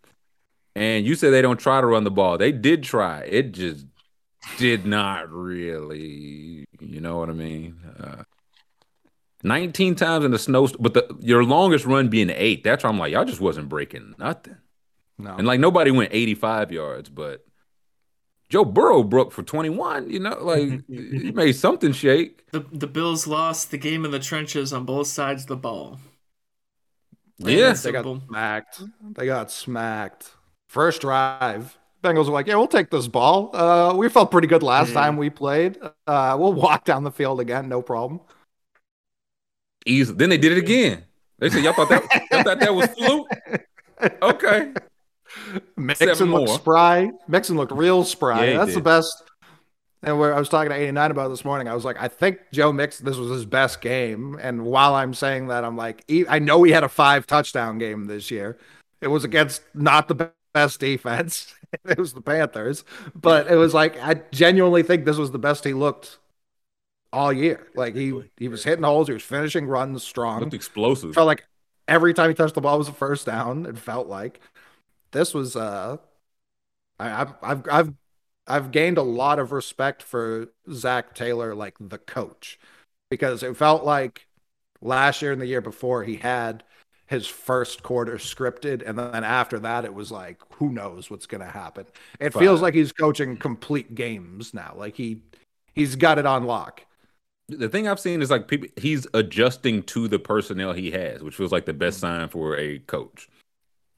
and 0.75 1.07
you 1.07 1.15
said 1.15 1.33
they 1.33 1.43
don't 1.43 1.59
try 1.59 1.81
to 1.81 1.87
run 1.87 2.05
the 2.05 2.11
ball. 2.11 2.39
They 2.39 2.53
did 2.53 2.83
try. 2.83 3.21
It 3.23 3.53
just 3.53 3.87
did 4.59 4.87
not 4.87 5.31
really. 5.31 6.65
You 6.81 7.01
know 7.01 7.19
what 7.19 7.29
I 7.29 7.33
mean? 7.33 7.79
Uh, 7.99 8.23
19 9.43 9.95
times 9.95 10.25
in 10.25 10.31
the 10.31 10.39
snow, 10.39 10.69
but 10.79 10.95
the 10.95 11.17
your 11.21 11.45
longest 11.45 11.87
run 11.87 12.09
being 12.09 12.31
eight. 12.31 12.63
That's 12.63 12.85
why 12.85 12.91
I'm 12.91 12.99
like, 12.99 13.13
y'all 13.13 13.25
just 13.25 13.41
wasn't 13.41 13.69
breaking 13.69 14.15
nothing. 14.19 14.57
No. 15.19 15.35
And 15.37 15.47
like 15.47 15.61
nobody 15.61 15.91
went 15.91 16.11
85 16.13 16.73
yards, 16.73 17.09
but 17.09 17.45
Joe 18.49 18.65
Burrow 18.65 19.03
broke 19.03 19.33
for 19.33 19.43
21. 19.43 20.11
You 20.11 20.21
know, 20.21 20.37
like 20.43 20.85
he 20.89 21.33
made 21.33 21.53
something 21.53 21.93
shake. 21.93 22.51
The 22.51 22.65
the 22.73 22.87
Bills 22.87 23.27
lost 23.27 23.71
the 23.71 23.79
game 23.79 24.05
in 24.05 24.11
the 24.11 24.19
trenches 24.19 24.73
on 24.73 24.85
both 24.85 25.07
sides 25.07 25.43
of 25.43 25.49
the 25.49 25.57
ball. 25.57 26.01
Plain 27.41 27.59
Yeah. 27.59 27.73
They 27.73 27.93
got 27.93 28.05
smacked. 28.27 28.83
They 29.15 29.27
got 29.27 29.51
smacked. 29.51 30.33
First 30.71 31.01
drive. 31.01 31.77
Bengals 32.01 32.27
were 32.27 32.33
like, 32.33 32.47
yeah, 32.47 32.55
we'll 32.55 32.69
take 32.69 32.91
this 32.91 33.09
ball. 33.09 33.51
Uh, 33.57 33.93
we 33.93 34.09
felt 34.09 34.31
pretty 34.31 34.47
good 34.47 34.63
last 34.63 34.93
time 34.93 35.17
we 35.17 35.29
played. 35.29 35.77
Uh, 36.07 36.37
we'll 36.39 36.53
walk 36.53 36.85
down 36.85 37.03
the 37.03 37.11
field 37.11 37.41
again, 37.41 37.69
no 37.69 37.83
problem. 37.83 38.21
Easy. 39.85 40.13
Then 40.13 40.31
they 40.31 40.39
did 40.39 40.53
it 40.53 40.59
again. 40.59 41.03
They 41.41 41.51
said, 41.51 41.65
y'all 41.65 41.73
thought 41.73 41.89
that 41.89 42.05
y'all 42.31 42.45
thought 42.45 42.61
that 42.61 42.73
was 42.75 42.87
fluke. 42.91 43.29
Okay. 44.23 44.73
Mixon 45.77 46.31
looked 46.31 46.51
spry. 46.51 47.11
Mixon 47.27 47.57
looked 47.57 47.73
real 47.73 48.05
spry. 48.05 48.47
Yeah, 48.47 48.59
That's 48.59 48.75
the 48.75 48.81
best. 48.81 49.13
And 50.05 50.19
where 50.21 50.35
I 50.35 50.39
was 50.39 50.49
talking 50.49 50.71
to 50.71 50.77
89 50.77 51.11
about 51.11 51.29
this 51.29 51.45
morning, 51.45 51.69
I 51.69 51.75
was 51.75 51.85
like, 51.85 52.01
I 52.01 52.09
think 52.09 52.39
Joe 52.53 52.73
Mixon, 52.73 53.05
this 53.05 53.17
was 53.17 53.29
his 53.31 53.45
best 53.45 53.81
game. 53.83 54.39
And 54.41 54.65
while 54.65 54.95
I'm 54.95 55.15
saying 55.15 55.49
that, 55.49 55.65
I'm 55.65 55.77
like, 55.77 56.05
I 56.29 56.39
know 56.39 56.63
he 56.63 56.71
had 56.73 56.85
a 56.85 56.89
five 56.89 57.27
touchdown 57.27 57.77
game 57.77 58.07
this 58.07 58.31
year. 58.31 58.57
It 59.03 59.09
was 59.09 59.25
against 59.25 59.63
not 59.75 60.09
the 60.09 60.31
best 60.53 60.81
defense. 60.81 61.55
it 61.85 61.99
was 61.99 62.13
the 62.13 62.21
Panthers, 62.21 62.85
but 63.15 63.51
it 63.51 63.57
was 63.57 63.75
like, 63.75 64.01
I 64.03 64.23
genuinely 64.33 64.83
think 64.83 65.05
this 65.05 65.17
was 65.17 65.31
the 65.31 65.39
best 65.39 65.65
he 65.65 65.73
looked 65.73 66.19
all 67.13 67.33
year. 67.33 67.69
Like 67.75 67.95
he, 67.95 68.13
he 68.37 68.49
was 68.49 68.65
hitting 68.65 68.85
holes. 68.85 69.09
He 69.09 69.15
was 69.15 69.23
finishing 69.23 69.67
runs 69.67 70.03
strong. 70.03 70.41
Looked 70.41 70.55
explosive. 70.55 71.15
felt 71.15 71.27
like 71.27 71.45
every 71.89 72.15
time 72.15 72.31
he 72.31 72.35
touched 72.35 72.55
the 72.55 72.61
ball 72.61 72.79
was 72.79 72.89
a 72.89 72.93
first 72.93 73.27
down. 73.27 73.67
It 73.67 73.79
felt 73.79 74.07
like 74.07 74.41
this 75.13 75.35
was 75.35 75.57
uh, 75.57 75.97
I, 76.99 77.23
I've 77.23 77.35
I've 77.43 77.69
I've 77.71 77.95
I've 78.47 78.71
gained 78.71 78.99
a 78.99 79.03
lot 79.03 79.39
of 79.39 79.53
respect 79.53 80.03
for 80.03 80.49
Zac 80.73 81.15
Taylor, 81.15 81.55
like 81.55 81.77
the 81.81 81.99
coach, 81.99 82.59
because 83.11 83.43
it 83.43 83.57
felt 83.57 83.85
like 83.85 84.27
last 84.81 85.23
year 85.23 85.33
and 85.33 85.41
the 85.41 85.47
year 85.47 85.61
before 85.61 86.05
he 86.05 86.17
had 86.17 86.65
his 87.11 87.27
first 87.27 87.83
quarter 87.83 88.15
scripted, 88.15 88.89
and 88.89 88.97
then 88.97 89.25
after 89.25 89.59
that 89.59 89.85
it 89.85 89.93
was 89.93 90.13
like 90.13 90.41
who 90.55 90.71
knows 90.71 91.11
what's 91.11 91.27
gonna 91.27 91.45
happen. 91.45 91.85
It 92.21 92.33
feels 92.33 92.63
like 92.63 92.73
he's 92.73 92.93
coaching 92.93 93.37
complete 93.37 93.97
games 93.97 94.55
now. 94.55 94.75
Like 94.77 94.95
he 94.95 95.23
he's 95.75 95.97
got 95.97 96.19
it 96.21 96.25
on 96.25 96.45
lock. 96.45 96.87
the 97.49 97.69
thing 97.69 97.89
I've 97.89 97.99
seen 97.99 98.23
is 98.23 98.31
like 98.31 98.47
people 98.47 98.69
he's 98.77 99.09
adjusting 99.13 99.83
to 99.85 100.07
the 100.07 100.21
personnel 100.21 100.73
he 100.73 100.93
has, 100.93 101.21
which 101.21 101.35
feels 101.35 101.51
like 101.51 101.67
the 101.67 101.73
best 101.73 101.97
mm-hmm. 101.97 102.21
sign 102.21 102.29
for 102.29 102.57
a 102.57 102.79
coach. 102.79 103.29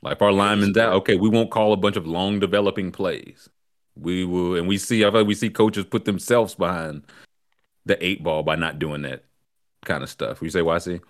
Like 0.03 0.23
our 0.23 0.33
linemen's 0.33 0.79
out, 0.79 0.95
okay, 0.95 1.17
we 1.17 1.29
won't 1.29 1.51
call 1.51 1.75
a 1.75 1.77
bunch 1.77 1.97
of 1.97 2.07
long 2.07 2.41
developing 2.41 2.93
plays. 2.93 3.51
We 3.95 4.25
will, 4.25 4.57
and 4.57 4.67
we 4.67 4.79
see, 4.79 5.05
I 5.05 5.11
feel 5.11 5.21
like 5.21 5.29
we 5.29 5.35
see 5.35 5.51
coaches 5.51 5.85
put 5.85 6.07
themselves 6.07 6.55
behind 6.55 7.03
the 7.85 8.03
eight 8.05 8.25
ball 8.25 8.43
by 8.43 8.57
not 8.57 8.79
doing 8.79 9.03
that 9.03 9.23
kind 9.85 10.03
of 10.03 10.09
stuff. 10.09 10.41
You 10.41 10.49
say, 10.49 10.61
YC? 10.61 11.03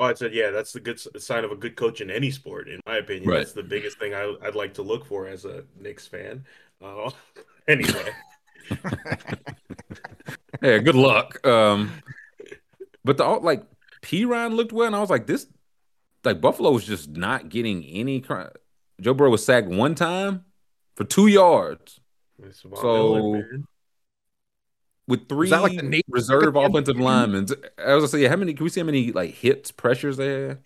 Oh, 0.00 0.04
I 0.04 0.14
said, 0.14 0.32
yeah, 0.32 0.50
that's 0.50 0.72
the 0.72 0.80
good 0.80 1.00
sign 1.20 1.44
of 1.44 1.50
a 1.50 1.56
good 1.56 1.74
coach 1.74 2.00
in 2.00 2.10
any 2.10 2.30
sport, 2.30 2.68
in 2.68 2.80
my 2.86 2.98
opinion. 2.98 3.28
Right. 3.28 3.38
That's 3.38 3.52
the 3.52 3.64
biggest 3.64 3.98
thing 3.98 4.14
I, 4.14 4.34
I'd 4.42 4.54
like 4.54 4.74
to 4.74 4.82
look 4.82 5.04
for 5.04 5.26
as 5.26 5.44
a 5.44 5.64
Knicks 5.80 6.06
fan. 6.06 6.44
Uh, 6.80 7.10
anyway, 7.68 8.12
Yeah, 10.62 10.78
good 10.78 10.94
luck. 10.94 11.44
Um, 11.46 11.92
but 13.04 13.16
the 13.16 13.24
like 13.24 13.64
P 14.02 14.24
Ryan 14.24 14.54
looked 14.54 14.72
well, 14.72 14.86
and 14.86 14.96
I 14.96 15.00
was 15.00 15.10
like, 15.10 15.26
this, 15.26 15.46
like 16.24 16.40
Buffalo 16.40 16.70
was 16.72 16.84
just 16.84 17.10
not 17.10 17.48
getting 17.48 17.84
any. 17.84 18.20
cr- 18.20 18.54
Joe 19.00 19.14
Burrow 19.14 19.30
was 19.30 19.44
sacked 19.44 19.68
one 19.68 19.94
time 19.94 20.44
for 20.96 21.04
two 21.04 21.28
yards. 21.28 22.00
So-. 22.52 23.42
With 25.08 25.28
three 25.28 25.48
like 25.50 25.76
the 25.76 25.82
knee- 25.82 26.02
reserve 26.08 26.44
at 26.44 26.52
the 26.52 26.60
end? 26.60 26.70
offensive 26.76 27.00
linemen. 27.00 27.46
I 27.84 27.94
was 27.94 28.02
gonna 28.12 28.22
say, 28.22 28.28
how 28.28 28.36
many? 28.36 28.54
Can 28.54 28.62
we 28.62 28.70
see 28.70 28.80
how 28.80 28.86
many 28.86 29.10
like 29.10 29.34
hits, 29.34 29.72
pressures 29.72 30.16
they 30.16 30.28
had? 30.28 30.58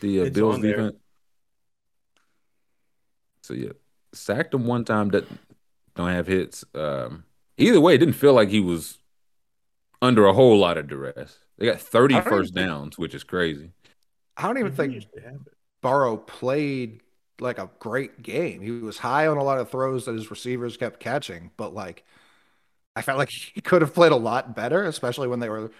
The 0.00 0.22
uh, 0.22 0.30
Bills 0.30 0.56
on 0.56 0.62
there. 0.62 0.76
defense. 0.76 0.96
So 3.42 3.54
yeah, 3.54 3.70
sacked 4.12 4.54
him 4.54 4.66
one 4.66 4.84
time. 4.84 5.10
That 5.10 5.26
don't 5.94 6.08
have 6.08 6.26
hits. 6.26 6.64
Um, 6.74 7.24
either 7.58 7.80
way, 7.80 7.94
it 7.94 7.98
didn't 7.98 8.14
feel 8.14 8.32
like 8.34 8.48
he 8.48 8.60
was 8.60 8.98
under 10.00 10.26
a 10.26 10.32
whole 10.32 10.58
lot 10.58 10.78
of 10.78 10.88
duress. 10.88 11.38
They 11.58 11.66
got 11.66 11.80
30 11.80 12.20
first 12.22 12.54
think- 12.54 12.66
downs, 12.66 12.98
which 12.98 13.14
is 13.14 13.22
crazy. 13.24 13.72
I 14.36 14.46
don't 14.46 14.58
even 14.58 14.72
think 14.72 14.94
usually. 14.94 15.22
Burrow 15.82 16.16
played 16.16 17.00
like 17.38 17.58
a 17.58 17.70
great 17.80 18.22
game. 18.22 18.62
He 18.62 18.70
was 18.70 18.98
high 18.98 19.26
on 19.26 19.36
a 19.36 19.44
lot 19.44 19.58
of 19.58 19.68
throws 19.70 20.06
that 20.06 20.14
his 20.14 20.30
receivers 20.30 20.76
kept 20.76 21.00
catching, 21.00 21.50
but 21.56 21.74
like 21.74 22.04
I 22.94 23.02
felt 23.02 23.18
like 23.18 23.30
he 23.54 23.60
could 23.60 23.82
have 23.82 23.94
played 23.94 24.12
a 24.12 24.16
lot 24.16 24.54
better, 24.54 24.84
especially 24.84 25.28
when 25.28 25.40
they 25.40 25.48
were 25.48 25.70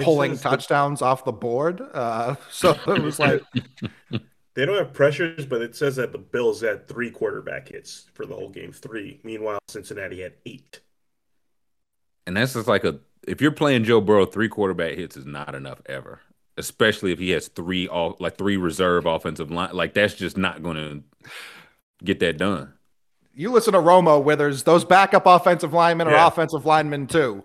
pulling 0.00 0.32
says 0.32 0.42
the- 0.42 0.50
touchdowns 0.50 1.02
off 1.02 1.24
the 1.24 1.32
board. 1.32 1.80
Uh, 1.80 2.36
so 2.50 2.76
it 2.86 3.02
was 3.02 3.18
like, 3.18 3.42
They 4.54 4.64
don't 4.64 4.78
have 4.78 4.92
pressures, 4.92 5.46
but 5.46 5.62
it 5.62 5.74
says 5.74 5.96
that 5.96 6.12
the 6.12 6.18
Bills 6.18 6.60
had 6.60 6.86
three 6.86 7.10
quarterback 7.10 7.68
hits 7.68 8.06
for 8.14 8.24
the 8.24 8.34
whole 8.34 8.48
game. 8.48 8.72
Three. 8.72 9.20
Meanwhile, 9.24 9.58
Cincinnati 9.68 10.22
had 10.22 10.34
eight. 10.46 10.80
And 12.26 12.36
that's 12.36 12.54
just 12.54 12.68
like 12.68 12.84
a 12.84 13.00
if 13.26 13.40
you're 13.40 13.50
playing 13.50 13.84
Joe 13.84 14.00
Burrow, 14.00 14.26
three 14.26 14.48
quarterback 14.48 14.92
hits 14.92 15.16
is 15.16 15.26
not 15.26 15.54
enough 15.54 15.82
ever. 15.86 16.20
Especially 16.56 17.10
if 17.10 17.18
he 17.18 17.30
has 17.30 17.48
three 17.48 17.88
all 17.88 18.16
like 18.20 18.38
three 18.38 18.56
reserve 18.56 19.06
offensive 19.06 19.50
line. 19.50 19.74
Like 19.74 19.92
that's 19.92 20.14
just 20.14 20.36
not 20.36 20.62
gonna 20.62 21.00
get 22.02 22.20
that 22.20 22.38
done. 22.38 22.74
You 23.34 23.50
listen 23.50 23.72
to 23.72 23.80
Romo, 23.80 24.22
Withers, 24.22 24.62
those 24.62 24.84
backup 24.84 25.26
offensive 25.26 25.72
linemen 25.72 26.08
are 26.08 26.12
Yeah. 26.12 26.26
offensive 26.26 26.64
linemen 26.66 27.06
too. 27.06 27.44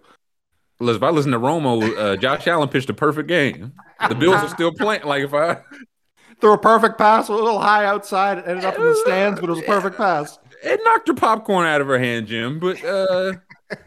If 0.82 1.04
I 1.04 1.10
listen 1.10 1.32
to 1.34 1.40
Romo, 1.40 1.98
uh, 1.98 2.16
Josh 2.16 2.48
Allen 2.48 2.70
pitched 2.70 2.90
a 2.90 2.94
perfect 2.94 3.28
game. 3.28 3.74
The 4.08 4.16
Bills 4.16 4.42
are 4.44 4.48
still 4.48 4.72
playing. 4.72 5.04
Like 5.04 5.24
if 5.24 5.34
I 5.34 5.58
Threw 6.42 6.54
a 6.54 6.58
perfect 6.58 6.98
pass, 6.98 7.28
a 7.28 7.34
little 7.34 7.60
high 7.60 7.84
outside, 7.86 8.38
it 8.38 8.46
ended 8.48 8.64
up 8.64 8.78
in 8.78 8.86
the 8.86 8.96
stands, 8.96 9.42
but 9.42 9.50
it 9.50 9.52
was 9.52 9.60
a 9.60 9.64
perfect 9.64 9.98
pass. 9.98 10.40
it 10.64 10.80
knocked 10.86 11.10
her 11.10 11.14
popcorn 11.14 11.66
out 11.68 11.82
of 11.82 11.88
her 11.88 12.00
hand, 12.00 12.28
Jim. 12.28 12.60
But 12.60 12.82
uh 12.84 13.34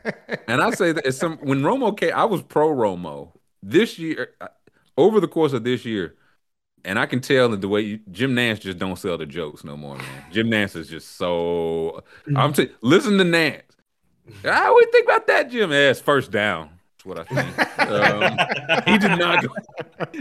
and 0.49 0.61
I 0.61 0.71
say 0.73 0.93
that 0.93 1.07
it's 1.07 1.17
some 1.17 1.39
when 1.39 1.63
Romo 1.63 1.97
came, 1.97 2.13
I 2.15 2.25
was 2.27 2.43
pro 2.43 2.69
Romo 2.69 3.33
this 3.63 3.99
year. 3.99 4.31
uh, 4.41 4.49
Over 4.99 5.19
the 5.19 5.29
course 5.29 5.55
of 5.55 5.65
this 5.65 5.87
year, 5.87 6.15
and 6.85 6.99
I 6.99 7.07
can 7.07 7.21
tell 7.21 7.49
that 7.51 7.61
the 7.61 7.69
way 7.69 7.81
you, 7.81 8.01
Jim 8.11 8.35
Nantz 8.35 8.61
just 8.61 8.79
don't 8.79 8.99
sell 8.99 9.19
the 9.19 9.27
jokes 9.27 9.65
no 9.65 9.77
more, 9.77 9.97
man. 9.97 10.25
Jim 10.31 10.49
Nantz 10.49 10.77
is 10.77 10.89
just 10.89 11.17
so. 11.17 12.03
I'm 12.37 12.53
t- 12.53 12.71
listen 12.81 13.19
to 13.19 13.25
Nantz. 13.25 13.63
I 14.45 14.69
you 14.69 14.89
think 14.93 15.07
about 15.07 15.27
that, 15.27 15.51
Jim? 15.51 15.73
Yeah, 15.73 15.93
first 15.95 16.31
down. 16.31 16.71
That's 16.97 17.05
what 17.05 17.19
I 17.19 17.25
think. 17.25 17.91
um, 17.91 18.83
he 18.87 18.99
did 18.99 19.19
not 19.19 19.43
go. 19.43 19.55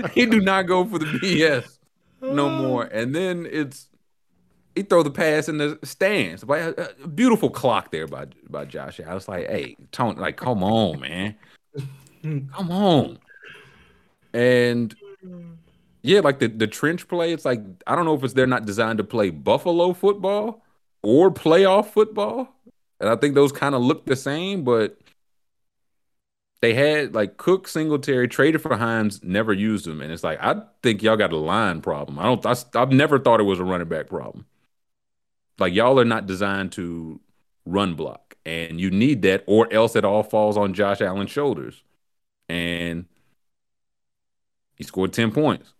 He 0.13 0.25
do 0.25 0.39
not 0.39 0.63
go 0.63 0.85
for 0.85 0.99
the 0.99 1.05
BS 1.05 1.77
no 2.21 2.49
more. 2.49 2.83
And 2.85 3.15
then 3.15 3.47
it's 3.49 3.87
he 4.75 4.83
throw 4.83 5.03
the 5.03 5.11
pass 5.11 5.49
in 5.49 5.57
the 5.57 5.77
stands. 5.83 6.43
A, 6.43 6.93
a 7.03 7.07
beautiful 7.07 7.49
clock 7.49 7.91
there 7.91 8.07
by 8.07 8.27
by 8.49 8.65
Josh. 8.65 8.99
I 8.99 9.13
was 9.13 9.27
like, 9.27 9.47
hey, 9.47 9.75
Tony, 9.91 10.19
like, 10.19 10.37
come 10.37 10.63
on, 10.63 10.99
man, 10.99 11.35
come 12.23 12.71
on. 12.71 13.19
And 14.33 14.95
yeah, 16.03 16.19
like 16.21 16.39
the 16.39 16.47
the 16.47 16.67
trench 16.67 17.07
play. 17.07 17.33
It's 17.33 17.45
like 17.45 17.61
I 17.87 17.95
don't 17.95 18.05
know 18.05 18.15
if 18.15 18.23
it's 18.23 18.33
they're 18.33 18.47
not 18.47 18.65
designed 18.65 18.97
to 18.97 19.03
play 19.03 19.29
Buffalo 19.29 19.93
football 19.93 20.63
or 21.03 21.31
playoff 21.31 21.87
football. 21.87 22.49
And 22.99 23.09
I 23.09 23.15
think 23.15 23.35
those 23.35 23.51
kind 23.51 23.73
of 23.75 23.81
look 23.81 24.05
the 24.05 24.15
same, 24.15 24.63
but 24.63 24.97
they 26.61 26.73
had 26.75 27.15
like 27.15 27.37
Cook, 27.37 27.67
Singletary 27.67 28.27
traded 28.27 28.61
for 28.61 28.77
Hines, 28.77 29.23
never 29.23 29.51
used 29.53 29.85
them, 29.85 30.01
and 30.01 30.11
it's 30.11 30.23
like 30.23 30.39
I 30.41 30.61
think 30.83 31.01
y'all 31.01 31.17
got 31.17 31.33
a 31.33 31.37
line 31.37 31.81
problem. 31.81 32.19
I 32.19 32.23
don't. 32.23 32.45
I, 32.45 32.55
I've 32.75 32.91
never 32.91 33.19
thought 33.19 33.39
it 33.39 33.43
was 33.43 33.59
a 33.59 33.63
running 33.63 33.87
back 33.87 34.07
problem. 34.07 34.45
Like 35.59 35.73
y'all 35.73 35.99
are 35.99 36.05
not 36.05 36.27
designed 36.27 36.71
to 36.73 37.19
run 37.65 37.95
block, 37.95 38.35
and 38.45 38.79
you 38.79 38.91
need 38.91 39.23
that, 39.23 39.43
or 39.47 39.71
else 39.73 39.95
it 39.95 40.05
all 40.05 40.23
falls 40.23 40.57
on 40.57 40.73
Josh 40.73 41.01
Allen's 41.01 41.31
shoulders. 41.31 41.83
And 42.49 43.05
he 44.75 44.83
scored 44.83 45.13
ten 45.13 45.31
points. 45.31 45.73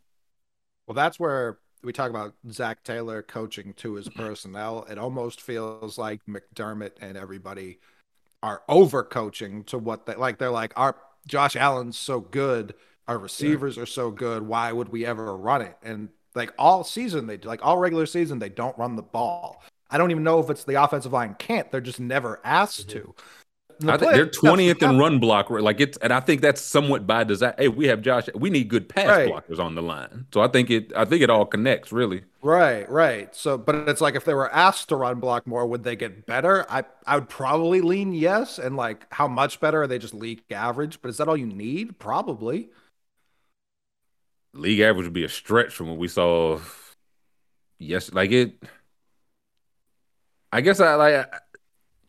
Well, 0.92 1.06
that's 1.06 1.22
where 1.22 1.58
we 1.84 1.94
talk 1.94 2.10
about 2.10 2.34
Zac 2.52 2.84
Taylor 2.84 3.22
coaching 3.22 3.72
to 3.76 3.94
his 3.94 4.10
personnel. 4.10 4.86
It 4.90 4.98
almost 4.98 5.40
feels 5.40 5.98
like 5.98 6.20
McDermott 6.26 6.92
and 7.00 7.16
everybody 7.16 7.80
are 8.44 8.62
over 8.68 9.02
coaching 9.02 9.64
to 9.66 9.78
what 9.78 10.06
they 10.06 10.16
like. 10.16 10.38
They're 10.38 10.52
like, 10.52 10.74
our 10.76 10.98
Josh 11.26 11.56
Allen's 11.56 11.98
so 11.98 12.20
good, 12.20 12.74
our 13.08 13.18
receivers 13.18 13.78
are 13.78 13.86
so 13.86 14.12
good. 14.12 14.44
Why 14.44 14.74
would 14.74 14.90
we 14.90 15.06
ever 15.06 15.34
run 15.38 15.62
it? 15.62 15.78
And 15.82 16.10
like 16.36 16.54
all 16.60 16.84
season, 16.84 17.26
they 17.26 17.38
like 17.38 17.66
all 17.66 17.78
regular 17.78 18.06
season, 18.06 18.40
they 18.40 18.50
don't 18.50 18.78
run 18.78 18.98
the 18.98 19.02
ball. 19.02 19.64
I 19.90 19.98
don't 19.98 20.12
even 20.12 20.24
know 20.24 20.42
if 20.42 20.50
it's 20.50 20.66
the 20.66 20.84
offensive 20.84 21.14
line 21.14 21.38
can't. 21.40 21.72
They're 21.72 21.80
just 21.80 22.02
never 22.02 22.42
asked 22.44 22.90
mm-hmm. 22.90 23.00
to. 23.00 23.16
The 23.86 23.94
I 23.94 23.98
think 23.98 24.12
they're 24.14 24.28
twentieth 24.28 24.82
in 24.82 24.98
run 24.98 25.20
block. 25.20 25.50
Like 25.50 25.80
it's, 25.80 25.98
and 25.98 26.14
I 26.14 26.20
think 26.20 26.42
that's 26.42 26.62
somewhat 26.62 27.08
by 27.08 27.24
design. 27.24 27.54
Hey, 27.58 27.68
we 27.68 27.88
have 27.88 28.02
Josh. 28.02 28.28
We 28.36 28.50
need 28.50 28.68
good 28.70 28.88
pass 28.90 29.08
Right. 29.08 29.30
blockers 29.30 29.60
on 29.60 29.76
the 29.76 29.82
line. 29.82 30.28
So 30.34 30.42
I 30.42 30.48
think 30.48 30.70
it. 30.70 30.92
I 30.96 31.06
think 31.06 31.22
it 31.22 31.30
all 31.30 31.46
connects 31.46 31.92
really. 31.92 32.24
Right, 32.44 32.90
right. 32.90 33.36
So, 33.36 33.58
but 33.58 33.76
it's 33.88 34.02
like 34.02 34.16
if 34.16 34.26
they 34.26 34.34
were 34.34 34.52
asked 34.52 34.90
to 34.90 34.96
run 34.96 35.20
block 35.20 35.46
more, 35.46 35.66
would 35.66 35.84
they 35.84 35.96
get 35.96 36.26
better? 36.26 36.66
I, 36.72 36.84
I 37.06 37.16
would 37.16 37.30
probably 37.30 37.82
lean 37.82 38.14
yes. 38.14 38.58
And 38.58 38.76
like, 38.76 39.06
how 39.14 39.28
much 39.28 39.60
better 39.60 39.84
are 39.84 39.88
they? 39.88 40.00
Just 40.00 40.14
league 40.14 40.44
average? 40.52 41.02
But 41.02 41.10
is 41.10 41.18
that 41.18 41.28
all 41.28 41.38
you 41.38 41.46
need? 41.46 42.00
Probably. 42.00 42.70
league 44.54 44.80
average 44.80 45.06
would 45.06 45.14
be 45.14 45.24
a 45.24 45.30
stretch 45.30 45.74
from 45.74 45.90
what 45.90 45.98
we 45.98 46.08
saw. 46.08 46.60
Yes, 47.80 48.12
like 48.14 48.32
it. 48.32 48.62
I 50.52 50.62
guess 50.62 50.80
I 50.80 50.96
like. 50.96 51.34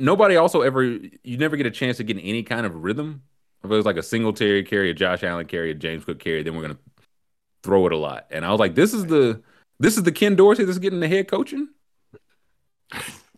Nobody 0.03 0.35
also 0.35 0.63
ever. 0.63 0.83
You 0.83 1.37
never 1.39 1.57
get 1.57 1.65
a 1.65 1.71
chance 1.71 1.99
to 1.99 2.03
get 2.03 2.19
in 2.19 2.25
any 2.25 2.43
kind 2.43 2.67
of 2.67 2.75
rhythm. 2.83 3.23
If 3.63 3.71
it 3.71 3.75
was 3.75 3.87
like 3.87 3.97
a 3.97 4.03
Singletary 4.03 4.65
carry, 4.65 4.91
a 4.91 4.95
Josh 4.95 5.23
Allen 5.23 5.47
carry, 5.47 5.71
a 5.71 5.75
James 5.75 6.05
Cook 6.05 6.19
carry, 6.19 6.43
then 6.43 6.57
we're 6.57 6.63
gonna 6.63 6.79
throw 7.63 7.87
it 7.87 7.93
a 7.93 7.97
lot. 7.97 8.27
And 8.33 8.45
I 8.45 8.51
was 8.51 8.59
like, 8.59 8.75
this 8.75 8.93
is 8.93 9.07
the 9.07 9.41
this 9.79 9.97
is 9.97 10.03
the 10.03 10.11
Ken 10.11 10.35
Dorsey 10.35 10.65
that's 10.65 10.79
getting 10.79 10.99
the 10.99 11.07
head 11.07 11.29
coaching. 11.29 11.69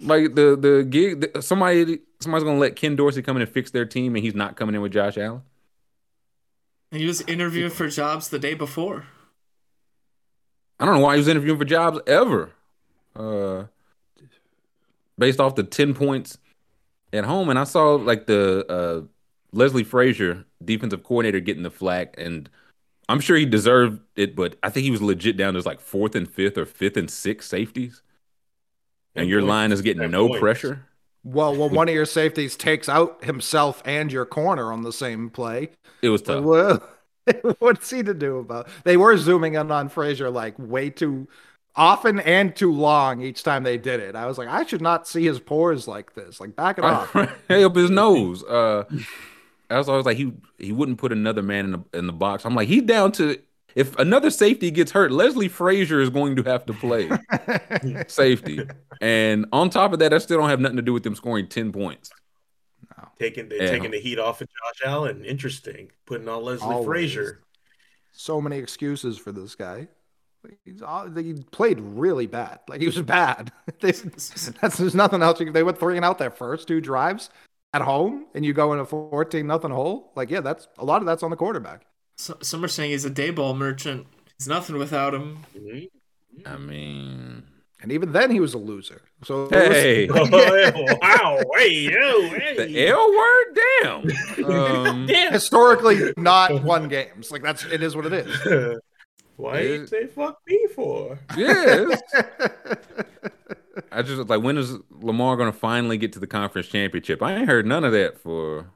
Like 0.00 0.34
the 0.34 0.56
the 0.56 0.86
gig, 0.88 1.20
the, 1.20 1.42
somebody 1.42 1.98
somebody's 2.20 2.44
gonna 2.44 2.58
let 2.58 2.76
Ken 2.76 2.96
Dorsey 2.96 3.20
come 3.20 3.36
in 3.36 3.42
and 3.42 3.50
fix 3.50 3.70
their 3.70 3.84
team, 3.84 4.16
and 4.16 4.24
he's 4.24 4.34
not 4.34 4.56
coming 4.56 4.74
in 4.74 4.80
with 4.80 4.92
Josh 4.92 5.18
Allen. 5.18 5.42
And 6.90 7.02
he 7.02 7.06
was 7.06 7.20
interviewing 7.22 7.72
for 7.72 7.88
jobs 7.88 8.30
the 8.30 8.38
day 8.38 8.54
before. 8.54 9.04
I 10.80 10.86
don't 10.86 10.94
know 10.94 11.00
why 11.00 11.16
he 11.16 11.18
was 11.18 11.28
interviewing 11.28 11.58
for 11.58 11.66
jobs 11.66 11.98
ever. 12.06 12.52
Uh, 13.14 13.64
based 15.18 15.40
off 15.40 15.54
the 15.54 15.62
10 15.62 15.92
points 15.94 16.38
at 17.14 17.24
home. 17.24 17.48
And 17.50 17.58
I 17.58 17.64
saw 17.64 17.94
like 17.96 18.26
the 18.26 18.66
uh, 18.70 19.02
Leslie 19.52 19.84
Frazier, 19.84 20.44
defensive 20.64 21.02
coordinator, 21.04 21.40
getting 21.40 21.62
the 21.62 21.70
flack. 21.70 22.14
And 22.18 22.48
I'm 23.08 23.20
sure 23.20 23.36
he 23.36 23.46
deserved 23.46 24.00
it, 24.16 24.36
but 24.36 24.56
I 24.62 24.70
think 24.70 24.84
he 24.84 24.92
was 24.92 25.02
legit 25.02 25.36
down 25.36 25.56
as 25.56 25.66
like 25.66 25.80
fourth 25.80 26.14
and 26.16 26.30
fifth 26.30 26.58
or 26.58 26.66
fifth 26.66 26.96
and 26.98 27.10
sixth 27.10 27.48
safeties. 27.50 28.02
And 29.16 29.26
Ten 29.26 29.28
your 29.28 29.40
points. 29.40 29.48
line 29.48 29.72
is 29.72 29.82
getting 29.82 30.02
Ten 30.02 30.10
no 30.10 30.28
points. 30.28 30.40
pressure. 30.40 30.86
Well, 31.24 31.56
well, 31.56 31.70
one 31.70 31.88
of 31.88 31.94
your 31.94 32.04
safeties 32.06 32.56
takes 32.56 32.88
out 32.88 33.24
himself 33.24 33.82
and 33.86 34.12
your 34.12 34.26
corner 34.26 34.72
on 34.72 34.82
the 34.82 34.92
same 34.92 35.30
play. 35.30 35.70
It 36.02 36.08
was 36.10 36.22
tough. 36.22 36.44
Well, 36.44 36.86
what's 37.58 37.90
he 37.90 38.02
to 38.02 38.14
do 38.14 38.38
about? 38.38 38.68
They 38.84 38.96
were 38.96 39.16
zooming 39.16 39.54
in 39.54 39.70
on 39.70 39.88
Frazier 39.88 40.30
like 40.30 40.54
way 40.58 40.90
too 40.90 41.28
often 41.76 42.20
and 42.20 42.54
too 42.54 42.72
long 42.72 43.20
each 43.20 43.42
time 43.42 43.62
they 43.64 43.76
did 43.78 44.00
it. 44.00 44.14
I 44.14 44.26
was 44.26 44.38
like, 44.38 44.48
I 44.48 44.64
should 44.64 44.80
not 44.82 45.06
see 45.08 45.24
his 45.24 45.40
pores 45.40 45.86
like 45.88 46.14
this. 46.14 46.40
Like, 46.40 46.54
back 46.56 46.78
it 46.78 46.84
off. 46.84 47.12
hey 47.48 47.64
up 47.64 47.74
his 47.76 47.90
nose. 47.90 48.42
Uh, 48.44 48.84
I 49.70 49.78
was 49.78 49.88
always 49.88 50.06
like 50.06 50.16
he 50.16 50.32
he 50.58 50.72
wouldn't 50.72 50.98
put 50.98 51.10
another 51.12 51.42
man 51.42 51.64
in 51.66 51.70
the 51.72 51.98
in 51.98 52.06
the 52.06 52.12
box. 52.12 52.44
I'm 52.44 52.54
like 52.54 52.68
he's 52.68 52.82
down 52.82 53.12
to 53.12 53.38
if 53.74 53.98
another 53.98 54.30
safety 54.30 54.70
gets 54.70 54.92
hurt, 54.92 55.10
Leslie 55.10 55.48
Frazier 55.48 56.00
is 56.00 56.08
going 56.10 56.36
to 56.36 56.42
have 56.44 56.64
to 56.66 56.72
play 56.74 57.10
safety. 58.06 58.60
And 59.00 59.46
on 59.52 59.68
top 59.70 59.92
of 59.92 59.98
that, 59.98 60.12
I 60.12 60.18
still 60.18 60.38
don't 60.38 60.48
have 60.48 60.60
nothing 60.60 60.76
to 60.76 60.82
do 60.82 60.92
with 60.92 61.02
them 61.02 61.16
scoring 61.16 61.48
ten 61.48 61.72
points. 61.72 62.10
Taking 63.18 63.48
they're 63.48 63.62
Yeah. 63.64 63.70
taking 63.70 63.90
the 63.90 64.00
heat 64.00 64.18
off 64.18 64.40
of 64.40 64.48
Josh 64.48 64.86
Allen. 64.88 65.24
Interesting. 65.24 65.90
Putting 66.06 66.28
on 66.28 66.42
Leslie 66.44 66.68
Always. 66.68 66.86
Frazier. 66.86 67.40
so 68.12 68.40
many 68.40 68.58
excuses 68.58 69.18
for 69.18 69.32
this 69.32 69.54
guy. 69.54 69.88
He's 70.64 70.82
all, 70.82 71.10
he 71.10 71.34
played 71.52 71.80
really 71.80 72.26
bad. 72.26 72.60
Like 72.68 72.80
he 72.80 72.86
was 72.86 73.00
bad. 73.02 73.52
They- 73.80 73.92
that's 73.92 74.76
there's 74.78 74.94
nothing 74.94 75.22
else. 75.22 75.40
you- 75.40 75.52
They 75.52 75.62
went 75.62 75.78
three 75.78 75.96
and 75.96 76.04
out 76.04 76.18
their 76.18 76.30
first 76.30 76.68
two 76.68 76.80
drives 76.80 77.30
at 77.72 77.82
home, 77.82 78.26
and 78.34 78.44
you 78.44 78.52
go 78.52 78.72
in 78.72 78.78
a 78.78 78.84
fourteen 78.86 79.46
nothing 79.46 79.70
hole. 79.70 80.12
Like 80.16 80.30
yeah, 80.30 80.40
that's 80.40 80.68
a 80.78 80.84
lot 80.84 81.02
of 81.02 81.06
that's 81.06 81.22
on 81.22 81.30
the 81.30 81.36
quarterback. 81.36 81.86
So, 82.16 82.36
some 82.42 82.64
are 82.64 82.68
saying 82.68 82.92
he's 82.92 83.04
a 83.04 83.10
Daboll 83.10 83.56
merchant. 83.56 84.06
He's 84.38 84.46
nothing 84.48 84.76
without 84.78 85.14
him. 85.14 85.38
Mhm. 85.56 85.88
I 86.46 86.56
mean, 86.56 87.44
And 87.80 87.92
even 87.92 88.12
then, 88.12 88.30
he 88.30 88.40
was 88.40 88.54
a 88.54 88.58
loser. 88.58 89.02
So 89.24 89.44
it 89.44 89.50
was- 89.52 89.68
hey, 89.76 90.08
Oh, 90.12 90.96
wow. 91.02 91.40
Hey, 91.56 91.70
yo, 91.70 92.22
hey. 92.30 92.56
the 92.66 92.86
L 92.88 93.10
word, 93.10 93.58
damn. 93.82 94.44
Um, 94.50 95.06
Damn. 95.06 95.32
historically 95.32 96.12
not 96.16 96.62
won 96.64 96.88
games. 96.88 97.30
Like 97.30 97.42
that's 97.42 97.64
it 97.64 97.82
is 97.82 97.94
what 97.96 98.06
it 98.06 98.12
is. 98.12 98.78
Why 99.36 99.58
It- 99.58 99.80
you 99.80 99.86
say 99.86 100.06
fuck 100.06 100.38
me 100.46 100.66
for? 100.74 101.18
yeah, 101.36 101.86
I 103.92 104.02
just 104.02 104.28
like, 104.28 104.42
when 104.42 104.56
is 104.56 104.76
Lamar 104.90 105.36
going 105.36 105.50
to 105.52 105.58
finally 105.58 105.98
get 105.98 106.12
to 106.12 106.20
the 106.20 106.26
conference 106.26 106.68
championship? 106.68 107.22
I 107.22 107.34
ain't 107.34 107.48
heard 107.48 107.66
none 107.66 107.84
of 107.84 107.92
that 107.92 108.18
for 108.20 108.66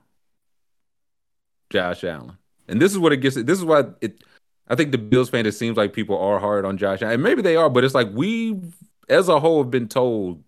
Josh 1.70 2.02
Allen. 2.04 2.36
And 2.68 2.80
this 2.82 2.92
is 2.92 2.98
what 2.98 3.12
it 3.12 3.18
gets. 3.18 3.36
This 3.36 3.58
is 3.58 3.64
why 3.64 3.84
it. 4.00 4.22
I 4.68 4.74
think 4.74 4.92
the 4.92 4.98
Bills 4.98 5.30
fan. 5.30 5.46
It 5.46 5.52
seems 5.52 5.76
like 5.76 5.92
people 5.92 6.18
are 6.18 6.38
hard 6.38 6.64
on 6.64 6.76
Josh 6.76 7.00
Allen. 7.02 7.14
And 7.14 7.22
maybe 7.22 7.40
they 7.42 7.56
are, 7.56 7.70
but 7.70 7.84
it's 7.84 7.94
like 7.94 8.08
we, 8.12 8.60
as 9.08 9.28
a 9.28 9.40
whole, 9.40 9.62
have 9.62 9.70
been 9.70 9.88
told 9.88 10.42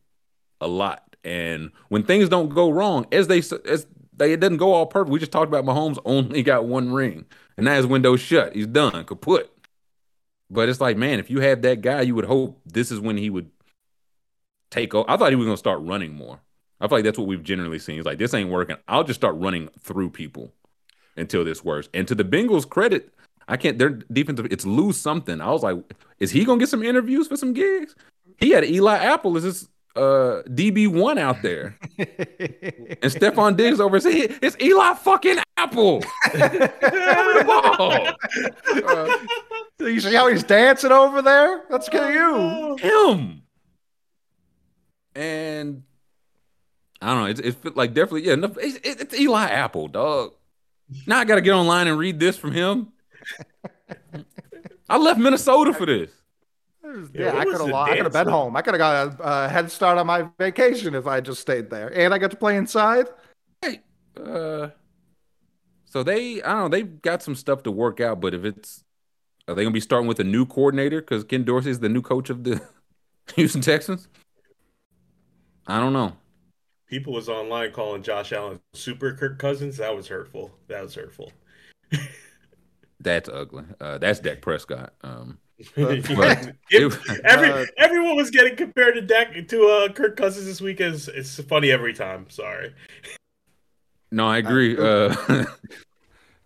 a 0.60 0.66
lot. 0.68 1.16
And 1.24 1.70
when 1.88 2.02
things 2.02 2.28
don't 2.28 2.48
go 2.50 2.70
wrong, 2.70 3.06
as 3.12 3.28
they 3.28 3.38
as 3.38 3.86
they 4.16 4.32
it 4.32 4.40
doesn't 4.40 4.58
go 4.58 4.72
all 4.72 4.86
perfect. 4.86 5.10
We 5.12 5.18
just 5.18 5.32
talked 5.32 5.48
about 5.48 5.64
Mahomes 5.64 5.98
only 6.04 6.42
got 6.52 6.64
one 6.66 6.92
ring, 6.92 7.24
and 7.56 7.64
now 7.64 7.76
his 7.76 7.86
window's 7.86 8.20
shut. 8.20 8.54
He's 8.54 8.66
done, 8.66 9.04
kaput. 9.04 9.50
But 10.50 10.68
it's 10.68 10.80
like, 10.80 10.96
man, 10.96 11.20
if 11.20 11.30
you 11.30 11.40
have 11.40 11.62
that 11.62 11.80
guy, 11.80 12.02
you 12.02 12.14
would 12.14 12.24
hope 12.24 12.60
this 12.66 12.90
is 12.90 12.98
when 12.98 13.16
he 13.16 13.30
would 13.30 13.50
take 14.70 14.94
over. 14.94 15.08
I 15.08 15.16
thought 15.16 15.30
he 15.30 15.36
was 15.36 15.46
going 15.46 15.54
to 15.54 15.58
start 15.58 15.80
running 15.82 16.14
more. 16.14 16.40
I 16.80 16.88
feel 16.88 16.98
like 16.98 17.04
that's 17.04 17.18
what 17.18 17.28
we've 17.28 17.42
generally 17.42 17.78
seen. 17.78 17.96
He's 17.96 18.04
like, 18.04 18.18
this 18.18 18.34
ain't 18.34 18.50
working. 18.50 18.76
I'll 18.88 19.04
just 19.04 19.20
start 19.20 19.36
running 19.36 19.68
through 19.78 20.10
people 20.10 20.52
until 21.16 21.44
this 21.44 21.62
works. 21.62 21.88
And 21.94 22.08
to 22.08 22.14
the 22.14 22.24
Bengals' 22.24 22.68
credit, 22.68 23.12
I 23.46 23.56
can't. 23.56 23.78
Their 23.78 23.90
defensive, 23.90 24.46
it's 24.50 24.64
lose 24.64 24.96
something. 24.96 25.40
I 25.40 25.50
was 25.50 25.62
like, 25.62 25.76
is 26.18 26.30
he 26.30 26.44
to 26.44 26.58
get 26.58 26.68
some 26.68 26.82
interviews 26.82 27.28
for 27.28 27.36
some 27.36 27.52
gigs? 27.52 27.94
He 28.38 28.50
had 28.50 28.64
Eli 28.64 28.96
Apple 28.96 29.36
as 29.36 29.42
his 29.42 29.68
uh, 29.96 30.42
DB 30.48 30.88
one 30.88 31.18
out 31.18 31.42
there, 31.42 31.76
and 31.98 32.06
Stefon 33.12 33.56
Diggs 33.56 33.80
over. 33.80 33.98
Say, 34.00 34.28
it's 34.42 34.56
Eli 34.60 34.94
fucking 34.94 35.38
Apple. 35.56 36.00
Give 36.32 36.40
me 36.40 36.58
the 36.58 37.44
ball. 37.46 38.08
Uh, 39.80 39.86
you 39.86 40.00
see 40.00 40.14
how 40.14 40.28
he's 40.28 40.44
dancing 40.44 40.92
over 40.92 41.22
there? 41.22 41.64
That's 41.70 41.88
good 41.88 42.04
of 42.04 42.14
you. 42.14 42.76
him. 42.76 43.42
And 45.14 45.82
I 47.02 47.14
don't 47.14 47.22
know. 47.22 47.26
It's, 47.26 47.40
it's 47.40 47.76
like 47.76 47.94
definitely 47.94 48.26
yeah. 48.26 48.36
It's, 48.58 49.02
it's 49.02 49.14
Eli 49.18 49.48
Apple, 49.48 49.88
dog. 49.88 50.32
Now 51.06 51.18
I 51.18 51.24
got 51.24 51.36
to 51.36 51.40
get 51.40 51.52
online 51.52 51.88
and 51.88 51.98
read 51.98 52.20
this 52.20 52.36
from 52.36 52.52
him. 52.52 52.92
I 54.88 54.96
left 54.96 55.18
Minnesota 55.20 55.72
for 55.72 55.86
this. 55.86 56.10
Yeah, 57.14 57.36
I 57.36 57.44
could 57.44 57.60
have. 57.60 57.72
I 57.72 57.96
could 57.96 58.04
have 58.06 58.12
been 58.12 58.28
home. 58.28 58.56
I 58.56 58.62
could 58.62 58.74
have 58.74 58.78
got 58.78 59.20
a, 59.20 59.22
a 59.22 59.48
head 59.48 59.70
start 59.70 59.98
on 59.98 60.06
my 60.06 60.28
vacation 60.38 60.94
if 60.94 61.06
I 61.06 61.20
just 61.20 61.40
stayed 61.40 61.70
there, 61.70 61.88
and 61.96 62.12
I 62.14 62.18
got 62.18 62.30
to 62.30 62.36
play 62.36 62.56
inside. 62.56 63.06
Hey, 63.62 63.80
uh, 64.22 64.68
so 65.84 66.02
they, 66.02 66.42
I 66.42 66.52
don't 66.52 66.62
know, 66.62 66.68
they've 66.68 67.02
got 67.02 67.22
some 67.22 67.34
stuff 67.34 67.62
to 67.64 67.70
work 67.70 68.00
out, 68.00 68.20
but 68.20 68.32
if 68.34 68.44
it's, 68.44 68.84
are 69.48 69.54
they 69.54 69.64
gonna 69.64 69.72
be 69.72 69.80
starting 69.80 70.06
with 70.06 70.20
a 70.20 70.24
new 70.24 70.46
coordinator 70.46 71.00
because 71.00 71.24
Ken 71.24 71.44
Dorsey 71.44 71.70
is 71.70 71.80
the 71.80 71.88
new 71.88 72.02
coach 72.02 72.30
of 72.30 72.44
the 72.44 72.60
Houston 73.34 73.60
Texans? 73.60 74.08
I 75.66 75.80
don't 75.80 75.92
know. 75.92 76.16
People 76.86 77.12
was 77.12 77.28
online 77.28 77.72
calling 77.72 78.02
Josh 78.02 78.32
Allen 78.32 78.60
Super 78.72 79.12
Kirk 79.14 79.38
Cousins. 79.38 79.76
That 79.76 79.94
was 79.94 80.08
hurtful. 80.08 80.52
That 80.68 80.82
was 80.82 80.94
hurtful. 80.94 81.32
That's 83.00 83.28
ugly. 83.28 83.64
Uh, 83.80 83.98
that's 83.98 84.20
Dak 84.20 84.42
Prescott. 84.42 84.92
Um, 85.02 85.38
Yeah. 85.40 85.49
but 85.76 85.90
It- 86.70 86.92
it- 86.92 87.20
every 87.24 87.50
uh, 87.50 87.66
everyone 87.76 88.16
was 88.16 88.30
getting 88.30 88.56
compared 88.56 88.94
to 88.94 89.02
Dak 89.02 89.48
to 89.48 89.66
uh, 89.66 89.92
Kirk 89.92 90.16
Cousins 90.16 90.46
this 90.46 90.60
week. 90.60 90.80
Is 90.80 91.08
it's 91.08 91.40
funny 91.44 91.70
every 91.70 91.92
time. 91.92 92.26
Sorry. 92.30 92.74
no, 94.10 94.26
I 94.26 94.38
agree. 94.38 94.76
Uh, 94.76 95.14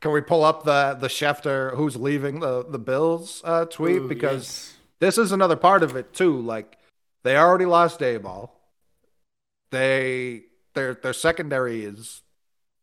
Can 0.00 0.12
we 0.12 0.20
pull 0.20 0.44
up 0.44 0.64
the 0.64 0.96
the 1.00 1.08
Schefter 1.08 1.74
who's 1.76 1.96
leaving 1.96 2.40
the 2.40 2.64
the 2.64 2.78
Bills 2.78 3.40
uh, 3.44 3.64
tweet 3.66 4.02
Ooh, 4.02 4.08
because 4.08 4.42
yes. 4.42 4.76
this 5.00 5.18
is 5.18 5.32
another 5.32 5.56
part 5.56 5.82
of 5.82 5.96
it 5.96 6.12
too. 6.12 6.40
Like 6.40 6.78
they 7.22 7.36
already 7.36 7.64
lost 7.66 8.00
Daboll. 8.00 8.50
They 9.70 10.42
their 10.74 10.94
their 10.94 11.12
secondary 11.12 11.84
is 11.84 12.22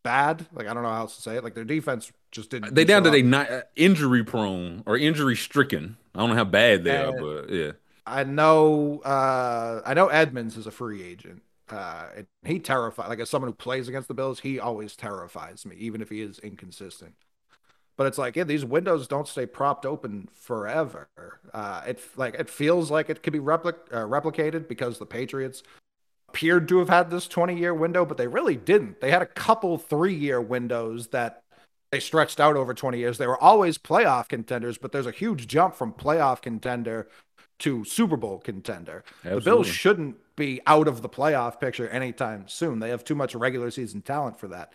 bad. 0.03 0.47
Like 0.53 0.67
I 0.67 0.73
don't 0.73 0.83
know 0.83 0.89
how 0.89 1.01
else 1.01 1.15
to 1.17 1.21
say 1.21 1.35
it. 1.35 1.43
Like 1.43 1.53
their 1.53 1.63
defense 1.63 2.11
just 2.31 2.49
didn't. 2.49 2.73
they 2.73 2.85
down 2.85 3.03
to 3.03 3.09
show 3.09 3.11
they 3.11 3.21
not 3.21 3.51
uh, 3.51 3.61
injury 3.75 4.23
prone 4.23 4.83
or 4.85 4.97
injury 4.97 5.35
stricken. 5.35 5.97
I 6.13 6.19
don't 6.19 6.29
know 6.29 6.35
how 6.35 6.43
bad 6.45 6.83
they 6.83 6.97
are, 6.97 7.11
Uh, 7.11 7.21
but 7.21 7.49
yeah. 7.49 7.71
I 8.05 8.23
know. 8.23 8.99
Uh, 9.01 9.81
I 9.85 9.93
know 9.93 10.07
Edmunds 10.07 10.57
is 10.57 10.67
a 10.67 10.71
free 10.71 11.03
agent. 11.03 11.43
Uh, 11.69 12.09
and 12.17 12.27
he 12.45 12.59
terrifies 12.59 13.07
Like 13.09 13.19
as 13.19 13.29
someone 13.29 13.49
who 13.49 13.55
plays 13.55 13.87
against 13.87 14.07
the 14.09 14.13
Bills, 14.13 14.41
he 14.41 14.59
always 14.59 14.95
terrifies 14.95 15.65
me, 15.65 15.75
even 15.77 16.01
if 16.01 16.09
he 16.09 16.21
is 16.21 16.39
inconsistent. 16.39 17.15
But 17.97 18.07
it's 18.07 18.17
like, 18.17 18.35
yeah, 18.35 18.45
these 18.45 18.65
windows 18.65 19.07
don't 19.07 19.27
stay 19.27 19.45
propped 19.45 19.85
open 19.85 20.29
forever. 20.33 21.09
Uh, 21.53 21.83
it 21.87 22.01
like 22.17 22.35
it 22.35 22.49
feels 22.49 22.91
like 22.91 23.09
it 23.09 23.23
could 23.23 23.33
be 23.33 23.39
replic- 23.39 23.91
uh, 23.91 24.07
replicated 24.07 24.67
because 24.67 24.97
the 24.99 25.05
Patriots 25.05 25.63
appeared 26.29 26.67
to 26.69 26.79
have 26.79 26.89
had 26.89 27.09
this 27.09 27.27
20 27.27 27.57
year 27.57 27.73
window, 27.73 28.05
but 28.05 28.17
they 28.17 28.27
really 28.27 28.55
didn't. 28.55 29.01
They 29.01 29.11
had 29.11 29.21
a 29.21 29.25
couple 29.27 29.77
three 29.77 30.15
year 30.15 30.41
windows 30.41 31.07
that 31.09 31.40
they 31.91 31.99
stretched 31.99 32.39
out 32.39 32.55
over 32.55 32.73
20 32.73 32.97
years. 32.97 33.17
They 33.17 33.27
were 33.27 33.41
always 33.41 33.77
playoff 33.77 34.29
contenders, 34.29 34.77
but 34.77 34.91
there's 34.91 35.05
a 35.05 35.11
huge 35.11 35.47
jump 35.47 35.75
from 35.75 35.93
playoff 35.93 36.41
contender 36.41 37.07
to 37.59 37.83
Super 37.85 38.17
Bowl 38.17 38.39
contender. 38.39 39.03
The 39.23 39.39
Bills 39.39 39.67
shouldn't 39.67 40.17
be 40.35 40.61
out 40.65 40.87
of 40.87 41.01
the 41.01 41.09
playoff 41.09 41.59
picture 41.59 41.87
anytime 41.89 42.47
soon. 42.47 42.79
They 42.79 42.89
have 42.89 43.03
too 43.03 43.13
much 43.13 43.35
regular 43.35 43.69
season 43.69 44.01
talent 44.01 44.39
for 44.39 44.47
that. 44.47 44.73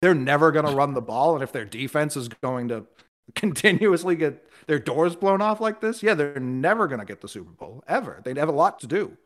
They're 0.00 0.14
never 0.14 0.50
going 0.50 0.66
to 0.66 0.74
run 0.74 0.94
the 0.94 1.02
ball. 1.02 1.34
And 1.34 1.42
if 1.42 1.52
their 1.52 1.64
defense 1.64 2.16
is 2.16 2.28
going 2.28 2.68
to 2.68 2.86
continuously 3.34 4.16
get 4.16 4.48
their 4.66 4.78
doors 4.78 5.14
blown 5.16 5.42
off 5.42 5.60
like 5.60 5.80
this, 5.80 6.02
yeah, 6.02 6.14
they're 6.14 6.40
never 6.40 6.86
going 6.86 7.00
to 7.00 7.06
get 7.06 7.20
the 7.20 7.28
Super 7.28 7.50
Bowl 7.50 7.84
ever. 7.86 8.20
They'd 8.24 8.38
have 8.38 8.48
a 8.48 8.52
lot 8.52 8.80
to 8.80 8.86
do. 8.86 9.16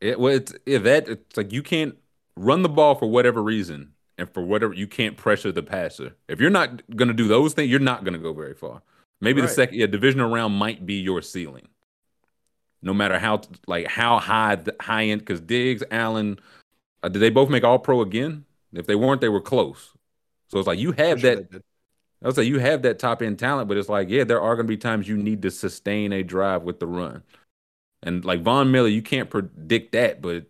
It, 0.00 0.18
well, 0.18 0.34
it's 0.34 0.52
yeah, 0.66 0.78
that 0.78 1.08
it's 1.08 1.36
like 1.36 1.52
you 1.52 1.62
can't 1.62 1.96
run 2.36 2.62
the 2.62 2.68
ball 2.68 2.94
for 2.94 3.06
whatever 3.06 3.42
reason, 3.42 3.91
and 4.18 4.32
for 4.32 4.42
whatever 4.42 4.72
you 4.72 4.86
can't 4.86 5.16
pressure 5.16 5.52
the 5.52 5.62
passer. 5.62 6.14
If 6.28 6.40
you're 6.40 6.50
not 6.50 6.82
going 6.96 7.08
to 7.08 7.14
do 7.14 7.28
those 7.28 7.54
things, 7.54 7.70
you're 7.70 7.80
not 7.80 8.04
going 8.04 8.14
to 8.14 8.18
go 8.18 8.32
very 8.32 8.54
far. 8.54 8.82
Maybe 9.20 9.40
the 9.40 9.48
second 9.48 9.78
yeah, 9.78 9.86
divisional 9.86 10.30
round 10.30 10.54
might 10.54 10.84
be 10.84 10.94
your 10.94 11.22
ceiling. 11.22 11.68
No 12.82 12.92
matter 12.92 13.18
how 13.18 13.42
like 13.68 13.86
how 13.86 14.18
high 14.18 14.56
the 14.56 14.74
high 14.80 15.04
end, 15.04 15.20
because 15.20 15.40
Diggs, 15.40 15.84
Allen, 15.92 16.40
uh, 17.02 17.08
did 17.08 17.20
they 17.20 17.30
both 17.30 17.48
make 17.48 17.62
All 17.62 17.78
Pro 17.78 18.00
again? 18.00 18.44
If 18.72 18.86
they 18.86 18.96
weren't, 18.96 19.20
they 19.20 19.28
were 19.28 19.40
close. 19.40 19.92
So 20.48 20.58
it's 20.58 20.66
like 20.66 20.80
you 20.80 20.92
have 20.92 21.20
sure 21.20 21.36
that. 21.36 21.62
I 22.22 22.26
would 22.26 22.36
say 22.36 22.44
you 22.44 22.60
have 22.60 22.82
that 22.82 22.98
top 22.98 23.20
end 23.20 23.38
talent, 23.38 23.68
but 23.68 23.76
it's 23.76 23.88
like, 23.88 24.08
yeah, 24.08 24.22
there 24.24 24.40
are 24.40 24.54
going 24.54 24.66
to 24.66 24.72
be 24.72 24.76
times 24.76 25.08
you 25.08 25.16
need 25.16 25.42
to 25.42 25.50
sustain 25.50 26.12
a 26.12 26.22
drive 26.22 26.62
with 26.62 26.78
the 26.78 26.86
run. 26.86 27.22
And 28.02 28.24
like 28.24 28.42
Von 28.42 28.70
Miller, 28.70 28.88
you 28.88 29.02
can't 29.02 29.28
predict 29.28 29.92
that. 29.92 30.22
But 30.22 30.46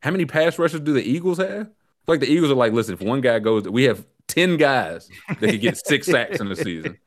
how 0.00 0.10
many 0.10 0.24
pass 0.24 0.58
rushers 0.58 0.80
do 0.80 0.94
the 0.94 1.02
Eagles 1.02 1.38
have? 1.38 1.70
Like 2.10 2.20
the 2.20 2.30
Eagles 2.30 2.50
are 2.50 2.56
like, 2.56 2.72
listen, 2.72 2.94
if 2.94 3.00
one 3.00 3.20
guy 3.20 3.38
goes, 3.38 3.68
we 3.68 3.84
have 3.84 4.04
10 4.26 4.56
guys 4.56 5.08
that 5.28 5.48
can 5.48 5.60
get 5.60 5.78
six 5.86 6.06
sacks 6.06 6.40
in 6.40 6.48
the 6.48 6.56
season. 6.56 6.98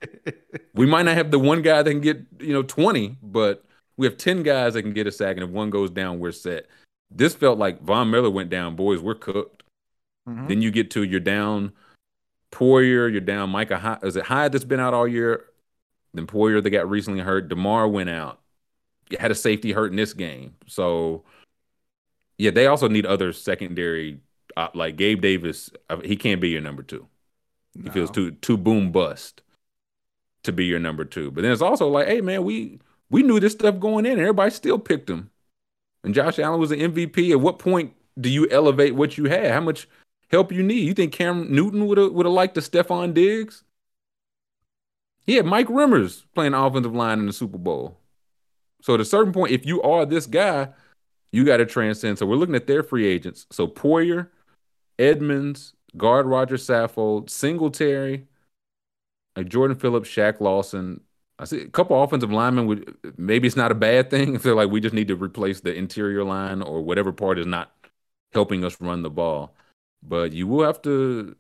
We 0.74 0.86
might 0.86 1.04
not 1.04 1.16
have 1.16 1.30
the 1.30 1.40
one 1.40 1.62
guy 1.62 1.84
that 1.84 1.90
can 1.90 2.02
get, 2.02 2.26
you 2.40 2.54
know, 2.54 2.64
20, 2.64 3.18
but 3.22 3.66
we 3.98 4.08
have 4.08 4.18
10 4.18 4.44
guys 4.44 4.74
that 4.74 4.82
can 4.82 4.94
get 4.94 5.06
a 5.06 5.12
sack. 5.12 5.36
And 5.36 5.44
if 5.44 5.50
one 5.50 5.70
goes 5.70 5.92
down, 5.92 6.20
we're 6.20 6.32
set. 6.32 6.68
This 7.12 7.36
felt 7.36 7.60
like 7.60 7.82
Von 7.84 8.10
Miller 8.10 8.30
went 8.30 8.50
down, 8.50 8.76
boys, 8.76 9.02
we're 9.02 9.14
cooked. 9.14 9.64
Mhm. 10.28 10.48
Then 10.48 10.62
you 10.62 10.72
get 10.72 10.90
to 10.92 11.04
you're 11.04 11.20
down 11.20 11.74
Poyer, 12.52 13.12
you're 13.12 13.20
down 13.20 13.50
Micah. 13.50 14.00
Is 14.04 14.16
it 14.16 14.24
Hyde 14.24 14.52
that's 14.52 14.64
been 14.64 14.80
out 14.80 14.94
all 14.94 15.08
year? 15.08 15.46
Then 16.14 16.28
Poyer 16.28 16.64
that 16.64 16.70
got 16.70 16.90
recently 16.90 17.20
hurt. 17.20 17.50
Damar 17.50 17.88
went 17.88 18.10
out. 18.10 18.40
You 19.10 19.18
had 19.20 19.32
a 19.32 19.36
safety 19.36 19.74
hurt 19.74 19.92
in 19.92 19.98
this 19.98 20.14
game, 20.14 20.56
so 20.66 21.24
yeah, 22.38 22.52
they 22.52 22.68
also 22.68 22.88
need 22.88 23.06
other 23.06 23.34
secondary. 23.34 24.20
Uh, 24.56 24.70
like 24.74 24.96
Gabe 24.96 25.22
Davis, 25.22 25.70
he 26.04 26.16
can't 26.16 26.42
be 26.42 26.50
your 26.50 26.62
number 26.62 26.84
two. 26.84 27.08
He 27.82 27.90
feels 27.90 28.12
too 28.12 28.32
too 28.32 28.58
boom 28.58 28.92
bust 28.92 29.42
to 30.44 30.52
be 30.52 30.66
your 30.66 30.80
number 30.80 31.06
two. 31.06 31.32
But 31.32 31.42
then 31.42 31.52
it's 31.52 31.62
also 31.62 31.88
like, 31.88 32.08
hey 32.08 32.22
man, 32.22 32.44
we 32.44 32.80
we 33.10 33.24
knew 33.24 33.40
this 33.40 33.54
stuff 33.54 33.80
going 33.80 34.06
in, 34.06 34.14
and 34.14 34.22
everybody 34.22 34.52
still 34.52 34.78
picked 34.78 35.10
him. 35.10 35.32
And 36.04 36.14
Josh 36.14 36.38
Allen 36.38 36.60
was 36.60 36.72
an 36.72 36.80
MVP. 36.80 37.32
At 37.32 37.40
what 37.40 37.60
point 37.60 37.94
do 38.20 38.30
you 38.30 38.48
elevate 38.50 38.96
what 38.96 39.18
you 39.18 39.26
had? 39.26 39.52
How 39.52 39.62
much 39.62 39.88
help 40.30 40.52
you 40.52 40.62
need? 40.62 40.86
You 40.86 40.94
think 40.94 41.14
Cam 41.14 41.54
Newton 41.54 41.88
would 41.88 41.98
have 41.98 42.12
would 42.12 42.26
have 42.26 42.34
liked 42.34 42.56
the 42.56 42.62
Stefon 42.62 43.14
Diggs? 43.14 43.64
He 45.26 45.36
had 45.36 45.46
Mike 45.46 45.68
Remmers 45.68 46.24
playing 46.36 46.54
offensive 46.54 46.94
line 46.94 47.20
in 47.20 47.28
the 47.28 47.34
Super 47.34 47.58
Bowl. 47.58 47.98
So 48.82 48.94
at 48.94 49.00
a 49.00 49.06
certain 49.06 49.32
point, 49.32 49.54
if 49.54 49.66
you 49.66 49.82
are 49.82 50.06
this 50.06 50.26
guy, 50.26 50.70
you 51.32 51.46
got 51.46 51.58
to 51.58 51.66
transcend. 51.66 52.20
So 52.20 52.26
we're 52.26 52.36
looking 52.36 52.56
at 52.56 52.68
their 52.68 52.84
free 52.84 53.08
agents. 53.08 53.48
So 53.50 53.66
Poyer, 53.66 54.28
Edmunds, 55.04 55.74
guard 55.98 56.26
Rodger 56.26 56.56
Saffold, 56.58 57.30
Singletary, 57.30 58.26
like 59.36 59.50
Jordan 59.50 59.78
Phillips, 59.78 60.10
Shaq 60.10 60.40
Lawson. 60.40 61.02
I 61.40 61.46
see 61.46 61.62
a 61.62 61.68
couple 61.68 62.02
offensive 62.02 62.32
linemen 62.32 62.68
would 62.68 62.96
maybe 63.18 63.48
it's 63.48 63.56
not 63.58 63.72
a 63.72 63.76
bad 63.76 64.10
thing 64.10 64.36
if 64.36 64.44
they're 64.44 64.56
like 64.56 64.70
we 64.70 64.80
just 64.80 64.94
need 64.96 65.08
to 65.10 65.16
replace 65.16 65.62
the 65.62 65.74
interior 65.74 66.24
line 66.24 66.62
or 66.62 66.82
whatever 66.82 67.12
part 67.12 67.40
is 67.40 67.48
not 67.48 67.72
helping 68.34 68.64
us 68.64 68.80
run 68.80 69.02
the 69.02 69.10
ball. 69.10 69.54
But 70.02 70.32
you 70.34 70.48
will 70.48 70.66
have 70.66 70.82
to 70.84 71.36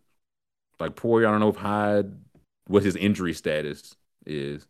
like 0.79 0.95
Poyer, 0.95 1.27
I 1.27 1.31
don't 1.31 1.39
know 1.39 1.49
if 1.49 1.55
Hyde 1.55 2.13
what 2.67 2.83
his 2.83 2.95
injury 2.95 3.33
status 3.33 3.95
is. 4.25 4.67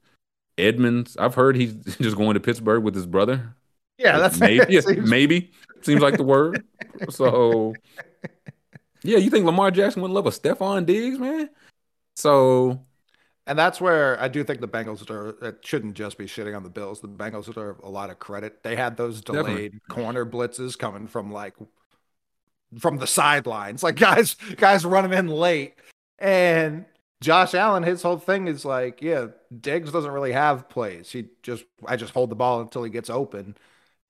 Edmunds, 0.58 1.18
I've 1.18 1.36
heard 1.36 1.56
he's 1.56 1.74
just 2.02 2.18
going 2.18 2.36
to 2.36 2.40
Pittsburgh 2.40 2.84
with 2.84 2.96
his 2.96 3.06
brother. 3.06 3.56
Yeah, 3.98 4.18
that's 4.20 4.40
maybe, 4.40 4.82
seems- 4.82 5.10
maybe 5.10 5.52
seems 5.82 6.02
like 6.02 6.18
the 6.18 6.24
word. 6.24 6.64
So, 7.10 7.74
yeah, 9.04 9.18
you 9.18 9.30
think 9.30 9.46
Lamar 9.46 9.72
Jackson 9.72 10.02
would 10.02 10.12
love 10.12 10.26
a 10.26 10.30
Stefon 10.32 10.86
Diggs, 10.86 11.20
man? 11.20 11.50
So, 12.16 12.80
And 13.46 13.60
that's 13.60 13.82
where 13.82 14.20
I 14.22 14.28
do 14.30 14.44
think 14.44 14.62
the 14.62 14.68
Bengals 14.68 15.10
are. 15.10 15.30
It 15.46 15.66
shouldn't 15.66 15.96
just 15.96 16.18
be 16.18 16.26
shitting 16.26 16.56
on 16.56 16.64
the 16.64 16.70
Bills. 16.70 17.02
The 17.02 17.08
Bengals 17.10 17.46
deserve 17.46 17.80
a 17.84 17.90
lot 17.90 18.10
of 18.10 18.20
credit. 18.20 18.64
They 18.64 18.76
had 18.76 18.96
those 18.98 19.22
delayed 19.22 19.46
Definitely. 19.74 19.80
corner 19.90 20.26
blitzes 20.26 20.78
coming 20.78 21.08
from 21.08 21.32
like 21.32 21.56
from 22.80 22.98
the 22.98 23.08
sidelines, 23.08 23.84
like 23.84 23.96
guys, 23.98 24.36
guys 24.58 24.86
running 24.86 25.14
in 25.18 25.28
late. 25.28 25.76
And 26.20 26.86
Josh 27.22 27.54
Allen, 27.54 27.84
his 27.84 28.02
whole 28.02 28.18
thing 28.18 28.48
is 28.48 28.66
like, 28.66 29.02
yeah, 29.02 29.28
Diggs 29.62 29.92
doesn't 29.92 30.12
really 30.12 30.32
have 30.32 30.70
plays. 30.70 31.12
He 31.12 31.26
just, 31.44 31.66
I 31.86 31.96
just 31.98 32.14
hold 32.14 32.30
the 32.30 32.36
ball 32.36 32.62
until 32.62 32.84
he 32.84 32.90
gets 32.90 33.10
open. 33.10 33.56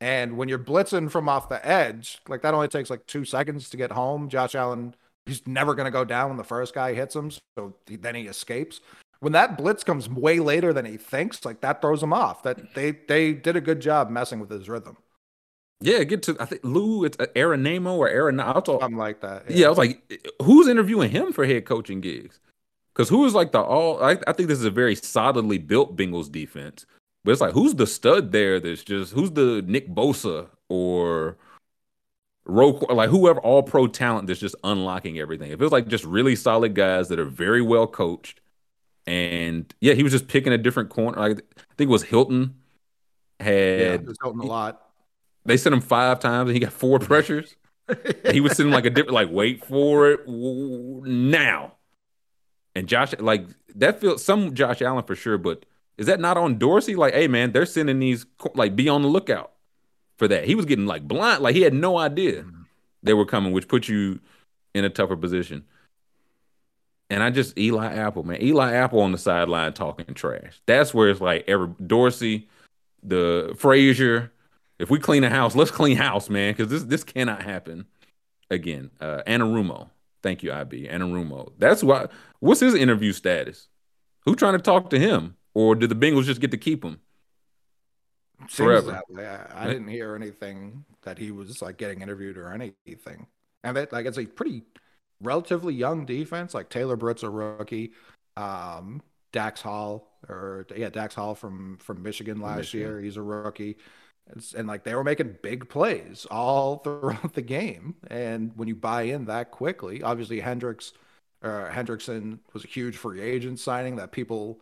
And 0.04 0.38
when 0.38 0.50
you're 0.50 0.60
blitzing 0.60 1.10
from 1.10 1.30
off 1.30 1.48
the 1.48 1.66
edge, 1.66 2.20
like 2.28 2.42
that 2.42 2.54
only 2.54 2.68
takes 2.68 2.90
like 2.90 3.06
two 3.08 3.24
seconds 3.24 3.70
to 3.70 3.78
get 3.78 3.92
home. 3.92 4.28
Josh 4.28 4.54
Allen, 4.54 4.96
he's 5.26 5.48
never 5.48 5.76
going 5.76 5.86
to 5.86 5.92
go 5.92 6.04
down 6.04 6.30
when 6.30 6.38
the 6.38 6.44
first 6.44 6.76
guy 6.76 6.94
hits 6.94 7.16
him. 7.16 7.32
So 7.58 7.74
he, 7.88 7.96
then 7.96 8.16
he 8.16 8.24
escapes 8.24 8.82
when 9.24 9.32
that 9.32 9.58
blitz 9.58 9.86
comes 9.86 10.10
way 10.10 10.40
later 10.40 10.74
than 10.74 10.84
he 10.84 10.98
thinks, 10.98 11.46
like 11.46 11.62
that 11.62 11.82
throws 11.82 12.04
him 12.04 12.12
off. 12.12 12.44
That 12.44 12.74
they 12.76 12.92
they 13.08 13.32
did 13.34 13.56
a 13.56 13.62
good 13.62 13.80
job 13.80 14.10
messing 14.10 14.42
with 14.42 14.50
his 14.50 14.68
rhythm. 14.68 14.98
yeah, 15.80 16.04
get 16.04 16.24
to 16.24 16.36
I 16.42 16.46
think 16.46 16.62
Lou, 16.66 17.06
it's 17.06 17.18
uh, 17.20 17.28
Anarumo 17.36 17.94
or 17.94 18.10
Aaron. 18.10 18.42
I 18.42 18.52
was, 18.52 18.66
Something 18.66 18.98
like 18.98 19.22
that. 19.22 19.50
yeah, 19.50 19.68
I 19.68 19.70
was 19.70 19.78
like, 19.78 20.02
who's 20.42 20.68
interviewing 20.68 21.12
him 21.12 21.32
for 21.32 21.46
head 21.46 21.66
coaching 21.66 22.02
gigs? 22.02 22.42
Because 22.94 23.08
who 23.08 23.26
is 23.26 23.34
like 23.34 23.54
the 23.54 23.62
all? 23.62 24.04
I, 24.04 24.18
I 24.28 24.34
think 24.34 24.50
this 24.50 24.60
is 24.60 24.66
a 24.66 24.70
very 24.72 24.96
solidly 24.96 25.58
built 25.58 25.96
Bengals 25.96 26.30
defense, 26.30 26.86
but 27.24 27.32
it's 27.32 27.42
like 27.42 27.54
who's 27.54 27.76
the 27.76 27.88
stud 27.88 28.32
there? 28.32 28.60
That's 28.60 28.84
just 28.84 29.14
who's 29.14 29.32
the 29.32 29.64
Nick 29.66 29.90
Bosa 29.90 30.50
or 30.70 31.38
Ro, 32.46 32.72
like 32.90 33.10
whoever 33.10 33.40
all 33.40 33.64
pro 33.64 33.88
talent 33.88 34.28
that's 34.28 34.40
just 34.40 34.56
unlocking 34.64 35.18
everything. 35.20 35.52
It 35.52 35.60
feels 35.60 35.72
like 35.72 35.88
just 35.88 36.04
really 36.04 36.36
solid 36.36 36.76
guys 36.76 37.08
that 37.10 37.20
are 37.20 37.26
very 37.26 37.62
well 37.62 37.88
coached. 37.88 38.42
And 39.08 39.74
yeah, 39.82 39.94
he 39.94 40.04
was 40.04 40.12
just 40.12 40.28
picking 40.28 40.54
a 40.54 40.58
different 40.58 40.90
corner. 40.90 41.18
Like, 41.20 41.40
I 41.58 41.74
think 41.78 41.90
it 41.90 41.92
was 41.92 42.04
Hilton 42.04 42.56
had 43.40 43.80
Yeah, 43.80 43.98
was 44.08 44.18
Hilton 44.22 44.42
a 44.42 44.46
lot. 44.46 44.82
they 45.46 45.58
sent 45.58 45.74
him 45.74 45.82
five 45.82 46.20
times 46.20 46.50
and 46.50 46.56
he 46.56 46.60
got 46.60 46.74
four 46.74 47.00
pressures. 47.00 47.56
he 48.32 48.40
was 48.42 48.56
sitting 48.56 48.72
like 48.72 48.86
a 48.86 48.90
different, 48.90 49.14
like, 49.14 49.30
wait 49.32 49.66
for 49.66 50.10
it 50.12 50.28
now. 50.28 51.74
And 52.76 52.88
Josh, 52.88 53.14
like, 53.20 53.46
that 53.76 54.00
feels 54.02 54.24
some 54.24 54.54
Josh 54.56 54.82
Allen 54.82 55.04
for 55.04 55.16
sure, 55.16 55.38
but 55.38 55.66
is 55.98 56.08
that 56.08 56.20
not 56.20 56.38
on 56.38 56.58
Dorsey? 56.58 56.96
Like, 56.96 57.14
hey, 57.14 57.28
man, 57.28 57.52
they're 57.52 57.66
sending 57.66 58.00
these, 58.00 58.26
like, 58.56 58.76
be 58.76 58.90
on 58.90 59.02
the 59.02 59.08
lookout 59.08 59.52
for 60.18 60.28
that. 60.28 60.46
He 60.46 60.56
was 60.56 60.66
getting 60.66 60.86
like 60.86 61.08
blind, 61.08 61.42
like, 61.44 61.56
he 61.56 61.62
had 61.62 61.74
no 61.74 61.98
idea 61.98 62.46
they 63.04 63.14
were 63.14 63.26
coming, 63.26 63.52
which 63.52 63.68
put 63.68 63.88
you 63.88 64.20
in 64.74 64.86
a 64.86 64.90
tougher 64.90 65.18
position. 65.18 65.66
And 67.10 67.22
I 67.22 67.30
just, 67.30 67.58
Eli 67.58 67.94
Apple, 67.94 68.24
man, 68.24 68.42
Eli 68.42 68.74
Apple 68.74 69.02
on 69.02 69.12
the 69.12 69.18
sideline 69.18 69.74
talking 69.74 70.14
trash. 70.16 70.62
That's 70.66 70.94
where 70.94 71.10
it's 71.10 71.22
like, 71.22 71.44
every 71.48 71.70
Dorsey, 71.86 72.48
the 73.04 73.54
Frazier, 73.58 74.32
if 74.80 74.90
we 74.90 75.00
clean 75.00 75.24
a 75.24 75.30
house, 75.30 75.56
let's 75.56 75.72
clean 75.72 75.98
house, 75.98 76.30
man, 76.30 76.54
because 76.54 76.70
this 76.70 76.84
this 76.84 77.04
cannot 77.04 77.42
happen 77.42 77.86
again. 78.50 78.92
Uh 79.00 79.22
Anarumo. 79.28 79.90
Thank 80.22 80.44
you, 80.44 80.52
IB. 80.52 80.88
Anarumo. 80.88 81.52
That's 81.58 81.84
why 81.84 82.08
what's 82.40 82.60
his 82.60 82.74
interview 82.74 83.14
status? 83.14 83.68
Who 84.26 84.36
trying 84.36 84.54
to 84.54 84.62
talk 84.62 84.90
to 84.92 85.00
him? 85.00 85.36
Or 85.54 85.76
did 85.76 85.90
the 85.90 85.96
Bengals 85.96 86.24
just 86.24 86.42
get 86.42 86.52
to 86.52 86.58
keep 86.58 86.84
him? 86.84 87.00
Forever. 88.50 89.02
I, 89.18 89.64
I 89.64 89.68
didn't 89.68 89.88
hear 89.88 90.16
anything 90.16 90.86
that 91.04 91.18
he 91.18 91.32
was 91.32 91.62
like 91.62 91.78
getting 91.78 92.02
interviewed 92.02 92.38
or 92.38 92.52
anything. 92.52 93.28
And 93.64 93.78
that 93.78 93.94
like 93.94 94.06
it's 94.06 94.18
a 94.18 94.26
pretty 94.26 94.64
relatively 95.22 95.74
young 95.74 96.06
defense. 96.06 96.54
Like 96.54 96.70
Taylor 96.70 96.96
Britt's 96.96 97.24
a 97.24 97.30
rookie. 97.30 97.94
Um, 98.36 99.02
Dax 99.32 99.62
Hall 99.62 100.18
or 100.28 100.66
yeah, 100.76 100.90
Dax 100.90 101.16
Hall 101.16 101.36
from 101.36 101.78
from 101.78 102.04
Michigan 102.04 102.42
last 102.42 102.58
Michigan. 102.58 102.88
year. 102.88 103.00
He's 103.00 103.18
a 103.18 103.22
rookie. 103.22 103.78
It's, 104.36 104.54
and 104.54 104.68
like 104.68 104.84
they 104.84 104.96
were 104.96 105.04
making 105.04 105.38
big 105.42 105.70
plays 105.70 106.26
all 106.32 106.78
throughout 106.84 107.34
the 107.34 107.42
game. 107.42 107.96
And 108.08 108.52
when 108.56 108.68
you 108.68 108.76
buy 108.76 109.04
in 109.04 109.26
that 109.26 109.52
quickly, 109.52 110.02
obviously 110.04 110.40
Hendricks 110.40 110.94
uh, 111.42 111.70
Hendrickson 111.70 112.40
was 112.54 112.64
a 112.64 112.68
huge 112.68 112.96
free 112.96 113.22
agent 113.22 113.60
signing 113.60 113.98
that 113.98 114.12
people 114.12 114.62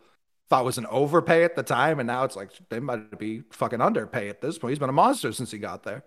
thought 0.52 0.66
was 0.66 0.76
an 0.76 0.84
overpay 0.90 1.44
at 1.44 1.56
the 1.56 1.62
time, 1.62 1.98
and 1.98 2.06
now 2.06 2.24
it's 2.24 2.36
like 2.36 2.50
they 2.68 2.78
might 2.78 3.18
be 3.18 3.42
fucking 3.52 3.80
underpay 3.80 4.28
at 4.28 4.42
this 4.42 4.58
point. 4.58 4.72
He's 4.72 4.78
been 4.78 4.90
a 4.90 4.92
monster 4.92 5.32
since 5.32 5.50
he 5.50 5.56
got 5.56 5.82
there. 5.82 6.04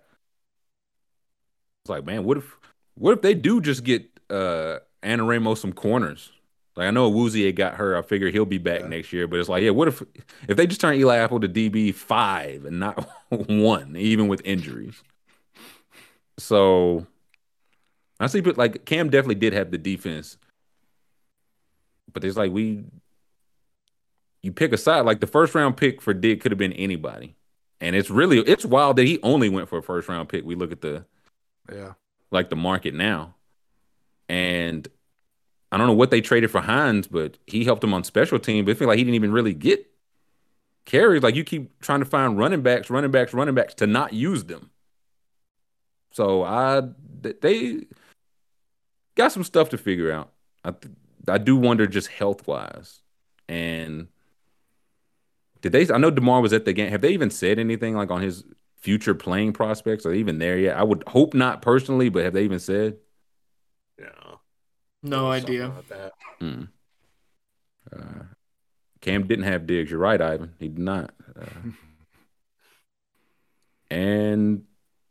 It's 1.83 1.89
like, 1.89 2.05
man, 2.05 2.23
what 2.23 2.37
if 2.37 2.55
what 2.93 3.13
if 3.13 3.23
they 3.23 3.33
do 3.33 3.59
just 3.59 3.83
get 3.83 4.07
uh 4.29 4.77
Anarumo 5.01 5.57
some 5.57 5.73
corners? 5.73 6.31
Like 6.75 6.85
I 6.85 6.91
know 6.91 7.11
Woozier 7.11 7.55
got 7.55 7.77
her. 7.77 7.97
I 7.97 8.03
figure 8.03 8.29
he'll 8.29 8.45
be 8.45 8.59
back 8.59 8.81
Yeah. 8.81 8.87
next 8.87 9.11
year. 9.11 9.27
But 9.27 9.39
it's 9.39 9.49
like, 9.49 9.63
yeah, 9.63 9.71
what 9.71 9.87
if 9.87 10.03
if 10.47 10.57
they 10.57 10.67
just 10.67 10.79
turn 10.79 10.93
Eli 10.93 11.17
Apple 11.17 11.39
to 11.39 11.49
DB 11.49 11.91
five 11.91 12.65
and 12.65 12.79
not 12.79 13.09
one, 13.29 13.95
even 13.95 14.27
with 14.27 14.43
injuries? 14.45 15.01
So 16.37 17.07
I 18.19 18.27
see, 18.27 18.41
but 18.41 18.59
like 18.59 18.85
Cam 18.85 19.09
definitely 19.09 19.35
did 19.35 19.53
have 19.53 19.71
the 19.71 19.79
defense, 19.79 20.37
but 22.13 22.23
it's 22.23 22.37
like 22.37 22.51
we 22.51 22.83
you 24.45 24.51
pick 24.51 24.71
a 24.71 24.77
side. 24.77 25.01
Like 25.05 25.19
the 25.19 25.27
first 25.27 25.55
round 25.55 25.75
pick 25.75 26.01
for 26.01 26.13
Diggs 26.13 26.41
could 26.43 26.51
have 26.51 26.59
been 26.59 26.73
anybody, 26.73 27.35
and 27.81 27.95
it's 27.95 28.09
really 28.09 28.39
it's 28.39 28.63
wild 28.65 28.95
that 28.97 29.05
he 29.07 29.19
only 29.23 29.49
went 29.49 29.67
for 29.69 29.79
a 29.79 29.83
first 29.83 30.07
round 30.07 30.29
pick. 30.29 30.45
We 30.45 30.55
look 30.55 30.71
at 30.71 30.81
the 30.81 31.05
Yeah. 31.71 31.93
like 32.31 32.49
the 32.49 32.55
market 32.55 32.93
now. 32.93 33.35
And 34.29 34.87
I 35.71 35.77
don't 35.77 35.87
know 35.87 35.93
what 35.93 36.09
they 36.11 36.21
traded 36.21 36.49
for 36.51 36.61
Hines, 36.61 37.07
but 37.07 37.37
he 37.47 37.63
helped 37.63 37.81
them 37.81 37.93
on 37.93 38.03
special 38.03 38.39
team. 38.39 38.65
But 38.65 38.71
I 38.71 38.73
feel 38.75 38.87
like 38.87 38.97
he 38.97 39.03
didn't 39.03 39.15
even 39.15 39.31
really 39.31 39.53
get 39.53 39.85
carries. 40.85 41.23
Like 41.23 41.35
you 41.35 41.43
keep 41.43 41.79
trying 41.81 41.99
to 41.99 42.05
find 42.05 42.37
running 42.37 42.61
backs, 42.61 42.89
running 42.89 43.11
backs, 43.11 43.33
running 43.33 43.55
backs 43.55 43.73
to 43.75 43.87
not 43.87 44.13
use 44.13 44.45
them. 44.45 44.69
So 46.11 46.43
I 46.43 46.83
they 47.21 47.85
got 49.15 49.31
some 49.31 49.43
stuff 49.43 49.69
to 49.69 49.77
figure 49.77 50.11
out. 50.11 50.31
I 50.63 50.71
th- 50.71 50.93
I 51.27 51.37
do 51.39 51.55
wonder 51.55 51.87
just 51.87 52.07
health 52.07 52.47
wise. 52.47 53.01
And 53.49 54.07
did 55.65 55.71
they? 55.71 55.91
I 55.91 55.97
know 55.97 56.11
Damar 56.11 56.41
was 56.41 56.53
at 56.53 56.65
the 56.65 56.73
game. 56.73 56.91
Have 56.91 57.01
they 57.01 57.09
even 57.09 57.31
said 57.31 57.57
anything 57.57 57.95
like 57.95 58.11
on 58.11 58.21
his 58.21 58.43
future 58.77 59.15
playing 59.15 59.53
prospects? 59.53 60.05
Are 60.05 60.11
they 60.11 60.19
even 60.19 60.37
there 60.37 60.59
yet? 60.59 60.77
I 60.77 60.83
would 60.83 61.03
hope 61.07 61.33
not 61.33 61.63
personally, 61.63 62.09
but 62.09 62.23
have 62.23 62.33
they 62.33 62.43
even 62.43 62.59
said? 62.59 62.97
Yeah. 63.99 64.35
No 65.01 65.31
idea. 65.31 65.69
like 65.69 65.87
that. 65.87 66.11
Hmm. 66.39 66.63
Uh, 67.91 68.25
Cam 69.01 69.25
didn't 69.25 69.45
have 69.45 69.65
Diggs. 69.65 69.89
You're 69.89 69.99
right, 69.99 70.21
Ivan. 70.21 70.53
He 70.59 70.67
did 70.67 70.77
not. 70.77 71.15
Uh, 71.35 71.71
and 73.89 74.65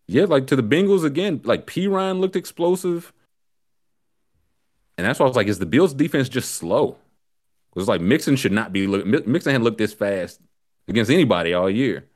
yeah, 0.07 0.27
like 0.27 0.47
to 0.47 0.57
the 0.57 0.63
Bengals 0.63 1.05
again, 1.05 1.41
like 1.43 1.67
P 1.67 1.89
Ryan 1.89 2.21
looked 2.21 2.37
explosive. 2.37 3.13
And 4.97 5.05
that's 5.05 5.19
why 5.19 5.27
I 5.27 5.29
was 5.29 5.37
like, 5.37 5.49
is 5.49 5.59
the 5.59 5.67
Bills 5.67 5.95
defense 5.95 6.29
just 6.29 6.53
slow? 6.53 6.99
It 7.75 7.79
was 7.79 7.89
like 7.89 8.01
Mixon 8.01 8.37
should 8.37 8.53
not 8.53 8.73
be 8.73 8.87
look 8.87 9.05
Mi- 9.05 9.23
Mixon 9.27 9.53
hadn't 9.53 9.65
looked 9.65 9.79
this 9.79 9.93
fast 9.93 10.41
against 10.87 11.11
anybody 11.11 11.55
all 11.55 11.69
year. 11.69 12.07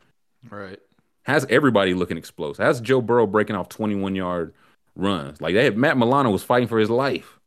Right. 0.49 0.79
How's 1.25 1.45
everybody 1.47 1.95
looking 1.95 2.17
explosive? 2.17 2.65
How's 2.65 2.81
Joe 2.81 3.01
Burrow 3.01 3.27
breaking 3.27 3.57
off 3.57 3.69
21 3.69 4.15
yard 4.15 4.55
runs? 4.95 5.41
Like 5.41 5.55
they 5.55 5.65
had 5.65 5.77
Matt 5.77 5.99
Milano 5.99 6.31
was 6.31 6.45
fighting 6.45 6.69
for 6.69 6.79
his 6.79 6.91
life. 6.91 7.39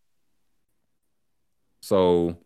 So, 1.82 2.38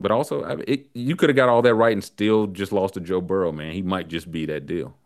but 0.00 0.10
also, 0.10 0.44
I 0.44 0.54
mean, 0.54 0.64
it, 0.66 0.86
you 0.94 1.16
could 1.16 1.28
have 1.28 1.36
got 1.36 1.48
all 1.48 1.62
that 1.62 1.74
right 1.74 1.92
and 1.92 2.02
still 2.02 2.46
just 2.46 2.72
lost 2.72 2.94
to 2.94 3.00
Joe 3.00 3.20
Burrow, 3.20 3.52
man. 3.52 3.72
He 3.72 3.82
might 3.82 4.08
just 4.08 4.30
be 4.30 4.46
that 4.46 4.66
deal. 4.66 4.96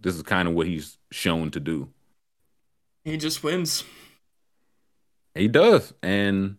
This 0.00 0.14
is 0.14 0.22
kind 0.22 0.46
of 0.46 0.54
what 0.54 0.66
he's 0.66 0.98
shown 1.10 1.50
to 1.52 1.60
do. 1.60 1.88
He 3.04 3.16
just 3.16 3.42
wins. 3.42 3.84
He 5.34 5.48
does, 5.48 5.94
and 6.02 6.56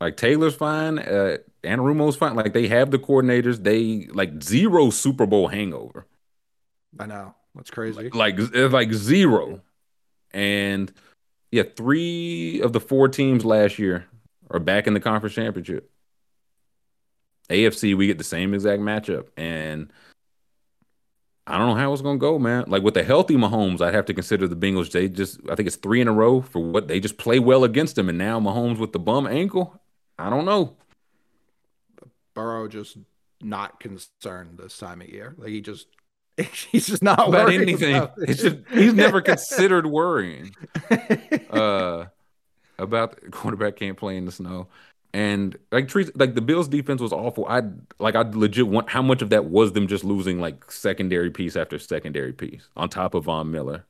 like 0.00 0.16
Taylor's 0.16 0.54
fine, 0.54 0.98
uh, 0.98 1.38
Anarumo's 1.64 2.16
fine. 2.16 2.34
Like 2.34 2.52
they 2.52 2.68
have 2.68 2.90
the 2.90 2.98
coordinators. 2.98 3.62
They 3.62 4.06
like 4.12 4.42
zero 4.42 4.90
Super 4.90 5.26
Bowl 5.26 5.48
hangover. 5.48 6.06
I 6.98 7.06
know. 7.06 7.34
That's 7.54 7.70
crazy. 7.70 8.10
like 8.10 8.36
it's 8.38 8.72
like 8.72 8.92
zero. 8.92 9.62
And 10.32 10.92
yeah, 11.50 11.62
three 11.62 12.60
of 12.60 12.72
the 12.72 12.80
four 12.80 13.08
teams 13.08 13.44
last 13.44 13.78
year 13.78 14.06
are 14.50 14.60
back 14.60 14.86
in 14.86 14.94
the 14.94 15.00
conference 15.00 15.34
championship. 15.34 15.90
AFC, 17.48 17.96
we 17.96 18.08
get 18.08 18.18
the 18.18 18.24
same 18.24 18.52
exact 18.54 18.82
matchup, 18.82 19.28
and 19.36 19.92
I 21.46 21.58
don't 21.58 21.68
know 21.68 21.74
how 21.76 21.92
it's 21.92 22.02
gonna 22.02 22.18
go, 22.18 22.38
man. 22.38 22.64
Like 22.66 22.82
with 22.82 22.94
the 22.94 23.04
healthy 23.04 23.36
Mahomes, 23.36 23.80
I'd 23.80 23.94
have 23.94 24.06
to 24.06 24.14
consider 24.14 24.48
the 24.48 24.56
Bengals. 24.56 24.90
They 24.90 25.08
just, 25.08 25.40
I 25.48 25.54
think 25.54 25.68
it's 25.68 25.76
three 25.76 26.00
in 26.00 26.08
a 26.08 26.12
row 26.12 26.40
for 26.40 26.58
what 26.60 26.88
they 26.88 26.98
just 26.98 27.18
play 27.18 27.38
well 27.38 27.64
against 27.64 27.94
them, 27.94 28.08
and 28.08 28.18
now 28.18 28.40
Mahomes 28.40 28.78
with 28.78 28.92
the 28.92 28.98
bum 28.98 29.26
ankle. 29.26 29.80
I 30.18 30.30
don't 30.30 30.44
know. 30.44 30.76
Burrow 32.34 32.68
just 32.68 32.98
not 33.40 33.80
concerned 33.80 34.58
this 34.58 34.78
time 34.78 35.00
of 35.00 35.08
year. 35.08 35.34
Like 35.38 35.50
he 35.50 35.60
just 35.60 35.86
he's 36.70 36.86
just 36.86 37.02
not 37.02 37.28
about 37.28 37.50
anything. 37.50 37.96
about. 37.96 38.14
It's 38.18 38.42
just 38.42 38.56
he's 38.72 38.94
never 38.94 39.20
considered 39.22 39.86
worrying 39.86 40.54
uh, 41.50 42.06
about 42.78 43.20
the 43.20 43.30
quarterback 43.30 43.76
can't 43.76 43.96
play 43.96 44.16
in 44.16 44.24
the 44.24 44.32
snow. 44.32 44.68
And 45.14 45.56
like 45.72 45.88
trees, 45.88 46.10
like 46.14 46.34
the 46.34 46.42
Bills 46.42 46.68
defense 46.68 47.00
was 47.00 47.12
awful. 47.12 47.46
I 47.48 47.62
like 47.98 48.16
I 48.16 48.22
legit 48.22 48.68
want 48.68 48.90
how 48.90 49.00
much 49.00 49.22
of 49.22 49.30
that 49.30 49.46
was 49.46 49.72
them 49.72 49.86
just 49.86 50.04
losing 50.04 50.40
like 50.40 50.70
secondary 50.70 51.30
piece 51.30 51.56
after 51.56 51.78
secondary 51.78 52.34
piece 52.34 52.68
on 52.76 52.90
top 52.90 53.14
of 53.14 53.24
Von 53.24 53.50
Miller. 53.50 53.86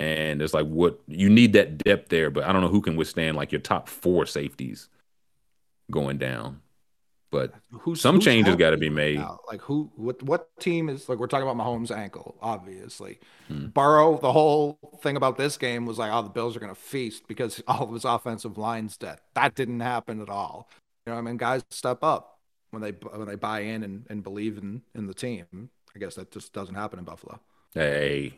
And 0.00 0.42
it's 0.42 0.52
like 0.52 0.66
what 0.66 0.98
you 1.06 1.30
need 1.30 1.52
that 1.52 1.78
depth 1.78 2.08
there, 2.08 2.28
but 2.28 2.42
I 2.42 2.52
don't 2.52 2.60
know 2.60 2.68
who 2.68 2.80
can 2.80 2.96
withstand 2.96 3.36
like 3.36 3.52
your 3.52 3.60
top 3.60 3.88
four 3.88 4.26
safeties 4.26 4.88
going 5.90 6.18
down. 6.18 6.60
But 7.30 7.52
Who's- 7.80 8.00
some 8.00 8.16
who's 8.16 8.24
changes 8.24 8.54
got 8.54 8.70
to 8.70 8.76
be 8.76 8.90
made. 8.90 9.18
now? 9.18 9.40
Like 9.50 9.60
who? 9.62 9.90
What? 9.96 10.22
What 10.22 10.48
team 10.60 10.88
is 10.88 11.08
like? 11.08 11.18
We're 11.18 11.26
talking 11.26 11.48
about 11.48 11.56
Mahomes' 11.60 11.90
ankle, 11.90 12.36
obviously. 12.40 13.18
Hmm. 13.48 13.66
Burrow. 13.68 14.18
The 14.18 14.30
whole 14.32 14.78
thing 15.02 15.16
about 15.16 15.36
this 15.36 15.56
game 15.56 15.84
was 15.84 15.98
like, 15.98 16.12
oh, 16.12 16.22
the 16.22 16.28
Bills 16.28 16.54
are 16.56 16.60
going 16.60 16.72
to 16.72 16.80
feast 16.80 17.26
because 17.26 17.60
all 17.68 17.88
of 17.88 17.92
his 17.92 18.04
offensive 18.04 18.56
line's 18.56 18.96
dead. 18.96 19.18
That 19.34 19.56
didn't 19.56 19.80
happen 19.80 20.20
at 20.22 20.28
all. 20.28 20.68
You 21.06 21.12
know, 21.12 21.18
I 21.18 21.22
mean, 21.22 21.36
guys 21.36 21.64
step 21.70 22.04
up 22.04 22.38
when 22.70 22.82
they 22.82 22.92
when 22.92 23.26
they 23.26 23.34
buy 23.34 23.60
in 23.60 23.82
and, 23.82 24.06
and 24.08 24.22
believe 24.22 24.56
in 24.56 24.82
in 24.94 25.08
the 25.08 25.14
team. 25.14 25.70
I 25.96 25.98
guess 25.98 26.14
that 26.14 26.30
just 26.30 26.52
doesn't 26.52 26.76
happen 26.76 27.00
in 27.00 27.04
Buffalo. 27.04 27.40
Hey, 27.74 28.34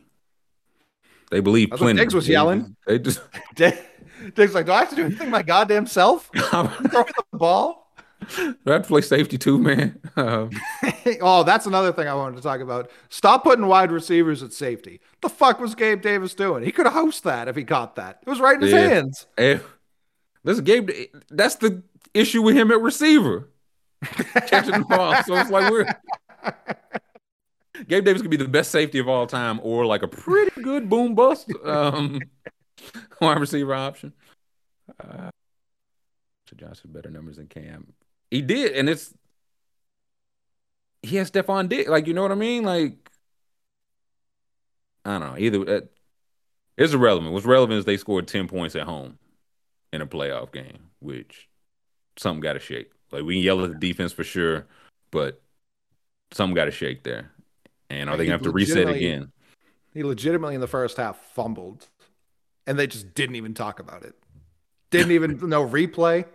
they 1.31 1.39
believe 1.39 1.69
plenty. 1.71 1.99
Diggs 1.99 2.13
was 2.13 2.27
They- 2.27 2.33
yelling. 2.33 2.75
They 2.85 2.99
just 2.99 3.21
Diggs 3.55 4.53
like, 4.53 4.65
do 4.65 4.71
I 4.71 4.79
have 4.79 4.89
to 4.89 4.95
do 4.95 5.05
anything 5.05 5.29
my 5.29 5.43
goddamn 5.43 5.85
self? 5.87 6.29
Throw 6.35 6.63
me 6.63 6.69
the 6.89 7.23
ball. 7.33 7.83
Do 8.35 8.55
I 8.65 8.71
have 8.73 8.81
to 8.81 8.87
play 8.87 9.01
safety 9.01 9.37
too, 9.37 9.59
man? 9.59 9.99
Um, 10.15 10.49
oh, 11.21 11.43
that's 11.43 11.67
another 11.67 11.93
thing 11.93 12.07
I 12.07 12.15
wanted 12.15 12.35
to 12.37 12.41
talk 12.41 12.61
about. 12.61 12.89
Stop 13.09 13.43
putting 13.43 13.67
wide 13.67 13.91
receivers 13.91 14.41
at 14.41 14.53
safety. 14.53 15.01
The 15.21 15.29
fuck 15.29 15.59
was 15.59 15.75
Gabe 15.75 16.01
Davis 16.01 16.33
doing? 16.33 16.63
He 16.63 16.71
could 16.71 16.87
have 16.87 16.95
hosted 16.95 17.21
that 17.23 17.47
if 17.47 17.55
he 17.55 17.63
caught 17.63 17.95
that. 17.97 18.17
It 18.25 18.29
was 18.29 18.39
right 18.39 18.55
in 18.55 18.61
his 18.63 18.71
Yeah. 18.71 18.79
hands. 18.87 19.27
Hey, 19.37 19.59
this 20.43 20.59
Gabe, 20.61 20.89
that's 21.29 21.55
the 21.55 21.83
issue 22.15 22.41
with 22.41 22.55
him 22.57 22.71
at 22.71 22.81
receiver, 22.81 23.49
catching 24.47 24.79
the 24.79 24.85
ball. 24.89 25.15
So 25.23 25.35
it's 25.35 25.51
like 25.51 25.71
we're 25.71 25.85
Gabe 27.87 28.05
Davis 28.05 28.21
could 28.21 28.31
be 28.31 28.37
the 28.37 28.47
best 28.47 28.71
safety 28.71 28.99
of 28.99 29.07
all 29.07 29.27
time, 29.27 29.59
or 29.63 29.85
like 29.85 30.03
a 30.03 30.07
pretty 30.07 30.61
good 30.61 30.89
boom 30.89 31.15
bust 31.15 31.51
um, 31.65 32.19
wide 33.21 33.39
receiver 33.39 33.73
option. 33.73 34.13
Uh, 34.99 35.29
so 36.49 36.55
Josh 36.55 36.81
has 36.81 36.91
better 36.91 37.09
numbers 37.09 37.37
than 37.37 37.47
Cam. 37.47 37.93
He 38.31 38.41
did, 38.41 38.73
and 38.73 38.89
it's 38.89 39.13
he 41.01 41.17
has 41.17 41.29
Stefon 41.29 41.69
Diggs. 41.69 41.89
Like 41.89 42.07
you 42.07 42.13
know 42.13 42.21
what 42.21 42.31
I 42.31 42.35
mean? 42.35 42.63
Like 42.63 43.09
I 45.05 45.19
don't 45.19 45.21
know. 45.21 45.37
Either 45.37 45.77
uh, 45.77 45.81
it's 46.77 46.93
irrelevant. 46.93 47.33
What's 47.33 47.45
relevant 47.45 47.79
is 47.79 47.85
they 47.85 47.97
scored 47.97 48.27
ten 48.27 48.47
points 48.47 48.75
at 48.75 48.83
home 48.83 49.17
in 49.93 50.01
a 50.01 50.07
playoff 50.07 50.51
game, 50.51 50.89
which 50.99 51.47
something 52.17 52.41
got 52.41 52.53
to 52.53 52.59
shake. 52.59 52.91
Like 53.11 53.23
we 53.23 53.35
can 53.35 53.43
yell 53.43 53.63
at 53.63 53.71
the 53.71 53.77
defense 53.77 54.11
for 54.11 54.23
sure, 54.23 54.67
but 55.11 55.41
something 56.31 56.55
got 56.55 56.65
to 56.65 56.71
shake 56.71 57.03
there. 57.03 57.31
And 57.89 58.09
are 58.09 58.17
they 58.17 58.25
gonna 58.25 58.33
have 58.33 58.41
to 58.43 58.51
reset 58.51 58.89
again? 58.89 59.31
He 59.93 60.03
legitimately 60.03 60.55
in 60.55 60.61
the 60.61 60.67
first 60.67 60.97
half 60.97 61.17
fumbled, 61.33 61.87
and 62.65 62.77
they 62.77 62.87
just 62.87 63.13
didn't 63.15 63.35
even 63.35 63.53
talk 63.53 63.79
about 63.79 64.03
it. 64.03 64.13
Didn't 64.91 65.11
even 65.11 65.39
no 65.49 65.67
replay, 65.67 66.25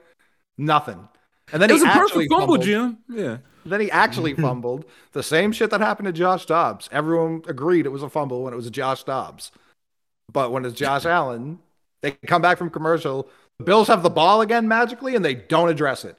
nothing. 0.58 1.08
And 1.52 1.60
then 1.60 1.70
It 1.70 1.74
was 1.74 1.82
he 1.82 1.88
a 1.88 1.92
perfect 1.92 2.30
fumble, 2.30 2.38
fumbled. 2.38 2.62
Jim. 2.62 2.98
Yeah. 3.08 3.38
Then 3.64 3.80
he 3.80 3.90
actually 3.90 4.34
fumbled. 4.46 4.86
The 5.12 5.22
same 5.22 5.52
shit 5.52 5.70
that 5.70 5.80
happened 5.80 6.06
to 6.06 6.12
Josh 6.12 6.46
Dobbs. 6.46 6.88
Everyone 6.90 7.42
agreed 7.46 7.84
it 7.86 7.90
was 7.90 8.02
a 8.02 8.08
fumble 8.08 8.42
when 8.42 8.52
it 8.52 8.56
was 8.56 8.68
Josh 8.70 9.04
Dobbs. 9.04 9.52
But 10.32 10.50
when 10.52 10.64
it's 10.64 10.74
Josh 10.74 11.04
Allen, 11.06 11.58
they 12.00 12.12
come 12.26 12.42
back 12.42 12.58
from 12.58 12.70
commercial. 12.70 13.28
The 13.58 13.64
Bills 13.64 13.88
have 13.88 14.02
the 14.02 14.10
ball 14.10 14.40
again 14.40 14.66
magically 14.66 15.14
and 15.14 15.24
they 15.24 15.34
don't 15.34 15.68
address 15.68 16.04
it. 16.04 16.18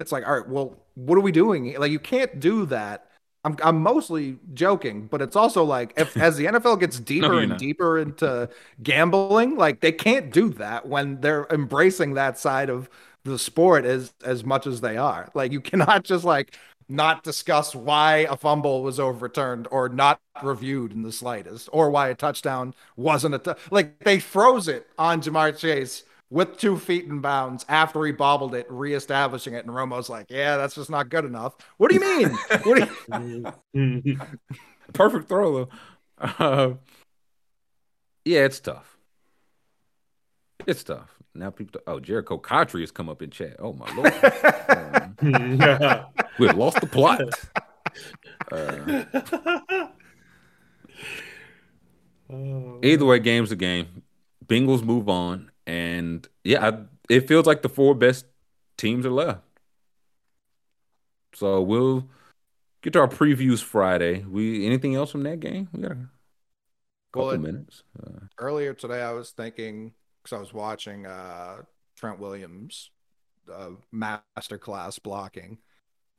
It's 0.00 0.10
like, 0.10 0.26
all 0.26 0.38
right, 0.38 0.48
well, 0.48 0.76
what 0.94 1.16
are 1.16 1.20
we 1.22 1.32
doing? 1.32 1.74
Like, 1.78 1.92
you 1.92 2.00
can't 2.00 2.40
do 2.40 2.66
that. 2.66 3.06
I'm, 3.44 3.56
I'm 3.62 3.82
mostly 3.82 4.38
joking, 4.54 5.06
but 5.08 5.20
it's 5.20 5.36
also 5.36 5.64
like 5.64 5.92
if 5.96 6.16
as 6.20 6.36
the 6.36 6.46
NFL 6.46 6.78
gets 6.80 7.00
deeper 7.00 7.34
you're 7.34 7.42
and 7.42 7.50
not. 7.50 7.58
deeper 7.58 7.98
into 7.98 8.48
gambling, 8.82 9.56
like 9.56 9.80
they 9.80 9.92
can't 9.92 10.32
do 10.32 10.50
that 10.50 10.86
when 10.88 11.20
they're 11.20 11.46
embracing 11.50 12.14
that 12.14 12.38
side 12.38 12.70
of 12.70 12.88
the 13.24 13.38
sport 13.38 13.84
as 13.84 14.12
as 14.24 14.44
much 14.44 14.66
as 14.66 14.80
they 14.80 14.96
are. 14.96 15.28
Like 15.34 15.52
you 15.52 15.60
cannot 15.60 16.04
just 16.04 16.24
like 16.24 16.56
not 16.88 17.24
discuss 17.24 17.74
why 17.74 18.18
a 18.30 18.36
fumble 18.36 18.82
was 18.82 19.00
overturned 19.00 19.66
or 19.70 19.88
not 19.88 20.20
reviewed 20.42 20.92
in 20.92 21.02
the 21.02 21.12
slightest, 21.12 21.68
or 21.72 21.90
why 21.90 22.08
a 22.08 22.14
touchdown 22.14 22.74
wasn't 22.96 23.34
a 23.34 23.56
like 23.70 23.98
they 24.00 24.18
froze 24.20 24.68
it 24.68 24.86
on 24.98 25.20
Ja'Marr 25.20 25.56
Chase 25.58 26.04
with 26.32 26.56
two 26.56 26.78
feet 26.78 27.04
in 27.04 27.20
bounds 27.20 27.66
after 27.68 28.02
he 28.06 28.12
bobbled 28.12 28.54
it, 28.54 28.66
reestablishing 28.70 29.52
it, 29.52 29.66
and 29.66 29.74
Romo's 29.74 30.08
like, 30.08 30.30
"Yeah, 30.30 30.56
that's 30.56 30.74
just 30.74 30.88
not 30.88 31.10
good 31.10 31.26
enough." 31.26 31.54
What 31.76 31.90
do 31.90 31.94
you 31.94 32.00
mean? 32.00 32.30
what 32.62 32.88
do 33.20 33.54
you? 33.74 34.18
Perfect 34.94 35.28
throw 35.28 35.52
though. 35.52 35.68
Uh, 36.18 36.72
yeah, 38.24 38.40
it's 38.40 38.60
tough. 38.60 38.96
It's 40.66 40.82
tough. 40.82 41.10
Now 41.34 41.50
people. 41.50 41.82
Oh, 41.86 42.00
Jericho 42.00 42.38
Cotchery 42.38 42.80
has 42.80 42.90
come 42.90 43.10
up 43.10 43.20
in 43.20 43.30
chat. 43.30 43.56
Oh 43.58 43.74
my 43.74 43.94
lord. 43.94 44.14
Um, 45.22 46.06
we've 46.40 46.56
lost 46.56 46.80
the 46.80 46.86
plot. 46.88 47.20
Uh, 48.50 49.04
either 52.82 53.04
way, 53.04 53.20
game's 53.20 53.52
a 53.52 53.56
game. 53.56 54.02
Bengals 54.44 54.82
move 54.82 55.08
on, 55.08 55.51
and 55.66 56.26
yeah, 56.44 56.68
I, 56.68 56.78
it 57.08 57.28
feels 57.28 57.46
like 57.46 57.62
the 57.62 57.68
four 57.68 57.94
best 57.94 58.26
teams 58.76 59.06
are 59.06 59.10
left. 59.10 59.42
So 61.34 61.62
we'll 61.62 62.08
get 62.82 62.92
to 62.94 63.00
our 63.00 63.08
previews 63.08 63.62
Friday. 63.62 64.24
We 64.24 64.66
anything 64.66 64.94
else 64.94 65.10
from 65.10 65.22
that 65.24 65.40
game? 65.40 65.68
We 65.72 65.82
got 65.82 65.92
a 65.92 66.08
couple 67.12 67.28
Well, 67.28 67.38
minutes. 67.38 67.82
Uh, 67.98 68.26
Earlier 68.38 68.74
today, 68.74 69.02
I 69.02 69.12
was 69.12 69.30
thinking 69.30 69.92
because 70.22 70.36
I 70.36 70.40
was 70.40 70.52
watching 70.52 71.06
uh, 71.06 71.62
Trent 71.96 72.18
Williams 72.18 72.90
uh, 73.52 73.70
masterclass 73.94 75.02
blocking. 75.02 75.58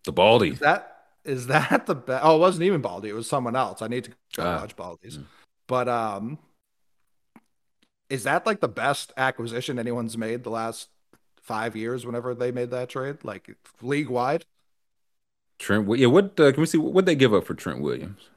the 0.04 0.12
Baldy. 0.12 0.50
Is 0.50 0.60
that 0.60 0.90
is 1.24 1.48
that 1.48 1.86
the 1.86 1.96
best? 1.96 2.26
Oh, 2.26 2.36
it 2.36 2.40
wasn't 2.40 2.64
even 2.64 2.82
Baldy. 2.82 3.10
It 3.10 3.14
was 3.16 3.28
someone 3.30 3.56
else. 3.56 3.82
I 3.82 3.88
need 3.88 4.06
to 4.06 4.12
go 4.36 4.44
Ah. 4.44 4.60
watch 4.62 4.76
Baldy's. 4.76 5.18
Mm. 5.20 5.26
But 5.68 5.88
um, 5.88 6.40
is 8.14 8.24
that 8.26 8.46
like 8.46 8.60
the 8.60 8.68
best 8.68 9.12
acquisition 9.18 9.80
anyone's 9.80 10.16
made 10.16 10.44
the 10.44 10.52
last 10.52 10.90
five 11.42 11.76
years? 11.76 12.06
Whenever 12.06 12.36
they 12.36 12.52
made 12.52 12.70
that 12.70 12.90
trade, 12.90 13.18
like 13.24 13.58
league 13.82 14.08
wide. 14.08 14.46
Trent. 15.58 15.90
Yeah, 15.98 16.08
what 16.08 16.40
uh, 16.40 16.52
can 16.52 16.62
we 16.62 16.68
see? 16.68 16.78
What 16.78 17.08
they 17.08 17.16
give 17.16 17.34
up 17.34 17.44
for 17.44 17.56
Trent 17.56 17.82
Williams? 17.82 18.30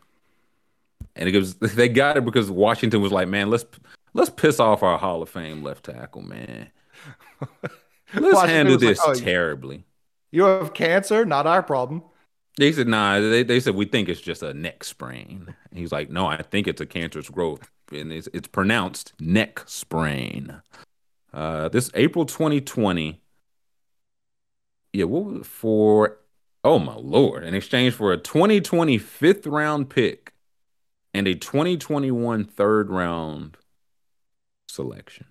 And 1.15 1.29
it 1.29 1.33
gives 1.33 1.55
they 1.61 1.91
got 1.91 2.17
it 2.17 2.25
because 2.25 2.51
Washington 2.51 3.03
was 3.03 3.13
like, 3.13 3.29
man, 3.29 3.51
let's 3.51 3.67
let's 4.15 4.31
piss 4.31 4.59
off 4.59 4.83
our 4.83 4.97
Hall 4.97 5.21
of 5.21 5.29
Fame 5.29 5.63
left 5.63 5.85
tackle, 5.85 6.23
man. 6.23 6.71
Let's 8.15 8.35
Washington 8.35 8.49
handle 8.49 8.75
was 8.75 8.83
like, 8.83 8.97
this 8.97 9.01
"Oh, 9.05 9.15
terribly. 9.15 9.85
You 10.31 10.45
have 10.45 10.73
cancer, 10.73 11.25
not 11.25 11.47
our 11.47 11.63
problem. 11.63 12.05
They 12.57 12.73
said, 12.73 12.89
nah, 12.89 13.21
they, 13.21 13.43
they 13.43 13.61
said, 13.61 13.75
we 13.75 13.85
think 13.85 14.09
it's 14.09 14.21
just 14.21 14.43
a 14.43 14.55
neck 14.55 14.83
sprain. 14.83 15.55
He's 15.75 15.93
like, 15.93 16.09
no, 16.09 16.27
I 16.27 16.41
think 16.41 16.67
it's 16.67 16.81
a 16.81 16.87
cancerous 16.87 17.29
growth. 17.29 17.71
And 17.93 18.11
it's, 18.13 18.29
it's 18.33 18.49
pronounced 18.49 19.13
neck 19.21 19.63
sprain. 19.67 20.63
Uh, 21.33 21.69
this 21.69 21.91
April 21.95 22.25
2020. 22.25 23.21
Yeah, 24.95 25.05
what 25.05 25.45
for? 25.45 26.19
Oh, 26.65 26.79
my 26.79 26.95
Lord. 26.95 27.45
In 27.45 27.55
exchange 27.55 27.93
for 27.93 28.13
a 28.13 28.17
2020 28.17 28.97
fifth 28.99 29.47
round 29.47 29.91
pick 29.91 30.33
and 31.13 31.29
a 31.29 31.35
2021 31.35 32.45
third 32.45 32.91
round 32.91 33.59
selection. 34.67 35.27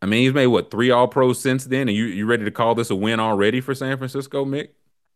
I 0.00 0.06
mean, 0.06 0.22
he's 0.22 0.32
made 0.32 0.46
what 0.46 0.70
three 0.70 0.90
All 0.90 1.08
Pros 1.08 1.40
since 1.40 1.64
then, 1.64 1.88
and 1.88 1.96
you 1.96 2.04
you 2.04 2.26
ready 2.26 2.44
to 2.44 2.50
call 2.50 2.74
this 2.74 2.90
a 2.90 2.94
win 2.94 3.20
already 3.20 3.60
for 3.60 3.74
San 3.74 3.96
Francisco, 3.98 4.44
Mick? 4.44 4.68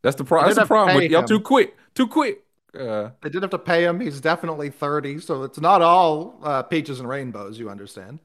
That's 0.03 0.17
the 0.17 0.25
problem. 0.25 0.49
That's 0.55 0.59
the 0.61 0.67
problem 0.67 0.97
with 0.97 1.11
y'all. 1.11 1.25
Too 1.25 1.41
quick, 1.41 1.77
too 1.95 2.09
quick. 2.09 2.43
Uh, 2.79 3.11
They 3.21 3.29
did 3.29 3.43
have 3.43 3.51
to 3.51 3.59
pay 3.59 3.85
him. 3.85 4.01
He's 4.01 4.21
definitely 4.21 4.71
thirty, 4.71 5.21
so 5.21 5.45
it's 5.45 5.61
not 5.61 5.83
all 5.83 6.39
uh, 6.43 6.63
peaches 6.63 6.99
and 7.01 7.09
rainbows. 7.09 7.59
You 7.59 7.71
understand? 7.71 8.19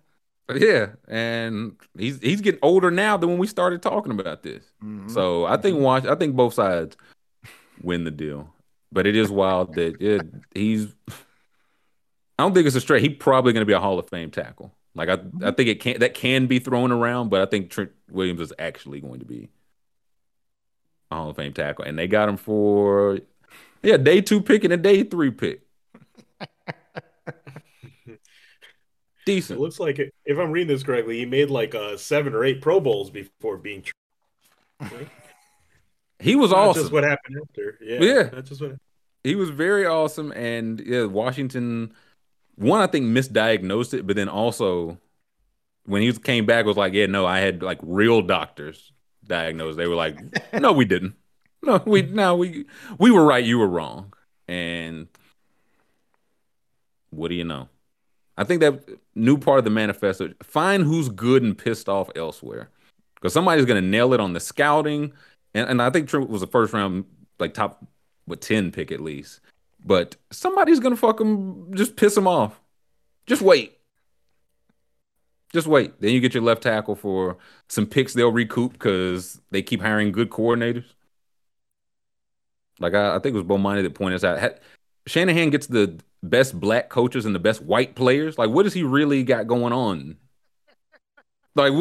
yeah, 0.56 0.92
and 1.08 1.76
he's 1.98 2.19
he's 2.22 2.42
getting 2.42 2.60
older 2.64 2.90
now 2.90 3.18
than 3.18 3.30
when 3.30 3.38
we 3.38 3.48
started 3.48 3.82
talking 3.82 4.18
about 4.18 4.44
this. 4.44 4.64
Mhm. 4.84 5.11
So 5.11 5.45
I 5.45 5.58
think 5.58 5.80
watch. 5.80 6.06
I 6.06 6.16
think 6.16 6.36
both 6.36 6.53
sides 6.53 6.95
win 7.82 8.06
the 8.06 8.11
deal, 8.11 8.53
but 8.92 9.06
it 9.06 9.16
is 9.16 9.30
wild 9.30 9.76
that 9.76 10.02
it, 10.02 10.26
he's. 10.56 10.88
I 12.40 12.44
don't 12.44 12.53
think 12.53 12.68
it's 12.68 12.76
a 12.76 12.82
straight. 12.82 13.03
He's 13.03 13.18
probably 13.18 13.52
going 13.52 13.61
to 13.61 13.66
be 13.66 13.74
a 13.74 13.80
Hall 13.80 14.00
of 14.00 14.10
Fame 14.10 14.32
tackle. 14.32 14.72
Like 14.98 15.09
I, 15.09 15.19
I 15.43 15.51
think 15.51 15.69
it 15.69 15.80
can 15.80 16.00
that 16.00 16.14
can 16.14 16.48
be 16.48 16.59
thrown 16.59 16.92
around, 16.92 17.30
but 17.30 17.42
I 17.42 17.45
think 17.45 17.69
Trent 17.69 17.92
Williams 18.09 18.42
is 18.42 18.51
actually 18.59 19.00
going 19.00 19.19
to 19.19 19.26
be 19.26 19.50
a 21.11 21.16
Hall 21.16 21.30
of 21.30 21.35
Fame 21.38 21.53
tackle, 21.53 21.85
and 21.85 21.98
they 21.98 22.08
got 22.08 22.27
him 22.27 22.35
for 22.38 23.19
yeah 23.84 23.98
day 23.98 24.19
two 24.22 24.42
pick 24.42 24.64
and 24.64 24.74
a 24.74 24.77
day 24.77 25.03
three 25.03 25.32
pick. 25.32 25.61
It 28.08 28.19
Decent. 29.26 29.59
looks 29.59 29.77
like 29.77 30.00
it, 30.00 30.14
if 30.24 30.38
I'm 30.38 30.51
reading 30.51 30.69
this 30.69 30.84
correctly, 30.84 31.17
he 31.17 31.26
made 31.26 31.50
like 31.50 31.76
uh, 31.76 31.98
seven 31.98 32.34
or 32.34 32.45
eight 32.45 32.61
Pro 32.61 32.80
Bowls 32.80 33.09
before 33.09 33.58
being. 33.58 33.84
Tra- 34.80 34.90
He 36.19 36.35
was 36.35 36.51
awesome. 36.53 36.82
just 36.84 36.93
what 36.93 37.03
happened 37.03 37.35
after. 37.43 37.77
Yeah, 37.82 38.00
Yeah. 38.00 38.24
That's 38.24 38.50
just 38.50 38.61
what. 38.61 38.77
he 39.26 39.35
was 39.35 39.50
very 39.51 39.85
awesome 39.85 40.32
and 40.32 40.80
yeah 40.80 41.03
washington 41.03 41.93
one 42.58 42.82
i 42.82 42.88
think 42.88 43.06
misdiagnosed 43.06 43.94
it 43.94 44.06
but 44.06 44.16
then 44.16 44.30
also 44.30 44.98
when 45.86 46.02
he 46.02 46.11
came 46.11 46.45
back 46.45 46.66
was 46.66 46.77
like 46.77 46.94
yeah 46.94 47.06
no 47.06 47.26
i 47.26 47.40
had 47.40 47.64
like 47.64 47.80
real 47.82 48.22
doctors 48.22 48.92
diagnosed. 49.27 49.77
They 49.77 49.88
were 49.88 49.95
like 49.95 50.19
no 50.60 50.72
we 50.72 50.86
didn't. 50.86 51.16
No 51.61 51.82
we 51.86 52.02
no 52.03 52.36
we 52.36 52.66
we 52.98 53.11
were 53.11 53.26
right 53.26 53.44
you 53.44 53.60
were 53.60 53.68
wrong. 53.68 54.14
And 54.48 55.08
what 57.10 57.30
do 57.30 57.36
you 57.36 57.44
know? 57.44 57.69
I 58.38 58.44
think 58.44 58.61
that 58.61 58.88
new 59.16 59.38
part 59.38 59.60
of 59.60 59.66
the 59.66 59.72
manifesto 59.72 60.34
find 60.44 60.84
who's 60.84 61.10
good 61.10 61.44
and 61.44 61.58
pissed 61.58 61.90
off 61.90 62.10
elsewhere. 62.16 62.69
Because 63.16 63.34
somebody's 63.34 63.66
going 63.66 63.82
to 63.82 63.88
nail 63.88 64.14
it 64.14 64.19
on 64.19 64.34
the 64.34 64.40
scouting. 64.40 65.14
And, 65.53 65.69
and 65.69 65.82
i 65.82 65.90
think 65.90 66.08
trent 66.08 66.30
was 66.30 66.42
the 66.42 66.48
first 66.48 66.74
round 66.74 67.06
like 67.40 67.53
top 67.53 67.86
with 68.27 68.40
10 68.42 68.72
pick 68.72 68.92
at 68.92 69.02
least. 69.02 69.42
But 69.88 70.17
somebody's 70.32 70.82
gonna 70.82 70.98
fuck 70.98 71.22
him, 71.22 71.74
just 71.74 71.95
piss 71.95 72.17
him 72.17 72.27
off. 72.27 72.59
Just 73.25 73.41
wait. 73.41 73.77
Just 75.53 75.66
wait. 75.66 76.01
Then 76.01 76.11
you 76.11 76.19
get 76.19 76.33
your 76.33 76.43
left 76.43 76.64
tackle 76.64 76.95
for 76.95 77.38
some 77.69 77.85
picks 77.85 78.14
they'll 78.14 78.32
recoup 78.32 78.74
because 78.74 79.40
they 79.51 79.61
keep 79.61 79.82
hiring 79.82 80.11
good 80.11 80.30
coordinators. 80.30 80.83
Like 82.80 82.93
I, 82.93 83.16
I 83.16 83.19
think 83.19 83.33
it 83.33 83.43
was 83.43 83.43
Bomani 83.43 83.82
that 83.83 83.95
pointed 83.95 84.17
us 84.17 84.24
out. 84.25 84.59
Shanahan 85.07 85.51
gets 85.51 85.67
the 85.67 85.98
best 86.22 86.59
black 86.59 86.90
coaches 86.90 87.25
and 87.25 87.33
the 87.33 87.40
best 87.40 87.61
white 87.61 87.95
players. 87.95 88.38
Like, 88.38 88.49
what 88.49 88.64
does 88.64 88.74
he 88.74 88.83
really 88.83 89.24
got 89.24 89.48
going 89.48 89.72
on? 89.72 90.17
Like? 91.56 91.72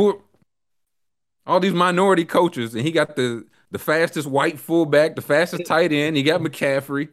All 1.45 1.61
these 1.61 1.75
minority 1.75 2.25
coaches, 2.25 2.75
and 2.75 2.85
he 2.85 2.93
got 2.93 3.17
the 3.17 3.47
the 3.71 3.79
fastest 3.79 4.29
white 4.29 4.59
fullback, 4.59 5.17
the 5.17 5.23
fastest 5.23 5.67
tight 5.67 5.93
end. 5.93 6.17
He 6.17 6.23
got 6.23 6.41
McCaffrey, 6.41 7.09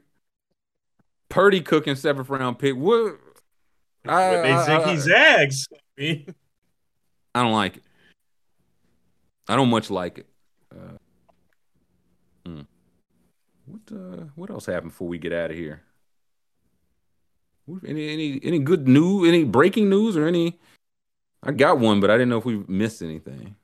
Purdy 1.33 1.61
cooking 1.61 1.95
seventh 1.95 2.29
round 2.29 2.59
pick. 2.59 2.75
What? 2.75 3.17
I, 4.07 4.35
they 4.35 4.51
ziggy 4.51 4.97
zags. 4.97 5.67
I 5.97 7.41
don't 7.41 7.51
like 7.51 7.77
it. 7.77 7.83
I 9.47 9.55
don't 9.55 9.71
much 9.71 9.89
like 9.89 10.19
it. 10.19 10.27
Uh, 10.71 10.97
hmm. 12.45 12.61
What 13.65 13.81
uh, 13.91 14.25
what 14.35 14.51
else 14.51 14.67
happened 14.67 14.91
before 14.91 15.07
we 15.07 15.17
get 15.17 15.33
out 15.33 15.49
of 15.49 15.57
here? 15.57 15.81
Any 17.83 18.09
any 18.09 18.39
any 18.43 18.59
good 18.59 18.87
news? 18.87 19.27
Any 19.27 19.43
breaking 19.43 19.89
news 19.89 20.15
or 20.15 20.27
any? 20.27 20.59
I 21.41 21.51
got 21.51 21.79
one, 21.79 21.99
but 21.99 22.11
I 22.11 22.13
didn't 22.13 22.29
know 22.29 22.37
if 22.37 22.45
we 22.45 22.63
missed 22.67 23.01
anything. 23.01 23.55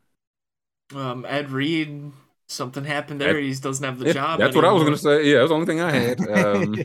Um, 0.95 1.23
Ed 1.29 1.51
Reed, 1.51 2.13
something 2.49 2.83
happened 2.83 3.21
there. 3.21 3.37
Ed, 3.37 3.43
he 3.43 3.53
doesn't 3.53 3.83
have 3.83 3.99
the 3.99 4.07
yeah, 4.07 4.13
job. 4.13 4.39
That's 4.39 4.55
anymore. 4.55 4.63
what 4.63 4.69
I 4.69 4.73
was 4.73 4.83
gonna 4.83 4.97
say. 4.97 5.29
Yeah, 5.29 5.39
that's 5.39 5.49
the 5.49 5.55
only 5.55 5.65
thing 5.65 5.81
I 5.81 5.91
had. 5.91 6.19
Um, 6.29 6.75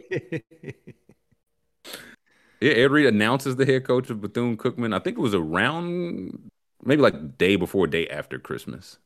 yeah, 2.61 2.73
Ed 2.73 2.91
Reed 2.91 3.07
announces 3.07 3.57
the 3.57 3.67
head 3.67 3.85
coach 3.85 4.09
of 4.11 4.21
Bethune 4.21 4.57
Cookman. 4.57 4.95
I 4.95 4.99
think 4.99 5.19
it 5.19 5.21
was 5.21 5.35
around 5.35 6.51
maybe 6.83 7.03
like 7.03 7.37
day 7.37 7.57
before, 7.57 7.87
day 7.87 8.09
after 8.09 8.39
Christmas, 8.39 8.99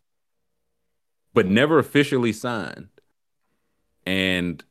but 1.35 1.47
never 1.47 1.79
officially 1.79 2.33
signed. 2.33 2.89
And 4.07 4.63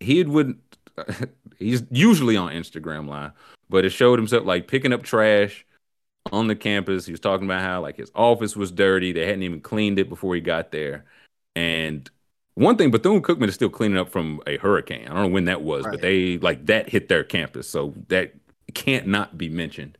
he 0.00 0.24
would 0.24 0.58
he's 1.58 1.82
usually 1.90 2.36
on 2.36 2.52
Instagram 2.52 3.08
live, 3.08 3.32
but 3.68 3.84
it 3.84 3.90
showed 3.90 4.18
himself 4.18 4.44
like 4.44 4.68
picking 4.68 4.92
up 4.92 5.02
trash 5.02 5.66
on 6.30 6.46
the 6.46 6.56
campus. 6.56 7.06
He 7.06 7.12
was 7.12 7.20
talking 7.20 7.46
about 7.46 7.62
how 7.62 7.80
like 7.80 7.96
his 7.96 8.10
office 8.14 8.56
was 8.56 8.70
dirty. 8.70 9.12
They 9.12 9.26
hadn't 9.26 9.42
even 9.42 9.60
cleaned 9.60 9.98
it 9.98 10.08
before 10.08 10.34
he 10.34 10.40
got 10.40 10.70
there. 10.70 11.04
And 11.56 12.08
one 12.54 12.76
thing, 12.76 12.90
Bethune 12.90 13.22
Cookman 13.22 13.48
is 13.48 13.54
still 13.54 13.70
cleaning 13.70 13.98
up 13.98 14.10
from 14.10 14.40
a 14.46 14.58
hurricane. 14.58 15.06
I 15.06 15.14
don't 15.14 15.22
know 15.22 15.34
when 15.34 15.46
that 15.46 15.62
was, 15.62 15.84
right. 15.84 15.92
but 15.92 16.00
they 16.02 16.38
like 16.38 16.66
that 16.66 16.88
hit 16.88 17.08
their 17.08 17.24
campus. 17.24 17.68
So 17.68 17.94
that 18.08 18.32
can't 18.74 19.06
not 19.06 19.36
be 19.36 19.48
mentioned. 19.48 19.98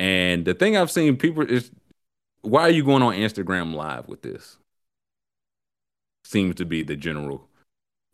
And 0.00 0.44
the 0.44 0.54
thing 0.54 0.76
I've 0.76 0.90
seen 0.90 1.16
people 1.16 1.42
is 1.48 1.70
why 2.40 2.62
are 2.62 2.70
you 2.70 2.84
going 2.84 3.02
on 3.02 3.14
Instagram 3.14 3.74
live 3.74 4.08
with 4.08 4.22
this? 4.22 4.58
Seems 6.24 6.56
to 6.56 6.64
be 6.64 6.82
the 6.82 6.96
general 6.96 7.48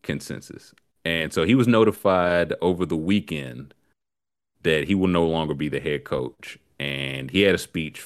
consensus. 0.02 0.74
And 1.04 1.32
so 1.32 1.44
he 1.44 1.54
was 1.54 1.66
notified 1.66 2.52
over 2.60 2.84
the 2.84 2.96
weekend 2.96 3.72
that 4.62 4.88
he 4.88 4.94
will 4.94 5.08
no 5.08 5.26
longer 5.26 5.54
be 5.54 5.68
the 5.68 5.80
head 5.80 6.04
coach. 6.04 6.58
And 6.78 7.30
he 7.30 7.42
had 7.42 7.54
a 7.54 7.58
speech 7.58 8.04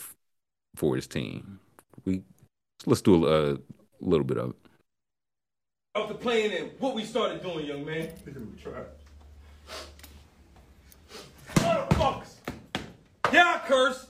for 0.75 0.97
his 0.97 1.07
team. 1.07 1.61
We 2.05 2.23
let's 2.87 3.03
do 3.03 3.27
a, 3.27 3.55
a 3.55 3.59
little 4.01 4.25
bit 4.25 4.39
of 4.39 4.51
it. 4.51 4.57
After 5.95 6.15
playing 6.15 6.53
and 6.53 6.71
what 6.79 6.95
we 6.95 7.05
started 7.05 7.43
doing, 7.43 7.67
young 7.67 7.85
man. 7.85 8.09
Motherfuckers. 11.57 12.35
Yeah, 13.33 13.61
curse. 13.67 14.07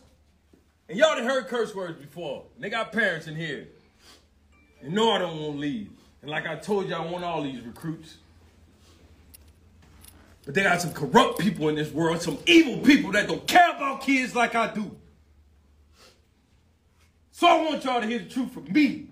And 0.88 0.98
y'all 0.98 1.16
done 1.16 1.24
heard 1.24 1.48
curse 1.48 1.74
words 1.74 1.98
before. 2.00 2.44
And 2.54 2.62
they 2.62 2.70
got 2.70 2.92
parents 2.92 3.26
in 3.26 3.34
here. 3.34 3.68
You 4.82 4.90
know 4.90 5.10
I 5.10 5.18
don't 5.18 5.40
want 5.40 5.54
to 5.54 5.58
leave. 5.58 5.90
And 6.22 6.30
like 6.30 6.46
I 6.46 6.56
told 6.56 6.88
you, 6.88 6.94
I 6.94 7.04
want 7.04 7.24
all 7.24 7.42
these 7.42 7.60
recruits. 7.62 8.18
But 10.44 10.54
they 10.54 10.62
got 10.62 10.80
some 10.80 10.92
corrupt 10.92 11.38
people 11.38 11.68
in 11.68 11.76
this 11.76 11.92
world, 11.92 12.20
some 12.20 12.38
evil 12.46 12.78
people 12.78 13.12
that 13.12 13.28
don't 13.28 13.46
care 13.46 13.70
about 13.70 14.00
kids 14.00 14.34
like 14.34 14.54
I 14.54 14.72
do. 14.72 14.96
So 17.30 17.46
I 17.46 17.62
want 17.64 17.84
y'all 17.84 18.00
to 18.00 18.06
hear 18.06 18.18
the 18.18 18.28
truth 18.28 18.52
from 18.52 18.72
me. 18.72 19.08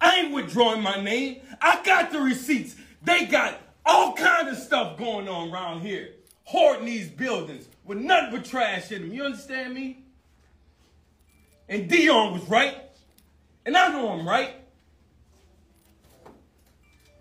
I 0.00 0.16
ain't 0.16 0.34
withdrawing 0.34 0.82
my 0.82 1.02
name. 1.02 1.40
I 1.60 1.82
got 1.82 2.10
the 2.10 2.20
receipts. 2.20 2.76
They 3.02 3.26
got 3.26 3.60
all 3.84 4.14
kind 4.14 4.48
of 4.48 4.56
stuff 4.58 4.98
going 4.98 5.28
on 5.28 5.52
around 5.52 5.80
here. 5.80 6.10
Hoarding 6.44 6.86
these 6.86 7.08
buildings 7.08 7.68
with 7.84 7.98
nothing 7.98 8.32
but 8.32 8.44
trash 8.44 8.90
in 8.92 9.02
them. 9.02 9.12
You 9.12 9.24
understand 9.24 9.74
me? 9.74 10.04
And 11.68 11.88
Deion 11.90 12.32
was 12.32 12.42
right. 12.48 12.76
And 13.64 13.76
I 13.76 13.88
know 13.88 14.10
I'm 14.10 14.26
right. 14.26 14.54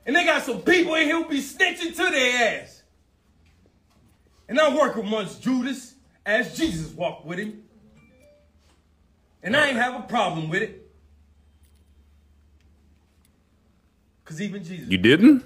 And 0.05 0.15
they 0.15 0.25
got 0.25 0.43
some 0.43 0.61
people 0.61 0.95
in 0.95 1.05
here 1.05 1.21
who 1.21 1.29
be 1.29 1.41
snitching 1.41 1.95
to 1.95 2.11
their 2.11 2.61
ass. 2.61 2.80
And 4.51 4.59
I 4.59 4.75
work 4.75 4.97
amongst 4.97 5.41
Judas 5.41 5.93
as 6.25 6.57
Jesus 6.57 6.91
walked 6.91 7.25
with 7.25 7.39
him. 7.39 7.63
And 9.41 9.55
I 9.55 9.69
ain't 9.69 9.77
have 9.77 9.95
a 9.97 10.03
problem 10.03 10.49
with 10.49 10.61
it. 10.61 10.91
Because 14.21 14.41
even 14.41 14.61
Jesus. 14.61 14.89
You 14.89 14.97
didn't? 14.97 15.45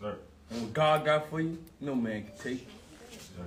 Sir. 0.00 0.16
And 0.48 0.62
what 0.62 0.72
God 0.72 1.04
got 1.04 1.28
for 1.28 1.42
you, 1.42 1.58
no 1.78 1.94
man 1.94 2.24
can 2.24 2.32
take 2.38 2.62
it. 2.62 2.68
Sir. 3.36 3.44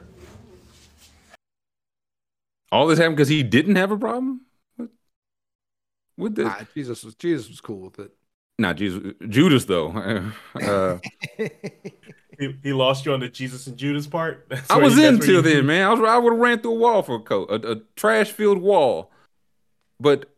All 2.72 2.86
this 2.86 3.00
happened 3.00 3.16
because 3.16 3.30
he 3.30 3.42
didn't 3.42 3.78
have 3.78 3.90
a 3.90 3.98
problem 3.98 4.42
with, 4.78 4.92
with 6.16 6.36
this? 6.36 6.46
Nah, 6.46 6.62
Jesus 6.76 7.04
was 7.04 7.16
Jesus 7.16 7.50
was 7.50 7.60
cool 7.60 7.80
with 7.80 7.98
it. 7.98 8.12
Not 8.60 8.76
Jesus, 8.76 9.16
Judas 9.30 9.66
though. 9.66 10.32
Uh, 10.62 11.00
he, 12.40 12.56
he 12.64 12.74
lost 12.74 13.06
you 13.06 13.14
on 13.14 13.20
the 13.20 13.30
Jesus 13.30 13.68
and 13.68 13.78
Judas 13.78 14.08
part. 14.08 14.46
That's 14.50 14.70
I 14.70 14.78
was 14.78 14.98
in 14.98 15.20
till 15.20 15.42
then, 15.42 15.66
man. 15.66 15.88
I 15.88 15.94
was 15.94 16.00
I 16.02 16.18
would 16.18 16.34
have 16.34 16.40
ran 16.40 16.60
through 16.60 16.74
a 16.74 16.80
wall 16.80 17.02
for 17.04 17.16
a 17.16 17.20
coat, 17.20 17.50
a, 17.50 17.72
a 17.72 17.76
trash 17.96 18.32
filled 18.32 18.60
wall. 18.60 19.12
But 20.00 20.30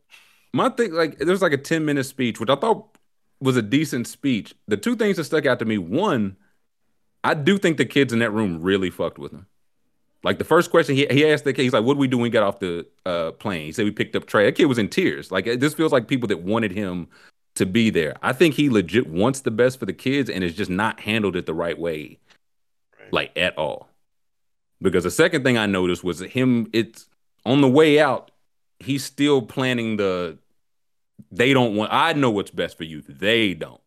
my 0.54 0.70
thing, 0.70 0.94
like, 0.94 1.20
there's 1.20 1.42
like 1.42 1.54
a 1.54 1.58
ten 1.58 1.86
minute 1.86 2.06
speech, 2.06 2.40
which 2.40 2.50
I 2.50 2.56
thought 2.56 2.98
was 3.40 3.58
a 3.58 3.62
decent 3.62 4.08
speech. 4.08 4.54
The 4.68 4.78
two 4.78 4.96
things 4.96 5.18
that 5.18 5.26
stuck 5.26 5.46
out 5.46 5.60
to 5.60 5.66
me: 5.66 5.78
one, 5.78 6.38
I 7.24 7.34
do 7.34 7.58
think 7.58 7.78
the 7.78 7.86
kids 7.86 8.14
in 8.14 8.20
that 8.20 8.32
room 8.32 8.62
really 8.62 8.90
fucked 8.90 9.20
with 9.20 9.32
him. 9.32 9.48
Like 10.24 10.40
the 10.40 10.44
first 10.44 10.72
question 10.72 10.96
he, 10.96 11.08
he 11.10 11.26
asked 11.26 11.44
the 11.44 11.54
kid, 11.54 11.64
he's 11.64 11.74
like, 11.74 11.84
"What 11.84 11.94
did 11.94 12.00
we 12.00 12.08
do 12.08 12.18
when 12.18 12.24
we 12.24 12.30
got 12.30 12.44
off 12.44 12.60
the 12.60 12.86
uh, 13.06 13.32
plane?" 13.34 13.66
He 13.66 13.72
said 13.72 13.86
we 13.86 13.92
picked 13.92 14.16
up 14.16 14.26
trash. 14.26 14.46
That 14.46 14.56
kid 14.56 14.66
was 14.66 14.78
in 14.78 14.90
tears. 14.90 15.32
Like 15.32 15.46
this 15.46 15.74
feels 15.74 15.92
like 15.92 16.08
people 16.08 16.28
that 16.28 16.42
wanted 16.42 16.72
him 16.72 17.08
to 17.58 17.66
be 17.66 17.90
there. 17.90 18.16
I 18.22 18.34
think 18.34 18.56
he 18.56 18.70
legit 18.70 19.08
wants 19.08 19.42
the 19.42 19.52
best 19.52 19.80
for 19.80 19.86
the 19.86 19.94
kids 19.94 20.30
and 20.30 20.44
is 20.44 20.56
just 20.56 20.72
not 20.72 21.00
handled 21.02 21.36
it 21.36 21.46
the 21.46 21.54
right 21.54 21.78
way, 21.78 22.20
right. 23.00 23.14
like 23.14 23.38
at 23.38 23.58
all. 23.58 23.90
Because 24.82 25.04
the 25.04 25.12
second 25.12 25.44
thing 25.44 25.58
I 25.58 25.66
noticed 25.66 26.04
was 26.04 26.20
him. 26.20 26.70
It's 26.74 27.08
on 27.46 27.62
the 27.62 27.68
way 27.68 28.00
out. 28.00 28.32
He's 28.80 29.04
still 29.04 29.42
planning 29.42 29.98
the. 29.98 30.38
They 31.32 31.54
don't 31.54 31.76
want. 31.76 31.92
I 31.92 32.14
know 32.14 32.30
what's 32.30 32.52
best 32.52 32.78
for 32.78 32.84
you. 32.84 33.02
They 33.02 33.54
don't. 33.54 33.82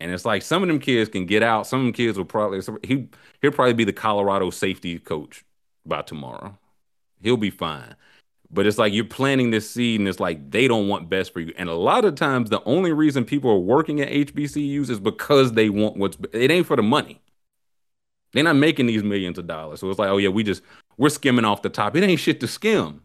And 0.00 0.12
it's 0.12 0.24
like 0.24 0.42
some 0.42 0.62
of 0.62 0.68
them 0.68 0.78
kids 0.78 1.10
can 1.10 1.26
get 1.26 1.42
out. 1.42 1.66
Some 1.66 1.80
of 1.80 1.86
them 1.86 1.92
kids 1.92 2.18
will 2.18 2.24
probably 2.24 2.60
he 2.82 3.08
he'll 3.40 3.50
probably 3.50 3.74
be 3.74 3.84
the 3.84 3.92
Colorado 3.92 4.50
safety 4.50 4.98
coach 4.98 5.44
by 5.84 6.02
tomorrow. 6.02 6.56
He'll 7.20 7.36
be 7.36 7.50
fine. 7.50 7.96
But 8.50 8.66
it's 8.66 8.78
like 8.78 8.94
you're 8.94 9.04
planting 9.04 9.50
this 9.50 9.70
seed, 9.70 10.00
and 10.00 10.08
it's 10.08 10.20
like 10.20 10.50
they 10.50 10.68
don't 10.68 10.88
want 10.88 11.10
best 11.10 11.32
for 11.32 11.40
you. 11.40 11.52
And 11.58 11.68
a 11.68 11.74
lot 11.74 12.04
of 12.04 12.14
times, 12.14 12.48
the 12.48 12.62
only 12.64 12.92
reason 12.92 13.24
people 13.24 13.50
are 13.50 13.58
working 13.58 14.00
at 14.00 14.08
HBCUs 14.08 14.88
is 14.88 15.00
because 15.00 15.52
they 15.52 15.68
want 15.68 15.96
what's. 15.96 16.16
It 16.32 16.50
ain't 16.50 16.66
for 16.66 16.76
the 16.76 16.82
money. 16.82 17.20
They're 18.32 18.44
not 18.44 18.56
making 18.56 18.86
these 18.86 19.02
millions 19.02 19.38
of 19.38 19.46
dollars. 19.46 19.80
So 19.80 19.90
it's 19.90 19.98
like, 19.98 20.08
oh 20.08 20.16
yeah, 20.16 20.30
we 20.30 20.42
just 20.42 20.62
we're 20.96 21.08
skimming 21.10 21.44
off 21.44 21.62
the 21.62 21.68
top. 21.68 21.94
It 21.96 22.04
ain't 22.04 22.20
shit 22.20 22.40
to 22.40 22.48
skim. 22.48 23.02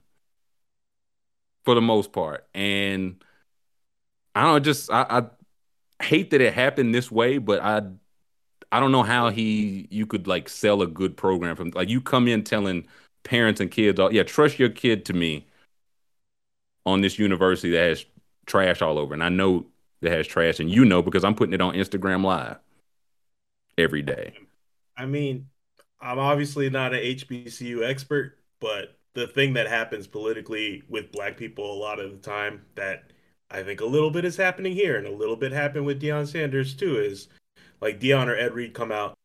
For 1.65 1.75
the 1.75 1.81
most 1.81 2.11
part, 2.11 2.45
and 2.53 3.23
I 4.35 4.43
don't 4.43 4.63
just 4.63 4.91
I, 4.91 5.05
I 5.09 6.03
hate 6.03 6.31
that 6.31 6.41
it 6.41 6.53
happened 6.53 6.93
this 6.93 7.09
way, 7.11 7.37
but 7.37 7.61
I 7.61 7.83
I 8.71 8.79
don't 8.79 8.91
know 8.91 9.03
how 9.03 9.29
he 9.29 9.87
you 9.91 10.05
could 10.05 10.27
like 10.27 10.49
sell 10.49 10.81
a 10.81 10.87
good 10.87 11.15
program 11.15 11.55
from 11.55 11.69
like 11.69 11.89
you 11.89 12.01
come 12.01 12.27
in 12.27 12.43
telling 12.43 12.87
parents 13.23 13.61
and 13.61 13.71
kids 13.71 13.99
all 13.99 14.13
yeah 14.13 14.23
trust 14.23 14.59
your 14.59 14.69
kid 14.69 15.05
to 15.05 15.13
me 15.13 15.47
on 16.85 17.01
this 17.01 17.17
university 17.17 17.71
that 17.71 17.89
has 17.89 18.05
trash 18.45 18.81
all 18.81 18.97
over. 18.97 19.13
And 19.13 19.23
i 19.23 19.29
know 19.29 19.65
that 20.01 20.11
has 20.11 20.27
trash 20.27 20.59
and 20.59 20.69
you 20.69 20.83
know 20.83 21.01
because 21.01 21.23
i'm 21.23 21.35
putting 21.35 21.53
it 21.53 21.61
on 21.61 21.73
instagram 21.73 22.23
live 22.23 22.57
every 23.77 24.01
day. 24.01 24.33
I 24.97 25.05
mean 25.05 25.47
i'm 26.01 26.19
obviously 26.19 26.69
not 26.69 26.93
an 26.93 26.99
hbcu 26.99 27.87
expert 27.87 28.37
but 28.59 28.97
the 29.13 29.27
thing 29.27 29.53
that 29.53 29.67
happens 29.67 30.07
politically 30.07 30.83
with 30.89 31.11
black 31.11 31.37
people 31.37 31.71
a 31.71 31.79
lot 31.79 31.99
of 31.99 32.11
the 32.11 32.17
time 32.17 32.61
that 32.75 33.11
i 33.49 33.63
think 33.63 33.79
a 33.79 33.85
little 33.85 34.11
bit 34.11 34.25
is 34.25 34.35
happening 34.35 34.73
here 34.73 34.97
and 34.97 35.07
a 35.07 35.11
little 35.11 35.37
bit 35.37 35.51
happened 35.51 35.85
with 35.85 36.01
Deion 36.01 36.27
sanders 36.27 36.73
too 36.73 36.99
is 36.99 37.29
like 37.81 37.99
Deion 37.99 38.27
or 38.27 38.35
ed 38.35 38.53
reed 38.53 38.73
come 38.73 38.91
out 38.91 39.17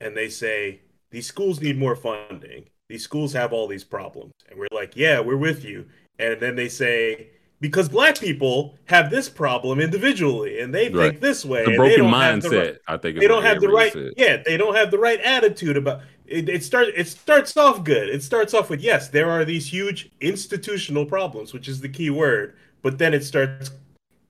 and 0.00 0.16
they 0.16 0.28
say 0.28 0.80
these 1.10 1.26
schools 1.26 1.60
need 1.60 1.78
more 1.78 1.96
funding 1.96 2.66
these 2.90 3.02
schools 3.02 3.32
have 3.32 3.52
all 3.54 3.66
these 3.66 3.84
problems, 3.84 4.32
and 4.50 4.58
we're 4.58 4.68
like, 4.72 4.94
yeah, 4.96 5.20
we're 5.20 5.36
with 5.38 5.64
you, 5.64 5.86
and 6.18 6.38
then 6.40 6.56
they 6.56 6.68
say 6.68 7.28
because 7.60 7.90
black 7.90 8.18
people 8.18 8.74
have 8.86 9.10
this 9.10 9.28
problem 9.28 9.80
individually 9.80 10.60
and 10.60 10.74
they 10.74 10.84
think 10.86 10.96
Right. 10.96 11.20
this 11.20 11.44
way. 11.44 11.64
The 11.66 11.76
broken 11.76 12.06
have 12.06 12.42
the 12.42 12.48
mindset, 12.48 12.62
right- 12.62 12.78
I 12.88 12.96
think 12.96 13.18
they 13.18 13.28
don't 13.28 13.42
have 13.42 13.60
the 13.60 13.68
right. 13.68 13.92
said. 13.92 14.12
Yeah, 14.16 14.42
they 14.44 14.56
don't 14.56 14.74
have 14.74 14.90
the 14.90 14.98
right 14.98 15.20
attitude 15.20 15.76
about 15.76 16.00
it. 16.26 16.48
It 16.48 16.64
starts. 16.64 16.90
It 16.96 17.06
starts 17.06 17.56
off 17.58 17.84
good. 17.84 18.08
It 18.08 18.22
starts 18.22 18.54
off 18.54 18.70
with 18.70 18.80
yes, 18.80 19.08
there 19.08 19.30
are 19.30 19.44
these 19.44 19.66
huge 19.66 20.10
institutional 20.22 21.04
problems, 21.04 21.52
which 21.52 21.68
is 21.68 21.80
the 21.82 21.88
key 21.88 22.08
word. 22.08 22.54
But 22.82 22.96
then 22.96 23.12
it 23.12 23.24
starts 23.24 23.72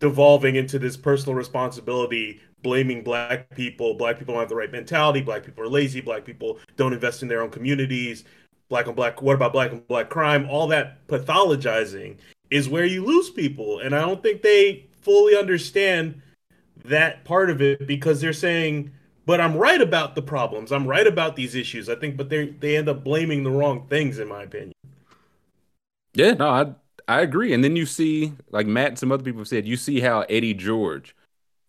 devolving 0.00 0.56
into 0.56 0.78
this 0.78 0.96
personal 0.96 1.36
responsibility, 1.36 2.40
blaming 2.62 3.02
black 3.04 3.48
people. 3.54 3.94
Black 3.94 4.18
people 4.18 4.34
don't 4.34 4.40
have 4.40 4.48
the 4.48 4.56
right 4.56 4.72
mentality. 4.72 5.20
Black 5.20 5.44
people 5.44 5.62
are 5.62 5.68
lazy. 5.68 6.00
Black 6.00 6.24
people 6.24 6.58
don't 6.76 6.92
invest 6.92 7.22
in 7.22 7.28
their 7.28 7.42
own 7.42 7.50
communities. 7.50 8.24
Black 8.70 8.88
on 8.88 8.94
black. 8.94 9.20
What 9.20 9.34
about 9.34 9.52
black 9.52 9.72
on 9.72 9.80
black 9.88 10.08
crime? 10.08 10.48
All 10.48 10.66
that 10.68 11.06
pathologizing 11.08 12.16
is 12.50 12.68
where 12.68 12.86
you 12.86 13.04
lose 13.04 13.28
people, 13.28 13.80
and 13.80 13.94
I 13.94 14.00
don't 14.00 14.22
think 14.22 14.40
they 14.40 14.86
fully 15.02 15.36
understand 15.36 16.22
that 16.84 17.24
part 17.24 17.50
of 17.50 17.60
it 17.60 17.86
because 17.86 18.20
they're 18.22 18.32
saying, 18.32 18.90
"But 19.26 19.40
I'm 19.40 19.56
right 19.56 19.82
about 19.82 20.14
the 20.14 20.22
problems. 20.22 20.72
I'm 20.72 20.86
right 20.86 21.06
about 21.06 21.36
these 21.36 21.54
issues." 21.54 21.90
I 21.90 21.96
think, 21.96 22.16
but 22.16 22.30
they 22.30 22.46
they 22.46 22.76
end 22.78 22.88
up 22.88 23.04
blaming 23.04 23.42
the 23.42 23.50
wrong 23.50 23.86
things, 23.90 24.18
in 24.18 24.28
my 24.28 24.44
opinion. 24.44 24.72
Yeah, 26.14 26.32
no, 26.32 26.48
I 26.48 26.74
I 27.10 27.22
agree. 27.22 27.52
And 27.52 27.64
then 27.64 27.74
you 27.74 27.86
see, 27.86 28.32
like 28.50 28.68
Matt 28.68 28.88
and 28.90 28.98
some 28.98 29.10
other 29.10 29.24
people 29.24 29.44
said, 29.44 29.66
you 29.66 29.76
see 29.76 29.98
how 29.98 30.20
Eddie 30.22 30.54
George 30.54 31.16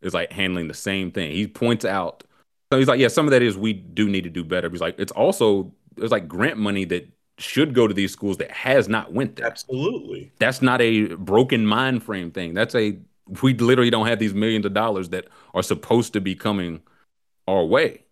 is 0.03 0.13
like 0.13 0.31
handling 0.31 0.67
the 0.67 0.75
same 0.75 1.11
thing. 1.11 1.31
He 1.31 1.47
points 1.47 1.83
out, 1.83 2.23
so 2.71 2.77
he's 2.77 2.87
like, 2.87 2.99
yeah, 2.99 3.07
some 3.07 3.25
of 3.25 3.31
that 3.31 3.41
is 3.41 3.57
we 3.57 3.73
do 3.73 4.07
need 4.07 4.23
to 4.23 4.29
do 4.29 4.43
better. 4.43 4.69
He's 4.69 4.81
like, 4.81 4.99
it's 4.99 5.11
also 5.11 5.71
there's 5.95 6.11
like 6.11 6.27
grant 6.27 6.57
money 6.57 6.85
that 6.85 7.07
should 7.37 7.73
go 7.73 7.87
to 7.87 7.93
these 7.93 8.11
schools 8.11 8.37
that 8.37 8.51
has 8.51 8.87
not 8.87 9.13
went 9.13 9.35
there. 9.35 9.47
Absolutely. 9.47 10.31
That's 10.39 10.61
not 10.61 10.81
a 10.81 11.15
broken 11.15 11.65
mind 11.65 12.03
frame 12.03 12.31
thing. 12.31 12.53
That's 12.53 12.75
a 12.75 12.97
we 13.41 13.53
literally 13.53 13.89
don't 13.89 14.07
have 14.07 14.19
these 14.19 14.33
millions 14.33 14.65
of 14.65 14.73
dollars 14.73 15.09
that 15.09 15.27
are 15.53 15.63
supposed 15.63 16.13
to 16.13 16.21
be 16.21 16.35
coming 16.35 16.81
our 17.47 17.63
way. 17.65 18.03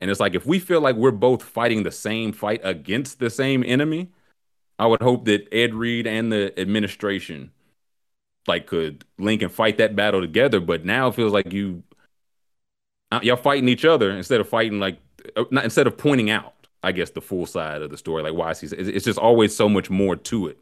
And 0.00 0.10
it's 0.10 0.20
like 0.20 0.34
if 0.34 0.46
we 0.46 0.58
feel 0.58 0.80
like 0.80 0.96
we're 0.96 1.10
both 1.10 1.42
fighting 1.42 1.82
the 1.82 1.90
same 1.90 2.32
fight 2.32 2.60
against 2.64 3.18
the 3.18 3.30
same 3.30 3.62
enemy, 3.66 4.10
I 4.78 4.86
would 4.86 5.02
hope 5.02 5.26
that 5.26 5.46
Ed 5.52 5.74
Reed 5.74 6.06
and 6.06 6.32
the 6.32 6.58
administration 6.58 7.52
like 8.46 8.66
could 8.66 9.04
link 9.18 9.42
and 9.42 9.52
fight 9.52 9.78
that 9.78 9.94
battle 9.94 10.20
together. 10.20 10.60
But 10.60 10.84
now 10.84 11.08
it 11.08 11.14
feels 11.14 11.32
like 11.32 11.52
you 11.52 11.82
uh, 13.12 13.20
y'all 13.22 13.36
fighting 13.36 13.68
each 13.68 13.84
other 13.84 14.10
instead 14.10 14.40
of 14.40 14.48
fighting 14.48 14.78
like 14.78 14.98
uh, 15.36 15.44
not 15.50 15.64
instead 15.64 15.86
of 15.86 15.98
pointing 15.98 16.30
out, 16.30 16.59
I 16.82 16.92
guess, 16.92 17.10
the 17.10 17.20
full 17.20 17.46
side 17.46 17.82
of 17.82 17.90
the 17.90 17.98
story. 17.98 18.22
Like 18.22 18.34
why 18.34 18.50
is 18.50 18.60
he? 18.60 18.66
It's 18.68 19.04
just 19.04 19.18
always 19.18 19.54
so 19.54 19.68
much 19.68 19.90
more 19.90 20.16
to 20.16 20.48
it 20.48 20.58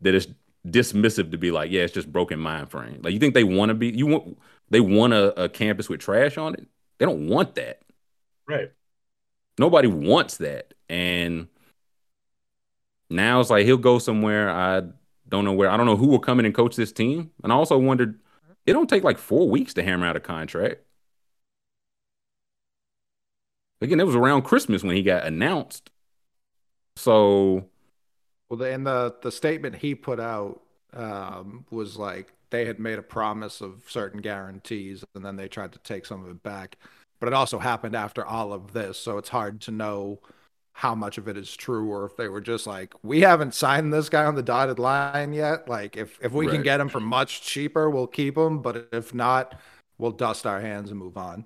that 0.00 0.14
it's 0.14 0.28
dismissive 0.66 1.30
to 1.30 1.38
be 1.38 1.50
like, 1.50 1.70
yeah, 1.70 1.82
it's 1.82 1.94
just 1.94 2.12
broken 2.12 2.38
mind 2.38 2.70
frame. 2.70 3.00
Like 3.02 3.12
you 3.12 3.18
think 3.18 3.34
they 3.34 3.44
want 3.44 3.70
to 3.70 3.74
be 3.74 3.88
you 3.88 4.06
want 4.06 4.38
they 4.70 4.80
want 4.80 5.12
a, 5.12 5.44
a 5.44 5.48
campus 5.48 5.88
with 5.88 6.00
trash 6.00 6.38
on 6.38 6.54
it? 6.54 6.66
They 6.98 7.06
don't 7.06 7.28
want 7.28 7.54
that. 7.56 7.80
Right. 8.46 8.72
Nobody 9.58 9.88
wants 9.88 10.38
that. 10.38 10.74
And 10.88 11.48
now 13.08 13.40
it's 13.40 13.50
like 13.50 13.66
he'll 13.66 13.76
go 13.76 13.98
somewhere. 13.98 14.50
I 14.50 14.82
don't 15.28 15.44
know 15.44 15.52
where. 15.52 15.70
I 15.70 15.76
don't 15.76 15.86
know 15.86 15.96
who 15.96 16.08
will 16.08 16.18
come 16.18 16.38
in 16.38 16.46
and 16.46 16.54
coach 16.54 16.76
this 16.76 16.92
team. 16.92 17.30
And 17.42 17.52
I 17.52 17.56
also 17.56 17.78
wondered, 17.78 18.18
it 18.66 18.72
don't 18.72 18.88
take 18.88 19.04
like 19.04 19.18
four 19.18 19.48
weeks 19.48 19.74
to 19.74 19.82
hammer 19.82 20.06
out 20.06 20.16
a 20.16 20.20
contract. 20.20 20.82
Again, 23.80 24.00
it 24.00 24.06
was 24.06 24.14
around 24.16 24.42
Christmas 24.42 24.82
when 24.82 24.96
he 24.96 25.02
got 25.02 25.24
announced. 25.26 25.90
So 26.96 27.68
Well, 28.48 28.58
the, 28.58 28.72
and 28.72 28.86
the 28.86 29.14
the 29.22 29.32
statement 29.32 29.76
he 29.76 29.94
put 29.94 30.20
out 30.20 30.62
um, 30.92 31.64
was 31.70 31.96
like 31.96 32.32
they 32.50 32.64
had 32.64 32.78
made 32.80 32.98
a 32.98 33.02
promise 33.02 33.60
of 33.60 33.84
certain 33.88 34.20
guarantees, 34.20 35.04
and 35.14 35.24
then 35.24 35.36
they 35.36 35.48
tried 35.48 35.72
to 35.72 35.78
take 35.80 36.04
some 36.04 36.24
of 36.24 36.30
it 36.30 36.42
back. 36.42 36.76
But 37.20 37.28
it 37.28 37.34
also 37.34 37.58
happened 37.58 37.94
after 37.94 38.24
all 38.24 38.52
of 38.52 38.72
this, 38.72 38.98
so 38.98 39.18
it's 39.18 39.28
hard 39.28 39.60
to 39.62 39.70
know 39.70 40.20
how 40.72 40.94
much 40.94 41.18
of 41.18 41.28
it 41.28 41.36
is 41.36 41.54
true, 41.54 41.88
or 41.90 42.06
if 42.06 42.16
they 42.16 42.28
were 42.28 42.40
just 42.40 42.66
like, 42.66 42.94
we 43.02 43.20
haven't 43.20 43.54
signed 43.54 43.92
this 43.92 44.08
guy 44.08 44.24
on 44.24 44.34
the 44.34 44.42
dotted 44.42 44.78
line 44.78 45.32
yet. 45.32 45.68
Like, 45.68 45.96
if 45.96 46.18
if 46.22 46.32
we 46.32 46.48
can 46.48 46.62
get 46.62 46.80
him 46.80 46.88
for 46.88 47.00
much 47.00 47.42
cheaper, 47.42 47.90
we'll 47.90 48.06
keep 48.06 48.36
him. 48.36 48.62
But 48.62 48.88
if 48.92 49.14
not, 49.14 49.60
we'll 49.98 50.12
dust 50.12 50.46
our 50.46 50.60
hands 50.60 50.90
and 50.90 50.98
move 50.98 51.16
on. 51.16 51.44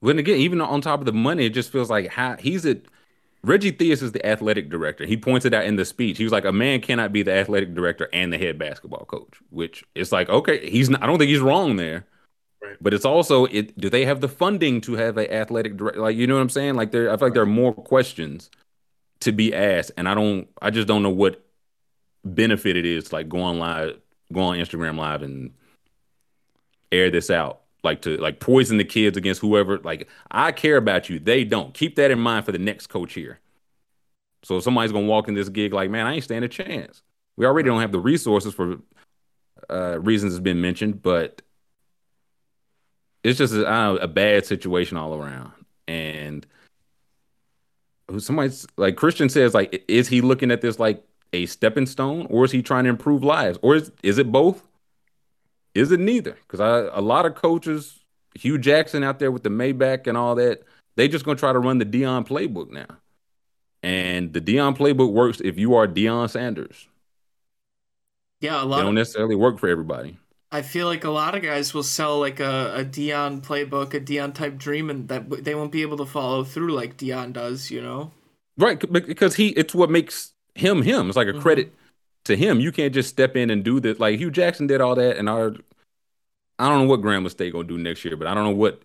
But 0.00 0.18
again, 0.18 0.38
even 0.38 0.60
on 0.60 0.80
top 0.80 1.00
of 1.00 1.06
the 1.06 1.12
money, 1.12 1.46
it 1.46 1.50
just 1.50 1.72
feels 1.72 1.90
like 1.90 2.08
how 2.08 2.36
he's 2.36 2.64
a 2.64 2.80
Reggie 3.42 3.72
Theus 3.72 4.02
is 4.02 4.12
the 4.12 4.24
athletic 4.26 4.68
director. 4.68 5.06
He 5.06 5.16
pointed 5.16 5.54
out 5.54 5.64
in 5.64 5.76
the 5.76 5.84
speech, 5.84 6.18
he 6.18 6.24
was 6.24 6.32
like, 6.32 6.44
a 6.44 6.52
man 6.52 6.80
cannot 6.80 7.12
be 7.12 7.22
the 7.22 7.32
athletic 7.32 7.74
director 7.74 8.08
and 8.12 8.32
the 8.32 8.38
head 8.38 8.58
basketball 8.58 9.04
coach, 9.04 9.40
which 9.50 9.84
it's 9.94 10.10
like, 10.10 10.28
okay, 10.28 10.68
he's 10.68 10.90
not, 10.90 11.02
I 11.02 11.06
don't 11.06 11.18
think 11.18 11.30
he's 11.30 11.40
wrong 11.40 11.76
there. 11.76 12.06
Right. 12.60 12.76
But 12.80 12.94
it's 12.94 13.04
also 13.04 13.44
it 13.46 13.78
do 13.78 13.88
they 13.88 14.04
have 14.04 14.20
the 14.20 14.28
funding 14.28 14.80
to 14.82 14.94
have 14.94 15.16
an 15.16 15.30
athletic 15.30 15.76
director? 15.76 16.00
Like, 16.00 16.16
you 16.16 16.26
know 16.26 16.34
what 16.34 16.40
I'm 16.40 16.48
saying? 16.48 16.74
Like 16.74 16.90
there 16.90 17.10
I 17.12 17.16
feel 17.16 17.28
like 17.28 17.34
there 17.34 17.44
are 17.44 17.46
more 17.46 17.72
questions 17.72 18.50
to 19.20 19.30
be 19.30 19.54
asked. 19.54 19.92
And 19.96 20.08
I 20.08 20.14
don't 20.14 20.48
I 20.60 20.70
just 20.70 20.88
don't 20.88 21.04
know 21.04 21.10
what 21.10 21.44
benefit 22.24 22.76
it 22.76 22.84
is 22.84 23.04
to 23.04 23.14
like 23.14 23.28
go 23.28 23.40
on 23.40 23.60
live, 23.60 24.00
go 24.32 24.40
on 24.40 24.58
Instagram 24.58 24.98
live 24.98 25.22
and 25.22 25.52
air 26.90 27.10
this 27.12 27.30
out 27.30 27.60
like 27.84 28.02
to 28.02 28.16
like 28.18 28.40
poison 28.40 28.76
the 28.76 28.84
kids 28.84 29.16
against 29.16 29.40
whoever 29.40 29.78
like 29.78 30.08
i 30.30 30.52
care 30.52 30.76
about 30.76 31.08
you. 31.08 31.18
They 31.18 31.44
don't. 31.44 31.72
Keep 31.74 31.96
that 31.96 32.10
in 32.10 32.18
mind 32.18 32.44
for 32.44 32.52
the 32.52 32.58
next 32.58 32.88
coach 32.88 33.14
here. 33.14 33.38
So 34.42 34.60
somebody's 34.60 34.92
gonna 34.92 35.06
walk 35.06 35.28
in 35.28 35.34
this 35.34 35.48
gig 35.48 35.72
like 35.72 35.90
man 35.90 36.06
i 36.06 36.14
ain't 36.14 36.24
stand 36.24 36.44
a 36.44 36.48
chance. 36.48 37.02
We 37.36 37.46
already 37.46 37.68
don't 37.68 37.80
have 37.80 37.92
the 37.92 38.00
resources 38.00 38.54
for 38.54 38.78
uh 39.70 39.98
reasons 40.00 40.32
has 40.32 40.40
been 40.40 40.60
mentioned 40.60 41.02
but 41.02 41.42
it's 43.24 43.38
just 43.38 43.52
a, 43.52 43.94
a 44.00 44.08
bad 44.08 44.46
situation 44.46 44.96
all 44.96 45.14
around. 45.14 45.52
And 45.86 46.46
somebody's 48.18 48.66
like 48.76 48.96
christian 48.96 49.28
says 49.28 49.52
like 49.52 49.84
is 49.86 50.08
he 50.08 50.22
looking 50.22 50.50
at 50.50 50.62
this 50.62 50.78
like 50.78 51.04
a 51.32 51.44
stepping 51.46 51.86
stone 51.86 52.26
or 52.30 52.44
is 52.44 52.50
he 52.50 52.62
trying 52.62 52.84
to 52.84 52.90
improve 52.90 53.22
lives 53.22 53.58
or 53.60 53.76
is, 53.76 53.92
is 54.02 54.18
it 54.18 54.32
both 54.32 54.67
is 55.78 55.92
it 55.92 56.00
neither? 56.00 56.32
Because 56.46 56.60
I 56.60 56.96
a 56.98 57.00
lot 57.00 57.26
of 57.26 57.34
coaches, 57.34 58.00
Hue 58.34 58.58
Jackson 58.58 59.02
out 59.04 59.18
there 59.18 59.30
with 59.30 59.42
the 59.42 59.50
Maybach 59.50 60.06
and 60.06 60.16
all 60.16 60.34
that, 60.36 60.62
they 60.96 61.08
just 61.08 61.24
gonna 61.24 61.38
try 61.38 61.52
to 61.52 61.58
run 61.58 61.78
the 61.78 61.86
Deion 61.86 62.26
playbook 62.26 62.70
now. 62.70 62.86
And 63.82 64.32
the 64.32 64.40
Deion 64.40 64.76
playbook 64.76 65.12
works 65.12 65.40
if 65.40 65.58
you 65.58 65.74
are 65.74 65.86
Deion 65.88 66.30
Sanders. 66.30 66.88
Yeah, 68.40 68.62
a 68.62 68.66
They 68.74 68.80
lot. 68.80 68.82
don't 68.82 68.88
Of, 68.88 68.94
necessarily 68.94 69.36
work 69.36 69.58
for 69.58 69.68
everybody. 69.68 70.18
I 70.50 70.62
feel 70.62 70.86
like 70.86 71.04
a 71.04 71.10
lot 71.10 71.34
of 71.34 71.42
guys 71.42 71.72
will 71.74 71.82
sell 71.82 72.18
like 72.18 72.40
a, 72.40 72.74
a 72.76 72.84
Deion 72.84 73.42
playbook, 73.42 73.94
a 73.94 74.00
Deion 74.00 74.34
type 74.34 74.56
dream, 74.58 74.90
and 74.90 75.08
that 75.08 75.44
they 75.44 75.54
won't 75.54 75.72
be 75.72 75.82
able 75.82 75.96
to 75.98 76.06
follow 76.06 76.44
through 76.44 76.72
like 76.74 76.96
Deion 76.98 77.32
does. 77.32 77.70
You 77.70 77.82
know. 77.82 78.12
Right, 78.56 78.80
because 78.92 79.36
he 79.36 79.48
it's 79.50 79.74
what 79.74 79.90
makes 79.90 80.32
him 80.54 80.82
him. 80.82 81.08
It's 81.08 81.16
like 81.16 81.28
a 81.28 81.32
Mhm. 81.32 81.40
credit 81.40 81.72
to 82.28 82.36
him. 82.36 82.60
You 82.60 82.72
can't 82.72 82.94
just 82.94 83.08
step 83.08 83.36
in 83.36 83.50
and 83.50 83.64
do 83.64 83.80
that. 83.80 84.00
Like 84.00 84.18
Hue 84.18 84.30
Jackson 84.30 84.66
did 84.66 84.80
all 84.80 84.94
that, 84.94 85.16
and 85.16 85.28
our 85.28 85.54
I 86.58 86.68
don't 86.68 86.82
know 86.82 86.88
what 86.88 87.00
Grambling 87.00 87.30
State 87.30 87.52
gonna 87.52 87.66
do 87.66 87.78
next 87.78 88.04
year, 88.04 88.16
but 88.16 88.26
I 88.26 88.34
don't 88.34 88.44
know 88.44 88.50
what 88.50 88.82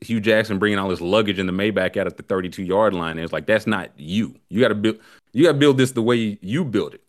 Hue 0.00 0.20
Jackson 0.20 0.58
bringing 0.58 0.78
all 0.78 0.90
his 0.90 1.00
luggage 1.00 1.38
in 1.38 1.46
the 1.46 1.52
Maybach 1.52 1.96
out 1.96 2.06
at 2.06 2.16
the 2.16 2.22
32 2.22 2.62
yard 2.62 2.94
line 2.94 3.18
is. 3.18 3.32
Like 3.32 3.46
that's 3.46 3.66
not 3.66 3.90
you. 3.98 4.36
You 4.48 4.60
got 4.60 4.68
to 4.68 4.74
build. 4.74 4.98
You 5.32 5.44
got 5.44 5.52
to 5.52 5.58
build 5.58 5.78
this 5.78 5.92
the 5.92 6.02
way 6.02 6.38
you 6.40 6.64
build 6.64 6.94
it, 6.94 7.02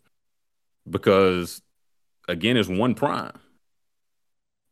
because 0.88 1.62
again, 2.28 2.56
it's 2.56 2.68
one 2.68 2.94
prime, 2.94 3.32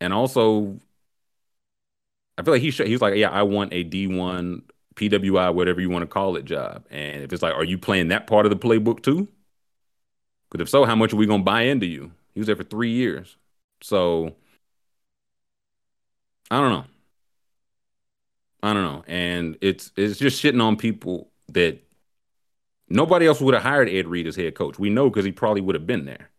and 0.01 0.13
also 0.13 0.79
I 2.37 2.43
feel 2.43 2.55
like 2.55 2.63
he 2.63 2.71
sh- 2.71 2.83
he 2.85 2.93
was 2.93 3.03
like, 3.03 3.15
yeah, 3.17 3.31
I 3.31 3.43
want 3.43 3.73
a 3.73 3.85
D1 3.85 4.63
PWI, 4.97 5.55
whatever 5.55 5.81
you 5.81 5.91
want 5.91 6.03
to 6.03 6.07
call 6.07 6.37
it, 6.37 6.45
job. 6.45 6.85
And 6.91 7.23
if 7.23 7.33
it's 7.33 7.43
like, 7.43 7.55
are 7.55 7.65
you 7.65 7.79
playing 7.79 8.09
that 8.09 8.27
part 8.27 8.47
of 8.47 8.51
the 8.51 8.57
playbook 8.57 9.03
too? 9.03 9.29
Because 10.55 10.67
if 10.67 10.71
so, 10.71 10.85
how 10.85 10.95
much 10.95 11.13
are 11.13 11.17
we 11.17 11.27
gonna 11.27 11.43
buy 11.43 11.63
into 11.63 11.85
you? 11.85 12.13
He 12.33 12.39
was 12.39 12.47
there 12.47 12.55
for 12.55 12.63
three 12.63 12.93
years, 12.93 13.37
so 13.81 14.37
I 16.49 16.61
don't 16.61 16.71
know. 16.71 16.85
I 18.63 18.73
don't 18.73 18.85
know, 18.85 19.03
and 19.09 19.59
it's 19.61 19.91
it's 19.97 20.17
just 20.17 20.41
shitting 20.41 20.63
on 20.63 20.77
people 20.77 21.29
that 21.49 21.83
nobody 22.89 23.27
else 23.27 23.41
would 23.41 23.55
have 23.55 23.65
hired 23.65 23.89
Ed 23.89 24.07
Reed 24.07 24.29
as 24.29 24.37
head 24.37 24.55
coach. 24.55 24.79
We 24.79 24.91
know 24.91 25.11
because 25.11 25.25
he 25.25 25.33
probably 25.33 25.61
would 25.61 25.75
have 25.75 25.89
been 25.89 26.05
there. 26.05 26.31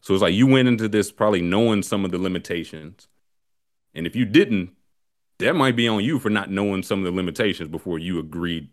So 0.00 0.14
it's 0.14 0.22
like 0.22 0.34
you 0.34 0.46
went 0.46 0.68
into 0.68 0.88
this 0.88 1.10
probably 1.10 1.42
knowing 1.42 1.82
some 1.82 2.04
of 2.04 2.12
the 2.12 2.18
limitations, 2.18 3.08
and 3.92 4.06
if 4.06 4.14
you 4.14 4.24
didn't, 4.24 4.70
that 5.38 5.56
might 5.56 5.74
be 5.74 5.88
on 5.88 6.04
you 6.04 6.20
for 6.20 6.30
not 6.30 6.48
knowing 6.52 6.84
some 6.84 7.00
of 7.00 7.06
the 7.06 7.10
limitations 7.10 7.70
before 7.70 7.98
you 7.98 8.20
agreed 8.20 8.68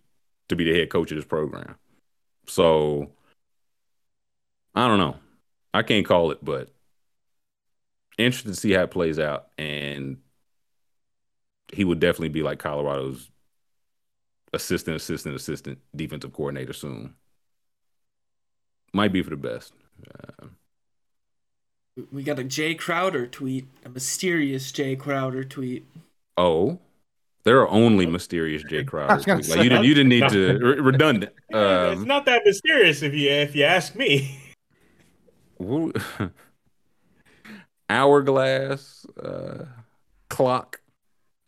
to 0.50 0.56
be 0.56 0.64
the 0.64 0.78
head 0.78 0.92
coach 0.92 1.10
of 1.10 1.18
this 1.18 1.26
program. 1.26 1.76
So 2.46 3.10
I 4.76 4.88
don't 4.88 5.00
know. 5.00 5.16
I 5.74 5.84
can't 5.84 6.06
call 6.06 6.32
it, 6.32 6.40
but 6.44 6.70
interested 8.18 8.50
to 8.50 8.56
see 8.60 8.72
how 8.72 8.84
it 8.84 8.92
plays 8.92 9.20
out. 9.20 9.48
And 9.58 10.18
he 11.72 11.84
would 11.84 12.00
definitely 12.00 12.30
be 12.30 12.44
like 12.44 12.60
Colorado's 12.60 13.30
assistant, 14.54 14.96
assistant, 14.96 15.36
assistant 15.36 15.80
defensive 15.96 16.34
coordinator 16.34 16.74
soon. 16.74 17.16
Might 18.94 19.12
be 19.14 19.24
for 19.24 19.32
the 19.32 19.36
best. 19.38 19.74
Uh, 20.08 20.48
We 22.12 22.22
got 22.24 22.40
a 22.40 22.44
Jae 22.44 22.78
Crowder 22.78 23.26
tweet, 23.28 23.66
a 23.86 23.90
mysterious 23.90 24.72
Jae 24.72 24.98
Crowder 25.00 25.44
tweet. 25.44 25.86
oh, 26.38 26.80
there 27.46 27.60
are 27.60 27.68
only 27.70 28.06
mysterious 28.06 28.64
Jae 28.64 28.86
Crowder. 28.88 29.16
was 29.16 29.26
gonna 29.26 29.42
tweets. 29.42 29.50
Like, 29.50 29.64
you 29.64 29.70
didn't. 29.70 29.86
You 29.86 29.94
didn't 29.96 30.10
need 30.10 30.30
to 30.30 30.58
re- 30.60 30.80
redundant. 30.80 31.34
it's 31.50 32.00
Um, 32.02 32.08
not 32.08 32.26
that 32.26 32.44
mysterious 32.46 33.02
if 33.02 33.14
you 33.16 33.30
if 33.30 33.56
you 33.56 33.64
ask 33.64 33.96
me. 33.96 34.40
Who- 35.66 35.94
hourglass 37.90 39.06
uh, 39.22 39.66
clock. 40.30 40.80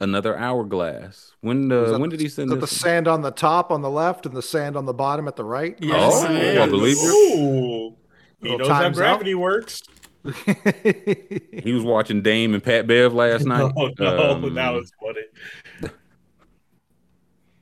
Another 0.02 0.38
hourglass. 0.38 1.32
When 1.42 1.72
Is 1.72 1.90
uh, 1.90 1.92
that 1.94 2.00
when 2.00 2.10
the- 2.10 2.18
did 2.18 2.24
he 2.24 2.30
send 2.30 2.50
that 2.52 2.56
the 2.56 2.62
this? 2.62 2.78
sand 2.80 3.08
on 3.08 3.22
the 3.22 3.32
top 3.32 3.72
on 3.72 3.82
the 3.82 3.90
left 3.90 4.26
and 4.26 4.36
the 4.36 4.42
sand 4.42 4.76
on 4.76 4.86
the 4.86 4.94
bottom 4.94 5.28
at 5.28 5.36
the 5.38 5.46
right? 5.46 5.78
Yes, 5.80 6.14
Oh, 6.14 6.26
it 6.34 6.58
I 6.60 6.64
is. 6.66 6.70
believe 6.72 6.98
you. 6.98 7.10
Ooh, 7.38 7.96
he 8.42 8.58
knows 8.58 8.68
how 8.68 8.82
time's 8.82 8.98
up. 8.98 9.02
gravity 9.04 9.36
works. 9.36 9.82
He 10.26 11.72
was 11.72 11.84
watching 11.84 12.22
Dame 12.22 12.54
and 12.56 12.64
Pat 12.64 12.88
Bev 12.88 13.14
last 13.14 13.46
night. 13.48 13.72
Oh 13.78 13.90
no, 13.98 14.32
Um, 14.32 14.54
that 14.56 14.72
was 14.72 14.92
funny. 15.02 15.92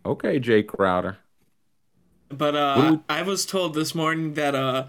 okay, 0.05 0.39
Jae 0.39 0.65
Crowder. 0.65 1.17
But 2.29 2.55
uh, 2.55 2.75
do 2.91 3.03
I 3.07 3.21
was 3.21 3.45
told 3.45 3.75
this 3.75 3.93
morning 3.93 4.33
that 4.33 4.55
uh, 4.55 4.87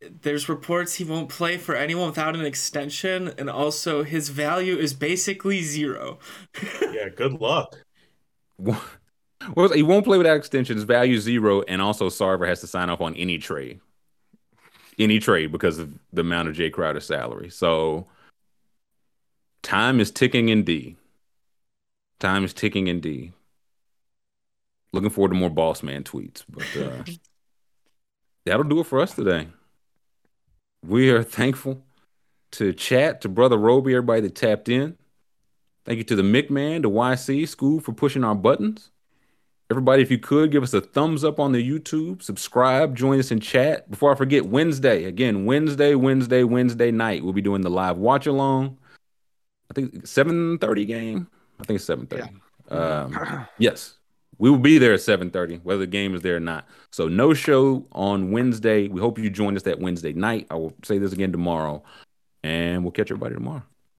there's 0.00 0.48
reports 0.48 0.96
he 0.96 1.04
won't 1.04 1.28
play 1.28 1.56
for 1.56 1.74
anyone 1.74 2.08
without 2.08 2.34
an 2.34 2.44
extension, 2.44 3.32
and 3.38 3.48
also 3.48 4.02
his 4.02 4.28
value 4.28 4.76
is 4.76 4.94
basically 4.94 5.62
zero. 5.62 6.18
Yeah, 6.92 7.08
good 7.10 7.34
luck. 7.34 7.76
Well, 9.54 9.68
he 9.68 9.82
won't 9.82 10.06
play 10.06 10.16
without 10.16 10.38
extensions, 10.38 10.82
value 10.84 11.20
zero, 11.20 11.62
and 11.68 11.82
also 11.82 12.08
Sarver 12.08 12.48
has 12.48 12.62
to 12.62 12.66
sign 12.66 12.88
off 12.88 13.02
on 13.02 13.14
any 13.14 13.36
trade, 13.36 13.80
any 14.98 15.18
trade 15.18 15.52
because 15.52 15.78
of 15.78 15.92
the 16.12 16.22
amount 16.22 16.48
of 16.48 16.56
Jae 16.56 16.70
Crowder's 16.70 17.04
salary. 17.04 17.50
So 17.50 18.06
time 19.62 20.00
is 20.00 20.10
ticking 20.10 20.48
in 20.48 20.64
D. 20.64 20.96
Time 22.18 22.44
is 22.44 22.54
ticking 22.54 22.88
in 22.88 23.00
D. 23.00 23.34
Looking 24.92 25.10
forward 25.10 25.28
to 25.28 25.34
more 25.34 25.50
boss 25.50 25.82
man 25.82 26.02
tweets, 26.02 26.42
but 26.48 26.76
uh, 26.76 27.04
that'll 28.46 28.64
do 28.64 28.80
it 28.80 28.86
for 28.86 29.00
us 29.00 29.14
today. 29.14 29.48
We 30.86 31.10
are 31.10 31.24
thankful 31.24 31.82
to 32.52 32.72
chat 32.72 33.20
to 33.22 33.28
brother 33.28 33.56
Roby, 33.58 33.92
everybody 33.92 34.20
that 34.20 34.36
tapped 34.36 34.68
in. 34.68 34.96
Thank 35.84 35.98
you 35.98 36.04
to 36.04 36.16
the 36.16 36.22
McMahon, 36.22 36.82
the 36.82 36.90
YC 36.90 37.48
school 37.48 37.80
for 37.80 37.92
pushing 37.92 38.22
our 38.22 38.36
buttons. 38.36 38.90
Everybody, 39.68 40.02
if 40.02 40.12
you 40.12 40.18
could 40.18 40.52
give 40.52 40.62
us 40.62 40.72
a 40.74 40.80
thumbs 40.80 41.24
up 41.24 41.40
on 41.40 41.50
the 41.50 41.68
YouTube, 41.68 42.22
subscribe, 42.22 42.94
join 42.94 43.18
us 43.18 43.32
in 43.32 43.40
chat. 43.40 43.90
Before 43.90 44.12
I 44.12 44.14
forget, 44.14 44.46
Wednesday, 44.46 45.04
again, 45.04 45.44
Wednesday, 45.44 45.96
Wednesday, 45.96 46.44
Wednesday 46.44 46.92
night, 46.92 47.24
we'll 47.24 47.32
be 47.32 47.42
doing 47.42 47.62
the 47.62 47.70
live 47.70 47.98
watch 47.98 48.28
along. 48.28 48.78
I 49.68 49.74
think 49.74 50.06
7:30 50.06 50.86
game. 50.86 51.26
I 51.58 51.64
think 51.64 51.78
it's 51.78 51.86
7:30. 51.86 52.30
Um, 52.70 53.46
yes. 53.58 53.94
We 54.38 54.50
will 54.50 54.58
be 54.58 54.78
there 54.78 54.94
at 54.94 55.00
7:30, 55.00 55.60
whether 55.62 55.80
the 55.80 55.86
game 55.86 56.14
is 56.14 56.22
there 56.22 56.36
or 56.36 56.40
not. 56.40 56.66
So 56.90 57.08
no 57.08 57.34
show 57.34 57.86
on 57.92 58.32
Wednesday. 58.32 58.88
We 58.88 59.00
hope 59.00 59.18
you 59.18 59.30
join 59.30 59.56
us 59.56 59.62
that 59.62 59.80
Wednesday 59.80 60.12
night. 60.12 60.46
I 60.50 60.56
will 60.56 60.74
say 60.84 60.98
this 60.98 61.12
again 61.12 61.32
tomorrow, 61.32 61.82
and 62.42 62.82
we'll 62.82 62.92
catch 62.92 63.10
everybody 63.10 63.34
tomorrow. 63.34 63.62